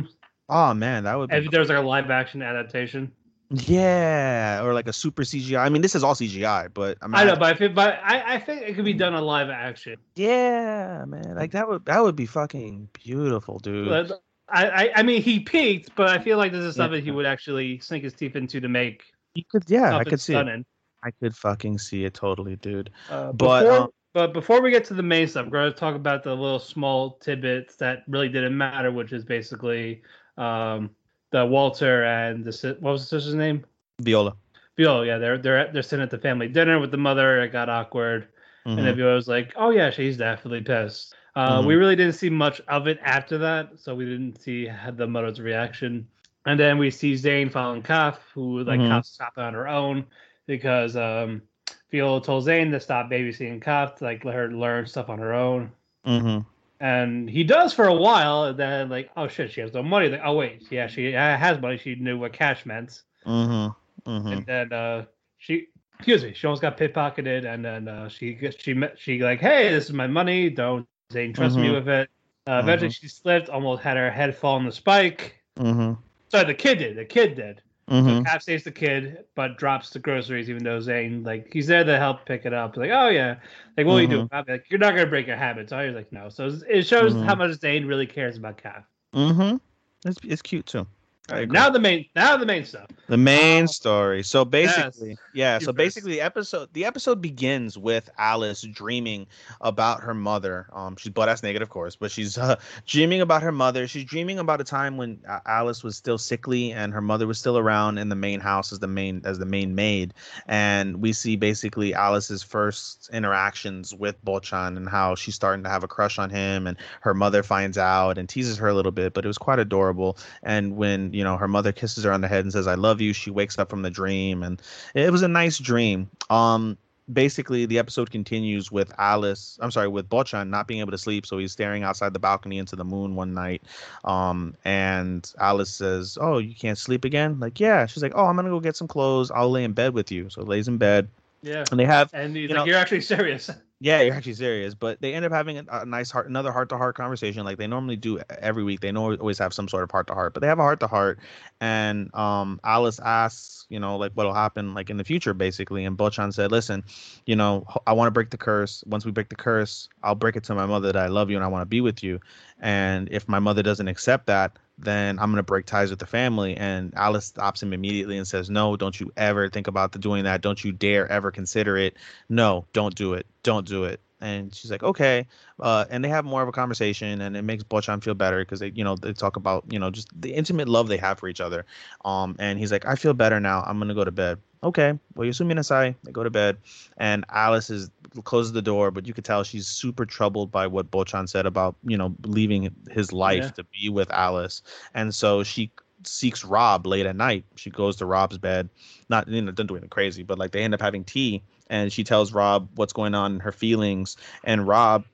Oh 0.48 0.74
man, 0.74 1.04
that 1.04 1.18
would 1.18 1.30
be 1.30 1.36
if 1.36 1.50
there 1.50 1.60
was 1.60 1.68
like 1.68 1.78
a 1.78 1.82
live 1.82 2.10
action 2.10 2.42
adaptation. 2.42 3.12
yeah, 3.50 4.62
or 4.62 4.74
like 4.74 4.88
a 4.88 4.92
super 4.92 5.22
CGI. 5.22 5.58
I 5.58 5.68
mean, 5.68 5.82
this 5.82 5.94
is 5.94 6.04
all 6.04 6.14
CGI, 6.14 6.68
but 6.72 6.98
I, 7.00 7.06
mean, 7.06 7.14
I 7.14 7.24
know, 7.24 7.34
but 7.36 7.54
I 7.54 7.54
feel, 7.54 7.70
but 7.70 7.98
I, 8.02 8.34
I 8.34 8.38
think 8.38 8.62
it 8.62 8.74
could 8.74 8.84
be 8.84 8.92
done 8.92 9.14
on 9.14 9.24
live 9.24 9.48
action. 9.50 9.96
yeah, 10.16 11.04
man, 11.06 11.34
like 11.34 11.52
that 11.52 11.68
would 11.68 11.84
that 11.86 12.02
would 12.02 12.16
be 12.16 12.26
fucking 12.26 12.88
beautiful, 12.92 13.58
dude. 13.58 13.88
But 13.88 14.22
I, 14.48 14.68
I, 14.68 14.90
I 14.96 15.02
mean, 15.02 15.22
he 15.22 15.40
peaked, 15.40 15.94
but 15.94 16.08
I 16.08 16.18
feel 16.22 16.38
like 16.38 16.52
this 16.52 16.64
is 16.64 16.76
something 16.76 17.02
he 17.02 17.10
would 17.10 17.26
actually 17.26 17.78
sink 17.80 18.04
his 18.04 18.14
teeth 18.14 18.36
into 18.36 18.60
to 18.60 18.68
make 18.68 19.02
You 19.34 19.44
could, 19.50 19.64
yeah, 19.68 19.96
I 19.96 20.04
could 20.04 20.20
see 20.20 20.34
it. 20.34 20.66
I 21.04 21.10
could 21.12 21.36
fucking 21.36 21.78
see 21.78 22.04
it 22.04 22.14
totally, 22.14 22.56
dude. 22.56 22.90
Uh, 23.08 23.32
But, 23.32 23.62
before, 23.62 23.78
um, 23.78 23.90
but 24.14 24.32
before 24.32 24.60
we 24.60 24.70
get 24.70 24.84
to 24.86 24.94
the 24.94 25.02
main 25.02 25.28
stuff, 25.28 25.46
we're 25.46 25.60
going 25.60 25.72
to 25.72 25.78
talk 25.78 25.94
about 25.94 26.24
the 26.24 26.34
little 26.34 26.58
small 26.58 27.18
tidbits 27.18 27.76
that 27.76 28.02
really 28.08 28.28
didn't 28.28 28.56
matter, 28.56 28.90
which 28.90 29.12
is 29.12 29.24
basically 29.24 30.02
um, 30.38 30.90
the 31.30 31.44
Walter 31.44 32.04
and 32.04 32.44
the 32.44 32.76
what 32.80 32.92
was 32.92 33.02
the 33.02 33.08
sister's 33.08 33.34
name? 33.34 33.64
Viola. 34.00 34.34
Viola. 34.76 35.06
Yeah, 35.06 35.18
they're 35.18 35.38
they're 35.38 35.72
they're 35.72 35.82
sitting 35.82 36.02
at 36.02 36.10
the 36.10 36.18
family 36.18 36.48
dinner 36.48 36.78
with 36.78 36.90
the 36.90 36.96
mother. 36.96 37.42
It 37.42 37.52
got 37.52 37.68
awkward, 37.68 38.28
and 38.64 38.78
Mhm. 38.78 38.82
then 38.84 38.96
Viola 38.96 39.14
was 39.14 39.28
like, 39.28 39.52
"Oh 39.56 39.70
yeah, 39.70 39.90
she's 39.90 40.16
definitely 40.16 40.62
pissed." 40.62 41.14
Uh, 41.34 41.60
Mhm. 41.60 41.66
We 41.66 41.74
really 41.74 41.96
didn't 41.96 42.14
see 42.14 42.30
much 42.30 42.60
of 42.68 42.88
it 42.88 42.98
after 43.02 43.38
that, 43.38 43.78
so 43.78 43.94
we 43.94 44.04
didn't 44.06 44.40
see 44.40 44.70
the 44.96 45.06
mother's 45.06 45.40
reaction. 45.40 46.08
And 46.46 46.58
then 46.58 46.78
we 46.78 46.90
see 46.90 47.14
Zane 47.14 47.50
following 47.50 47.82
Kaf, 47.82 48.18
who 48.32 48.64
like 48.64 48.80
Mhm. 48.80 48.88
Kaf 48.88 49.04
stopped 49.04 49.38
on 49.38 49.54
her 49.54 49.68
own 49.68 50.06
because 50.46 50.96
um, 50.96 51.42
Viola 51.90 52.22
told 52.22 52.44
Zane 52.44 52.70
to 52.70 52.80
stop 52.80 53.10
babysitting 53.10 53.60
Kaf, 53.60 53.96
to 53.96 54.04
like 54.04 54.24
let 54.24 54.34
her 54.34 54.50
learn 54.50 54.86
stuff 54.86 55.10
on 55.10 55.18
her 55.18 55.34
own. 55.34 55.70
Mhm. 56.06 56.46
And 56.80 57.28
he 57.28 57.42
does 57.44 57.72
for 57.72 57.86
a 57.88 57.94
while. 57.94 58.44
And 58.44 58.58
then 58.58 58.88
like, 58.88 59.10
oh 59.16 59.28
shit, 59.28 59.52
she 59.52 59.60
has 59.60 59.72
no 59.72 59.82
money. 59.82 60.08
Like, 60.08 60.20
oh 60.24 60.34
wait, 60.34 60.62
yeah, 60.70 60.86
she 60.86 61.14
uh, 61.14 61.36
has 61.36 61.60
money. 61.60 61.76
She 61.78 61.94
knew 61.96 62.18
what 62.18 62.32
cash 62.32 62.64
meant. 62.66 63.02
Mhm. 63.26 63.74
Mhm. 64.06 64.32
And 64.32 64.46
then 64.46 64.72
uh, 64.72 65.04
she, 65.38 65.66
excuse 65.98 66.22
me, 66.22 66.32
she 66.34 66.46
almost 66.46 66.62
got 66.62 66.76
pickpocketed. 66.76 67.44
And 67.52 67.64
then 67.64 67.88
uh, 67.88 68.08
she 68.08 68.38
she 68.58 68.74
met 68.74 68.98
she 68.98 69.22
like, 69.22 69.40
hey, 69.40 69.70
this 69.70 69.86
is 69.86 69.92
my 69.92 70.06
money. 70.06 70.50
Don't 70.50 70.86
Zane 71.12 71.32
trust 71.32 71.56
me 71.56 71.68
Mhm. 71.68 71.74
with 71.74 71.88
it. 71.88 72.10
Uh, 72.46 72.60
eventually, 72.62 72.90
she 72.90 73.08
slipped, 73.08 73.50
almost 73.50 73.82
had 73.82 73.96
her 73.96 74.10
head 74.10 74.34
fall 74.34 74.54
on 74.56 74.64
the 74.64 74.72
spike. 74.72 75.36
Mhm. 75.58 75.98
Sorry, 76.30 76.44
the 76.44 76.54
kid 76.54 76.78
did. 76.78 76.96
The 76.96 77.04
kid 77.04 77.34
did. 77.34 77.60
So 77.88 77.94
Mhm. 77.94 78.24
Cap 78.26 78.42
saves 78.42 78.64
the 78.64 78.70
kid, 78.70 79.24
but 79.34 79.56
drops 79.56 79.90
the 79.90 79.98
groceries, 79.98 80.50
even 80.50 80.62
though 80.62 80.78
Zane 80.78 81.22
like 81.24 81.50
he's 81.52 81.66
there 81.66 81.84
to 81.84 81.96
help 81.96 82.26
pick 82.26 82.44
it 82.44 82.52
up. 82.52 82.76
Like, 82.76 82.90
oh 82.92 83.08
yeah, 83.08 83.36
like 83.78 83.86
what 83.86 83.96
do 83.96 84.02
you 84.02 84.08
do? 84.08 84.28
I'm 84.30 84.44
like, 84.46 84.66
you're 84.68 84.78
not 84.78 84.90
gonna 84.94 85.06
break 85.06 85.26
your 85.26 85.36
habit. 85.36 85.70
So 85.70 85.78
he's 85.86 85.94
like, 85.94 86.12
no. 86.12 86.28
So 86.28 86.50
it 86.68 86.82
shows 86.86 87.14
Mhm. 87.14 87.24
how 87.24 87.34
much 87.34 87.52
Zane 87.58 87.86
really 87.86 88.06
cares 88.06 88.36
about 88.36 88.58
Cap. 88.58 88.86
Mhm. 89.14 89.58
It's 90.04 90.18
it's 90.22 90.42
cute 90.42 90.66
too. 90.66 90.86
I 91.30 91.40
agree. 91.40 91.58
now 91.58 91.68
the 91.70 91.78
main 91.80 92.06
now 92.16 92.36
the 92.36 92.46
main 92.46 92.64
stuff. 92.64 92.86
The 93.08 93.16
main 93.18 93.62
Um, 93.62 93.68
story. 93.68 94.22
So 94.22 94.44
basically, 94.44 95.18
yeah. 95.34 95.58
You 95.58 95.60
So 95.60 95.72
first. 95.72 95.76
basically, 95.76 96.12
the 96.12 96.20
episode 96.20 96.68
the 96.72 96.84
episode 96.84 97.20
begins 97.20 97.76
with 97.78 98.08
Alice 98.18 98.62
dreaming 98.62 99.26
about 99.60 100.00
her 100.02 100.14
mother. 100.14 100.68
Um, 100.72 100.96
she's 100.96 101.12
butt 101.12 101.28
ass 101.28 101.42
naked, 101.42 101.62
of 101.62 101.68
course, 101.68 101.96
but 101.96 102.10
she's 102.10 102.38
uh, 102.38 102.56
dreaming 102.86 103.20
about 103.20 103.42
her 103.42 103.52
mother. 103.52 103.86
She's 103.88 104.04
dreaming 104.04 104.38
about 104.38 104.60
a 104.60 104.64
time 104.64 104.96
when 104.96 105.20
uh, 105.28 105.40
Alice 105.46 105.82
was 105.84 105.96
still 105.96 106.18
sickly 106.18 106.72
and 106.72 106.92
her 106.92 107.00
mother 107.02 107.26
was 107.26 107.38
still 107.38 107.58
around 107.58 107.98
in 107.98 108.08
the 108.08 108.16
main 108.16 108.40
house 108.40 108.72
as 108.72 108.78
the 108.78 108.88
main 108.88 109.20
as 109.24 109.38
the 109.38 109.46
main 109.46 109.74
maid. 109.74 110.14
And 110.46 111.02
we 111.02 111.12
see 111.12 111.36
basically 111.36 111.94
Alice's 111.94 112.42
first 112.42 113.10
interactions 113.12 113.94
with 113.94 114.22
Bochan 114.24 114.76
and 114.76 114.88
how 114.88 115.14
she's 115.14 115.34
starting 115.34 115.62
to 115.64 115.70
have 115.70 115.84
a 115.84 115.88
crush 115.88 116.18
on 116.18 116.30
him, 116.30 116.66
and 116.66 116.76
her 117.02 117.14
mother 117.14 117.42
finds 117.42 117.76
out 117.78 118.16
and 118.18 118.28
teases 118.28 118.56
her 118.58 118.68
a 118.68 118.74
little 118.74 118.92
bit. 118.92 119.12
But 119.14 119.24
it 119.24 119.28
was 119.28 119.38
quite 119.38 119.58
adorable. 119.58 120.16
And 120.42 120.76
when 120.76 121.12
you 121.18 121.24
know 121.24 121.36
her 121.36 121.48
mother 121.48 121.72
kisses 121.72 122.04
her 122.04 122.12
on 122.12 122.20
the 122.22 122.28
head 122.28 122.44
and 122.44 122.52
says, 122.52 122.66
"I 122.66 122.76
love 122.76 123.00
you," 123.00 123.12
she 123.12 123.30
wakes 123.30 123.58
up 123.58 123.68
from 123.68 123.82
the 123.82 123.90
dream, 123.90 124.42
and 124.42 124.62
it 124.94 125.10
was 125.12 125.22
a 125.22 125.28
nice 125.28 125.58
dream. 125.58 126.08
Um, 126.30 126.78
basically, 127.12 127.64
the 127.66 127.78
episode 127.78 128.10
continues 128.10 128.70
with 128.70 128.92
Alice. 128.98 129.58
I'm 129.62 129.70
sorry, 129.70 129.88
with 129.88 130.08
Bochan 130.08 130.48
not 130.50 130.66
being 130.68 130.80
able 130.80 130.92
to 130.92 130.98
sleep, 130.98 131.24
so 131.26 131.38
he's 131.38 131.52
staring 131.52 131.82
outside 131.82 132.12
the 132.12 132.18
balcony 132.18 132.58
into 132.58 132.76
the 132.76 132.84
moon 132.84 133.14
one 133.14 133.32
night. 133.34 133.62
Um, 134.04 134.54
and 134.64 135.30
Alice 135.40 135.70
says, 135.70 136.16
"Oh, 136.20 136.38
you 136.38 136.54
can't 136.54 136.78
sleep 136.78 137.04
again?" 137.04 137.40
Like, 137.40 137.58
yeah. 137.60 137.86
She's 137.86 138.02
like, 138.02 138.12
"Oh, 138.14 138.26
I'm 138.26 138.36
gonna 138.36 138.50
go 138.50 138.60
get 138.60 138.76
some 138.76 138.88
clothes. 138.88 139.30
I'll 139.30 139.50
lay 139.50 139.64
in 139.64 139.72
bed 139.72 139.94
with 139.94 140.12
you." 140.12 140.28
So 140.30 140.42
lays 140.42 140.68
in 140.68 140.76
bed, 140.78 141.08
Yeah. 141.42 141.64
and 141.70 141.80
they 141.80 141.86
have 141.86 142.10
And 142.12 142.36
he's 142.36 142.42
you 142.42 142.48
like, 142.48 142.56
know- 142.58 142.64
You're 142.66 142.78
actually 142.78 143.00
serious. 143.00 143.50
Yeah, 143.80 144.00
you're 144.00 144.14
actually 144.14 144.34
serious, 144.34 144.74
but 144.74 145.00
they 145.00 145.14
end 145.14 145.24
up 145.24 145.30
having 145.30 145.58
a, 145.58 145.64
a 145.70 145.86
nice 145.86 146.10
heart, 146.10 146.28
another 146.28 146.50
heart 146.50 146.68
to 146.70 146.76
heart 146.76 146.96
conversation, 146.96 147.44
like 147.44 147.58
they 147.58 147.68
normally 147.68 147.94
do 147.96 148.18
every 148.40 148.64
week. 148.64 148.80
They 148.80 148.90
know 148.90 149.14
always 149.14 149.38
have 149.38 149.54
some 149.54 149.68
sort 149.68 149.84
of 149.84 149.90
heart 149.92 150.08
to 150.08 150.14
heart, 150.14 150.34
but 150.34 150.40
they 150.40 150.48
have 150.48 150.58
a 150.58 150.62
heart 150.62 150.80
to 150.80 150.88
heart, 150.88 151.20
and 151.60 152.12
um, 152.14 152.58
Alice 152.64 152.98
asks, 152.98 153.66
you 153.68 153.78
know, 153.78 153.96
like 153.96 154.12
what'll 154.14 154.34
happen 154.34 154.74
like 154.74 154.90
in 154.90 154.96
the 154.96 155.04
future, 155.04 155.32
basically. 155.32 155.84
And 155.84 155.96
Bochan 155.96 156.34
said, 156.34 156.50
"Listen, 156.50 156.82
you 157.26 157.36
know, 157.36 157.64
I 157.86 157.92
want 157.92 158.08
to 158.08 158.12
break 158.12 158.30
the 158.30 158.36
curse. 158.38 158.82
Once 158.86 159.04
we 159.04 159.12
break 159.12 159.28
the 159.28 159.36
curse, 159.36 159.88
I'll 160.02 160.16
break 160.16 160.34
it 160.34 160.42
to 160.44 160.54
my 160.56 160.66
mother 160.66 160.90
that 160.92 161.00
I 161.00 161.06
love 161.06 161.30
you 161.30 161.36
and 161.36 161.44
I 161.44 161.48
want 161.48 161.62
to 161.62 161.66
be 161.66 161.80
with 161.80 162.02
you. 162.02 162.18
And 162.60 163.08
if 163.12 163.28
my 163.28 163.38
mother 163.38 163.62
doesn't 163.62 163.88
accept 163.88 164.26
that." 164.26 164.56
Then 164.78 165.18
I'm 165.18 165.30
gonna 165.30 165.42
break 165.42 165.66
ties 165.66 165.90
with 165.90 165.98
the 165.98 166.06
family, 166.06 166.56
and 166.56 166.92
Alice 166.96 167.26
stops 167.26 167.62
him 167.62 167.72
immediately 167.72 168.16
and 168.16 168.26
says, 168.26 168.48
"No, 168.50 168.76
don't 168.76 168.98
you 168.98 169.12
ever 169.16 169.48
think 169.48 169.66
about 169.66 169.92
the 169.92 169.98
doing 169.98 170.24
that. 170.24 170.40
Don't 170.40 170.62
you 170.64 170.72
dare 170.72 171.10
ever 171.10 171.30
consider 171.30 171.76
it 171.76 171.96
no, 172.28 172.66
don't 172.72 172.94
do 172.94 173.14
it. 173.14 173.26
Don't 173.42 173.66
do 173.66 173.84
it. 173.84 174.00
And 174.20 174.54
she's 174.54 174.70
like, 174.70 174.82
okay. 174.82 175.26
Uh, 175.60 175.84
and 175.90 176.04
they 176.04 176.08
have 176.08 176.24
more 176.24 176.42
of 176.42 176.48
a 176.48 176.52
conversation, 176.52 177.20
and 177.20 177.36
it 177.36 177.42
makes 177.42 177.62
Bochan 177.62 178.02
feel 178.02 178.14
better 178.14 178.40
because 178.40 178.58
they, 178.60 178.72
you 178.74 178.82
know, 178.82 178.96
they 178.96 179.12
talk 179.12 179.36
about, 179.36 179.64
you 179.70 179.78
know, 179.78 179.90
just 179.90 180.08
the 180.20 180.34
intimate 180.34 180.68
love 180.68 180.88
they 180.88 180.96
have 180.96 181.18
for 181.18 181.28
each 181.28 181.40
other. 181.40 181.64
Um, 182.04 182.34
and 182.38 182.58
he's 182.58 182.72
like, 182.72 182.84
I 182.86 182.96
feel 182.96 183.14
better 183.14 183.38
now. 183.38 183.62
I'm 183.66 183.78
gonna 183.78 183.94
go 183.94 184.04
to 184.04 184.10
bed. 184.10 184.38
Okay. 184.64 184.98
Well, 185.14 185.24
you 185.24 185.30
assume 185.30 185.50
Nasai. 185.50 185.94
They 186.02 186.10
go 186.10 186.24
to 186.24 186.30
bed, 186.30 186.56
and 186.96 187.24
Alice 187.28 187.70
is 187.70 187.90
closes 188.24 188.52
the 188.52 188.62
door, 188.62 188.90
but 188.90 189.06
you 189.06 189.14
could 189.14 189.24
tell 189.24 189.44
she's 189.44 189.68
super 189.68 190.04
troubled 190.04 190.50
by 190.50 190.66
what 190.66 190.90
Bochan 190.90 191.28
said 191.28 191.46
about, 191.46 191.76
you 191.84 191.96
know, 191.96 192.16
leaving 192.24 192.74
his 192.90 193.12
life 193.12 193.44
Yeah. 193.44 193.50
to 193.50 193.64
be 193.64 193.88
with 193.88 194.10
Alice, 194.10 194.62
and 194.94 195.14
so 195.14 195.44
she 195.44 195.70
seeks 196.04 196.44
Rob 196.44 196.86
late 196.86 197.06
at 197.06 197.16
night. 197.16 197.44
She 197.56 197.70
goes 197.70 197.96
to 197.96 198.06
Rob's 198.06 198.38
bed, 198.38 198.68
not 199.08 199.28
you 199.28 199.42
know, 199.42 199.52
doesn't 199.52 199.66
do 199.68 199.74
anything 199.74 199.90
crazy, 199.90 200.22
but 200.24 200.38
like 200.38 200.50
they 200.50 200.62
end 200.62 200.74
up 200.74 200.80
having 200.80 201.04
tea 201.04 201.42
and 201.70 201.92
she 201.92 202.04
tells 202.04 202.32
Rob 202.32 202.68
what's 202.74 202.92
going 202.92 203.14
on 203.14 203.34
in 203.34 203.40
her 203.40 203.52
feelings 203.52 204.16
and 204.44 204.66
Rob 204.66 205.04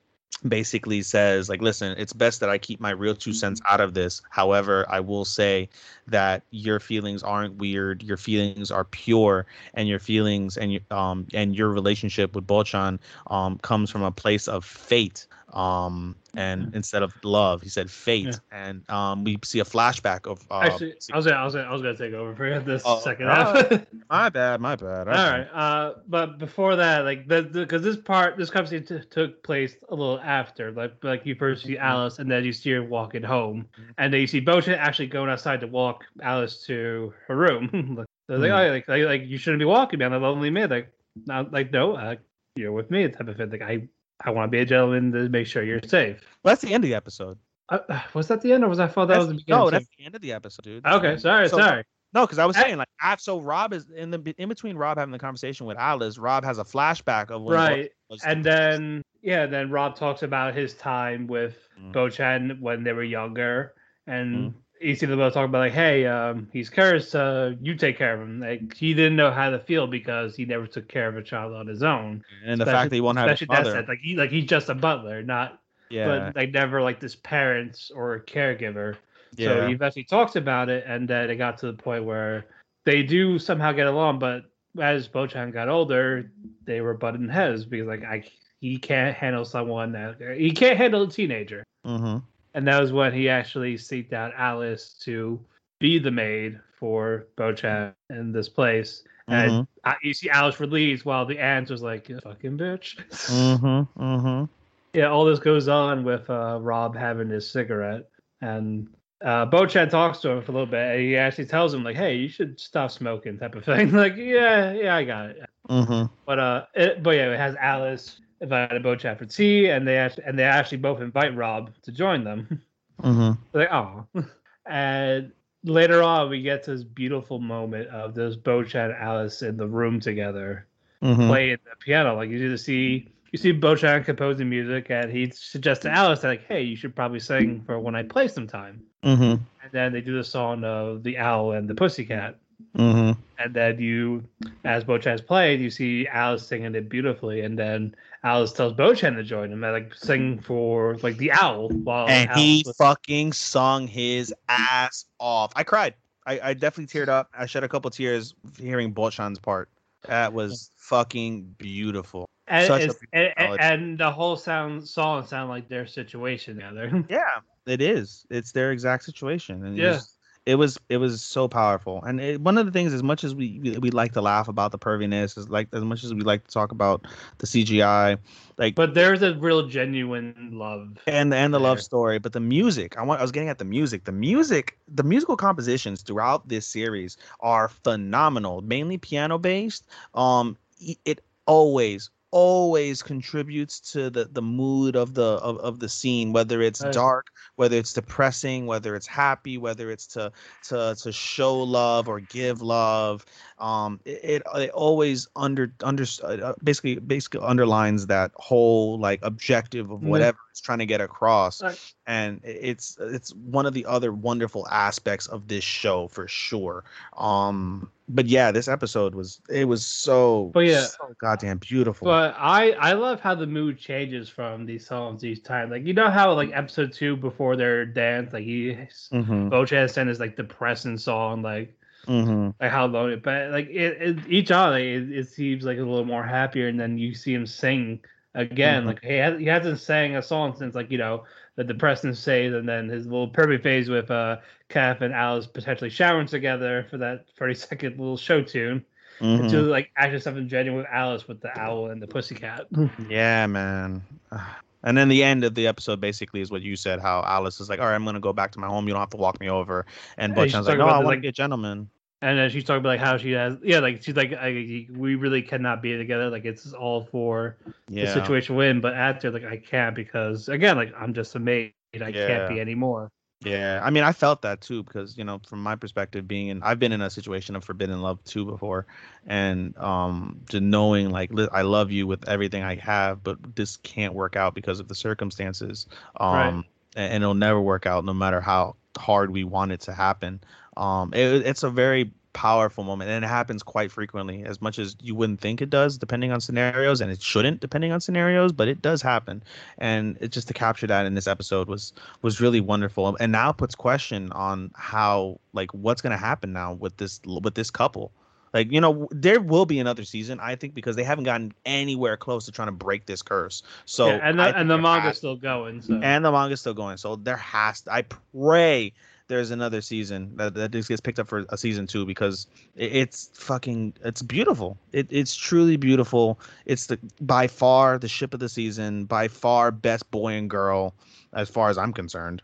basically 0.46 1.00
says 1.00 1.48
like 1.48 1.62
listen 1.62 1.94
it's 1.96 2.12
best 2.12 2.40
that 2.40 2.50
i 2.50 2.58
keep 2.58 2.78
my 2.78 2.90
real 2.90 3.14
two 3.14 3.32
cents 3.32 3.60
out 3.68 3.80
of 3.80 3.94
this. 3.94 4.20
However 4.30 4.84
i 4.90 5.00
will 5.00 5.24
say 5.24 5.68
that 6.06 6.42
your 6.50 6.80
feelings 6.80 7.22
aren't 7.22 7.56
weird. 7.56 8.02
Your 8.02 8.16
feelings 8.18 8.70
are 8.70 8.84
pure 8.84 9.46
and 9.72 9.88
your 9.88 9.98
feelings 9.98 10.56
and 10.56 10.72
your 10.72 10.82
um 10.90 11.26
and 11.32 11.56
your 11.56 11.70
relationship 11.70 12.34
with 12.34 12.46
Bochan 12.46 12.98
um 13.28 13.58
comes 13.58 13.90
from 13.90 14.02
a 14.02 14.10
place 14.10 14.48
of 14.48 14.64
fate 14.64 15.26
um 15.54 16.16
and 16.36 16.74
instead 16.74 17.02
of 17.04 17.12
love 17.22 17.62
he 17.62 17.68
said 17.68 17.88
fate 17.88 18.26
Yeah. 18.26 18.32
and 18.50 18.90
um 18.90 19.22
we 19.22 19.38
see 19.44 19.60
a 19.60 19.64
flashback 19.64 20.26
of 20.30 20.40
uh, 20.50 20.58
Actually, 20.62 20.94
I 21.12 21.16
was, 21.16 21.26
gonna, 21.26 21.36
I 21.38 21.44
was, 21.44 21.54
gonna, 21.54 21.68
I 21.68 21.72
was 21.72 21.82
gonna 21.82 21.96
take 21.96 22.12
over 22.12 22.34
for 22.34 22.58
this 22.60 22.82
Oh, 22.84 22.98
second 22.98 23.26
half. 23.28 23.86
my 24.10 24.28
bad 24.30 24.60
my 24.60 24.74
bad 24.74 25.06
All 25.08 25.14
right. 25.14 25.46
Uh, 25.52 25.94
but 26.08 26.38
before 26.38 26.74
that, 26.76 27.04
like 27.04 27.28
the 27.28 27.42
because 27.42 27.82
this 27.82 27.96
part, 27.96 28.36
this 28.36 28.50
conversation 28.50 28.84
t- 28.84 29.06
took 29.10 29.42
place 29.44 29.76
a 29.88 29.94
little 29.94 30.18
after, 30.20 30.72
like 30.72 30.94
like 31.02 31.24
you 31.24 31.34
first 31.36 31.64
see 31.64 31.78
Alice, 31.78 32.18
and 32.18 32.28
then 32.30 32.44
you 32.44 32.52
see 32.52 32.70
her 32.72 32.82
walking 32.82 33.22
home, 33.22 33.66
and 33.98 34.12
then 34.12 34.20
you 34.20 34.26
see 34.26 34.40
Bochan 34.40 34.76
actually 34.76 35.06
going 35.06 35.30
outside 35.30 35.60
to 35.60 35.66
walk 35.68 36.04
Alice 36.20 36.66
to 36.66 37.12
her 37.28 37.36
room. 37.36 37.70
like, 37.98 38.06
so 38.28 38.36
like, 38.36 38.50
Mhm. 38.50 38.68
oh, 38.68 38.72
like, 38.72 38.88
like, 38.88 39.04
like 39.04 39.22
you 39.26 39.38
shouldn't 39.38 39.60
be 39.60 39.64
walking 39.66 40.00
down 40.00 40.10
the 40.10 40.18
lonely 40.18 40.50
mid. 40.50 40.70
Like, 40.70 40.90
not 41.26 41.52
like 41.52 41.72
no, 41.72 41.94
uh, 41.94 42.16
you're 42.56 42.72
with 42.72 42.90
me, 42.90 43.06
type 43.08 43.28
of 43.28 43.36
thing. 43.36 43.50
Like 43.50 43.62
I, 43.62 43.88
I 44.24 44.30
want 44.30 44.48
to 44.48 44.50
be 44.50 44.60
a 44.60 44.64
gentleman 44.64 45.12
to 45.12 45.28
make 45.28 45.46
sure 45.46 45.62
you're 45.62 45.80
safe. 45.86 46.20
well, 46.42 46.52
that's 46.52 46.62
the 46.62 46.72
end 46.74 46.82
of 46.84 46.88
the 46.88 46.94
episode 46.94 47.38
Uh, 47.68 47.78
was 48.14 48.28
that 48.28 48.40
the 48.42 48.52
end, 48.52 48.64
or 48.64 48.68
was 48.68 48.80
I 48.80 48.86
thought 48.86 49.06
that 49.06 49.14
That's- 49.14 49.28
was 49.28 49.38
the 49.38 49.44
beginning? 49.44 49.64
no 49.64 49.70
that's 49.70 49.86
the 49.98 50.04
end 50.04 50.14
of 50.14 50.20
the 50.22 50.32
episode 50.32 50.62
dude 50.64 50.86
okay. 50.86 51.16
Sorry, 51.16 51.48
So- 51.48 51.58
sorry. 51.58 51.84
No, 52.12 52.24
because 52.24 52.38
I 52.38 52.46
was 52.46 52.54
saying 52.56 52.76
like 52.76 52.86
I, 53.00 53.16
so 53.16 53.40
Rob 53.40 53.72
is 53.72 53.90
in 53.90 54.10
the 54.12 54.34
in 54.38 54.48
between 54.48 54.76
Rob 54.76 54.98
having 54.98 55.10
the 55.10 55.18
conversation 55.18 55.66
with 55.66 55.76
Alice. 55.76 56.16
Rob 56.16 56.44
has 56.44 56.58
a 56.58 56.64
flashback 56.64 57.30
of 57.30 57.42
when 57.42 57.54
right 57.56 57.90
was- 58.08 58.22
and 58.24 58.44
then 58.44 59.02
yeah 59.22 59.46
then 59.46 59.68
rob 59.70 59.96
talks 59.96 60.22
about 60.22 60.54
his 60.54 60.74
time 60.74 61.26
with 61.26 61.56
Mm. 61.80 61.92
bochan 61.92 62.60
when 62.60 62.84
they 62.84 62.92
were 62.92 63.02
younger 63.02 63.74
and 64.06 64.52
Mm. 64.52 64.54
You 64.84 64.94
see 64.94 65.06
them 65.06 65.18
both 65.18 65.34
talk 65.34 65.46
about 65.46 65.58
like 65.58 65.72
hey 65.72 66.06
um 66.06 66.48
he's 66.52 66.68
cursed 66.70 67.14
uh 67.16 67.52
you 67.60 67.74
take 67.74 67.96
care 67.96 68.14
of 68.14 68.20
him 68.20 68.40
like 68.40 68.74
he 68.74 68.94
didn't 68.94 69.16
know 69.16 69.30
how 69.30 69.50
to 69.50 69.58
feel 69.58 69.86
because 69.86 70.36
he 70.36 70.44
never 70.44 70.66
took 70.66 70.88
care 70.88 71.08
of 71.08 71.16
a 71.16 71.22
child 71.22 71.54
on 71.54 71.66
his 71.66 71.82
own 71.82 72.22
and 72.44 72.60
the 72.60 72.66
fact 72.66 72.90
that 72.90 72.96
he 72.96 73.00
won't 73.00 73.18
have 73.18 73.28
a 73.28 73.32
especially 73.32 73.56
that 73.56 73.64
father. 73.64 73.84
like 73.88 73.98
he 74.00 74.16
like 74.16 74.30
he's 74.30 74.44
just 74.44 74.68
a 74.68 74.74
butler 74.74 75.22
not 75.22 75.60
yeah, 75.90 76.06
but 76.06 76.36
like 76.36 76.50
never 76.50 76.80
like 76.80 76.98
this 76.98 77.14
parents 77.14 77.90
or 77.94 78.20
caregiver 78.20 78.96
yeah. 79.36 79.48
so 79.48 79.66
he 79.66 79.72
eventually 79.74 80.04
talks 80.04 80.36
about 80.36 80.68
it, 80.68 80.84
and 80.86 81.08
then 81.08 81.30
it 81.30 81.36
got 81.36 81.58
to 81.58 81.66
the 81.66 81.72
point 81.72 82.04
where 82.04 82.46
they 82.84 83.02
do 83.02 83.38
somehow 83.38 83.72
get 83.72 83.86
along. 83.86 84.18
But 84.18 84.44
as 84.80 85.08
Bochan 85.08 85.52
got 85.52 85.68
older, 85.68 86.30
they 86.64 86.80
were 86.80 86.94
butting 86.94 87.28
heads 87.28 87.64
because 87.64 87.86
like 87.86 88.04
I 88.04 88.24
he 88.60 88.78
can't 88.78 89.16
handle 89.16 89.44
someone 89.44 89.92
that 89.92 90.16
he 90.36 90.50
can't 90.52 90.76
handle 90.76 91.02
a 91.02 91.08
teenager, 91.08 91.64
mm-hmm. 91.86 92.18
And 92.54 92.66
that 92.68 92.80
was 92.80 92.92
when 92.92 93.12
he 93.12 93.28
actually 93.28 93.74
seeked 93.76 94.12
out 94.12 94.32
Alice 94.36 94.94
to 95.04 95.40
be 95.80 95.98
the 95.98 96.10
maid 96.10 96.60
for 96.78 97.26
Bochan 97.36 97.92
in 98.10 98.32
this 98.32 98.48
place. 98.48 99.02
And 99.28 99.50
Mm-hmm. 99.50 99.88
uh, 99.90 99.94
you 100.02 100.12
see 100.14 100.28
Alice 100.30 100.60
relieves 100.60 101.04
while 101.04 101.24
the 101.24 101.38
aunt 101.38 101.70
was 101.70 101.82
like, 101.82 102.08
"Fucking 102.22 102.58
bitch." 102.58 102.96
Mm-hmm. 103.10 104.02
Mm-hmm. 104.02 104.44
Yeah, 104.94 105.06
all 105.10 105.24
this 105.24 105.40
goes 105.40 105.66
on 105.66 106.04
with 106.04 106.30
uh, 106.30 106.58
Rob 106.62 106.94
having 106.96 107.28
his 107.28 107.50
cigarette, 107.50 108.08
and 108.40 108.86
uh, 109.24 109.44
Bochan 109.46 109.90
talks 109.90 110.20
to 110.20 110.30
him 110.30 110.40
for 110.42 110.52
a 110.52 110.54
little 110.54 110.68
bit, 110.68 110.92
and 110.92 111.00
he 111.00 111.16
actually 111.16 111.46
tells 111.46 111.74
him 111.74 111.82
like, 111.82 111.96
"Hey, 111.96 112.14
you 112.14 112.28
should 112.28 112.60
stop 112.60 112.92
smoking," 112.92 113.36
type 113.36 113.56
of 113.56 113.64
thing. 113.70 113.90
like, 113.90 114.14
yeah, 114.16 114.70
yeah, 114.72 114.94
I 114.94 115.02
got 115.02 115.30
it. 115.30 115.40
Mm-hmm. 115.68 116.14
But 116.26 116.38
uh, 116.38 116.66
it, 116.74 117.02
but 117.02 117.16
yeah, 117.16 117.32
it 117.32 117.36
has 117.38 117.56
Alice 117.56 118.20
invited 118.44 118.82
Bochan 118.82 119.18
for 119.18 119.26
tea, 119.26 119.68
and 119.68 119.86
they 119.86 119.96
actually 119.96 120.24
and 120.24 120.38
they 120.38 120.44
actually 120.44 120.78
both 120.78 121.00
invite 121.00 121.34
Rob 121.36 121.72
to 121.82 121.92
join 121.92 122.24
them. 122.24 122.60
Mm-hmm. 123.02 123.32
like, 123.58 123.72
oh, 123.72 124.06
and 124.66 125.32
later 125.64 126.00
on, 126.00 126.30
we 126.30 126.42
get 126.42 126.62
to 126.62 126.70
this 126.70 126.84
beautiful 126.84 127.40
moment 127.40 127.88
of 127.88 128.14
those 128.14 128.36
Bochan 128.36 128.84
and 128.84 128.94
Alice 128.94 129.42
in 129.42 129.56
the 129.56 129.66
room 129.66 129.98
together 129.98 130.68
Mm-hmm. 131.04 131.26
playing 131.26 131.58
the 131.64 131.76
piano. 131.80 132.14
Like 132.16 132.30
you 132.30 132.38
just 132.38 132.64
see 132.64 133.08
you 133.30 133.38
see 133.38 133.52
Bochan 133.52 134.04
composing 134.06 134.48
music, 134.48 134.90
and 134.90 135.12
he 135.12 135.30
suggests 135.30 135.82
to 135.82 135.90
Alice 135.90 136.20
that 136.20 136.28
like, 136.28 136.46
hey, 136.46 136.62
you 136.62 136.76
should 136.76 136.96
probably 136.96 137.20
sing 137.20 137.62
for 137.66 137.78
when 137.78 137.94
I 137.94 138.04
play 138.04 138.26
sometime. 138.26 138.82
Mm-hmm. 139.02 139.22
And 139.22 139.72
then 139.72 139.92
they 139.92 140.00
do 140.00 140.16
the 140.16 140.24
song 140.24 140.64
of 140.64 141.02
the 141.02 141.18
owl 141.18 141.52
and 141.52 141.68
the 141.68 141.74
pussycat. 141.74 142.38
Mm-hmm. 142.78 143.20
And 143.38 143.54
then 143.54 143.78
you, 143.80 144.24
as 144.64 144.84
Bochan's 144.84 145.20
played, 145.20 145.60
you 145.60 145.68
see 145.68 146.06
Alice 146.06 146.46
singing 146.46 146.74
it 146.74 146.88
beautifully, 146.88 147.42
and 147.42 147.58
then 147.58 147.94
Alice 148.24 148.52
tells 148.52 148.72
Bochan 148.72 149.14
to 149.16 149.22
join 149.22 149.52
him, 149.52 149.62
and 149.62 149.72
like 149.74 149.94
sing 149.94 150.40
for 150.40 150.96
like 151.02 151.18
the 151.18 151.30
owl 151.32 151.68
while 151.68 152.08
And 152.08 152.30
Alice 152.30 152.42
he 152.42 152.62
was- 152.66 152.76
fucking 152.76 153.32
sung 153.34 153.86
his 153.86 154.34
ass 154.48 155.04
off. 155.20 155.52
I 155.54 155.62
cried. 155.62 155.94
I, 156.26 156.40
I 156.42 156.54
definitely 156.54 156.98
teared 156.98 157.08
up. 157.08 157.28
I 157.38 157.44
shed 157.44 157.64
a 157.64 157.68
couple 157.68 157.90
tears 157.90 158.34
hearing 158.58 158.94
Bochan's 158.94 159.38
part. 159.38 159.68
That 160.08 160.32
was 160.32 160.70
fucking 160.78 161.54
beautiful. 161.58 162.26
and, 162.46 162.70
a 162.70 162.94
and, 163.12 163.60
and, 163.60 163.98
the 163.98 164.10
whole 164.10 164.36
sound 164.36 164.86
song 164.88 165.26
sound 165.26 165.50
like 165.50 165.68
their 165.68 165.86
situation 165.86 166.56
together. 166.56 167.04
Yeah, 167.10 167.40
it 167.66 167.80
is. 167.82 168.26
It's 168.30 168.52
their 168.52 168.72
exact 168.72 169.04
situation, 169.04 169.64
and 169.66 169.76
Yeah. 169.76 170.00
It 170.46 170.56
was 170.56 170.78
it 170.88 170.98
was 170.98 171.22
so 171.22 171.48
powerful. 171.48 172.02
And 172.02 172.20
it, 172.20 172.40
one 172.40 172.58
of 172.58 172.66
the 172.66 172.72
things 172.72 172.92
as 172.92 173.02
much 173.02 173.24
as 173.24 173.34
we, 173.34 173.58
we 173.62 173.78
we 173.78 173.90
like 173.90 174.12
to 174.12 174.20
laugh 174.20 174.48
about 174.48 174.72
the 174.72 174.78
perviness 174.78 175.36
is 175.38 175.48
like 175.48 175.68
as 175.72 175.82
much 175.84 176.04
as 176.04 176.12
we 176.14 176.20
like 176.20 176.46
to 176.46 176.52
talk 176.52 176.72
about 176.72 177.06
the 177.38 177.46
cgi 177.46 178.18
like 178.58 178.74
But 178.74 178.94
there's 178.94 179.22
a 179.22 179.34
real 179.34 179.66
genuine 179.68 180.50
love. 180.52 180.98
and 181.06 181.32
and 181.32 181.52
the 181.54 181.60
love 181.60 181.80
story 181.80 182.18
but 182.18 182.32
the 182.32 182.40
music 182.40 182.96
i 182.98 183.02
want 183.02 183.20
i 183.20 183.22
was 183.22 183.32
getting 183.32 183.48
at 183.48 183.58
the 183.58 183.64
music. 183.64 184.04
The 184.04 184.12
music 184.12 184.78
the 184.88 185.02
musical 185.02 185.36
compositions 185.36 186.02
throughout 186.02 186.48
this 186.48 186.66
series 186.66 187.16
are 187.40 187.68
phenomenal 187.68 188.62
mainly 188.62 188.98
piano 188.98 189.38
based 189.38 189.86
um 190.14 190.56
it 191.04 191.20
always 191.46 192.10
always 192.34 193.02
contributes 193.02 193.80
to 193.92 194.10
the 194.10 194.24
the 194.32 194.42
mood 194.42 194.96
of 194.96 195.14
the 195.14 195.38
of, 195.42 195.58
of 195.58 195.78
the 195.80 195.88
scene 195.88 196.32
whether 196.32 196.60
it's 196.62 196.82
Right. 196.82 196.94
dark 196.94 197.28
whether 197.56 197.76
it's 197.76 197.92
depressing 197.94 198.66
whether 198.66 198.96
it's 198.96 199.06
happy 199.06 199.58
whether 199.58 199.90
it's 199.90 200.06
to 200.08 200.32
to 200.62 200.96
to 201.00 201.12
show 201.12 201.62
love 201.62 202.08
or 202.08 202.20
give 202.20 202.62
love 202.62 203.24
um 203.58 204.00
it, 204.04 204.20
it, 204.24 204.42
it 204.56 204.70
always 204.70 205.28
under 205.36 205.72
under 205.84 206.04
uh, 206.24 206.54
basically 206.64 206.96
basically 206.98 207.40
underlines 207.40 208.06
that 208.08 208.32
whole 208.36 208.98
like 208.98 209.20
objective 209.22 209.90
of 209.90 210.04
whatever 210.04 210.38
trying 210.60 210.78
to 210.78 210.86
get 210.86 211.00
across 211.00 211.62
Right. 211.62 211.94
and 212.06 212.40
it's 212.44 212.96
it's 213.00 213.34
one 213.34 213.66
of 213.66 213.72
the 213.74 213.84
other 213.86 214.12
wonderful 214.12 214.66
aspects 214.68 215.26
of 215.26 215.48
this 215.48 215.64
show 215.64 216.08
for 216.08 216.28
sure 216.28 216.84
um 217.16 217.90
but 218.08 218.26
yeah 218.26 218.50
this 218.52 218.68
episode 218.68 219.14
was 219.14 219.40
it 219.48 219.66
was 219.66 219.84
so 219.84 220.50
But 220.52 220.66
yeah. 220.66 220.86
so 220.86 221.14
goddamn 221.20 221.58
beautiful 221.58 222.06
But 222.06 222.34
I 222.38 222.72
I 222.72 222.92
love 222.92 223.20
how 223.20 223.34
the 223.34 223.46
mood 223.46 223.78
changes 223.78 224.28
from 224.28 224.66
these 224.66 224.86
songs 224.86 225.24
each 225.24 225.42
time. 225.42 225.70
Like 225.70 225.84
you 225.84 225.92
know 225.94 226.10
how 226.10 226.32
like 226.34 226.50
episode 226.52 226.92
two 226.92 227.16
before 227.16 227.56
their 227.56 227.84
dance, 227.86 228.32
like 228.32 228.44
he 228.44 228.76
mm-hmm, 229.12 229.48
Bochan 229.48 229.90
sent 229.90 230.08
his 230.08 230.20
like 230.20 230.36
depressing 230.36 230.98
song, 230.98 231.42
like 231.42 231.76
mm-hmm. 232.06 232.50
like 232.60 232.70
how 232.70 232.86
lonely. 232.86 233.16
But 233.16 233.50
like 233.50 233.68
it, 233.68 234.00
it 234.02 234.18
each 234.28 234.50
like, 234.50 234.82
it, 234.82 235.10
it 235.12 235.28
seems 235.28 235.64
like 235.64 235.78
a 235.78 235.82
little 235.82 236.04
more 236.04 236.24
happier, 236.24 236.68
and 236.68 236.78
then 236.78 236.98
you 236.98 237.14
see 237.14 237.32
him 237.34 237.46
sing 237.46 238.00
again. 238.34 238.82
Mhm. 238.84 238.86
Like 238.86 239.02
he 239.02 239.14
has, 239.14 239.38
he 239.38 239.46
hasn't 239.46 239.80
sang 239.80 240.16
a 240.16 240.22
song 240.22 240.54
since 240.56 240.74
like 240.74 240.90
you 240.90 240.98
know 240.98 241.24
the 241.56 241.64
depressing 241.64 242.14
phase, 242.14 242.52
and 242.52 242.68
then 242.68 242.88
his 242.88 243.06
little 243.06 243.28
perfect 243.28 243.62
phase 243.62 243.88
with 243.88 244.10
uh 244.10 244.38
Kath 244.68 245.00
and 245.02 245.14
Alice 245.14 245.46
potentially 245.46 245.90
showering 245.90 246.26
together 246.26 246.86
for 246.90 246.98
that 246.98 247.26
thirty 247.38 247.54
second 247.68 247.98
little 247.98 248.16
show 248.16 248.42
tune. 248.42 248.84
Mhm. 249.20 249.48
To 249.50 249.60
like 249.62 249.90
actually 249.96 250.20
something 250.20 250.48
genuine 250.48 250.78
with 250.78 250.86
Alice 250.90 251.28
with 251.28 251.40
the 251.40 251.56
owl 251.60 251.90
and 251.90 252.02
the 252.02 252.06
pussycat. 252.08 252.66
Yeah, 253.08 253.46
man. 253.46 254.02
And 254.86 254.98
then 254.98 255.08
the 255.08 255.24
end 255.24 255.44
of 255.44 255.54
the 255.54 255.66
episode 255.66 255.98
basically 255.98 256.42
is 256.42 256.50
what 256.50 256.60
you 256.60 256.76
said, 256.76 257.00
how 257.00 257.24
Alice 257.26 257.58
is 257.58 257.70
like, 257.70 257.80
All 257.80 257.86
right, 257.86 257.94
I'm 257.94 258.04
gonna 258.04 258.20
go 258.20 258.34
back 258.34 258.50
to 258.52 258.58
my 258.58 258.66
home, 258.66 258.86
you 258.86 258.92
don't 258.92 259.00
have 259.00 259.08
to 259.10 259.16
walk 259.16 259.40
me 259.40 259.48
over. 259.48 259.86
And 260.18 260.36
Yeah, 260.36 260.42
she's 260.44 260.52
Butchan's 260.52 260.68
like, 260.68 260.76
No, 260.76 260.84
I 260.84 260.92
want 260.98 261.04
to 261.04 261.06
like- 261.06 261.20
be 261.22 261.28
a 261.28 261.32
gentleman. 261.32 261.88
And 262.24 262.38
then 262.38 262.50
she's 262.50 262.64
talking 262.64 262.80
about 262.80 262.90
like 262.90 263.00
how 263.00 263.18
she 263.18 263.32
has, 263.32 263.58
yeah, 263.62 263.80
like 263.80 264.02
she's 264.02 264.16
like, 264.16 264.32
I, 264.32 264.86
we 264.90 265.16
really 265.16 265.42
cannot 265.42 265.82
be 265.82 265.96
together. 265.96 266.30
Like 266.30 266.44
it's 266.46 266.72
all 266.72 267.04
for 267.04 267.58
the 268.00 268.06
situation 268.06 268.56
we're. 268.56 268.80
But 268.80 268.94
after, 268.94 269.30
like, 269.30 269.44
I 269.44 269.58
can't 269.58 269.94
because 269.94 270.48
again, 270.48 270.76
like 270.76 270.92
I'm 270.98 271.14
just 271.14 271.34
a 271.36 271.40
maid. 271.40 271.74
I 272.02 272.12
can't 272.12 272.46
be 272.46 272.60
anymore. 272.60 273.12
Yeah, 273.40 273.80
I 273.84 273.90
mean, 273.90 274.04
I 274.04 274.12
felt 274.12 274.42
that 274.42 274.62
too 274.62 274.82
because 274.82 275.18
you 275.18 275.24
know, 275.24 275.40
from 275.46 275.62
my 275.62 275.76
perspective, 275.76 276.26
being 276.26 276.48
in, 276.48 276.62
I've 276.62 276.78
been 276.78 276.92
in 276.92 277.02
a 277.02 277.10
situation 277.10 277.56
of 277.56 277.64
forbidden 277.64 278.00
love 278.00 278.24
too 278.24 278.46
before, 278.46 278.86
and 279.26 279.76
um, 279.76 280.40
just 280.48 280.62
knowing 280.62 281.10
like 281.10 281.30
li- 281.32 281.48
I 281.52 281.62
love 281.62 281.90
you 281.92 282.06
with 282.06 282.26
everything 282.28 282.62
I 282.62 282.76
have, 282.76 283.22
but 283.22 283.54
this 283.54 283.76
can't 283.78 284.14
work 284.14 284.36
out 284.36 284.54
because 284.54 284.80
of 284.80 284.88
the 284.88 284.94
circumstances, 284.94 285.86
um, 286.16 286.64
Right. 286.64 286.64
and, 286.96 287.12
and 287.12 287.22
it'll 287.22 287.34
never 287.34 287.60
work 287.60 287.86
out 287.86 288.04
no 288.04 288.14
matter 288.14 288.40
how 288.40 288.76
hard 288.96 289.30
we 289.30 289.44
want 289.44 289.72
it 289.72 289.80
to 289.82 289.92
happen. 289.92 290.40
Um, 290.76 291.12
it, 291.14 291.46
it's 291.46 291.62
a 291.62 291.70
very 291.70 292.10
powerful 292.34 292.84
moment, 292.84 293.10
and 293.10 293.24
it 293.24 293.28
happens 293.28 293.62
quite 293.62 293.90
frequently, 293.90 294.44
as 294.44 294.60
much 294.60 294.78
as 294.78 294.96
you 295.00 295.14
wouldn't 295.14 295.40
think 295.40 295.62
it 295.62 295.70
does, 295.70 295.96
depending 295.96 296.32
on 296.32 296.40
scenarios, 296.40 297.00
and 297.00 297.10
it 297.10 297.22
shouldn't, 297.22 297.60
depending 297.60 297.92
on 297.92 298.00
scenarios, 298.00 298.52
but 298.52 298.68
it 298.68 298.82
does 298.82 299.00
happen, 299.00 299.42
and 299.78 300.18
it 300.20 300.28
just 300.28 300.48
to 300.48 300.54
capture 300.54 300.86
that 300.86 301.06
in 301.06 301.14
this 301.14 301.26
episode 301.26 301.68
was 301.68 301.94
was 302.20 302.40
really 302.40 302.60
wonderful 302.60 303.16
and 303.18 303.32
now 303.32 303.52
puts 303.52 303.74
question 303.74 304.30
on 304.32 304.70
how 304.74 305.38
like 305.54 305.72
what's 305.72 306.02
going 306.02 306.10
to 306.10 306.18
happen 306.18 306.52
now 306.52 306.74
with 306.74 306.96
this 306.98 307.20
with 307.24 307.54
this 307.54 307.70
couple. 307.70 308.12
Like 308.52 308.70
you 308.70 308.80
know 308.80 309.08
there 309.10 309.40
will 309.40 309.66
be 309.66 309.80
another 309.80 310.04
season 310.04 310.38
i 310.38 310.54
think 310.54 310.74
because 310.74 310.94
they 310.94 311.02
haven't 311.02 311.24
gotten 311.24 311.52
anywhere 311.66 312.16
close 312.16 312.44
to 312.44 312.52
trying 312.52 312.68
to 312.68 312.72
break 312.72 313.06
this 313.06 313.20
curse. 313.20 313.64
So 313.84 314.06
yeah, 314.06 314.20
and 314.22 314.38
the, 314.38 314.56
and 314.56 314.70
the 314.70 314.78
manga's 314.78 315.06
has- 315.08 315.18
still 315.18 315.36
going. 315.36 315.82
So. 315.82 315.98
And 316.00 316.24
the 316.24 316.30
manga's 316.30 316.60
still 316.60 316.74
going 316.74 316.96
so 316.96 317.16
there 317.16 317.36
has 317.36 317.80
to, 317.82 317.92
i 317.92 318.02
pray 318.32 318.92
there's 319.28 319.50
another 319.50 319.80
season 319.80 320.32
that, 320.36 320.54
that 320.54 320.72
this 320.72 320.88
gets 320.88 321.00
picked 321.00 321.18
up 321.18 321.28
for 321.28 321.44
a 321.48 321.56
season 321.56 321.86
two 321.86 322.04
because 322.04 322.46
it- 322.76 322.92
it's 322.92 323.30
fucking 323.34 323.94
it's 324.04 324.22
beautiful. 324.22 324.76
It, 324.92 325.06
it's 325.10 325.34
truly 325.34 325.76
beautiful. 325.76 326.38
It's 326.66 326.86
the 326.86 326.98
by 327.20 327.46
far 327.46 327.98
the 327.98 328.08
ship 328.08 328.34
of 328.34 328.40
the 328.40 328.48
season 328.48 329.04
by 329.06 329.28
far 329.28 329.70
best 329.70 330.10
boy 330.10 330.34
and 330.34 330.48
girl 330.50 330.94
as 331.32 331.48
far 331.48 331.70
as 331.70 331.78
i'm 331.78 331.92
concerned. 331.92 332.42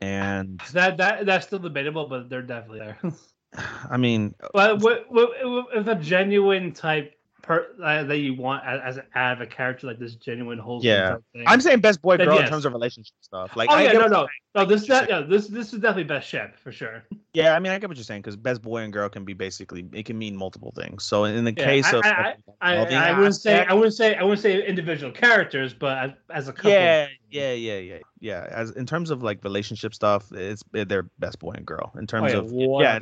And 0.00 0.60
that 0.72 0.96
that 0.98 1.26
that's 1.26 1.46
still 1.46 1.58
debatable, 1.58 2.06
but 2.06 2.28
they're 2.30 2.42
definitely 2.42 2.80
there. 2.80 2.98
i 3.90 3.96
mean 3.96 4.32
but 4.54 4.80
with, 4.80 5.00
with, 5.10 5.30
with 5.74 5.88
a 5.88 5.96
genuine 5.96 6.70
type 6.70 7.16
per, 7.50 7.66
uh, 7.82 8.04
that 8.04 8.18
you 8.18 8.34
want 8.34 8.64
as, 8.64 8.96
as 8.98 9.04
out 9.16 9.32
of 9.32 9.40
a 9.40 9.46
character 9.46 9.88
like 9.88 9.98
this 9.98 10.14
genuine 10.14 10.56
wholesome. 10.56 10.86
Yeah. 10.88 11.08
type 11.10 11.24
thing. 11.32 11.44
i'm 11.48 11.60
saying 11.60 11.80
best 11.80 12.00
boy 12.00 12.16
Then 12.16 12.28
girl 12.28 12.38
in 12.38 12.46
terms 12.46 12.64
of 12.64 12.72
relationship 12.72 13.12
stuff 13.20 13.56
like 13.56 13.68
oh 13.70 13.74
I 13.74 13.82
yeah, 13.82 13.92
get 13.92 13.98
no, 14.02 14.06
no, 14.06 14.18
you're 14.20 14.28
no. 14.54 14.64
This 14.66 14.86
that 14.86 15.08
yeah, 15.08 15.20
this 15.22 15.48
this 15.48 15.72
is 15.72 15.80
definitely 15.80 16.04
best 16.04 16.28
ship 16.28 16.56
for 16.62 16.70
sure. 16.70 17.02
Yeah, 17.32 17.54
I 17.54 17.60
mean, 17.60 17.70
I 17.70 17.78
get 17.78 17.88
what 17.88 17.96
you're 17.96 18.02
saying 18.02 18.22
because 18.22 18.34
best 18.34 18.60
boy 18.60 18.78
and 18.78 18.92
girl 18.92 19.08
can 19.08 19.24
be 19.24 19.34
basically 19.34 19.84
it 19.92 20.04
can 20.04 20.18
mean 20.18 20.34
multiple 20.34 20.72
things. 20.74 21.04
So 21.04 21.22
in 21.24 21.44
the 21.44 21.54
Yeah, 21.56 21.64
case 21.64 21.86
I- 21.86 21.96
of, 21.96 22.04
I- 22.04 22.30
of 22.32 22.36
I, 22.60 22.96
I 23.12 23.16
wouldn't 23.16 23.36
say 23.36 23.64
I 23.64 23.72
wouldn't 23.72 23.94
say 23.94 24.16
I 24.16 24.22
wouldn't 24.24 24.40
say 24.40 24.66
individual 24.66 25.12
characters, 25.12 25.72
but 25.72 25.96
as, 25.98 26.10
as 26.30 26.48
a 26.48 26.52
couple. 26.52 26.72
yeah, 26.72 27.06
yeah, 27.30 27.52
yeah, 27.52 27.78
yeah, 27.78 27.98
yeah. 28.18 28.46
As 28.50 28.72
in 28.72 28.84
terms 28.84 29.10
of 29.10 29.22
like 29.22 29.44
relationship 29.44 29.94
stuff, 29.94 30.32
it's 30.32 30.64
they're 30.72 31.08
best 31.20 31.38
boy 31.38 31.52
and 31.52 31.64
girl. 31.64 31.92
In 31.94 32.02
Oh, 32.02 32.06
terms 32.06 32.32
yeah, 32.32 32.38
of 32.38 32.46
100%. 32.46 32.82
yeah, 32.82 32.98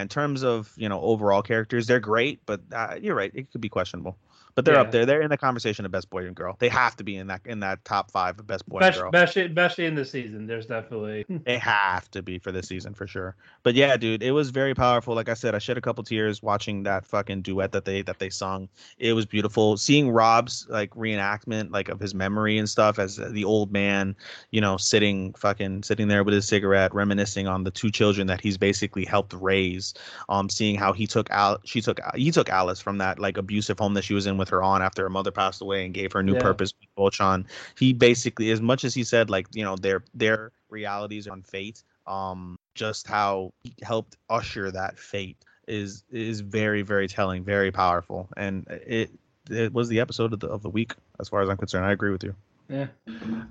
in 0.00 0.08
terms 0.08 0.42
of 0.42 0.72
you 0.76 0.88
know 0.88 1.00
overall 1.00 1.42
characters, 1.42 1.86
they're 1.86 2.00
great, 2.00 2.40
but 2.46 2.60
uh, 2.72 2.96
you're 3.00 3.14
right, 3.14 3.32
it 3.34 3.50
could 3.52 3.60
be 3.60 3.68
questionable. 3.68 4.16
But 4.54 4.64
they're 4.64 4.74
Yeah. 4.74 4.80
up 4.80 4.90
there. 4.90 5.06
They're 5.06 5.22
in 5.22 5.30
the 5.30 5.36
conversation 5.36 5.84
of 5.84 5.90
best 5.92 6.10
boy 6.10 6.26
and 6.26 6.34
girl. 6.36 6.56
They 6.58 6.68
have 6.68 6.96
to 6.96 7.04
be 7.04 7.16
in 7.16 7.28
that 7.28 7.40
in 7.44 7.60
that 7.60 7.84
top 7.84 8.10
five 8.10 8.38
of 8.38 8.46
best 8.46 8.68
boy 8.68 8.78
and 8.78 8.88
Best, 8.88 8.98
girl. 9.00 9.10
best, 9.10 9.36
especially 9.36 9.86
in 9.86 9.94
this 9.94 10.10
season. 10.10 10.46
There's 10.46 10.66
definitely 10.66 11.24
They 11.44 11.58
have 11.58 12.10
to 12.12 12.22
be 12.22 12.38
for 12.38 12.52
this 12.52 12.68
season 12.68 12.94
for 12.94 13.06
sure. 13.06 13.36
But 13.62 13.74
yeah, 13.74 13.96
dude, 13.96 14.22
it 14.22 14.32
was 14.32 14.50
very 14.50 14.74
powerful. 14.74 15.14
Like 15.14 15.28
I 15.28 15.34
said, 15.34 15.54
I 15.54 15.58
shed 15.58 15.78
a 15.78 15.80
couple 15.80 16.02
tears 16.04 16.42
watching 16.42 16.82
that 16.84 17.06
fucking 17.06 17.42
duet 17.42 17.72
that 17.72 17.84
they 17.84 18.02
that 18.02 18.18
they 18.18 18.30
sung. 18.30 18.68
It 18.98 19.12
was 19.12 19.26
beautiful. 19.26 19.76
Seeing 19.76 20.10
Rob's 20.10 20.66
like 20.68 20.90
reenactment, 20.90 21.70
like 21.72 21.88
of 21.88 22.00
his 22.00 22.14
memory 22.14 22.58
and 22.58 22.68
stuff 22.68 22.98
as 22.98 23.16
the 23.16 23.44
old 23.44 23.72
man, 23.72 24.16
you 24.50 24.60
know, 24.60 24.76
sitting 24.76 25.32
fucking 25.34 25.82
sitting 25.82 26.08
there 26.08 26.24
with 26.24 26.34
his 26.34 26.46
cigarette, 26.48 26.94
reminiscing 26.94 27.46
on 27.46 27.64
the 27.64 27.70
two 27.70 27.90
children 27.90 28.26
that 28.26 28.40
he's 28.40 28.58
basically 28.58 29.04
helped 29.04 29.32
raise. 29.34 29.94
Um, 30.28 30.48
seeing 30.48 30.76
how 30.76 30.92
he 30.92 31.06
took 31.06 31.30
out, 31.30 31.60
she 31.64 31.80
took, 31.80 32.00
he 32.14 32.30
took 32.30 32.48
Alice 32.48 32.80
from 32.80 32.98
that 32.98 33.18
like 33.18 33.36
abusive 33.36 33.78
home 33.78 33.94
that 33.94 34.04
she 34.04 34.14
was 34.14 34.26
in 34.26 34.36
with 34.40 34.48
her 34.48 34.62
on 34.62 34.82
after 34.82 35.02
her 35.02 35.08
mother 35.10 35.30
passed 35.30 35.60
away 35.62 35.84
and 35.84 35.94
gave 35.94 36.12
her 36.12 36.20
a 36.20 36.22
new 36.22 36.34
Yeah. 36.34 36.42
purpose 36.42 36.72
with 36.80 36.88
Bocchan 36.96 37.44
he 37.78 37.92
basically 37.92 38.50
as 38.50 38.60
much 38.60 38.82
as 38.84 38.92
he 38.94 39.04
said 39.04 39.30
like 39.30 39.46
you 39.54 39.62
know 39.62 39.76
their 39.76 40.02
their 40.14 40.50
realities 40.70 41.28
on 41.28 41.42
fate 41.42 41.84
um 42.08 42.58
just 42.74 43.06
how 43.06 43.52
he 43.62 43.72
helped 43.82 44.16
usher 44.28 44.70
that 44.72 44.98
fate 44.98 45.36
is 45.68 46.02
is 46.10 46.40
very 46.40 46.82
very 46.82 47.06
telling 47.06 47.44
very 47.44 47.70
powerful 47.70 48.28
and 48.36 48.66
it 48.68 49.10
it 49.50 49.72
was 49.72 49.88
the 49.88 50.00
episode 50.00 50.32
of 50.32 50.40
the, 50.40 50.48
of 50.48 50.62
the 50.62 50.70
week 50.70 50.94
as 51.20 51.28
far 51.28 51.42
as 51.42 51.48
i'm 51.48 51.56
concerned 51.56 51.84
i 51.86 51.92
agree 51.92 52.10
with 52.10 52.24
you 52.24 52.34
yeah. 52.68 52.86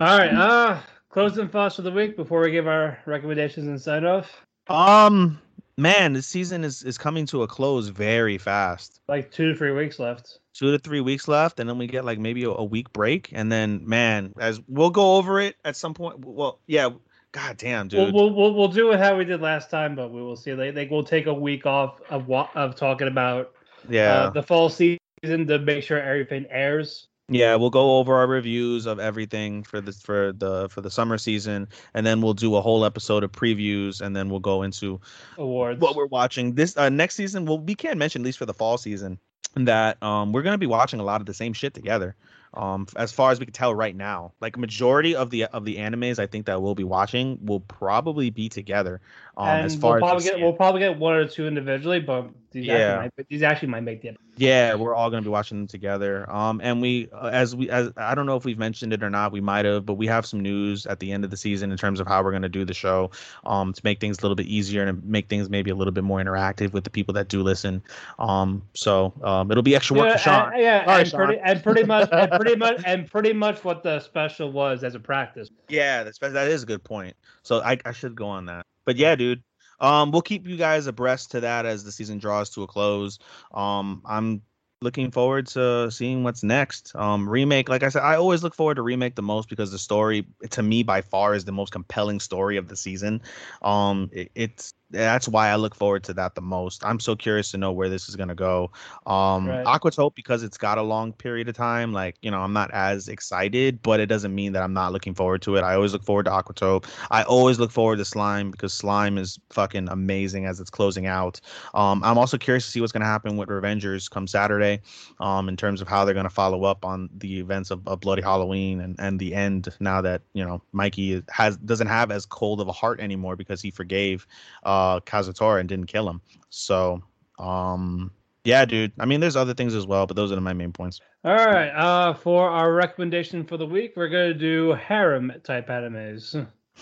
All 0.02 0.18
right, 0.18 0.34
uh 0.34 0.80
closing 1.10 1.50
thoughts 1.50 1.76
for 1.76 1.82
the 1.82 1.92
week 1.92 2.16
before 2.16 2.42
we 2.42 2.52
give 2.52 2.68
our 2.68 2.98
recommendations 3.06 3.68
and 3.68 3.80
sign 3.82 4.06
off. 4.06 4.46
um 4.70 5.40
man 5.78 6.14
this 6.14 6.28
season 6.28 6.64
is 6.64 6.84
is 6.84 6.98
coming 6.98 7.26
to 7.26 7.44
a 7.44 7.48
close 7.48 7.88
very 7.90 8.38
fast 8.38 9.02
Like 9.08 9.32
two 9.32 9.52
to 9.52 9.58
three 9.58 9.72
weeks 9.72 10.00
left. 10.00 10.40
Two 10.60 10.74
to 10.74 10.80
three 10.80 11.00
weeks 11.00 11.30
left 11.30 11.62
and 11.62 11.70
then 11.70 11.78
we 11.78 11.88
get 11.88 12.04
like 12.04 12.20
maybe 12.20 12.44
a, 12.44 12.50
a 12.50 12.64
week 12.64 12.92
break 12.92 13.30
and 13.32 13.50
then 13.50 13.82
man 13.88 14.34
as 14.40 14.60
we'll 14.68 14.90
go 14.90 15.16
over 15.16 15.40
it 15.40 15.56
at 15.64 15.74
some 15.74 15.94
point 15.94 16.20
well 16.26 16.60
yeah 16.68 16.90
god 17.32 17.56
damn 17.56 17.88
dude 17.88 18.00
We'll, 18.00 18.12
we'll, 18.12 18.36
we'll, 18.36 18.54
we'll 18.54 18.68
do 18.68 18.92
it 18.92 19.00
how 19.00 19.18
we 19.18 19.24
did 19.24 19.40
last 19.40 19.70
time, 19.70 19.96
but 19.96 20.12
we 20.12 20.22
will 20.22 20.36
see. 20.36 20.54
Like, 20.54 20.76
like 20.76 20.92
we'll 20.92 21.04
take 21.04 21.28
a 21.28 21.34
week 21.34 21.66
off 21.66 22.02
of 22.10 22.30
of 22.30 22.76
talking 22.76 23.08
about 23.08 23.54
yeah 23.88 24.24
uh, 24.24 24.30
the 24.32 24.44
fall 24.44 24.70
season 24.70 25.00
to 25.24 25.60
make 25.60 25.84
sure 25.84 26.02
everything 26.02 26.46
airs. 26.50 27.08
Yeah, 27.30 27.56
we'll 27.56 27.70
go 27.70 27.98
over 27.98 28.16
our 28.16 28.28
reviews 28.28 28.88
of 28.88 29.00
everything 29.00 29.64
for 29.64 29.80
this 29.80 30.02
for 30.02 30.34
the 30.34 30.68
for 30.70 30.82
the 30.82 30.90
summer 30.90 31.18
season, 31.18 31.70
and 31.94 32.06
then 32.06 32.22
we'll 32.22 32.34
do 32.34 32.56
a 32.56 32.62
whole 32.62 32.84
episode 32.84 33.24
of 33.24 33.32
previews, 33.32 34.02
and 34.02 34.16
then 34.16 34.30
we'll 34.30 34.40
go 34.40 34.64
into 34.64 35.00
Awards. 35.38 35.80
what 35.80 35.96
we're 35.96 36.08
watching 36.08 36.56
this 36.56 36.76
uh, 36.76 36.90
next 36.90 37.16
season. 37.16 37.46
Well, 37.46 37.60
we 37.60 37.76
can't 37.76 38.00
mention 38.00 38.24
at 38.24 38.26
least 38.26 38.40
for 38.40 38.48
the 38.48 38.54
fall 38.54 38.80
season 38.80 39.20
that 39.56 40.02
um 40.04 40.32
we're 40.32 40.44
gonna 40.44 40.58
be 40.58 40.68
watching 40.68 41.00
a 41.00 41.04
lot 41.04 41.22
of 41.22 41.28
the 41.28 41.34
same 41.34 41.54
shit 41.54 41.74
together. 41.74 42.16
Um, 42.52 42.88
as 42.96 43.12
far 43.12 43.32
as 43.32 43.40
we 43.40 43.46
can 43.46 43.54
tell 43.54 43.76
right 43.76 43.96
now, 43.96 44.34
like 44.42 44.58
majority 44.58 45.16
of 45.16 45.30
the 45.30 45.46
of 45.46 45.66
the 45.66 45.78
animes 45.78 46.18
I 46.18 46.26
think 46.26 46.48
that 46.48 46.62
we'll 46.62 46.76
be 46.76 46.84
watching 46.84 47.38
will 47.46 47.60
probably 47.60 48.32
be 48.32 48.50
together. 48.50 49.02
Um, 49.40 49.48
and 49.48 49.66
as 49.66 49.76
far 49.78 49.94
we'll 49.94 50.00
probably 50.02 50.26
as 50.26 50.32
get 50.32 50.42
we'll 50.42 50.52
probably 50.52 50.82
get 50.82 51.00
one 51.00 51.16
or 51.16 51.26
two 51.26 51.48
individually, 51.48 52.02
but 52.02 52.30
these 52.52 52.66
Yeah. 52.66 52.74
actually 52.74 53.12
might, 53.18 53.30
these 53.30 53.44
actually 53.44 53.68
might 53.70 53.84
make 53.84 54.02
the 54.02 54.12
Yeah, 54.36 54.76
we're 54.76 54.94
all 54.94 55.10
gonna 55.10 55.22
be 55.22 55.30
watching 55.30 55.60
them 55.60 55.68
together. 55.68 56.30
Um, 56.30 56.60
and 56.62 56.82
we, 56.82 57.08
uh, 57.14 57.28
as 57.28 57.56
we, 57.56 57.70
as 57.70 57.90
I 57.96 58.16
don't 58.16 58.26
know 58.26 58.36
if 58.36 58.44
we've 58.44 58.58
mentioned 58.58 58.92
it 58.92 59.02
or 59.02 59.10
not, 59.10 59.32
we 59.32 59.40
might 59.40 59.64
have, 59.64 59.86
but 59.86 59.94
we 59.94 60.08
have 60.08 60.26
some 60.26 60.42
news 60.42 60.86
at 60.88 61.00
the 61.00 61.14
end 61.14 61.24
of 61.24 61.32
the 61.32 61.38
season 61.38 61.72
in 61.72 61.78
terms 61.78 62.02
of 62.02 62.08
how 62.08 62.22
we're 62.22 62.34
gonna 62.34 62.50
do 62.50 62.66
the 62.66 62.74
show, 62.74 63.12
um, 63.46 63.72
to 63.72 63.82
make 63.86 64.02
things 64.02 64.20
a 64.20 64.22
little 64.24 64.36
bit 64.36 64.48
easier 64.48 64.84
and 64.86 65.02
make 65.06 65.30
things 65.30 65.50
maybe 65.50 65.72
a 65.72 65.76
little 65.76 65.94
bit 65.94 66.04
more 66.04 66.20
interactive 66.20 66.74
with 66.74 66.84
the 66.84 66.90
people 66.90 67.14
that 67.14 67.30
do 67.30 67.42
listen. 67.42 67.82
Um, 68.18 68.62
so 68.74 69.14
um, 69.24 69.52
it'll 69.52 69.64
be 69.64 69.76
extra 69.76 69.96
work 69.96 70.08
yeah, 70.08 70.14
for 70.14 70.20
Sean. 70.20 70.54
and, 70.54 70.62
yeah, 70.62 70.86
Sorry, 70.86 71.02
and 71.02 71.14
pretty 71.14 71.42
and 71.46 71.64
pretty 71.64 71.84
much 71.86 72.10
and 72.12 72.32
pretty 72.32 72.56
much 72.58 72.82
and 72.86 73.10
pretty 73.10 73.32
much 73.32 73.64
what 73.64 73.84
the 73.84 74.02
special 74.02 74.52
was 74.52 74.84
as 74.84 74.96
a 74.96 75.00
practice. 75.00 75.50
Yeah, 75.70 76.04
that's 76.04 76.18
that 76.18 76.48
is 76.50 76.64
a 76.64 76.66
good 76.66 76.84
point. 76.84 77.16
So 77.44 77.62
I, 77.62 77.78
I 77.86 77.94
should 77.94 78.16
go 78.16 78.28
on 78.28 78.46
that. 78.48 78.66
But 78.90 78.98
yeah, 78.98 79.16
dude. 79.16 79.44
Um, 79.80 80.10
we'll 80.10 80.24
keep 80.24 80.48
you 80.48 80.58
guys 80.58 80.88
abreast 80.88 81.30
to 81.32 81.42
that 81.42 81.68
as 81.68 81.84
the 81.84 81.92
season 81.92 82.18
draws 82.18 82.50
to 82.50 82.64
a 82.64 82.68
close. 82.68 83.20
Um, 83.54 84.02
I'm 84.04 84.42
looking 84.82 85.12
forward 85.12 85.46
to 85.50 85.92
seeing 85.92 86.24
what's 86.24 86.42
next. 86.42 86.96
Um, 86.96 87.30
remake, 87.30 87.70
like 87.70 87.84
I 87.84 87.90
said, 87.90 88.02
I 88.02 88.16
always 88.16 88.42
look 88.42 88.56
forward 88.56 88.78
to 88.78 88.82
remake 88.82 89.14
the 89.14 89.22
most 89.22 89.48
because 89.48 89.72
the 89.72 89.78
story, 89.78 90.26
to 90.50 90.64
me, 90.64 90.82
by 90.82 91.02
far, 91.02 91.36
is 91.36 91.46
the 91.46 91.52
most 91.52 91.72
compelling 91.72 92.20
story 92.20 92.58
of 92.58 92.68
the 92.68 92.76
season. 92.76 93.22
Um, 93.62 94.10
it, 94.12 94.32
it's 94.34 94.74
that's 94.92 95.28
why 95.28 95.50
I 95.50 95.56
look 95.56 95.76
forward 95.76 96.04
to 96.06 96.14
that 96.14 96.36
the 96.36 96.42
most. 96.42 96.84
I'm 96.86 97.00
so 97.00 97.16
curious 97.16 97.52
to 97.52 97.58
know 97.58 97.72
where 97.72 97.90
this 97.90 98.10
is 98.10 98.16
gonna 98.16 98.36
go. 98.36 98.72
Um, 99.06 99.48
Right. 99.50 99.66
Aquatope 99.66 100.16
because 100.16 100.44
it's 100.44 100.58
got 100.58 100.78
a 100.78 100.82
long 100.82 101.14
period 101.14 101.48
of 101.50 101.56
time. 101.56 101.94
Like 101.94 102.16
you 102.22 102.32
know, 102.32 102.40
I'm 102.42 102.54
not 102.54 102.72
as 102.72 103.08
excited, 103.08 103.82
but 103.82 104.00
it 104.00 104.08
doesn't 104.08 104.34
mean 104.34 104.54
that 104.54 104.64
I'm 104.64 104.74
not 104.74 104.92
looking 104.92 105.14
forward 105.14 105.42
to 105.44 105.56
it. 105.56 105.64
I 105.64 105.76
always 105.76 105.94
look 105.94 106.04
forward 106.04 106.26
to 106.26 106.32
Aquatope. 106.32 106.86
I 107.12 107.24
always 107.24 107.60
look 107.60 107.72
forward 107.72 107.98
to 107.98 108.06
Slime 108.06 108.52
because 108.52 108.74
Slime 108.74 109.18
is 109.18 109.40
fucking 109.50 109.88
amazing 109.90 110.46
as 110.46 110.60
it's 110.60 110.70
closing 110.70 111.06
out. 111.08 111.40
Um, 111.74 112.04
I'm 112.04 112.18
also 112.18 112.38
curious 112.38 112.66
to 112.66 112.72
see 112.72 112.82
what's 112.82 112.92
gonna 112.92 113.06
happen 113.06 113.38
with 113.38 113.50
Revengers 113.50 114.10
come 114.10 114.28
Saturday, 114.28 114.82
um, 115.20 115.48
in 115.50 115.56
terms 115.58 115.82
of 115.82 115.88
how 115.88 116.06
they're 116.06 116.14
gonna 116.16 116.30
follow 116.30 116.64
up 116.64 116.86
on 116.86 117.10
the 117.18 117.40
events 117.40 117.72
of, 117.72 117.88
of 117.88 118.00
Bloody 118.00 118.22
Halloween 118.22 118.82
and 118.82 118.96
and 119.00 119.20
the 119.20 119.34
end. 119.36 119.70
Now 119.80 120.02
that 120.02 120.22
you 120.34 120.46
know 120.46 120.62
Mikey 120.72 121.24
has 121.30 121.58
doesn't 121.58 121.88
have 121.88 122.12
as 122.12 122.26
cold 122.26 122.60
of 122.62 122.68
a 122.68 122.72
heart 122.74 123.00
anymore 123.00 123.36
because 123.36 123.62
he 123.62 123.72
forgave 123.72 124.26
uh 124.64 124.79
Kazutora 125.02 125.60
and 125.60 125.70
didn't 125.70 125.88
kill 125.88 126.10
him. 126.10 126.22
So 126.50 127.02
um 127.38 128.12
yeah, 128.46 128.66
dude. 128.66 128.94
I 129.00 129.06
mean, 129.06 129.20
there's 129.20 129.36
other 129.36 129.54
things 129.54 129.76
as 129.76 129.86
well, 129.86 130.08
but 130.08 130.16
those 130.16 130.32
are 130.32 130.40
my 130.40 130.54
main 130.54 130.72
points. 130.72 131.02
All 131.24 131.36
right. 131.36 131.70
Uh, 131.70 132.14
for 132.14 132.50
our 132.50 132.74
recommendation 132.74 133.44
for 133.44 133.58
the 133.58 133.66
week, 133.66 133.94
we're 133.96 134.08
gonna 134.08 134.34
do 134.34 134.72
harem 134.72 135.34
type 135.44 135.68
animes. 135.68 136.34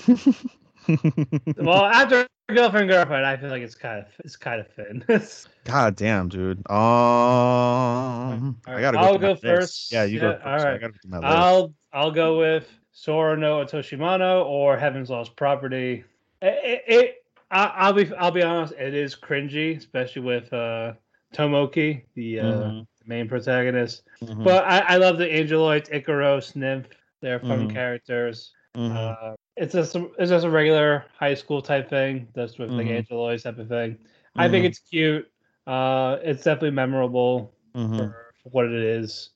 well, 1.57 1.85
after 1.85 2.27
girlfriend 2.47 2.89
girlfriend, 2.89 3.25
I 3.25 3.35
feel 3.37 3.49
like 3.49 3.63
it's 3.63 3.75
kind 3.75 3.99
of 3.99 4.05
it's 4.19 4.35
kind 4.35 4.61
of 4.61 4.67
thin. 4.67 5.03
God 5.65 5.95
damn, 5.95 6.29
dude. 6.29 6.59
Um, 6.69 8.57
I 8.67 8.79
gotta 8.79 8.97
go. 8.97 9.03
I'll 9.03 9.17
go 9.17 9.31
list. 9.31 9.43
first. 9.43 9.91
Yeah, 9.91 10.03
you 10.03 10.19
go. 10.19 10.29
Yeah, 10.29 10.33
First. 10.35 10.45
all 10.45 10.53
I 10.53 10.55
right. 10.71 10.79
gotta 10.81 10.93
go 10.93 10.97
through 11.01 11.11
my 11.11 11.17
list. 11.17 11.37
I'll 11.37 11.73
I'll 11.91 12.11
go 12.11 12.37
with 12.37 12.69
Sora 12.91 13.35
no 13.35 13.65
Otoshimono 13.65 14.45
or 14.45 14.77
Heaven's 14.77 15.09
Lost 15.09 15.35
Property. 15.35 16.03
It, 16.41 16.59
it, 16.63 16.83
it 16.87 17.15
I, 17.51 17.65
I'll 17.75 17.93
be 17.93 18.13
I'll 18.15 18.31
be 18.31 18.43
honest, 18.43 18.73
it 18.73 18.93
is 18.93 19.15
cringy, 19.15 19.77
especially 19.77 20.21
with 20.23 20.51
uh, 20.51 20.93
Tomoki, 21.33 22.03
the 22.15 22.39
uh, 22.39 22.43
Mhm. 22.43 22.87
main 23.05 23.27
protagonist. 23.27 24.03
Mhm, 24.21 24.43
But 24.43 24.65
I, 24.65 24.79
I 24.79 24.97
love 24.97 25.17
the 25.17 25.25
Angeloids, 25.27 25.89
Ikaros, 25.91 26.55
Nymph. 26.55 26.87
They're 27.21 27.39
fun 27.39 27.67
Mhm. 27.67 27.73
characters. 27.73 28.53
mhm, 28.75 28.91
Uh, 28.95 29.35
it's 29.55 29.73
just 29.73 29.95
a, 29.95 30.07
it's 30.19 30.29
just 30.29 30.45
a 30.45 30.49
regular 30.49 31.05
high 31.17 31.33
school 31.33 31.61
type 31.61 31.89
thing, 31.89 32.27
just 32.35 32.59
with 32.59 32.69
like 32.71 32.87
Mhm. 32.87 33.05
Angeloids 33.07 33.43
type 33.43 33.57
of 33.57 33.67
thing. 33.69 33.97
I 34.35 34.47
think 34.49 34.63
Mhm. 34.63 34.67
it's 34.67 34.79
cute. 34.79 35.31
Uh, 35.65 36.17
it's 36.21 36.43
definitely 36.43 36.71
memorable 36.71 37.53
for, 37.97 38.33
for 38.43 38.49
what 38.49 38.65
it 38.65 38.73
is. 38.73 39.29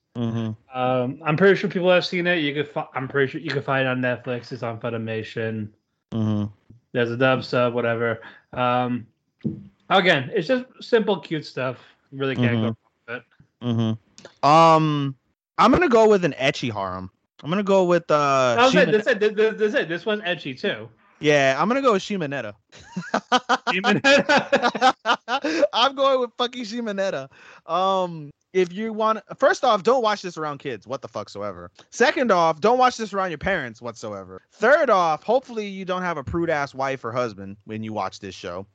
Um, 0.74 1.20
I'm 1.26 1.36
pretty 1.38 1.56
sure 1.56 1.70
people 1.70 1.90
have 1.92 2.06
seen 2.06 2.28
it. 2.28 2.38
You 2.40 2.54
could, 2.54 2.68
fi- 2.70 2.88
I'm 2.94 3.08
pretty 3.08 3.32
sure 3.32 3.42
you 3.42 3.50
can 3.52 3.62
find 3.64 3.88
it 3.88 3.88
on 3.88 4.00
Netflix. 4.02 4.52
It's 4.52 4.64
on 4.64 4.80
Funimation. 4.80 5.70
Mhm. 6.12 6.52
There's 6.92 7.12
a 7.12 7.18
dub 7.18 7.44
sub, 7.44 7.74
whatever. 7.74 8.22
Um, 8.54 9.08
again, 9.90 10.30
it's 10.34 10.48
just 10.48 10.66
simple, 10.82 11.20
cute 11.20 11.46
stuff. 11.46 11.78
You 12.12 12.20
really 12.20 12.36
can't 12.36 12.56
go 12.56 12.62
wrong 12.64 12.78
with 13.08 13.18
it. 13.18 13.24
Mm-hmm. 13.64 14.46
Um, 14.48 15.16
I'm 15.58 15.72
gonna 15.72 15.90
go 15.90 16.08
with 16.10 16.26
an 16.26 16.34
ecchi 16.34 16.72
harem. 16.72 17.10
I'm 17.44 17.50
gonna 17.50 17.64
go 17.64 17.86
with 17.86 18.10
uh. 18.12 18.58
Oh, 18.60 18.70
Shima- 18.70 18.92
this, 18.92 19.06
this, 19.06 19.18
this, 19.18 19.34
this, 19.36 19.74
this, 19.74 19.88
this 19.88 20.06
one's 20.06 20.22
edgy 20.26 20.54
too. 20.54 20.90
yeah, 21.20 21.56
I'm 21.58 21.68
gonna 21.68 21.82
go 21.82 21.94
with 21.94 22.04
Shimoneta. 22.04 22.54
I'm 25.74 25.96
going 25.96 26.20
with 26.20 26.32
fucking 26.38 26.66
Shimoneta. 26.66 27.30
Um, 27.66 28.32
if 28.54 28.74
you 28.74 28.92
want, 28.94 29.20
first 29.38 29.64
off, 29.64 29.84
don't 29.84 30.04
watch 30.04 30.22
this 30.22 30.38
around 30.38 30.58
kids. 30.60 30.86
What 30.88 31.02
the 31.02 31.08
fuck 31.08 31.30
soever. 31.30 31.72
Second 31.90 32.32
off, 32.32 32.60
don't 32.60 32.78
watch 32.78 32.98
this 32.98 33.14
around 33.14 33.30
your 33.32 33.38
parents 33.38 33.82
whatsoever. 33.82 34.42
Third 34.52 34.90
off, 34.90 35.24
hopefully 35.24 35.68
you 35.68 35.86
don't 35.86 36.02
have 36.02 36.18
a 36.18 36.24
prude 36.24 36.50
ass 36.50 36.74
wife 36.74 37.04
or 37.06 37.12
husband 37.12 37.58
when 37.66 37.84
you 37.84 37.94
watch 37.94 38.20
this 38.20 38.36
show, 38.36 38.66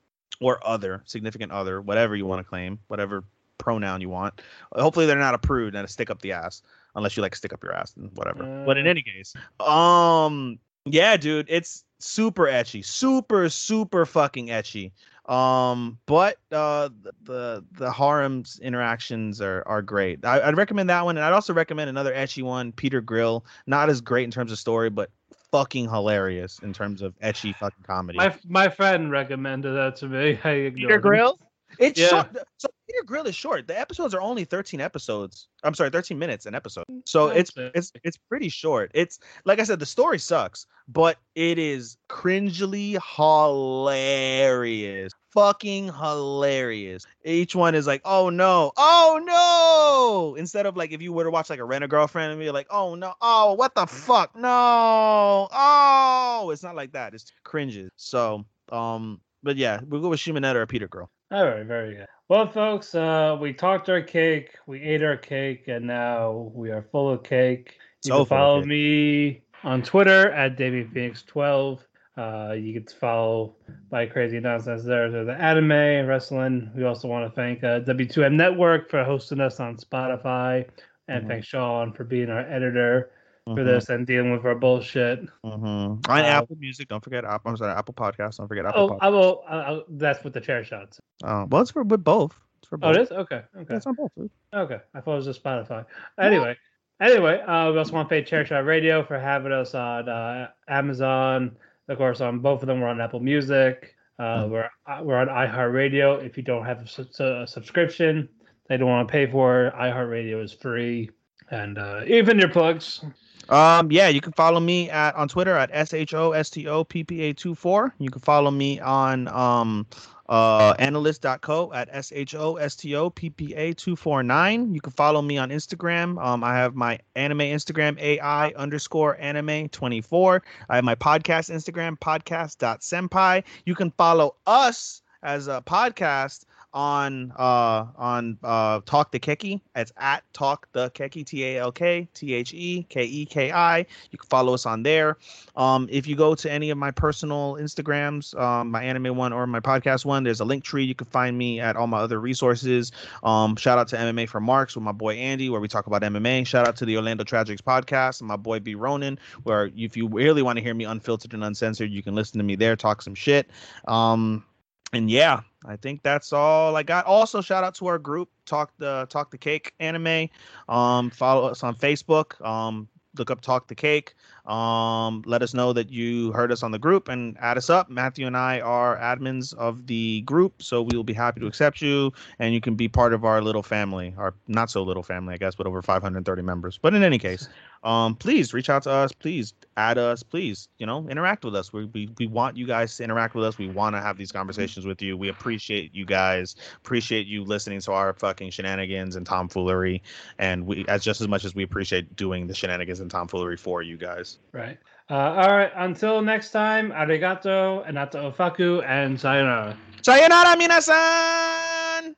or 0.41 0.59
other 0.67 1.03
significant 1.07 1.53
other, 1.53 1.81
whatever 1.81 2.17
you 2.17 2.27
want 2.27 2.41
to 2.41 2.45
claim, 2.45 2.79
whatever 2.89 3.25
pronoun 3.59 4.01
you 4.01 4.09
want. 4.09 4.41
Hopefully 4.75 5.07
they're 5.07 5.17
not 5.19 5.35
a 5.35 5.39
prude 5.39 5.75
and 5.75 5.85
a 5.85 5.89
stick 5.89 6.11
up 6.11 6.21
the 6.23 6.33
ass, 6.33 6.63
unless 6.95 7.17
you 7.17 7.23
like 7.23 7.35
stick 7.35 7.53
up 7.53 7.63
your 7.63 7.75
ass 7.75 7.95
and 7.97 8.11
whatever. 8.15 8.65
but 8.67 8.77
in 8.79 8.87
Uh. 8.87 8.91
any 8.91 9.03
case, 9.03 9.35
um, 9.61 10.59
yeah, 10.85 11.17
dude, 11.17 11.47
it's 11.49 11.85
super 11.99 12.45
ecchi, 12.45 12.85
super 12.85 13.49
super 13.49 14.05
fucking 14.07 14.49
ecchi. 14.49 14.93
Um, 15.29 15.99
but 16.07 16.37
uh, 16.53 16.91
the 17.03 17.13
the, 17.25 17.65
the 17.73 17.91
harem's 17.91 18.61
interactions 18.61 19.41
are 19.41 19.63
are 19.67 19.83
great. 19.83 20.25
I, 20.25 20.41
I'd 20.41 20.57
recommend 20.57 20.89
that 20.91 21.05
one, 21.05 21.17
and 21.17 21.25
I'd 21.25 21.33
also 21.33 21.53
recommend 21.53 21.91
another 21.91 22.15
ecchi 22.15 22.43
one, 22.43 22.73
Peter 22.73 23.01
Grill. 23.01 23.45
Not 23.67 23.91
as 23.91 24.01
great 24.01 24.25
in 24.25 24.31
terms 24.31 24.53
of 24.53 24.59
story, 24.59 24.89
but 24.89 25.11
fucking 25.51 25.89
hilarious 25.89 26.59
in 26.61 26.73
terms 26.73 27.03
of 27.03 27.19
ecchi 27.21 27.55
fucking 27.55 27.85
comedy. 27.85 28.19
My 28.19 28.35
my 28.47 28.69
friend 28.69 29.11
recommended 29.11 29.73
that 29.73 29.97
to 29.97 30.09
me. 30.09 30.39
I 30.45 30.51
ignored 30.51 30.77
Peter 30.77 30.95
him. 30.95 31.01
Grill. 31.01 31.39
It's 31.79 31.99
Yeah. 32.01 32.09
short. 32.09 32.37
So 32.59 32.69
Peter 32.87 33.03
Grill 33.05 33.27
is 33.27 33.35
short. 33.35 33.67
The 33.67 33.79
episodes 33.79 34.15
are 34.15 34.21
only 34.21 34.45
13 34.45 34.81
episodes. 34.81 35.49
I'm 35.63 35.75
sorry, 35.75 35.91
13 35.91 36.19
minutes 36.19 36.47
an 36.47 36.55
episode. 36.55 36.85
So 37.05 37.29
That's 37.29 37.51
it's 37.51 37.57
it. 37.57 37.73
it's 37.75 37.93
it's 38.05 38.17
pretty 38.17 38.49
short. 38.49 38.91
It's 38.95 39.19
like 39.45 39.59
I 39.59 39.65
said, 39.65 39.79
the 39.81 39.87
story 39.87 40.19
sucks, 40.19 40.67
but 40.89 41.19
it 41.35 41.59
is 41.59 41.97
cringily 42.09 42.99
hilarious. 43.17 45.13
Fucking 45.33 45.93
hilarious. 45.93 47.05
Each 47.25 47.55
one 47.55 47.75
is 47.75 47.87
like, 47.87 48.01
oh 48.05 48.31
no, 48.31 48.73
oh 48.79 49.21
no. 49.23 50.37
Instead 50.37 50.65
of 50.67 50.77
like 50.77 50.93
if 50.93 51.03
you 51.03 51.13
were 51.13 51.25
to 51.25 51.31
watch 51.31 51.51
like 51.51 51.59
a 51.59 51.65
rent 51.65 51.85
a 51.85 51.89
girlfriend 51.89 52.31
and 52.33 52.41
be 52.41 52.51
like, 52.51 52.69
oh 52.71 52.95
no, 52.95 53.13
oh 53.21 53.53
what 53.55 53.75
the 53.75 53.87
fuck, 53.87 54.35
no, 54.35 55.49
oh, 55.53 56.51
it's 56.53 56.63
not 56.63 56.75
like 56.75 56.93
that. 56.93 57.13
It's 57.13 57.31
cringes. 57.45 57.91
So 57.97 58.47
um, 58.73 59.21
but 59.43 59.57
yeah, 59.57 59.81
we'll 59.87 60.01
go 60.01 60.09
with 60.09 60.21
Shimoneta 60.21 60.55
or 60.55 60.67
Peter 60.67 60.89
Grill. 60.89 61.11
All 61.31 61.45
right, 61.45 61.67
very 61.67 61.95
good. 61.97 62.07
Well, 62.29 62.49
folks, 62.49 62.95
uh, 62.95 63.37
we 63.41 63.53
talked 63.53 63.89
our 63.89 64.01
cake, 64.01 64.55
we 64.67 64.81
ate 64.81 65.03
our 65.03 65.17
cake, 65.17 65.69
and 65.69 65.87
now 65.87 66.51
we 66.55 66.71
are 66.71 66.83
full 66.83 67.11
of 67.11 67.23
cake. 67.25 67.79
You 68.05 68.11
So 68.11 68.17
can 68.19 68.27
follow 68.27 68.63
me 68.65 69.43
on 69.65 69.83
Twitter 69.83 70.31
at 70.31 70.57
DavyPhoenix12. 70.57 71.81
Uh, 72.17 72.55
you 72.59 72.81
can 72.81 72.87
follow 72.99 73.57
my 73.91 74.07
crazy 74.07 74.41
nonsense 74.41 74.85
there 74.85 75.09
to 75.09 75.25
the 75.25 75.35
anime, 75.35 76.07
wrestling. 76.07 76.71
We 76.75 76.85
also 76.85 77.09
want 77.09 77.29
to 77.29 77.35
thank 77.35 77.63
uh, 77.63 77.81
W2M 77.81 78.35
Network 78.35 78.89
for 78.89 79.05
hosting 79.05 79.41
us 79.41 79.61
on 79.61 79.77
Spotify, 79.77 80.67
and 81.09 81.25
Mhm. 81.25 81.29
thank 81.29 81.45
Sean 81.45 81.93
for 81.93 82.05
being 82.05 82.31
our 82.31 82.41
editor 82.41 83.11
for 83.47 83.55
Mhm, 83.55 83.65
this 83.65 83.89
and 83.91 84.07
dealing 84.07 84.33
with 84.33 84.45
our 84.45 84.57
bullshit. 84.57 85.21
Mm-hmm. 85.45 85.65
On 85.65 86.01
Uh, 86.09 86.15
Apple 86.15 86.57
Music, 86.59 86.89
don't 86.89 87.03
forget 87.03 87.25
Apple. 87.25 87.51
I'm 87.53 87.57
sorry, 87.57 87.73
Apple 87.73 87.95
Podcasts. 87.95 88.39
Don't 88.39 88.49
forget 88.49 88.67
Apple. 88.67 88.83
Oh, 88.83 88.89
Podcasts. 88.95 88.99
I 89.03 89.71
will. 89.71 89.85
That's 89.89 90.25
with 90.25 90.33
the 90.35 90.41
chair 90.41 90.65
shots. 90.65 91.01
Oh, 91.25 91.47
well, 91.49 91.63
it's 91.63 91.71
for 91.71 91.85
with 91.85 92.03
both. 92.03 92.35
It's 92.59 92.69
for 92.69 92.77
both. 92.77 92.97
Oh, 92.97 93.01
it 93.01 93.03
is 93.05 93.13
okay. 93.13 93.43
Okay. 93.57 93.67
Yeah, 93.71 93.77
it's 93.77 93.87
on 93.87 93.95
both. 93.95 94.11
dude. 94.17 94.31
Okay, 94.53 94.79
I 94.95 95.01
thought 95.01 95.13
it 95.13 95.17
was 95.17 95.25
just 95.27 95.45
Spotify. 95.45 95.85
Anyway, 96.21 96.57
anyway, 97.01 97.41
uh, 97.41 97.71
we 97.71 97.79
also 97.79 97.93
want 97.93 98.09
to 98.09 98.15
thank 98.17 98.27
Chairshot 98.27 98.67
Radio 98.67 99.05
for 99.05 99.19
having 99.19 99.53
us 99.53 99.75
on 99.75 100.09
uh, 100.09 100.49
Amazon. 100.69 101.57
Of 101.89 101.99
course, 101.99 102.21
on 102.21 102.41
both 102.41 102.63
of 102.63 102.67
them, 102.67 102.81
we're 102.81 102.89
on 102.89 103.01
Apple 103.01 103.21
Music. 103.21 103.95
Uh, 104.19 104.49
we're 104.51 104.69
uh, 104.89 105.01
we're 105.05 105.19
on 105.19 105.29
iHeartRadio. 105.29 106.25
If 106.27 106.37
you 106.37 106.43
don't 106.43 106.65
have 106.65 106.83
a, 106.83 106.87
su- 106.89 107.07
a 107.25 107.47
subscription, 107.47 108.29
they 108.69 108.77
don't 108.77 108.89
want 108.89 109.07
to 109.07 109.13
pay 109.13 109.31
for 109.31 109.67
it. 109.67 109.75
iHeartRadio 109.75 110.43
is 110.43 110.53
free. 110.53 111.11
And 111.53 111.79
uh, 111.79 112.01
even 112.09 112.41
your 112.41 112.49
plugs. 112.49 113.05
Um, 113.49 113.93
yeah, 113.93 114.09
you 114.09 114.21
can 114.21 114.33
follow 114.33 114.61
me 114.61 114.91
at 114.91 115.15
on 115.15 115.29
Twitter 115.29 115.57
at 115.57 115.71
s 115.73 115.95
h 115.95 116.15
o 116.15 116.33
s 116.33 116.51
t 116.51 116.67
o 116.67 116.85
p 116.85 117.05
p 117.05 117.23
a 117.23 117.33
24 117.33 117.95
You 117.99 118.11
can 118.11 118.21
follow 118.23 118.51
me 118.51 118.81
on 118.81 119.29
um 119.29 119.87
uh 120.29 120.75
anilist.co 120.81 121.73
at 121.73 121.89
s 121.93 122.11
h 122.13 122.35
o 122.35 122.57
s 122.57 122.75
t 122.75 122.97
o 122.97 123.11
p 123.11 123.31
p 123.31 123.55
a 123.55 123.73
249 123.75 124.75
You 124.75 124.81
can 124.81 124.93
follow 124.93 125.23
me 125.23 125.39
on 125.39 125.51
Instagram. 125.51 126.21
Um, 126.25 126.43
I 126.43 126.55
have 126.55 126.75
my 126.75 126.99
anime 127.15 127.39
Instagram 127.39 127.99
AI 128.01 128.49
underscore 128.57 129.17
anime 129.21 129.69
24. 129.69 130.43
I 130.69 130.75
have 130.77 130.85
my 130.85 130.97
podcast 130.97 131.55
Instagram 131.55 131.97
podcast.senpai. 131.99 133.45
You 133.65 133.75
can 133.77 133.93
follow 133.93 134.35
us 134.47 135.03
as 135.23 135.47
a 135.47 135.63
podcast 135.65 136.46
on 136.77 137.33
uh 137.39 137.87
on 137.97 138.37
uh 138.45 138.81
talk 138.85 139.11
the 139.11 139.19
keki. 139.19 139.59
It's 139.75 139.93
at 139.97 140.23
talk 140.35 140.69
the 140.73 140.91
keki 140.91 141.25
t-a-l-k 141.25 142.07
t-h-e-k-e-k-i 142.13 143.79
you 144.11 144.19
can 144.19 144.29
follow 144.29 144.53
us 144.53 144.67
on 144.67 144.83
there. 144.83 145.17
Um 145.57 145.89
if 145.91 146.07
you 146.07 146.15
go 146.15 146.35
to 146.35 146.53
any 146.53 146.69
of 146.69 146.77
my 146.77 146.91
personal 146.91 147.55
instagrams 147.55 148.39
um 148.39 148.71
my 148.71 148.85
anime 148.85 149.17
one 149.17 149.33
or 149.33 149.47
my 149.47 149.59
podcast 149.59 150.05
one 150.05 150.23
there's 150.23 150.41
a 150.41 150.45
link 150.45 150.65
tree. 150.65 150.85
You 150.85 150.95
can 150.95 151.07
find 151.07 151.39
me 151.39 151.61
at 151.61 151.77
all 151.77 151.87
my 151.87 151.99
other 151.99 152.21
resources. 152.21 152.93
Um 153.23 153.57
shout 153.57 153.79
out 153.79 153.89
to 153.89 153.97
mma 153.97 154.29
for 154.29 154.41
marks 154.41 154.77
with 154.77 154.85
my 154.85 154.93
boy 154.93 155.15
andy 155.15 155.49
where 155.49 155.63
we 155.63 155.69
talk 155.69 155.87
about 155.87 156.03
mma 156.03 156.47
shout 156.47 156.69
out 156.69 156.77
to 156.77 156.85
the 156.85 156.97
orlando 156.99 157.25
tragics 157.25 157.63
podcast 157.63 158.21
and 158.21 158.29
my 158.29 158.37
boy 158.37 158.61
b 158.61 158.75
ronan 158.75 159.19
where 159.45 159.71
if 159.75 159.97
you 159.97 160.09
really 160.09 160.43
want 160.43 160.59
to 160.59 160.63
hear 160.63 160.75
me 160.75 160.85
unfiltered 160.85 161.33
and 161.33 161.43
uncensored 161.43 161.91
you 161.91 162.03
can 162.03 162.15
listen 162.15 162.37
to 162.37 162.45
me 162.45 162.55
there 162.55 162.77
talk 162.77 163.01
some 163.01 163.15
shit. 163.15 163.49
Um 163.89 164.45
and 164.93 165.11
yeah, 165.11 165.41
I 165.67 165.77
think 165.77 166.03
that's 166.03 166.33
all 166.33 166.77
I 166.77 166.83
got. 166.83 167.07
Also, 167.07 167.41
shout 167.41 167.65
out 167.65 167.75
to 167.77 167.87
our 167.87 167.99
group, 167.99 168.29
Talk 168.45 168.73
the 168.79 169.07
Talk 169.11 169.31
the 169.31 169.39
Cake 169.39 169.75
Anime. 169.81 170.29
Um, 170.69 171.11
follow 171.11 171.49
us 171.49 171.63
on 171.63 171.75
Facebook. 171.75 172.41
Um, 172.45 172.89
look 173.19 173.31
up 173.31 173.41
Talk 173.41 173.69
the 173.69 173.75
Cake. 173.75 174.15
Um, 174.47 175.23
let 175.27 175.43
us 175.43 175.55
know 175.55 175.73
that 175.73 175.91
you 175.91 176.33
heard 176.33 176.53
us 176.53 176.63
on 176.63 176.71
the 176.71 176.79
group 176.79 177.09
and 177.09 177.37
add 177.41 177.57
us 177.57 177.69
up. 177.69 177.91
Matthew 177.91 178.27
and 178.27 178.37
I 178.37 178.61
are 178.61 178.97
admins 178.99 179.55
of 179.55 179.87
the 179.87 180.21
group, 180.23 180.63
so 180.63 180.83
we 180.83 180.97
will 180.97 181.05
be 181.05 181.13
happy 181.13 181.41
to 181.41 181.47
accept 181.47 181.83
you 181.83 182.13
and 182.39 182.55
you 182.55 182.61
can 182.61 182.75
be 182.75 182.89
part 182.89 183.13
of 183.13 183.25
our 183.25 183.43
little 183.43 183.63
family, 183.63 184.15
our 184.17 184.35
not 184.47 184.71
so 184.71 184.83
little 184.83 185.03
family, 185.03 185.35
I 185.35 185.37
guess, 185.37 185.55
but 185.55 185.67
over 185.67 185.83
530 185.83 186.43
members. 186.43 186.79
But 186.81 186.95
in 186.95 187.03
any 187.03 187.19
case, 187.19 187.49
um, 187.85 188.15
please 188.15 188.55
reach 188.55 188.71
out 188.71 188.83
to 188.85 188.91
us. 188.91 189.13
Please 189.13 189.55
add 189.77 189.99
us. 189.99 190.23
Please, 190.23 190.69
you 190.79 190.87
know, 190.87 191.09
interact 191.09 191.45
with 191.45 191.55
us. 191.55 191.73
We, 191.73 191.87
we, 191.87 192.11
we 192.19 192.27
want 192.27 192.57
you 192.57 192.67
guys 192.67 192.97
to 192.97 193.05
interact 193.05 193.35
with 193.35 193.45
us. 193.45 193.59
We 193.59 193.69
want 193.69 193.97
to 193.97 194.01
have 194.01 194.17
these 194.17 194.33
conversations 194.33 194.87
with 194.87 195.03
you. 195.03 195.17
We 195.17 195.29
appreciate 195.29 195.95
you 195.95 196.05
guys. 196.05 196.57
Appreciate 196.77 197.27
you 197.27 197.45
listening 197.45 197.81
to 197.81 197.93
our 197.93 198.13
fucking 198.13 198.51
shenanigans 198.51 199.17
and 199.17 199.27
tomfoolery. 199.27 200.03
And 200.39 200.67
we, 200.67 200.85
as 200.89 201.05
just 201.05 201.21
as 201.21 201.29
much 201.29 201.45
as 201.45 201.55
we 201.55 201.63
appreciate 201.63 202.15
doing 202.17 202.47
the 202.47 202.55
shenanigans 202.55 203.01
and 203.01 203.11
tomfoolery 203.11 203.57
for 203.57 203.83
you 203.83 203.97
guys. 203.97 204.36
Right. 204.53 204.79
Uh, 205.11 205.15
all 205.15 205.57
right. 205.57 205.71
Until 205.77 206.23
next 206.23 206.51
time, 206.51 206.91
arigato, 206.91 207.87
anato 207.89 208.33
ofaku, 208.33 208.85
and 208.87 209.21
sayonara. 209.21 209.77
Sayonara, 210.03 210.57
minasan! 210.57 212.15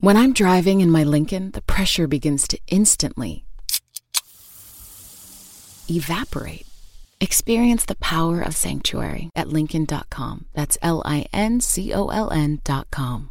When 0.00 0.16
I'm 0.16 0.32
driving 0.32 0.80
in 0.80 0.90
my 0.90 1.02
Lincoln, 1.02 1.50
the 1.52 1.62
pressure 1.62 2.06
begins 2.06 2.46
to 2.48 2.58
instantly 2.68 3.44
evaporate. 5.90 6.66
Experience 7.20 7.84
the 7.84 7.96
power 7.96 8.40
of 8.40 8.54
sanctuary 8.54 9.30
at 9.34 9.48
Lincoln.com. 9.48 10.46
That's 10.54 10.78
L 10.82 11.02
I 11.04 11.26
N 11.32 11.60
C 11.60 11.92
O 11.92 12.08
L 12.08 12.30
N.com. 12.30 13.30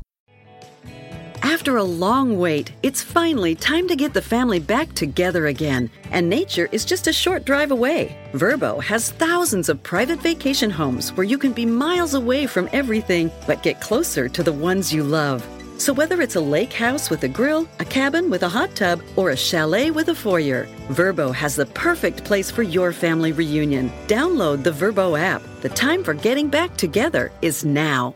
After 1.44 1.78
a 1.78 1.84
long 1.84 2.38
wait, 2.38 2.72
it's 2.84 3.04
finally 3.04 3.56
time 3.56 3.88
to 3.88 3.96
get 3.96 4.14
the 4.14 4.22
family 4.22 4.60
back 4.60 4.94
together 4.94 5.48
again. 5.48 5.90
And 6.12 6.30
nature 6.30 6.70
is 6.72 6.86
just 6.86 7.08
a 7.08 7.14
short 7.14 7.46
drive 7.46 7.72
away. 7.72 8.16
Vrbo 8.34 8.82
has 8.84 9.12
thousands 9.12 9.70
of 9.70 9.84
private 9.84 10.20
vacation 10.20 10.70
homes 10.70 11.12
where 11.14 11.28
you 11.28 11.38
can 11.38 11.54
be 11.54 11.66
miles 11.66 12.14
away 12.14 12.48
from 12.48 12.70
everything 12.74 13.32
but 13.46 13.64
get 13.64 13.82
closer 13.82 14.30
to 14.30 14.44
the 14.44 14.54
ones 14.54 14.94
you 14.94 15.04
love. 15.04 15.46
So 15.78 15.94
whether 15.94 16.22
it's 16.22 16.36
a 16.36 16.42
lake 16.42 16.74
house 16.74 17.10
with 17.12 17.24
a 17.24 17.28
grill, 17.28 17.68
a 17.80 17.86
cabin 17.86 18.32
with 18.32 18.42
a 18.42 18.50
hot 18.50 18.76
tub, 18.76 19.00
or 19.16 19.30
a 19.30 19.38
chalet 19.38 19.92
with 19.92 20.10
a 20.10 20.16
foyer, 20.16 20.68
Vrbo 20.90 21.34
has 21.36 21.56
the 21.56 21.68
perfect 21.68 22.24
place 22.24 22.50
for 22.50 22.64
your 22.64 22.92
family 22.92 23.32
reunion. 23.32 23.92
Download 24.08 24.64
the 24.64 24.72
Vrbo 24.72 25.20
app. 25.20 25.44
The 25.62 25.70
time 25.70 26.04
for 26.04 26.16
getting 26.16 26.50
back 26.50 26.76
together 26.78 27.32
is 27.44 27.64
now. 27.64 28.16